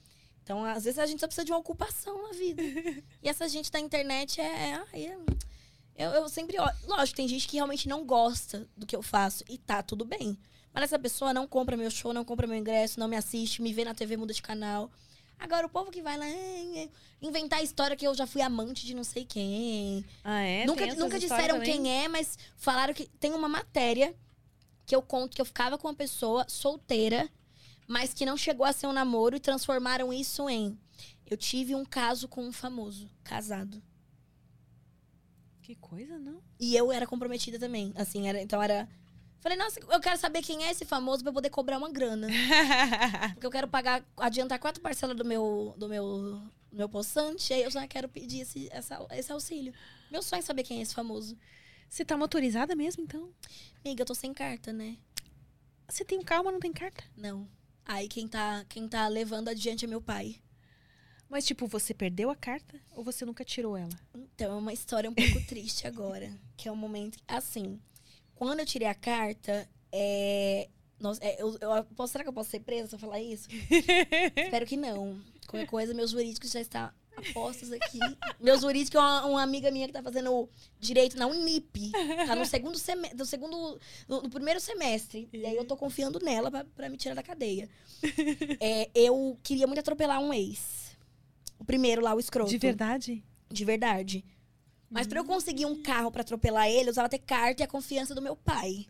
Então, 0.44 0.64
às 0.66 0.84
vezes, 0.84 1.00
a 1.00 1.06
gente 1.06 1.20
só 1.20 1.28
precisa 1.28 1.46
de 1.46 1.52
uma 1.52 1.60
ocupação 1.60 2.22
na 2.24 2.34
vida. 2.34 2.62
E 3.22 3.30
essa 3.30 3.48
gente 3.48 3.72
da 3.72 3.80
internet 3.80 4.42
é. 4.42 4.74
ai, 4.94 5.06
é- 5.06 5.18
eu, 5.96 6.10
eu 6.12 6.30
sempre. 6.30 6.58
Lógico, 6.86 7.16
tem 7.16 7.28
gente 7.28 7.48
que 7.48 7.56
realmente 7.56 7.88
não 7.88 8.04
gosta 8.04 8.68
do 8.76 8.86
que 8.86 8.96
eu 8.96 9.02
faço. 9.02 9.44
E 9.48 9.58
tá 9.58 9.82
tudo 9.82 10.04
bem. 10.04 10.38
Mas 10.74 10.86
essa 10.86 11.00
pessoa 11.00 11.34
não 11.34 11.48
compra 11.48 11.78
meu 11.78 11.90
show, 11.92 12.12
não 12.12 12.26
compra 12.26 12.48
meu 12.48 12.58
ingresso, 12.58 13.00
não 13.00 13.08
me 13.08 13.16
assiste, 13.16 13.62
me 13.62 13.72
vê 13.72 13.86
na 13.86 13.94
TV, 13.94 14.18
muda 14.18 14.34
de 14.34 14.42
canal. 14.42 14.90
Agora, 15.40 15.68
o 15.68 15.70
povo 15.70 15.92
que 15.92 16.02
vai 16.02 16.18
lá 16.18 16.26
é, 16.26 16.84
é, 16.84 16.90
inventar 17.22 17.60
a 17.60 17.64
história 17.64 17.96
que 17.96 18.08
eu 18.08 18.16
já 18.16 18.26
fui 18.26 18.42
amante 18.42 18.86
de 18.86 18.96
não 18.96 19.04
sei 19.04 19.24
quem. 19.24 20.04
Ah, 20.24 20.42
é? 20.42 20.66
nunca 20.66 20.86
nunca 20.96 21.20
disseram 21.20 21.60
também? 21.60 21.74
quem 21.74 22.04
é, 22.04 22.08
mas 22.08 22.38
falaram 22.56 22.94
que 22.94 23.08
tem 23.20 23.32
uma 23.34 23.48
matéria 23.48 24.16
que 24.86 24.96
eu 24.96 25.02
conto 25.02 25.36
que 25.36 25.42
eu 25.42 25.46
ficava 25.46 25.78
com 25.78 25.88
uma 25.88 25.94
pessoa 25.94 26.46
solteira, 26.50 27.30
mas 27.88 28.14
que 28.14 28.26
não 28.26 28.38
chegou 28.38 28.66
a 28.66 28.74
ser 28.74 28.88
um 28.88 28.94
namoro 28.94 29.36
e 29.36 29.40
transformaram 29.40 30.12
isso 30.14 30.50
em. 30.50 30.78
Eu 31.26 31.38
tive 31.38 31.74
um 31.76 31.86
caso 31.86 32.28
com 32.28 32.44
um 32.46 32.52
famoso, 32.52 33.10
casado. 33.24 33.82
Que 35.62 35.76
coisa, 35.76 36.20
não? 36.20 36.42
E 36.60 36.76
eu 36.76 36.92
era 36.92 37.08
comprometida 37.08 37.58
também. 37.58 37.94
Assim, 37.96 38.28
era, 38.28 38.42
então 38.42 38.62
era. 38.62 38.88
Falei, 39.40 39.58
nossa, 39.58 39.80
eu 39.80 40.00
quero 40.00 40.18
saber 40.18 40.42
quem 40.42 40.64
é 40.66 40.72
esse 40.72 40.86
famoso 40.86 41.22
pra 41.24 41.30
eu 41.30 41.34
poder 41.34 41.50
cobrar 41.50 41.78
uma 41.78 41.90
grana. 41.92 42.28
Porque 43.34 43.46
eu 43.48 43.52
quero 43.52 43.68
pagar, 43.68 44.04
adiantar 44.18 44.60
quatro 44.60 44.82
parcelas 44.82 45.16
do 45.18 45.26
meu, 45.26 45.74
do 45.78 45.88
meu, 45.90 46.06
do 46.72 46.78
meu 46.78 46.88
poçante, 46.90 47.54
aí 47.54 47.64
eu 47.64 47.72
já 47.72 47.86
quero 47.88 48.08
pedir 48.08 48.42
esse, 48.42 48.70
essa- 48.72 49.06
esse 49.12 49.32
auxílio. 49.32 49.74
Meu 50.12 50.22
sonho 50.22 50.40
é 50.40 50.44
saber 50.44 50.64
quem 50.64 50.80
é 50.80 50.82
esse 50.82 50.94
famoso. 50.94 51.38
Você 51.94 52.04
tá 52.04 52.18
motorizada 52.18 52.76
mesmo, 52.76 53.04
então? 53.04 53.30
Amiga, 53.86 54.02
eu 54.02 54.06
tô 54.08 54.16
sem 54.16 54.34
carta, 54.34 54.74
né? 54.74 54.98
Você 55.88 56.04
tem 56.04 56.18
um 56.18 56.24
carro, 56.24 56.46
mas 56.46 56.54
não 56.54 56.60
tem 56.60 56.74
carta. 56.74 57.04
Não. 57.16 57.48
Aí 57.86 58.08
quem 58.08 58.28
tá, 58.28 58.66
quem 58.68 58.90
tá 58.90 59.08
levando 59.08 59.50
adiante 59.50 59.86
é 59.86 59.88
meu 59.88 60.02
pai. 60.02 60.38
Mas, 61.30 61.46
tipo, 61.46 61.68
você 61.68 61.94
perdeu 61.94 62.32
a 62.32 62.36
carta 62.36 62.82
ou 62.96 63.04
você 63.04 63.24
nunca 63.24 63.46
tirou 63.46 63.78
ela? 63.78 63.92
Então, 64.16 64.54
é 64.54 64.56
uma 64.56 64.74
história 64.74 65.08
um 65.08 65.14
pouco 65.14 65.40
triste 65.46 65.86
agora. 65.86 66.36
Que 66.58 66.68
é 66.68 66.72
um 66.72 66.76
momento. 66.76 67.20
Assim, 67.28 67.80
quando 68.34 68.62
eu 68.62 68.66
tirei 68.66 68.88
a 68.88 68.96
carta, 68.96 69.70
é. 69.92 70.70
Nossa, 71.00 71.24
é, 71.24 71.40
eu, 71.40 71.56
eu 71.62 71.84
posso, 71.96 72.14
será 72.14 72.24
que 72.24 72.30
eu 72.32 72.34
posso 72.34 72.50
ser 72.50 72.62
presa 72.62 72.88
se 72.88 72.96
eu 72.96 73.00
falar 73.00 73.22
isso? 73.22 73.48
Espero 74.36 74.66
que 74.66 74.78
não. 74.78 75.22
Qualquer 75.48 75.68
coisa, 75.68 75.94
meus 75.94 76.10
jurídicos 76.10 76.50
já 76.50 76.60
estão 76.60 76.92
apostos 77.16 77.72
aqui. 77.72 78.00
Meus 78.40 78.62
jurídicos 78.62 78.96
é 78.96 79.00
uma, 79.00 79.26
uma 79.26 79.42
amiga 79.42 79.72
minha 79.72 79.88
que 79.88 79.94
tá 79.94 80.02
fazendo 80.02 80.50
direito 80.80 81.18
na 81.18 81.28
Unip. 81.28 81.92
Tá 82.28 82.36
no 82.36 82.46
segundo 82.46 82.78
semestre. 82.78 83.18
No 83.18 83.26
segundo. 83.26 83.80
No, 84.08 84.22
no 84.24 84.30
primeiro 84.30 84.60
semestre. 84.60 85.30
E 85.32 85.46
aí 85.46 85.56
eu 85.56 85.66
tô 85.66 85.76
confiando 85.78 86.20
nela 86.20 86.50
pra, 86.50 86.64
pra 86.64 86.90
me 86.90 86.98
tirar 86.98 87.16
da 87.16 87.24
cadeia. 87.24 87.70
É, 88.60 88.90
eu 88.94 89.38
queria 89.44 89.68
muito 89.68 89.80
atropelar 89.80 90.20
um 90.20 90.34
ex. 90.34 90.96
O 91.60 91.66
primeiro 91.66 92.02
lá, 92.02 92.14
o 92.14 92.20
escroto. 92.20 92.50
De 92.50 92.58
verdade? 92.58 93.24
De 93.50 93.66
verdade. 93.66 94.26
Mas 94.90 95.08
pra 95.08 95.20
eu 95.20 95.26
conseguir 95.26 95.66
um 95.66 95.82
carro 95.82 96.12
pra 96.12 96.22
atropelar 96.22 96.68
ele, 96.68 96.90
eu 96.90 96.92
usava 96.92 97.10
ter 97.10 97.20
carta 97.20 97.64
e 97.64 97.66
a 97.66 97.68
confiança 97.68 98.14
do 98.14 98.22
meu 98.22 98.36
pai. 98.36 98.86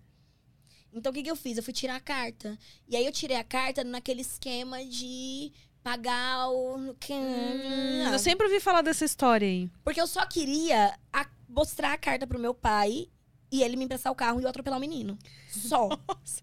Então 0.94 1.12
o 1.12 1.16
que, 1.16 1.24
que 1.24 1.32
eu 1.32 1.36
fiz? 1.36 1.58
Eu 1.58 1.64
fui 1.64 1.74
tirar 1.74 1.96
a 1.96 2.00
carta. 2.00 2.58
E 2.88 2.96
aí 2.96 3.06
eu 3.06 3.12
tirei 3.12 3.38
a 3.38 3.44
carta 3.44 3.84
naquele 3.84 4.22
esquema 4.22 4.84
de 4.86 5.52
pagar 5.84 6.50
o. 6.50 6.96
que- 7.00 7.14
Hum, 7.14 8.10
eu 8.12 8.20
sempre 8.20 8.46
ouvi 8.48 8.60
falar 8.60 8.82
dessa 8.82 9.04
história 9.06 9.48
aí. 9.48 9.70
Porque 9.84 10.00
eu 10.02 10.08
só 10.08 10.26
queria 10.26 10.98
a- 11.12 11.28
mostrar 11.50 11.94
a 11.94 11.98
carta 11.98 12.26
pro 12.26 12.40
meu 12.40 12.54
pai 12.54 13.08
e 13.52 13.62
ele 13.62 13.76
me 13.76 13.86
emprestar 13.86 14.12
o 14.12 14.16
carro 14.16 14.40
e 14.40 14.44
eu 14.44 14.50
atropelar 14.50 14.78
o 14.78 14.82
menino. 14.82 15.18
Só. 15.50 15.90
Nossa, 16.08 16.42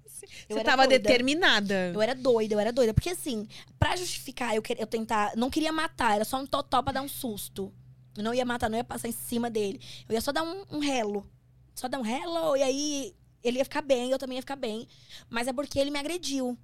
você 0.49 0.63
tava 0.63 0.87
doida. 0.87 0.99
determinada. 1.03 1.91
Eu 1.95 2.03
era 2.03 2.15
doida, 2.15 2.55
eu 2.55 2.61
era 2.61 2.73
doida. 2.73 2.93
Porque 2.95 3.11
assim, 3.11 3.49
pra 3.79 3.97
justificar 3.97 4.55
eu, 4.55 4.63
quer- 4.63 4.81
eu 4.81 4.87
tentar. 4.87 5.33
Não 5.37 5.51
queria 5.51 5.73
matar, 5.73 6.15
era 6.17 6.25
só 6.25 6.37
um 6.39 6.47
totó 6.47 6.83
pra 6.83 6.93
dar 6.93 7.03
um 7.03 7.09
susto. 7.09 7.73
Eu 8.17 8.23
não 8.25 8.35
ia 8.35 8.45
matar, 8.45 8.69
não 8.69 8.77
ia 8.77 8.85
passar 8.85 9.09
em 9.09 9.13
cima 9.13 9.49
dele. 9.49 9.81
Eu 10.09 10.15
ia 10.15 10.21
só 10.21 10.31
dar 10.33 10.43
um, 10.43 10.65
um 10.71 10.79
relo. 10.79 11.27
Só 11.75 11.89
dar 11.89 11.99
um 11.99 12.03
relo, 12.03 12.57
e 12.57 12.63
aí 12.63 13.15
ele 13.43 13.59
ia 13.59 13.65
ficar 13.65 13.81
bem, 13.81 14.11
eu 14.11 14.19
também 14.19 14.37
ia 14.37 14.43
ficar 14.43 14.57
bem. 14.57 14.87
Mas 15.31 15.49
é 15.49 15.53
porque 15.53 15.79
ele 15.79 15.91
me 15.91 15.99
agrediu. 15.99 16.59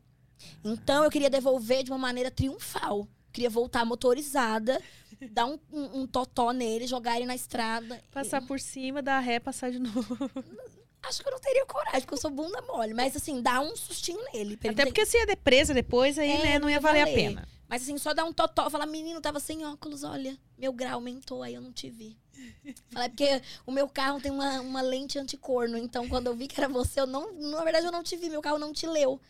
Então 0.64 1.04
eu 1.04 1.10
queria 1.10 1.30
devolver 1.30 1.82
de 1.82 1.90
uma 1.90 1.98
maneira 1.98 2.30
triunfal. 2.30 3.06
Queria 3.32 3.50
voltar 3.50 3.84
motorizada, 3.84 4.80
dar 5.30 5.46
um, 5.46 5.58
um, 5.72 6.00
um 6.02 6.06
totó 6.06 6.52
nele, 6.52 6.86
jogar 6.86 7.16
ele 7.16 7.26
na 7.26 7.34
estrada. 7.34 8.02
Passar 8.10 8.40
por 8.46 8.58
cima, 8.60 9.02
dar 9.02 9.20
ré, 9.20 9.38
passar 9.38 9.70
de 9.70 9.78
novo. 9.78 10.16
Acho 11.02 11.22
que 11.22 11.28
eu 11.28 11.32
não 11.32 11.38
teria 11.38 11.64
coragem, 11.66 12.00
porque 12.00 12.14
eu 12.14 12.18
sou 12.18 12.30
bunda 12.30 12.60
mole. 12.62 12.92
Mas 12.92 13.14
assim, 13.14 13.40
dá 13.40 13.60
um 13.60 13.76
sustinho 13.76 14.18
nele. 14.32 14.54
Até 14.54 14.72
ter- 14.72 14.86
porque 14.86 15.06
se 15.06 15.16
ia 15.16 15.26
de 15.26 15.36
presa 15.36 15.72
depois, 15.72 16.18
aí, 16.18 16.30
É, 16.32 16.42
né, 16.42 16.58
não 16.58 16.68
ia 16.68 16.76
ia 16.76 16.80
valer 16.80 17.02
a 17.02 17.04
valer. 17.04 17.14
pena. 17.14 17.48
Mas 17.68 17.82
assim, 17.82 17.96
só 17.98 18.12
dar 18.12 18.24
um 18.24 18.32
totó. 18.32 18.68
Falar, 18.70 18.86
menino, 18.86 19.20
tava 19.20 19.38
sem 19.38 19.64
óculos, 19.64 20.02
olha. 20.02 20.36
Meu 20.58 20.72
grau 20.72 20.94
aumentou, 20.94 21.42
aí 21.44 21.54
eu 21.54 21.60
não 21.60 21.72
te 21.72 21.90
vi. 21.90 22.16
Falar, 22.92 23.04
é 23.04 23.08
porque 23.08 23.42
o 23.64 23.70
meu 23.70 23.88
carro 23.88 24.20
tem 24.20 24.32
uma, 24.32 24.60
uma 24.60 24.80
lente 24.80 25.16
anticorno. 25.18 25.76
Então, 25.78 26.08
quando 26.08 26.26
eu 26.26 26.34
vi 26.34 26.48
que 26.48 26.58
era 26.60 26.68
você, 26.68 27.00
eu 27.00 27.06
não. 27.06 27.32
Na 27.34 27.62
verdade, 27.62 27.86
eu 27.86 27.92
não 27.92 28.02
te 28.02 28.16
vi, 28.16 28.28
meu 28.28 28.42
carro 28.42 28.58
não 28.58 28.72
te 28.72 28.86
leu. 28.86 29.20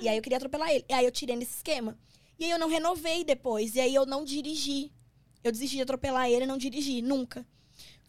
E 0.00 0.08
aí 0.08 0.16
eu 0.16 0.22
queria 0.22 0.36
atropelar 0.36 0.70
ele. 0.70 0.84
E 0.88 0.92
aí 0.92 1.04
eu 1.04 1.12
tirei 1.12 1.36
nesse 1.36 1.56
esquema. 1.56 1.98
E 2.38 2.44
aí 2.44 2.50
eu 2.50 2.58
não 2.58 2.68
renovei 2.68 3.24
depois. 3.24 3.74
E 3.74 3.80
aí 3.80 3.94
eu 3.94 4.06
não 4.06 4.24
dirigi. 4.24 4.92
Eu 5.42 5.52
desisti 5.52 5.76
de 5.76 5.82
atropelar 5.82 6.28
ele 6.28 6.44
e 6.44 6.46
não 6.46 6.58
dirigi, 6.58 7.00
nunca. 7.02 7.46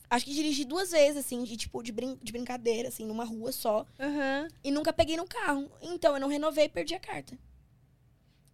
Acho 0.09 0.25
que 0.25 0.33
dirigi 0.33 0.65
duas 0.65 0.89
vezes, 0.89 1.17
assim, 1.17 1.43
de 1.43 1.55
tipo, 1.55 1.83
de, 1.83 1.91
brin 1.91 2.17
de 2.21 2.31
brincadeira, 2.31 2.89
assim, 2.89 3.05
numa 3.05 3.23
rua 3.23 3.51
só. 3.51 3.85
Aham. 3.99 4.47
E 4.63 4.71
nunca 4.71 4.91
peguei 4.91 5.15
no 5.15 5.27
carro. 5.27 5.71
Então 5.81 6.15
eu 6.15 6.19
não 6.19 6.27
renovei 6.27 6.65
e 6.65 6.69
perdi 6.69 6.95
a 6.95 6.99
carta. 6.99 7.37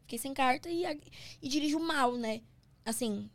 Fiquei 0.02 0.20
sem 0.20 0.34
carta 0.34 0.70
e, 0.70 0.84
e 1.42 1.48
dirijo 1.48 1.80
mal, 1.80 2.16
né? 2.16 2.42
Assim, 2.84 3.30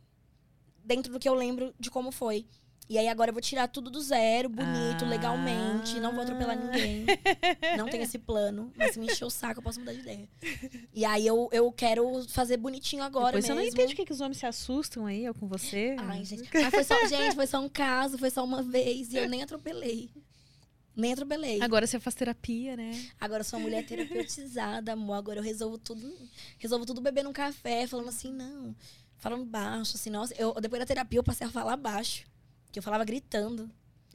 dentro 0.83 1.11
do 1.11 1.19
que 1.19 1.27
eu 1.27 1.33
lembro 1.33 1.73
de 1.79 1.89
como 1.89 2.11
foi. 2.11 2.45
E 2.91 2.97
aí 2.97 3.07
agora 3.07 3.29
eu 3.29 3.33
vou 3.33 3.41
tirar 3.41 3.69
tudo 3.69 3.89
do 3.89 4.01
zero, 4.01 4.49
bonito, 4.49 5.05
Ah. 5.05 5.07
legalmente. 5.07 5.97
Não 6.01 6.11
vou 6.11 6.23
atropelar 6.23 6.57
ninguém. 6.61 7.05
Não 7.77 7.87
tenho 7.87 8.03
esse 8.03 8.19
plano. 8.19 8.69
Mas 8.75 8.91
se 8.95 8.99
me 8.99 9.05
encher 9.05 9.23
o 9.23 9.29
saco, 9.29 9.59
eu 9.59 9.63
posso 9.63 9.79
mudar 9.79 9.93
de 9.93 10.01
ideia. 10.01 10.27
E 10.93 11.05
aí 11.05 11.25
eu, 11.25 11.47
eu 11.53 11.71
quero 11.71 12.25
fazer 12.27 12.57
bonitinho 12.57 13.01
agora 13.01 13.27
Depois 13.27 13.45
você 13.45 13.53
mesmo. 13.53 13.63
não 13.65 13.73
entende 13.73 13.93
o 13.93 13.95
que, 13.95 14.03
que 14.05 14.11
os 14.11 14.19
homens 14.19 14.39
se 14.39 14.45
assustam 14.45 15.05
aí, 15.05 15.25
ou 15.25 15.33
com 15.33 15.47
você. 15.47 15.95
Ai, 15.99 16.25
gente. 16.25 16.49
Mas 16.53 16.69
foi 16.69 16.83
só, 16.83 17.07
gente, 17.07 17.33
foi 17.33 17.47
só 17.47 17.61
um 17.61 17.69
caso, 17.69 18.17
foi 18.17 18.29
só 18.29 18.43
uma 18.43 18.61
vez. 18.61 19.13
E 19.13 19.17
eu 19.17 19.29
nem 19.29 19.41
atropelei. 19.41 20.09
Nem 20.93 21.13
atropelei. 21.13 21.61
Agora 21.61 21.87
você 21.87 21.97
faz 21.97 22.13
terapia, 22.13 22.75
né? 22.75 22.91
Agora 23.21 23.39
eu 23.39 23.45
sou 23.45 23.57
uma 23.57 23.63
mulher 23.63 23.85
terapeutizada, 23.85 24.91
amor. 24.91 25.13
Agora 25.13 25.39
eu 25.39 25.43
resolvo 25.43 25.77
tudo. 25.77 26.13
Resolvo 26.57 26.85
tudo 26.85 26.99
bebendo 26.99 27.29
um 27.29 27.33
café, 27.33 27.87
falando 27.87 28.09
assim, 28.09 28.33
não. 28.33 28.75
Falando 29.15 29.45
baixo, 29.45 29.95
assim, 29.95 30.09
nossa. 30.09 30.33
Eu, 30.37 30.53
depois 30.55 30.81
da 30.81 30.85
terapia 30.85 31.19
eu 31.19 31.23
passei 31.23 31.47
a 31.47 31.49
falar 31.49 31.77
baixo. 31.77 32.29
Que 32.71 32.79
eu 32.79 32.83
falava 32.83 33.03
gritando. 33.03 33.69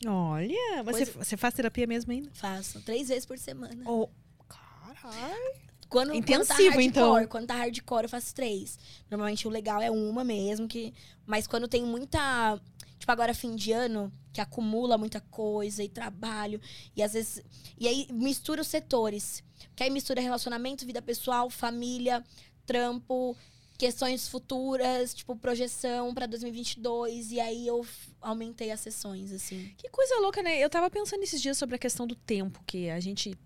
Olha, 0.07 0.85
Coisa- 0.85 1.05
você, 1.07 1.13
você 1.13 1.37
faz 1.37 1.55
terapia 1.55 1.87
mesmo 1.87 2.13
ainda? 2.13 2.31
Faço. 2.35 2.81
Três 2.83 3.09
vezes 3.09 3.25
por 3.27 3.39
semana. 3.39 3.83
Ou 3.85 4.11
Caralho. 4.49 5.67
Quando, 5.89 6.09
quando 6.09 6.13
tá 6.13 6.17
Intensivo, 6.19 6.71
hardcore, 6.71 6.85
então. 6.85 7.27
Quando 7.29 7.47
tá 7.47 7.55
hardcore, 7.55 8.05
eu 8.05 8.09
faço 8.09 8.35
três. 8.35 8.79
Normalmente 9.11 9.47
o 9.47 9.51
legal 9.51 9.81
é 9.81 9.91
uma 9.91 10.25
mesmo, 10.25 10.67
que. 10.67 10.93
Mas 11.25 11.47
quando 11.47 11.69
tem 11.69 11.85
muita. 11.85 12.61
Tipo, 12.99 13.13
agora 13.13 13.33
fim 13.35 13.55
de 13.55 13.73
ano, 13.73 14.13
que 14.33 14.41
acumula 14.41 14.99
muita 14.99 15.21
coisa 15.21 15.83
e 15.83 15.89
trabalho. 15.89 16.61
E 16.95 17.03
às 17.03 17.13
vezes. 17.13 17.43
E 17.79 17.87
aí 17.87 18.09
mistura 18.11 18.61
os 18.61 18.67
setores. 18.67 19.45
Que 19.77 19.85
aí 19.85 19.91
mistura 19.91 20.21
relacionamento, 20.21 20.85
vida 20.85 21.01
pessoal, 21.01 21.49
família, 21.51 22.25
trampo, 22.65 23.37
questões 23.77 24.29
futuras, 24.29 25.15
tipo, 25.15 25.37
projeção 25.37 26.15
pra 26.15 26.27
2022. 26.27 27.33
E 27.33 27.41
aí 27.41 27.67
eu 27.67 27.87
aumentei 28.21 28.71
as 28.71 28.81
sessões, 28.81 29.33
assim. 29.33 29.73
Que 29.77 29.89
coisa 29.89 30.21
louca, 30.21 30.43
né? 30.43 30.59
Eu 30.59 30.71
tava 30.71 30.91
pensando 30.91 31.23
esses 31.23 31.41
dias 31.41 31.59
sobre 31.59 31.77
a 31.77 31.79
questão 31.79 32.07
do 32.07 32.15
tempo, 32.15 32.63
que 32.67 32.91
a 32.91 33.01
gente 33.01 33.37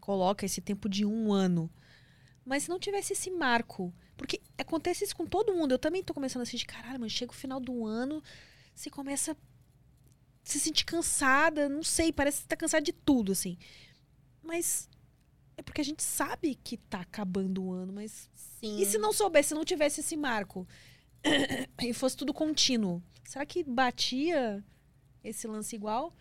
coloca 0.00 0.46
esse 0.46 0.60
tempo 0.60 0.88
de 0.88 1.04
um 1.04 1.32
ano. 1.32 1.70
Mas 2.44 2.64
se 2.64 2.68
não 2.68 2.78
tivesse 2.78 3.12
esse 3.12 3.30
marco. 3.30 3.92
Porque 4.16 4.40
acontece 4.58 5.04
isso 5.04 5.14
com 5.14 5.24
todo 5.24 5.54
mundo. 5.54 5.72
Eu 5.72 5.78
também 5.78 6.02
tô 6.02 6.12
começando 6.12 6.42
a 6.42 6.46
sentir, 6.46 6.66
caralho, 6.66 6.98
mano, 6.98 7.08
chega 7.08 7.30
o 7.30 7.34
final 7.34 7.60
do 7.60 7.86
ano, 7.86 8.22
você 8.74 8.90
começa 8.90 9.32
a 9.32 9.36
se 10.42 10.58
sentir 10.58 10.84
cansada, 10.84 11.68
não 11.68 11.82
sei, 11.82 12.12
parece 12.12 12.42
que 12.42 12.48
tá 12.48 12.56
cansada 12.56 12.82
de 12.82 12.92
tudo, 12.92 13.32
assim. 13.32 13.56
Mas 14.42 14.88
é 15.58 15.62
porque 15.62 15.80
a 15.80 15.84
gente 15.84 16.04
sabe 16.04 16.54
que 16.54 16.76
tá 16.76 17.00
acabando 17.00 17.64
o 17.64 17.72
ano, 17.72 17.92
mas 17.92 18.30
Sim. 18.32 18.80
e 18.80 18.86
se 18.86 18.96
não 18.96 19.12
soubesse, 19.12 19.48
se 19.48 19.54
não 19.54 19.64
tivesse 19.64 20.00
esse 20.00 20.16
marco 20.16 20.66
e 21.82 21.92
fosse 21.92 22.16
tudo 22.16 22.32
contínuo, 22.32 23.02
será 23.24 23.44
que 23.44 23.64
batia 23.64 24.64
esse 25.22 25.48
lance 25.48 25.74
igual? 25.74 26.14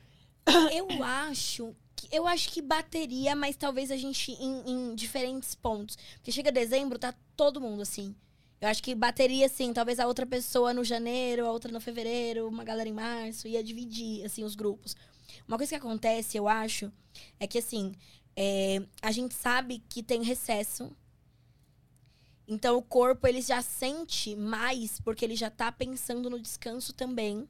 Eu 0.74 1.04
acho 1.04 1.76
que 1.96 2.08
eu 2.12 2.26
acho 2.26 2.50
que 2.50 2.62
bateria, 2.62 3.36
mas 3.36 3.56
talvez 3.56 3.92
a 3.92 3.98
gente 3.98 4.32
em, 4.32 4.72
em 4.72 4.96
diferentes 4.96 5.54
pontos. 5.54 5.98
Porque 6.16 6.32
chega 6.32 6.52
dezembro, 6.52 6.98
tá 6.98 7.14
todo 7.36 7.62
mundo 7.62 7.84
assim. 7.84 8.16
Eu 8.60 8.70
acho 8.70 8.82
que 8.82 8.96
bateria, 8.96 9.46
assim, 9.46 9.72
talvez 9.72 10.00
a 10.00 10.08
outra 10.08 10.26
pessoa 10.26 10.74
no 10.74 10.84
janeiro, 10.84 11.46
a 11.46 11.52
outra 11.52 11.72
no 11.72 11.80
fevereiro, 11.80 12.48
uma 12.48 12.64
galera 12.64 12.90
em 12.90 12.94
março, 12.94 13.48
ia 13.48 13.64
dividir, 13.64 14.26
assim, 14.26 14.44
os 14.44 14.56
grupos. 14.56 14.96
Uma 15.48 15.58
coisa 15.58 15.70
que 15.70 15.76
acontece, 15.76 16.38
eu 16.38 16.48
acho, 16.48 16.92
é 17.40 17.46
que, 17.46 17.60
assim, 17.60 17.94
é, 18.40 18.84
a 19.02 19.12
gente 19.12 19.34
sabe 19.34 19.80
que 19.90 20.04
tem 20.04 20.22
recesso. 20.22 20.96
Então, 22.48 22.78
o 22.78 22.84
corpo, 22.84 23.28
ele 23.28 23.42
já 23.42 23.62
sente 23.64 24.36
mais, 24.36 25.00
porque 25.02 25.26
ele 25.26 25.36
já 25.36 25.50
tá 25.50 25.72
pensando 25.72 26.30
no 26.30 26.40
descanso 26.40 26.94
também. 26.94 27.50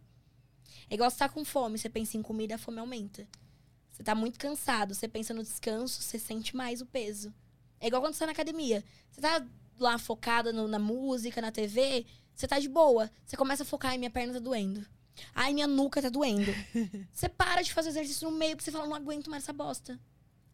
É 0.89 0.95
igual 0.95 1.11
você 1.11 1.17
tá 1.17 1.27
com 1.29 1.43
fome, 1.43 1.77
você 1.77 1.89
pensa 1.89 2.15
em 2.17 2.21
comida, 2.21 2.55
a 2.55 2.57
fome 2.57 2.79
aumenta. 2.79 3.27
Você 3.91 4.01
tá 4.01 4.15
muito 4.15 4.39
cansado, 4.39 4.95
você 4.95 5.07
pensa 5.07 5.33
no 5.33 5.43
descanso, 5.43 6.01
você 6.01 6.17
sente 6.17 6.55
mais 6.55 6.81
o 6.81 6.85
peso. 6.85 7.33
É 7.79 7.87
igual 7.87 8.01
quando 8.01 8.13
você 8.13 8.19
tá 8.19 8.27
na 8.27 8.31
academia. 8.31 8.81
Você 9.11 9.19
tá 9.19 9.45
lá 9.77 9.97
focada 9.97 10.53
no- 10.53 10.67
na 10.69 10.79
música, 10.79 11.41
na 11.41 11.51
TV, 11.51 12.05
você 12.33 12.47
tá 12.47 12.57
de 12.59 12.69
boa. 12.69 13.11
Você 13.25 13.35
começa 13.35 13.63
a 13.63 13.65
focar, 13.65 13.91
ai, 13.91 13.97
minha 13.97 14.09
perna 14.09 14.33
tá 14.33 14.39
doendo. 14.39 14.85
Ai, 15.35 15.53
minha 15.53 15.67
nuca 15.67 16.01
tá 16.01 16.09
doendo. 16.09 16.49
você 17.11 17.27
para 17.27 17.61
de 17.61 17.73
fazer 17.73 17.89
exercício 17.89 18.29
no 18.31 18.37
meio, 18.37 18.55
porque 18.55 18.63
você 18.63 18.71
fala, 18.71 18.87
não 18.87 18.95
aguento 18.95 19.29
mais 19.29 19.43
essa 19.43 19.53
bosta. 19.53 19.99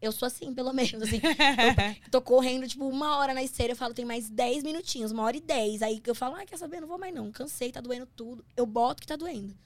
Eu 0.04 0.12
sou 0.12 0.26
assim, 0.26 0.52
pelo 0.54 0.72
menos, 0.72 1.02
assim. 1.02 1.20
Eu 2.04 2.10
tô 2.10 2.20
correndo, 2.20 2.66
tipo, 2.68 2.86
uma 2.86 3.16
hora 3.18 3.32
na 3.34 3.42
esteira, 3.42 3.72
eu 3.72 3.76
falo, 3.76 3.94
tem 3.94 4.04
mais 4.04 4.28
10 4.28 4.62
minutinhos, 4.62 5.10
uma 5.12 5.22
hora 5.22 5.36
e 5.36 5.40
10. 5.40 5.82
Aí 5.82 6.02
eu 6.06 6.14
falo, 6.14 6.36
ah, 6.36 6.44
quer 6.44 6.56
saber? 6.58 6.80
Não 6.80 6.88
vou 6.88 6.98
mais 6.98 7.14
não. 7.14 7.32
Cansei, 7.32 7.72
tá 7.72 7.80
doendo 7.80 8.06
tudo. 8.06 8.44
Eu 8.56 8.66
boto 8.66 9.00
que 9.00 9.06
tá 9.06 9.16
doendo. 9.16 9.56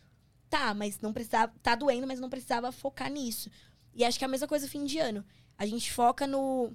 Tá, 0.49 0.73
mas 0.73 1.01
não 1.01 1.13
precisava. 1.13 1.53
Tá 1.63 1.75
doendo, 1.75 2.07
mas 2.07 2.21
não 2.21 2.31
precisava 2.31 2.71
focar 2.73 3.11
nisso. 3.11 3.51
E 3.95 4.05
acho 4.05 4.19
que 4.19 4.25
é 4.25 4.27
a 4.27 4.31
mesma 4.31 4.47
coisa 4.47 4.69
fim 4.69 4.85
de 4.85 4.99
ano. 4.99 5.25
A 5.59 5.67
gente 5.67 5.93
foca 5.93 6.27
no. 6.27 6.73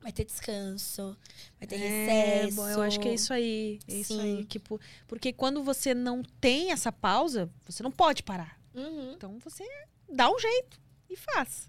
Vai 0.00 0.12
ter 0.12 0.24
descanso, 0.24 1.16
vai 1.58 1.66
ter 1.66 1.76
É, 1.76 2.42
recesso. 2.44 2.56
bom, 2.56 2.68
eu 2.68 2.80
acho 2.82 2.98
que 3.00 3.08
é 3.08 3.14
isso 3.14 3.32
aí. 3.34 3.78
É 3.86 3.94
isso 3.96 4.14
Sim. 4.14 4.38
aí. 4.38 4.44
Tipo, 4.46 4.80
porque 5.06 5.30
quando 5.32 5.62
você 5.62 5.92
não 5.92 6.22
tem 6.40 6.70
essa 6.72 6.90
pausa, 6.90 7.50
você 7.66 7.82
não 7.82 7.90
pode 7.90 8.22
parar. 8.22 8.58
Uhum. 8.74 9.12
Então 9.12 9.38
você 9.40 9.62
dá 10.10 10.30
um 10.30 10.38
jeito 10.38 10.80
e 11.08 11.16
faz. 11.16 11.68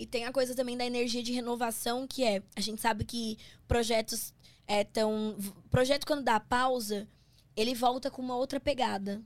E 0.00 0.06
tem 0.06 0.24
a 0.24 0.32
coisa 0.32 0.54
também 0.54 0.78
da 0.78 0.86
energia 0.86 1.22
de 1.22 1.30
renovação, 1.30 2.06
que 2.06 2.24
é, 2.24 2.42
a 2.56 2.60
gente 2.62 2.80
sabe 2.80 3.04
que 3.04 3.36
projetos 3.68 4.32
é 4.66 4.82
tão. 4.82 5.36
Projeto 5.70 6.06
quando 6.06 6.24
dá 6.24 6.40
pausa, 6.40 7.06
ele 7.54 7.74
volta 7.74 8.10
com 8.10 8.22
uma 8.22 8.34
outra 8.34 8.58
pegada. 8.58 9.20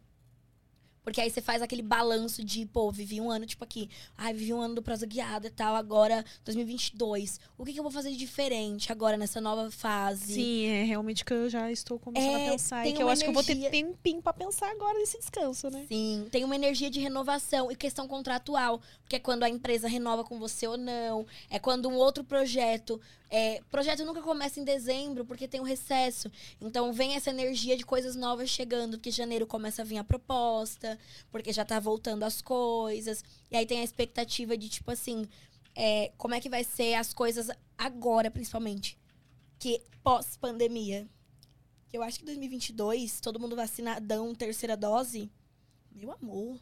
Porque 1.05 1.21
aí 1.21 1.31
você 1.31 1.43
faz 1.43 1.61
aquele 1.61 1.83
balanço 1.83 2.43
de, 2.43 2.65
pô, 2.65 2.91
vivi 2.91 3.21
um 3.21 3.31
ano, 3.31 3.45
tipo 3.45 3.63
aqui, 3.63 3.91
ai, 4.17 4.33
vivi 4.33 4.55
um 4.55 4.61
ano 4.61 4.75
do 4.75 4.83
prosa 4.83 5.05
guiada 5.07 5.47
e 5.47 5.51
tal, 5.51 5.77
agora 5.77 6.25
2022. 6.45 7.39
O 7.59 7.65
que, 7.65 7.75
que 7.75 7.79
eu 7.79 7.83
vou 7.83 7.93
fazer 7.93 8.11
de 8.11 8.17
diferente 8.17 8.91
agora 8.91 9.17
nessa 9.17 9.41
nova 9.41 9.71
fase? 9.71 10.35
Sim, 10.35 10.65
é 10.65 10.83
realmente 10.83 11.23
que 11.25 11.33
eu 11.33 11.49
já 11.51 11.71
estou 11.71 11.99
começando 11.99 12.37
É, 12.37 12.49
a 12.49 12.51
pensar. 12.53 12.87
E 12.87 12.93
que 12.95 13.03
eu 13.03 13.09
acho 13.09 13.23
que 13.23 13.29
eu 13.29 13.35
vou 13.35 13.45
ter 13.45 13.55
tempinho 13.71 14.23
pra 14.23 14.33
pensar 14.33 14.71
agora 14.71 14.99
nesse 14.99 15.19
descanso, 15.19 15.69
né? 15.69 15.85
Sim, 15.89 16.27
tem 16.31 16.43
uma 16.43 16.55
energia 16.57 16.91
de 16.91 17.01
renovação 17.01 17.71
e 17.71 17.77
questão 17.77 18.09
contratual, 18.09 18.81
porque 19.03 19.17
é 19.17 19.19
quando 19.19 19.43
a 19.43 19.49
empresa 19.49 19.87
renova 19.87 20.25
com 20.25 20.39
você 20.39 20.67
ou 20.67 20.79
não, 20.79 21.27
é 21.51 21.59
quando 21.59 21.89
um 21.89 21.95
outro 21.95 22.25
projeto. 22.25 22.99
É, 23.37 23.61
projeto 23.69 24.05
nunca 24.05 24.23
começa 24.23 24.61
em 24.61 24.65
dezembro, 24.65 25.25
porque 25.25 25.49
tem 25.49 25.61
um 25.61 25.65
recesso. 25.65 26.31
Então 26.61 26.93
vem 26.93 27.17
essa 27.17 27.31
energia 27.31 27.77
de 27.77 27.85
coisas 27.85 28.15
novas 28.15 28.49
chegando, 28.49 28.97
porque 28.97 29.11
janeiro 29.11 29.45
começa 29.45 29.83
a 29.83 29.85
vir 29.85 29.99
a 29.99 30.05
proposta, 30.05 30.97
porque 31.33 31.53
já 31.53 31.65
tá 31.65 31.81
voltando 31.81 32.23
as 32.23 32.41
coisas. 32.41 33.25
E 33.51 33.57
aí 33.57 33.67
tem 33.67 33.81
a 33.81 33.83
expectativa 33.83 34.57
de, 34.57 34.69
tipo 34.69 34.89
assim, 34.89 35.27
é, 35.75 36.13
como 36.17 36.37
é 36.37 36.41
que 36.41 36.49
vai 36.49 36.63
ser 36.63 36.95
as 36.95 37.13
coisas 37.13 37.51
agora, 37.77 38.31
principalmente. 38.31 38.97
Que 39.59 39.83
pós-pandemia. 40.05 41.05
Eu 41.93 42.05
acho 42.05 42.21
que 42.21 42.25
2022, 42.25 43.21
todo 43.21 43.41
mundo 43.41 43.57
vacinadão, 43.57 44.33
terceira 44.33 44.77
dose. 44.77 45.29
Meu 45.95 46.11
amor, 46.11 46.59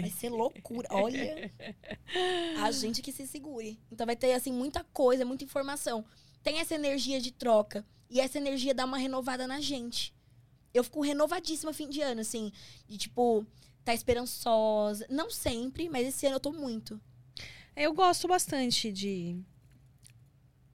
vai 0.00 0.10
ser 0.10 0.28
loucura. 0.28 0.88
Olha, 0.90 1.52
a 2.60 2.70
gente 2.72 3.00
que 3.00 3.12
se 3.12 3.26
segure. 3.28 3.78
Então 3.92 4.04
vai 4.04 4.16
ter, 4.16 4.32
assim, 4.32 4.52
muita 4.52 4.82
coisa, 4.82 5.24
muita 5.24 5.44
informação. 5.44 6.04
Tem 6.42 6.58
essa 6.58 6.74
energia 6.74 7.20
de 7.20 7.30
troca. 7.30 7.86
E 8.10 8.20
essa 8.20 8.38
energia 8.38 8.74
dá 8.74 8.84
uma 8.84 8.98
renovada 8.98 9.46
na 9.46 9.60
gente. 9.60 10.12
Eu 10.72 10.82
fico 10.82 11.00
renovadíssima 11.00 11.72
fim 11.72 11.88
de 11.88 12.00
ano, 12.00 12.20
assim. 12.20 12.52
De, 12.88 12.98
tipo, 12.98 13.46
tá 13.84 13.94
esperançosa. 13.94 15.06
Não 15.08 15.30
sempre, 15.30 15.88
mas 15.88 16.08
esse 16.08 16.26
ano 16.26 16.36
eu 16.36 16.40
tô 16.40 16.52
muito. 16.52 17.00
Eu 17.76 17.94
gosto 17.94 18.26
bastante 18.26 18.92
de 18.92 19.40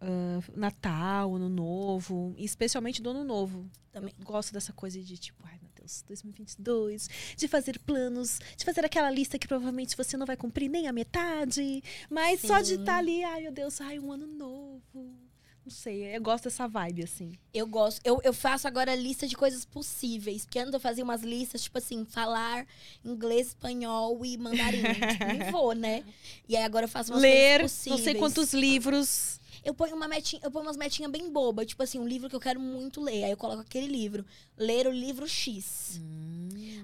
ah, 0.01 0.41
Natal, 0.57 1.35
Ano 1.35 1.49
Novo, 1.49 2.35
especialmente 2.39 3.03
do 3.03 3.11
Ano 3.11 3.25
Novo. 3.25 3.71
Também. 3.93 4.15
Eu 4.19 4.25
gosto 4.25 4.53
dessa 4.53 4.73
coisa 4.73 5.01
de 5.03 5.19
tipo, 5.19 5.43
ai 5.45 5.59
meu 5.81 5.87
Deus, 5.87 6.05
2022, 6.07 7.09
de 7.37 7.49
fazer 7.49 7.79
planos, 7.81 8.39
de 8.57 8.65
fazer 8.65 8.85
aquela 8.85 9.11
lista 9.11 9.39
que 9.39 9.49
provavelmente 9.49 9.97
você 9.97 10.17
não 10.17 10.27
vai 10.27 10.37
cumprir 10.37 10.69
nem 10.69 10.87
a 10.87 10.93
metade, 10.93 11.83
mas 12.09 12.41
só 12.41 12.61
de 12.61 12.69
Sim. 12.69 12.81
estar 12.81 12.99
ali, 12.99 13.25
ai 13.25 13.43
meu 13.43 13.53
Deus, 13.53 13.81
ai 13.81 13.99
um 13.99 14.13
ano 14.13 14.27
novo. 14.27 15.31
Não 15.65 15.71
sei, 15.71 16.17
eu 16.17 16.21
gosto 16.23 16.45
dessa 16.45 16.67
vibe 16.67 17.05
assim. 17.05 17.33
Eu 17.53 17.67
gosto. 17.67 18.01
Eu, 18.03 18.19
eu 18.25 18.33
faço 18.33 18.67
agora 18.67 18.95
lista 18.95 19.27
de 19.27 19.37
coisas 19.37 19.65
possíveis. 19.65 20.45
Porque 20.45 20.59
antes 20.59 20.73
eu 20.73 20.81
fazia 20.81 21.05
umas 21.05 21.23
listas, 21.23 21.63
tipo 21.63 21.77
assim, 21.77 22.05
falar 22.07 22.67
inglês, 23.05 23.49
espanhol 23.49 24.25
e 24.25 24.39
mandarim. 24.39 24.83
tipo, 25.13 25.45
não 25.45 25.53
vou, 25.53 25.75
né? 25.75 26.03
E 26.49 26.57
aí 26.57 26.65
agora 26.65 26.87
eu 26.87 26.89
faço 26.89 27.13
umas 27.13 27.21
Ler, 27.21 27.61
não 27.61 27.99
sei 27.99 28.15
quantos 28.15 28.55
livros. 28.55 29.40
Eu 29.65 29.75
ponho 29.75 29.95
uma 29.95 30.09
metinha, 30.09 30.41
eu 30.45 30.51
ponho 30.51 30.65
umas 30.65 30.77
metinhas 30.77 31.11
bem 31.11 31.31
boba, 31.31 31.65
tipo 31.67 31.83
assim, 31.83 31.99
um 31.99 32.07
livro 32.07 32.29
que 32.29 32.37
eu 32.37 32.41
quero 32.41 32.59
muito 32.61 33.01
ler. 33.01 33.25
Aí 33.25 33.31
eu 33.31 33.37
coloco 33.37 33.61
aquele 33.61 33.87
livro. 33.87 34.25
Ler 34.57 34.87
o 34.87 34.91
livro 34.93 35.29
X. 35.29 36.01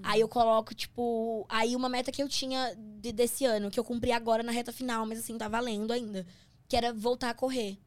Aí 0.02 0.20
eu 0.20 0.28
coloco, 0.28 0.74
tipo. 0.74 1.44
Aí 1.48 1.74
uma 1.74 1.88
meta 1.88 2.12
que 2.12 2.22
eu 2.22 2.28
tinha 2.28 2.74
de- 3.00 3.12
desse 3.12 3.44
ano, 3.44 3.70
que 3.70 3.80
eu 3.80 3.84
cumpri 3.84 4.12
agora 4.12 4.42
na 4.42 4.52
reta 4.52 4.72
final, 4.72 5.06
mas 5.06 5.18
assim, 5.18 5.36
tá 5.38 5.48
valendo 5.48 5.92
ainda. 5.92 6.26
Que 6.68 6.76
era 6.76 6.92
voltar 6.92 7.30
a 7.30 7.34
correr. 7.34 7.78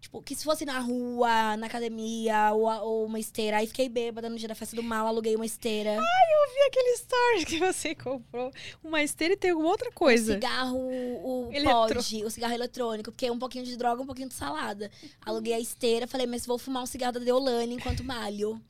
Tipo, 0.00 0.22
que 0.22 0.32
se 0.34 0.44
fosse 0.44 0.64
na 0.64 0.78
rua, 0.78 1.56
na 1.56 1.66
academia, 1.66 2.52
ou, 2.52 2.66
ou 2.68 3.06
uma 3.06 3.18
esteira. 3.18 3.56
Aí 3.56 3.66
fiquei 3.66 3.88
bêbada 3.88 4.30
no 4.30 4.36
dia 4.38 4.46
da 4.46 4.54
festa 4.54 4.76
do 4.76 4.82
mal, 4.82 5.06
aluguei 5.08 5.34
uma 5.34 5.44
esteira. 5.44 5.90
Eu 5.96 6.54
vi 6.54 6.60
aquele 6.68 6.94
story 6.94 7.44
que 7.44 7.58
você 7.58 7.94
comprou 7.96 8.52
uma 8.82 9.02
esteira 9.02 9.34
e 9.34 9.36
tem 9.36 9.50
alguma 9.50 9.70
outra 9.70 9.88
O 9.90 9.92
coisa. 9.92 10.34
cigarro, 10.34 10.78
o 10.78 11.48
Eletro- 11.52 11.96
pod, 11.96 12.24
o 12.24 12.30
cigarro 12.30 12.54
eletrônico, 12.54 13.10
porque 13.10 13.28
um 13.28 13.38
pouquinho 13.40 13.64
de 13.64 13.76
droga, 13.76 14.00
um 14.00 14.06
pouquinho 14.06 14.28
de 14.28 14.34
salada. 14.34 14.88
Aluguei 15.26 15.52
a 15.54 15.60
esteira, 15.60 16.06
falei, 16.06 16.26
mas 16.28 16.46
vou 16.46 16.58
fumar 16.58 16.82
um 16.84 16.86
cigarro 16.86 17.14
da 17.14 17.20
Deolane 17.20 17.74
enquanto 17.74 18.04
malho. 18.04 18.60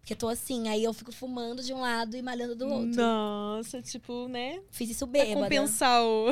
Porque 0.00 0.16
tô 0.16 0.26
assim, 0.26 0.68
aí 0.68 0.82
eu 0.82 0.92
fico 0.94 1.12
fumando 1.12 1.62
de 1.62 1.72
um 1.72 1.80
lado 1.80 2.16
e 2.16 2.22
malhando 2.22 2.56
do 2.56 2.66
outro. 2.66 2.96
Nossa, 2.96 3.80
tipo, 3.82 4.26
né? 4.26 4.60
Fiz 4.70 4.90
isso 4.90 5.06
Pra 5.06 5.22
bêbada. 5.22 5.42
compensar 5.42 6.02
o. 6.02 6.26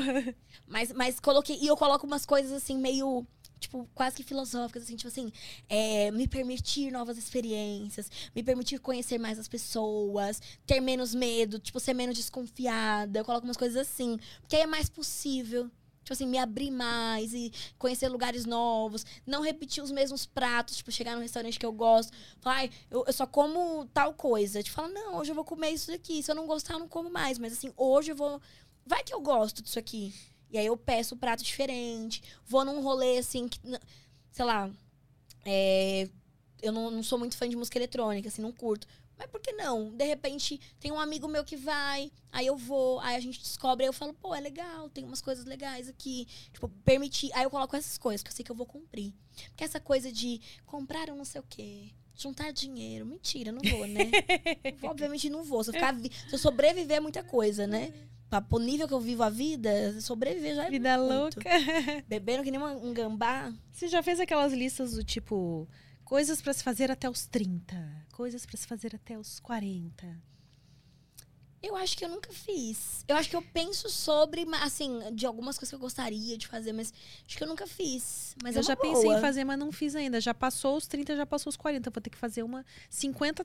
Mas, 0.66 0.90
mas 0.92 1.20
coloquei. 1.20 1.56
E 1.60 1.66
eu 1.68 1.76
coloco 1.76 2.04
umas 2.06 2.24
coisas 2.26 2.50
assim, 2.52 2.76
meio. 2.78 3.24
Tipo, 3.60 3.86
quase 3.94 4.16
que 4.16 4.22
filosóficas, 4.22 4.84
assim, 4.84 4.96
tipo 4.96 5.08
assim, 5.08 5.30
é, 5.68 6.10
me 6.10 6.26
permitir 6.26 6.90
novas 6.90 7.18
experiências, 7.18 8.10
me 8.34 8.42
permitir 8.42 8.78
conhecer 8.78 9.18
mais 9.18 9.38
as 9.38 9.46
pessoas, 9.46 10.40
ter 10.66 10.80
menos 10.80 11.14
medo, 11.14 11.58
tipo, 11.58 11.78
ser 11.78 11.94
menos 11.94 12.16
desconfiada. 12.16 13.20
Eu 13.20 13.24
coloco 13.24 13.46
umas 13.46 13.56
coisas 13.56 13.76
assim. 13.76 14.18
Porque 14.40 14.56
aí 14.56 14.62
é 14.62 14.66
mais 14.66 14.88
possível. 14.88 15.70
Tipo 16.02 16.14
assim, 16.14 16.26
me 16.26 16.38
abrir 16.38 16.70
mais 16.72 17.32
e 17.34 17.52
conhecer 17.78 18.08
lugares 18.08 18.44
novos, 18.44 19.06
não 19.24 19.42
repetir 19.42 19.80
os 19.80 19.92
mesmos 19.92 20.26
pratos, 20.26 20.76
tipo, 20.76 20.90
chegar 20.90 21.14
num 21.14 21.22
restaurante 21.22 21.58
que 21.58 21.64
eu 21.64 21.72
gosto, 21.72 22.12
falar, 22.40 22.56
ai, 22.56 22.70
eu, 22.90 23.04
eu 23.06 23.12
só 23.12 23.26
como 23.26 23.86
tal 23.94 24.14
coisa. 24.14 24.62
Tipo, 24.62 24.74
fala, 24.76 24.88
não, 24.88 25.16
hoje 25.16 25.30
eu 25.30 25.34
vou 25.36 25.44
comer 25.44 25.70
isso 25.70 25.88
daqui. 25.88 26.22
Se 26.22 26.30
eu 26.30 26.34
não 26.34 26.46
gostar, 26.46 26.74
eu 26.74 26.80
não 26.80 26.88
como 26.88 27.10
mais. 27.10 27.38
Mas 27.38 27.52
assim, 27.52 27.72
hoje 27.76 28.12
eu 28.12 28.16
vou. 28.16 28.40
Vai 28.84 29.04
que 29.04 29.14
eu 29.14 29.20
gosto 29.20 29.62
disso 29.62 29.78
aqui. 29.78 30.12
E 30.50 30.58
aí 30.58 30.66
eu 30.66 30.76
peço 30.76 31.16
prato 31.16 31.42
diferente, 31.42 32.22
vou 32.46 32.64
num 32.64 32.82
rolê 32.82 33.18
assim, 33.18 33.48
que, 33.48 33.60
sei 34.32 34.44
lá, 34.44 34.70
é, 35.44 36.08
eu 36.60 36.72
não, 36.72 36.90
não 36.90 37.02
sou 37.02 37.18
muito 37.18 37.36
fã 37.36 37.48
de 37.48 37.56
música 37.56 37.78
eletrônica, 37.78 38.28
assim, 38.28 38.42
não 38.42 38.52
curto. 38.52 38.86
Mas 39.20 39.28
por 39.28 39.38
que 39.38 39.52
não? 39.52 39.90
De 39.90 40.04
repente, 40.04 40.58
tem 40.80 40.90
um 40.90 40.98
amigo 40.98 41.28
meu 41.28 41.44
que 41.44 41.54
vai, 41.54 42.10
aí 42.32 42.46
eu 42.46 42.56
vou, 42.56 42.98
aí 43.00 43.14
a 43.16 43.20
gente 43.20 43.38
descobre, 43.38 43.84
aí 43.84 43.88
eu 43.88 43.92
falo, 43.92 44.14
pô, 44.14 44.34
é 44.34 44.40
legal, 44.40 44.88
tem 44.88 45.04
umas 45.04 45.20
coisas 45.20 45.44
legais 45.44 45.90
aqui. 45.90 46.26
Tipo, 46.52 46.70
permitir. 46.84 47.30
Aí 47.34 47.44
eu 47.44 47.50
coloco 47.50 47.76
essas 47.76 47.98
coisas, 47.98 48.22
que 48.22 48.30
eu 48.30 48.34
sei 48.34 48.42
que 48.42 48.50
eu 48.50 48.56
vou 48.56 48.64
cumprir. 48.64 49.12
Porque 49.50 49.62
essa 49.62 49.78
coisa 49.78 50.10
de 50.10 50.40
comprar 50.64 51.10
um 51.10 51.16
não 51.16 51.26
sei 51.26 51.38
o 51.38 51.44
quê, 51.46 51.90
juntar 52.16 52.50
dinheiro, 52.50 53.04
mentira, 53.04 53.52
não 53.52 53.60
vou, 53.60 53.86
né? 53.86 54.10
Obviamente 54.82 55.28
não 55.28 55.44
vou. 55.44 55.62
Se 55.62 55.68
eu, 55.68 55.74
ficar 55.74 55.94
se 55.94 56.32
eu 56.32 56.38
sobreviver 56.38 56.96
é 56.96 57.00
muita 57.00 57.22
coisa, 57.22 57.66
né? 57.66 57.92
Pra, 58.30 58.40
pro 58.40 58.58
nível 58.60 58.86
que 58.86 58.94
eu 58.94 59.00
vivo 59.00 59.24
a 59.24 59.28
vida, 59.28 60.00
sobreviver 60.00 60.54
já 60.54 60.64
é 60.66 60.70
Vida 60.70 60.96
muito. 60.96 61.12
louca. 61.12 61.40
Bebendo 62.08 62.44
que 62.44 62.50
nem 62.52 62.60
uma- 62.60 62.72
um 62.72 62.94
gambá. 62.94 63.52
Você 63.72 63.88
já 63.88 64.02
fez 64.04 64.20
aquelas 64.20 64.52
listas 64.52 64.92
do 64.92 65.02
tipo 65.04 65.68
coisas 66.04 66.40
pra 66.40 66.52
se 66.52 66.62
fazer 66.62 66.90
até 66.92 67.10
os 67.10 67.26
30, 67.26 67.76
coisas 68.12 68.46
pra 68.46 68.56
se 68.56 68.66
fazer 68.68 68.94
até 68.94 69.18
os 69.18 69.40
40? 69.40 70.06
Eu 71.62 71.76
acho 71.76 71.94
que 71.98 72.04
eu 72.04 72.08
nunca 72.08 72.32
fiz. 72.32 73.04
Eu 73.06 73.16
acho 73.16 73.28
que 73.28 73.36
eu 73.36 73.42
penso 73.42 73.90
sobre, 73.90 74.46
assim, 74.62 74.98
de 75.12 75.26
algumas 75.26 75.56
coisas 75.58 75.68
que 75.68 75.74
eu 75.74 75.78
gostaria 75.80 76.38
de 76.38 76.46
fazer, 76.46 76.72
mas 76.72 76.90
acho 77.26 77.36
que 77.36 77.44
eu 77.44 77.48
nunca 77.48 77.66
fiz. 77.66 78.34
Mas 78.42 78.54
eu 78.56 78.60
é 78.60 78.62
já 78.62 78.72
uma 78.72 78.80
pensei 78.80 79.04
boa. 79.04 79.18
em 79.18 79.20
fazer, 79.20 79.44
mas 79.44 79.58
não 79.58 79.70
fiz 79.70 79.94
ainda. 79.94 80.20
Já 80.22 80.32
passou 80.32 80.76
os 80.76 80.86
30, 80.86 81.16
já 81.16 81.26
passou 81.26 81.50
os 81.50 81.56
40. 81.58 81.90
Vou 81.90 82.00
ter 82.00 82.08
que 82.08 82.16
fazer 82.16 82.42
uma 82.42 82.64
50. 82.88 83.44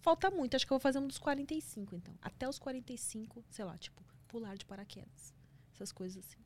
Falta 0.00 0.28
muito. 0.28 0.56
Acho 0.56 0.66
que 0.66 0.72
eu 0.72 0.76
vou 0.76 0.80
fazer 0.82 0.98
um 0.98 1.06
dos 1.06 1.18
45, 1.18 1.94
então. 1.94 2.12
Até 2.20 2.48
os 2.48 2.58
45, 2.58 3.44
sei 3.48 3.64
lá, 3.64 3.78
tipo, 3.78 4.02
pular 4.32 4.56
de 4.56 4.64
paraquedas. 4.64 5.34
Essas 5.74 5.92
coisas 5.92 6.24
assim. 6.24 6.42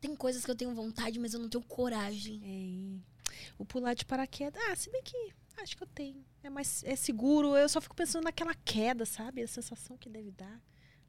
Tem 0.00 0.14
coisas 0.14 0.44
que 0.44 0.50
eu 0.50 0.54
tenho 0.54 0.72
vontade, 0.74 1.18
mas 1.18 1.34
eu 1.34 1.40
não 1.40 1.48
tenho 1.48 1.64
coragem. 1.64 2.40
É, 2.44 3.32
o 3.58 3.64
pular 3.64 3.94
de 3.94 4.04
paraquedas. 4.04 4.62
Ah, 4.68 4.76
se 4.76 4.90
bem 4.90 5.02
que 5.02 5.32
acho 5.60 5.76
que 5.76 5.82
eu 5.82 5.86
tenho. 5.88 6.24
É 6.42 6.48
mais 6.48 6.82
é 6.84 6.94
seguro. 6.94 7.56
Eu 7.56 7.68
só 7.68 7.80
fico 7.80 7.94
pensando 7.94 8.24
naquela 8.24 8.54
queda, 8.64 9.04
sabe? 9.04 9.42
A 9.42 9.48
sensação 9.48 9.98
que 9.98 10.08
deve 10.08 10.30
dar. 10.30 10.60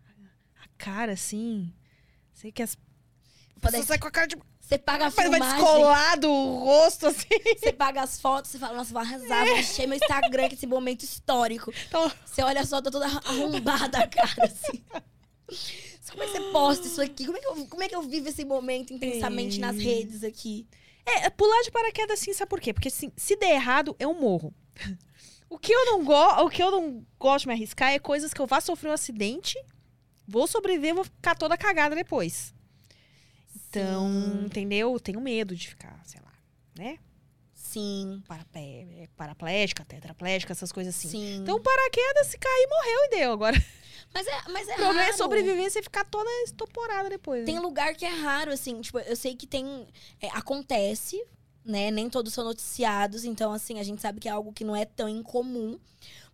A, 0.08 0.64
a 0.64 0.68
cara, 0.78 1.14
assim. 1.14 1.72
Sei 2.34 2.52
que 2.52 2.64
as. 2.64 2.76
Você 3.62 3.84
sai 3.84 4.00
com 4.00 4.08
a 4.08 4.12
cara 4.12 4.28
de. 4.28 4.36
Você 4.60 4.78
paga 4.78 5.08
a 5.08 5.10
Vai, 5.10 5.30
vai 5.30 5.40
descolado 5.42 6.32
o 6.32 6.60
rosto, 6.60 7.08
assim. 7.08 7.28
você 7.58 7.74
paga 7.74 8.02
as 8.02 8.20
fotos, 8.20 8.50
você 8.50 8.58
fala, 8.58 8.78
nossa, 8.78 8.94
vou 8.94 9.02
arrasar, 9.02 9.46
vou 9.46 9.58
encher 9.58 9.88
meu 9.88 9.98
Instagram 9.98 10.48
com 10.48 10.56
esse 10.56 10.66
momento 10.66 11.04
histórico. 11.04 11.72
Então, 11.88 12.10
Você 12.26 12.42
olha 12.42 12.66
só, 12.66 12.82
tá 12.82 12.90
toda 12.90 13.06
arrombada 13.06 14.00
a 14.00 14.08
cara, 14.08 14.46
assim. 14.46 14.82
Como 16.12 16.24
é 16.24 16.26
que 16.28 16.32
você 16.32 16.42
posta 16.52 16.88
isso 16.88 17.02
aqui? 17.02 17.26
Como 17.26 17.38
é 17.38 17.42
que 17.42 17.48
eu, 17.48 17.68
como 17.68 17.84
é 17.84 17.90
que 17.90 17.96
eu 17.96 18.02
vivo 18.04 18.28
esse 18.30 18.46
momento 18.46 18.94
intensamente 18.94 19.60
nas 19.60 19.78
É. 19.78 19.82
redes 19.82 20.24
aqui? 20.24 20.68
É, 21.06 21.30
pular 21.30 21.62
de 21.64 21.72
paraquedas 21.72 22.20
assim, 22.20 22.34
sabe 22.34 22.50
por 22.50 22.62
quê? 22.62 22.74
Porque 22.74 22.88
assim, 22.88 23.12
se 23.18 23.36
der 23.36 23.56
errado, 23.56 23.96
eu 24.00 24.14
morro. 24.14 24.54
O 25.50 25.58
que 25.60 25.72
eu 25.74 25.86
não 25.86 26.04
go 26.04 26.44
o 26.44 26.50
que 26.50 26.64
eu 26.64 26.72
não 26.72 27.06
gosto 27.20 27.42
de 27.44 27.48
me 27.50 27.54
arriscar 27.54 27.92
é 27.92 28.00
coisas 28.00 28.34
que 28.34 28.42
eu 28.42 28.48
vá 28.48 28.60
sofrer 28.62 28.90
um 28.90 28.94
acidente, 28.94 29.56
vou 30.28 30.48
sobreviver, 30.48 30.96
vou 30.96 31.04
ficar 31.04 31.36
toda 31.36 31.58
cagada 31.58 31.96
depois. 31.96 32.54
Então, 33.70 34.08
Sim. 34.10 34.46
entendeu? 34.46 34.94
Eu 34.94 35.00
tenho 35.00 35.20
medo 35.22 35.56
de 35.56 35.68
ficar, 35.68 36.02
sei 36.06 36.22
lá, 36.22 36.34
né? 36.78 36.98
Sim, 37.74 38.22
Parapé, 38.28 39.10
paraplégica, 39.18 39.84
tetraplégica, 39.84 40.52
essas 40.52 40.72
coisas 40.72 40.96
assim. 40.96 41.10
sim. 41.10 41.36
Então, 41.38 41.60
paraquedas, 41.60 42.28
se 42.28 42.38
cair, 42.38 42.68
morreu 42.70 43.00
e 43.06 43.10
deu. 43.10 43.32
Agora, 43.34 43.66
mas 44.14 44.28
é, 44.28 44.42
mas 44.50 44.68
é 44.68 44.74
o 44.74 44.76
problema 44.76 45.10
é 45.10 45.14
sobreviver 45.14 45.66
e 45.66 45.82
ficar 45.82 46.06
toda 46.06 46.30
estoporada 46.44 47.10
depois. 47.10 47.46
Tem 47.46 47.56
né? 47.56 47.62
lugar 47.62 47.96
que 47.96 48.06
é 48.06 48.10
raro, 48.10 48.52
assim. 48.52 48.80
Tipo, 48.80 49.00
eu 49.00 49.16
sei 49.16 49.36
que 49.36 49.48
tem. 49.48 49.88
é, 50.22 50.30
acontece, 50.30 51.26
né? 51.66 51.90
Nem 51.90 52.08
todos 52.10 52.32
são 52.32 52.44
noticiados. 52.44 53.26
Então, 53.26 53.52
assim, 53.52 53.80
a 53.80 53.84
gente 53.84 54.02
sabe 54.02 54.20
que 54.20 54.30
é 54.30 54.32
algo 54.32 54.54
que 54.54 54.64
não 54.64 54.76
é 54.76 54.86
tão 54.86 55.10
incomum. 55.10 55.80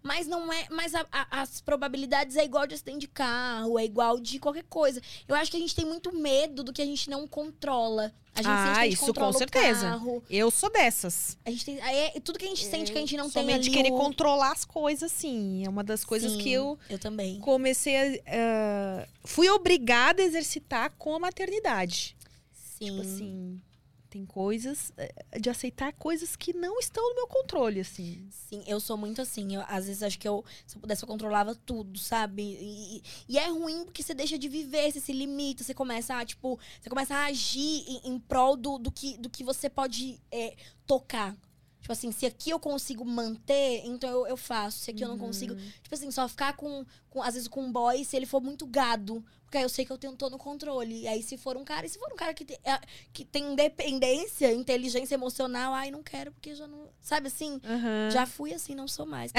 Mas 0.02 0.28
não 0.28 0.52
é. 0.52 0.66
Mas 0.70 0.96
a- 0.96 1.06
a- 1.12 1.42
as 1.42 1.60
probabilidades 1.62 2.36
é 2.38 2.44
igual 2.46 2.66
de 2.66 2.76
acidente 2.76 3.00
de 3.00 3.08
carro, 3.08 3.78
é 3.78 3.84
igual 3.84 4.20
de 4.20 4.40
qualquer 4.40 4.64
coisa. 4.64 5.02
Eu 5.28 5.36
acho 5.36 5.52
que 5.52 5.58
a 5.58 5.60
gente 5.60 5.76
tem 5.76 5.86
muito 5.86 6.16
medo 6.16 6.64
do 6.64 6.72
que 6.72 6.82
a 6.82 6.86
gente 6.86 7.10
não 7.10 7.28
controla. 7.28 8.14
A 8.34 8.42
gente 8.42 8.50
Ah, 8.52 8.64
sente 8.64 8.74
que 8.76 8.80
a 8.80 8.84
gente 8.86 8.94
isso 8.94 9.14
com 9.14 9.34
certeza. 9.34 9.80
o 9.88 9.90
carro. 9.92 10.24
Eu 10.30 10.50
sou 10.52 10.72
dessas. 10.72 11.38
A 11.46 11.50
gente 11.52 11.66
tem. 11.66 11.80
é- 11.82 12.18
tudo 12.24 12.40
que 12.40 12.46
a 12.46 12.48
gente 12.48 12.64
sente 12.66 12.92
que 12.92 12.98
a 12.98 13.02
gente 13.02 13.18
não 13.18 13.30
tem 13.30 13.42
Somente 13.44 13.68
ali. 13.68 13.72
querer 13.78 13.92
o- 13.92 13.98
controlar 13.98 14.54
as 14.54 14.64
coisas, 14.64 15.12
sim. 15.12 15.66
É 15.66 15.70
uma 15.70 15.84
das 15.84 16.06
coisas 16.06 16.32
Sim, 16.32 16.38
que 16.38 16.50
eu 16.52 16.80
Eu 16.90 16.98
também. 16.98 17.40
comecei 17.42 17.98
a. 17.98 18.22
ah, 18.28 19.08
fui 19.26 19.50
obrigada 19.50 20.22
a 20.22 20.26
exercitar 20.26 20.92
com 20.98 21.14
a 21.16 21.20
maternidade. 21.20 22.16
Sim. 22.54 22.86
Tipo 22.86 23.02
assim, 23.02 23.62
tem 24.10 24.26
coisas. 24.26 24.92
eh, 24.98 25.40
de 25.40 25.50
aceitar 25.50 25.94
coisas 25.94 26.36
que 26.36 26.54
não 26.54 26.80
estão 26.80 27.08
no 27.10 27.16
meu 27.16 27.28
controle, 27.28 27.80
assim. 27.80 28.28
Sim, 28.32 28.64
eu 28.68 28.80
sou 28.80 28.98
muito 28.98 29.22
assim. 29.22 29.56
Eu, 29.56 29.62
às 29.68 29.86
vezes 29.86 30.02
acho 30.04 30.18
que 30.20 30.28
eu, 30.28 30.44
se 30.66 30.76
eu 30.76 30.82
pudesse, 30.82 31.04
eu 31.04 31.08
controlava 31.08 31.54
tudo, 31.56 31.98
sabe? 32.00 32.42
E, 32.44 33.02
e- 33.28 33.38
é 33.38 33.48
ruim 33.50 33.86
porque 33.86 34.02
você 34.04 34.14
deixa 34.14 34.38
de 34.38 34.50
viver, 34.50 34.92
você 34.92 35.00
se 35.00 35.14
limita, 35.14 35.64
você 35.64 35.74
começa 35.74 36.16
a, 36.16 36.26
tipo, 36.26 36.60
você 36.82 36.90
começa 36.90 37.16
a 37.16 37.26
agir 37.26 37.86
em, 37.88 38.02
em 38.14 38.20
prol 38.20 38.56
do, 38.58 38.78
do, 38.78 38.92
que, 38.92 39.18
do 39.18 39.30
que 39.30 39.44
você 39.44 39.70
pode 39.70 40.20
é, 40.32 40.56
tocar. 40.86 41.36
Tipo 41.82 41.94
assim, 41.94 42.12
se 42.12 42.26
aqui 42.26 42.50
eu 42.50 42.60
consigo 42.60 43.06
manter, 43.06 43.82
então 43.86 44.10
eu, 44.10 44.28
eu 44.28 44.38
faço. 44.38 44.80
Se 44.80 44.92
aqui 44.92 45.04
eu 45.04 45.08
não 45.08 45.18
consigo. 45.18 45.54
Tipo 45.82 45.96
assim, 45.96 46.12
só 46.12 46.28
ficar 46.28 46.54
com, 46.56 46.86
com, 47.10 47.22
às 47.24 47.34
vezes, 47.34 47.48
com 47.48 47.62
um 47.64 47.72
boy 47.72 48.04
se 48.04 48.16
ele 48.18 48.26
for 48.26 48.42
muito 48.42 48.66
gado. 48.68 49.24
Porque 49.46 49.58
aí 49.58 49.64
eu 49.64 49.70
sei 49.70 49.84
que 49.84 49.92
eu 49.92 49.98
tenho, 49.98 50.16
tô 50.16 50.30
no 50.30 50.38
controle. 50.38 51.02
E 51.02 51.08
aí, 51.08 51.24
se 51.24 51.36
for 51.36 51.58
um 51.58 51.64
cara, 51.64 51.84
e 51.86 51.90
se 51.90 51.98
for 51.98 52.12
um 52.14 52.16
cara 52.16 52.36
que, 52.36 52.46
te- 52.46 52.60
é, 52.64 52.80
que 53.12 53.26
tem 53.26 53.54
independência, 53.54 54.54
inteligência 54.54 55.16
emocional, 55.16 55.74
ai, 55.74 55.90
não 55.90 56.04
quero, 56.04 56.32
porque 56.32 56.54
já 56.54 56.68
não. 56.68 56.88
Sabe 57.02 57.28
assim? 57.28 57.60
Aham. 57.64 58.10
Já 58.12 58.28
fui 58.28 58.54
assim, 58.54 58.76
não 58.76 58.88
sou 58.88 59.08
mais. 59.08 59.32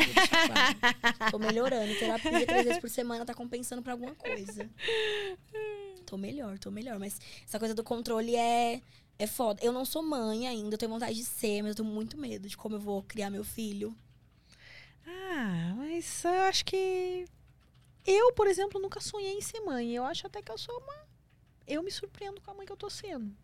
Tô 1.30 1.38
melhorando. 1.38 1.94
Terapia 1.96 2.44
três 2.46 2.64
vezes 2.64 2.80
por 2.80 2.90
semana 2.90 3.24
tá 3.24 3.34
compensando 3.34 3.82
pra 3.82 3.92
alguma 3.92 4.14
coisa. 4.16 4.68
Tô 6.06 6.16
melhor, 6.18 6.58
tô 6.58 6.72
melhor. 6.72 6.98
Mas 6.98 7.20
essa 7.46 7.56
coisa 7.58 7.72
do 7.72 7.84
controle 7.84 8.34
é, 8.34 8.80
é 9.22 9.26
foda. 9.26 9.62
Eu 9.62 9.72
não 9.72 9.84
sou 9.84 10.02
mãe 10.02 10.48
ainda, 10.48 10.74
eu 10.74 10.78
tenho 10.78 10.90
vontade 10.90 11.14
de 11.14 11.24
ser, 11.24 11.62
mas 11.62 11.70
eu 11.70 11.84
tenho 11.84 11.88
muito 11.94 12.16
medo 12.16 12.48
de 12.48 12.56
como 12.56 12.74
eu 12.76 12.80
vou 12.80 13.02
criar 13.02 13.30
meu 13.30 13.44
filho. 13.44 13.94
Ah, 15.06 15.74
mas 15.76 16.24
eu 16.24 16.30
acho 16.42 16.64
que. 16.64 17.26
Eu, 18.06 18.32
por 18.32 18.46
exemplo, 18.46 18.80
nunca 18.80 19.00
sonhei 19.00 19.34
em 19.36 19.40
ser 19.42 19.60
mãe. 19.60 19.92
Eu 19.94 20.04
acho 20.04 20.26
até 20.26 20.40
que 20.42 20.50
eu 20.50 20.58
sou 20.58 20.76
uma. 20.78 21.08
Eu 21.66 21.82
me 21.82 21.90
surpreendo 21.90 22.40
com 22.40 22.50
a 22.50 22.54
mãe 22.54 22.66
que 22.66 22.72
eu 22.72 22.76
tô 22.76 22.88
sendo. 22.90 23.34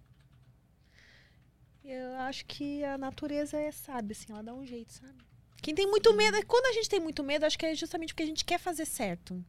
Eu 1.84 2.14
acho 2.16 2.44
que 2.46 2.82
a 2.82 2.98
natureza 2.98 3.56
é 3.56 3.70
sábia, 3.70 4.12
assim, 4.12 4.32
ela 4.32 4.42
dá 4.42 4.52
um 4.52 4.66
jeito, 4.66 4.92
sabe? 4.92 5.14
Quem 5.62 5.74
tem 5.74 5.86
muito 5.86 6.12
medo. 6.14 6.44
Quando 6.46 6.66
a 6.66 6.72
gente 6.72 6.88
tem 6.88 6.98
muito 7.00 7.22
medo, 7.22 7.44
acho 7.46 7.58
que 7.58 7.66
é 7.66 7.74
justamente 7.74 8.12
porque 8.12 8.22
a 8.24 8.26
gente 8.26 8.44
quer 8.44 8.58
fazer 8.58 8.84
certo. 8.86 9.44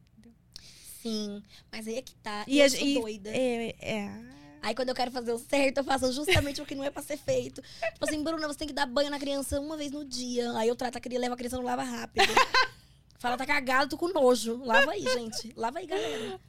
Sim, 1.02 1.42
mas 1.70 1.86
aí 1.88 1.96
é 1.96 2.02
que 2.02 2.14
tá. 2.16 2.44
E 2.46 2.58
eu 2.60 2.66
a- 2.66 2.70
sou 2.70 2.86
e- 2.86 2.94
doida. 3.00 3.30
É. 3.30 3.74
é 3.80 4.37
Aí 4.62 4.74
quando 4.74 4.88
eu 4.90 4.94
quero 4.94 5.10
fazer 5.10 5.32
o 5.32 5.38
certo, 5.38 5.78
eu 5.78 5.84
faço 5.84 6.12
justamente 6.12 6.60
o 6.60 6.66
que 6.66 6.74
não 6.74 6.84
é 6.84 6.90
pra 6.90 7.02
ser 7.02 7.16
feito. 7.16 7.62
Tipo 7.62 8.04
assim, 8.04 8.22
Bruna, 8.22 8.46
você 8.46 8.58
tem 8.58 8.68
que 8.68 8.74
dar 8.74 8.86
banho 8.86 9.10
na 9.10 9.18
criança 9.18 9.60
uma 9.60 9.76
vez 9.76 9.90
no 9.90 10.04
dia. 10.04 10.52
Aí 10.56 10.68
eu 10.68 10.76
trato 10.76 10.96
a 10.96 11.00
criança, 11.00 11.20
levo 11.22 11.34
a 11.34 11.36
criança 11.36 11.56
no 11.56 11.62
lava 11.62 11.82
rápido. 11.82 12.26
Fala, 13.18 13.36
tá 13.36 13.44
cagado, 13.44 13.90
tô 13.90 13.98
com 13.98 14.12
nojo. 14.12 14.62
Lava 14.64 14.92
aí, 14.92 15.02
gente. 15.02 15.52
Lava 15.56 15.80
aí, 15.80 15.86
galera. 15.86 16.40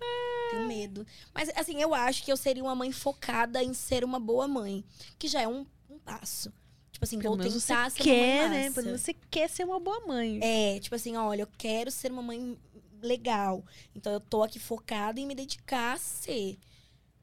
Tenho 0.52 0.68
medo. 0.68 1.06
Mas, 1.34 1.50
assim, 1.56 1.82
eu 1.82 1.96
acho 1.96 2.24
que 2.24 2.32
eu 2.32 2.38
seria 2.38 2.64
uma 2.64 2.76
mãe 2.76 2.92
focada 2.92 3.64
em 3.64 3.74
ser 3.74 4.04
uma 4.04 4.20
boa 4.20 4.48
mãe. 4.48 4.86
Que 5.18 5.28
já 5.28 5.42
é 5.42 5.48
um, 5.48 5.66
um 5.90 5.98
passo. 5.98 6.54
Tipo 6.92 7.06
assim, 7.06 7.18
pelo 7.18 7.38
vou 7.38 7.44
tentar 7.44 7.90
ser 7.90 8.04
quer, 8.04 8.42
uma 8.42 8.50
mãe 8.50 8.60
né? 8.60 8.72
Pelo 8.72 8.98
você 8.98 9.16
quer 9.32 9.50
ser 9.50 9.64
uma 9.64 9.80
boa 9.80 10.02
mãe. 10.06 10.40
É, 10.44 10.80
tipo 10.80 10.94
assim, 10.94 11.18
olha, 11.18 11.42
eu 11.42 11.50
quero 11.58 11.90
ser 11.90 12.12
uma 12.12 12.22
mãe 12.22 12.56
legal. 13.02 13.64
Então 13.96 14.14
eu 14.14 14.20
tô 14.20 14.44
aqui 14.44 14.60
focada 14.60 15.20
em 15.20 15.26
me 15.26 15.34
dedicar 15.34 15.94
a 15.94 15.98
ser. 15.98 16.60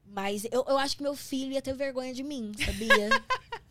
Mas 0.09 0.45
eu, 0.45 0.65
eu 0.67 0.77
acho 0.77 0.97
que 0.97 1.03
meu 1.03 1.15
filho 1.15 1.51
ia 1.51 1.61
ter 1.61 1.73
vergonha 1.73 2.13
de 2.13 2.23
mim, 2.23 2.51
sabia? 2.63 3.09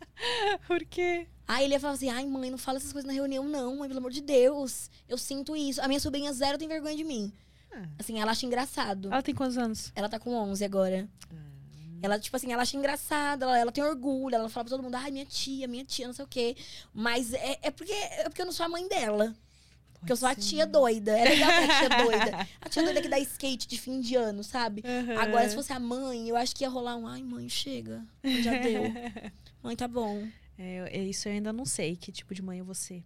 Por 0.67 0.83
quê? 0.85 1.27
Aí 1.47 1.65
ele 1.65 1.73
ia 1.73 1.79
falar 1.79 1.93
assim: 1.93 2.09
ai, 2.09 2.25
mãe, 2.25 2.49
não 2.49 2.57
fala 2.57 2.77
essas 2.77 2.91
coisas 2.91 3.07
na 3.07 3.13
reunião, 3.13 3.43
não, 3.43 3.77
mãe, 3.77 3.87
pelo 3.87 3.99
amor 3.99 4.11
de 4.11 4.21
Deus. 4.21 4.89
Eu 5.07 5.17
sinto 5.17 5.55
isso. 5.55 5.81
A 5.81 5.87
minha 5.87 5.99
sobrinha 5.99 6.33
zero 6.33 6.57
tem 6.57 6.67
vergonha 6.67 6.95
de 6.95 7.03
mim. 7.03 7.31
Ah. 7.71 7.87
Assim, 7.99 8.19
ela 8.19 8.31
acha 8.31 8.45
engraçado. 8.45 9.07
Ela 9.11 9.21
tem 9.21 9.35
quantos 9.35 9.57
anos? 9.57 9.91
Ela 9.95 10.09
tá 10.09 10.19
com 10.19 10.33
11 10.33 10.63
agora. 10.63 11.07
Ela, 12.01 12.19
tipo 12.19 12.35
assim, 12.35 12.51
ela 12.51 12.61
acha 12.61 12.77
engraçado, 12.77 13.43
ela, 13.43 13.57
ela 13.57 13.71
tem 13.71 13.83
orgulho, 13.83 14.35
ela 14.35 14.49
fala 14.49 14.65
pra 14.65 14.75
todo 14.75 14.83
mundo, 14.83 14.95
ai, 14.95 15.09
minha 15.09 15.25
tia, 15.25 15.67
minha 15.67 15.83
tia, 15.83 16.05
não 16.05 16.13
sei 16.13 16.25
o 16.25 16.27
quê. 16.27 16.55
Mas 16.93 17.33
é, 17.33 17.57
é, 17.63 17.71
porque, 17.71 17.91
é 17.91 18.23
porque 18.25 18.41
eu 18.41 18.45
não 18.45 18.51
sou 18.51 18.65
a 18.65 18.69
mãe 18.69 18.87
dela. 18.87 19.35
Porque 19.99 20.11
eu 20.11 20.15
sou 20.17 20.27
a 20.29 20.35
tia 20.35 20.65
doida. 20.65 21.17
É 21.17 21.23
legal 21.29 21.49
a 21.49 21.79
tia 21.79 21.89
doida. 22.05 22.47
A 22.61 22.69
tia 22.69 22.83
doida 22.83 23.01
que 23.01 23.07
dá 23.09 23.19
skate 23.19 23.67
de 23.67 23.77
fim 23.79 23.99
de 23.99 24.15
ano, 24.15 24.43
sabe? 24.43 24.83
Uhum. 24.85 25.19
Agora, 25.19 25.49
se 25.49 25.55
fosse 25.55 25.73
a 25.73 25.79
mãe, 25.79 26.29
eu 26.29 26.35
acho 26.35 26.55
que 26.55 26.63
ia 26.63 26.69
rolar 26.69 26.95
um. 26.95 27.07
Ai, 27.07 27.21
mãe, 27.23 27.49
chega. 27.49 28.03
Já 28.23 28.57
deu. 28.59 28.83
Mãe, 29.63 29.75
tá 29.75 29.87
bom. 29.87 30.25
É, 30.57 30.99
é 30.99 31.03
isso 31.03 31.27
eu 31.27 31.33
ainda 31.33 31.51
não 31.51 31.65
sei, 31.65 31.95
que 31.95 32.11
tipo 32.11 32.33
de 32.33 32.41
mãe 32.41 32.59
eu 32.59 32.65
vou 32.65 32.75
ser. 32.75 33.03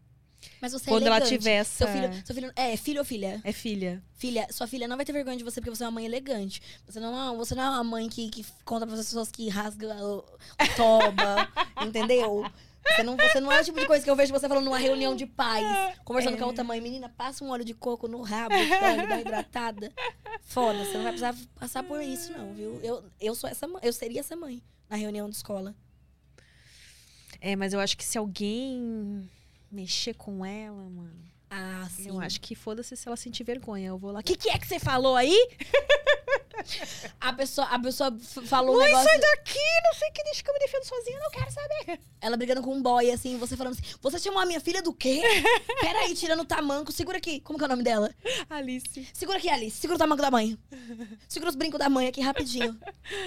Mas 0.60 0.74
você 0.74 0.86
Quando 0.90 1.04
é 1.04 1.08
ela 1.08 1.18
elegante. 1.18 1.38
tiver 1.38 1.52
essa- 1.56 1.86
Seu 1.86 1.88
filho, 1.88 2.26
seu 2.26 2.36
filho. 2.36 2.52
É, 2.56 2.76
filho 2.78 3.00
ou 3.00 3.06
filha? 3.06 3.40
É 3.44 3.52
filha. 3.52 4.02
Filha, 4.16 4.48
sua 4.52 4.66
filha 4.68 4.88
não 4.88 4.96
vai 4.96 5.06
ter 5.06 5.12
vergonha 5.14 5.38
de 5.38 5.44
você 5.44 5.62
porque 5.62 5.70
você 5.76 5.84
é 5.84 5.88
uma 5.88 5.92
mãe 5.92 6.06
elegante. 6.06 6.62
Você 6.88 7.00
não 7.00 7.10
é, 7.10 7.12
uma- 7.32 7.36
você 7.36 7.54
não 7.56 7.64
é 7.64 7.70
uma 7.70 7.84
mãe 7.84 8.10
que, 8.10 8.30
que 8.30 8.46
conta 8.66 8.86
para 8.88 8.96
as 8.96 9.06
pessoas 9.06 9.30
que 9.32 9.48
rasga 9.50 9.96
o, 10.04 10.18
o 10.20 10.76
toba, 10.76 11.48
entendeu? 11.86 12.44
Você 12.88 13.04
não, 13.04 13.16
você 13.16 13.40
não 13.40 13.52
é 13.52 13.62
o 13.62 13.64
tipo 13.64 13.80
de 13.80 13.86
coisa 13.86 14.04
que 14.04 14.10
eu 14.10 14.16
vejo 14.16 14.34
você 14.34 14.48
falando 14.48 14.66
numa 14.66 14.78
reunião 14.78 15.16
de 15.16 15.26
pais, 15.26 15.66
conversando 16.04 16.38
com 16.38 16.44
a 16.44 16.48
outra 16.48 16.64
mãe. 16.64 16.82
Menina, 16.82 17.10
passa 17.10 17.44
um 17.44 17.50
óleo 17.50 17.64
de 17.64 17.74
coco 17.74 18.08
no 18.08 18.22
rabo? 18.22 18.56
Dá 18.56 19.04
uma 19.06 19.22
hidratada. 19.22 19.94
Foda, 20.42 20.84
você 20.84 20.98
não 20.98 21.04
vai 21.04 21.14
precisar 21.14 21.36
passar 21.56 21.84
por 21.84 22.02
isso, 22.02 22.34
não, 22.34 22.54
viu? 22.54 22.80
Eu, 22.84 23.04
eu 23.20 23.36
sou 23.36 23.50
essa 23.50 23.68
mãe, 23.68 23.82
eu 23.84 23.94
seria 23.94 24.20
essa 24.20 24.36
mãe 24.36 24.62
na 24.90 24.96
reunião 24.96 25.30
de 25.30 25.36
escola. 25.36 25.76
É, 27.40 27.56
mas 27.56 27.74
eu 27.74 27.80
acho 27.80 27.98
que 27.98 28.04
se 28.04 28.18
alguém 28.18 29.30
mexer 29.72 30.14
com 30.14 30.46
ela, 30.46 30.84
mano. 30.90 31.32
Ah, 31.50 31.88
sim. 31.90 32.08
Eu 32.08 32.20
acho 32.20 32.40
que 32.40 32.56
foda-se 32.56 32.96
se 32.96 33.08
ela 33.08 33.18
sentir 33.18 33.44
vergonha. 33.44 33.90
Eu 33.90 33.98
vou 33.98 34.12
lá. 34.12 34.20
O 34.20 34.24
que, 34.24 34.36
que 34.36 34.50
é 34.50 34.58
que 34.58 34.68
você 34.68 34.80
falou 34.80 35.16
aí? 35.16 35.36
A 37.20 37.34
pessoa, 37.34 37.68
a 37.68 37.80
pessoa 37.80 38.18
falou 38.46 38.76
um 38.76 38.80
Mãe, 38.80 38.88
negócio. 38.88 39.10
sai 39.10 39.20
daqui, 39.20 39.60
não 39.84 39.94
sei 39.94 40.10
o 40.10 40.14
que, 40.14 40.24
deixa 40.24 40.44
que 40.44 40.50
eu 40.50 40.54
me 40.54 40.60
defendo 40.60 40.84
sozinha, 40.84 41.20
não 41.20 41.30
quero 41.32 41.52
saber. 41.52 42.00
Ela 42.20 42.38
brigando 42.38 42.62
com 42.62 42.74
um 42.74 42.82
boy, 42.82 43.12
assim, 43.12 43.38
você 43.38 43.56
falando 43.56 43.74
assim: 43.74 43.96
Você 44.02 44.20
chamou 44.20 44.40
a 44.40 44.46
minha 44.46 44.60
filha 44.60 44.82
do 44.82 44.94
quê? 44.94 45.22
Peraí, 45.80 46.14
tirando 46.16 46.42
o 46.42 46.46
tamanco, 46.46 46.92
segura 46.92 47.18
aqui. 47.18 47.40
Como 47.42 47.58
que 47.58 47.64
é 47.64 47.68
o 47.68 47.70
nome 47.70 47.84
dela? 47.84 48.14
Alice. 48.50 49.08
Segura 49.14 49.38
aqui, 49.38 49.50
Alice. 49.50 49.78
Segura 49.78 49.96
o 49.96 50.00
tamanco 50.00 50.22
da 50.22 50.32
mãe. 50.32 50.58
Segura 51.28 51.50
os 51.50 51.56
brincos 51.56 51.80
da 51.80 51.90
mãe 51.90 52.08
aqui 52.08 52.22
rapidinho. 52.22 52.78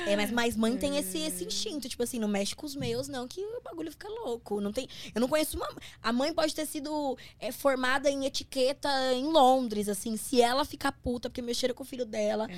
É, 0.07 0.17
mas, 0.17 0.31
mas 0.31 0.57
mãe 0.57 0.77
tem 0.77 0.97
esse, 0.97 1.19
esse 1.19 1.45
instinto, 1.45 1.89
tipo 1.89 2.03
assim, 2.03 2.19
não 2.19 2.29
mexe 2.29 2.55
com 2.55 2.67
os 2.67 2.75
meus, 2.77 3.09
não, 3.09 3.27
que 3.27 3.41
o 3.41 3.61
bagulho 3.63 3.91
fica 3.91 4.09
louco. 4.09 4.61
Não 4.61 4.73
tem. 4.73 4.89
Eu 5.15 5.21
não 5.21 5.29
conheço 5.29 5.57
uma. 5.57 5.69
A 6.03 6.13
mãe 6.13 6.33
pode 6.33 6.55
ter 6.55 6.67
sido 6.67 7.17
é, 7.39 7.51
formada 7.53 8.11
em 8.11 8.25
etiqueta 8.25 8.89
em 9.13 9.25
Londres, 9.25 9.89
assim. 9.89 10.17
Se 10.17 10.41
ela 10.41 10.65
ficar 10.65 10.93
puta 10.93 11.29
porque 11.29 11.43
mexeram 11.43 11.75
com 11.75 11.83
o 11.83 11.87
filho 11.87 12.05
dela, 12.05 12.49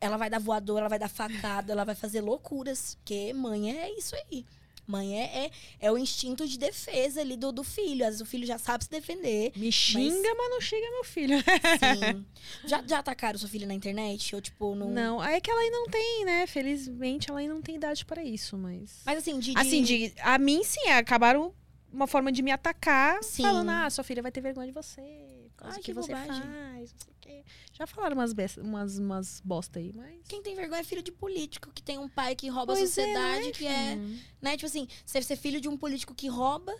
ela 0.00 0.16
vai 0.16 0.30
dar 0.30 0.38
voador, 0.40 0.78
ela 0.78 0.88
vai 0.88 0.98
dar 0.98 1.08
facada, 1.08 1.72
ela 1.72 1.84
vai 1.84 1.94
fazer 1.94 2.20
loucuras. 2.20 2.94
Porque 2.96 3.32
mãe 3.32 3.76
é 3.78 3.96
isso 3.98 4.14
aí. 4.16 4.44
Mãe 4.86 5.20
é, 5.20 5.44
é, 5.46 5.50
é 5.82 5.92
o 5.92 5.96
instinto 5.96 6.48
de 6.48 6.58
defesa 6.58 7.20
ali 7.20 7.36
do, 7.36 7.52
do 7.52 7.62
filho. 7.62 8.02
Às 8.04 8.14
vezes 8.14 8.20
o 8.22 8.26
filho 8.26 8.44
já 8.44 8.58
sabe 8.58 8.82
se 8.82 8.90
defender. 8.90 9.52
Me 9.54 9.70
xinga, 9.70 10.34
mas, 10.34 10.50
não 10.50 10.60
xinga 10.60 10.90
meu 10.90 11.04
filho. 11.04 11.36
Sim. 11.38 12.26
já, 12.66 12.82
já 12.84 12.98
atacaram 12.98 13.38
sua 13.38 13.48
filha 13.48 13.68
na 13.68 13.74
internet? 13.74 14.34
Ou, 14.34 14.40
tipo, 14.40 14.74
não. 14.74 14.90
Não, 14.90 15.22
é 15.24 15.40
que 15.40 15.48
ela 15.48 15.60
ainda 15.60 15.76
não 15.76 15.86
tem, 15.86 16.24
né? 16.24 16.46
Felizmente, 16.48 17.30
ela 17.30 17.38
ainda 17.38 17.54
não 17.54 17.62
tem 17.62 17.76
idade 17.76 18.04
para 18.04 18.24
isso, 18.24 18.56
mas. 18.58 19.02
Mas 19.06 19.18
assim, 19.18 19.38
de. 19.38 19.52
de- 19.54 19.60
Assim, 19.60 19.82
de, 19.84 20.12
a 20.22 20.36
mim, 20.38 20.64
sim, 20.64 20.88
acabaram 20.88 21.54
uma 21.92 22.06
forma 22.06 22.30
de 22.32 22.42
me 22.42 22.50
atacar, 22.50 23.22
Sim. 23.22 23.42
falando, 23.42 23.68
ah, 23.70 23.90
sua 23.90 24.04
filha 24.04 24.22
vai 24.22 24.30
ter 24.32 24.40
vergonha 24.40 24.66
de 24.66 24.72
você, 24.72 25.00
Ai, 25.58 25.74
que 25.76 25.82
que, 25.82 25.92
você 25.92 26.12
bobagem. 26.12 26.42
faz, 26.42 26.92
não 26.92 26.98
sei 27.00 27.12
o 27.12 27.16
quê. 27.20 27.44
Já 27.72 27.86
falaram 27.86 28.16
umas, 28.16 28.32
besta- 28.32 28.62
umas, 28.62 28.98
umas 28.98 29.40
bosta 29.44 29.78
aí, 29.78 29.92
mas... 29.94 30.20
Quem 30.28 30.42
tem 30.42 30.54
vergonha 30.54 30.80
é 30.80 30.84
filho 30.84 31.02
de 31.02 31.12
político, 31.12 31.70
que 31.72 31.82
tem 31.82 31.98
um 31.98 32.08
pai 32.08 32.34
que 32.34 32.48
rouba 32.48 32.72
Pois 32.74 32.82
a 32.82 32.86
sociedade, 32.86 33.48
é, 33.48 33.52
que 33.52 33.66
é. 33.66 33.96
Hum. 33.96 34.18
Né? 34.40 34.56
Tipo 34.56 34.66
assim, 34.66 34.88
você 35.04 35.20
ser 35.22 35.36
filho 35.36 35.60
de 35.60 35.68
um 35.68 35.76
político 35.76 36.14
que 36.14 36.28
rouba, 36.28 36.74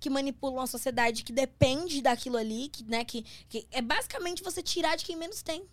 que 0.00 0.10
manipula 0.10 0.60
uma 0.60 0.66
sociedade 0.66 1.24
que 1.24 1.32
depende 1.32 2.00
daquilo 2.02 2.36
ali, 2.36 2.68
que, 2.68 2.84
né? 2.84 3.04
Que, 3.04 3.22
que 3.48 3.66
é 3.70 3.82
basicamente 3.82 4.42
você 4.42 4.62
tirar 4.62 4.96
de 4.96 5.04
quem 5.04 5.16
menos 5.16 5.42
tem. 5.42 5.66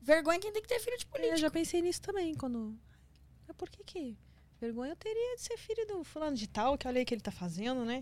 Vergonha 0.00 0.36
é 0.36 0.40
quem 0.40 0.52
tem 0.52 0.60
que 0.62 0.68
ter 0.68 0.80
filho 0.80 0.98
de 0.98 1.04
Eu 1.04 1.10
político. 1.10 1.36
já 1.38 1.50
pensei 1.50 1.80
nisso 1.80 2.00
também, 2.02 2.34
quando... 2.34 2.76
Por 3.56 3.70
que 3.70 3.84
que... 3.84 4.18
Vergonha 4.62 4.92
eu 4.92 4.96
teria 4.96 5.34
de 5.34 5.42
ser 5.42 5.56
filho 5.56 5.84
do 5.88 6.04
fulano 6.04 6.36
de 6.36 6.46
tal, 6.46 6.78
que 6.78 6.86
olha 6.86 7.00
aí 7.00 7.04
que 7.04 7.12
ele 7.12 7.20
tá 7.20 7.32
fazendo, 7.32 7.84
né? 7.84 8.00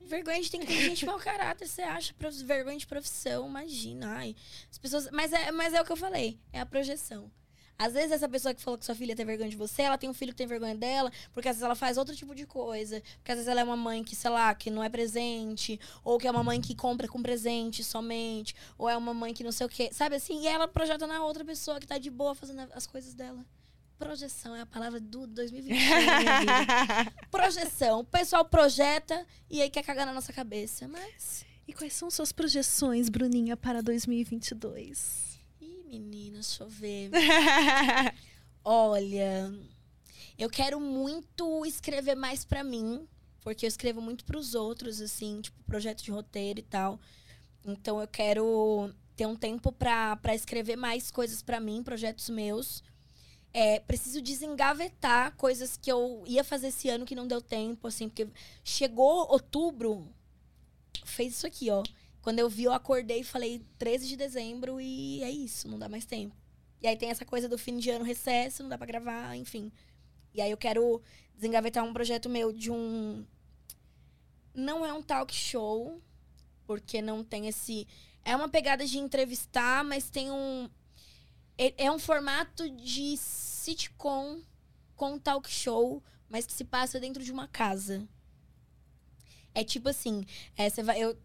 Vergonha 0.00 0.40
de 0.40 0.48
tem 0.48 0.60
que 0.60 0.66
ter 0.68 0.80
gente 0.80 1.04
mau 1.04 1.18
caráter, 1.18 1.66
você 1.66 1.82
acha? 1.82 2.14
Vergonha 2.44 2.78
de 2.78 2.86
profissão, 2.86 3.48
imagina. 3.48 4.14
Ai, 4.16 4.36
as 4.70 4.78
pessoas. 4.78 5.10
Mas 5.10 5.32
é, 5.32 5.50
mas 5.50 5.74
é 5.74 5.82
o 5.82 5.84
que 5.84 5.90
eu 5.90 5.96
falei, 5.96 6.38
é 6.52 6.60
a 6.60 6.66
projeção. 6.66 7.28
Às 7.76 7.94
vezes 7.94 8.12
essa 8.12 8.28
pessoa 8.28 8.54
que 8.54 8.62
falou 8.62 8.78
que 8.78 8.84
sua 8.84 8.94
filha 8.94 9.16
tem 9.16 9.26
vergonha 9.26 9.50
de 9.50 9.56
você, 9.56 9.82
ela 9.82 9.98
tem 9.98 10.08
um 10.08 10.14
filho 10.14 10.30
que 10.30 10.38
tem 10.38 10.46
vergonha 10.46 10.76
dela, 10.76 11.10
porque 11.32 11.48
às 11.48 11.56
vezes 11.56 11.64
ela 11.64 11.74
faz 11.74 11.98
outro 11.98 12.14
tipo 12.14 12.32
de 12.32 12.46
coisa. 12.46 13.02
Porque 13.16 13.32
às 13.32 13.38
vezes 13.38 13.48
ela 13.48 13.60
é 13.60 13.64
uma 13.64 13.76
mãe 13.76 14.04
que, 14.04 14.14
sei 14.14 14.30
lá, 14.30 14.54
que 14.54 14.70
não 14.70 14.84
é 14.84 14.88
presente, 14.88 15.80
ou 16.04 16.16
que 16.16 16.28
é 16.28 16.30
uma 16.30 16.44
mãe 16.44 16.60
que 16.60 16.76
compra 16.76 17.08
com 17.08 17.20
presente 17.20 17.82
somente, 17.82 18.54
ou 18.78 18.88
é 18.88 18.96
uma 18.96 19.12
mãe 19.12 19.34
que 19.34 19.42
não 19.42 19.50
sei 19.50 19.66
o 19.66 19.68
quê. 19.68 19.90
Sabe 19.92 20.14
assim? 20.14 20.42
E 20.42 20.46
ela 20.46 20.68
projeta 20.68 21.08
na 21.08 21.24
outra 21.24 21.44
pessoa 21.44 21.80
que 21.80 21.88
tá 21.88 21.98
de 21.98 22.08
boa 22.08 22.36
fazendo 22.36 22.68
as 22.72 22.86
coisas 22.86 23.12
dela. 23.12 23.44
Projeção 23.98 24.54
é 24.54 24.60
a 24.60 24.66
palavra 24.66 25.00
do 25.00 25.26
2021. 25.26 25.76
minha 25.76 26.40
vida. 26.40 27.12
Projeção. 27.30 28.00
O 28.00 28.04
pessoal 28.04 28.44
projeta 28.44 29.26
e 29.50 29.62
aí 29.62 29.70
quer 29.70 29.82
cagar 29.82 30.06
na 30.06 30.12
nossa 30.12 30.32
cabeça. 30.32 30.86
Mas. 30.86 31.44
E 31.66 31.72
quais 31.72 31.94
são 31.94 32.10
suas 32.10 32.30
projeções, 32.30 33.08
Bruninha, 33.08 33.56
para 33.56 33.82
2022? 33.82 35.40
Ih, 35.60 35.82
menina, 35.86 36.34
deixa 36.34 36.62
eu 36.62 36.68
ver. 36.68 37.10
Olha, 38.62 39.52
eu 40.38 40.50
quero 40.50 40.78
muito 40.78 41.64
escrever 41.64 42.14
mais 42.14 42.44
pra 42.44 42.62
mim, 42.62 43.08
porque 43.40 43.64
eu 43.64 43.68
escrevo 43.68 44.00
muito 44.00 44.24
pros 44.24 44.54
outros, 44.54 45.00
assim, 45.00 45.40
tipo, 45.40 45.60
projeto 45.64 46.02
de 46.02 46.10
roteiro 46.10 46.60
e 46.60 46.62
tal. 46.62 47.00
Então 47.64 48.00
eu 48.00 48.06
quero 48.06 48.92
ter 49.16 49.26
um 49.26 49.34
tempo 49.34 49.72
pra 49.72 50.34
escrever 50.34 50.76
mais 50.76 51.10
coisas 51.10 51.42
pra 51.42 51.58
mim, 51.58 51.82
projetos 51.82 52.28
meus. 52.28 52.82
É, 53.58 53.80
preciso 53.80 54.20
desengavetar 54.20 55.34
coisas 55.34 55.78
que 55.78 55.90
eu 55.90 56.22
ia 56.26 56.44
fazer 56.44 56.66
esse 56.66 56.90
ano 56.90 57.06
que 57.06 57.14
não 57.14 57.26
deu 57.26 57.40
tempo, 57.40 57.88
assim, 57.88 58.06
porque 58.06 58.28
chegou 58.62 59.26
outubro, 59.30 60.06
fez 61.06 61.32
isso 61.32 61.46
aqui, 61.46 61.70
ó. 61.70 61.82
Quando 62.20 62.38
eu 62.38 62.50
vi, 62.50 62.64
eu 62.64 62.72
acordei 62.74 63.20
e 63.20 63.24
falei 63.24 63.62
13 63.78 64.08
de 64.08 64.14
dezembro 64.14 64.78
e 64.78 65.22
é 65.22 65.30
isso, 65.30 65.68
não 65.68 65.78
dá 65.78 65.88
mais 65.88 66.04
tempo. 66.04 66.36
E 66.82 66.86
aí 66.86 66.98
tem 66.98 67.08
essa 67.08 67.24
coisa 67.24 67.48
do 67.48 67.56
fim 67.56 67.78
de 67.78 67.88
ano, 67.88 68.04
recesso, 68.04 68.62
não 68.62 68.68
dá 68.68 68.76
pra 68.76 68.86
gravar, 68.86 69.34
enfim. 69.34 69.72
E 70.34 70.42
aí 70.42 70.50
eu 70.50 70.58
quero 70.58 71.00
desengavetar 71.34 71.82
um 71.82 71.94
projeto 71.94 72.28
meu 72.28 72.52
de 72.52 72.70
um. 72.70 73.24
Não 74.54 74.84
é 74.84 74.92
um 74.92 75.02
talk 75.02 75.34
show, 75.34 75.98
porque 76.66 77.00
não 77.00 77.24
tem 77.24 77.48
esse. 77.48 77.88
É 78.22 78.36
uma 78.36 78.50
pegada 78.50 78.84
de 78.84 78.98
entrevistar, 78.98 79.82
mas 79.82 80.10
tem 80.10 80.30
um. 80.30 80.68
É 81.58 81.86
é 81.86 81.92
um 81.92 81.98
formato 81.98 82.68
de 82.70 83.16
sitcom 83.16 84.40
com 84.94 85.18
talk 85.18 85.50
show, 85.50 86.02
mas 86.28 86.46
que 86.46 86.52
se 86.52 86.64
passa 86.64 87.00
dentro 87.00 87.22
de 87.22 87.32
uma 87.32 87.48
casa. 87.48 88.08
É 89.54 89.64
tipo 89.64 89.88
assim, 89.88 90.26
é, 90.56 90.68
vai, 90.82 91.02
eu 91.02 91.16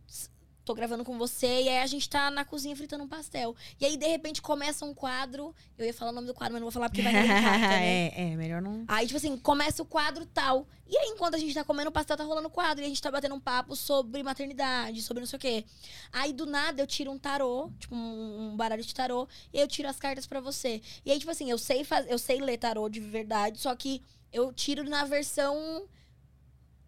tô 0.64 0.74
gravando 0.74 1.04
com 1.04 1.18
você 1.18 1.64
e 1.64 1.70
aí 1.70 1.80
a 1.80 1.88
gente 1.88 2.08
tá 2.10 2.30
na 2.30 2.46
cozinha 2.46 2.76
fritando 2.76 3.04
um 3.04 3.08
pastel. 3.08 3.56
E 3.80 3.86
aí, 3.86 3.98
de 3.98 4.08
repente, 4.08 4.42
começa 4.42 4.86
um 4.86 4.94
quadro. 4.94 5.56
Eu 5.78 5.86
ia 5.86 5.94
falar 5.94 6.12
o 6.12 6.14
nome 6.14 6.28
do 6.28 6.34
quadro, 6.34 6.54
mas 6.54 6.62
não 6.62 6.66
vou 6.66 6.72
falar 6.72 6.90
porque 6.90 7.02
vai 7.02 7.12
empata, 7.12 7.58
né? 7.58 8.08
é, 8.08 8.32
é, 8.32 8.36
melhor 8.36 8.62
não... 8.62 8.86
Aí, 8.88 9.08
tipo 9.08 9.18
assim, 9.18 9.36
começa 9.38 9.82
o 9.82 9.86
quadro 9.86 10.26
tal. 10.26 10.68
E 10.88 10.98
aí, 10.98 11.10
enquanto 11.10 11.36
a 11.36 11.38
gente 11.38 11.54
tá 11.54 11.64
comendo 11.64 11.90
o 11.90 11.94
pastel, 11.94 12.18
tá 12.18 12.24
rolando 12.24 12.48
o 12.48 12.52
quadro. 12.52 12.84
E 12.84 12.86
a 12.86 12.90
gente 12.90 13.02
tá 13.02 13.10
batendo 13.10 13.36
um 13.36 13.40
papo 13.40 13.76
sobre 13.76 14.22
maternidade, 14.22 15.02
sobre 15.02 15.22
não 15.22 15.28
sei 15.28 15.38
o 15.38 15.40
quê. 15.40 15.66
Aí, 16.12 16.34
do 16.34 16.46
nada, 16.46 16.82
eu 16.82 16.88
tiro 16.88 17.12
um 17.12 17.18
tarô, 17.18 17.72
tipo, 17.80 17.96
um, 17.96 18.52
um 18.52 18.56
baralho 18.56 18.84
de 18.84 18.94
tarô. 18.94 19.28
E 19.54 19.60
eu 19.60 19.68
tiro 19.68 19.88
as 19.88 19.98
cartas 19.98 20.28
pra 20.28 20.40
você. 20.40 20.82
E 21.06 21.12
aí, 21.12 21.18
tipo 21.18 21.32
assim, 21.32 21.50
eu 21.50 21.58
sei, 21.58 21.84
faz... 21.84 22.06
eu 22.10 22.20
sei 22.20 22.40
ler 22.40 22.58
tarô 22.58 22.88
de 22.88 23.00
verdade, 23.00 23.60
só 23.60 23.76
que 23.76 24.02
eu 24.32 24.54
tiro 24.54 24.84
na 24.84 25.06
versão 25.06 25.88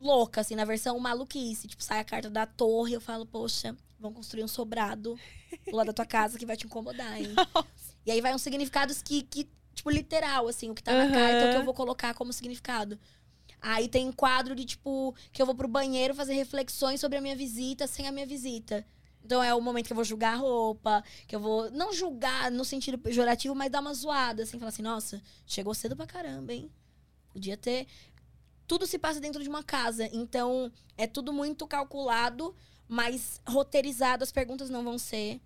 louca, 0.03 0.41
assim, 0.41 0.55
na 0.55 0.65
versão 0.65 0.99
maluquice. 0.99 1.67
Tipo, 1.67 1.83
sai 1.83 1.99
a 1.99 2.03
carta 2.03 2.29
da 2.29 2.45
torre, 2.45 2.93
eu 2.93 3.01
falo, 3.01 3.25
poxa, 3.25 3.75
vão 3.99 4.13
construir 4.13 4.43
um 4.43 4.47
sobrado 4.47 5.15
do 5.69 5.75
lado 5.75 5.87
da 5.87 5.93
tua 5.93 6.05
casa 6.05 6.37
que 6.37 6.45
vai 6.45 6.57
te 6.57 6.65
incomodar, 6.65 7.19
hein? 7.19 7.29
E 8.05 8.11
aí 8.11 8.19
vai 8.19 8.35
uns 8.35 8.41
significados 8.41 9.01
que, 9.01 9.21
que 9.21 9.47
tipo, 9.73 9.89
literal, 9.89 10.49
assim, 10.49 10.69
o 10.69 10.75
que 10.75 10.83
tá 10.83 10.91
na 10.91 11.03
Aham. 11.03 11.11
carta 11.13 11.45
é 11.45 11.47
o 11.47 11.51
que 11.51 11.55
eu 11.57 11.63
vou 11.63 11.73
colocar 11.73 12.13
como 12.13 12.33
significado. 12.33 12.99
Aí 13.61 13.87
tem 13.87 14.09
um 14.09 14.11
quadro 14.11 14.53
de, 14.55 14.65
tipo, 14.65 15.15
que 15.31 15.41
eu 15.41 15.45
vou 15.45 15.55
pro 15.55 15.69
banheiro 15.69 16.13
fazer 16.13 16.33
reflexões 16.33 16.99
sobre 16.99 17.17
a 17.17 17.21
minha 17.21 17.33
visita 17.35 17.87
sem 17.87 18.05
a 18.05 18.11
minha 18.11 18.25
visita. 18.25 18.85
Então 19.23 19.41
é 19.41 19.55
o 19.55 19.61
momento 19.61 19.87
que 19.87 19.93
eu 19.93 19.95
vou 19.95 20.03
julgar 20.03 20.33
a 20.33 20.37
roupa, 20.37 21.01
que 21.25 21.33
eu 21.33 21.39
vou. 21.39 21.71
Não 21.71 21.93
julgar 21.93 22.51
no 22.51 22.65
sentido 22.65 22.97
pejorativo, 22.97 23.55
mas 23.55 23.71
dar 23.71 23.79
uma 23.79 23.93
zoada, 23.93 24.43
assim, 24.43 24.59
falar 24.59 24.67
assim, 24.69 24.81
nossa, 24.81 25.21
chegou 25.47 25.73
cedo 25.73 25.95
pra 25.95 26.05
caramba, 26.05 26.51
hein? 26.51 26.69
Podia 27.29 27.55
ter. 27.55 27.87
Tudo 28.67 28.87
se 28.87 28.97
passa 28.97 29.19
dentro 29.19 29.41
de 29.43 29.49
uma 29.49 29.63
casa. 29.63 30.09
Então, 30.11 30.71
é 30.97 31.05
tudo 31.07 31.33
muito 31.33 31.67
calculado, 31.67 32.55
mas 32.87 33.41
roteirizado, 33.47 34.23
as 34.23 34.31
perguntas 34.31 34.69
não 34.69 34.83
vão 34.83 34.97
ser. 34.97 35.41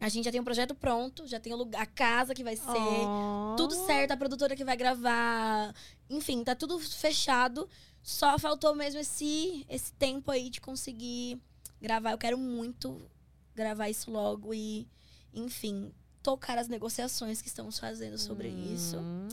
A 0.00 0.08
gente 0.08 0.24
já 0.24 0.32
tem 0.32 0.40
um 0.40 0.44
projeto 0.44 0.74
pronto, 0.74 1.26
já 1.26 1.38
tem 1.38 1.52
o 1.52 1.56
lugar, 1.56 1.82
a 1.82 1.86
casa 1.86 2.34
que 2.34 2.42
vai 2.42 2.56
ser. 2.56 2.64
Oh. 2.66 3.54
Tudo 3.56 3.74
certo, 3.86 4.12
a 4.12 4.16
produtora 4.16 4.56
que 4.56 4.64
vai 4.64 4.76
gravar. 4.76 5.74
Enfim, 6.08 6.42
tá 6.42 6.54
tudo 6.54 6.78
fechado. 6.78 7.68
Só 8.02 8.38
faltou 8.38 8.74
mesmo 8.74 8.98
esse, 8.98 9.66
esse 9.68 9.92
tempo 9.92 10.30
aí 10.30 10.48
de 10.48 10.58
conseguir 10.58 11.38
gravar. 11.80 12.12
Eu 12.12 12.18
quero 12.18 12.38
muito 12.38 12.98
gravar 13.54 13.90
isso 13.90 14.10
logo 14.10 14.54
e, 14.54 14.88
enfim, 15.34 15.92
tocar 16.22 16.58
as 16.58 16.68
negociações 16.68 17.40
que 17.40 17.48
estamos 17.48 17.78
fazendo 17.78 18.18
sobre 18.18 18.48
isso. 18.48 18.98
Hum. 18.98 19.28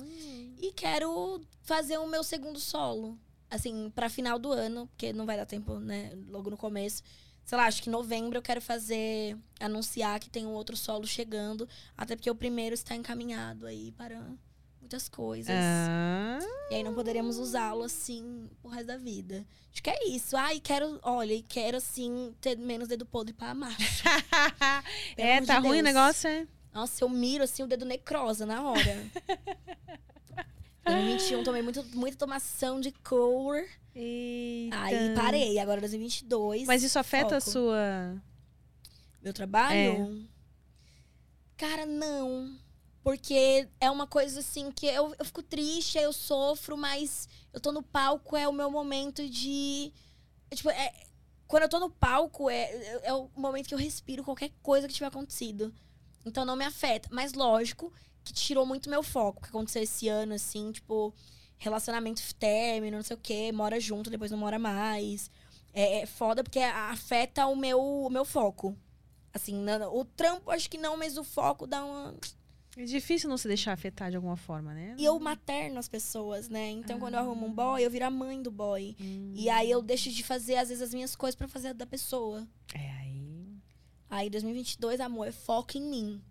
E 0.60 0.72
quero 0.72 1.42
fazer 1.62 1.98
o 1.98 2.08
meu 2.08 2.24
segundo 2.24 2.60
solo. 2.60 3.18
Assim, 3.50 3.92
pra 3.96 4.10
final 4.10 4.38
do 4.38 4.52
ano, 4.52 4.88
porque 4.88 5.14
não 5.14 5.26
vai 5.26 5.38
dar 5.38 5.46
tempo, 5.46 5.80
né? 5.80 6.12
Logo 6.28 6.50
no 6.50 6.58
começo. 6.58 7.02
Sei 7.46 7.58
lá, 7.58 7.66
acho 7.66 7.82
que 7.82 7.90
em 7.90 7.92
novembro 7.92 8.38
eu 8.38 8.42
quero 8.42 8.62
fazer. 8.62 9.38
Anunciar 9.60 10.20
que 10.20 10.30
tem 10.30 10.46
um 10.46 10.52
outro 10.52 10.76
solo 10.76 11.08
chegando. 11.08 11.68
Até 11.96 12.16
porque 12.16 12.30
o 12.30 12.36
primeiro 12.36 12.74
está 12.74 12.94
encaminhado 12.96 13.66
aí 13.66 13.92
para 13.94 14.22
muitas 14.82 15.08
coisas. 15.08 15.56
Ah. 15.56 16.40
E 16.70 16.76
aí 16.76 16.84
não 16.84 16.94
poderíamos 16.94 17.38
usá-lo 17.38 17.84
assim 17.84 18.50
o 18.64 18.68
resto 18.68 18.88
da 18.88 18.98
vida. 18.98 19.46
Acho 19.72 19.84
que 19.84 19.90
é 19.90 20.08
isso. 20.08 20.36
Ai, 20.36 20.60
quero, 20.60 21.00
olha, 21.04 21.34
e 21.34 21.42
quero 21.42 21.78
assim 21.78 22.34
ter 22.42 22.58
menos 22.58 22.88
dedo 22.88 23.06
podre 23.06 23.34
pra. 23.34 23.54
Pelo 25.16 25.28
é, 25.28 25.42
tá 25.42 25.60
de 25.60 25.68
ruim 25.68 25.80
o 25.80 25.84
Deus. 25.84 25.84
negócio, 25.84 26.28
é? 26.30 26.48
Nossa, 26.74 27.04
eu 27.04 27.10
miro 27.10 27.44
assim 27.44 27.64
o 27.64 27.68
dedo 27.68 27.86
necrosa 27.86 28.46
na 28.46 28.62
hora. 28.64 29.06
2021 30.86 31.44
tomei 31.44 31.62
muito, 31.62 31.84
muita 31.96 32.18
tomação 32.18 32.80
de 32.80 32.92
cor. 32.92 33.58
Eita. 33.94 34.78
Aí 34.80 35.14
parei. 35.16 35.60
Agora 35.60 35.82
2022. 35.82 36.66
Mas 36.66 36.84
isso 36.84 36.98
afeta 36.98 37.38
a 37.38 37.42
foco. 37.42 37.52
sua. 37.52 38.22
Meu 39.22 39.34
trabalho? 39.34 40.26
Cara, 41.58 41.86
não. 41.86 42.56
Porque 43.04 43.68
é 43.80 43.90
uma 43.90 44.06
coisa 44.06 44.40
assim 44.42 44.72
que 44.72 44.86
eu, 44.86 45.14
eu 45.18 45.26
fico 45.26 45.42
triste, 45.42 45.98
eu 45.98 46.14
sofro, 46.14 46.78
mas 46.78 47.28
eu 47.54 47.60
tô 47.60 47.72
no 47.72 47.82
palco, 47.82 48.36
é 48.38 48.48
o 48.48 48.54
meu 48.54 48.70
momento 48.70 49.28
de. 49.28 49.92
é, 50.52 50.56
Tipo, 50.56 50.70
é, 50.70 50.94
quando 51.48 51.64
eu 51.64 51.70
tô 51.70 51.80
no 51.80 51.90
palco, 51.90 52.50
é, 52.50 52.64
é- 52.64 53.02
é 53.06 53.14
o 53.14 53.30
momento 53.36 53.68
que 53.68 53.74
eu 53.74 53.78
respiro 53.80 54.24
qualquer 54.24 54.52
coisa 54.62 54.88
que 54.88 54.94
tiver 54.94 55.08
acontecido. 55.08 55.74
Então 56.26 56.44
não 56.46 56.56
me 56.56 56.66
afeta. 56.66 57.08
Mas 57.12 57.34
lógico 57.34 57.92
que 58.24 58.34
tirou 58.34 58.66
muito 58.66 58.90
meu 58.90 59.02
foco. 59.04 59.40
O 59.40 59.44
que 59.44 59.50
aconteceu 59.50 59.82
esse 59.84 60.08
ano, 60.10 60.34
assim, 60.34 60.72
tipo, 60.72 61.14
relacionamento 61.58 62.22
término, 62.36 62.98
não 62.98 63.04
sei 63.04 63.16
o 63.16 63.20
quê, 63.20 63.52
mora 63.52 63.80
junto, 63.80 64.10
depois 64.10 64.32
não 64.32 64.38
mora 64.38 64.60
mais. 64.60 65.30
É, 65.74 66.02
é 66.02 66.06
foda 66.06 66.44
porque 66.44 66.60
afeta 66.60 67.46
o 67.48 67.56
meu, 67.56 67.80
o 67.82 68.10
meu 68.10 68.26
foco. 68.26 68.76
Assim, 69.34 69.56
na- 69.62 69.88
o 69.90 70.04
trampo 70.04 70.50
acho 70.52 70.70
que 70.70 70.78
não, 70.78 70.98
mas 70.98 71.18
o 71.18 71.24
foco 71.24 71.68
dá 71.68 71.84
uma. 71.86 72.16
É 72.76 72.84
difícil 72.84 73.28
não 73.30 73.38
se 73.38 73.48
deixar 73.48 73.74
afetar 73.74 74.10
de 74.12 74.16
alguma 74.16 74.38
forma, 74.38 74.72
né? 74.74 74.96
E 75.00 75.06
eu 75.06 75.20
materno 75.20 75.80
as 75.80 75.88
pessoas, 75.88 76.48
né? 76.48 76.70
Então 76.70 77.00
quando 77.00 77.16
eu 77.16 77.22
arrumo 77.22 77.48
um 77.48 77.52
boy, 77.52 77.84
eu 77.84 77.90
viro 77.90 78.06
a 78.06 78.10
mãe 78.10 78.42
do 78.42 78.52
boy. 78.52 78.96
Hum. 79.00 79.34
E 79.36 79.50
aí 79.50 79.70
eu 79.72 79.82
deixo 79.82 80.12
de 80.12 80.24
fazer, 80.24 80.58
às 80.58 80.70
vezes, 80.70 80.84
as 80.84 80.94
minhas 80.94 81.16
coisas 81.16 81.36
pra 81.36 81.48
fazer 81.48 81.70
a 81.70 81.74
da 81.74 81.88
pessoa. 81.88 82.48
É 82.76 82.92
aí. 84.10 84.20
Aí 84.26 84.30
2022, 84.30 85.00
amor, 85.00 85.32
foco 85.32 85.78
em 85.78 85.82
mim. 85.82 86.22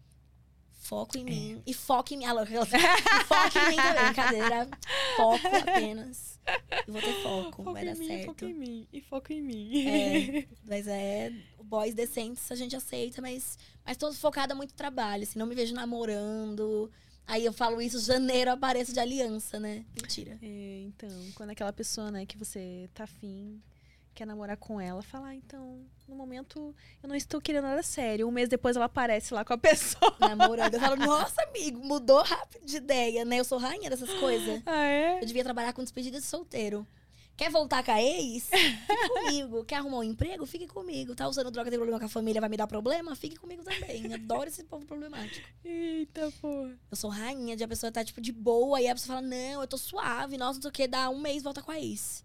Foco 0.72 1.18
em 1.18 1.22
É. 1.22 1.24
mim. 1.24 1.62
E 1.66 1.74
foco 1.74 2.14
em 2.14 2.18
mim. 2.18 2.24
Alô, 2.26 2.42
e 2.42 2.46
foco 2.46 3.58
em 3.58 3.68
mim 3.70 3.76
também, 3.76 4.04
brincadeira. 4.04 4.68
Foco 5.16 5.46
apenas. 5.68 6.38
E 6.86 6.90
vou 6.90 7.00
ter 7.02 7.22
foco, 7.22 7.62
vai 7.72 7.84
dar 7.84 7.96
certo. 7.96 8.26
Foco 8.26 8.44
em 8.44 8.54
mim. 8.54 8.88
E 8.92 9.00
foco 9.00 9.32
em 9.32 9.42
mim. 9.42 9.88
É, 9.88 10.46
mas 10.64 10.86
é. 10.86 11.32
Boys 11.64 11.94
decentes 11.94 12.48
a 12.52 12.54
gente 12.54 12.76
aceita, 12.76 13.20
mas, 13.20 13.58
mas 13.84 13.96
tô 13.96 14.12
focada 14.12 14.54
muito 14.54 14.70
em 14.72 14.76
trabalho. 14.76 15.24
Assim, 15.24 15.36
não 15.38 15.46
me 15.46 15.56
vejo 15.56 15.74
namorando. 15.74 16.88
Aí 17.26 17.44
eu 17.44 17.52
falo 17.52 17.82
isso, 17.82 17.98
janeiro 17.98 18.52
apareço 18.52 18.92
de 18.92 19.00
aliança, 19.00 19.58
né? 19.58 19.84
Mentira. 20.00 20.38
É, 20.40 20.82
então, 20.86 21.10
quando 21.34 21.50
aquela 21.50 21.72
pessoa, 21.72 22.12
né, 22.12 22.24
que 22.24 22.38
você 22.38 22.88
tá 22.94 23.02
afim, 23.02 23.60
quer 24.16 24.26
namorar 24.26 24.56
com 24.56 24.80
ela, 24.80 25.02
fala, 25.02 25.28
ah, 25.28 25.34
então, 25.34 25.78
no 26.08 26.16
momento 26.16 26.74
eu 27.02 27.08
não 27.08 27.14
estou 27.14 27.38
querendo 27.38 27.64
nada 27.64 27.82
sério. 27.82 28.26
Um 28.26 28.30
mês 28.30 28.48
depois 28.48 28.74
ela 28.74 28.86
aparece 28.86 29.34
lá 29.34 29.44
com 29.44 29.52
a 29.52 29.58
pessoa. 29.58 30.16
Namorando. 30.18 30.72
Eu 30.72 30.80
falo, 30.80 30.96
nossa, 30.96 31.42
amigo, 31.42 31.84
mudou 31.84 32.22
rápido 32.22 32.64
de 32.64 32.78
ideia, 32.78 33.26
né? 33.26 33.38
Eu 33.38 33.44
sou 33.44 33.58
rainha 33.58 33.90
dessas 33.90 34.12
coisas. 34.14 34.62
Ah, 34.64 34.86
é? 34.86 35.20
Eu 35.20 35.26
devia 35.26 35.44
trabalhar 35.44 35.74
com 35.74 35.82
despedida 35.82 36.18
de 36.18 36.24
solteiro. 36.24 36.86
Quer 37.36 37.50
voltar 37.50 37.84
com 37.84 37.90
a 37.90 38.02
ex? 38.02 38.48
Fique 38.48 38.86
comigo. 39.08 39.64
Quer 39.66 39.76
arrumar 39.76 39.98
um 39.98 40.02
emprego? 40.02 40.46
Fique 40.46 40.66
comigo. 40.66 41.14
Tá 41.14 41.28
usando 41.28 41.50
droga, 41.50 41.68
tem 41.68 41.78
problema 41.78 42.00
com 42.00 42.06
a 42.06 42.08
família, 42.08 42.40
vai 42.40 42.48
me 42.48 42.56
dar 42.56 42.66
problema? 42.66 43.14
Fique 43.14 43.36
comigo 43.36 43.62
também. 43.62 44.14
Adoro 44.14 44.48
esse 44.48 44.64
povo 44.64 44.86
problemático. 44.86 45.46
Eita, 45.62 46.32
pô. 46.40 46.70
Eu 46.90 46.96
sou 46.96 47.10
rainha 47.10 47.54
de 47.54 47.62
a 47.62 47.68
pessoa 47.68 47.92
tá, 47.92 48.02
tipo, 48.02 48.22
de 48.22 48.32
boa. 48.32 48.80
E 48.80 48.88
a 48.88 48.94
pessoa 48.94 49.16
fala, 49.16 49.26
não, 49.26 49.60
eu 49.60 49.66
tô 49.66 49.76
suave. 49.76 50.38
Nossa, 50.38 50.54
não 50.54 50.62
sei 50.62 50.68
o 50.70 50.72
que. 50.72 50.88
Dá 50.88 51.10
um 51.10 51.20
mês, 51.20 51.42
volta 51.42 51.60
com 51.60 51.70
a 51.70 51.78
ex. 51.78 52.24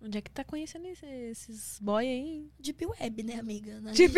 Onde 0.00 0.18
é 0.18 0.20
que 0.20 0.30
tá 0.30 0.44
conhecendo 0.44 0.86
esse- 0.86 1.04
esses 1.06 1.78
boy 1.80 2.06
aí? 2.06 2.48
Deep 2.60 2.86
web, 2.86 3.22
né, 3.24 3.34
amiga? 3.34 3.80
Na, 3.80 3.90
Deep, 3.92 4.14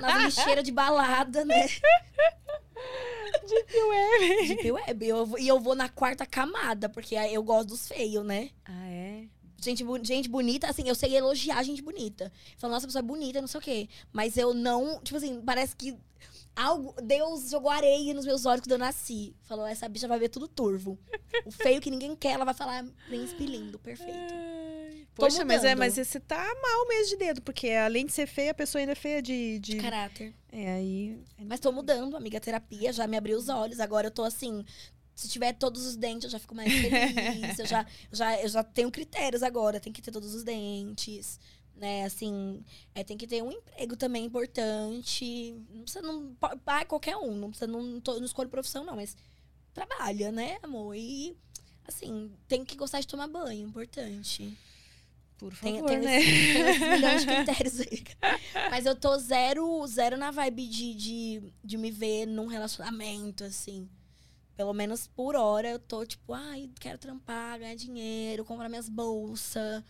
Nas 0.00 0.24
lixeiras 0.24 0.64
de 0.64 0.72
balada, 0.72 1.44
né? 1.44 1.66
deep 3.46 3.74
web. 3.82 4.46
Deep 4.48 4.72
web. 4.72 5.06
Eu 5.06 5.38
e 5.38 5.46
eu 5.48 5.60
vou 5.60 5.74
na 5.74 5.88
quarta 5.88 6.24
camada, 6.26 6.88
porque 6.88 7.14
eu 7.14 7.42
gosto 7.42 7.68
dos 7.68 7.86
feios, 7.88 8.24
né? 8.24 8.50
Ah, 8.64 8.88
é? 8.88 9.24
Gente, 9.62 9.84
gente 10.04 10.26
bonita, 10.28 10.68
assim, 10.70 10.88
eu 10.88 10.94
sei 10.94 11.14
elogiar 11.14 11.62
gente 11.62 11.82
bonita. 11.82 12.32
Falar, 12.56 12.72
nossa, 12.74 12.86
a 12.86 12.88
pessoa 12.88 13.00
é 13.00 13.06
bonita, 13.06 13.42
não 13.42 13.48
sei 13.48 13.58
o 13.58 13.62
quê. 13.62 13.88
Mas 14.10 14.38
eu 14.38 14.54
não, 14.54 15.00
tipo 15.02 15.18
assim, 15.18 15.38
parece 15.42 15.76
que 15.76 15.94
algo, 16.56 16.94
Deus 17.02 17.50
jogou 17.50 17.70
areia 17.70 18.14
nos 18.14 18.24
meus 18.24 18.46
olhos 18.46 18.62
quando 18.62 18.72
eu 18.72 18.78
nasci. 18.78 19.36
Falou, 19.42 19.66
essa 19.66 19.86
bicha 19.86 20.08
vai 20.08 20.18
ver 20.18 20.30
tudo 20.30 20.48
turvo. 20.48 20.98
O 21.44 21.50
feio 21.50 21.78
que 21.80 21.90
ninguém 21.90 22.16
quer, 22.16 22.32
ela 22.32 22.46
vai 22.46 22.54
falar, 22.54 22.86
príncipe 23.06 23.44
lindo, 23.44 23.78
perfeito. 23.78 24.32
Ai, 24.32 24.79
Poxa, 25.20 25.44
mas 25.44 25.64
é, 25.64 25.74
mas 25.74 25.94
você 25.94 26.18
tá 26.18 26.42
mal 26.62 26.88
mesmo 26.88 27.08
de 27.10 27.16
dedo, 27.16 27.42
porque 27.42 27.70
além 27.70 28.06
de 28.06 28.12
ser 28.12 28.26
feia, 28.26 28.50
a 28.50 28.54
pessoa 28.54 28.80
ainda 28.80 28.92
é 28.92 28.96
feia 28.96 29.22
de. 29.22 29.58
de... 29.58 29.74
De 29.74 29.80
caráter. 29.80 30.34
É, 30.50 30.72
aí. 30.72 31.22
Mas 31.38 31.60
tô 31.60 31.70
mudando, 31.70 32.16
amiga. 32.16 32.38
A 32.38 32.40
terapia 32.40 32.92
já 32.92 33.06
me 33.06 33.16
abriu 33.16 33.38
os 33.38 33.48
olhos. 33.48 33.80
Agora 33.80 34.08
eu 34.08 34.10
tô 34.10 34.24
assim. 34.24 34.64
Se 35.14 35.28
tiver 35.28 35.52
todos 35.52 35.86
os 35.86 35.96
dentes, 35.96 36.24
eu 36.24 36.30
já 36.30 36.38
fico 36.38 36.54
mais 36.54 36.72
feliz. 36.72 37.58
eu, 37.58 37.66
já, 37.66 37.86
já, 38.10 38.40
eu 38.40 38.48
já 38.48 38.64
tenho 38.64 38.90
critérios 38.90 39.42
agora. 39.42 39.78
Tem 39.78 39.92
que 39.92 40.02
ter 40.02 40.10
todos 40.10 40.34
os 40.34 40.42
dentes. 40.42 41.38
Né, 41.76 42.04
assim, 42.04 42.62
é, 42.94 43.02
tem 43.02 43.16
que 43.16 43.26
ter 43.26 43.42
um 43.42 43.50
emprego 43.50 43.96
também 43.96 44.26
importante. 44.26 45.56
Não 45.70 45.82
precisa, 45.82 46.02
não, 46.02 46.36
ah, 46.66 46.84
qualquer 46.84 47.16
um. 47.16 47.34
Não 47.34 47.48
precisa, 47.48 47.66
não, 47.66 47.82
não, 47.82 48.00
tô, 48.00 48.18
não 48.18 48.26
escolho 48.26 48.50
profissão, 48.50 48.84
não, 48.84 48.96
mas 48.96 49.16
trabalha, 49.72 50.30
né, 50.30 50.58
amor? 50.62 50.94
E, 50.94 51.34
assim, 51.86 52.30
tem 52.46 52.66
que 52.66 52.76
gostar 52.76 53.00
de 53.00 53.06
tomar 53.06 53.28
banho, 53.28 53.66
importante. 53.66 54.58
Por 55.40 55.56
Tem, 55.56 55.76
favor, 55.76 55.88
tem, 55.88 55.98
né? 56.00 56.18
tem 56.20 56.68
esses 56.68 56.80
milhões 56.80 57.20
de 57.22 57.26
critérios 57.34 57.80
aí. 57.80 58.04
Mas 58.70 58.84
eu 58.84 58.94
tô 58.94 59.16
zero, 59.18 59.86
zero 59.86 60.18
na 60.18 60.30
vibe 60.30 60.66
de, 60.66 60.94
de, 60.94 61.52
de 61.64 61.78
me 61.78 61.90
ver 61.90 62.26
num 62.26 62.46
relacionamento, 62.46 63.42
assim. 63.44 63.88
Pelo 64.54 64.74
menos 64.74 65.06
por 65.06 65.34
hora 65.34 65.70
eu 65.70 65.78
tô 65.78 66.04
tipo, 66.04 66.34
ai, 66.34 66.68
quero 66.78 66.98
trampar, 66.98 67.58
ganhar 67.58 67.74
dinheiro, 67.74 68.44
comprar 68.44 68.68
minhas 68.68 68.90
bolsas. 68.90 69.82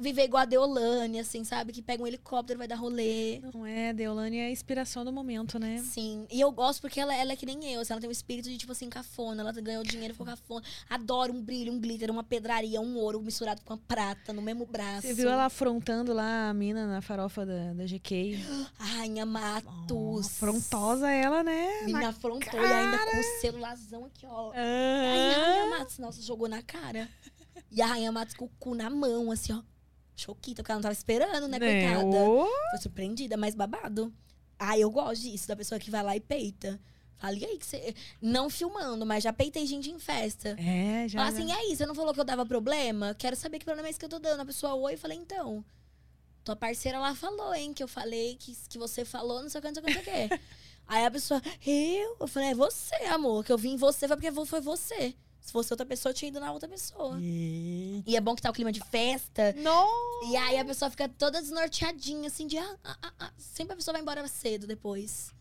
Viver 0.00 0.24
igual 0.24 0.42
a 0.42 0.46
Deolane, 0.46 1.20
assim, 1.20 1.44
sabe? 1.44 1.72
Que 1.72 1.80
pega 1.82 2.02
um 2.02 2.06
helicóptero 2.06 2.56
e 2.56 2.60
vai 2.60 2.68
dar 2.68 2.76
rolê. 2.76 3.40
Não 3.54 3.64
é, 3.64 3.92
Deolane 3.92 4.38
é 4.38 4.46
a 4.46 4.50
inspiração 4.50 5.04
do 5.04 5.12
momento, 5.12 5.58
né? 5.58 5.78
Sim. 5.78 6.26
E 6.30 6.40
eu 6.40 6.50
gosto 6.52 6.80
porque 6.80 7.00
ela, 7.00 7.14
ela 7.14 7.32
é 7.32 7.36
que 7.36 7.46
nem 7.46 7.72
eu. 7.72 7.80
assim, 7.80 7.92
ela 7.92 8.00
tem 8.00 8.08
um 8.08 8.12
espírito 8.12 8.48
de, 8.48 8.58
tipo 8.58 8.72
assim, 8.72 8.88
cafona. 8.90 9.42
Ela 9.42 9.52
ganhou 9.52 9.82
dinheiro 9.82 10.12
e 10.12 10.14
ficou 10.14 10.26
cafona. 10.26 10.64
Adoro 10.90 11.32
um 11.32 11.40
brilho, 11.42 11.72
um 11.72 11.80
glitter, 11.80 12.10
uma 12.10 12.22
pedraria, 12.24 12.80
um 12.80 12.96
ouro 12.96 13.20
misturado 13.22 13.62
com 13.64 13.72
a 13.74 13.78
prata 13.78 14.32
no 14.32 14.42
mesmo 14.42 14.66
braço. 14.66 15.06
Você 15.06 15.14
viu 15.14 15.30
ela 15.30 15.46
afrontando 15.46 16.12
lá 16.12 16.50
a 16.50 16.54
mina 16.54 16.86
na 16.86 17.00
farofa 17.00 17.44
da, 17.46 17.72
da 17.72 17.84
GK? 17.84 18.38
Rainha 18.78 19.24
Oh, 19.24 19.26
Matos. 19.26 20.26
afrontosa 20.26 21.10
ela, 21.10 21.42
né? 21.42 21.82
Me 21.82 21.92
Na 21.92 22.08
afrontou 22.08 22.60
e 22.60 22.64
ainda 22.66 22.98
com 22.98 23.16
o 23.18 23.22
celularzão 23.40 24.04
aqui, 24.04 24.26
ó. 24.26 24.52
Ah. 24.54 25.36
Rainha 25.36 25.78
Matos, 25.78 25.98
nossa, 25.98 26.20
jogou 26.22 26.48
na 26.48 26.62
cara. 26.62 27.08
E 27.70 27.82
a 27.82 27.86
Rainha 27.86 28.12
Matos 28.12 28.34
com 28.34 28.44
o 28.46 28.48
cu 28.58 28.74
na 28.74 28.88
mão, 28.88 29.30
assim, 29.30 29.52
ó. 29.52 29.62
Choquita, 30.20 30.62
porque 30.62 30.72
ela 30.72 30.78
não 30.78 30.82
tava 30.82 30.92
esperando, 30.92 31.46
né, 31.46 31.58
Né, 31.58 31.94
coitada? 31.94 32.16
Foi 32.70 32.78
surpreendida, 32.80 33.36
mas 33.36 33.54
babado. 33.54 34.12
Ah, 34.58 34.76
eu 34.76 34.90
gosto 34.90 35.22
disso, 35.22 35.46
da 35.46 35.54
pessoa 35.54 35.78
que 35.78 35.90
vai 35.90 36.02
lá 36.02 36.16
e 36.16 36.20
peita. 36.20 36.80
Fala, 37.18 37.36
e 37.36 37.44
aí 37.44 37.58
que 37.58 37.66
você. 37.66 37.94
Não 38.20 38.50
filmando, 38.50 39.06
mas 39.06 39.24
já 39.24 39.32
peitei 39.32 39.66
gente 39.66 39.90
em 39.90 39.98
festa. 39.98 40.56
É, 40.58 41.08
já. 41.08 41.18
Fala 41.18 41.30
assim, 41.30 41.48
e 41.48 41.52
aí, 41.52 41.76
você 41.76 41.86
não 41.86 41.94
falou 41.94 42.12
que 42.12 42.20
eu 42.20 42.24
dava 42.24 42.44
problema? 42.44 43.14
Quero 43.14 43.36
saber 43.36 43.58
que 43.58 43.64
problema 43.64 43.88
é 43.88 43.90
esse 43.90 43.98
que 43.98 44.04
eu 44.04 44.08
tô 44.08 44.18
dando. 44.18 44.40
A 44.40 44.46
pessoa 44.46 44.74
oi, 44.74 44.94
eu 44.94 44.98
falei, 44.98 45.18
então. 45.18 45.64
Tua 46.44 46.56
parceira 46.56 46.98
lá 46.98 47.14
falou, 47.14 47.54
hein? 47.54 47.72
Que 47.72 47.82
eu 47.82 47.88
falei, 47.88 48.36
que, 48.36 48.56
que 48.68 48.78
você 48.78 49.04
falou, 49.04 49.42
não 49.42 49.48
sei 49.48 49.58
o 49.58 49.62
que, 49.62 49.68
não 49.68 49.74
sei 49.74 49.82
o 49.82 49.86
que, 49.86 49.94
não 49.94 50.02
sei 50.02 50.24
o 50.24 50.28
que. 50.28 50.40
aí 50.86 51.04
a 51.04 51.10
pessoa, 51.10 51.42
eu? 51.66 52.16
Eu 52.20 52.28
falei, 52.28 52.50
é 52.50 52.54
você, 52.54 52.96
amor. 53.06 53.44
Que 53.44 53.52
eu 53.52 53.58
vim 53.58 53.74
em 53.74 53.76
você 53.76 54.08
foi 54.08 54.16
porque 54.16 54.46
foi 54.46 54.60
você. 54.60 55.14
Se 55.48 55.52
fosse 55.52 55.72
outra 55.72 55.86
pessoa, 55.86 56.10
eu 56.10 56.14
tinha 56.14 56.28
ido 56.28 56.40
na 56.40 56.52
outra 56.52 56.68
pessoa. 56.68 57.16
E 57.22 58.14
é 58.14 58.20
bom 58.20 58.34
que 58.34 58.42
tá 58.42 58.50
o 58.50 58.52
clima 58.52 58.70
de 58.70 58.84
festa. 58.84 59.54
Não! 59.56 59.88
E 60.30 60.36
aí 60.36 60.58
a 60.58 60.64
pessoa 60.64 60.90
fica 60.90 61.08
toda 61.08 61.40
desnorteadinha, 61.40 62.28
assim, 62.28 62.46
de. 62.46 62.58
Ah, 62.58 62.76
ah, 62.84 62.98
ah, 63.02 63.12
ah. 63.18 63.32
Sempre 63.38 63.72
a 63.72 63.76
pessoa 63.76 63.94
vai 63.94 64.02
embora 64.02 64.28
cedo 64.28 64.66
depois. 64.66 65.32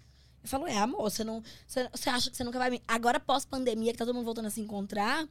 Eu 0.42 0.48
falo, 0.48 0.66
é, 0.66 0.78
amor, 0.78 1.02
você 1.02 1.26
não. 1.26 1.44
Você, 1.68 1.90
você 1.92 2.10
acha 2.10 2.32
que 2.32 2.38
você 2.38 2.44
nunca 2.46 2.58
vai 2.58 2.70
me. 2.70 2.82
Agora, 2.88 3.20
pós-pandemia, 3.20 3.92
que 3.92 3.98
tá 3.98 4.06
todo 4.06 4.16
mundo 4.16 4.24
voltando 4.24 4.46
a 4.46 4.50
se 4.50 4.62
encontrar. 4.62 5.28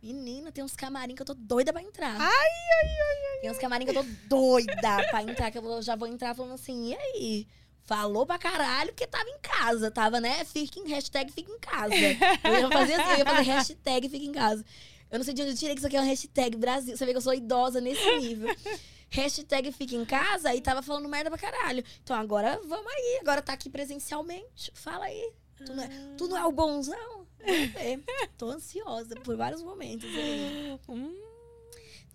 Menina, 0.00 0.52
tem 0.52 0.62
uns 0.62 0.76
camarim 0.76 1.16
que 1.16 1.22
eu 1.22 1.26
tô 1.26 1.34
doida 1.34 1.72
pra 1.72 1.82
entrar. 1.82 2.14
Ai, 2.14 2.20
ai, 2.20 2.88
ai, 2.88 3.34
ai. 3.34 3.40
Tem 3.40 3.50
uns 3.50 3.58
camarim 3.58 3.86
que 3.86 3.90
eu 3.90 4.04
tô 4.04 4.08
doida 4.28 5.04
pra 5.10 5.22
entrar, 5.24 5.50
que 5.50 5.58
eu 5.58 5.82
já 5.82 5.96
vou 5.96 6.06
entrar 6.06 6.32
falando 6.32 6.54
assim, 6.54 6.90
e 6.90 6.94
aí? 6.94 7.48
Falou 7.84 8.24
pra 8.24 8.38
caralho 8.38 8.90
porque 8.90 9.06
tava 9.06 9.28
em 9.28 9.38
casa. 9.40 9.90
Tava, 9.90 10.20
né? 10.20 10.44
Fica 10.44 10.78
em 10.78 10.88
hashtag 10.88 11.32
fica 11.32 11.50
em 11.52 11.58
casa. 11.58 11.94
Eu 12.44 12.60
ia 12.60 12.70
fazer 12.70 12.94
assim, 12.94 13.10
eu 13.12 13.18
ia 13.18 13.24
fazer 13.24 13.42
hashtag 13.42 14.08
fica 14.08 14.24
em 14.24 14.32
casa. 14.32 14.64
Eu 15.10 15.18
não 15.18 15.24
sei 15.24 15.34
de 15.34 15.42
onde 15.42 15.50
eu 15.50 15.56
tirei 15.56 15.74
que 15.74 15.80
isso 15.80 15.86
aqui 15.86 15.96
é 15.96 16.00
uma 16.00 16.06
hashtag 16.06 16.56
Brasil. 16.56 16.96
Você 16.96 17.04
vê 17.04 17.10
que 17.10 17.18
eu 17.18 17.22
sou 17.22 17.34
idosa 17.34 17.80
nesse 17.80 18.18
nível. 18.18 18.48
hashtag 19.10 19.70
fica 19.72 19.94
em 19.94 20.06
casa 20.06 20.54
e 20.54 20.60
tava 20.60 20.80
falando 20.80 21.06
merda 21.08 21.28
pra 21.28 21.38
caralho. 21.38 21.84
Então 22.02 22.16
agora 22.16 22.58
vamos 22.64 22.90
aí. 22.90 23.18
Agora 23.20 23.42
tá 23.42 23.52
aqui 23.52 23.68
presencialmente. 23.68 24.72
Fala 24.74 25.04
aí. 25.04 25.32
Tu 25.66 25.74
não 25.74 25.82
é, 25.82 25.88
tu 26.16 26.28
não 26.28 26.38
é 26.38 26.44
o 26.46 26.52
bonzão? 26.52 27.26
Vamos 27.44 27.72
ver. 27.72 28.02
Tô 28.38 28.50
ansiosa 28.50 29.14
por 29.16 29.36
vários 29.36 29.62
momentos 29.62 30.08
aí. 30.08 30.78
Hum. 30.88 31.31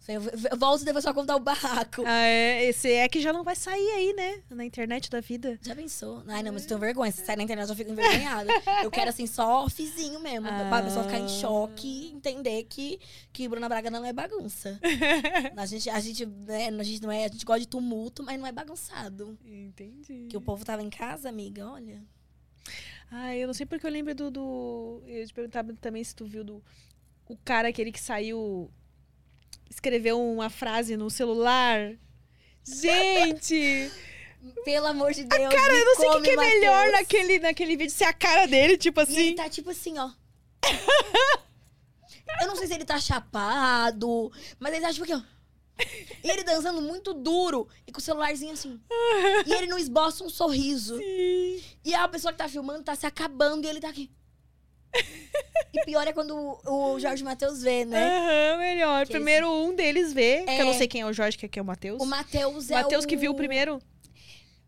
Eu, 0.08 0.22
volto 0.58 0.86
depois 0.86 1.04
só 1.04 1.14
contar 1.14 1.36
o 1.36 1.40
barraco. 1.40 2.04
Ah, 2.06 2.26
é, 2.26 2.66
esse 2.66 2.90
é 2.92 3.10
que 3.10 3.20
já 3.20 3.34
não 3.34 3.44
vai 3.44 3.56
sair 3.56 3.90
aí, 3.92 4.14
né? 4.14 4.42
Na 4.50 4.64
internet 4.64 5.10
da 5.10 5.20
vida. 5.20 5.60
Já 5.62 5.76
pensou? 5.76 6.24
Ai, 6.28 6.42
não, 6.42 6.54
mas 6.54 6.64
eu 6.64 6.70
tenho 6.70 6.80
vergonha. 6.80 7.12
Se 7.12 7.26
sair 7.26 7.36
na 7.36 7.44
internet, 7.44 7.68
eu 7.70 7.76
fico 7.76 7.92
envergonhada. 7.92 8.50
eu 8.84 8.90
quero, 8.90 9.10
assim, 9.10 9.28
só 9.28 9.66
offzinho 9.66 10.20
mesmo. 10.22 10.48
Ah. 10.48 10.68
Pra 10.70 10.84
pessoa 10.84 11.04
ficar 11.04 11.20
em 11.20 11.28
choque 11.28 11.88
e 11.88 12.12
entender 12.14 12.64
que, 12.64 13.00
que 13.34 13.50
Bruna 13.50 13.68
Braga 13.68 13.92
não 13.92 14.06
é 14.06 14.14
bagunça. 14.14 14.80
a 15.58 15.66
gente, 15.66 15.90
a 15.90 16.00
gente, 16.00 16.26
né, 16.26 16.70
a 16.70 16.84
gente 16.84 17.02
não 17.02 17.12
é. 17.12 17.26
A 17.26 17.28
gente 17.28 17.46
gosta 17.46 17.60
de 17.60 17.68
tumulto, 17.68 18.24
mas 18.24 18.40
não 18.40 18.48
é 18.48 18.52
bagunçado. 18.52 19.38
Entendi. 19.46 20.28
Que 20.30 20.38
o 20.38 20.42
povo 20.42 20.64
tava 20.64 20.82
em 20.82 20.90
casa, 20.90 21.28
amiga, 21.28 21.68
olha. 21.68 22.02
Ah, 23.12 23.36
eu 23.36 23.48
não 23.48 23.54
sei 23.54 23.66
porque 23.66 23.86
eu 23.86 23.92
lembro 23.92 24.14
do. 24.14 24.32
do... 24.32 25.04
Eu 25.06 25.26
te 25.26 25.34
perguntar 25.34 25.66
também 25.80 26.04
se 26.04 26.16
tu 26.16 26.26
viu 26.26 26.44
do. 26.44 26.64
O 27.28 27.38
cara 27.38 27.70
aquele 27.70 27.92
que 27.92 28.00
saiu. 28.00 28.72
Escreveu 29.70 30.22
uma 30.22 30.50
frase 30.50 30.96
no 30.98 31.10
celular. 31.10 31.94
Gente! 32.64 33.92
Pelo 34.64 34.88
amor 34.88 35.14
de 35.14 35.24
Deus. 35.24 35.54
cara, 35.54 35.74
me 35.74 35.80
eu 35.80 35.86
não 35.86 35.96
sei 35.96 36.10
o 36.10 36.16
que, 36.22 36.22
que 36.22 36.30
é 36.30 36.36
melhor 36.36 36.92
naquele, 36.92 37.40
naquele 37.40 37.76
vídeo. 37.78 37.92
Se 37.94 38.04
é 38.04 38.08
a 38.08 38.14
cara 38.14 38.46
dele, 38.48 38.78
tipo 38.78 39.00
E 39.02 39.04
ele 39.04 39.12
assim. 39.12 39.36
tá 39.36 39.50
tipo 39.50 39.70
assim, 39.72 39.98
ó. 39.98 40.10
Eu 42.42 42.48
não 42.48 42.56
sei 42.58 42.68
se 42.68 42.74
ele 42.74 42.84
tá 42.86 43.00
chapado, 43.00 44.32
mas 44.60 44.74
ele 44.74 44.82
tá 44.86 44.92
tipo 44.92 45.06
aqui, 45.06 45.14
ó. 45.14 45.22
E 46.24 46.30
ele 46.30 46.44
dançando 46.44 46.82
muito 46.82 47.14
duro 47.14 47.68
e 47.86 47.92
com 47.92 48.00
o 48.00 48.02
celularzinho 48.02 48.52
assim. 48.52 48.80
E 49.46 49.54
ele 49.54 49.68
não 49.68 49.78
esboça 49.78 50.24
um 50.24 50.30
sorriso. 50.30 50.98
Sim. 50.98 51.64
E 51.86 51.96
a 51.96 52.08
pessoa 52.08 52.32
que 52.34 52.38
tá 52.38 52.50
filmando 52.50 52.84
tá 52.84 52.96
se 52.96 53.06
acabando 53.06 53.66
e 53.66 53.70
ele 53.70 53.80
tá 53.80 53.90
aqui. 53.90 54.12
E 55.74 55.84
pior 55.86 56.08
é 56.08 56.14
quando 56.14 56.36
o, 56.66 56.94
o 56.96 57.00
Jorge 57.00 57.24
Matheus 57.24 57.62
vê, 57.62 57.86
né? 57.86 58.04
Aham, 58.08 58.58
melhor. 58.60 59.06
Que 59.06 59.14
primeiro 59.14 59.52
um 59.52 59.76
deles 59.76 60.14
vê. 60.14 60.44
Que 60.44 60.62
eu 60.62 60.66
não 60.66 60.72
É. 60.74 60.78
sei 60.78 60.88
quem 60.88 61.02
é 61.02 61.06
o 61.06 61.14
Jorge, 61.14 61.38
que 61.38 61.60
é 61.60 61.62
o 61.62 61.66
Matheus. 61.66 62.02
O 62.02 62.06
Matheus 62.06 62.70
O 62.70 62.74
é 62.74 62.82
Matheus 62.84 63.06
o... 63.06 63.08
que 63.08 63.16
viu 63.18 63.32
o 63.32 63.36
primeiro. 63.36 63.82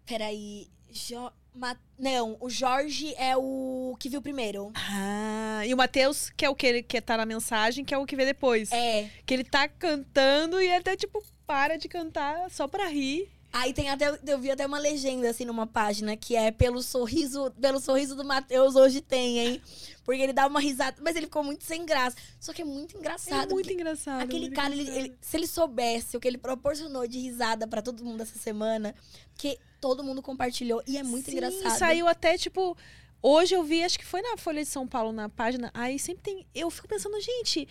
Peraí. 0.05 0.67
Jo... 0.91 1.31
Ma... 1.53 1.75
Não, 1.97 2.37
o 2.39 2.49
Jorge 2.49 3.13
é 3.17 3.35
o 3.35 3.95
que 3.99 4.07
viu 4.09 4.21
primeiro. 4.21 4.71
Ah, 4.75 5.61
e 5.65 5.73
o 5.73 5.77
Matheus, 5.77 6.29
que 6.29 6.45
é 6.45 6.49
o 6.49 6.55
que 6.55 6.65
ele 6.67 6.83
que 6.83 7.01
tá 7.01 7.17
na 7.17 7.25
mensagem, 7.25 7.83
que 7.83 7.93
é 7.93 7.97
o 7.97 8.05
que 8.05 8.15
vê 8.15 8.25
depois. 8.25 8.71
É. 8.71 9.09
Que 9.25 9.33
ele 9.33 9.43
tá 9.43 9.67
cantando 9.67 10.61
e 10.61 10.71
até, 10.71 10.95
tipo, 10.95 11.23
para 11.45 11.77
de 11.77 11.87
cantar 11.89 12.49
só 12.51 12.67
pra 12.67 12.87
rir. 12.87 13.29
Aí 13.51 13.73
tem 13.73 13.89
até, 13.89 14.19
eu 14.27 14.37
vi 14.37 14.51
até 14.51 14.65
uma 14.65 14.77
legenda, 14.77 15.27
assim, 15.29 15.43
numa 15.43 15.65
página, 15.65 16.15
que 16.15 16.35
é 16.35 16.51
pelo 16.51 16.83
sorriso, 16.83 17.49
pelo 17.59 17.79
sorriso 17.79 18.15
do 18.15 18.23
Matheus 18.23 18.75
hoje 18.75 19.01
tem, 19.01 19.39
hein? 19.39 19.61
Porque 20.03 20.21
ele 20.21 20.33
dá 20.33 20.45
uma 20.45 20.59
risada, 20.59 20.97
mas 21.01 21.15
ele 21.15 21.25
ficou 21.25 21.43
muito 21.43 21.63
sem 21.63 21.83
graça. 21.85 22.15
Só 22.39 22.53
que 22.53 22.61
é 22.61 22.65
muito 22.65 22.95
engraçado. 22.95 23.49
é 23.49 23.53
muito 23.53 23.73
engraçado. 23.73 24.21
Aquele 24.21 24.41
muito 24.45 24.55
cara, 24.55 24.71
ele- 24.73 24.81
engraçado. 24.83 25.05
ele- 25.05 25.17
se 25.21 25.37
ele 25.37 25.47
soubesse 25.47 26.15
o 26.15 26.19
que 26.19 26.27
ele 26.27 26.37
proporcionou 26.37 27.07
de 27.07 27.17
risada 27.19 27.67
pra 27.67 27.81
todo 27.81 28.05
mundo 28.05 28.21
essa 28.21 28.37
semana, 28.37 28.93
que 29.35 29.57
todo 29.81 30.03
mundo 30.03 30.21
compartilhou 30.21 30.83
e 30.85 30.97
é 30.97 31.03
muito 31.03 31.25
Sim, 31.25 31.37
engraçado. 31.37 31.77
saiu 31.79 32.07
até, 32.07 32.37
tipo... 32.37 32.77
Hoje 33.21 33.53
eu 33.53 33.63
vi, 33.63 33.83
acho 33.83 33.99
que 33.99 34.05
foi 34.05 34.21
na 34.21 34.37
Folha 34.37 34.63
de 34.63 34.69
São 34.69 34.87
Paulo, 34.87 35.11
na 35.11 35.27
página. 35.27 35.69
Aí 35.73 35.99
sempre 35.99 36.23
tem... 36.23 36.45
Eu 36.55 36.69
fico 36.69 36.87
pensando, 36.87 37.19
gente... 37.19 37.67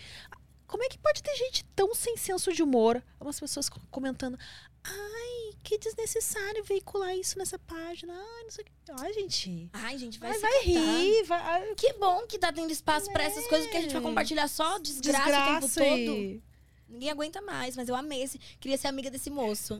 Como 0.67 0.83
é 0.83 0.87
que 0.87 0.99
pode 0.99 1.23
ter 1.23 1.35
gente 1.35 1.65
tão 1.75 1.95
sem 1.95 2.15
senso 2.15 2.53
de 2.53 2.61
humor? 2.61 3.01
Umas 3.19 3.39
pessoas 3.39 3.67
co- 3.69 3.79
comentando... 3.89 4.37
Ai, 4.83 5.53
que 5.63 5.77
desnecessário 5.77 6.63
veicular 6.63 7.15
isso 7.15 7.37
nessa 7.37 7.59
página. 7.59 8.13
Ai, 8.13 8.43
não 8.43 8.51
sei 8.51 8.63
o 8.63 8.65
que. 8.65 8.71
Ai, 9.01 9.13
gente... 9.13 9.69
Ai, 9.73 9.97
gente, 9.97 10.19
vai, 10.19 10.33
se 10.33 10.39
vai 10.39 10.59
rir, 10.63 11.23
vai... 11.25 11.39
ai, 11.39 11.75
Que 11.75 11.93
bom 11.93 12.25
que 12.27 12.39
tá 12.39 12.51
tendo 12.51 12.71
espaço 12.71 13.11
pra 13.11 13.23
essas 13.23 13.45
coisas, 13.47 13.67
porque 13.67 13.77
a 13.77 13.81
gente 13.81 13.91
vai 13.93 14.01
É. 14.01 14.05
compartilhar 14.05 14.47
só 14.47 14.79
desgraça, 14.79 15.25
Desgraça 15.25 15.65
o 15.65 15.69
tempo 15.83 16.05
todo. 16.05 16.17
e... 16.17 16.43
Ninguém 16.87 17.11
aguenta 17.11 17.39
mais, 17.41 17.75
mas 17.75 17.87
eu 17.87 17.95
amei 17.95 18.23
esse. 18.23 18.39
Queria 18.59 18.77
ser 18.77 18.87
amiga 18.87 19.11
desse 19.11 19.29
moço. 19.29 19.79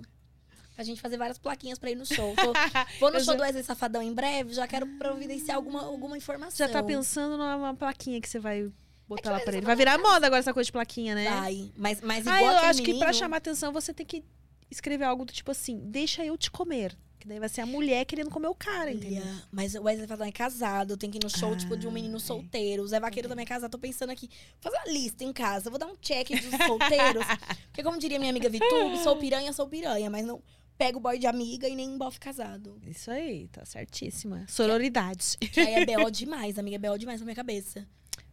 Pra 0.75 0.83
gente 0.83 1.01
fazer 1.01 1.17
várias 1.17 1.37
plaquinhas 1.39 1.79
pra 1.79 1.89
ir 1.89 1.95
no 1.95 2.05
show. 2.05 2.35
Tô- 2.35 2.53
vou 3.01 3.09
no 3.11 3.17
Eu 3.17 3.23
show 3.23 3.33
já- 3.33 3.37
do 3.37 3.41
Wesley 3.41 3.63
Safadão 3.63 4.01
em 4.01 4.13
breve, 4.13 4.53
já 4.53 4.67
quero 4.67 4.85
providenciar 4.97 5.57
alguma, 5.57 5.81
alguma 5.83 6.15
informação. 6.17 6.65
Já 6.67 6.71
tá 6.71 6.83
pensando 6.83 7.35
numa 7.37 7.73
plaquinha 7.73 8.21
que 8.21 8.29
você 8.29 8.37
vai 8.39 8.61
É 8.61 8.69
botar 9.07 9.23
que 9.23 9.29
lá 9.29 9.39
pra 9.39 9.57
ele. 9.57 9.65
Vai 9.65 9.75
virar 9.75 9.97
casa. 9.97 10.03
moda 10.07 10.27
agora 10.27 10.39
essa 10.39 10.53
coisa 10.53 10.65
de 10.67 10.71
plaquinha, 10.71 11.15
né? 11.15 11.27
Vai. 11.29 11.71
Mas, 11.75 11.99
mas 12.01 12.27
Ah, 12.27 12.35
igual 12.37 12.51
eu 12.51 12.57
aquele 12.57 12.69
acho 12.69 12.79
que 12.83 12.93
pra 12.93 13.07
menino- 13.07 13.13
chamar 13.13 13.37
atenção 13.37 13.73
você 13.73 13.91
tem 13.93 14.05
que 14.05 14.23
escrever 14.69 15.05
algo 15.05 15.25
do 15.25 15.33
tipo 15.33 15.51
assim: 15.51 15.79
deixa 15.85 16.25
eu 16.25 16.37
te 16.37 16.49
comer. 16.51 16.97
Que 17.19 17.27
daí 17.27 17.37
vai 17.37 17.49
ser 17.49 17.59
a 17.59 17.65
mulher 17.65 18.05
querendo 18.05 18.29
comer 18.29 18.47
o 18.47 18.55
cara, 18.55 18.93
entendeu? 18.93 19.21
Olha, 19.21 19.43
mas 19.51 19.75
o 19.75 19.83
Wesley 19.83 20.07
Safadão 20.07 20.25
é 20.25 20.31
casado, 20.31 20.95
tem 20.95 21.11
que 21.11 21.17
ir 21.17 21.21
no 21.21 21.29
show, 21.29 21.51
Ah, 21.51 21.57
tipo, 21.57 21.75
de 21.75 21.85
um 21.85 21.91
menino 21.91 22.15
é. 22.15 22.19
solteiro. 22.19 22.81
O 22.81 22.87
Zé 22.87 22.97
Vaqueiro 22.97 23.27
também 23.27 23.43
é 23.43 23.45
casado. 23.45 23.69
Tô 23.69 23.77
pensando 23.77 24.09
aqui, 24.11 24.29
fazer 24.61 24.77
uma 24.77 24.89
lista 24.89 25.25
em 25.25 25.33
casa. 25.33 25.69
Vou 25.69 25.77
dar 25.77 25.87
um 25.87 25.97
check 25.97 26.29
dos 26.29 26.65
solteiros. 26.65 27.25
porque, 27.67 27.83
como 27.83 27.99
diria 27.99 28.17
minha 28.17 28.31
amiga 28.31 28.47
Vitube, 28.47 28.97
sou 29.03 29.17
piranha, 29.17 29.51
sou 29.51 29.67
piranha. 29.67 30.09
Mas 30.09 30.25
não 30.25 30.41
pego 30.77 30.97
boy 30.97 31.19
de 31.19 31.27
amiga 31.27 31.67
e 31.67 31.75
nem 31.75 31.97
bofe 31.97 32.21
casado. 32.21 32.79
Isso 32.87 33.11
aí, 33.11 33.49
tá 33.49 33.65
certíssima. 33.65 34.45
Sororidade. 34.47 35.37
Que 35.39 35.59
aí 35.59 35.73
é 35.73 35.85
B.O. 35.85 36.07
demais, 36.09 36.57
amiga. 36.57 36.77
É 36.77 36.79
B.O. 36.79 36.97
demais 36.97 37.19
na 37.19 37.25
minha 37.25 37.35
cabeça. 37.35 37.85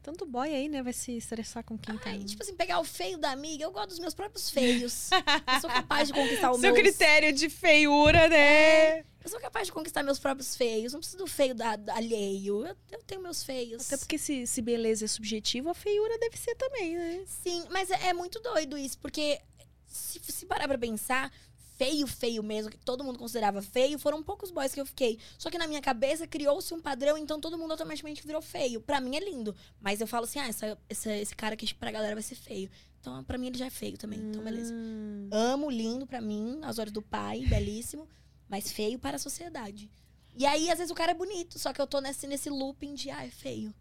Tanto 0.07 0.25
boy 0.25 0.55
aí, 0.55 0.69
né? 0.69 0.85
Vai 0.85 0.93
se 0.93 1.17
estressar 1.17 1.65
com 1.65 1.77
quem 1.77 1.99
tá. 1.99 2.11
Ai, 2.11 2.23
tipo 2.23 2.41
assim, 2.41 2.55
pegar 2.55 2.79
o 2.79 2.85
feio 2.85 3.19
da 3.19 3.33
amiga, 3.33 3.65
eu 3.65 3.73
gosto 3.73 3.89
dos 3.89 3.99
meus 3.99 4.15
próprios 4.15 4.49
feios. 4.49 5.11
Eu 5.53 5.61
sou 5.61 5.69
capaz 5.69 6.07
de 6.07 6.15
conquistar 6.15 6.53
o 6.53 6.55
Seu 6.61 6.73
meu. 6.73 6.75
critério 6.75 7.33
de 7.33 7.51
feiura, 7.51 8.29
né? 8.29 9.01
Eu 9.01 9.29
sou 9.29 9.41
capaz 9.41 9.67
de 9.67 9.73
conquistar 9.73 10.05
meus 10.05 10.21
próprios 10.21 10.55
feios. 10.55 10.93
Não 10.93 11.01
preciso 11.01 11.19
do 11.19 11.27
feio 11.27 11.57
da, 11.57 11.75
da 11.75 11.97
alheio. 11.97 12.65
Eu, 12.65 12.77
eu 12.93 13.03
tenho 13.05 13.21
meus 13.21 13.43
feios. 13.43 13.85
Até 13.85 13.97
porque 13.97 14.17
se, 14.17 14.47
se 14.47 14.63
beleza 14.63 15.07
é 15.07 15.09
subjetivo, 15.09 15.71
a 15.71 15.75
feiura 15.75 16.17
deve 16.21 16.37
ser 16.37 16.55
também, 16.55 16.97
né? 16.97 17.25
Sim, 17.27 17.65
mas 17.71 17.91
é, 17.91 18.11
é 18.11 18.13
muito 18.13 18.39
doido 18.39 18.79
isso, 18.79 18.97
porque 19.01 19.41
se, 19.89 20.21
se 20.23 20.47
parar 20.47 20.69
pra 20.69 20.79
pensar, 20.79 21.33
feio, 21.77 22.07
feio 22.07 22.43
mesmo, 22.43 22.71
que 22.71 22.79
todo 22.79 23.05
mundo 23.05 23.19
considerava 23.19 23.61
feio, 23.63 23.99
foram 23.99 24.23
poucos 24.23 24.51
boys 24.51 24.73
que 24.75 24.81
eu 24.81 24.87
fiquei. 24.87 25.19
Só 25.39 25.51
que 25.51 25.59
na 25.59 25.67
minha 25.67 25.81
cabeça 25.81 26.27
criou-se 26.27 26.73
um 26.75 26.81
padrão, 26.81 27.17
então 27.19 27.39
todo 27.41 27.59
mundo 27.59 27.71
automaticamente 27.73 28.27
virou 28.27 28.41
feio. 28.43 28.81
Pra 28.81 29.01
mim 29.01 29.17
é 29.17 29.21
lindo. 29.21 29.55
Mas 29.81 30.01
eu 30.01 30.07
falo 30.07 30.25
assim, 30.25 30.39
ah, 30.39 30.49
essa, 30.49 30.79
essa- 30.89 31.13
esse 31.17 31.35
cara 31.37 31.55
aqui 31.55 31.73
pra 31.75 31.91
galera 31.91 32.15
vai 32.15 32.23
ser 32.23 32.35
feio. 32.35 32.71
Então, 33.01 33.23
pra 33.23 33.39
mim, 33.39 33.47
ele 33.49 33.59
já 33.59 33.67
é 33.67 33.71
feio 33.71 33.97
também. 33.97 34.19
Então, 34.19 34.43
beleza. 34.43 34.73
Hum. 34.75 35.29
Amo, 35.31 35.71
lindo 35.71 36.07
pra 36.07 36.21
mim, 36.21 36.59
aos 36.63 36.79
olhos 36.79 36.93
do 36.93 37.01
pai, 37.03 37.41
belíssimo, 37.47 38.09
mas 38.49 38.73
feio 38.73 38.99
para 38.99 39.17
a 39.17 39.21
sociedade. 39.21 39.89
E 40.35 40.45
aí, 40.45 40.69
às 40.71 40.79
vezes, 40.79 40.91
o 40.91 40.95
cara 40.95 41.13
é 41.13 41.15
bonito, 41.15 41.59
só 41.59 41.73
que 41.73 41.81
eu 41.81 41.87
tô 41.87 42.01
nesse, 42.01 42.27
nesse 42.27 42.51
looping 42.51 42.95
de, 42.95 43.11
ah, 43.11 43.25
é 43.25 43.31
feio. 43.31 43.73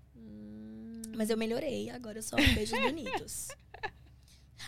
Mas 1.18 1.30
eu 1.30 1.38
melhorei, 1.38 1.90
agora 1.90 2.18
eu 2.20 2.24
só 2.24 2.36
beijo 2.36 2.76
bonitos. 2.76 3.48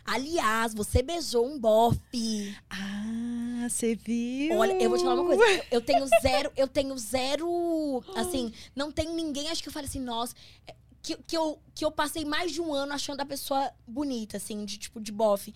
Aliás, 0.06 0.74
você 0.74 1.02
beijou 1.02 1.46
um 1.48 1.60
bofe. 1.60 2.56
Ah, 2.70 3.68
você 3.70 3.96
viu? 3.96 4.58
Olha, 4.58 4.74
eu 4.82 4.90
vou 4.90 4.98
te 4.98 5.04
falar 5.04 5.22
uma 5.22 5.36
coisa. 5.36 5.66
Eu, 5.72 5.82
tenho 5.82 6.06
zero, 6.22 6.52
eu 6.56 6.68
tenho 6.68 6.98
zero. 6.98 8.04
Assim, 8.16 8.54
não 8.76 8.92
tem 8.92 9.10
ninguém, 9.14 9.50
acho 9.50 9.62
que 9.62 9.70
eu 9.70 9.74
falei 9.74 9.88
assim, 9.90 10.00
nossa. 10.02 10.34
é, 10.68 10.76
Que, 11.02 11.16
que, 11.18 11.36
eu, 11.38 11.60
que 11.76 11.84
eu 11.86 11.92
passei 11.92 12.24
mais 12.26 12.52
de 12.52 12.62
um 12.62 12.74
ano 12.74 12.94
achando 12.94 13.22
a 13.22 13.26
pessoa 13.26 13.72
bonita, 13.88 14.38
assim, 14.38 14.64
de 14.66 14.78
tipo, 14.78 15.00
de 15.02 15.12
bofe. 15.12 15.54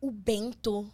O 0.00 0.10
Bento. 0.10 0.90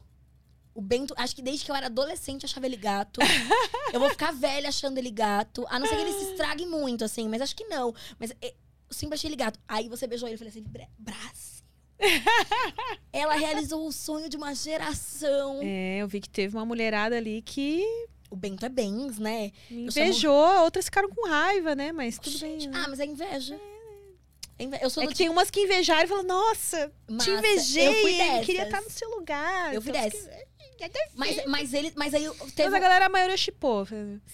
O 0.73 0.81
Bento, 0.81 1.13
acho 1.17 1.35
que 1.35 1.43
desde 1.43 1.65
que 1.65 1.71
eu 1.71 1.75
era 1.75 1.87
adolescente 1.87 2.45
eu 2.45 2.47
achava 2.49 2.67
ele 2.67 2.77
gato. 2.77 3.21
eu 3.93 3.99
vou 4.01 4.09
ficar 4.11 4.33
velha 4.33 4.69
achando 4.69 4.99
ele 4.99 5.11
gato. 5.11 5.67
A 5.69 5.79
não 5.79 5.87
ser 5.87 5.97
que 5.97 6.03
ele 6.03 6.13
se 6.13 6.31
estrague 6.31 6.65
muito, 6.67 7.05
assim, 7.05 7.29
mas 7.29 7.43
acho 7.43 7.57
que 7.57 7.65
não. 7.65 7.93
Mas 8.19 8.31
é, 8.41 8.49
eu 8.49 8.55
sempre 8.95 9.15
achei 9.17 9.29
ele 9.29 9.37
gato. 9.37 9.59
Aí 9.67 9.89
você 9.89 10.07
beijou 10.07 10.29
ele 10.29 10.37
e 10.37 10.39
falei 10.39 10.51
assim, 10.51 10.63
"Bra- 10.63 10.87
Brasil. 10.97 11.60
Ela 13.13 13.35
realizou 13.35 13.87
o 13.87 13.93
sonho 13.93 14.29
de 14.29 14.37
uma 14.37 14.55
geração. 14.55 15.61
É, 15.63 15.99
eu 15.99 16.09
vi 16.09 16.21
que 16.21 16.29
teve 16.29 16.57
uma 16.57 16.65
mulherada 16.65 17.17
ali 17.17 17.43
que 17.43 17.85
O 18.31 18.37
Bento 18.37 18.65
é 18.65 18.69
bens, 18.69 19.19
né? 19.19 19.51
invejou, 19.71 20.63
outras 20.63 20.85
ficaram 20.87 21.09
com 21.11 21.29
raiva, 21.29 21.75
né? 21.75 21.93
Mas 21.93 22.19
tudo 22.19 22.37
Gente, 22.37 22.69
bem. 22.69 22.69
né? 22.69 22.83
Ah, 22.85 22.89
mas 22.89 23.01
é 23.01 23.07
inveja. 23.07 23.61
É 24.59 24.65
inve- 24.65 24.79
Eu 24.83 24.91
sou 24.91 25.03
É 25.03 25.07
que 25.07 25.15
tem 25.15 25.29
umas 25.29 25.51
que 25.51 25.61
invejaram 25.61 26.05
e 26.05 26.07
falaram, 26.07 26.29
nossa, 26.29 26.93
te 27.09 27.13
Massa, 27.13 27.31
invejei, 27.31 27.89
eu 28.39 28.43
queria 28.45 28.65
estar 28.65 28.81
no 28.83 28.91
seu 28.91 29.09
lugar. 29.11 29.75
Eu 29.75 29.81
fui 29.83 29.91
Então, 29.91 30.03
dessas. 30.03 30.25
que- 30.27 30.51
Mas, 31.15 31.45
mas 31.47 31.75
ele. 31.75 31.93
Mas 31.95 32.15
aí 32.15 32.25
eu- 32.25 32.35
Mas 32.41 32.53
teve. 32.53 32.75
a 32.75 32.79
galera, 32.79 33.05
a 33.07 33.09
maioria 33.11 33.37
chipou. 33.37 33.87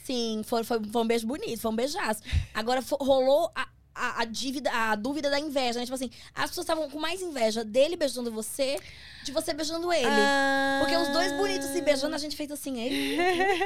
Sim, 0.04 0.42
foi, 0.44 0.62
foi, 0.62 0.80
foi 0.92 1.02
um 1.02 1.06
beijo 1.06 1.26
bonito, 1.26 1.60
foi 1.60 1.70
um 1.72 1.74
beijaço. 1.76 2.22
Agora 2.54 2.80
rolou 3.00 3.50
a, 3.54 3.66
a, 3.96 4.20
a 4.20 4.24
dívida, 4.24 4.70
a 4.70 4.94
dúvida 4.94 5.30
da 5.30 5.40
inveja, 5.40 5.78
né? 5.78 5.84
Tipo 5.84 5.94
assim, 5.94 6.10
as 6.34 6.50
pessoas 6.50 6.64
estavam 6.64 6.88
com 6.90 6.98
mais 6.98 7.22
inveja 7.22 7.64
dele 7.64 7.96
beijando 7.96 8.30
você, 8.30 8.78
de 9.24 9.32
você 9.32 9.54
beijando 9.54 9.92
ele. 9.92 10.06
Ah. 10.06 10.78
Porque 10.80 10.96
os 10.96 11.08
dois 11.08 11.32
bonitos 11.32 11.68
se 11.68 11.80
beijando, 11.80 12.14
a 12.14 12.18
gente 12.18 12.36
fez 12.36 12.50
assim, 12.50 12.78
ele. 12.78 13.18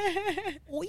Ui, 0.68 0.88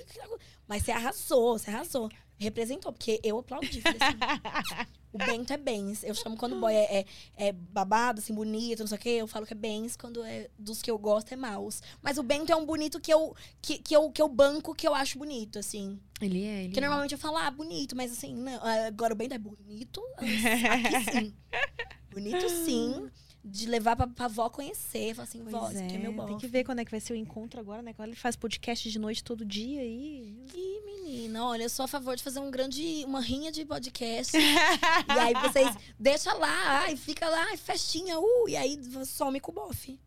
mas 0.67 0.83
você 0.83 0.91
arrasou, 0.91 1.57
você 1.57 1.71
arrasou. 1.71 2.09
Representou, 2.41 2.91
porque 2.91 3.19
eu 3.23 3.37
aplaudi. 3.37 3.83
Assim, 3.85 4.87
o 5.13 5.17
Bento 5.19 5.53
é 5.53 5.57
bens. 5.57 6.03
Eu 6.03 6.15
chamo 6.15 6.35
quando 6.35 6.55
o 6.55 6.59
boy 6.59 6.73
é, 6.73 7.01
é, 7.01 7.05
é 7.37 7.51
babado, 7.51 8.19
assim, 8.19 8.33
bonito, 8.33 8.79
não 8.79 8.87
sei 8.87 8.97
o 8.97 8.99
quê. 8.99 9.09
Eu 9.09 9.27
falo 9.27 9.45
que 9.45 9.53
é 9.53 9.55
bens. 9.55 9.95
Quando 9.95 10.23
é 10.23 10.49
dos 10.57 10.81
que 10.81 10.89
eu 10.89 10.97
gosto, 10.97 11.31
é 11.31 11.35
maus. 11.35 11.83
Mas 12.01 12.17
o 12.17 12.23
Bento 12.23 12.51
é 12.51 12.55
um 12.55 12.65
bonito 12.65 12.99
que 12.99 13.13
eu, 13.13 13.35
que, 13.61 13.77
que 13.77 13.95
eu, 13.95 14.09
que 14.11 14.19
eu 14.19 14.27
banco, 14.27 14.73
que 14.73 14.87
eu 14.87 14.95
acho 14.95 15.19
bonito, 15.19 15.59
assim. 15.59 15.99
Ele 16.19 16.43
é, 16.43 16.59
ele 16.61 16.69
Porque 16.69 16.79
é. 16.79 16.81
normalmente 16.81 17.11
eu 17.11 17.19
falo, 17.19 17.37
ah, 17.37 17.51
bonito, 17.51 17.95
mas 17.95 18.11
assim, 18.11 18.35
não. 18.35 18.59
Agora 18.87 19.13
o 19.13 19.17
Bento 19.17 19.35
é 19.35 19.37
bonito. 19.37 20.01
Aqui 20.17 21.11
sim. 21.11 21.33
bonito 22.09 22.49
sim. 22.49 23.07
De 23.43 23.65
levar 23.65 23.95
pra, 23.95 24.07
pra 24.07 24.25
avó 24.25 24.49
conhecer. 24.49 25.15
Falar 25.15 25.27
assim, 25.27 25.43
vó, 25.43 25.67
aqui 25.67 25.95
é 25.95 25.97
meu 25.97 26.13
bofe. 26.13 26.29
Tem 26.29 26.37
que 26.37 26.47
ver 26.47 26.63
quando 26.63 26.79
é 26.79 26.85
que 26.85 26.91
vai 26.91 26.99
ser 26.99 27.13
o 27.13 27.15
encontro 27.15 27.59
agora, 27.59 27.81
né? 27.81 27.91
Agora 27.91 28.09
ele 28.09 28.15
faz 28.15 28.35
podcast 28.35 28.89
de 28.89 28.99
noite 28.99 29.23
todo 29.23 29.43
dia 29.43 29.81
aí. 29.81 30.35
Ih, 30.53 30.81
menina, 30.85 31.45
olha, 31.45 31.63
eu 31.63 31.69
sou 31.69 31.85
a 31.85 31.87
favor 31.87 32.15
de 32.15 32.23
fazer 32.23 32.39
um 32.39 32.51
grande, 32.51 33.03
uma 33.05 33.19
rinha 33.19 33.51
de 33.51 33.65
podcast. 33.65 34.37
e 34.37 35.19
aí 35.19 35.33
vocês 35.41 35.75
deixa 35.99 36.33
lá, 36.33 36.81
ai, 36.83 36.95
fica 36.95 37.27
lá, 37.27 37.45
ai, 37.45 37.57
festinha, 37.57 38.19
uh, 38.19 38.49
e 38.49 38.55
aí 38.55 38.79
some 39.05 39.39
com 39.39 39.51
o 39.51 39.55
bofe. 39.55 39.99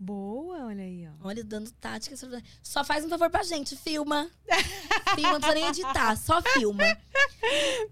Boa, 0.00 0.66
olha 0.66 0.84
aí, 0.84 1.08
ó. 1.08 1.26
Olha, 1.28 1.42
dando 1.42 1.70
táticas. 1.72 2.24
Só 2.62 2.84
faz 2.84 3.04
um 3.04 3.08
favor 3.08 3.28
pra 3.30 3.42
gente, 3.42 3.74
filma. 3.76 4.30
filma, 5.16 5.32
não 5.32 5.40
precisa 5.40 5.54
nem 5.54 5.66
editar, 5.68 6.16
só 6.16 6.40
filma. 6.40 6.84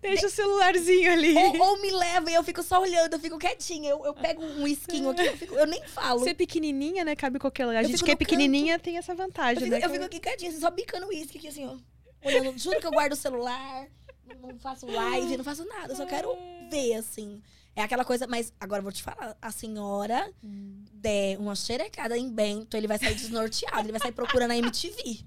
Deixa 0.01 0.26
o 0.26 0.31
celularzinho 0.31 1.12
ali. 1.12 1.35
Ou, 1.36 1.59
ou 1.60 1.83
me 1.83 1.91
leva 1.91 2.31
e 2.31 2.35
eu 2.35 2.44
fico 2.44 2.62
só 2.62 2.81
olhando, 2.81 3.15
eu 3.15 3.18
fico 3.18 3.39
quietinha. 3.39 3.91
Eu, 3.91 4.05
eu 4.07 4.15
pego 4.15 4.41
um 4.44 4.67
esquinho 4.68 5.10
aqui, 5.10 5.26
eu, 5.26 5.36
fico- 5.36 5.55
eu 5.55 5.67
nem 5.67 5.83
falo. 5.89 6.20
Ser 6.23 6.35
pequenininha, 6.35 7.05
né? 7.05 7.17
Cabe 7.17 7.39
qualquer 7.41 7.67
lugar. 7.67 7.81
A 7.81 7.83
Eu 7.83 7.89
gente 7.89 7.99
que 8.05 8.10
é 8.10 8.15
no 8.15 8.18
canto. 8.18 8.28
pequenininha 8.28 8.78
tem 8.78 8.99
essa 8.99 9.12
Eu 9.12 9.17
vantagem, 9.17 9.65
fico, 9.65 9.76
né? 9.76 9.85
eu 9.85 9.91
fico 9.91 10.05
aqui 10.05 10.20
quietinha, 10.20 10.51
assim, 10.52 10.60
só 10.60 10.70
bicando 10.70 11.09
uísque 11.09 11.39
aqui, 11.39 11.49
assim, 11.49 11.67
ó. 11.67 11.76
Olhando, 12.25 12.57
juro 12.59 12.78
que 12.81 12.86
eu 12.86 12.91
guardo 12.93 13.12
o 13.12 13.17
celular, 13.17 13.86
não, 14.26 14.51
não 14.52 14.59
faço 14.59 14.86
live, 14.86 15.36
não 15.36 15.44
faço 15.44 15.65
nada, 15.65 15.93
eu 15.93 15.97
só 15.97 16.07
quero 16.07 16.36
ver, 16.70 16.94
assim. 16.94 17.43
É 17.77 17.83
aquela 17.83 18.07
coisa, 18.07 18.27
mas 18.27 18.53
agora 18.59 18.81
eu 18.81 18.83
vou 18.83 18.91
te 18.91 19.03
falar, 19.03 19.37
a 19.41 19.53
senhora 19.53 20.33
der 20.43 21.39
uma 21.39 21.55
xerecada 21.55 22.17
em 22.17 22.29
Bento, 22.31 22.75
ele 22.75 22.87
vai 22.87 22.99
sair 22.99 23.15
desnorteado, 23.15 23.81
ele 23.81 23.93
vai 23.93 24.01
sair 24.01 24.13
procurando 24.13 24.53
a 24.53 24.57
MTV. 24.57 25.21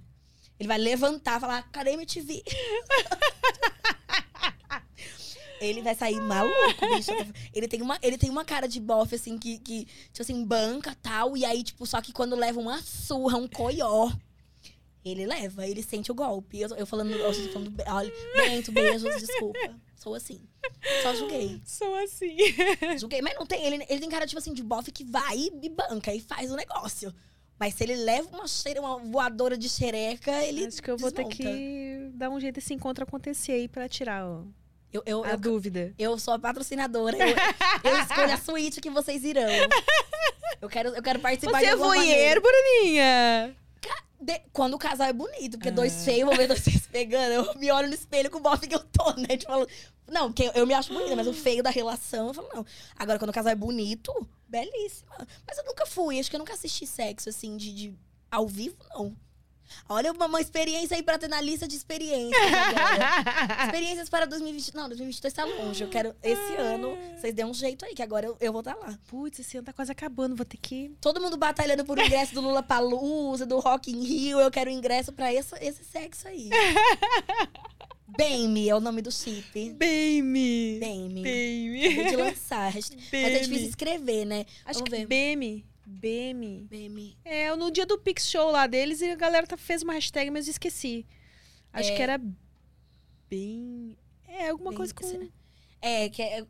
Ele 0.59 0.67
vai 0.67 0.79
levantar 0.79 1.37
e 1.37 1.41
falar, 1.41 1.71
cadê 1.71 1.91
a 1.91 1.93
MTV? 1.93 2.43
Ele 5.61 5.81
vai 5.81 5.93
sair 5.93 6.19
maluco, 6.21 6.55
bicho. 6.95 7.11
Ele 7.53 7.67
tem 7.67 7.81
uma, 7.81 7.99
ele 8.01 8.17
tem 8.17 8.29
uma 8.29 8.45
cara 8.45 8.65
de 8.65 8.79
bofe, 8.79 9.15
assim, 9.15 9.37
que, 9.37 9.57
que, 9.59 9.83
tipo 9.85 10.21
assim, 10.21 10.45
banca 10.45 10.95
tal. 11.01 11.35
E 11.35 11.43
aí, 11.43 11.63
tipo, 11.63 11.85
só 11.85 12.01
que 12.01 12.13
quando 12.13 12.33
leva 12.33 12.59
uma 12.61 12.81
surra, 12.81 13.37
um 13.37 13.45
coió, 13.45 14.09
ele 15.03 15.25
leva, 15.25 15.65
ele 15.67 15.81
sente 15.81 16.11
o 16.11 16.15
golpe. 16.15 16.59
Eu, 16.59 16.69
eu 16.75 16.85
falando, 16.85 17.11
eu 17.11 17.33
falando, 17.51 17.73
olha, 17.87 18.11
Bento, 18.35 18.71
beijos, 18.71 19.03
desculpa. 19.03 19.59
Sou 19.95 20.15
assim. 20.15 20.41
Só 21.03 21.13
julguei. 21.13 21.61
Sou 21.65 21.93
assim. 21.95 22.37
Julguei. 22.97 23.21
Mas 23.21 23.35
não 23.35 23.45
tem, 23.45 23.65
ele, 23.65 23.85
ele 23.89 23.99
tem 23.99 24.09
cara, 24.09 24.25
tipo 24.25 24.39
assim, 24.39 24.53
de 24.53 24.63
bofe 24.63 24.91
que 24.93 25.03
vai 25.03 25.49
e 25.61 25.69
banca 25.69 26.13
e 26.13 26.21
faz 26.21 26.51
o 26.51 26.55
negócio. 26.55 27.13
Mas 27.59 27.73
se 27.73 27.83
ele 27.83 27.95
leva 27.95 28.29
uma, 28.29 28.47
xere, 28.47 28.79
uma 28.79 28.97
voadora 28.99 29.57
de 29.57 29.67
xereca, 29.67 30.31
ele. 30.43 30.65
Acho 30.65 30.81
que 30.81 30.89
eu 30.89 30.97
vou 30.97 31.11
ter 31.11 31.25
desmonta. 31.25 31.43
que 31.51 32.09
dar 32.13 32.29
um 32.29 32.39
jeito 32.39 32.55
desse 32.55 32.73
encontro 32.73 33.03
acontecer 33.03 33.51
aí 33.51 33.67
pra 33.67 33.89
tirar 33.89 34.25
ó, 34.25 34.43
Eu, 34.93 35.03
eu, 35.05 35.23
a 35.25 35.31
eu, 35.31 35.37
dúvida. 35.37 35.93
eu 35.99 36.17
sou 36.17 36.33
a 36.33 36.39
patrocinadora. 36.39 37.17
Eu, 37.17 37.91
eu 37.91 37.99
escolho 37.99 38.31
a 38.33 38.37
suíte 38.37 38.79
que 38.79 38.89
vocês 38.89 39.23
irão. 39.25 39.49
Eu 40.61 40.69
quero, 40.69 40.89
eu 40.89 41.01
quero 41.03 41.19
participar 41.19 41.59
Você 41.59 41.65
de 41.65 41.69
é 41.69 41.71
alguma 41.71 41.95
voyeur, 41.95 42.07
maneira. 42.09 42.41
Bruninha? 42.41 43.55
De- 44.21 44.41
quando 44.51 44.73
o 44.73 44.77
casal 44.79 45.07
é 45.07 45.13
bonito, 45.13 45.57
porque 45.57 45.69
Ah. 45.69 45.73
dois 45.73 46.03
feios, 46.03 46.25
vou 46.27 46.35
ver 46.35 46.47
dois 46.47 46.59
feios 46.59 46.85
pegando. 46.91 47.31
Eu 47.31 47.55
me 47.55 47.71
olho 47.71 47.87
no 47.87 47.93
espelho 47.93 48.29
com 48.29 48.37
o 48.37 48.41
bofe 48.41 48.67
que 48.67 48.75
eu 48.75 48.79
tô, 48.83 49.11
né? 49.13 49.37
Tipo, 49.37 49.51
falo- 49.51 49.67
não, 50.11 50.27
porque 50.29 50.43
eu, 50.43 50.51
eu 50.53 50.67
me 50.67 50.73
acho 50.73 50.91
bonita, 50.93 51.15
mas 51.15 51.27
o 51.27 51.33
feio 51.33 51.61
da 51.63 51.69
relação, 51.69 52.27
eu 52.29 52.33
falo, 52.33 52.49
não. 52.53 52.65
Agora, 52.97 53.17
quando 53.19 53.29
o 53.29 53.33
casal 53.33 53.51
é 53.51 53.55
bonito, 53.55 54.11
belíssima. 54.47 55.15
Mas 55.47 55.57
eu 55.57 55.63
nunca 55.65 55.85
fui, 55.85 56.19
acho 56.19 56.29
que 56.29 56.35
eu 56.35 56.39
nunca 56.39 56.53
assisti 56.53 56.85
sexo, 56.87 57.29
assim, 57.29 57.55
de, 57.55 57.73
de 57.73 57.95
ao 58.31 58.47
vivo, 58.47 58.75
não. 58.89 59.15
Olha 59.87 60.11
uma, 60.11 60.39
experiência 60.41 60.95
aí 60.95 61.03
pra 61.03 61.17
ter 61.17 61.27
na 61.27 61.41
lista 61.41 61.67
de 61.67 61.75
experiências 61.75 62.41
agora. 62.41 63.65
Experiências 63.65 64.09
para 64.09 64.25
2020. 64.25 64.75
Não, 64.75 64.87
2022 64.87 65.33
tá 65.33 65.45
longe. 65.45 65.83
Eu 65.83 65.89
quero, 65.89 66.15
esse 66.23 66.55
ano, 66.55 66.97
vocês 67.17 67.33
dêem 67.33 67.47
um 67.47 67.53
jeito 67.53 67.85
aí, 67.85 67.93
que 67.93 68.01
agora 68.01 68.25
eu, 68.25 68.37
eu 68.39 68.51
vou 68.51 68.61
estar 68.61 68.75
lá. 68.75 68.97
Putz, 69.07 69.39
esse 69.39 69.57
ano 69.57 69.65
tá 69.65 69.73
quase 69.73 69.91
acabando, 69.91 70.35
vou 70.35 70.45
ter 70.45 70.57
que. 70.57 70.95
Todo 71.01 71.21
mundo 71.21 71.37
batalhando 71.37 71.85
por 71.85 71.97
ingresso 71.97 72.33
do 72.33 72.41
Lula 72.41 72.63
Palusa, 72.63 73.45
do 73.45 73.59
Rock 73.59 73.91
in 73.91 74.03
Rio. 74.03 74.39
Eu 74.39 74.51
quero 74.51 74.69
ingresso 74.69 75.11
pra 75.11 75.33
esse, 75.33 75.55
esse 75.61 75.83
sexo 75.83 76.27
aí. 76.27 76.49
Bem-me 78.17 78.67
é 78.67 78.75
o 78.75 78.79
nome 78.79 79.01
do 79.01 79.11
chip. 79.11 79.69
Beme. 79.71 80.79
Bem-me. 80.79 81.21
Beme. 81.21 81.85
Acabei 81.85 82.09
de 82.09 82.15
lançar. 82.15 82.73
Mas 82.73 83.13
é 83.13 83.39
difícil 83.39 83.69
escrever, 83.69 84.25
né? 84.25 84.45
Acho 84.65 84.79
Vamos 84.79 84.89
que 84.89 84.97
ver. 84.97 85.07
Beme. 85.07 85.65
Beme. 85.89 86.67
Bem-me. 86.69 87.17
É, 87.25 87.53
no 87.55 87.71
dia 87.71 87.85
do 87.85 87.97
Pix 87.97 88.27
Show 88.29 88.51
lá 88.51 88.67
deles, 88.67 89.01
e 89.01 89.09
a 89.11 89.15
galera 89.15 89.47
tá, 89.47 89.57
fez 89.57 89.81
uma 89.81 89.93
hashtag, 89.93 90.29
mas 90.29 90.47
eu 90.47 90.51
esqueci. 90.51 91.05
Acho 91.73 91.91
É. 91.91 91.95
que 91.95 92.01
era 92.01 92.21
bem. 93.29 93.97
É, 94.27 94.49
alguma 94.49 94.69
Bem- 94.71 94.77
coisa 94.77 94.93
com. 94.93 95.29
É, 95.81 96.09
que 96.09 96.21
é. 96.21 96.45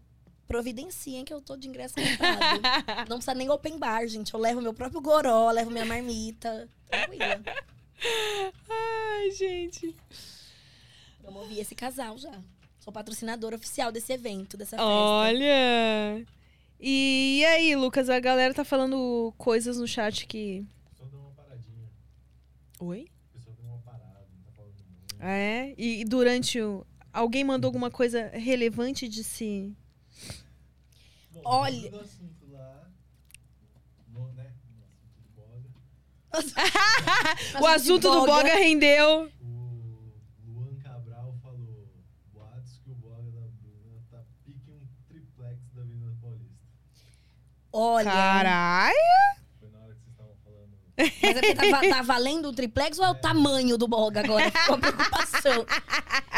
Providenciem 0.48 1.24
que 1.24 1.32
eu 1.34 1.42
tô 1.42 1.56
de 1.56 1.68
ingresso 1.70 1.94
comprado. 1.94 2.60
Não 3.08 3.18
precisa 3.18 3.36
nem 3.36 3.50
open 3.52 3.78
bar, 3.78 4.08
gente. 4.08 4.34
Eu 4.34 4.40
levo 4.40 4.60
meu 4.62 4.74
próprio 4.74 5.00
goró, 5.00 5.52
levo 5.52 5.70
minha 5.70 5.86
marmita. 5.86 6.68
Tranquila. 6.90 7.40
Ai, 8.68 9.32
gente. 9.32 9.96
Promovi 11.22 11.60
esse 11.60 11.76
casal 11.76 12.18
já. 12.18 12.32
Sou 12.80 12.92
patrocinadora 12.92 13.56
oficial 13.58 13.92
desse 13.92 14.12
evento, 14.12 14.58
dessa 14.58 14.72
festa. 14.78 14.86
Olha! 14.86 16.26
E, 16.80 17.44
aí, 17.46 17.76
Lucas, 17.76 18.10
a 18.10 18.20
galera 18.20 18.54
tá 18.54 18.64
falando 18.64 19.34
coisas 19.38 19.78
no 19.78 19.88
chat 19.88 20.26
que. 20.26 20.66
A 20.86 20.90
pessoa 20.90 21.10
deu 21.10 21.20
uma 21.20 21.32
paradinha. 21.32 21.90
Oi? 22.80 23.08
A 23.30 23.38
pessoa 23.38 23.56
deu 23.56 23.66
uma 23.66 23.80
parada, 23.80 24.26
não 24.34 24.42
tá 24.44 24.52
falando 24.56 24.74
muito. 24.74 25.16
Ah, 25.20 25.32
é? 25.36 25.74
E, 25.78 26.02
e 26.02 26.06
durante 26.06 26.62
o. 26.62 26.86
Alguém 27.12 27.44
mandou 27.44 27.68
alguma 27.68 27.92
coisa 27.92 28.30
relevante 28.30 29.08
de 29.10 29.24
se. 29.24 29.76
Bom, 31.34 31.42
Olha- 31.44 31.92
lá, 31.92 32.92
no, 34.08 34.32
né, 34.34 34.54
no 34.74 34.84
assunto 34.84 35.20
do 35.22 35.28
Boga, 35.36 35.70
o 37.62 37.66
assunto 37.68 38.10
do 38.10 38.26
Boga 38.26 38.56
rendeu. 38.56 39.30
o 39.42 40.12
Luan 40.46 40.76
Cabral 40.82 41.36
falou 41.42 41.88
boatos 42.34 42.80
que 42.84 42.92
o 42.92 42.96
Boga 42.96 43.24
da 43.32 43.48
Bruna 43.62 44.02
tá 44.12 44.24
pique 44.46 44.72
um 44.72 44.82
triplex 45.08 45.60
da 45.74 45.82
Avenida 45.82 46.14
Paulista. 46.22 46.60
Olha. 47.72 48.12
Caralho! 48.12 48.96
Foi 49.60 49.70
na 49.70 49.80
hora 49.80 49.94
que 49.94 50.02
vocês 50.02 50.12
estavam 50.12 50.36
falando. 50.44 50.70
Mas 50.98 51.36
é 51.36 51.42
porque 51.42 51.72
tá, 51.72 51.96
tá 51.98 52.02
valendo 52.02 52.50
o 52.50 52.54
triplex 52.54 53.00
ou 53.00 53.06
é 53.06 53.10
o 53.10 53.16
tamanho 53.16 53.78
do 53.78 53.88
boga 53.88 54.22
agora? 54.22 54.52
Ficou 54.52 54.76
a 54.76 54.78
preocupação. 54.80 55.66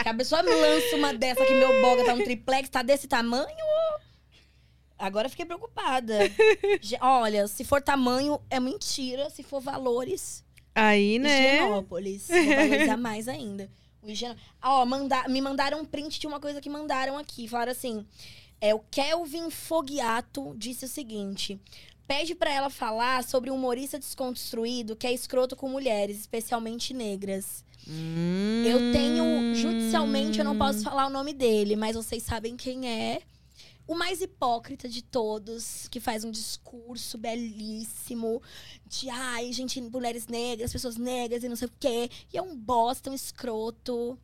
Que 0.04 0.10
a 0.10 0.14
pessoa 0.14 0.44
me 0.44 0.54
lança 0.54 0.96
uma 0.96 1.14
dessa 1.14 1.46
que 1.46 1.54
meu 1.54 1.82
boga 1.82 2.06
tá 2.06 2.14
um 2.14 2.24
triplex, 2.24 2.70
tá 2.70 2.82
desse 2.82 3.08
tamanho? 3.08 3.48
Agora 4.98 5.26
eu 5.26 5.32
fiquei 5.32 5.46
preocupada. 5.46 6.20
Olha, 7.02 7.48
se 7.48 7.64
for 7.64 7.82
tamanho, 7.82 8.40
é 8.50 8.60
mentira. 8.60 9.30
Se 9.30 9.42
for 9.42 9.60
valores, 9.60 10.44
Aí, 10.74 11.20
né? 11.20 11.56
Higienópolis. 11.56 12.28
Vou 12.28 12.46
valorizar 12.56 12.98
mais 12.98 13.28
ainda. 13.28 13.70
O 14.02 14.10
higieno... 14.10 14.36
Ó, 14.64 14.86
manda... 14.86 15.28
me 15.28 15.42
mandaram 15.42 15.80
um 15.80 15.86
print 15.86 16.20
de 16.20 16.28
uma 16.28 16.40
coisa 16.40 16.62
que 16.62 16.70
mandaram 16.70 17.18
aqui. 17.18 17.48
Falaram 17.48 17.72
assim: 17.72 18.06
é, 18.62 18.76
o 18.76 18.80
Kelvin 18.92 19.50
Fogiato 19.50 20.54
disse 20.56 20.86
o 20.86 20.88
seguinte. 20.88 21.60
Pede 22.08 22.36
pra 22.36 22.54
ela 22.54 22.70
falar 22.70 23.24
sobre 23.24 23.50
um 23.50 23.56
humorista 23.56 23.98
desconstruído 23.98 24.96
que 24.96 25.08
é 25.08 25.14
escroto 25.14 25.56
com 25.56 25.68
mulheres, 25.68 26.20
especialmente 26.20 26.94
negras. 26.94 27.66
Eu 28.66 28.92
tenho, 28.94 29.56
judicialmente, 29.56 30.38
eu 30.38 30.46
não 30.46 30.58
posso 30.58 30.84
falar 30.84 31.08
o 31.08 31.10
nome 31.10 31.34
dele, 31.34 31.76
mas 31.76 31.96
vocês 31.96 32.22
sabem 32.22 32.56
quem 32.56 32.88
é. 32.88 33.22
O 33.88 33.96
mais 33.96 34.22
hipócrita 34.22 34.88
de 34.88 35.02
todos, 35.02 35.88
que 35.90 36.00
faz 36.00 36.24
um 36.24 36.32
discurso 36.32 37.18
belíssimo 37.18 38.42
de 38.86 39.10
ai, 39.10 39.52
gente, 39.52 39.82
mulheres 39.82 40.28
negras, 40.28 40.72
pessoas 40.72 40.98
negras 40.98 41.44
e 41.44 41.50
não 41.50 41.56
sei 41.56 41.68
o 41.68 41.72
quê. 41.80 42.10
E 42.32 42.38
é 42.38 42.42
um 42.42 42.56
bosta, 42.56 43.10
um 43.10 43.16
escroto. 43.16 44.18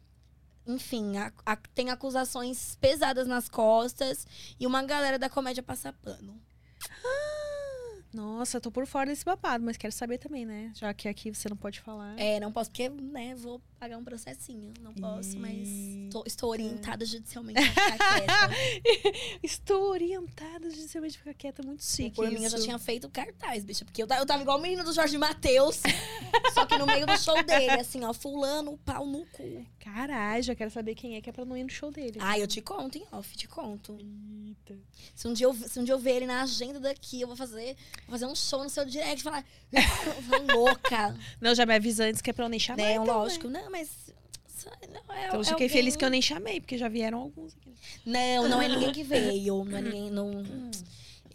Enfim, 0.67 1.17
a- 1.17 1.31
a- 1.45 1.55
tem 1.73 1.89
acusações 1.89 2.75
pesadas 2.81 3.25
nas 3.27 3.47
costas 3.47 4.27
e 4.59 4.67
uma 4.67 4.83
galera 4.83 5.17
da 5.17 5.29
comédia 5.29 5.63
passa 5.63 5.93
pano. 5.93 6.39
Nossa, 8.13 8.59
tô 8.61 8.71
por 8.71 8.85
fora 8.87 9.07
desse 9.09 9.23
babado, 9.25 9.63
mas 9.63 9.77
quero 9.77 9.93
saber 9.93 10.17
também, 10.17 10.45
né? 10.45 10.71
Já 10.75 10.93
que 10.93 11.07
aqui 11.07 11.33
você 11.33 11.49
não 11.49 11.57
pode 11.57 11.79
falar. 11.81 12.17
É, 12.17 12.39
não 12.39 12.51
posso, 12.51 12.69
porque, 12.69 12.89
né, 12.89 13.35
vou 13.35 13.61
pagar 13.77 13.97
um 13.97 14.03
processinho. 14.03 14.73
Não 14.81 14.93
posso, 14.93 15.37
mas 15.39 15.67
Ih. 15.67 16.09
tô- 16.11 16.23
estou 16.27 16.49
orientada 16.49 17.05
judicialmente 17.05 17.59
a 17.59 17.63
ficar 17.63 17.97
quieta. 17.97 19.39
Estou 19.43 19.89
orientada 19.91 20.69
judicialmente 20.69 21.17
ficar 21.17 21.33
quieta, 21.33 21.63
muito 21.63 21.83
chique. 21.83 22.15
Por 22.15 22.29
mim, 22.29 22.43
eu 22.43 22.49
já 22.49 22.59
tinha 22.59 22.77
feito 22.79 23.09
cartaz, 23.09 23.63
bicha. 23.63 23.85
Porque 23.85 24.01
eu, 24.01 24.07
eu 24.07 24.25
tava 24.25 24.41
igual 24.41 24.57
o 24.57 24.61
menino 24.61 24.83
do 24.83 24.91
Jorge 24.93 25.17
Matheus. 25.17 25.81
só 26.53 26.65
que 26.65 26.77
no 26.77 26.85
meio 26.85 27.05
do 27.05 27.17
show 27.17 27.41
dele, 27.43 27.79
assim, 27.79 28.03
ó, 28.03 28.13
fulano, 28.13 28.73
o 28.73 28.77
pau 28.77 29.05
no 29.05 29.25
cu. 29.27 29.65
Caralho, 29.79 30.43
já 30.43 30.53
quero 30.55 30.69
saber 30.71 30.95
quem 30.95 31.15
é 31.15 31.21
que 31.21 31.29
é 31.29 31.33
pra 31.33 31.45
não 31.45 31.55
ir 31.55 31.63
no 31.63 31.69
show 31.69 31.91
dele. 31.91 32.17
Ah, 32.19 32.37
eu 32.37 32.45
te 32.47 32.61
conto, 32.61 32.97
hein, 32.97 33.05
off, 33.11 33.35
te 33.37 33.47
conto. 33.47 33.97
Eita. 34.45 34.77
Se 35.15 35.27
um 35.27 35.33
dia 35.33 35.45
eu, 35.45 35.53
se 35.53 35.79
um 35.79 35.83
dia 35.83 35.93
eu 35.93 35.99
ver 35.99 36.17
ele 36.17 36.25
na 36.25 36.41
agenda 36.41 36.79
daqui, 36.79 37.21
eu 37.21 37.27
vou 37.27 37.37
fazer, 37.37 37.75
vou 38.05 38.11
fazer 38.11 38.25
um 38.25 38.35
show 38.35 38.63
no 38.63 38.69
seu 38.69 38.83
direct, 38.85 39.23
falar, 39.23 39.45
"Ah, 39.73 40.53
louca. 40.53 41.15
Não, 41.39 41.55
já 41.55 41.65
me 41.65 41.73
avisa 41.75 42.05
antes 42.05 42.21
que 42.21 42.29
é 42.29 42.33
pra 42.33 42.45
eu 42.45 42.49
nem 42.49 42.59
chamar. 42.59 42.77
né? 42.83 42.93
então, 42.93 43.05
Lógico, 43.05 43.47
não, 43.47 43.66
mas. 43.69 43.89
só- 44.47 44.69
Não, 44.89 45.15
é, 45.15 45.27
Então 45.27 45.35
eu 45.39 45.41
é 45.41 45.45
fiquei 45.45 45.69
feliz 45.69 45.95
que 45.95 46.03
eu 46.05 46.09
nem 46.09 46.21
chamei, 46.21 46.59
porque 46.59 46.77
já 46.77 46.87
vieram 46.87 47.19
alguns 47.19 47.55
aqui. 47.55 47.73
Não, 48.05 48.47
não 48.49 48.61
é 48.61 48.67
ninguém 48.67 48.91
que 48.91 49.03
veio. 49.03 49.63
Não 49.63 49.77
é 49.77 49.81
ninguém. 49.81 50.09
Não... 50.11 50.31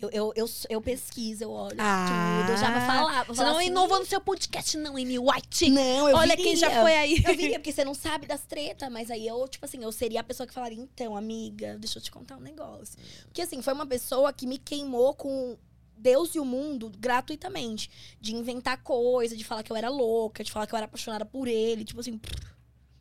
Eu, 0.00 0.10
eu, 0.10 0.32
eu, 0.34 0.46
eu 0.68 0.82
pesquiso, 0.82 1.44
eu 1.44 1.50
olho 1.52 1.76
tudo. 1.76 2.50
Eu 2.50 2.56
já 2.56 2.72
vou 2.72 2.80
falar. 2.80 3.22
Vou 3.24 3.36
Você 3.36 3.38
falar 3.38 3.50
não 3.52 3.58
assim, 3.58 3.68
inovou 3.68 4.00
no 4.00 4.04
seu 4.04 4.20
podcast, 4.20 4.76
não, 4.76 4.96
Amy 4.96 5.16
White. 5.16 5.70
Não, 5.70 6.08
eu 6.08 6.16
Olha 6.16 6.30
viria. 6.34 6.44
quem 6.44 6.56
já 6.56 6.70
foi 6.82 6.92
aí. 6.96 7.22
Eu 7.24 7.36
viria, 7.36 7.60
porque 7.60 7.70
você 7.70 7.84
não 7.84 7.94
sabe 7.94 8.26
das 8.26 8.40
tretas, 8.42 8.90
mas 8.90 9.12
aí 9.12 9.24
eu, 9.24 9.46
tipo 9.46 9.64
assim, 9.64 9.80
eu 9.84 9.92
seria 9.92 10.18
a 10.18 10.24
pessoa 10.24 10.44
que 10.44 10.52
falaria, 10.52 10.76
então, 10.76 11.16
amiga, 11.16 11.78
deixa 11.78 11.98
eu 12.00 12.02
te 12.02 12.10
contar 12.10 12.36
um 12.36 12.40
negócio. 12.40 12.98
Porque 13.26 13.42
assim, 13.42 13.62
foi 13.62 13.72
uma 13.74 13.86
pessoa 13.86 14.32
que 14.32 14.44
me 14.44 14.58
queimou 14.58 15.14
com 15.14 15.56
Deus 15.96 16.34
e 16.34 16.40
o 16.40 16.44
mundo 16.44 16.90
gratuitamente. 16.98 17.90
De 18.20 18.34
inventar 18.34 18.82
coisa, 18.82 19.36
de 19.36 19.44
falar 19.44 19.62
que 19.62 19.72
eu 19.72 19.76
era 19.76 19.88
louca, 19.88 20.44
de 20.44 20.50
falar 20.50 20.66
que 20.66 20.74
eu 20.74 20.76
era 20.76 20.86
apaixonada 20.86 21.24
por 21.24 21.48
ele. 21.48 21.84
Tipo 21.84 22.00
assim, 22.00 22.20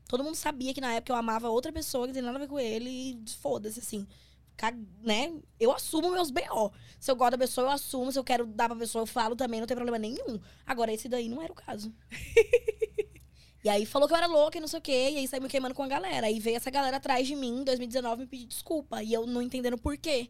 todo 0.07 0.23
mundo 0.23 0.35
sabia 0.35 0.73
que 0.73 0.81
na 0.81 0.93
época 0.93 1.13
eu 1.13 1.17
amava 1.17 1.49
outra 1.49 1.71
pessoa 1.71 2.03
que 2.03 2.07
não 2.09 2.13
tem 2.13 2.23
nada 2.23 2.37
a 2.37 2.41
ver 2.41 2.47
com 2.47 2.59
ele 2.59 2.89
e 2.89 3.23
foda-se, 3.39 3.79
assim. 3.79 4.07
Né? 5.01 5.33
Eu 5.59 5.71
assumo 5.71 6.11
meus 6.11 6.29
BO. 6.29 6.71
Se 6.99 7.09
eu 7.09 7.15
gosto 7.15 7.31
da 7.31 7.37
pessoa, 7.37 7.67
eu 7.67 7.71
assumo. 7.71 8.11
Se 8.11 8.19
eu 8.19 8.23
quero 8.23 8.45
dar 8.45 8.69
pra 8.69 8.77
pessoa, 8.77 9.01
eu 9.01 9.07
falo 9.07 9.35
também, 9.35 9.59
não 9.59 9.67
tem 9.67 9.75
problema 9.75 9.97
nenhum. 9.97 10.39
Agora, 10.65 10.93
esse 10.93 11.09
daí 11.09 11.27
não 11.27 11.41
era 11.41 11.51
o 11.51 11.55
caso. 11.55 11.91
E 13.63 13.69
aí 13.69 13.85
falou 13.85 14.07
que 14.07 14.13
eu 14.13 14.17
era 14.17 14.25
louca 14.25 14.57
e 14.57 14.61
não 14.61 14.67
sei 14.67 14.79
o 14.79 14.81
quê. 14.81 15.09
E 15.11 15.17
aí 15.17 15.27
saiu 15.27 15.41
me 15.41 15.47
queimando 15.47 15.75
com 15.75 15.83
a 15.83 15.87
galera. 15.87 16.27
Aí 16.27 16.39
veio 16.39 16.57
essa 16.57 16.71
galera 16.71 16.97
atrás 16.97 17.27
de 17.27 17.35
mim 17.35 17.61
em 17.61 17.63
2019 17.63 18.21
me 18.21 18.27
pedir 18.27 18.47
desculpa. 18.47 19.03
E 19.03 19.13
eu 19.13 19.27
não 19.27 19.41
entendendo 19.41 19.77
por 19.77 19.97
quê. 19.97 20.29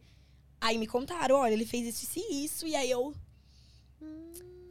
Aí 0.61 0.77
me 0.77 0.85
contaram, 0.85 1.38
olha, 1.38 1.53
ele 1.53 1.65
fez 1.65 1.88
isso, 1.88 2.06
isso 2.06 2.19
e 2.19 2.45
isso. 2.45 2.67
E 2.67 2.75
aí 2.75 2.90
eu. 2.90 3.15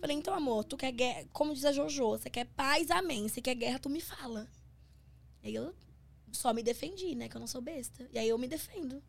Falei, 0.00 0.16
então, 0.16 0.32
amor, 0.32 0.64
tu 0.64 0.76
quer 0.76 0.92
guerra. 0.92 1.28
Como 1.32 1.52
diz 1.52 1.64
a 1.64 1.72
Jojo, 1.72 2.10
você 2.10 2.30
quer 2.30 2.46
paz, 2.46 2.90
amém. 2.90 3.28
Se 3.28 3.42
quer 3.42 3.56
guerra, 3.56 3.80
tu 3.80 3.90
me 3.90 4.00
fala. 4.00 4.48
E 5.42 5.48
aí 5.48 5.54
eu 5.54 5.74
só 6.32 6.54
me 6.54 6.62
defendi, 6.62 7.14
né? 7.16 7.28
Que 7.28 7.36
eu 7.36 7.40
não 7.40 7.46
sou 7.48 7.60
besta. 7.60 8.08
E 8.12 8.18
aí 8.18 8.28
eu 8.28 8.38
me 8.38 8.46
defendo. 8.46 9.02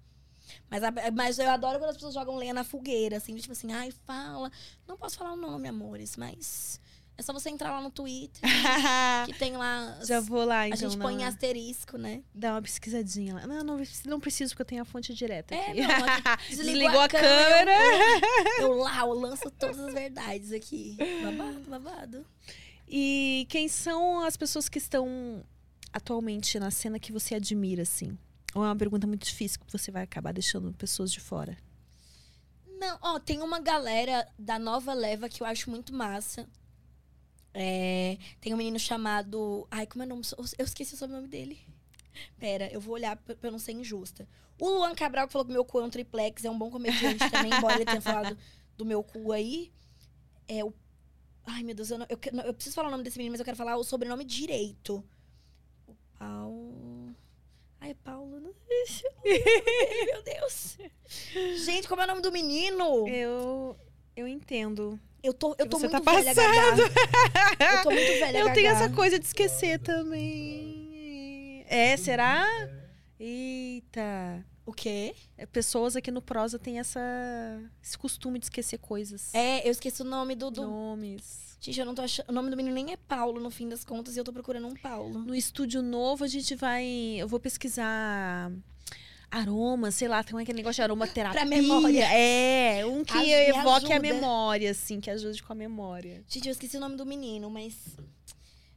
Mas, 0.70 0.82
mas 1.14 1.40
eu 1.40 1.50
adoro 1.50 1.78
quando 1.78 1.92
as 1.92 1.96
pessoas 1.96 2.16
jogam 2.16 2.36
lenha 2.36 2.54
na 2.54 2.64
fogueira, 2.64 3.18
assim, 3.18 3.36
tipo 3.36 3.54
assim, 3.54 3.72
ai, 3.72 3.92
fala. 3.92 4.52
Não 4.88 4.98
posso 4.98 5.18
falar 5.18 5.34
o 5.34 5.38
nome, 5.38 5.68
amores, 5.68 6.18
mas 6.18 6.82
é 7.22 7.24
só 7.24 7.32
você 7.34 7.50
entrar 7.50 7.72
lá 7.72 7.82
no 7.82 7.90
Twitter, 7.90 8.42
que 9.26 9.34
tem 9.40 9.56
lá. 9.56 9.98
as- 10.00 10.08
já 10.08 10.20
vou 10.20 10.44
lá, 10.44 10.62
a 10.62 10.68
então. 10.68 10.78
gente 10.90 10.98
na- 10.98 11.06
põe 11.06 11.24
asterisco, 11.24 11.98
né? 11.98 12.24
Dá 12.34 12.54
uma 12.54 12.62
pesquisadinha 12.62 13.36
lá. 13.36 13.48
Não, 13.48 13.64
não, 13.64 13.82
não 14.06 14.20
preciso, 14.20 14.52
porque 14.52 14.62
eu 14.62 14.66
tenho 14.66 14.82
a 14.82 14.86
fonte 14.86 15.14
direta 15.14 15.56
É, 15.56 15.72
aqui. 15.72 15.82
não, 15.82 15.90
aqui 16.34 16.56
desligou 16.56 17.00
a 17.00 17.06
a 17.06 17.10
câmera. 17.10 17.72
Eu 18.60 18.74
lá, 18.74 19.00
eu 19.00 19.14
lanço 19.14 19.50
todas 19.52 19.80
as 19.80 19.94
verdades 19.94 20.52
aqui. 20.52 20.98
Babado, 21.24 21.60
babado. 21.70 22.26
E 22.88 23.46
quem 23.50 23.68
são 23.70 24.24
as 24.24 24.36
pessoas 24.36 24.68
que 24.68 24.78
estão 24.78 25.44
atualmente 25.94 26.60
na 26.60 26.72
cena 26.72 27.00
que 27.00 27.12
você 27.12 27.36
admira, 27.36 27.84
assim? 27.84 28.18
Ou 28.54 28.64
é 28.64 28.68
uma 28.68 28.76
pergunta 28.76 29.08
muito 29.08 29.26
difícil 29.26 29.60
que 29.66 29.72
você 29.72 29.92
vai 29.92 30.04
acabar 30.04 30.34
deixando 30.34 30.74
pessoas 30.74 31.12
de 31.12 31.20
fora? 31.22 31.58
Não, 32.80 32.98
ó, 33.02 33.20
tem 33.20 33.42
uma 33.42 33.60
galera 33.60 34.28
da 34.38 34.58
nova 34.58 34.94
leva 34.94 35.30
que 35.30 35.42
eu 35.44 35.48
acho 35.48 35.70
muito 35.70 35.94
massa. 35.94 36.48
É, 37.54 38.18
tem 38.40 38.54
um 38.54 38.58
menino 38.58 38.80
chamado. 38.80 39.68
Ai, 39.70 39.86
como 39.86 40.04
é 40.04 40.06
o 40.06 40.10
nome? 40.10 40.22
Eu 40.58 40.66
esqueci 40.66 40.94
o 40.94 40.98
sobrenome 40.98 41.28
dele. 41.28 41.60
Pera, 42.40 42.72
eu 42.72 42.80
vou 42.82 42.94
olhar 42.94 43.16
pra 43.18 43.36
eu 43.44 43.52
não 43.52 43.60
ser 43.60 43.72
injusta. 43.74 44.28
O 44.60 44.70
Luan 44.70 44.94
Cabral, 44.94 45.28
que 45.28 45.34
falou 45.34 45.46
que 45.46 45.52
meu 45.52 45.66
cu 45.66 45.80
é 45.80 45.84
um 45.84 45.90
triplex, 45.90 46.46
é 46.46 46.50
um 46.50 46.58
bom 46.58 46.70
comediante 46.70 47.30
também, 47.32 47.52
embora 47.54 47.76
ele 47.76 47.86
tenha 47.86 48.02
falado 48.02 48.38
do 48.78 48.86
meu 48.86 49.04
cu 49.04 49.32
aí. 49.32 49.72
É 50.48 50.64
o. 50.64 50.74
Ai, 51.46 51.64
meu 51.64 51.74
Deus, 51.74 51.90
eu, 51.90 51.98
não- 51.98 52.06
eu, 52.10 52.20
eu 52.46 52.54
preciso 52.54 52.76
falar 52.76 52.90
o 52.90 52.92
nome 52.92 53.04
desse 53.04 53.18
menino, 53.18 53.34
mas 53.34 53.40
eu 53.40 53.46
quero 53.46 53.58
falar 53.58 53.76
o 53.78 53.84
sobrenome 53.84 54.24
direito. 54.24 55.04
O 55.88 55.96
Paulo. 56.20 57.16
Ai, 57.80 57.96
Paulo. 57.96 58.40
Não... 58.40 58.54
meu 59.24 60.24
Deus. 60.24 60.78
Gente, 61.66 61.88
como 61.88 62.02
é 62.02 62.06
o 62.06 62.08
nome 62.08 62.22
do 62.22 62.32
menino? 62.32 63.08
Eu, 63.08 63.76
eu 64.16 64.28
entendo. 64.28 65.00
Eu 65.24 65.34
tô, 65.34 65.56
eu 65.60 65.68
tô 65.68 65.78
Você 65.78 65.88
muito 65.88 66.04
tá 66.04 66.12
velha, 66.14 66.34
Gaga. 66.34 66.84
Eu 67.78 67.84
tô 67.84 67.92
muito 67.92 68.12
velha, 68.20 68.38
eu 68.40 68.54
tenho 68.54 68.68
essa 68.70 68.90
coisa 68.90 69.20
de 69.20 69.26
esquecer 69.26 69.80
também. 69.80 71.64
É, 71.68 71.96
será? 71.96 72.46
Eita. 73.20 74.44
O 74.66 74.74
quê? 74.74 75.14
É, 75.38 75.46
Pessoas 75.46 75.96
aqui 75.96 76.12
no 76.12 76.22
Prosa 76.22 76.58
têm 76.58 76.80
essa, 76.80 77.00
esse 77.84 77.98
costume 77.98 78.40
de 78.40 78.46
esquecer 78.46 78.78
coisas. 78.78 79.34
É, 79.34 79.68
eu 79.68 79.72
esqueci 79.72 80.02
o 80.02 80.06
nome 80.06 80.36
do... 80.36 80.50
do... 80.50 80.64
Nomes. 80.64 81.58
Gente, 81.60 81.80
eu 81.80 81.86
não 81.86 81.94
tô 81.94 82.02
achando... 82.02 82.30
O 82.30 82.32
nome 82.32 82.50
do 82.50 82.58
menino 82.58 82.74
nem 82.74 82.92
é 82.92 82.98
Paulo, 82.98 83.40
no 83.40 83.52
fim 83.52 83.70
das 83.70 83.84
contas, 83.84 84.16
e 84.16 84.20
eu 84.20 84.24
tô 84.24 84.34
procurando 84.34 84.68
um 84.68 84.74
Paulo. 84.74 85.20
No 85.20 85.36
estúdio 85.36 85.82
novo, 85.82 86.24
a 86.24 86.28
gente 86.28 86.56
vai. 86.56 86.86
Eu 87.18 87.28
vou 87.28 87.40
pesquisar 87.40 88.52
aroma, 89.32 89.90
sei 89.90 90.08
lá, 90.08 90.24
tem 90.24 90.38
aquele 90.38 90.58
negócio 90.58 90.76
de 90.76 90.82
aromaterapia. 90.84 91.40
Pra 91.40 91.50
memória. 91.50 92.04
É, 92.14 92.86
um 92.86 93.04
que 93.04 93.18
me 93.18 93.32
evoque 93.32 93.92
a 93.92 93.96
ajuda. 93.96 94.00
memória, 94.00 94.72
assim, 94.72 95.00
que 95.00 95.10
ajude 95.10 95.42
com 95.42 95.54
a 95.54 95.56
memória. 95.56 96.24
Gente, 96.28 96.48
eu 96.48 96.52
esqueci 96.52 96.78
o 96.78 96.80
nome 96.80 96.98
do 96.98 97.06
menino, 97.06 97.50
mas... 97.50 97.74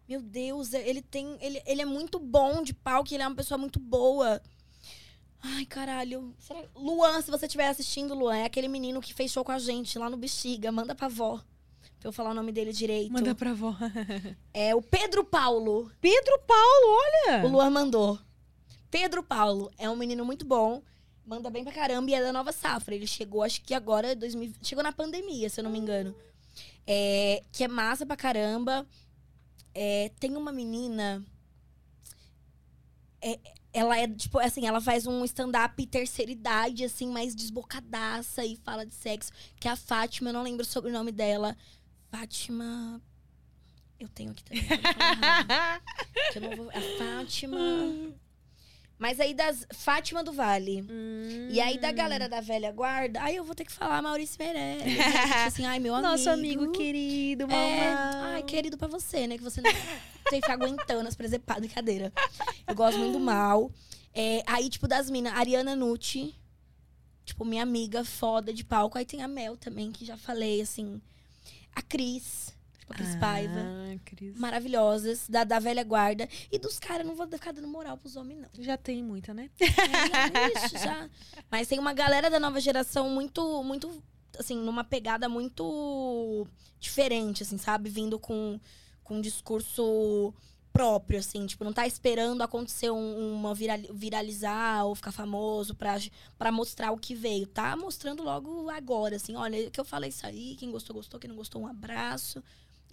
Meu 0.08 0.22
Deus, 0.22 0.72
ele 0.72 1.02
tem... 1.02 1.36
Ele, 1.40 1.60
ele 1.66 1.82
é 1.82 1.84
muito 1.84 2.18
bom 2.18 2.62
de 2.62 2.72
palco, 2.72 3.12
ele 3.12 3.22
é 3.22 3.26
uma 3.26 3.34
pessoa 3.34 3.58
muito 3.58 3.80
boa. 3.80 4.40
Ai, 5.42 5.66
caralho. 5.66 6.34
Será... 6.38 6.62
Luan, 6.74 7.20
se 7.20 7.30
você 7.30 7.46
estiver 7.46 7.68
assistindo, 7.68 8.14
Luan, 8.14 8.36
é 8.36 8.44
aquele 8.44 8.68
menino 8.68 9.00
que 9.00 9.12
fez 9.12 9.32
show 9.32 9.44
com 9.44 9.52
a 9.52 9.58
gente 9.58 9.98
lá 9.98 10.08
no 10.08 10.16
Bexiga. 10.16 10.70
Manda 10.70 10.94
pra 10.94 11.08
vó. 11.08 11.40
Pra 11.98 12.08
eu 12.08 12.12
falar 12.12 12.30
o 12.30 12.34
nome 12.34 12.52
dele 12.52 12.72
direito. 12.72 13.12
Manda 13.12 13.34
pra 13.34 13.50
avó. 13.50 13.74
É 14.52 14.74
o 14.74 14.82
Pedro 14.82 15.24
Paulo. 15.24 15.90
Pedro 16.00 16.38
Paulo, 16.46 16.98
olha! 17.26 17.46
O 17.46 17.48
Luan 17.48 17.70
mandou. 17.70 18.18
Pedro 18.94 19.24
Paulo 19.24 19.72
é 19.76 19.90
um 19.90 19.96
menino 19.96 20.24
muito 20.24 20.46
bom. 20.46 20.80
Manda 21.26 21.50
bem 21.50 21.64
pra 21.64 21.72
caramba 21.72 22.08
e 22.08 22.14
é 22.14 22.22
da 22.22 22.32
nova 22.32 22.52
safra. 22.52 22.94
Ele 22.94 23.08
chegou, 23.08 23.42
acho 23.42 23.60
que 23.60 23.74
agora, 23.74 24.14
2000, 24.14 24.52
chegou 24.62 24.84
na 24.84 24.92
pandemia, 24.92 25.50
se 25.50 25.58
eu 25.58 25.64
não 25.64 25.70
me 25.72 25.80
engano. 25.80 26.14
É, 26.86 27.42
que 27.50 27.64
é 27.64 27.66
massa 27.66 28.06
pra 28.06 28.16
caramba. 28.16 28.86
É, 29.74 30.12
tem 30.20 30.36
uma 30.36 30.52
menina. 30.52 31.26
é, 33.20 33.36
ela 33.72 33.98
é, 33.98 34.06
tipo, 34.06 34.38
assim, 34.38 34.64
ela 34.64 34.80
faz 34.80 35.08
um 35.08 35.24
stand-up 35.24 35.84
terceira 35.88 36.30
idade, 36.30 36.84
assim, 36.84 37.10
mais 37.10 37.34
desbocadaça 37.34 38.44
e 38.44 38.54
fala 38.58 38.86
de 38.86 38.94
sexo. 38.94 39.32
Que 39.58 39.66
é 39.66 39.72
a 39.72 39.76
Fátima, 39.76 40.30
eu 40.30 40.34
não 40.34 40.44
lembro 40.44 40.62
o 40.62 40.64
sobrenome 40.64 41.10
dela. 41.10 41.56
Fátima. 42.12 43.02
Eu 43.98 44.08
tenho 44.08 44.30
aqui 44.30 44.44
também. 44.44 44.62
Que 46.32 46.38
eu 46.38 46.42
não 46.42 46.56
vou. 46.56 46.70
A 46.70 46.80
Fátima. 46.96 47.58
Mas 48.98 49.18
aí 49.18 49.34
das. 49.34 49.66
Fátima 49.72 50.22
do 50.22 50.32
Vale. 50.32 50.86
E 51.50 51.60
aí 51.60 51.78
da 51.78 51.90
galera 51.92 52.28
da 52.28 52.40
velha 52.40 52.70
guarda, 52.72 53.22
aí 53.22 53.36
eu 53.36 53.44
vou 53.44 53.54
ter 53.54 53.64
que 53.64 53.72
falar 53.72 54.00
Maurício 54.00 54.36
Meirelles. 54.38 54.98
assim, 55.46 55.64
ai, 55.66 55.78
meu 55.78 55.94
amigo. 55.94 56.08
Nosso 56.10 56.30
amigo 56.30 56.70
querido, 56.72 57.46
mamãe. 57.48 57.80
É, 57.80 57.92
ai, 58.34 58.42
querido 58.42 58.78
pra 58.78 58.86
você, 58.88 59.26
né? 59.26 59.36
Que 59.36 59.42
você 59.42 59.60
não 59.60 59.70
tem 60.30 60.40
que 60.40 60.46
ficar 60.46 60.54
aguentando 60.54 61.08
as 61.08 61.16
presepadas 61.16 61.68
de 61.68 61.74
cadeira. 61.74 62.12
Eu 62.66 62.74
gosto 62.74 62.98
muito 62.98 63.14
do 63.14 63.20
mal. 63.20 63.70
É, 64.14 64.42
aí, 64.46 64.70
tipo, 64.70 64.86
das 64.86 65.10
minas, 65.10 65.34
Ariana 65.34 65.74
Nucci. 65.74 66.34
Tipo, 67.24 67.44
minha 67.44 67.62
amiga 67.62 68.04
foda 68.04 68.52
de 68.52 68.62
palco. 68.64 68.96
Aí 68.96 69.04
tem 69.04 69.22
a 69.22 69.28
Mel 69.28 69.56
também, 69.56 69.90
que 69.90 70.04
já 70.04 70.16
falei, 70.16 70.60
assim. 70.60 71.00
A 71.74 71.82
Cris. 71.82 72.53
Tipo, 72.84 72.92
a 72.92 72.96
Cris 72.96 73.16
Paiva. 73.16 73.60
Ah, 73.60 73.98
Cris. 74.04 74.36
Maravilhosas, 74.38 75.26
da, 75.28 75.42
da 75.42 75.58
velha 75.58 75.82
guarda. 75.82 76.28
E 76.52 76.58
dos 76.58 76.78
caras, 76.78 77.06
não 77.06 77.14
vou 77.14 77.26
ficar 77.26 77.52
dando 77.52 77.66
moral 77.68 77.96
pros 77.96 78.14
homens, 78.16 78.40
não. 78.40 78.48
Já 78.62 78.76
tem 78.76 79.02
muita, 79.02 79.32
né? 79.32 79.50
É, 79.58 79.66
já, 79.66 80.64
ixi, 80.64 80.78
já. 80.78 81.08
Mas 81.50 81.66
tem 81.66 81.78
uma 81.78 81.94
galera 81.94 82.28
da 82.28 82.38
nova 82.38 82.60
geração 82.60 83.08
muito, 83.08 83.62
muito, 83.62 83.90
assim, 84.38 84.56
numa 84.56 84.84
pegada 84.84 85.28
muito 85.28 86.46
diferente, 86.78 87.42
assim, 87.42 87.56
sabe? 87.58 87.88
Vindo 87.88 88.18
com, 88.18 88.60
com 89.02 89.16
um 89.16 89.20
discurso 89.20 90.34
próprio, 90.72 91.20
assim. 91.20 91.46
Tipo, 91.46 91.64
não 91.64 91.72
tá 91.72 91.86
esperando 91.86 92.42
acontecer 92.42 92.90
um- 92.90 93.34
uma 93.36 93.54
virali- 93.54 93.88
viralizar 93.94 94.84
ou 94.84 94.94
ficar 94.94 95.12
famoso 95.12 95.74
pra, 95.74 95.96
pra 96.36 96.50
mostrar 96.52 96.90
o 96.92 96.98
que 96.98 97.14
veio. 97.14 97.46
Tá 97.46 97.76
mostrando 97.76 98.22
logo 98.22 98.68
agora, 98.68 99.16
assim. 99.16 99.36
Olha, 99.36 99.70
que 99.70 99.80
eu 99.80 99.84
falei 99.84 100.10
isso 100.10 100.26
aí, 100.26 100.56
quem 100.56 100.70
gostou, 100.70 100.94
gostou. 100.96 101.18
Quem 101.20 101.28
não 101.28 101.36
gostou, 101.36 101.62
um 101.62 101.66
abraço. 101.66 102.42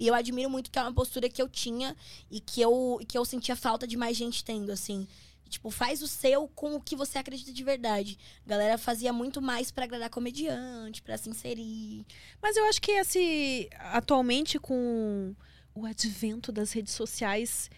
E 0.01 0.07
eu 0.07 0.15
admiro 0.15 0.49
muito 0.49 0.71
que 0.71 0.79
é 0.79 0.81
uma 0.81 0.91
postura 0.91 1.29
que 1.29 1.39
eu 1.39 1.47
tinha 1.47 1.95
e 2.31 2.39
que 2.39 2.59
eu, 2.59 2.99
que 3.07 3.15
eu 3.15 3.23
sentia 3.23 3.55
falta 3.55 3.85
de 3.85 3.95
mais 3.95 4.17
gente 4.17 4.43
tendo, 4.43 4.71
assim. 4.71 5.07
Tipo, 5.47 5.69
faz 5.69 6.01
o 6.01 6.07
seu 6.07 6.47
com 6.55 6.73
o 6.73 6.81
que 6.81 6.95
você 6.95 7.19
acredita 7.19 7.53
de 7.53 7.63
verdade. 7.63 8.17
A 8.43 8.49
galera 8.49 8.77
fazia 8.79 9.13
muito 9.13 9.39
mais 9.39 9.69
pra 9.69 9.83
agradar 9.83 10.09
comediante, 10.09 11.03
pra 11.03 11.19
se 11.19 11.29
inserir. 11.29 12.03
Mas 12.41 12.57
eu 12.57 12.65
acho 12.65 12.81
que 12.81 12.93
esse 12.93 13.69
atualmente 13.91 14.57
com 14.57 15.35
o 15.75 15.85
advento 15.85 16.51
das 16.51 16.71
redes 16.71 16.93
sociais, 16.93 17.69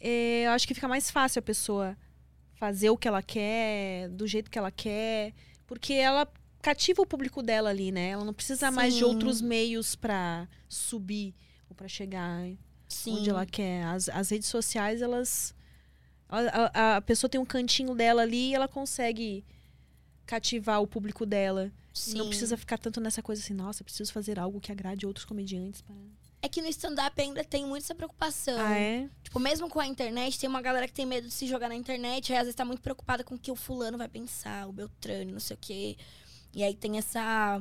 é, 0.00 0.46
eu 0.46 0.50
acho 0.50 0.66
que 0.66 0.74
fica 0.74 0.88
mais 0.88 1.12
fácil 1.12 1.38
a 1.38 1.42
pessoa 1.42 1.96
fazer 2.54 2.90
o 2.90 2.96
que 2.96 3.06
ela 3.06 3.22
quer, 3.22 4.08
do 4.08 4.26
jeito 4.26 4.50
que 4.50 4.58
ela 4.58 4.72
quer, 4.72 5.32
porque 5.64 5.92
ela 5.92 6.26
cativa 6.60 7.02
o 7.02 7.06
público 7.06 7.40
dela 7.40 7.70
ali, 7.70 7.92
né? 7.92 8.08
Ela 8.08 8.24
não 8.24 8.34
precisa 8.34 8.68
mais 8.68 8.94
de 8.94 8.98
Sim. 8.98 9.04
outros 9.04 9.40
meios 9.40 9.94
pra 9.94 10.48
subir 10.68 11.36
ou 11.68 11.76
pra 11.76 11.88
chegar 11.88 12.48
Sim. 12.88 13.18
onde 13.18 13.30
ela 13.30 13.44
quer. 13.46 13.84
As, 13.84 14.08
as 14.08 14.30
redes 14.30 14.48
sociais, 14.48 15.02
elas. 15.02 15.54
A, 16.28 16.38
a- 16.72 16.96
a 16.96 17.00
pessoa 17.00 17.28
tem 17.30 17.40
um 17.40 17.44
cantinho 17.46 17.94
dela 17.94 18.22
ali 18.22 18.50
e 18.50 18.54
ela 18.54 18.68
consegue 18.68 19.44
cativar 20.26 20.82
o 20.82 20.86
público 20.86 21.24
dela. 21.24 21.72
Sim. 21.94 22.18
Não 22.18 22.28
precisa 22.28 22.56
ficar 22.56 22.78
tanto 22.78 23.00
nessa 23.00 23.22
coisa 23.22 23.42
assim, 23.42 23.54
nossa, 23.54 23.82
preciso 23.82 24.12
fazer 24.12 24.38
algo 24.38 24.60
que 24.60 24.70
agrade 24.70 25.06
outros 25.06 25.24
comediantes. 25.24 25.80
Para... 25.80 25.96
É 26.40 26.48
que 26.48 26.60
no 26.62 26.68
stand-up 26.68 27.20
ainda 27.20 27.42
tem 27.42 27.66
muito 27.66 27.82
essa 27.82 27.94
preocupação. 27.94 28.60
Ah, 28.60 28.78
é? 28.78 29.08
Tipo, 29.24 29.40
mesmo 29.40 29.68
com 29.68 29.80
a 29.80 29.86
internet, 29.86 30.38
tem 30.38 30.48
uma 30.48 30.62
galera 30.62 30.86
que 30.86 30.92
tem 30.94 31.04
medo 31.06 31.26
de 31.26 31.34
se 31.34 31.46
jogar 31.48 31.68
na 31.68 31.74
internet, 31.74 32.32
aí 32.32 32.38
às 32.38 32.44
vezes 32.44 32.54
tá 32.54 32.64
muito 32.64 32.80
preocupada 32.82 33.24
com 33.24 33.34
o 33.34 33.38
que 33.38 33.50
o 33.50 33.56
fulano 33.56 33.98
vai 33.98 34.08
pensar, 34.08 34.68
o 34.68 34.72
Beltrano, 34.72 35.32
não 35.32 35.40
sei 35.40 35.56
o 35.56 35.58
quê. 35.60 35.96
E 36.54 36.62
aí 36.62 36.74
tem 36.74 36.96
essa. 36.98 37.60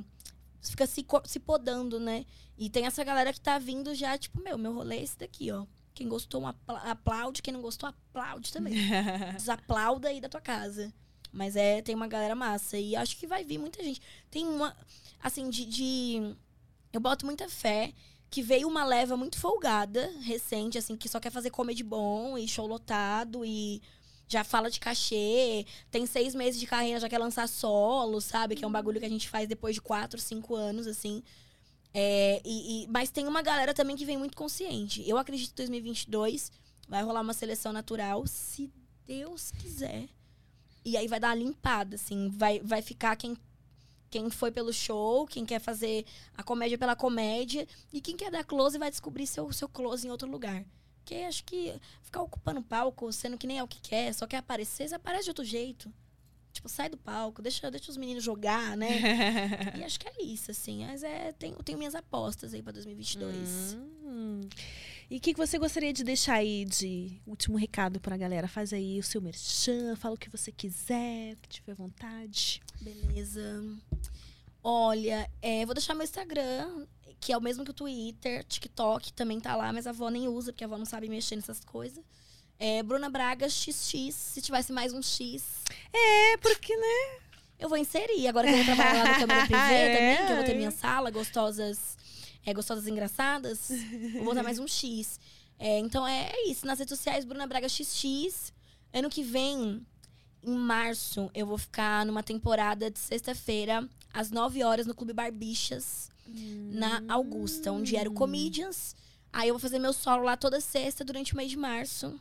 Fica 0.61 0.85
se, 0.87 1.05
se 1.25 1.39
podando, 1.39 1.99
né? 1.99 2.25
E 2.57 2.69
tem 2.69 2.85
essa 2.85 3.03
galera 3.03 3.31
que 3.31 3.39
tá 3.39 3.57
vindo 3.59 3.93
já, 3.95 4.17
tipo, 4.17 4.41
meu, 4.41 4.57
meu 4.57 4.73
rolê 4.73 4.97
é 4.97 5.03
esse 5.03 5.17
daqui, 5.17 5.51
ó. 5.51 5.65
Quem 5.93 6.07
gostou, 6.07 6.45
apla- 6.45 6.79
aplaude. 6.79 7.41
Quem 7.41 7.53
não 7.53 7.61
gostou, 7.61 7.89
aplaude 7.89 8.51
também. 8.51 8.73
Desaplauda 9.35 10.09
aí 10.09 10.21
da 10.21 10.29
tua 10.29 10.41
casa. 10.41 10.93
Mas 11.31 11.55
é, 11.55 11.81
tem 11.81 11.95
uma 11.95 12.07
galera 12.07 12.35
massa. 12.35 12.77
E 12.77 12.95
acho 12.95 13.17
que 13.17 13.27
vai 13.27 13.43
vir 13.43 13.57
muita 13.57 13.83
gente. 13.83 14.01
Tem 14.29 14.45
uma. 14.45 14.75
Assim, 15.21 15.49
de. 15.49 15.65
de- 15.65 16.35
eu 16.93 16.99
boto 16.99 17.25
muita 17.25 17.49
fé 17.49 17.93
que 18.29 18.41
veio 18.41 18.67
uma 18.67 18.83
leva 18.85 19.15
muito 19.15 19.39
folgada, 19.39 20.11
recente, 20.21 20.77
assim, 20.77 20.95
que 20.97 21.07
só 21.07 21.19
quer 21.19 21.31
fazer 21.31 21.49
comedy 21.49 21.83
bom 21.83 22.37
e 22.37 22.47
show 22.47 22.67
lotado 22.67 23.45
e 23.45 23.81
já 24.27 24.43
fala 24.43 24.69
de 24.69 24.79
cachê, 24.79 25.65
tem 25.89 26.05
seis 26.05 26.35
meses 26.35 26.59
de 26.59 26.67
carreira, 26.67 26.99
já 26.99 27.07
quer 27.09 27.17
lançar 27.17 27.47
solo, 27.47 28.19
sabe? 28.19 28.55
Que 28.55 28.65
é 28.65 28.67
um 28.67 28.71
bagulho 28.71 28.99
que 28.99 29.05
a 29.05 29.09
gente 29.09 29.29
faz 29.29 29.47
depois 29.47 29.75
de 29.75 29.81
quatro, 29.81 30.19
cinco 30.19 30.55
anos, 30.55 30.85
assim. 30.87 31.23
É, 31.93 32.41
e, 32.45 32.83
e- 32.83 32.87
mas 32.89 33.09
tem 33.09 33.27
uma 33.27 33.41
galera 33.41 33.73
também 33.73 33.95
que 33.95 34.05
vem 34.05 34.17
muito 34.17 34.35
consciente. 34.35 35.07
Eu 35.09 35.17
acredito 35.17 35.49
que 35.51 35.55
2022 35.55 36.51
vai 36.87 37.01
rolar 37.03 37.21
uma 37.21 37.33
seleção 37.33 37.71
natural, 37.73 38.25
se 38.27 38.71
Deus 39.05 39.51
quiser. 39.51 40.07
E 40.83 40.95
aí 40.97 41.07
vai 41.07 41.19
dar 41.19 41.29
uma 41.29 41.35
limpada, 41.35 41.95
assim. 41.95 42.29
Vai, 42.29 42.59
vai 42.59 42.81
ficar 42.81 43.15
quem, 43.15 43.35
quem 44.09 44.29
foi 44.29 44.51
pelo 44.51 44.71
show, 44.73 45.25
quem 45.25 45.45
quer 45.45 45.59
fazer 45.59 46.05
a 46.35 46.43
comédia 46.43 46.77
pela 46.77 46.95
comédia. 46.95 47.67
E 47.91 47.99
quem 48.01 48.15
quer 48.17 48.29
dar 48.31 48.43
close 48.43 48.77
vai 48.77 48.89
descobrir 48.91 49.25
seu, 49.25 49.51
seu 49.51 49.67
close 49.69 50.05
em 50.05 50.11
outro 50.11 50.29
lugar. 50.29 50.65
Porque 51.07 51.23
acho 51.23 51.45
que 51.45 51.73
ficar 52.03 52.21
ocupando 52.21 52.61
palco, 52.61 53.13
sendo 53.13 53.37
que 53.37 53.47
nem 53.47 53.59
é 53.59 53.63
o 53.63 53.67
que 53.67 53.79
quer, 53.79 54.13
só 54.13 54.27
quer 54.27 54.37
aparecer, 54.37 54.89
você 54.89 54.95
aparece 54.95 55.23
de 55.23 55.29
outro 55.29 55.45
jeito. 55.45 55.89
Tipo, 56.51 56.67
sai 56.67 56.89
do 56.89 56.97
palco, 56.97 57.41
deixa, 57.41 57.71
deixa 57.71 57.89
os 57.89 57.95
meninos 57.95 58.25
jogar, 58.25 58.75
né? 58.75 58.89
e 59.79 59.83
acho 59.85 59.97
que 59.97 60.09
é 60.09 60.21
isso, 60.21 60.51
assim. 60.51 60.85
Mas 60.85 61.03
é, 61.03 61.31
tenho, 61.31 61.55
tenho 61.63 61.77
minhas 61.77 61.95
apostas 61.95 62.53
aí 62.53 62.61
pra 62.61 62.73
2022. 62.73 63.77
Hum. 64.03 64.41
E 65.09 65.15
o 65.15 65.21
que, 65.21 65.33
que 65.33 65.39
você 65.39 65.57
gostaria 65.57 65.93
de 65.93 66.03
deixar 66.03 66.33
aí 66.33 66.65
de 66.65 67.21
último 67.25 67.57
recado 67.57 68.01
pra 68.01 68.17
galera? 68.17 68.49
Faz 68.49 68.73
aí 68.73 68.99
o 68.99 69.03
seu 69.03 69.21
merchan, 69.21 69.95
fala 69.95 70.15
o 70.15 70.17
que 70.17 70.29
você 70.29 70.51
quiser, 70.51 71.35
o 71.35 71.37
que 71.37 71.47
tiver 71.47 71.73
vontade. 71.73 72.61
Beleza. 72.81 73.63
Olha, 74.61 75.31
é, 75.41 75.65
vou 75.65 75.73
deixar 75.73 75.93
meu 75.93 76.03
Instagram, 76.03 76.85
que 77.19 77.31
é 77.33 77.37
o 77.37 77.41
mesmo 77.41 77.63
que 77.65 77.71
o 77.71 77.73
Twitter, 77.73 78.43
TikTok 78.45 79.11
também 79.13 79.39
tá 79.39 79.55
lá, 79.55 79.71
mas 79.73 79.87
a 79.87 79.89
avó 79.89 80.09
nem 80.09 80.27
usa, 80.27 80.51
porque 80.51 80.63
a 80.63 80.67
avó 80.67 80.77
não 80.77 80.85
sabe 80.85 81.09
mexer 81.09 81.35
nessas 81.35 81.59
coisas. 81.59 82.03
É 82.59 82.81
Bruna 82.83 83.09
Braga 83.09 83.47
XX, 83.49 84.13
se 84.13 84.41
tivesse 84.41 84.71
mais 84.71 84.91
um 84.93 85.01
X, 85.01 85.43
É, 85.93 86.37
porque, 86.37 86.75
né? 86.75 87.19
eu 87.59 87.69
vou 87.69 87.77
inserir. 87.77 88.27
Agora 88.27 88.47
que 88.47 88.53
eu 88.53 88.57
vou 88.63 88.75
trabalhar 88.75 89.03
lá 89.03 89.13
no 89.13 89.19
Câmara 89.19 89.41
Privê 89.47 89.73
É. 89.73 89.93
também, 89.93 90.25
que 90.27 90.31
eu 90.31 90.35
vou 90.37 90.45
ter 90.45 90.55
minha 90.55 90.71
sala, 90.71 91.09
gostosas, 91.11 91.97
é, 92.45 92.53
gostosas 92.53 92.87
engraçadas, 92.87 93.69
vou 94.13 94.23
botar 94.25 94.43
mais 94.43 94.59
um 94.59 94.67
X. 94.67 95.19
É, 95.59 95.79
então 95.79 96.07
é 96.07 96.31
isso, 96.47 96.65
nas 96.67 96.77
redes 96.79 96.95
sociais, 96.97 97.25
Bruna 97.25 97.47
Braga 97.47 97.67
XX. 97.67 98.53
Ano 98.93 99.09
que 99.09 99.21
vem, 99.23 99.85
em 100.43 100.55
março, 100.55 101.29
eu 101.33 101.45
vou 101.45 101.57
ficar 101.57 102.05
numa 102.05 102.21
temporada 102.23 102.89
de 102.91 102.99
sexta-feira, 102.99 103.87
às 104.13 104.31
9 104.31 104.63
horas, 104.63 104.85
no 104.87 104.95
Clube 104.95 105.13
Barbixas, 105.13 106.09
na 106.71 107.03
Augusta, 107.07 107.71
onde 107.71 107.95
era 107.95 108.09
o 108.09 108.13
Comedians. 108.13 108.95
Aí 109.31 109.49
eu 109.49 109.53
vou 109.53 109.59
fazer 109.59 109.79
meu 109.79 109.93
solo 109.93 110.23
lá 110.23 110.37
toda 110.37 110.59
sexta 110.61 111.03
durante 111.03 111.33
o 111.33 111.37
mês 111.37 111.49
de 111.49 111.57
março. 111.57 112.19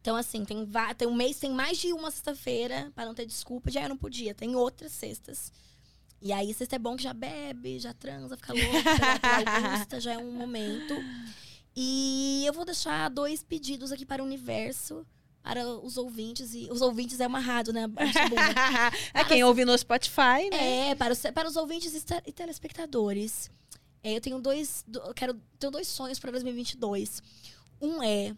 Então, 0.00 0.16
assim, 0.16 0.44
tem, 0.44 0.66
tem 0.96 1.08
um 1.08 1.14
mês, 1.14 1.38
tem 1.38 1.50
mais 1.50 1.78
de 1.78 1.92
uma 1.92 2.10
sexta-feira, 2.10 2.90
pra 2.94 3.04
não 3.04 3.14
ter 3.14 3.26
desculpa, 3.26 3.70
já 3.70 3.82
eu 3.82 3.88
não 3.88 3.96
podia. 3.96 4.34
Tem 4.34 4.54
outras 4.56 4.92
sextas. 4.92 5.52
E 6.20 6.32
aí, 6.32 6.52
sexta 6.54 6.76
é 6.76 6.78
bom 6.78 6.96
que 6.96 7.02
já 7.02 7.12
bebe, 7.12 7.78
já 7.78 7.92
transa, 7.92 8.36
fica 8.36 8.52
louca, 8.52 8.66
Augusta, 9.76 10.00
já 10.00 10.14
é 10.14 10.18
um 10.18 10.32
momento. 10.32 10.94
E 11.76 12.42
eu 12.46 12.52
vou 12.52 12.64
deixar 12.64 13.08
dois 13.08 13.42
pedidos 13.42 13.92
aqui 13.92 14.04
para 14.06 14.22
o 14.22 14.26
universo, 14.26 15.06
para 15.48 15.66
os 15.66 15.96
ouvintes. 15.96 16.52
E 16.52 16.68
os 16.70 16.82
ouvintes 16.82 17.20
é 17.20 17.26
uma 17.26 17.38
rádio, 17.40 17.72
né? 17.72 17.86
É 19.14 19.24
quem 19.24 19.42
ouve 19.44 19.64
no 19.64 19.76
Spotify, 19.76 20.50
né? 20.50 20.90
É, 20.90 20.94
para 20.94 21.12
os, 21.12 21.20
para 21.20 21.48
os 21.48 21.56
ouvintes 21.56 21.94
e 21.94 22.00
te- 22.04 22.32
telespectadores. 22.32 23.50
É, 24.02 24.14
eu 24.16 24.20
tenho 24.20 24.38
dois, 24.40 24.84
do- 24.86 24.98
eu 25.00 25.14
quero, 25.14 25.34
tenho 25.58 25.70
dois 25.70 25.88
sonhos 25.88 26.18
para 26.18 26.30
2022. 26.32 27.22
Um 27.80 28.02
é 28.02 28.34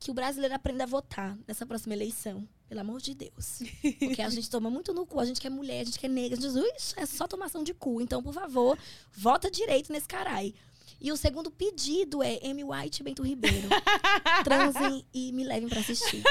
que 0.00 0.10
o 0.10 0.14
brasileiro 0.14 0.54
aprenda 0.54 0.84
a 0.84 0.86
votar 0.86 1.36
nessa 1.46 1.66
próxima 1.66 1.94
eleição. 1.94 2.48
Pelo 2.66 2.80
amor 2.80 3.00
de 3.00 3.14
Deus. 3.14 3.60
Porque 4.00 4.22
a 4.22 4.30
gente 4.30 4.48
toma 4.48 4.70
muito 4.70 4.92
no 4.94 5.04
cu, 5.06 5.20
a 5.20 5.24
gente 5.26 5.38
que 5.40 5.46
é 5.46 5.50
mulher, 5.50 5.82
a 5.82 5.84
gente 5.84 5.98
que 5.98 6.06
é 6.06 6.08
negra, 6.08 6.38
a 6.38 6.40
gente 6.40 6.50
diz, 6.50 6.64
"Ixi, 6.76 6.94
é 6.96 7.04
só 7.06 7.28
tomação 7.28 7.62
de 7.62 7.74
cu. 7.74 8.00
Então, 8.00 8.22
por 8.22 8.32
favor, 8.32 8.76
vota 9.12 9.50
direito 9.50 9.92
nesse 9.92 10.08
carai. 10.08 10.54
E 11.00 11.12
o 11.12 11.16
segundo 11.16 11.50
pedido 11.50 12.22
é 12.22 12.38
Amy 12.44 12.64
White 12.64 13.00
e 13.00 13.04
Bento 13.04 13.22
Ribeiro. 13.22 13.68
Transem 14.44 15.04
e 15.12 15.32
me 15.32 15.44
levem 15.44 15.68
pra 15.68 15.80
assistir. 15.80 16.22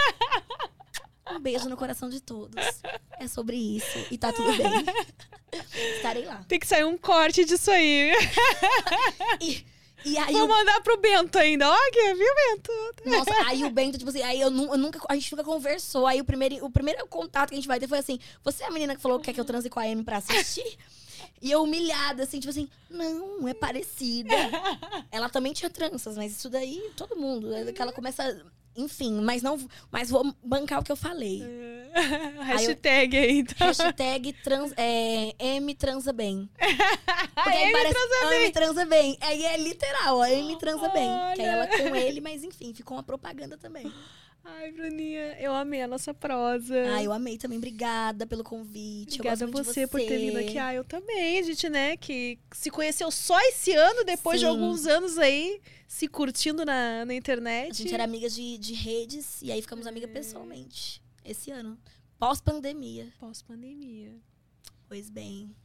Um 1.31 1.39
beijo 1.39 1.69
no 1.69 1.77
coração 1.77 2.09
de 2.09 2.19
todos. 2.19 2.63
É 3.19 3.27
sobre 3.27 3.55
isso. 3.55 4.05
E 4.11 4.17
tá 4.17 4.31
tudo 4.33 4.55
bem. 4.57 4.67
Estarei 5.95 6.25
lá. 6.25 6.43
Tem 6.47 6.59
que 6.59 6.67
sair 6.67 6.83
um 6.83 6.97
corte 6.97 7.45
disso 7.45 7.71
aí. 7.71 8.11
E, 9.39 9.65
e 10.05 10.17
aí, 10.17 10.33
Vou 10.33 10.45
o, 10.45 10.49
mandar 10.49 10.81
pro 10.81 10.97
Bento 10.97 11.37
ainda. 11.37 11.69
Ó, 11.69 11.77
que 11.91 12.13
viu, 12.13 12.35
Bento? 12.35 12.71
nossa, 13.05 13.47
aí 13.47 13.63
o 13.63 13.69
Bento, 13.69 13.97
tipo 13.97 14.09
assim, 14.09 14.21
aí 14.21 14.41
eu, 14.41 14.47
eu 14.47 14.77
nunca, 14.77 14.99
a 15.07 15.15
gente 15.15 15.31
nunca 15.31 15.43
conversou. 15.43 16.05
Aí 16.05 16.19
o 16.19 16.25
primeiro, 16.25 16.65
o 16.65 16.69
primeiro 16.69 17.07
contato 17.07 17.49
que 17.49 17.55
a 17.55 17.57
gente 17.57 17.67
vai 17.67 17.79
ter 17.79 17.87
foi 17.87 17.99
assim: 17.99 18.19
Você 18.43 18.63
é 18.63 18.67
a 18.67 18.71
menina 18.71 18.95
que 18.95 19.01
falou 19.01 19.19
que 19.19 19.25
quer 19.25 19.33
que 19.33 19.39
eu 19.39 19.45
transe 19.45 19.69
com 19.69 19.79
a 19.79 19.83
Amy 19.83 20.03
pra 20.03 20.17
assistir? 20.17 20.77
E 21.43 21.51
eu 21.51 21.61
humilhada, 21.61 22.23
assim, 22.23 22.39
tipo 22.39 22.51
assim, 22.51 22.69
não, 22.89 23.45
é 23.49 23.53
parecida. 23.53 24.29
Ela 25.11 25.27
também 25.27 25.51
tinha 25.51 25.69
tranças, 25.69 26.15
mas 26.15 26.31
isso 26.31 26.49
daí, 26.49 26.81
todo 26.95 27.17
mundo. 27.17 27.53
É 27.53 27.69
que 27.73 27.81
ela 27.81 27.91
começa. 27.91 28.41
Enfim, 28.77 29.19
mas 29.19 29.43
não. 29.43 29.59
Mas 29.91 30.09
vou 30.09 30.33
bancar 30.41 30.79
o 30.79 30.83
que 30.83 30.91
eu 30.91 30.95
falei. 30.95 31.43
Hashtag 32.39 33.17
aí, 33.17 33.39
então. 33.39 33.67
Hashtag 33.67 34.31
trans, 34.41 34.71
é, 34.77 35.35
M 35.37 35.75
transa 35.75 36.13
bem. 36.13 36.49
Porque 37.35 37.49
aí 37.49 37.63
Amy 37.63 37.73
parece 37.73 37.93
transa 37.93 38.29
bem. 38.29 38.51
transa 38.51 38.85
bem. 38.85 39.17
Aí 39.19 39.43
é 39.43 39.57
literal, 39.57 40.17
ó, 40.19 40.23
Amy 40.23 40.57
transa 40.57 40.87
bem. 40.89 41.09
Que 41.35 41.41
aí 41.41 41.49
Olha. 41.49 41.51
ela 41.51 41.67
com 41.67 41.93
ele, 41.93 42.21
mas 42.21 42.41
enfim, 42.41 42.73
ficou 42.73 42.95
uma 42.95 43.03
propaganda 43.03 43.57
também. 43.57 43.91
Ai, 44.45 44.73
Bruninha, 44.73 45.37
eu 45.39 45.53
amei 45.53 45.81
a 45.81 45.87
nossa 45.87 46.13
prosa. 46.13 46.75
Ah, 46.93 47.01
eu 47.01 47.13
amei 47.13 47.37
também. 47.37 47.57
Obrigada 47.57 48.27
pelo 48.27 48.43
convite. 48.43 49.15
Obrigada 49.15 49.45
a 49.45 49.47
de 49.47 49.53
você, 49.53 49.87
por 49.87 50.01
ter 50.01 50.17
vindo 50.17 50.33
você. 50.33 50.45
aqui. 50.45 50.57
Ah, 50.57 50.73
eu 50.73 50.83
também, 50.83 51.39
a 51.39 51.41
gente, 51.41 51.69
né, 51.69 51.95
que 51.95 52.37
se 52.51 52.69
conheceu 52.69 53.09
só 53.09 53.39
esse 53.47 53.71
ano, 53.71 54.03
depois 54.03 54.41
de 54.41 54.45
Sim. 54.45 54.51
alguns 54.51 54.85
anos 54.85 55.17
aí, 55.17 55.61
se 55.87 56.09
curtindo 56.09 56.65
na, 56.65 57.05
na 57.05 57.13
internet. 57.13 57.71
A 57.71 57.73
gente 57.73 57.93
era 57.93 58.03
amiga 58.03 58.29
de, 58.29 58.57
de 58.57 58.73
redes 58.73 59.41
e 59.41 59.49
aí 59.49 59.61
ficamos 59.61 59.87
amigas 59.87 60.09
pessoalmente. 60.11 61.01
Esse 61.23 61.49
ano. 61.49 61.77
Pós-pandemia. 62.19 63.13
Pós-pandemia. 63.19 64.13
Pois 64.89 65.09
bem. 65.09 65.55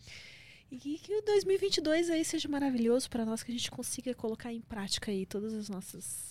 E 0.71 0.79
que, 0.79 1.15
o 1.15 1.23
2022 1.23 2.11
aí 2.11 2.25
seja 2.25 2.49
maravilhoso 2.49 3.09
pra 3.11 3.25
nós, 3.25 3.43
que 3.43 3.51
a 3.51 3.55
gente 3.55 3.71
consiga 3.71 4.15
colocar 4.15 4.53
em 4.53 4.61
prática 4.61 5.11
aí 5.11 5.27
todas 5.27 5.55
as 5.55 5.69
nossas... 5.69 6.28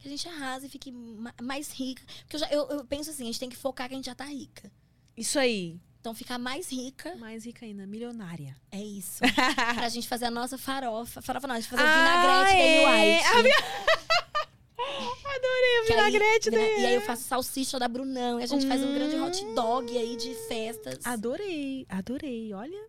Que 0.00 0.08
a 0.08 0.10
gente 0.10 0.26
arrase 0.28 0.66
e 0.66 0.68
fique 0.70 0.90
ma- 0.90 1.34
mais 1.42 1.70
rica. 1.72 2.02
Porque 2.22 2.36
eu, 2.36 2.40
já, 2.40 2.48
eu, 2.50 2.66
eu 2.70 2.84
penso 2.84 3.10
assim, 3.10 3.22
a 3.24 3.26
gente 3.26 3.38
tem 3.38 3.48
que 3.50 3.56
focar 3.56 3.86
que 3.88 3.94
a 3.94 3.96
gente 3.96 4.06
já 4.06 4.14
tá 4.14 4.24
rica. 4.24 4.70
Isso 5.16 5.38
aí. 5.38 5.78
Então 6.00 6.14
ficar 6.14 6.38
mais 6.38 6.72
rica. 6.72 7.14
Mais 7.16 7.44
rica 7.44 7.66
ainda, 7.66 7.86
milionária. 7.86 8.56
É 8.72 8.80
isso. 8.82 9.20
pra 9.76 9.88
gente 9.90 10.08
fazer 10.08 10.24
a 10.24 10.30
nossa 10.30 10.56
farofa. 10.56 11.20
Farofa 11.20 11.46
não, 11.46 11.54
a 11.56 11.60
gente 11.60 11.68
fazer 11.68 11.82
o 11.82 11.86
Ah, 11.86 11.96
vinagrete 11.96 12.56
da 12.56 12.64
é. 12.64 13.18
White. 13.18 13.54
Adorei 14.80 15.78
a 15.78 15.84
Que 15.86 15.92
aí- 15.92 16.10
vinagrete 16.10 16.50
vina- 16.50 16.62
dele. 16.62 16.80
E 16.80 16.86
aí 16.86 16.94
eu 16.94 17.00
faço 17.02 17.22
salsicha 17.24 17.78
da 17.78 17.86
Brunão. 17.86 18.40
E 18.40 18.42
a 18.42 18.46
gente 18.46 18.66
faz 18.66 18.82
um 18.82 18.92
grande 18.94 19.16
hot 19.16 19.44
Hum. 19.44 19.54
dog 19.54 19.96
aí 19.98 20.16
de 20.16 20.34
festas. 20.48 20.98
Adorei, 21.04 21.86
adorei. 21.88 22.52
Olha, 22.54 22.86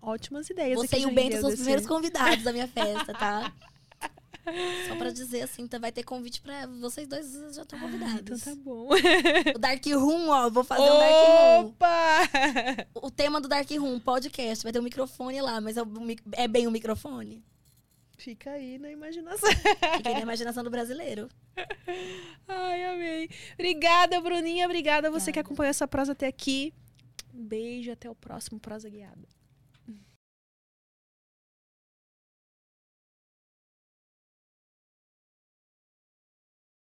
ótimas 0.00 0.48
ideias. 0.48 0.76
Você 0.78 0.98
e 1.00 1.06
o 1.06 1.10
Bento 1.12 1.40
são 1.40 1.48
os 1.50 1.56
primeiros 1.56 1.86
convidados 1.86 2.44
da 2.44 2.52
minha 2.52 2.68
festa, 2.68 3.12
tá? 3.12 3.52
Só 4.88 4.96
pra 4.96 5.10
dizer 5.10 5.42
assim, 5.42 5.66
tá- 5.66 5.78
vai 5.78 5.90
ter 5.90 6.02
convite 6.02 6.40
pra 6.40 6.66
vocês 6.66 7.06
dois 7.08 7.32
já 7.54 7.62
estão 7.62 7.78
Ah, 7.78 7.84
então 7.86 7.90
convidados. 8.00 8.42
tá 8.42 8.54
bom. 8.56 8.88
O 9.54 9.58
Dark 9.58 9.84
Room, 9.86 10.28
ó, 10.28 10.50
vou 10.50 10.62
fazer 10.64 10.82
um 10.82 10.98
Dark 10.98 11.14
Room. 11.14 11.66
Opa! 11.68 12.20
O 12.94 13.10
tema 13.10 13.40
do 13.40 13.48
Dark 13.48 13.70
Room, 13.70 13.98
podcast, 14.00 14.62
vai 14.62 14.72
ter 14.72 14.80
um 14.80 14.82
microfone 14.82 15.40
lá, 15.40 15.60
mas 15.60 15.76
é, 15.76 15.82
o 15.82 15.86
é 16.32 16.46
bem 16.46 16.66
o 16.66 16.70
microfone? 16.70 17.42
Fica 18.16 18.50
aí 18.52 18.78
na 18.78 18.90
imaginação. 18.90 19.50
Fiquei 19.96 20.12
na 20.14 20.20
imaginação 20.20 20.62
do 20.62 20.70
brasileiro. 20.70 21.28
Ai, 22.46 22.84
amei. 22.84 23.28
Obrigada, 23.54 24.20
Bruninha. 24.20 24.66
Obrigada 24.66 25.08
a 25.08 25.10
você 25.10 25.32
que 25.32 25.38
acompanhou 25.38 25.70
essa 25.70 25.86
prosa 25.88 26.12
até 26.12 26.26
aqui. 26.26 26.72
Um 27.34 27.44
beijo, 27.44 27.90
até 27.90 28.08
o 28.08 28.14
próximo 28.14 28.60
Prosa 28.60 28.88
Guiada. 28.88 29.26